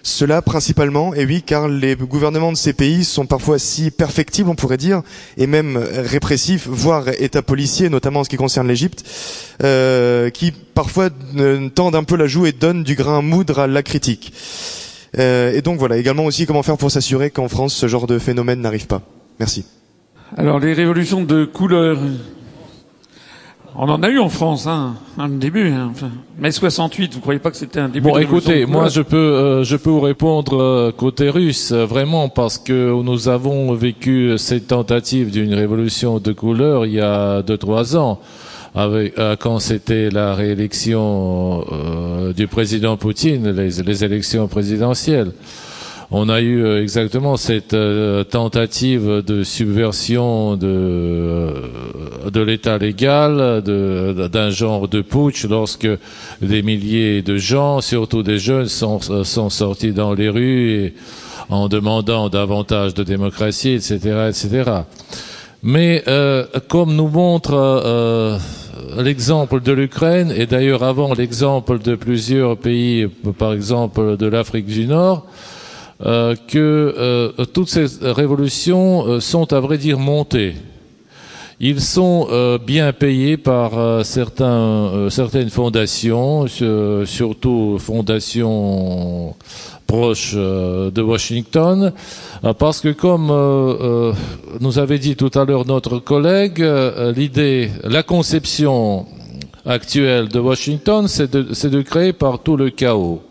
Cela 0.02 0.42
principalement, 0.42 1.14
et 1.14 1.26
oui, 1.26 1.44
car 1.44 1.68
les 1.68 1.96
gouvernements 1.96 2.52
de 2.52 2.58
ces 2.58 2.74
pays 2.74 3.06
sont 3.06 3.26
parfois 3.28 3.60
si 3.60 3.92
perfectibles, 3.92 4.50
on 4.50 4.56
pourrait 4.56 4.78
dire, 4.78 5.04
et 5.38 5.46
même 5.46 5.78
répressifs, 5.78 6.68
voire 6.68 7.08
états 7.20 7.44
policiers, 7.44 7.90
notamment 7.90 8.22
en 8.22 8.24
ce 8.24 8.30
qui 8.30 8.38
concerne 8.38 8.68
l'Égypte, 8.68 9.04
euh, 9.64 10.30
qui 10.32 10.52
parfois 10.52 11.10
tendent 11.76 11.96
un 11.96 12.04
peu 12.04 12.16
la 12.16 12.28
joue 12.28 12.46
et 12.46 12.52
donnent 12.52 12.84
du 12.84 12.96
grain 12.96 13.20
à 13.20 13.22
moudre 13.22 13.60
à 13.60 13.68
la 13.68 13.84
critique. 13.84 14.34
Euh, 15.18 15.54
et 15.54 15.62
donc 15.62 15.80
voilà, 15.80 15.98
également 15.98 16.26
aussi 16.26 16.46
comment 16.46 16.64
faire 16.64 16.78
pour 16.78 16.92
s'assurer 16.92 17.32
qu'en 17.32 17.48
France 17.48 17.74
ce 17.74 17.88
genre 17.88 18.08
de 18.08 18.20
phénomène 18.20 18.62
n'arrive 18.62 18.88
pas. 18.88 19.02
Merci. 19.40 19.66
Alors 20.38 20.60
les 20.60 20.74
révolutions 20.74 21.24
de 21.24 21.46
couleur, 21.46 21.98
on 23.76 23.88
en 23.88 24.04
a 24.04 24.10
eu 24.10 24.20
en 24.20 24.30
France, 24.30 24.68
hein, 24.68 24.96
un 25.18 25.30
début. 25.30 25.70
Hein. 25.70 25.90
Enfin, 25.92 26.10
mai 26.38 26.52
68, 26.52 27.14
vous 27.14 27.22
croyez 27.22 27.40
pas 27.40 27.50
que 27.50 27.58
c'était 27.58 27.80
un 27.80 27.88
début 27.88 28.10
Bon, 28.10 28.18
de 28.18 28.22
écoutez, 28.22 28.66
moi 28.66 28.90
je 28.90 29.02
peux 29.02 29.16
euh, 29.16 29.64
je 29.64 29.78
peux 29.78 29.90
vous 29.90 30.02
répondre 30.02 30.60
euh, 30.60 30.92
côté 30.92 31.30
russe 31.30 31.72
euh, 31.72 31.86
vraiment 31.86 32.30
parce 32.30 32.58
que 32.58 32.92
nous 33.02 33.30
avons 33.30 33.74
vécu 33.74 34.38
cette 34.38 34.68
tentative 34.68 35.32
d'une 35.32 35.54
révolution 35.54 36.20
de 36.20 36.34
couleur 36.34 36.86
il 36.86 36.94
y 36.94 37.00
a 37.00 37.42
deux 37.42 37.58
trois 37.58 37.96
ans 37.96 38.20
avec 38.76 39.18
euh, 39.18 39.36
quand 39.36 39.60
c'était 39.60 40.10
la 40.10 40.34
réélection 40.36 41.66
euh, 41.72 42.34
du 42.34 42.48
président 42.48 42.98
Poutine, 42.98 43.52
les, 43.52 43.82
les 43.82 44.04
élections 44.04 44.48
présidentielles. 44.48 45.32
On 46.12 46.28
a 46.28 46.42
eu 46.42 46.64
euh, 46.64 46.82
exactement 46.82 47.38
cette 47.38 47.76
euh, 47.76 48.24
tentative 48.24 49.22
de 49.24 49.44
subversion 49.44 50.56
de, 50.58 50.66
euh, 50.68 51.52
de 52.32 52.42
l'État 52.42 52.80
légal, 52.80 53.62
d'un 53.62 54.50
genre 54.50 54.88
de 54.88 55.02
putsch, 55.02 55.46
lorsque 55.46 55.88
des 56.42 56.64
milliers 56.64 57.22
de 57.22 57.38
gens, 57.38 57.80
surtout 57.82 58.24
des 58.24 58.40
jeunes, 58.40 58.66
sont, 58.68 59.00
sont 59.24 59.50
sortis 59.52 59.92
dans 59.92 60.14
les 60.16 60.30
rues 60.30 60.72
et, 60.72 60.94
en 61.50 61.68
demandant 61.68 62.30
davantage 62.30 62.96
de 62.96 63.04
démocratie, 63.04 63.70
etc., 63.74 64.30
etc. 64.30 64.72
Mais 65.62 66.04
euh, 66.08 66.46
comme 66.70 66.96
nous 66.96 67.10
montre 67.10 67.54
euh, 67.54 68.38
l'exemple 68.98 69.60
de 69.62 69.74
l'Ukraine, 69.74 70.34
et 70.36 70.46
d'ailleurs 70.46 70.84
avant 70.84 71.14
l'exemple 71.14 71.80
de 71.80 71.96
plusieurs 71.96 72.58
pays, 72.58 73.08
par 73.38 73.54
exemple 73.54 74.16
de 74.16 74.26
l'Afrique 74.28 74.68
du 74.68 74.88
Nord, 74.88 75.26
euh, 76.06 76.36
que 76.48 76.96
euh, 76.98 77.46
toutes 77.54 77.70
ces 77.70 77.88
révolutions 78.02 79.06
euh, 79.06 79.20
sont 79.20 79.52
à 79.52 79.60
vrai 79.60 79.78
dire 79.78 80.00
montées. 80.00 80.56
Ils 81.60 81.82
sont 81.82 82.28
euh, 82.32 82.58
bien 82.58 82.94
payés 82.94 83.36
par 83.36 83.78
euh, 83.78 84.04
certains, 84.04 84.46
euh, 84.46 85.10
certaines 85.10 85.50
fondations, 85.50 86.46
euh, 86.62 87.06
surtout 87.06 87.78
fondations 87.80 89.36
proches 89.90 90.34
euh, 90.36 90.92
de 90.92 91.02
Washington, 91.02 91.92
euh, 92.44 92.54
parce 92.54 92.80
que 92.80 92.90
comme 92.90 93.30
euh, 93.32 94.14
nous 94.60 94.78
avait 94.78 95.00
dit 95.00 95.16
tout 95.16 95.32
à 95.34 95.46
l'heure 95.46 95.66
notre 95.66 95.98
collègue, 95.98 96.64
l'idée, 97.16 97.72
la 97.84 98.04
conception 98.04 99.08
actuelle 99.66 100.28
de 100.28 100.40
Washington, 100.40 101.08
c'est 101.08 101.32
de, 101.32 101.42
de 101.70 101.82
créer 101.82 102.14
partout 102.14 102.56
le 102.56 102.70
chaos. 102.70 103.24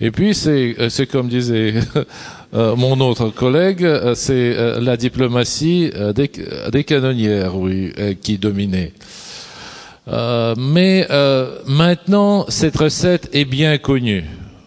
Et 0.00 0.10
puis 0.10 0.34
c'est 0.34 1.06
comme 1.12 1.28
disait 1.28 1.74
mon 2.54 2.98
autre 3.00 3.28
collègue, 3.28 3.86
c'est 4.14 4.80
la 4.80 4.96
diplomatie 4.96 5.90
des, 6.14 6.84
canonnières, 6.84 7.56
oui, 7.56 7.92
qui 8.22 8.38
dominait. 8.38 8.94
Mais 10.56 11.06
maintenant, 11.66 12.46
cette 12.48 12.78
recette 12.78 13.28
est 13.34 13.44
bien 13.44 13.76
connue. 13.76 14.24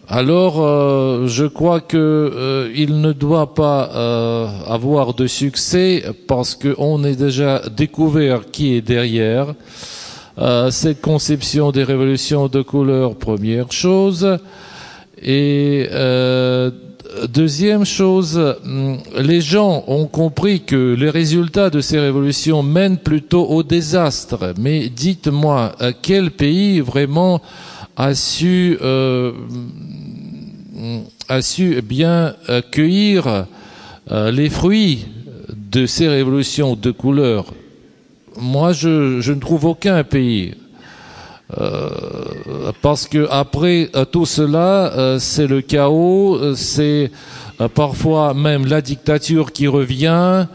Alors, 0.08 0.60
euh, 0.60 1.26
je 1.28 1.46
crois 1.46 1.80
que 1.80 1.96
euh, 1.96 2.86
ne 2.88 3.12
doit 3.12 3.54
pas 3.54 3.90
euh, 3.94 4.46
avoir 4.66 5.14
de 5.14 5.26
succès 5.26 6.04
parce 6.28 6.54
qu'on 6.54 7.02
est 7.04 7.16
déjà 7.16 7.62
découvert 7.74 8.42
qui 8.50 8.74
est 8.74 8.82
derrière. 8.82 9.54
Euh, 10.38 10.70
cette 10.70 11.00
conception 11.00 11.70
des 11.70 11.84
révolutions 11.84 12.48
de 12.48 12.60
couleur, 12.60 13.16
première 13.16 13.72
chose. 13.72 14.38
Et 15.22 15.88
deuxième 17.32 17.86
chose, 17.86 18.38
hum, 18.64 18.98
les 19.18 19.40
gens 19.40 19.84
ont 19.86 20.06
compris 20.06 20.64
que 20.64 20.94
les 20.94 21.08
résultats 21.08 21.70
de 21.70 21.80
ces 21.80 21.98
révolutions 21.98 22.62
mènent 22.62 22.98
plutôt 22.98 23.46
au 23.46 23.62
désastre. 23.62 24.52
Mais 24.58 24.90
dites-moi, 24.90 25.72
quel 26.02 26.30
pays 26.30 26.80
vraiment 26.80 27.40
a 27.96 28.14
su, 28.14 28.76
euh, 28.80 29.32
a 31.28 31.42
su 31.42 31.80
bien 31.82 32.34
euh, 32.48 32.60
cueillir 32.70 33.46
euh, 34.10 34.30
les 34.30 34.50
fruits 34.50 35.06
de 35.48 35.86
ces 35.86 36.08
révolutions 36.08 36.76
de 36.76 36.90
couleur 36.90 37.46
Moi, 38.36 38.72
je, 38.72 39.30
ne 39.30 39.40
trouve 39.40 39.64
aucun 39.66 40.02
pays. 40.02 40.54
Euh, 41.58 41.90
parce 42.82 43.06
que 43.06 43.28
après 43.30 43.90
tout 44.10 44.26
cela, 44.26 45.18
c'est 45.20 45.46
le 45.46 45.60
chaos, 45.60 46.54
c'est 46.56 47.12
parfois 47.74 48.34
même 48.34 48.66
la 48.66 48.80
dictature 48.80 49.52
qui 49.52 49.68
revient, 49.68 50.46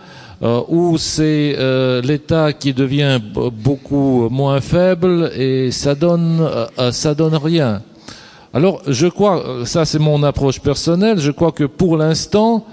euh, 0.42 0.62
ou 0.70 0.98
c'est 0.98 1.56
euh, 1.58 2.02
l'État 2.02 2.54
qui 2.54 2.74
devient 2.74 3.20
beaucoup 3.52 4.30
moins 4.30 4.62
faible 4.62 5.32
et 5.36 5.70
ça 5.72 5.96
donne, 5.96 6.40
euh, 6.80 6.92
ça 6.94 7.14
donne 7.14 7.36
rien. 7.36 7.82
Alors, 8.54 8.82
je 8.88 9.08
crois, 9.08 9.66
ça 9.66 9.84
c'est 9.84 10.00
mon 10.00 10.24
approche 10.24 10.62
personnelle, 10.62 11.20
je 11.20 11.32
crois 11.32 11.52
que 11.52 11.66
pour 11.66 11.98
l'instant, 11.98 12.66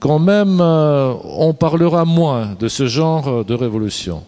quand 0.00 0.18
même, 0.18 0.60
on 0.60 1.54
parlera 1.54 2.04
moins 2.04 2.56
de 2.58 2.68
ce 2.68 2.86
genre 2.86 3.44
de 3.44 3.54
révolution. 3.54 4.22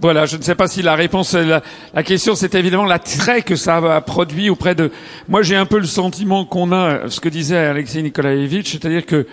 Voilà, 0.00 0.26
je 0.26 0.36
ne 0.36 0.42
sais 0.42 0.54
pas 0.54 0.68
si 0.68 0.82
la 0.82 0.94
réponse, 0.94 1.34
la, 1.34 1.62
la 1.94 2.02
question, 2.02 2.34
c'est 2.34 2.54
évidemment 2.54 2.84
l'attrait 2.84 3.42
que 3.42 3.56
ça 3.56 3.76
a 3.76 4.00
produit 4.00 4.50
auprès 4.50 4.74
de. 4.74 4.90
Moi, 5.28 5.42
j'ai 5.42 5.56
un 5.56 5.66
peu 5.66 5.78
le 5.78 5.86
sentiment 5.86 6.44
qu'on 6.44 6.72
a, 6.72 7.08
ce 7.08 7.20
que 7.20 7.28
disait 7.28 7.56
Alexei 7.56 8.02
Nikolaevitch, 8.02 8.72
c'est-à-dire 8.72 9.06
que, 9.06 9.26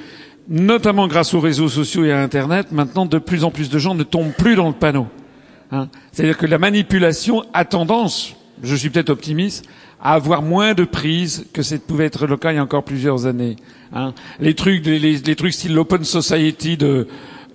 notamment 0.51 1.07
grâce 1.07 1.33
aux 1.33 1.39
réseaux 1.39 1.69
sociaux 1.69 2.05
et 2.05 2.11
à 2.11 2.21
Internet, 2.21 2.71
maintenant, 2.71 3.07
de 3.07 3.17
plus 3.17 3.43
en 3.43 3.49
plus 3.49 3.69
de 3.69 3.80
gens 3.80 3.95
ne 3.95 4.03
tombent 4.03 4.33
plus 4.38 4.55
dans 4.55 4.67
le 4.67 4.75
panneau. 4.75 5.07
Hein. 5.73 5.88
c'est-à-dire 6.11 6.38
que 6.38 6.45
la 6.45 6.57
manipulation 6.57 7.45
a 7.53 7.63
tendance, 7.63 8.35
je 8.61 8.75
suis 8.75 8.89
peut-être 8.89 9.09
optimiste, 9.09 9.65
à 10.03 10.15
avoir 10.15 10.41
moins 10.41 10.73
de 10.73 10.83
prise 10.83 11.45
que 11.53 11.61
ce 11.61 11.75
pouvait 11.75 12.07
être 12.07 12.27
le 12.27 12.35
cas 12.35 12.51
il 12.51 12.55
y 12.55 12.57
a 12.57 12.63
encore 12.63 12.83
plusieurs 12.83 13.25
années. 13.25 13.55
Hein. 13.93 14.13
Les 14.41 14.53
trucs, 14.53 14.85
les 14.85 15.35
trucs 15.38 15.53
style 15.53 15.73
l'open 15.73 16.03
society 16.03 16.75
de 16.75 17.07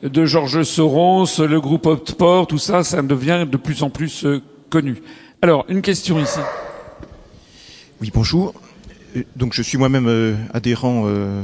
de 0.02 0.24
Georges 0.24 0.62
Soros, 0.62 1.26
le 1.38 1.60
groupe 1.60 1.86
Optport, 1.86 2.46
tout 2.46 2.58
ça, 2.58 2.84
ça 2.84 3.02
devient 3.02 3.46
de 3.50 3.56
plus 3.56 3.82
en 3.82 3.90
plus 3.90 4.24
euh, 4.24 4.42
connu. 4.70 5.02
Alors, 5.42 5.64
une 5.68 5.82
question 5.82 6.18
ici. 6.20 6.40
Oui, 8.00 8.10
bonjour. 8.14 8.54
Euh, 9.16 9.22
Donc, 9.36 9.52
je 9.54 9.62
suis 9.62 9.78
moi-même 9.78 10.06
euh, 10.08 10.34
adhérent 10.52 11.04
euh, 11.06 11.42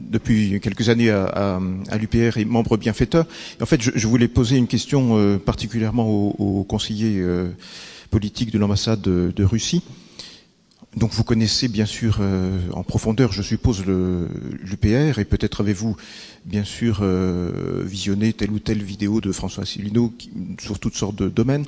depuis 0.00 0.60
quelques 0.60 0.88
années 0.88 1.10
à, 1.10 1.24
à, 1.24 1.60
à 1.88 1.98
l'UPR 1.98 2.36
et 2.38 2.44
membre 2.44 2.76
bienfaiteur. 2.76 3.26
En 3.60 3.66
fait, 3.66 3.80
je, 3.82 3.90
je 3.94 4.06
voulais 4.06 4.28
poser 4.28 4.56
une 4.56 4.66
question 4.66 5.16
euh, 5.18 5.38
particulièrement 5.38 6.08
aux 6.08 6.34
au 6.38 6.64
conseillers 6.64 7.20
euh, 7.20 7.48
politiques 8.10 8.50
de 8.52 8.58
l'ambassade 8.58 9.00
de, 9.00 9.32
de 9.34 9.44
Russie. 9.44 9.82
Donc, 10.96 11.12
vous 11.12 11.22
connaissez 11.22 11.68
bien 11.68 11.86
sûr 11.86 12.18
euh, 12.20 12.58
en 12.72 12.82
profondeur, 12.82 13.30
je 13.32 13.42
suppose, 13.42 13.84
l'UPR 13.86 15.18
et 15.20 15.24
peut-être 15.24 15.60
avez-vous 15.60 15.96
bien 16.44 16.64
sûr 16.64 17.04
visionné 17.84 18.32
telle 18.32 18.50
ou 18.50 18.58
telle 18.58 18.82
vidéo 18.82 19.20
de 19.20 19.30
François 19.30 19.62
Asselineau 19.62 20.12
qui- 20.18 20.30
sur 20.60 20.78
toutes 20.80 20.96
sortes 20.96 21.14
de 21.16 21.28
domaines. 21.28 21.64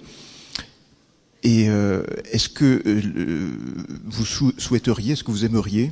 Et 1.44 1.66
euh, 1.68 2.02
est-ce 2.30 2.48
que 2.48 2.80
euh, 2.86 3.50
vous 4.06 4.24
sou- 4.24 4.52
souhaiteriez, 4.58 5.14
est-ce 5.14 5.24
que 5.24 5.32
vous 5.32 5.44
aimeriez 5.44 5.90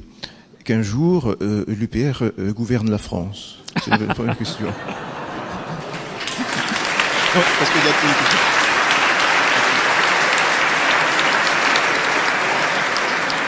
qu'un 0.65 0.83
jour 0.83 1.35
euh, 1.43 1.65
l'UPR 1.67 2.23
euh, 2.39 2.53
gouverne 2.53 2.89
la 2.91 2.99
France? 2.99 3.57
C'est 3.85 3.91
la 3.91 4.15
première 4.15 4.39
question. 4.39 4.67
Non, 4.67 4.73
parce 7.59 7.71
qu'il 7.71 7.81
y 7.81 7.89
a- 7.89 7.91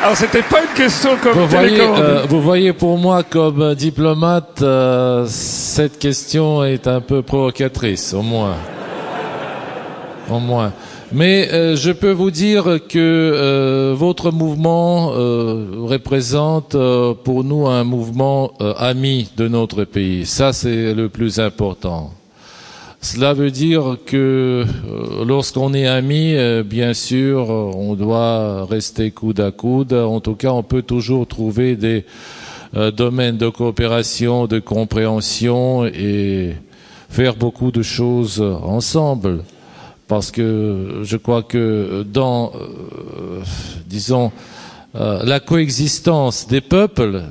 Alors, 0.02 0.16
c'était 0.16 0.42
pas 0.42 0.62
une 0.62 0.74
question 0.74 1.16
comme 1.22 1.34
Vous 1.38 1.46
voyez, 1.46 1.68
télécommande. 1.76 2.00
euh, 2.00 2.26
vous 2.28 2.42
voyez 2.42 2.72
pour 2.72 2.98
moi 2.98 3.22
comme 3.22 3.62
euh, 3.62 3.74
diplomate, 3.76 4.60
euh, 4.62 5.24
cette 5.28 6.00
question 6.00 6.64
est 6.64 6.88
un 6.88 7.00
peu 7.00 7.22
provocatrice, 7.22 8.12
au 8.12 8.22
moins. 8.22 8.56
Au 10.28 10.40
moins. 10.40 10.72
Mais 11.14 11.50
euh, 11.52 11.76
je 11.76 11.90
peux 11.92 12.10
vous 12.10 12.30
dire 12.30 12.78
que 12.88 12.98
euh, 12.98 13.94
votre 13.94 14.30
mouvement 14.32 15.12
euh, 15.12 15.66
représente 15.76 16.74
euh, 16.74 17.12
pour 17.12 17.44
nous 17.44 17.66
un 17.66 17.84
mouvement 17.84 18.52
euh, 18.62 18.72
ami 18.78 19.28
de 19.36 19.46
notre 19.46 19.84
pays. 19.84 20.24
Ça, 20.24 20.54
c'est 20.54 20.94
le 20.94 21.10
plus 21.10 21.38
important. 21.38 22.12
Cela 23.02 23.34
veut 23.34 23.50
dire 23.50 23.98
que 24.06 24.64
euh, 24.64 25.24
lorsqu'on 25.26 25.74
est 25.74 25.86
euh, 25.86 26.62
bien 26.62 26.94
sûr, 26.94 27.50
on 27.50 27.94
doit 27.94 28.64
rester 28.64 29.10
coude 29.10 29.40
à 29.40 29.50
coude. 29.50 29.92
En 29.92 30.20
tout 30.20 30.34
cas, 30.34 30.52
on 30.52 30.62
peut 30.62 30.82
toujours 30.82 31.26
trouver 31.26 31.76
des 31.76 32.06
domaines 32.96 33.36
de 33.36 33.50
coopération, 33.50 34.46
de 34.46 34.60
compréhension 34.60 35.84
et 35.84 36.54
faire 37.10 37.36
beaucoup 37.36 37.70
de 37.70 37.82
choses 37.82 38.40
ensemble. 38.40 39.44
Parce 40.12 40.30
que 40.30 41.00
je 41.04 41.16
crois 41.16 41.42
que 41.42 42.02
dans, 42.02 42.52
euh, 42.54 43.40
disons, 43.86 44.30
euh, 44.94 45.22
la 45.24 45.40
coexistence 45.40 46.46
des 46.46 46.60
peuples, 46.60 47.22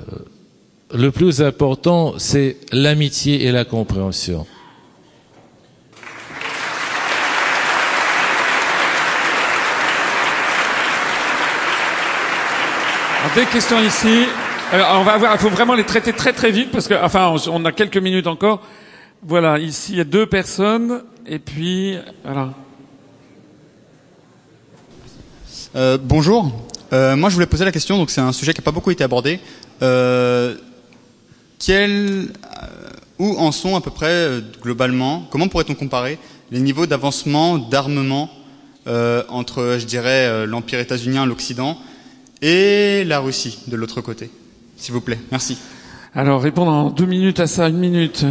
le 0.91 1.11
plus 1.11 1.43
important, 1.43 2.15
c'est 2.17 2.57
l'amitié 2.71 3.45
et 3.45 3.51
la 3.51 3.65
compréhension. 3.65 4.47
Des 13.35 13.45
questions 13.45 13.79
ici. 13.79 14.25
Alors, 14.71 15.01
on 15.01 15.03
va 15.03 15.13
avoir, 15.13 15.33
il 15.35 15.37
faut 15.37 15.49
vraiment 15.49 15.75
les 15.75 15.85
traiter 15.85 16.13
très 16.13 16.33
très 16.33 16.49
vite 16.49 16.71
parce 16.71 16.87
que, 16.87 16.95
enfin, 16.95 17.35
on 17.51 17.63
a 17.63 17.71
quelques 17.71 17.97
minutes 17.97 18.25
encore. 18.25 18.63
Voilà, 19.21 19.59
ici 19.59 19.91
il 19.91 19.97
y 19.99 20.01
a 20.01 20.03
deux 20.03 20.25
personnes 20.25 21.03
et 21.27 21.37
puis 21.37 21.95
voilà. 22.25 22.49
Euh, 25.75 25.97
bonjour. 26.01 26.51
Euh, 26.91 27.15
moi, 27.15 27.29
je 27.29 27.35
voulais 27.35 27.45
poser 27.45 27.63
la 27.63 27.71
question. 27.71 27.97
Donc, 27.97 28.09
c'est 28.09 28.21
un 28.21 28.33
sujet 28.33 28.53
qui 28.53 28.59
n'a 28.59 28.65
pas 28.65 28.71
beaucoup 28.71 28.91
été 28.91 29.03
abordé. 29.03 29.39
Euh, 29.81 30.55
quel, 31.59 31.91
euh, 31.91 32.27
où 33.19 33.37
en 33.37 33.51
sont 33.51 33.75
à 33.77 33.81
peu 33.81 33.91
près 33.91 34.41
globalement 34.61 35.25
Comment 35.29 35.47
pourrait-on 35.47 35.75
comparer 35.75 36.17
les 36.51 36.59
niveaux 36.59 36.85
d'avancement 36.87 37.57
d'armement 37.57 38.29
entre, 39.29 39.77
je 39.79 39.85
dirais, 39.85 40.47
l'empire 40.47 40.79
états-unien, 40.79 41.25
l'Occident, 41.27 41.77
et 42.41 43.03
la 43.05 43.19
Russie 43.19 43.59
de 43.67 43.75
l'autre 43.75 44.01
côté? 44.01 44.31
S'il 44.75 44.93
vous 44.93 45.01
plaît. 45.01 45.19
Merci. 45.31 45.57
Alors, 46.15 46.41
répondre 46.41 46.71
en 46.71 46.89
deux 46.89 47.05
minutes 47.05 47.39
à 47.39 47.47
ça, 47.47 47.69
une 47.69 47.77
minute. 47.77 48.25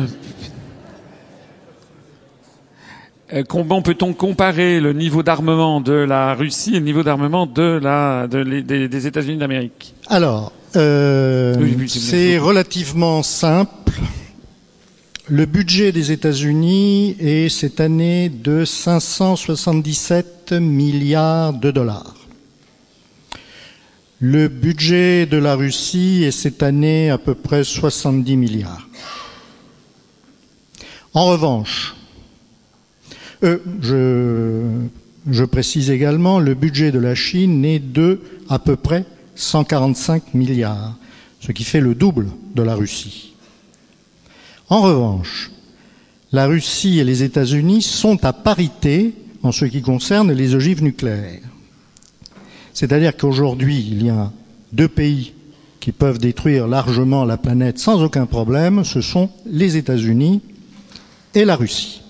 Euh, 3.32 3.44
comment 3.48 3.80
peut-on 3.82 4.12
comparer 4.12 4.80
le 4.80 4.92
niveau 4.92 5.22
d'armement 5.22 5.80
de 5.80 5.92
la 5.92 6.34
Russie 6.34 6.70
et 6.74 6.80
le 6.80 6.84
niveau 6.84 7.02
d'armement 7.02 7.46
de 7.46 7.78
la, 7.82 8.26
de, 8.26 8.42
des, 8.60 8.88
des 8.88 9.06
États-Unis 9.06 9.36
d'Amérique 9.38 9.94
Alors, 10.08 10.52
euh, 10.76 11.54
c'est 11.86 12.38
relativement 12.38 13.22
simple. 13.22 13.92
Le 15.28 15.46
budget 15.46 15.92
des 15.92 16.10
États-Unis 16.10 17.16
est 17.20 17.48
cette 17.48 17.78
année 17.80 18.28
de 18.28 18.64
577 18.64 20.52
milliards 20.54 21.52
de 21.52 21.70
dollars. 21.70 22.14
Le 24.18 24.48
budget 24.48 25.26
de 25.26 25.36
la 25.36 25.54
Russie 25.54 26.24
est 26.24 26.32
cette 26.32 26.64
année 26.64 27.10
à 27.10 27.18
peu 27.18 27.34
près 27.36 27.62
70 27.62 28.36
milliards. 28.36 28.88
En 31.14 31.26
revanche, 31.26 31.94
je, 33.42 34.70
je 35.30 35.44
précise 35.44 35.90
également, 35.90 36.38
le 36.38 36.54
budget 36.54 36.92
de 36.92 36.98
la 36.98 37.14
Chine 37.14 37.64
est 37.64 37.78
de 37.78 38.20
à 38.48 38.58
peu 38.58 38.76
près 38.76 39.04
145 39.34 40.34
milliards, 40.34 40.96
ce 41.40 41.52
qui 41.52 41.64
fait 41.64 41.80
le 41.80 41.94
double 41.94 42.28
de 42.54 42.62
la 42.62 42.74
Russie. 42.74 43.34
En 44.68 44.82
revanche, 44.82 45.50
la 46.32 46.46
Russie 46.46 46.98
et 47.00 47.04
les 47.04 47.22
États-Unis 47.22 47.82
sont 47.82 48.24
à 48.24 48.32
parité 48.32 49.14
en 49.42 49.52
ce 49.52 49.64
qui 49.64 49.82
concerne 49.82 50.32
les 50.32 50.54
ogives 50.54 50.82
nucléaires. 50.82 51.40
C'est-à-dire 52.72 53.16
qu'aujourd'hui, 53.16 53.84
il 53.90 54.04
y 54.04 54.10
a 54.10 54.30
deux 54.72 54.88
pays 54.88 55.32
qui 55.80 55.92
peuvent 55.92 56.18
détruire 56.18 56.68
largement 56.68 57.24
la 57.24 57.36
planète 57.36 57.78
sans 57.78 58.02
aucun 58.02 58.26
problème, 58.26 58.84
ce 58.84 59.00
sont 59.00 59.30
les 59.46 59.76
États-Unis 59.76 60.42
et 61.34 61.44
la 61.44 61.56
Russie. 61.56 62.02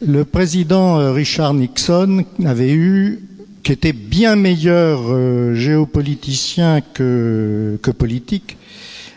Le 0.00 0.24
président 0.24 1.00
euh, 1.00 1.10
Richard 1.12 1.54
Nixon 1.54 2.24
avait 2.44 2.72
eu, 2.72 3.20
qui 3.64 3.72
était 3.72 3.92
bien 3.92 4.36
meilleur 4.36 5.00
euh, 5.08 5.54
géopoliticien 5.54 6.80
que, 6.80 7.78
que 7.82 7.90
politique, 7.90 8.56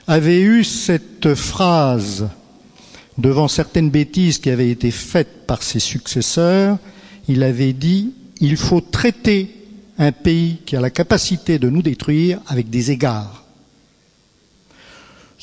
avait 0.07 0.41
eu 0.41 0.63
cette 0.63 1.35
phrase 1.35 2.29
devant 3.19 3.47
certaines 3.47 3.91
bêtises 3.91 4.39
qui 4.39 4.49
avaient 4.49 4.71
été 4.71 4.89
faites 4.89 5.45
par 5.45 5.61
ses 5.61 5.79
successeurs. 5.79 6.79
Il 7.27 7.43
avait 7.43 7.73
dit 7.73 8.13
il 8.39 8.57
faut 8.57 8.81
traiter 8.81 9.51
un 9.99 10.11
pays 10.11 10.57
qui 10.65 10.75
a 10.75 10.81
la 10.81 10.89
capacité 10.89 11.59
de 11.59 11.69
nous 11.69 11.83
détruire 11.83 12.39
avec 12.47 12.71
des 12.71 12.89
égards. 12.89 13.40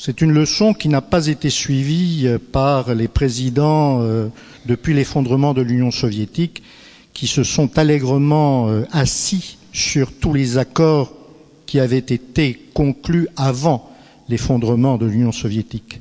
C'est 0.01 0.21
une 0.21 0.31
leçon 0.31 0.73
qui 0.73 0.87
n'a 0.87 1.01
pas 1.01 1.27
été 1.27 1.49
suivie 1.49 2.21
euh, 2.23 2.37
par 2.39 2.95
les 2.95 3.09
présidents 3.09 3.99
euh, 4.01 4.29
depuis 4.65 4.93
l'effondrement 4.93 5.53
de 5.53 5.61
l'Union 5.61 5.91
soviétique, 5.91 6.63
qui 7.13 7.27
se 7.27 7.43
sont 7.43 7.77
allègrement 7.77 8.69
euh, 8.69 8.85
assis 8.93 9.57
sur 9.73 10.13
tous 10.13 10.33
les 10.33 10.57
accords 10.57 11.11
qui 11.65 11.81
avaient 11.81 11.97
été 11.97 12.57
conclus 12.73 13.27
avant 13.35 13.91
l'effondrement 14.29 14.97
de 14.97 15.05
l'Union 15.05 15.33
soviétique. 15.33 15.99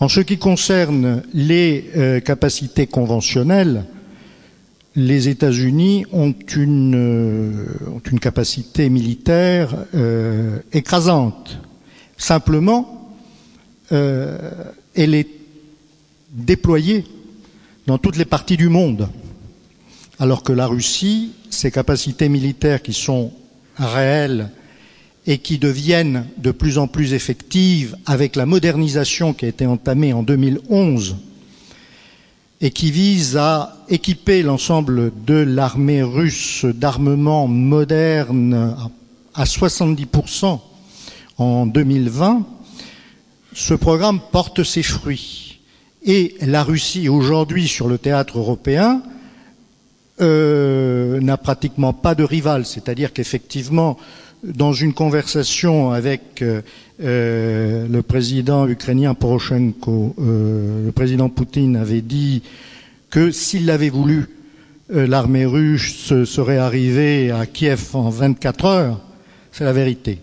En 0.00 0.08
ce 0.08 0.20
qui 0.20 0.38
concerne 0.38 1.22
les 1.34 2.22
capacités 2.24 2.86
conventionnelles, 2.86 3.84
les 4.96 5.28
États-Unis 5.28 6.06
ont 6.12 6.34
une, 6.56 7.66
ont 7.86 8.00
une 8.10 8.20
capacité 8.20 8.88
militaire 8.90 9.74
écrasante 10.72 11.58
Simplement, 12.18 13.14
euh, 13.92 14.50
elle 14.94 15.14
est 15.14 15.28
déployée 16.32 17.04
dans 17.86 17.96
toutes 17.96 18.16
les 18.16 18.24
parties 18.24 18.56
du 18.56 18.68
monde, 18.68 19.08
alors 20.18 20.42
que 20.42 20.52
la 20.52 20.66
Russie, 20.66 21.30
ses 21.48 21.70
capacités 21.70 22.28
militaires 22.28 22.82
qui 22.82 22.92
sont 22.92 23.32
réelles 23.76 24.50
et 25.26 25.38
qui 25.38 25.58
deviennent 25.58 26.26
de 26.38 26.50
plus 26.50 26.76
en 26.76 26.88
plus 26.88 27.12
effectives 27.14 27.96
avec 28.04 28.34
la 28.34 28.46
modernisation 28.46 29.32
qui 29.32 29.44
a 29.44 29.48
été 29.48 29.64
entamée 29.66 30.12
en 30.12 30.22
2011 30.22 31.16
et 32.60 32.70
qui 32.70 32.90
vise 32.90 33.36
à 33.36 33.76
équiper 33.88 34.42
l'ensemble 34.42 35.12
de 35.24 35.34
l'armée 35.34 36.02
russe 36.02 36.64
d'armements 36.64 37.46
modernes 37.46 38.76
à 39.34 39.44
70% 39.44 40.60
en 41.38 41.66
2020, 41.66 42.44
ce 43.54 43.74
programme 43.74 44.20
porte 44.32 44.62
ses 44.64 44.82
fruits. 44.82 45.60
Et 46.04 46.34
la 46.42 46.62
Russie, 46.62 47.08
aujourd'hui, 47.08 47.66
sur 47.68 47.88
le 47.88 47.98
théâtre 47.98 48.38
européen, 48.38 49.02
euh, 50.20 51.20
n'a 51.20 51.36
pratiquement 51.36 51.92
pas 51.92 52.14
de 52.14 52.24
rival. 52.24 52.66
C'est-à-dire 52.66 53.12
qu'effectivement, 53.12 53.96
dans 54.44 54.72
une 54.72 54.92
conversation 54.94 55.90
avec 55.92 56.42
euh, 56.42 56.60
euh, 57.02 57.86
le 57.88 58.02
président 58.02 58.66
ukrainien 58.66 59.14
Poroshenko, 59.14 60.14
le 60.18 60.90
président 60.94 61.28
Poutine 61.28 61.76
avait 61.76 62.00
dit 62.00 62.42
que 63.10 63.30
s'il 63.30 63.66
l'avait 63.66 63.88
voulu, 63.90 64.26
l'armée 64.90 65.46
russe 65.46 66.24
serait 66.24 66.58
arrivée 66.58 67.30
à 67.30 67.46
Kiev 67.46 67.90
en 67.94 68.08
24 68.08 68.64
heures. 68.64 69.00
C'est 69.52 69.64
la 69.64 69.72
vérité 69.72 70.18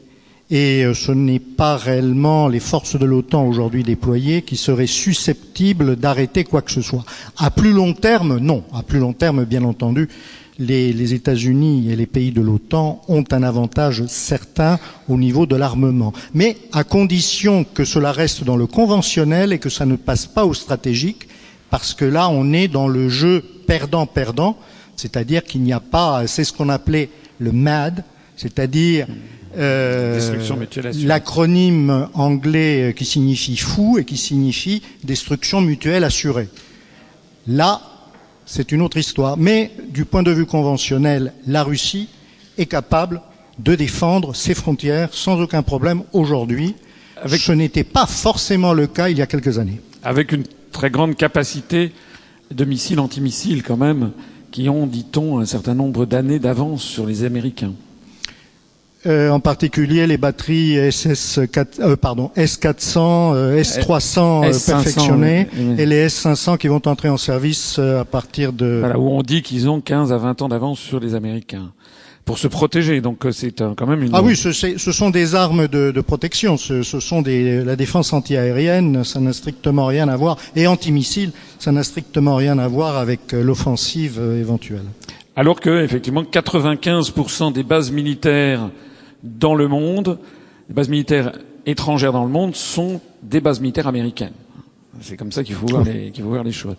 et 0.52 0.84
euh, 0.86 0.94
ce 0.94 1.12
n'est 1.12 1.40
pas 1.40 1.76
réellement 1.76 2.48
les 2.48 2.60
forces 2.60 2.98
de 2.98 3.06
l'OTAN 3.06 3.46
aujourd'hui 3.46 3.84
déployées 3.84 4.44
qui 4.44 4.58
seraient 4.58 4.88
susceptibles 4.88 5.96
d'arrêter 5.96 6.44
quoi 6.44 6.62
que 6.62 6.72
ce 6.72 6.82
soit. 6.82 7.04
À 7.38 7.50
plus 7.50 7.72
long 7.72 7.94
terme, 7.94 8.38
non. 8.38 8.64
À 8.74 8.84
plus 8.84 9.00
long 9.00 9.14
terme, 9.14 9.46
bien 9.46 9.64
entendu, 9.64 10.08
les, 10.60 10.94
les 10.94 11.14
États-Unis 11.14 11.92
et 11.92 11.96
les 11.96 12.06
pays 12.06 12.32
de 12.32 12.42
l'OTAN 12.42 13.02
ont 13.08 13.24
un 13.32 13.44
avantage 13.44 14.06
certain 14.06 14.80
au 15.10 15.18
niveau 15.18 15.46
de 15.46 15.56
l'armement, 15.56 16.14
mais 16.34 16.58
à 16.72 16.84
condition 16.84 17.66
que 17.66 17.84
cela 17.84 18.12
reste 18.12 18.44
dans 18.44 18.56
le 18.56 18.68
conventionnel 18.68 19.52
et 19.52 19.60
que 19.60 19.70
ça 19.70 19.86
ne 19.86 19.96
passe 19.96 20.28
pas 20.28 20.46
au 20.46 20.54
stratégique, 20.54 21.28
parce 21.70 21.94
que 21.94 22.06
là, 22.06 22.30
on 22.30 22.54
est 22.54 22.68
dans 22.68 22.88
le 22.88 23.10
jeu 23.10 23.44
perdant-perdant, 23.68 24.58
c'est-à-dire 24.96 25.44
qu'il 25.44 25.62
n'y 25.62 25.74
a 25.74 25.82
pas, 25.82 26.26
c'est 26.28 26.46
ce 26.46 26.54
qu'on 26.54 26.70
appelait 26.70 27.10
le 27.40 27.52
MAD, 27.52 28.04
c'est-à-dire 28.38 29.08
euh, 29.58 30.20
l'acronyme 31.04 32.10
anglais 32.14 32.94
qui 32.96 33.06
signifie 33.06 33.58
fou 33.58 33.98
et 33.98 34.06
qui 34.06 34.18
signifie 34.18 34.82
destruction 35.04 35.62
mutuelle 35.62 36.04
assurée. 36.04 36.50
Là, 37.48 37.82
c'est 38.46 38.72
une 38.72 38.82
autre 38.82 38.98
histoire. 38.98 39.38
Mais 39.38 39.72
du 39.90 40.06
point 40.06 40.24
de 40.24 40.32
vue 40.32 40.46
conventionnel, 40.46 41.34
la 41.48 41.64
Russie 41.64 42.10
est 42.58 42.66
capable 42.66 43.22
de 43.60 43.76
défendre 43.76 44.36
ses 44.36 44.54
frontières 44.54 45.10
sans 45.12 45.40
aucun 45.40 45.64
problème 45.64 46.04
aujourd'hui. 46.14 46.76
Avec... 47.22 47.40
Ce 47.40 47.52
n'était 47.52 47.84
pas 47.84 48.06
forcément 48.06 48.74
le 48.74 48.88
cas 48.88 49.10
il 49.10 49.18
y 49.18 49.22
a 49.22 49.28
quelques 49.28 49.58
années. 49.60 49.80
Avec 50.04 50.32
une 50.32 50.44
très 50.72 50.90
grande 50.90 51.16
capacité 51.16 51.92
de 52.52 52.66
missiles 52.66 53.00
antimissiles 53.00 53.64
quand 53.64 53.78
même, 53.78 54.12
qui 54.52 54.70
ont, 54.70 54.86
dit-on, 54.86 55.40
un 55.40 55.46
certain 55.46 55.74
nombre 55.74 56.06
d'années 56.06 56.40
d'avance 56.40 56.84
sur 56.84 57.06
les 57.06 57.24
Américains. 57.24 57.74
Euh, 59.08 59.30
en 59.30 59.40
particulier 59.40 60.08
les 60.08 60.18
batteries 60.18 60.78
SS4, 60.78 61.68
euh, 61.80 61.96
pardon, 61.96 62.32
S400, 62.36 63.36
euh, 63.36 63.62
S300 63.62 64.50
S500, 64.50 64.66
perfectionnées 64.66 65.48
oui, 65.54 65.66
oui. 65.70 65.76
et 65.78 65.86
les 65.86 66.08
S500 66.08 66.58
qui 66.58 66.68
vont 66.70 66.82
entrer 66.86 67.10
en 67.10 67.18
service 67.18 67.78
à 67.78 68.04
partir 68.04 68.52
de... 68.52 68.78
Voilà, 68.80 68.98
où 68.98 69.10
on 69.10 69.22
dit 69.22 69.44
qu'ils 69.44 69.70
ont 69.70 69.80
15 69.80 70.12
à 70.12 70.18
20 70.18 70.42
ans 70.42 70.50
d'avance 70.50 70.80
sur 70.80 71.00
les 71.00 71.14
Américains. 71.14 71.72
pour 72.24 72.40
se 72.40 72.48
protéger. 72.48 73.00
Donc 73.00 73.28
c'est 73.32 73.62
quand 73.76 73.86
même 73.86 74.02
une. 74.02 74.10
Ah 74.16 74.24
oui, 74.24 74.36
ce, 74.36 74.52
ce 74.52 74.92
sont 74.92 75.12
des 75.12 75.36
armes 75.36 75.68
de, 75.68 75.92
de 75.92 76.02
protection. 76.02 76.58
Ce, 76.58 76.82
ce, 76.82 77.00
sont 77.00 77.22
des 77.22 77.64
la 77.64 77.76
défense 77.76 78.12
antiaérienne. 78.12 79.04
Ça 79.04 79.20
n'a 79.20 79.34
strictement 79.34 79.86
rien 79.86 80.10
à 80.10 80.18
voir 80.18 80.38
et 80.56 80.66
antimissile. 80.66 81.32
Ça 81.60 81.72
n'a 81.72 81.84
strictement 81.84 82.36
rien 82.38 82.58
à 82.58 82.68
voir 82.68 82.98
avec 82.98 83.34
l'offensive 83.34 84.20
éventuelle. 84.40 84.86
Alors 85.36 85.60
que 85.60 85.84
effectivement, 85.84 86.24
95% 86.24 87.54
des 87.54 87.64
bases 87.64 87.92
militaires 87.92 88.70
dans 89.26 89.56
le 89.56 89.68
monde, 89.68 90.20
les 90.70 90.76
bases 90.76 90.90
militaires 90.90 91.34
étrangères 91.66 92.14
dans 92.14 92.24
le 92.24 92.32
monde, 92.32 92.56
sont 92.56 93.02
des 93.24 93.42
bases 93.42 93.60
militaires 93.60 93.88
américaines. 93.88 94.34
C'est 95.02 95.18
comme 95.18 95.32
ça 95.32 95.44
qu'il 95.44 95.56
faut, 95.56 95.68
voir 95.68 95.84
les, 95.84 96.12
qu'il 96.12 96.24
faut 96.24 96.30
voir 96.30 96.44
les 96.44 96.52
choses. 96.52 96.76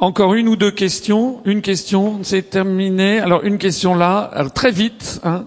Encore 0.00 0.34
une 0.34 0.48
ou 0.48 0.56
deux 0.56 0.70
questions. 0.70 1.40
Une 1.44 1.60
question, 1.60 2.20
c'est 2.22 2.50
terminé. 2.50 3.20
Alors 3.20 3.44
une 3.44 3.58
question 3.58 3.94
là, 3.94 4.18
Alors, 4.18 4.52
très 4.52 4.70
vite. 4.70 5.20
Hein. 5.22 5.46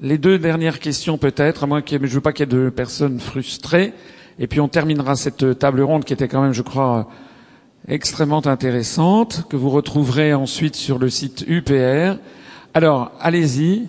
Les 0.00 0.18
deux 0.18 0.38
dernières 0.38 0.80
questions 0.80 1.16
peut-être, 1.16 1.62
à 1.62 1.66
moins 1.66 1.82
mais 1.88 2.08
je 2.08 2.14
veux 2.14 2.20
pas 2.20 2.32
qu'il 2.32 2.46
y 2.46 2.48
ait 2.48 2.58
de 2.64 2.70
personnes 2.70 3.20
frustrées. 3.20 3.92
Et 4.38 4.46
puis 4.46 4.60
on 4.60 4.68
terminera 4.68 5.14
cette 5.14 5.58
table 5.58 5.82
ronde 5.82 6.04
qui 6.04 6.12
était 6.12 6.26
quand 6.26 6.42
même, 6.42 6.52
je 6.52 6.62
crois, 6.62 7.08
extrêmement 7.86 8.44
intéressante, 8.46 9.44
que 9.48 9.56
vous 9.56 9.70
retrouverez 9.70 10.34
ensuite 10.34 10.74
sur 10.74 10.98
le 10.98 11.08
site 11.08 11.44
UPR. 11.46 12.16
Alors, 12.74 13.12
allez-y. 13.20 13.86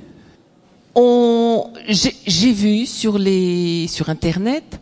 J'ai 0.95 2.51
vu 2.51 2.85
sur, 2.85 3.17
les, 3.17 3.88
sur 3.88 4.09
Internet 4.09 4.80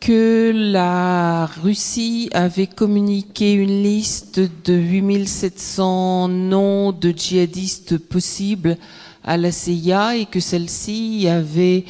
que 0.00 0.52
la 0.54 1.46
Russie 1.46 2.30
avait 2.32 2.68
communiqué 2.68 3.52
une 3.52 3.82
liste 3.82 4.38
de 4.38 4.74
8700 4.74 6.28
noms 6.28 6.92
de 6.92 7.10
djihadistes 7.10 7.98
possibles 7.98 8.76
à 9.24 9.36
la 9.36 9.50
CIA 9.50 10.16
et 10.16 10.26
que 10.26 10.38
celle-ci 10.40 11.26
avait 11.28 11.84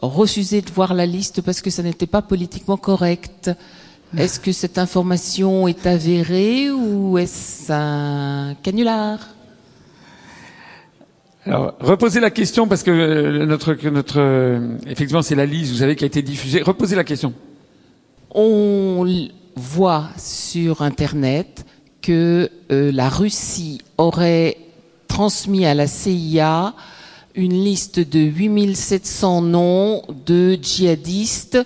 refusé 0.00 0.62
de 0.62 0.70
voir 0.70 0.94
la 0.94 1.06
liste 1.06 1.42
parce 1.42 1.60
que 1.60 1.70
ça 1.70 1.82
n'était 1.82 2.06
pas 2.06 2.22
politiquement 2.22 2.76
correct. 2.76 3.50
Est-ce 4.16 4.38
que 4.40 4.52
cette 4.52 4.78
information 4.78 5.66
est 5.68 5.86
avérée 5.86 6.70
ou 6.70 7.18
est-ce 7.18 7.70
un 7.72 8.54
canular? 8.62 9.18
Alors, 11.46 11.74
reposez 11.80 12.20
la 12.20 12.30
question 12.30 12.68
parce 12.68 12.82
que 12.82 12.90
euh, 12.90 13.46
notre, 13.46 13.74
notre 13.88 14.20
euh, 14.20 14.76
effectivement, 14.86 15.22
c'est 15.22 15.34
la 15.34 15.46
liste, 15.46 15.72
vous 15.72 15.78
savez, 15.78 15.96
qui 15.96 16.04
a 16.04 16.06
été 16.06 16.20
diffusée. 16.20 16.60
Reposez 16.60 16.96
la 16.96 17.04
question. 17.04 17.32
On 18.34 19.06
voit 19.56 20.08
sur 20.18 20.82
Internet 20.82 21.64
que 22.02 22.50
euh, 22.70 22.92
la 22.92 23.08
Russie 23.08 23.80
aurait 23.96 24.58
transmis 25.08 25.64
à 25.64 25.74
la 25.74 25.86
CIA 25.86 26.74
une 27.34 27.64
liste 27.64 28.00
de 28.00 28.20
8700 28.20 29.42
noms 29.42 30.02
de 30.26 30.58
djihadistes 30.60 31.58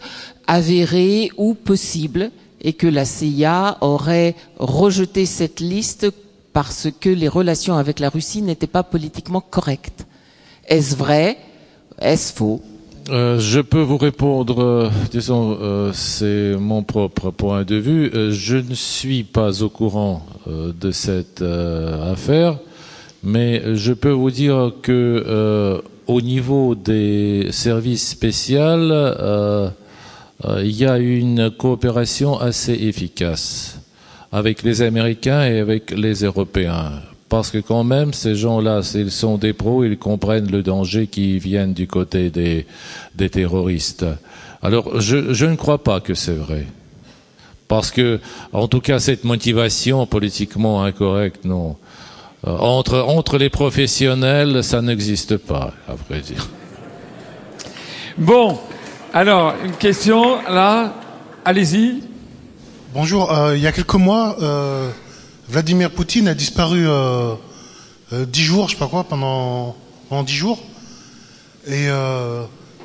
avérés 0.47 1.31
ou 1.37 1.55
possibles 1.55 2.31
et 2.61 2.75
que 2.75 2.87
la 2.87 3.05
CIA 3.05 3.79
aurait 3.81 4.37
rejeté 4.59 5.27
cette 5.27 5.61
liste 5.61 6.13
parce 6.55 6.89
que 7.01 7.11
les 7.11 7.29
relations 7.29 7.77
avec 7.77 7.99
la 7.99 8.09
Russie 8.09 8.41
n'étaient 8.41 8.67
pas 8.69 8.85
politiquement 8.85 9.43
correctes. 9.43 10.07
Est-ce 10.67 10.97
vrai? 10.97 11.37
Est-ce 12.01 12.33
faux? 12.33 12.63
Euh, 13.11 13.39
je 13.39 13.61
peux 13.61 13.83
vous 13.83 13.99
répondre, 13.99 14.63
euh, 14.63 14.89
disons, 15.11 15.59
euh, 15.61 15.91
c'est 15.93 16.55
mon 16.59 16.83
propre 16.83 17.31
point 17.31 17.65
de 17.65 17.75
vue. 17.75 18.11
Je 18.31 18.57
ne 18.57 18.73
suis 18.73 19.25
pas 19.25 19.63
au 19.63 19.69
courant 19.69 20.25
de 20.47 20.91
cette 20.91 21.43
affaire, 21.43 22.59
mais 23.23 23.75
je 23.75 23.93
peux 23.93 24.13
vous 24.13 24.31
dire 24.31 24.73
que 24.81 25.83
au 26.07 26.21
niveau 26.21 26.75
des 26.75 27.49
services 27.51 28.09
spéciaux, 28.11 28.79
il 30.59 30.71
y 30.71 30.87
a 30.87 30.99
une 30.99 31.51
coopération 31.51 32.39
assez 32.39 32.75
efficace 32.75 33.74
avec 34.35 34.65
les 34.65 34.83
Américains 34.83 35.47
et 35.47 35.61
avec 35.61 35.93
les 35.93 36.25
Européens. 36.25 36.91
Parce 37.29 37.53
que 37.53 37.59
quand 37.59 37.85
même, 37.85 38.13
ces 38.13 38.35
gens-là, 38.35 38.83
s'ils 38.83 39.13
sont 39.13 39.39
des 39.39 39.53
pros, 39.53 39.85
ils 39.85 39.97
comprennent 39.97 40.51
le 40.51 40.65
danger 40.65 41.07
qui 41.07 41.39
vient 41.39 41.69
du 41.69 41.87
côté 41.87 42.31
des, 42.31 42.67
terroristes. 43.31 44.05
Alors, 44.61 45.01
je, 45.01 45.33
je 45.33 45.47
ne 45.47 45.55
crois 45.55 45.85
pas 45.85 46.01
que 46.01 46.15
c'est 46.15 46.35
vrai. 46.35 46.67
Parce 47.69 47.93
que, 47.93 48.19
en 48.53 48.67
tout 48.67 48.81
cas, 48.81 48.99
cette 48.99 49.23
motivation 49.23 50.05
politiquement 50.05 50.83
incorrecte, 50.83 51.45
non. 51.45 51.77
Euh, 52.45 52.57
entre, 52.59 52.99
entre 52.99 53.39
les 53.39 53.51
professionnels, 53.51 54.65
ça 54.65 54.83
n'existe 54.83 55.37
pas, 55.37 55.73
à 55.89 55.95
vrai 55.95 56.21
dire. 56.21 56.49
Bon, 58.19 58.59
alors, 59.13 59.55
une 59.65 59.77
question, 59.77 60.39
là, 60.51 60.93
allez-y. 61.45 62.14
Bonjour. 62.95 63.33
Euh, 63.33 63.57
il 63.57 63.61
y 63.61 63.67
a 63.67 63.73
quelques 63.73 63.95
mois, 63.95 64.37
euh, 64.41 64.89
Vladimir 65.49 65.91
Poutine 65.91 66.29
a 66.29 66.35
disparu 66.35 66.85
euh, 66.87 67.35
dix 68.13 68.45
jours, 68.45 68.69
je 68.69 68.75
sais 68.75 68.79
pas 68.79 68.87
quoi, 68.87 69.03
pendant 69.03 69.75
pendant 70.09 70.23
dix 70.23 70.37
jours. 70.37 70.63
Et 71.67 71.89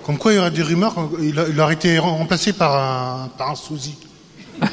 comme 0.04 0.18
quoi, 0.18 0.34
il 0.34 0.38
y 0.38 0.40
aurait 0.40 0.50
des 0.50 0.64
rumeurs, 0.64 0.96
il, 1.22 1.40
a, 1.40 1.48
il 1.48 1.62
aurait 1.62 1.76
été 1.76 2.00
remplacé 2.00 2.54
par 2.54 2.76
un 2.76 3.30
par 3.38 3.52
un 3.52 3.56
souzi. 3.56 3.98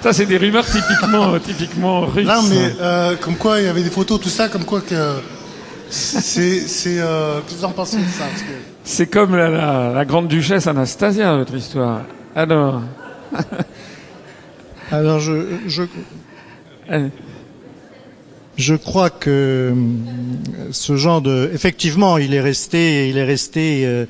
Ça, 0.00 0.12
c'est 0.12 0.26
des 0.26 0.36
rumeurs 0.36 0.64
typiquement 0.64 1.36
typiquement 1.40 2.02
russes. 2.02 2.24
Non, 2.24 2.42
mais 2.44 3.16
comme 3.20 3.34
quoi, 3.34 3.58
il 3.60 3.64
y 3.64 3.68
avait 3.68 3.82
des 3.82 3.90
photos, 3.90 4.20
tout 4.20 4.28
ça, 4.28 4.48
comme 4.48 4.64
quoi 4.64 4.80
que 4.80 5.16
c'est 5.90 6.60
c'est. 6.60 6.98
Qu'est-ce 6.98 7.52
que 7.52 7.58
vous 7.58 7.64
en 7.64 7.72
pensez 7.72 7.96
de 7.96 8.02
ça 8.04 8.26
Parce 8.30 8.42
que... 8.42 8.54
C'est 8.84 9.08
comme 9.08 9.34
la, 9.34 9.48
la, 9.48 9.92
la 9.92 10.04
grande 10.04 10.28
duchesse 10.28 10.68
Anastasia, 10.68 11.36
votre 11.36 11.56
histoire. 11.56 12.02
Alors. 12.36 12.80
Alors 14.90 15.20
je, 15.20 15.42
je, 15.66 15.82
je 18.56 18.74
crois 18.74 19.10
que 19.10 19.30
euh, 19.30 19.74
ce 20.72 20.96
genre 20.96 21.20
de, 21.20 21.50
effectivement, 21.52 22.16
il 22.16 22.32
est 22.32 22.40
resté, 22.40 23.10
il 23.10 23.18
est 23.18 23.24
resté, 23.24 23.84
euh, 23.84 24.06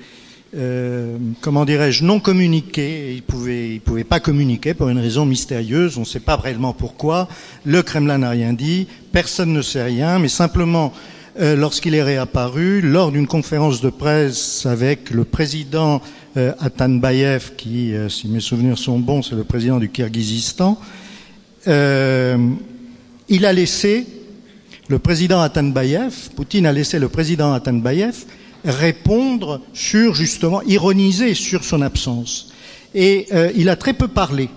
euh, 0.56 1.16
comment 1.40 1.64
dirais-je, 1.64 2.04
non 2.04 2.20
communiqué. 2.20 3.12
Il 3.12 3.22
pouvait, 3.22 3.70
il 3.70 3.80
pouvait 3.80 4.04
pas 4.04 4.20
communiquer 4.20 4.72
pour 4.72 4.88
une 4.88 5.00
raison 5.00 5.26
mystérieuse. 5.26 5.98
On 5.98 6.02
ne 6.02 6.06
sait 6.06 6.20
pas 6.20 6.36
réellement 6.36 6.72
pourquoi. 6.72 7.28
Le 7.64 7.82
Kremlin 7.82 8.18
n'a 8.18 8.30
rien 8.30 8.52
dit. 8.52 8.86
Personne 9.10 9.52
ne 9.52 9.62
sait 9.62 9.82
rien, 9.82 10.18
mais 10.20 10.28
simplement. 10.28 10.92
Euh, 11.40 11.54
lorsqu'il 11.54 11.94
est 11.94 12.02
réapparu, 12.02 12.80
lors 12.80 13.12
d'une 13.12 13.28
conférence 13.28 13.80
de 13.80 13.90
presse 13.90 14.66
avec 14.66 15.10
le 15.10 15.22
président 15.22 16.02
euh, 16.36 16.52
Atanbayev, 16.58 17.52
qui, 17.56 17.94
euh, 17.94 18.08
si 18.08 18.26
mes 18.26 18.40
souvenirs 18.40 18.76
sont 18.76 18.98
bons, 18.98 19.22
c'est 19.22 19.36
le 19.36 19.44
président 19.44 19.78
du 19.78 19.88
Kirghizistan, 19.88 20.80
il 21.66 23.44
a 23.44 23.52
laissé 23.52 24.06
le 24.88 24.98
président 24.98 25.40
Atanbayev, 25.40 26.30
Poutine 26.34 26.66
a 26.66 26.72
laissé 26.72 26.98
le 26.98 27.08
président 27.08 27.52
Atanbayev 27.52 28.24
répondre 28.64 29.60
sur, 29.74 30.14
justement, 30.14 30.62
ironiser 30.62 31.34
sur 31.34 31.62
son 31.62 31.82
absence. 31.82 32.52
Et 32.94 33.28
il 33.54 33.68
a 33.68 33.76
très 33.76 33.92
peu 33.92 34.08
parlé. 34.08 34.48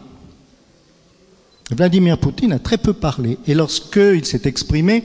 Vladimir 1.70 2.18
Poutine 2.18 2.54
a 2.54 2.60
très 2.60 2.78
peu 2.78 2.94
parlé. 2.94 3.38
Et 3.46 3.54
lorsqu'il 3.54 4.24
s'est 4.24 4.44
exprimé, 4.46 5.04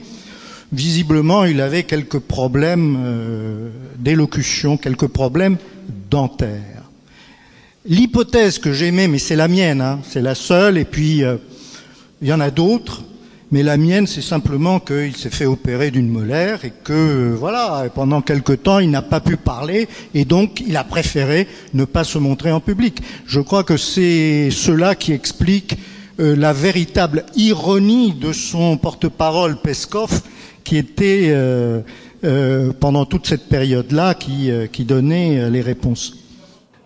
visiblement, 0.71 1.45
il 1.45 1.61
avait 1.61 1.83
quelques 1.83 2.19
problèmes 2.19 2.97
euh, 2.99 3.69
d'élocution, 3.97 4.77
quelques 4.77 5.07
problèmes 5.07 5.57
dentaires. 6.09 6.83
L'hypothèse 7.85 8.59
que 8.59 8.73
j'aimais, 8.73 9.07
mais 9.07 9.19
c'est 9.19 9.37
la 9.37 9.47
mienne, 9.47 9.81
hein, 9.81 9.99
c'est 10.07 10.21
la 10.21 10.35
seule, 10.35 10.77
et 10.77 10.85
puis 10.85 11.23
euh, 11.23 11.37
il 12.21 12.27
y 12.27 12.33
en 12.33 12.41
a 12.41 12.51
d'autres, 12.51 13.03
mais 13.49 13.63
la 13.63 13.77
mienne, 13.77 14.07
c'est 14.07 14.21
simplement 14.21 14.81
qu'il 14.81 15.15
s'est 15.15 15.29
fait 15.29 15.45
opérer 15.45 15.89
d'une 15.89 16.09
molaire 16.09 16.65
et 16.65 16.73
que, 16.83 16.91
euh, 16.91 17.35
voilà, 17.39 17.85
pendant 17.95 18.21
quelque 18.21 18.51
temps, 18.51 18.79
il 18.79 18.91
n'a 18.91 19.01
pas 19.01 19.21
pu 19.21 19.37
parler 19.37 19.87
et 20.13 20.25
donc 20.25 20.59
il 20.59 20.75
a 20.75 20.83
préféré 20.83 21.47
ne 21.73 21.85
pas 21.85 22.03
se 22.03 22.17
montrer 22.17 22.51
en 22.51 22.59
public. 22.59 23.01
Je 23.25 23.39
crois 23.39 23.63
que 23.63 23.77
c'est 23.77 24.49
cela 24.51 24.95
qui 24.95 25.13
explique 25.13 25.77
la 26.19 26.51
véritable 26.51 27.25
ironie 27.35 28.11
de 28.11 28.33
son 28.33 28.75
porte-parole 28.75 29.61
Peskov, 29.61 30.23
qui 30.67 30.75
était 30.75 31.27
euh, 31.29 31.79
euh, 32.25 32.73
pendant 32.77 33.05
toute 33.05 33.25
cette 33.25 33.47
période-là 33.47 34.15
qui, 34.15 34.51
euh, 34.51 34.67
qui 34.67 34.83
donnait 34.83 35.49
les 35.49 35.61
réponses. 35.61 36.13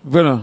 Voilà. 0.06 0.42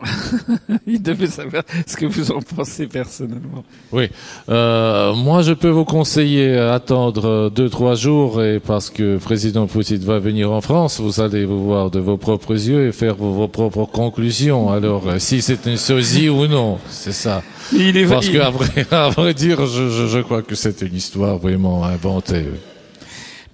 Il 0.86 1.02
devait 1.02 1.26
savoir 1.26 1.64
ce 1.84 1.96
que 1.96 2.06
vous 2.06 2.30
en 2.30 2.40
pensez 2.40 2.86
personnellement. 2.86 3.64
Oui, 3.90 4.10
euh, 4.48 5.12
moi 5.12 5.42
je 5.42 5.52
peux 5.54 5.70
vous 5.70 5.84
conseiller 5.84 6.56
attendre 6.56 7.50
deux 7.50 7.68
trois 7.68 7.96
jours 7.96 8.40
et 8.44 8.60
parce 8.60 8.90
que 8.90 9.16
président 9.16 9.66
Poutine 9.66 10.04
va 10.04 10.20
venir 10.20 10.52
en 10.52 10.60
France, 10.60 11.00
vous 11.00 11.20
allez 11.20 11.44
vous 11.44 11.64
voir 11.64 11.90
de 11.90 11.98
vos 11.98 12.16
propres 12.16 12.52
yeux 12.52 12.86
et 12.86 12.92
faire 12.92 13.16
vos, 13.16 13.32
vos 13.32 13.48
propres 13.48 13.86
conclusions. 13.86 14.70
Alors 14.70 15.02
si 15.18 15.42
c'est 15.42 15.66
une 15.66 15.76
sosie 15.76 16.28
ou 16.28 16.46
non, 16.46 16.78
c'est 16.88 17.10
ça. 17.10 17.42
Il 17.72 17.96
est 17.96 18.06
parce 18.06 18.28
qu'à 18.28 18.50
vrai, 18.50 18.86
à 18.92 19.08
vrai 19.08 19.34
dire, 19.34 19.66
je, 19.66 19.88
je, 19.88 20.06
je 20.06 20.18
crois 20.20 20.42
que 20.42 20.54
c'est 20.54 20.80
une 20.82 20.94
histoire 20.94 21.38
vraiment 21.38 21.84
inventée. 21.84 22.44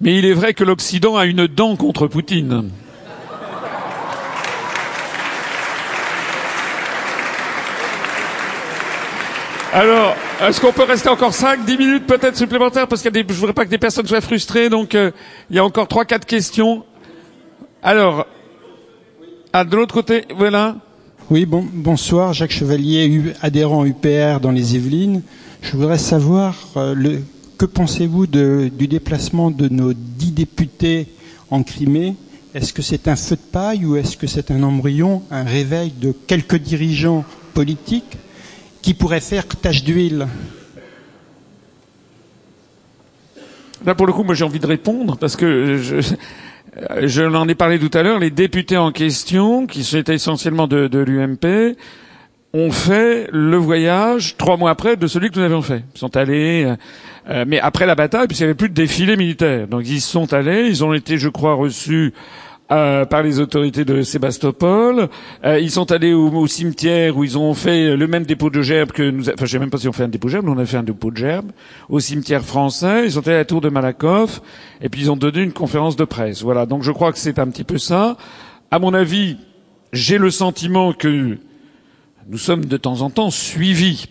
Mais 0.01 0.17
il 0.17 0.25
est 0.25 0.33
vrai 0.33 0.53
que 0.53 0.63
l'Occident 0.63 1.15
a 1.15 1.25
une 1.25 1.47
dent 1.47 1.75
contre 1.75 2.07
Poutine. 2.07 2.69
Alors, 9.71 10.15
est-ce 10.41 10.61
qu'on 10.61 10.71
peut 10.71 10.83
rester 10.83 11.09
encore 11.09 11.33
5, 11.33 11.65
10 11.65 11.77
minutes 11.77 12.07
peut-être 12.07 12.37
supplémentaires 12.37 12.87
Parce 12.87 13.01
que 13.01 13.09
je 13.13 13.33
voudrais 13.33 13.53
pas 13.53 13.65
que 13.65 13.69
des 13.69 13.77
personnes 13.77 14.07
soient 14.07 14.21
frustrées, 14.21 14.69
donc 14.69 14.95
euh, 14.95 15.11
il 15.49 15.57
y 15.57 15.59
a 15.59 15.65
encore 15.65 15.89
trois, 15.89 16.05
quatre 16.05 16.25
questions. 16.25 16.85
Alors, 17.83 18.25
à 19.51 19.65
de 19.65 19.75
l'autre 19.75 19.93
côté, 19.93 20.25
voilà. 20.37 20.77
Oui, 21.29 21.45
bon, 21.45 21.65
bonsoir, 21.73 22.31
Jacques 22.31 22.51
Chevalier, 22.51 23.33
adhérent 23.41 23.85
UPR 23.85 24.39
dans 24.41 24.51
les 24.51 24.75
Yvelines. 24.75 25.23
Je 25.61 25.75
voudrais 25.75 25.97
savoir 25.97 26.55
euh, 26.77 26.93
le, 26.93 27.21
que 27.57 27.65
pensez-vous 27.65 28.27
du 28.27 28.87
déplacement 28.87 29.51
de 29.51 29.67
nos 29.69 29.93
dix 29.93 30.31
députés 30.31 31.07
en 31.49 31.63
Crimée? 31.63 32.15
Est-ce 32.53 32.73
que 32.73 32.81
c'est 32.81 33.07
un 33.07 33.15
feu 33.15 33.35
de 33.35 33.51
paille 33.51 33.85
ou 33.85 33.95
est-ce 33.95 34.17
que 34.17 34.27
c'est 34.27 34.51
un 34.51 34.63
embryon, 34.63 35.23
un 35.31 35.43
réveil 35.43 35.91
de 35.91 36.13
quelques 36.27 36.57
dirigeants 36.57 37.25
politiques 37.53 38.17
qui 38.81 38.93
pourraient 38.93 39.21
faire 39.21 39.45
tache 39.47 39.83
d'huile? 39.83 40.27
Là, 43.85 43.93
pour 43.93 44.07
le 44.07 44.13
coup, 44.13 44.23
moi, 44.23 44.35
j'ai 44.35 44.45
envie 44.45 44.59
de 44.59 44.67
répondre 44.67 45.17
parce 45.17 45.35
que 45.35 45.77
je, 45.77 47.21
l'en 47.21 47.47
ai 47.47 47.55
parlé 47.55 47.77
tout 47.77 47.95
à 47.95 48.03
l'heure. 48.03 48.19
Les 48.19 48.31
députés 48.31 48.77
en 48.77 48.91
question, 48.91 49.67
qui 49.67 49.81
étaient 49.95 50.15
essentiellement 50.15 50.67
de, 50.67 50.87
de 50.87 50.99
l'UMP, 50.99 51.75
ont 52.53 52.71
fait 52.71 53.27
le 53.31 53.57
voyage 53.57 54.37
trois 54.37 54.55
mois 54.55 54.71
après 54.71 54.95
de 54.95 55.07
celui 55.07 55.29
que 55.29 55.37
nous 55.37 55.45
avions 55.45 55.61
fait. 55.61 55.83
Ils 55.93 55.99
sont 55.99 56.15
allés, 56.15 56.73
euh, 57.29 57.45
mais 57.47 57.59
après 57.59 57.85
la 57.85 57.95
bataille, 57.95 58.27
puisqu'il 58.27 58.43
n'y 58.43 58.49
avait 58.49 58.57
plus 58.57 58.69
de 58.69 58.73
défilé 58.73 59.17
militaire. 59.17 59.67
Donc 59.67 59.83
ils 59.85 60.01
sont 60.01 60.33
allés, 60.33 60.67
ils 60.67 60.83
ont 60.83 60.93
été, 60.93 61.17
je 61.17 61.29
crois, 61.29 61.55
reçus 61.55 62.13
euh, 62.71 63.05
par 63.05 63.23
les 63.23 63.39
autorités 63.39 63.85
de 63.85 64.01
Sébastopol. 64.01 65.09
Euh, 65.43 65.59
ils 65.59 65.71
sont 65.71 65.91
allés 65.91 66.13
au, 66.13 66.47
cimetière 66.47 67.17
où 67.17 67.23
ils 67.23 67.37
ont 67.37 67.53
fait 67.53 67.95
le 67.95 68.07
même 68.07 68.25
dépôt 68.25 68.49
de 68.49 68.61
gerbes 68.61 68.91
que 68.91 69.09
nous. 69.09 69.29
Enfin, 69.29 69.45
je 69.45 69.51
sais 69.51 69.59
même 69.59 69.69
pas 69.69 69.77
si 69.77 69.87
on 69.87 69.91
fait 69.91 70.03
un 70.03 70.07
dépôt 70.07 70.27
de 70.27 70.33
gerbes, 70.33 70.49
on 70.49 70.57
a 70.57 70.65
fait 70.65 70.77
un 70.77 70.83
dépôt 70.83 71.11
de 71.11 71.17
gerbes 71.17 71.51
au 71.89 71.99
cimetière 71.99 72.43
français. 72.43 73.05
Ils 73.05 73.11
sont 73.13 73.27
allés 73.27 73.37
à 73.37 73.39
la 73.39 73.45
tour 73.45 73.61
de 73.61 73.69
Malakoff 73.69 74.41
et 74.81 74.89
puis 74.89 75.01
ils 75.01 75.11
ont 75.11 75.17
donné 75.17 75.41
une 75.41 75.53
conférence 75.53 75.95
de 75.95 76.05
presse. 76.05 76.43
Voilà. 76.43 76.65
Donc 76.65 76.83
je 76.83 76.91
crois 76.91 77.11
que 77.11 77.19
c'est 77.19 77.39
un 77.39 77.47
petit 77.47 77.63
peu 77.63 77.77
ça. 77.77 78.17
À 78.69 78.79
mon 78.79 78.93
avis, 78.93 79.37
j'ai 79.93 80.17
le 80.17 80.29
sentiment 80.29 80.93
que 80.93 81.37
nous 82.27 82.37
sommes 82.37 82.65
de 82.65 82.77
temps 82.77 83.01
en 83.01 83.09
temps 83.09 83.29
suivis. 83.29 84.07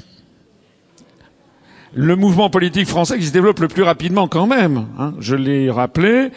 Le 1.94 2.16
mouvement 2.16 2.50
politique 2.50 2.88
français 2.88 3.18
qui 3.18 3.26
se 3.26 3.32
développe 3.32 3.60
le 3.60 3.68
plus 3.68 3.82
rapidement 3.82 4.26
quand 4.26 4.46
même, 4.46 4.86
hein, 4.98 5.14
je 5.20 5.36
l'ai 5.36 5.70
rappelé, 5.70 6.30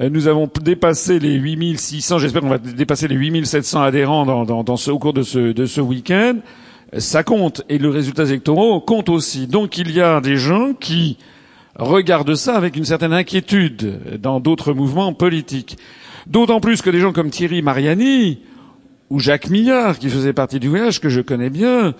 nous 0.00 0.28
avons 0.28 0.48
dépassé 0.62 1.18
les 1.18 1.34
8600, 1.34 2.18
j'espère 2.18 2.42
qu'on 2.42 2.48
va 2.48 2.58
dépasser 2.58 3.08
les 3.08 3.16
8700 3.16 3.82
adhérents 3.82 4.24
dans, 4.24 4.44
dans, 4.44 4.62
dans 4.62 4.76
au 4.76 4.98
cours 4.98 5.12
de 5.12 5.22
ce, 5.22 5.52
de 5.52 5.66
ce 5.66 5.80
week-end. 5.80 6.36
Ça 6.96 7.22
compte. 7.22 7.62
Et 7.68 7.78
le 7.78 7.88
résultat 7.88 8.24
électoral 8.24 8.80
compte 8.86 9.08
aussi. 9.08 9.46
Donc 9.46 9.78
il 9.78 9.92
y 9.92 10.00
a 10.00 10.20
des 10.20 10.36
gens 10.36 10.72
qui 10.74 11.18
regardent 11.76 12.34
ça 12.34 12.56
avec 12.56 12.76
une 12.76 12.84
certaine 12.84 13.12
inquiétude 13.12 14.18
dans 14.20 14.40
d'autres 14.40 14.72
mouvements 14.72 15.12
politiques. 15.12 15.76
D'autant 16.26 16.60
plus 16.60 16.82
que 16.82 16.90
des 16.90 17.00
gens 17.00 17.12
comme 17.12 17.30
Thierry 17.30 17.62
Mariani 17.62 18.40
ou 19.08 19.18
Jacques 19.18 19.50
Millard, 19.50 19.98
qui 19.98 20.08
faisait 20.08 20.32
partie 20.32 20.60
du 20.60 20.68
voyage, 20.68 21.00
que 21.00 21.08
je 21.08 21.20
connais 21.20 21.50
bien, 21.50 21.94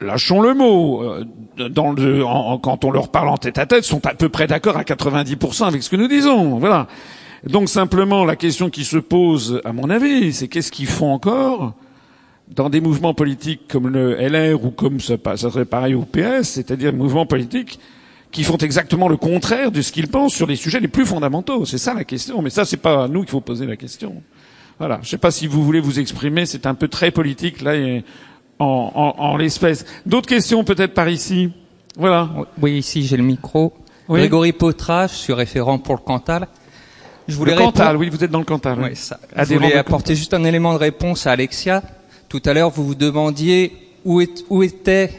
lâchons 0.00 0.40
le 0.40 0.54
mot, 0.54 1.02
dans 1.70 1.92
le, 1.92 2.24
en, 2.24 2.58
quand 2.58 2.84
on 2.84 2.90
leur 2.90 3.08
parle 3.10 3.28
en 3.28 3.36
tête 3.36 3.58
à 3.58 3.66
tête, 3.66 3.84
sont 3.84 4.04
à 4.06 4.14
peu 4.14 4.28
près 4.28 4.46
d'accord 4.46 4.76
à 4.76 4.82
90% 4.82 5.66
avec 5.66 5.82
ce 5.82 5.90
que 5.90 5.96
nous 5.96 6.08
disons. 6.08 6.58
Voilà. 6.58 6.86
Donc 7.44 7.68
simplement, 7.68 8.24
la 8.24 8.36
question 8.36 8.70
qui 8.70 8.84
se 8.84 8.96
pose, 8.96 9.60
à 9.64 9.72
mon 9.72 9.90
avis, 9.90 10.32
c'est 10.32 10.48
qu'est-ce 10.48 10.72
qu'ils 10.72 10.86
font 10.86 11.12
encore 11.12 11.74
dans 12.54 12.70
des 12.70 12.80
mouvements 12.80 13.14
politiques 13.14 13.62
comme 13.68 13.88
le 13.88 14.14
LR 14.14 14.64
ou 14.64 14.70
comme 14.70 15.00
ça, 15.00 15.16
serait 15.36 15.64
pareil 15.64 15.94
au 15.94 16.02
PS, 16.02 16.48
c'est-à-dire 16.48 16.92
mouvements 16.92 17.26
politiques 17.26 17.78
qui 18.30 18.44
font 18.44 18.56
exactement 18.56 19.08
le 19.08 19.16
contraire 19.16 19.70
de 19.70 19.80
ce 19.80 19.92
qu'ils 19.92 20.08
pensent 20.08 20.34
sur 20.34 20.46
les 20.46 20.56
sujets 20.56 20.80
les 20.80 20.88
plus 20.88 21.06
fondamentaux. 21.06 21.64
C'est 21.64 21.78
ça 21.78 21.94
la 21.94 22.04
question. 22.04 22.42
Mais 22.42 22.50
ça, 22.50 22.64
c'est 22.64 22.76
pas 22.76 23.04
à 23.04 23.08
nous 23.08 23.20
qu'il 23.20 23.30
faut 23.30 23.40
poser 23.40 23.66
la 23.66 23.76
question. 23.76 24.22
Voilà. 24.78 25.00
Je 25.02 25.08
sais 25.08 25.18
pas 25.18 25.30
si 25.30 25.46
vous 25.46 25.64
voulez 25.64 25.80
vous 25.80 25.98
exprimer. 25.98 26.44
C'est 26.44 26.66
un 26.66 26.74
peu 26.74 26.88
très 26.88 27.10
politique 27.10 27.62
là. 27.62 27.74
Et 27.76 28.04
en, 28.58 28.92
en, 28.94 29.22
en 29.22 29.36
l'espèce. 29.36 29.84
D'autres 30.06 30.28
questions 30.28 30.64
peut-être 30.64 30.94
par 30.94 31.08
ici? 31.08 31.50
Voilà. 31.96 32.28
Oui, 32.60 32.78
ici 32.78 33.04
j'ai 33.04 33.16
le 33.16 33.22
micro. 33.22 33.72
Oui. 34.08 34.20
Grégory 34.20 34.52
Potrage, 34.52 35.10
je 35.10 35.16
suis 35.16 35.32
référent 35.32 35.78
pour 35.78 35.94
le 35.94 36.00
Cantal. 36.00 36.48
Je 37.26 37.36
voulais 37.36 37.52
le 37.52 37.58
Cantal, 37.58 37.88
répondre... 37.88 38.00
oui, 38.00 38.08
vous 38.08 38.24
êtes 38.24 38.30
dans 38.30 38.38
le 38.38 38.44
Cantal. 38.44 38.78
Oui, 38.80 38.96
ça. 38.96 39.20
Je 39.36 39.54
voulais 39.54 39.74
apporter 39.74 40.14
juste 40.14 40.32
un 40.32 40.44
élément 40.44 40.72
de 40.72 40.78
réponse 40.78 41.26
à 41.26 41.32
Alexia. 41.32 41.82
Tout 42.28 42.40
à 42.46 42.54
l'heure, 42.54 42.70
vous 42.70 42.86
vous 42.86 42.94
demandiez 42.94 43.76
où, 44.04 44.22
est, 44.22 44.44
où 44.48 44.62
étaient 44.62 45.12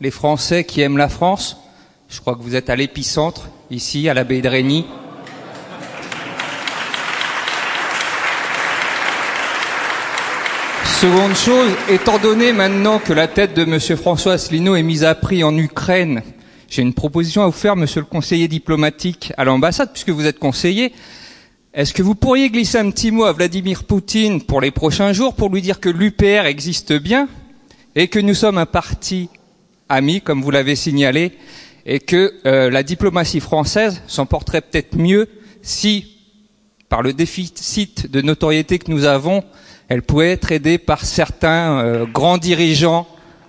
les 0.00 0.10
Français 0.10 0.64
qui 0.64 0.80
aiment 0.80 0.96
la 0.96 1.08
France. 1.08 1.56
Je 2.08 2.20
crois 2.20 2.34
que 2.34 2.42
vous 2.42 2.56
êtes 2.56 2.70
à 2.70 2.76
l'épicentre, 2.76 3.50
ici, 3.70 4.08
à 4.08 4.14
la 4.14 4.24
baie 4.24 4.40
de 4.40 4.48
Rény. 4.48 4.84
Seconde 11.00 11.36
chose, 11.36 11.70
étant 11.88 12.18
donné 12.18 12.52
maintenant 12.52 12.98
que 12.98 13.12
la 13.12 13.28
tête 13.28 13.54
de 13.54 13.62
M. 13.62 13.78
François 13.96 14.32
Asselineau 14.32 14.74
est 14.74 14.82
mise 14.82 15.04
à 15.04 15.14
prix 15.14 15.44
en 15.44 15.56
Ukraine, 15.56 16.22
j'ai 16.68 16.82
une 16.82 16.92
proposition 16.92 17.42
à 17.44 17.46
vous 17.46 17.52
faire, 17.52 17.76
Monsieur 17.76 18.00
le 18.00 18.06
conseiller 18.06 18.48
diplomatique 18.48 19.32
à 19.36 19.44
l'ambassade, 19.44 19.90
puisque 19.92 20.10
vous 20.10 20.26
êtes 20.26 20.40
conseiller. 20.40 20.92
Est-ce 21.72 21.94
que 21.94 22.02
vous 22.02 22.16
pourriez 22.16 22.50
glisser 22.50 22.78
un 22.78 22.90
petit 22.90 23.12
mot 23.12 23.26
à 23.26 23.32
Vladimir 23.32 23.84
Poutine 23.84 24.42
pour 24.42 24.60
les 24.60 24.72
prochains 24.72 25.12
jours 25.12 25.36
pour 25.36 25.50
lui 25.50 25.62
dire 25.62 25.78
que 25.78 25.88
l'UPR 25.88 26.46
existe 26.46 26.92
bien 26.92 27.28
et 27.94 28.08
que 28.08 28.18
nous 28.18 28.34
sommes 28.34 28.58
un 28.58 28.66
parti 28.66 29.28
ami, 29.88 30.20
comme 30.20 30.42
vous 30.42 30.50
l'avez 30.50 30.74
signalé, 30.74 31.30
et 31.86 32.00
que 32.00 32.34
euh, 32.44 32.70
la 32.70 32.82
diplomatie 32.82 33.38
française 33.38 34.02
s'en 34.08 34.26
porterait 34.26 34.62
peut-être 34.62 34.96
mieux 34.96 35.28
si, 35.62 36.16
par 36.88 37.02
le 37.02 37.12
déficit 37.12 38.10
de 38.10 38.20
notoriété 38.20 38.80
que 38.80 38.90
nous 38.90 39.04
avons, 39.04 39.44
elle 39.88 40.02
pouvait 40.02 40.32
être 40.32 40.52
aidée 40.52 40.76
par 40.76 41.04
certains 41.04 41.80
euh, 41.80 42.04
grands 42.04 42.36
dirigeants 42.36 43.06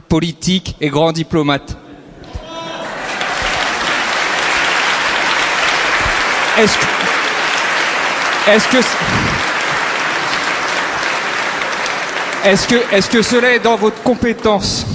politiques 0.07 0.75
et 0.79 0.87
grands 0.87 1.11
diplomates. 1.11 1.77
Est-ce 6.57 6.77
que, 6.77 6.85
est-ce 8.51 8.67
que, 8.69 8.77
est-ce 12.47 12.67
que, 12.67 12.95
est-ce 12.95 13.09
que 13.09 13.21
cela 13.21 13.53
est 13.53 13.59
dans 13.59 13.75
votre 13.75 14.01
compétence? 14.01 14.85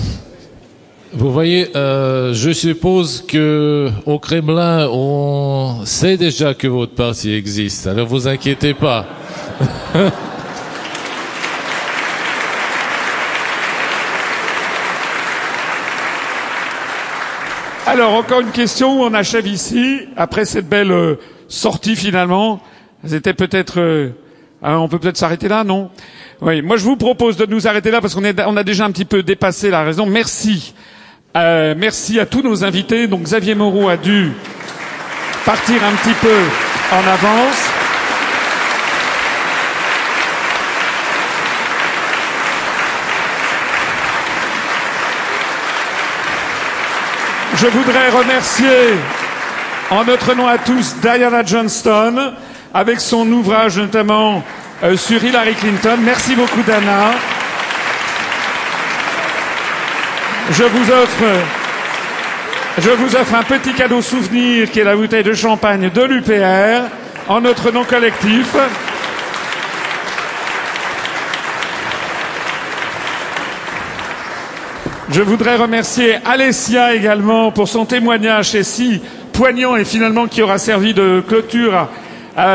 Vous 1.13 1.33
voyez, 1.33 1.71
euh, 1.77 2.35
je 2.35 2.51
suppose 2.51 3.25
que 3.27 3.91
au 4.05 4.19
Kremlin, 4.19 4.89
on 4.91 5.83
sait 5.85 6.17
déjà 6.17 6.55
que 6.55 6.67
votre 6.67 6.95
parti 6.95 7.33
existe. 7.33 7.87
Alors 7.87 8.07
vous 8.09 8.27
inquiétez 8.27 8.75
pas. 8.75 9.07
Alors, 17.87 18.15
encore 18.15 18.41
une 18.41 18.51
question, 18.51 19.03
on 19.03 19.13
achève 19.13 19.47
ici, 19.47 20.01
après 20.17 20.47
cette 20.47 20.67
belle 20.69 20.91
euh, 20.91 21.17
sortie 21.49 21.97
finalement. 21.97 22.61
C'était 23.05 23.35
peut-être... 23.35 23.79
Euh, 23.79 24.09
hein, 24.63 24.79
on 24.79 24.89
peut 24.89 24.99
peut-être 24.99 25.19
s'arrêter 25.19 25.49
là, 25.49 25.65
non? 25.65 25.91
Oui, 26.41 26.63
moi 26.63 26.79
je 26.79 26.85
vous 26.85 26.97
propose 26.97 27.37
de 27.37 27.45
nous 27.47 27.69
arrêter 27.69 27.91
là 27.91 28.01
parce 28.01 28.15
qu'on 28.15 28.23
on 28.25 28.57
a 28.57 28.65
déjà 28.65 28.87
un 28.87 28.91
petit 28.91 29.05
peu 29.05 29.23
dépassé 29.23 29.71
la 29.71 29.83
raison. 29.83 30.07
Merci. 30.07 30.75
Euh, 31.37 31.75
merci 31.77 32.19
à 32.19 32.27
tous 32.27 32.43
nos 32.43 32.65
invités. 32.65 33.07
Donc 33.07 33.23
Xavier 33.23 33.55
Moreau 33.55 33.89
a 33.89 33.99
dû 33.99 34.33
partir 35.45 35.77
un 35.85 35.93
petit 35.97 36.15
peu 36.23 36.37
en 36.93 37.07
avance. 37.07 37.74
Je 47.65 47.70
voudrais 47.70 48.10
remercier 48.10 48.93
en 49.91 50.05
notre 50.05 50.34
nom 50.34 50.47
à 50.47 50.59
tous 50.59 50.97
Diana 51.01 51.43
Johnston 51.47 52.34
avec 52.75 53.01
son 53.01 53.26
ouvrage 53.33 53.78
notamment 53.78 54.44
euh, 54.83 54.99
sur 54.99 55.25
Hillary 55.25 55.55
Clinton. 55.55 55.97
Merci 56.02 56.34
beaucoup 56.34 56.60
Dana. 56.60 57.12
Je 60.51 60.65
vous 60.65 60.91
offre 60.91 61.25
je 62.83 62.91
vous 62.91 63.17
offre 63.17 63.34
un 63.34 63.44
petit 63.44 63.73
cadeau 63.73 64.02
souvenir 64.02 64.70
qui 64.70 64.81
est 64.81 64.84
la 64.84 64.94
bouteille 64.94 65.25
de 65.25 65.33
champagne 65.33 65.89
de 65.89 66.02
l'UPR 66.02 66.83
en 67.28 67.41
notre 67.41 67.70
nom 67.70 67.84
collectif. 67.84 68.55
Je 75.10 75.20
voudrais 75.23 75.57
remercier 75.57 76.16
Alessia 76.24 76.94
également 76.94 77.52
pour 77.52 77.68
son 77.68 77.84
témoignage 77.84 78.55
et 78.55 78.62
si 78.65 79.02
poignant 79.33 79.76
et 79.76 79.84
finalement 79.84 80.26
qui 80.26 80.41
aura 80.42 80.58
servi 80.58 80.94
de 80.94 81.23
clôture. 81.26 81.89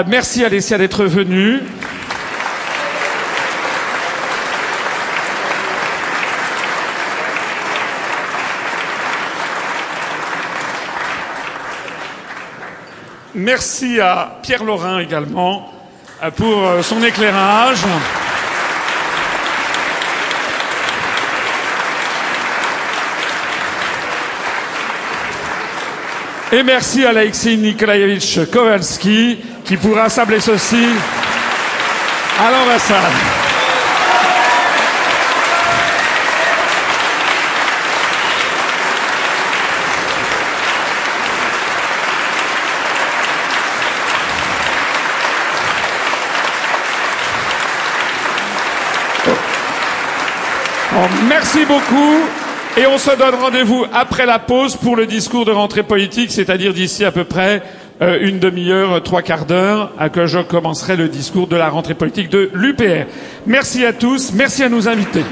Merci 0.07 0.43
Alessia 0.43 0.77
d'être 0.77 1.05
venue. 1.05 1.59
Merci 13.35 14.01
à 14.01 14.37
Pierre 14.43 14.65
Laurin 14.65 14.99
également 14.99 15.71
euh, 16.21 16.29
pour 16.29 16.67
euh, 16.67 16.81
son 16.81 17.01
éclairage. 17.03 17.79
Et 26.51 26.63
merci 26.63 27.05
à 27.05 27.09
Alexei 27.09 27.55
Nikolaevich 27.57 28.39
Kowalski 28.51 29.37
qui 29.63 29.77
pourra 29.77 30.09
sabler 30.09 30.39
ceci 30.39 30.83
à 32.39 32.49
l'ambassade. 32.51 33.13
Merci 51.27 51.65
beaucoup. 51.65 52.38
Et 52.77 52.85
on 52.85 52.97
se 52.97 53.15
donne 53.17 53.35
rendez-vous 53.35 53.85
après 53.93 54.25
la 54.25 54.39
pause 54.39 54.75
pour 54.77 54.95
le 54.95 55.05
discours 55.05 55.45
de 55.45 55.51
rentrée 55.51 55.83
politique, 55.83 56.31
c'est-à-dire 56.31 56.73
d'ici 56.73 57.03
à 57.03 57.11
peu 57.11 57.23
près 57.23 57.61
euh, 58.01 58.17
une 58.21 58.39
demi-heure, 58.39 59.01
trois 59.03 59.21
quarts 59.21 59.45
d'heure, 59.45 59.91
à 59.97 60.09
que 60.09 60.27
je 60.27 60.39
commencerai 60.39 60.95
le 60.95 61.09
discours 61.09 61.47
de 61.47 61.57
la 61.57 61.69
rentrée 61.69 61.95
politique 61.95 62.29
de 62.29 62.49
l'UPR. 62.53 63.05
Merci 63.45 63.85
à 63.85 63.91
tous, 63.93 64.31
merci 64.33 64.63
à 64.63 64.69
nos 64.69 64.87
invités. 64.87 65.23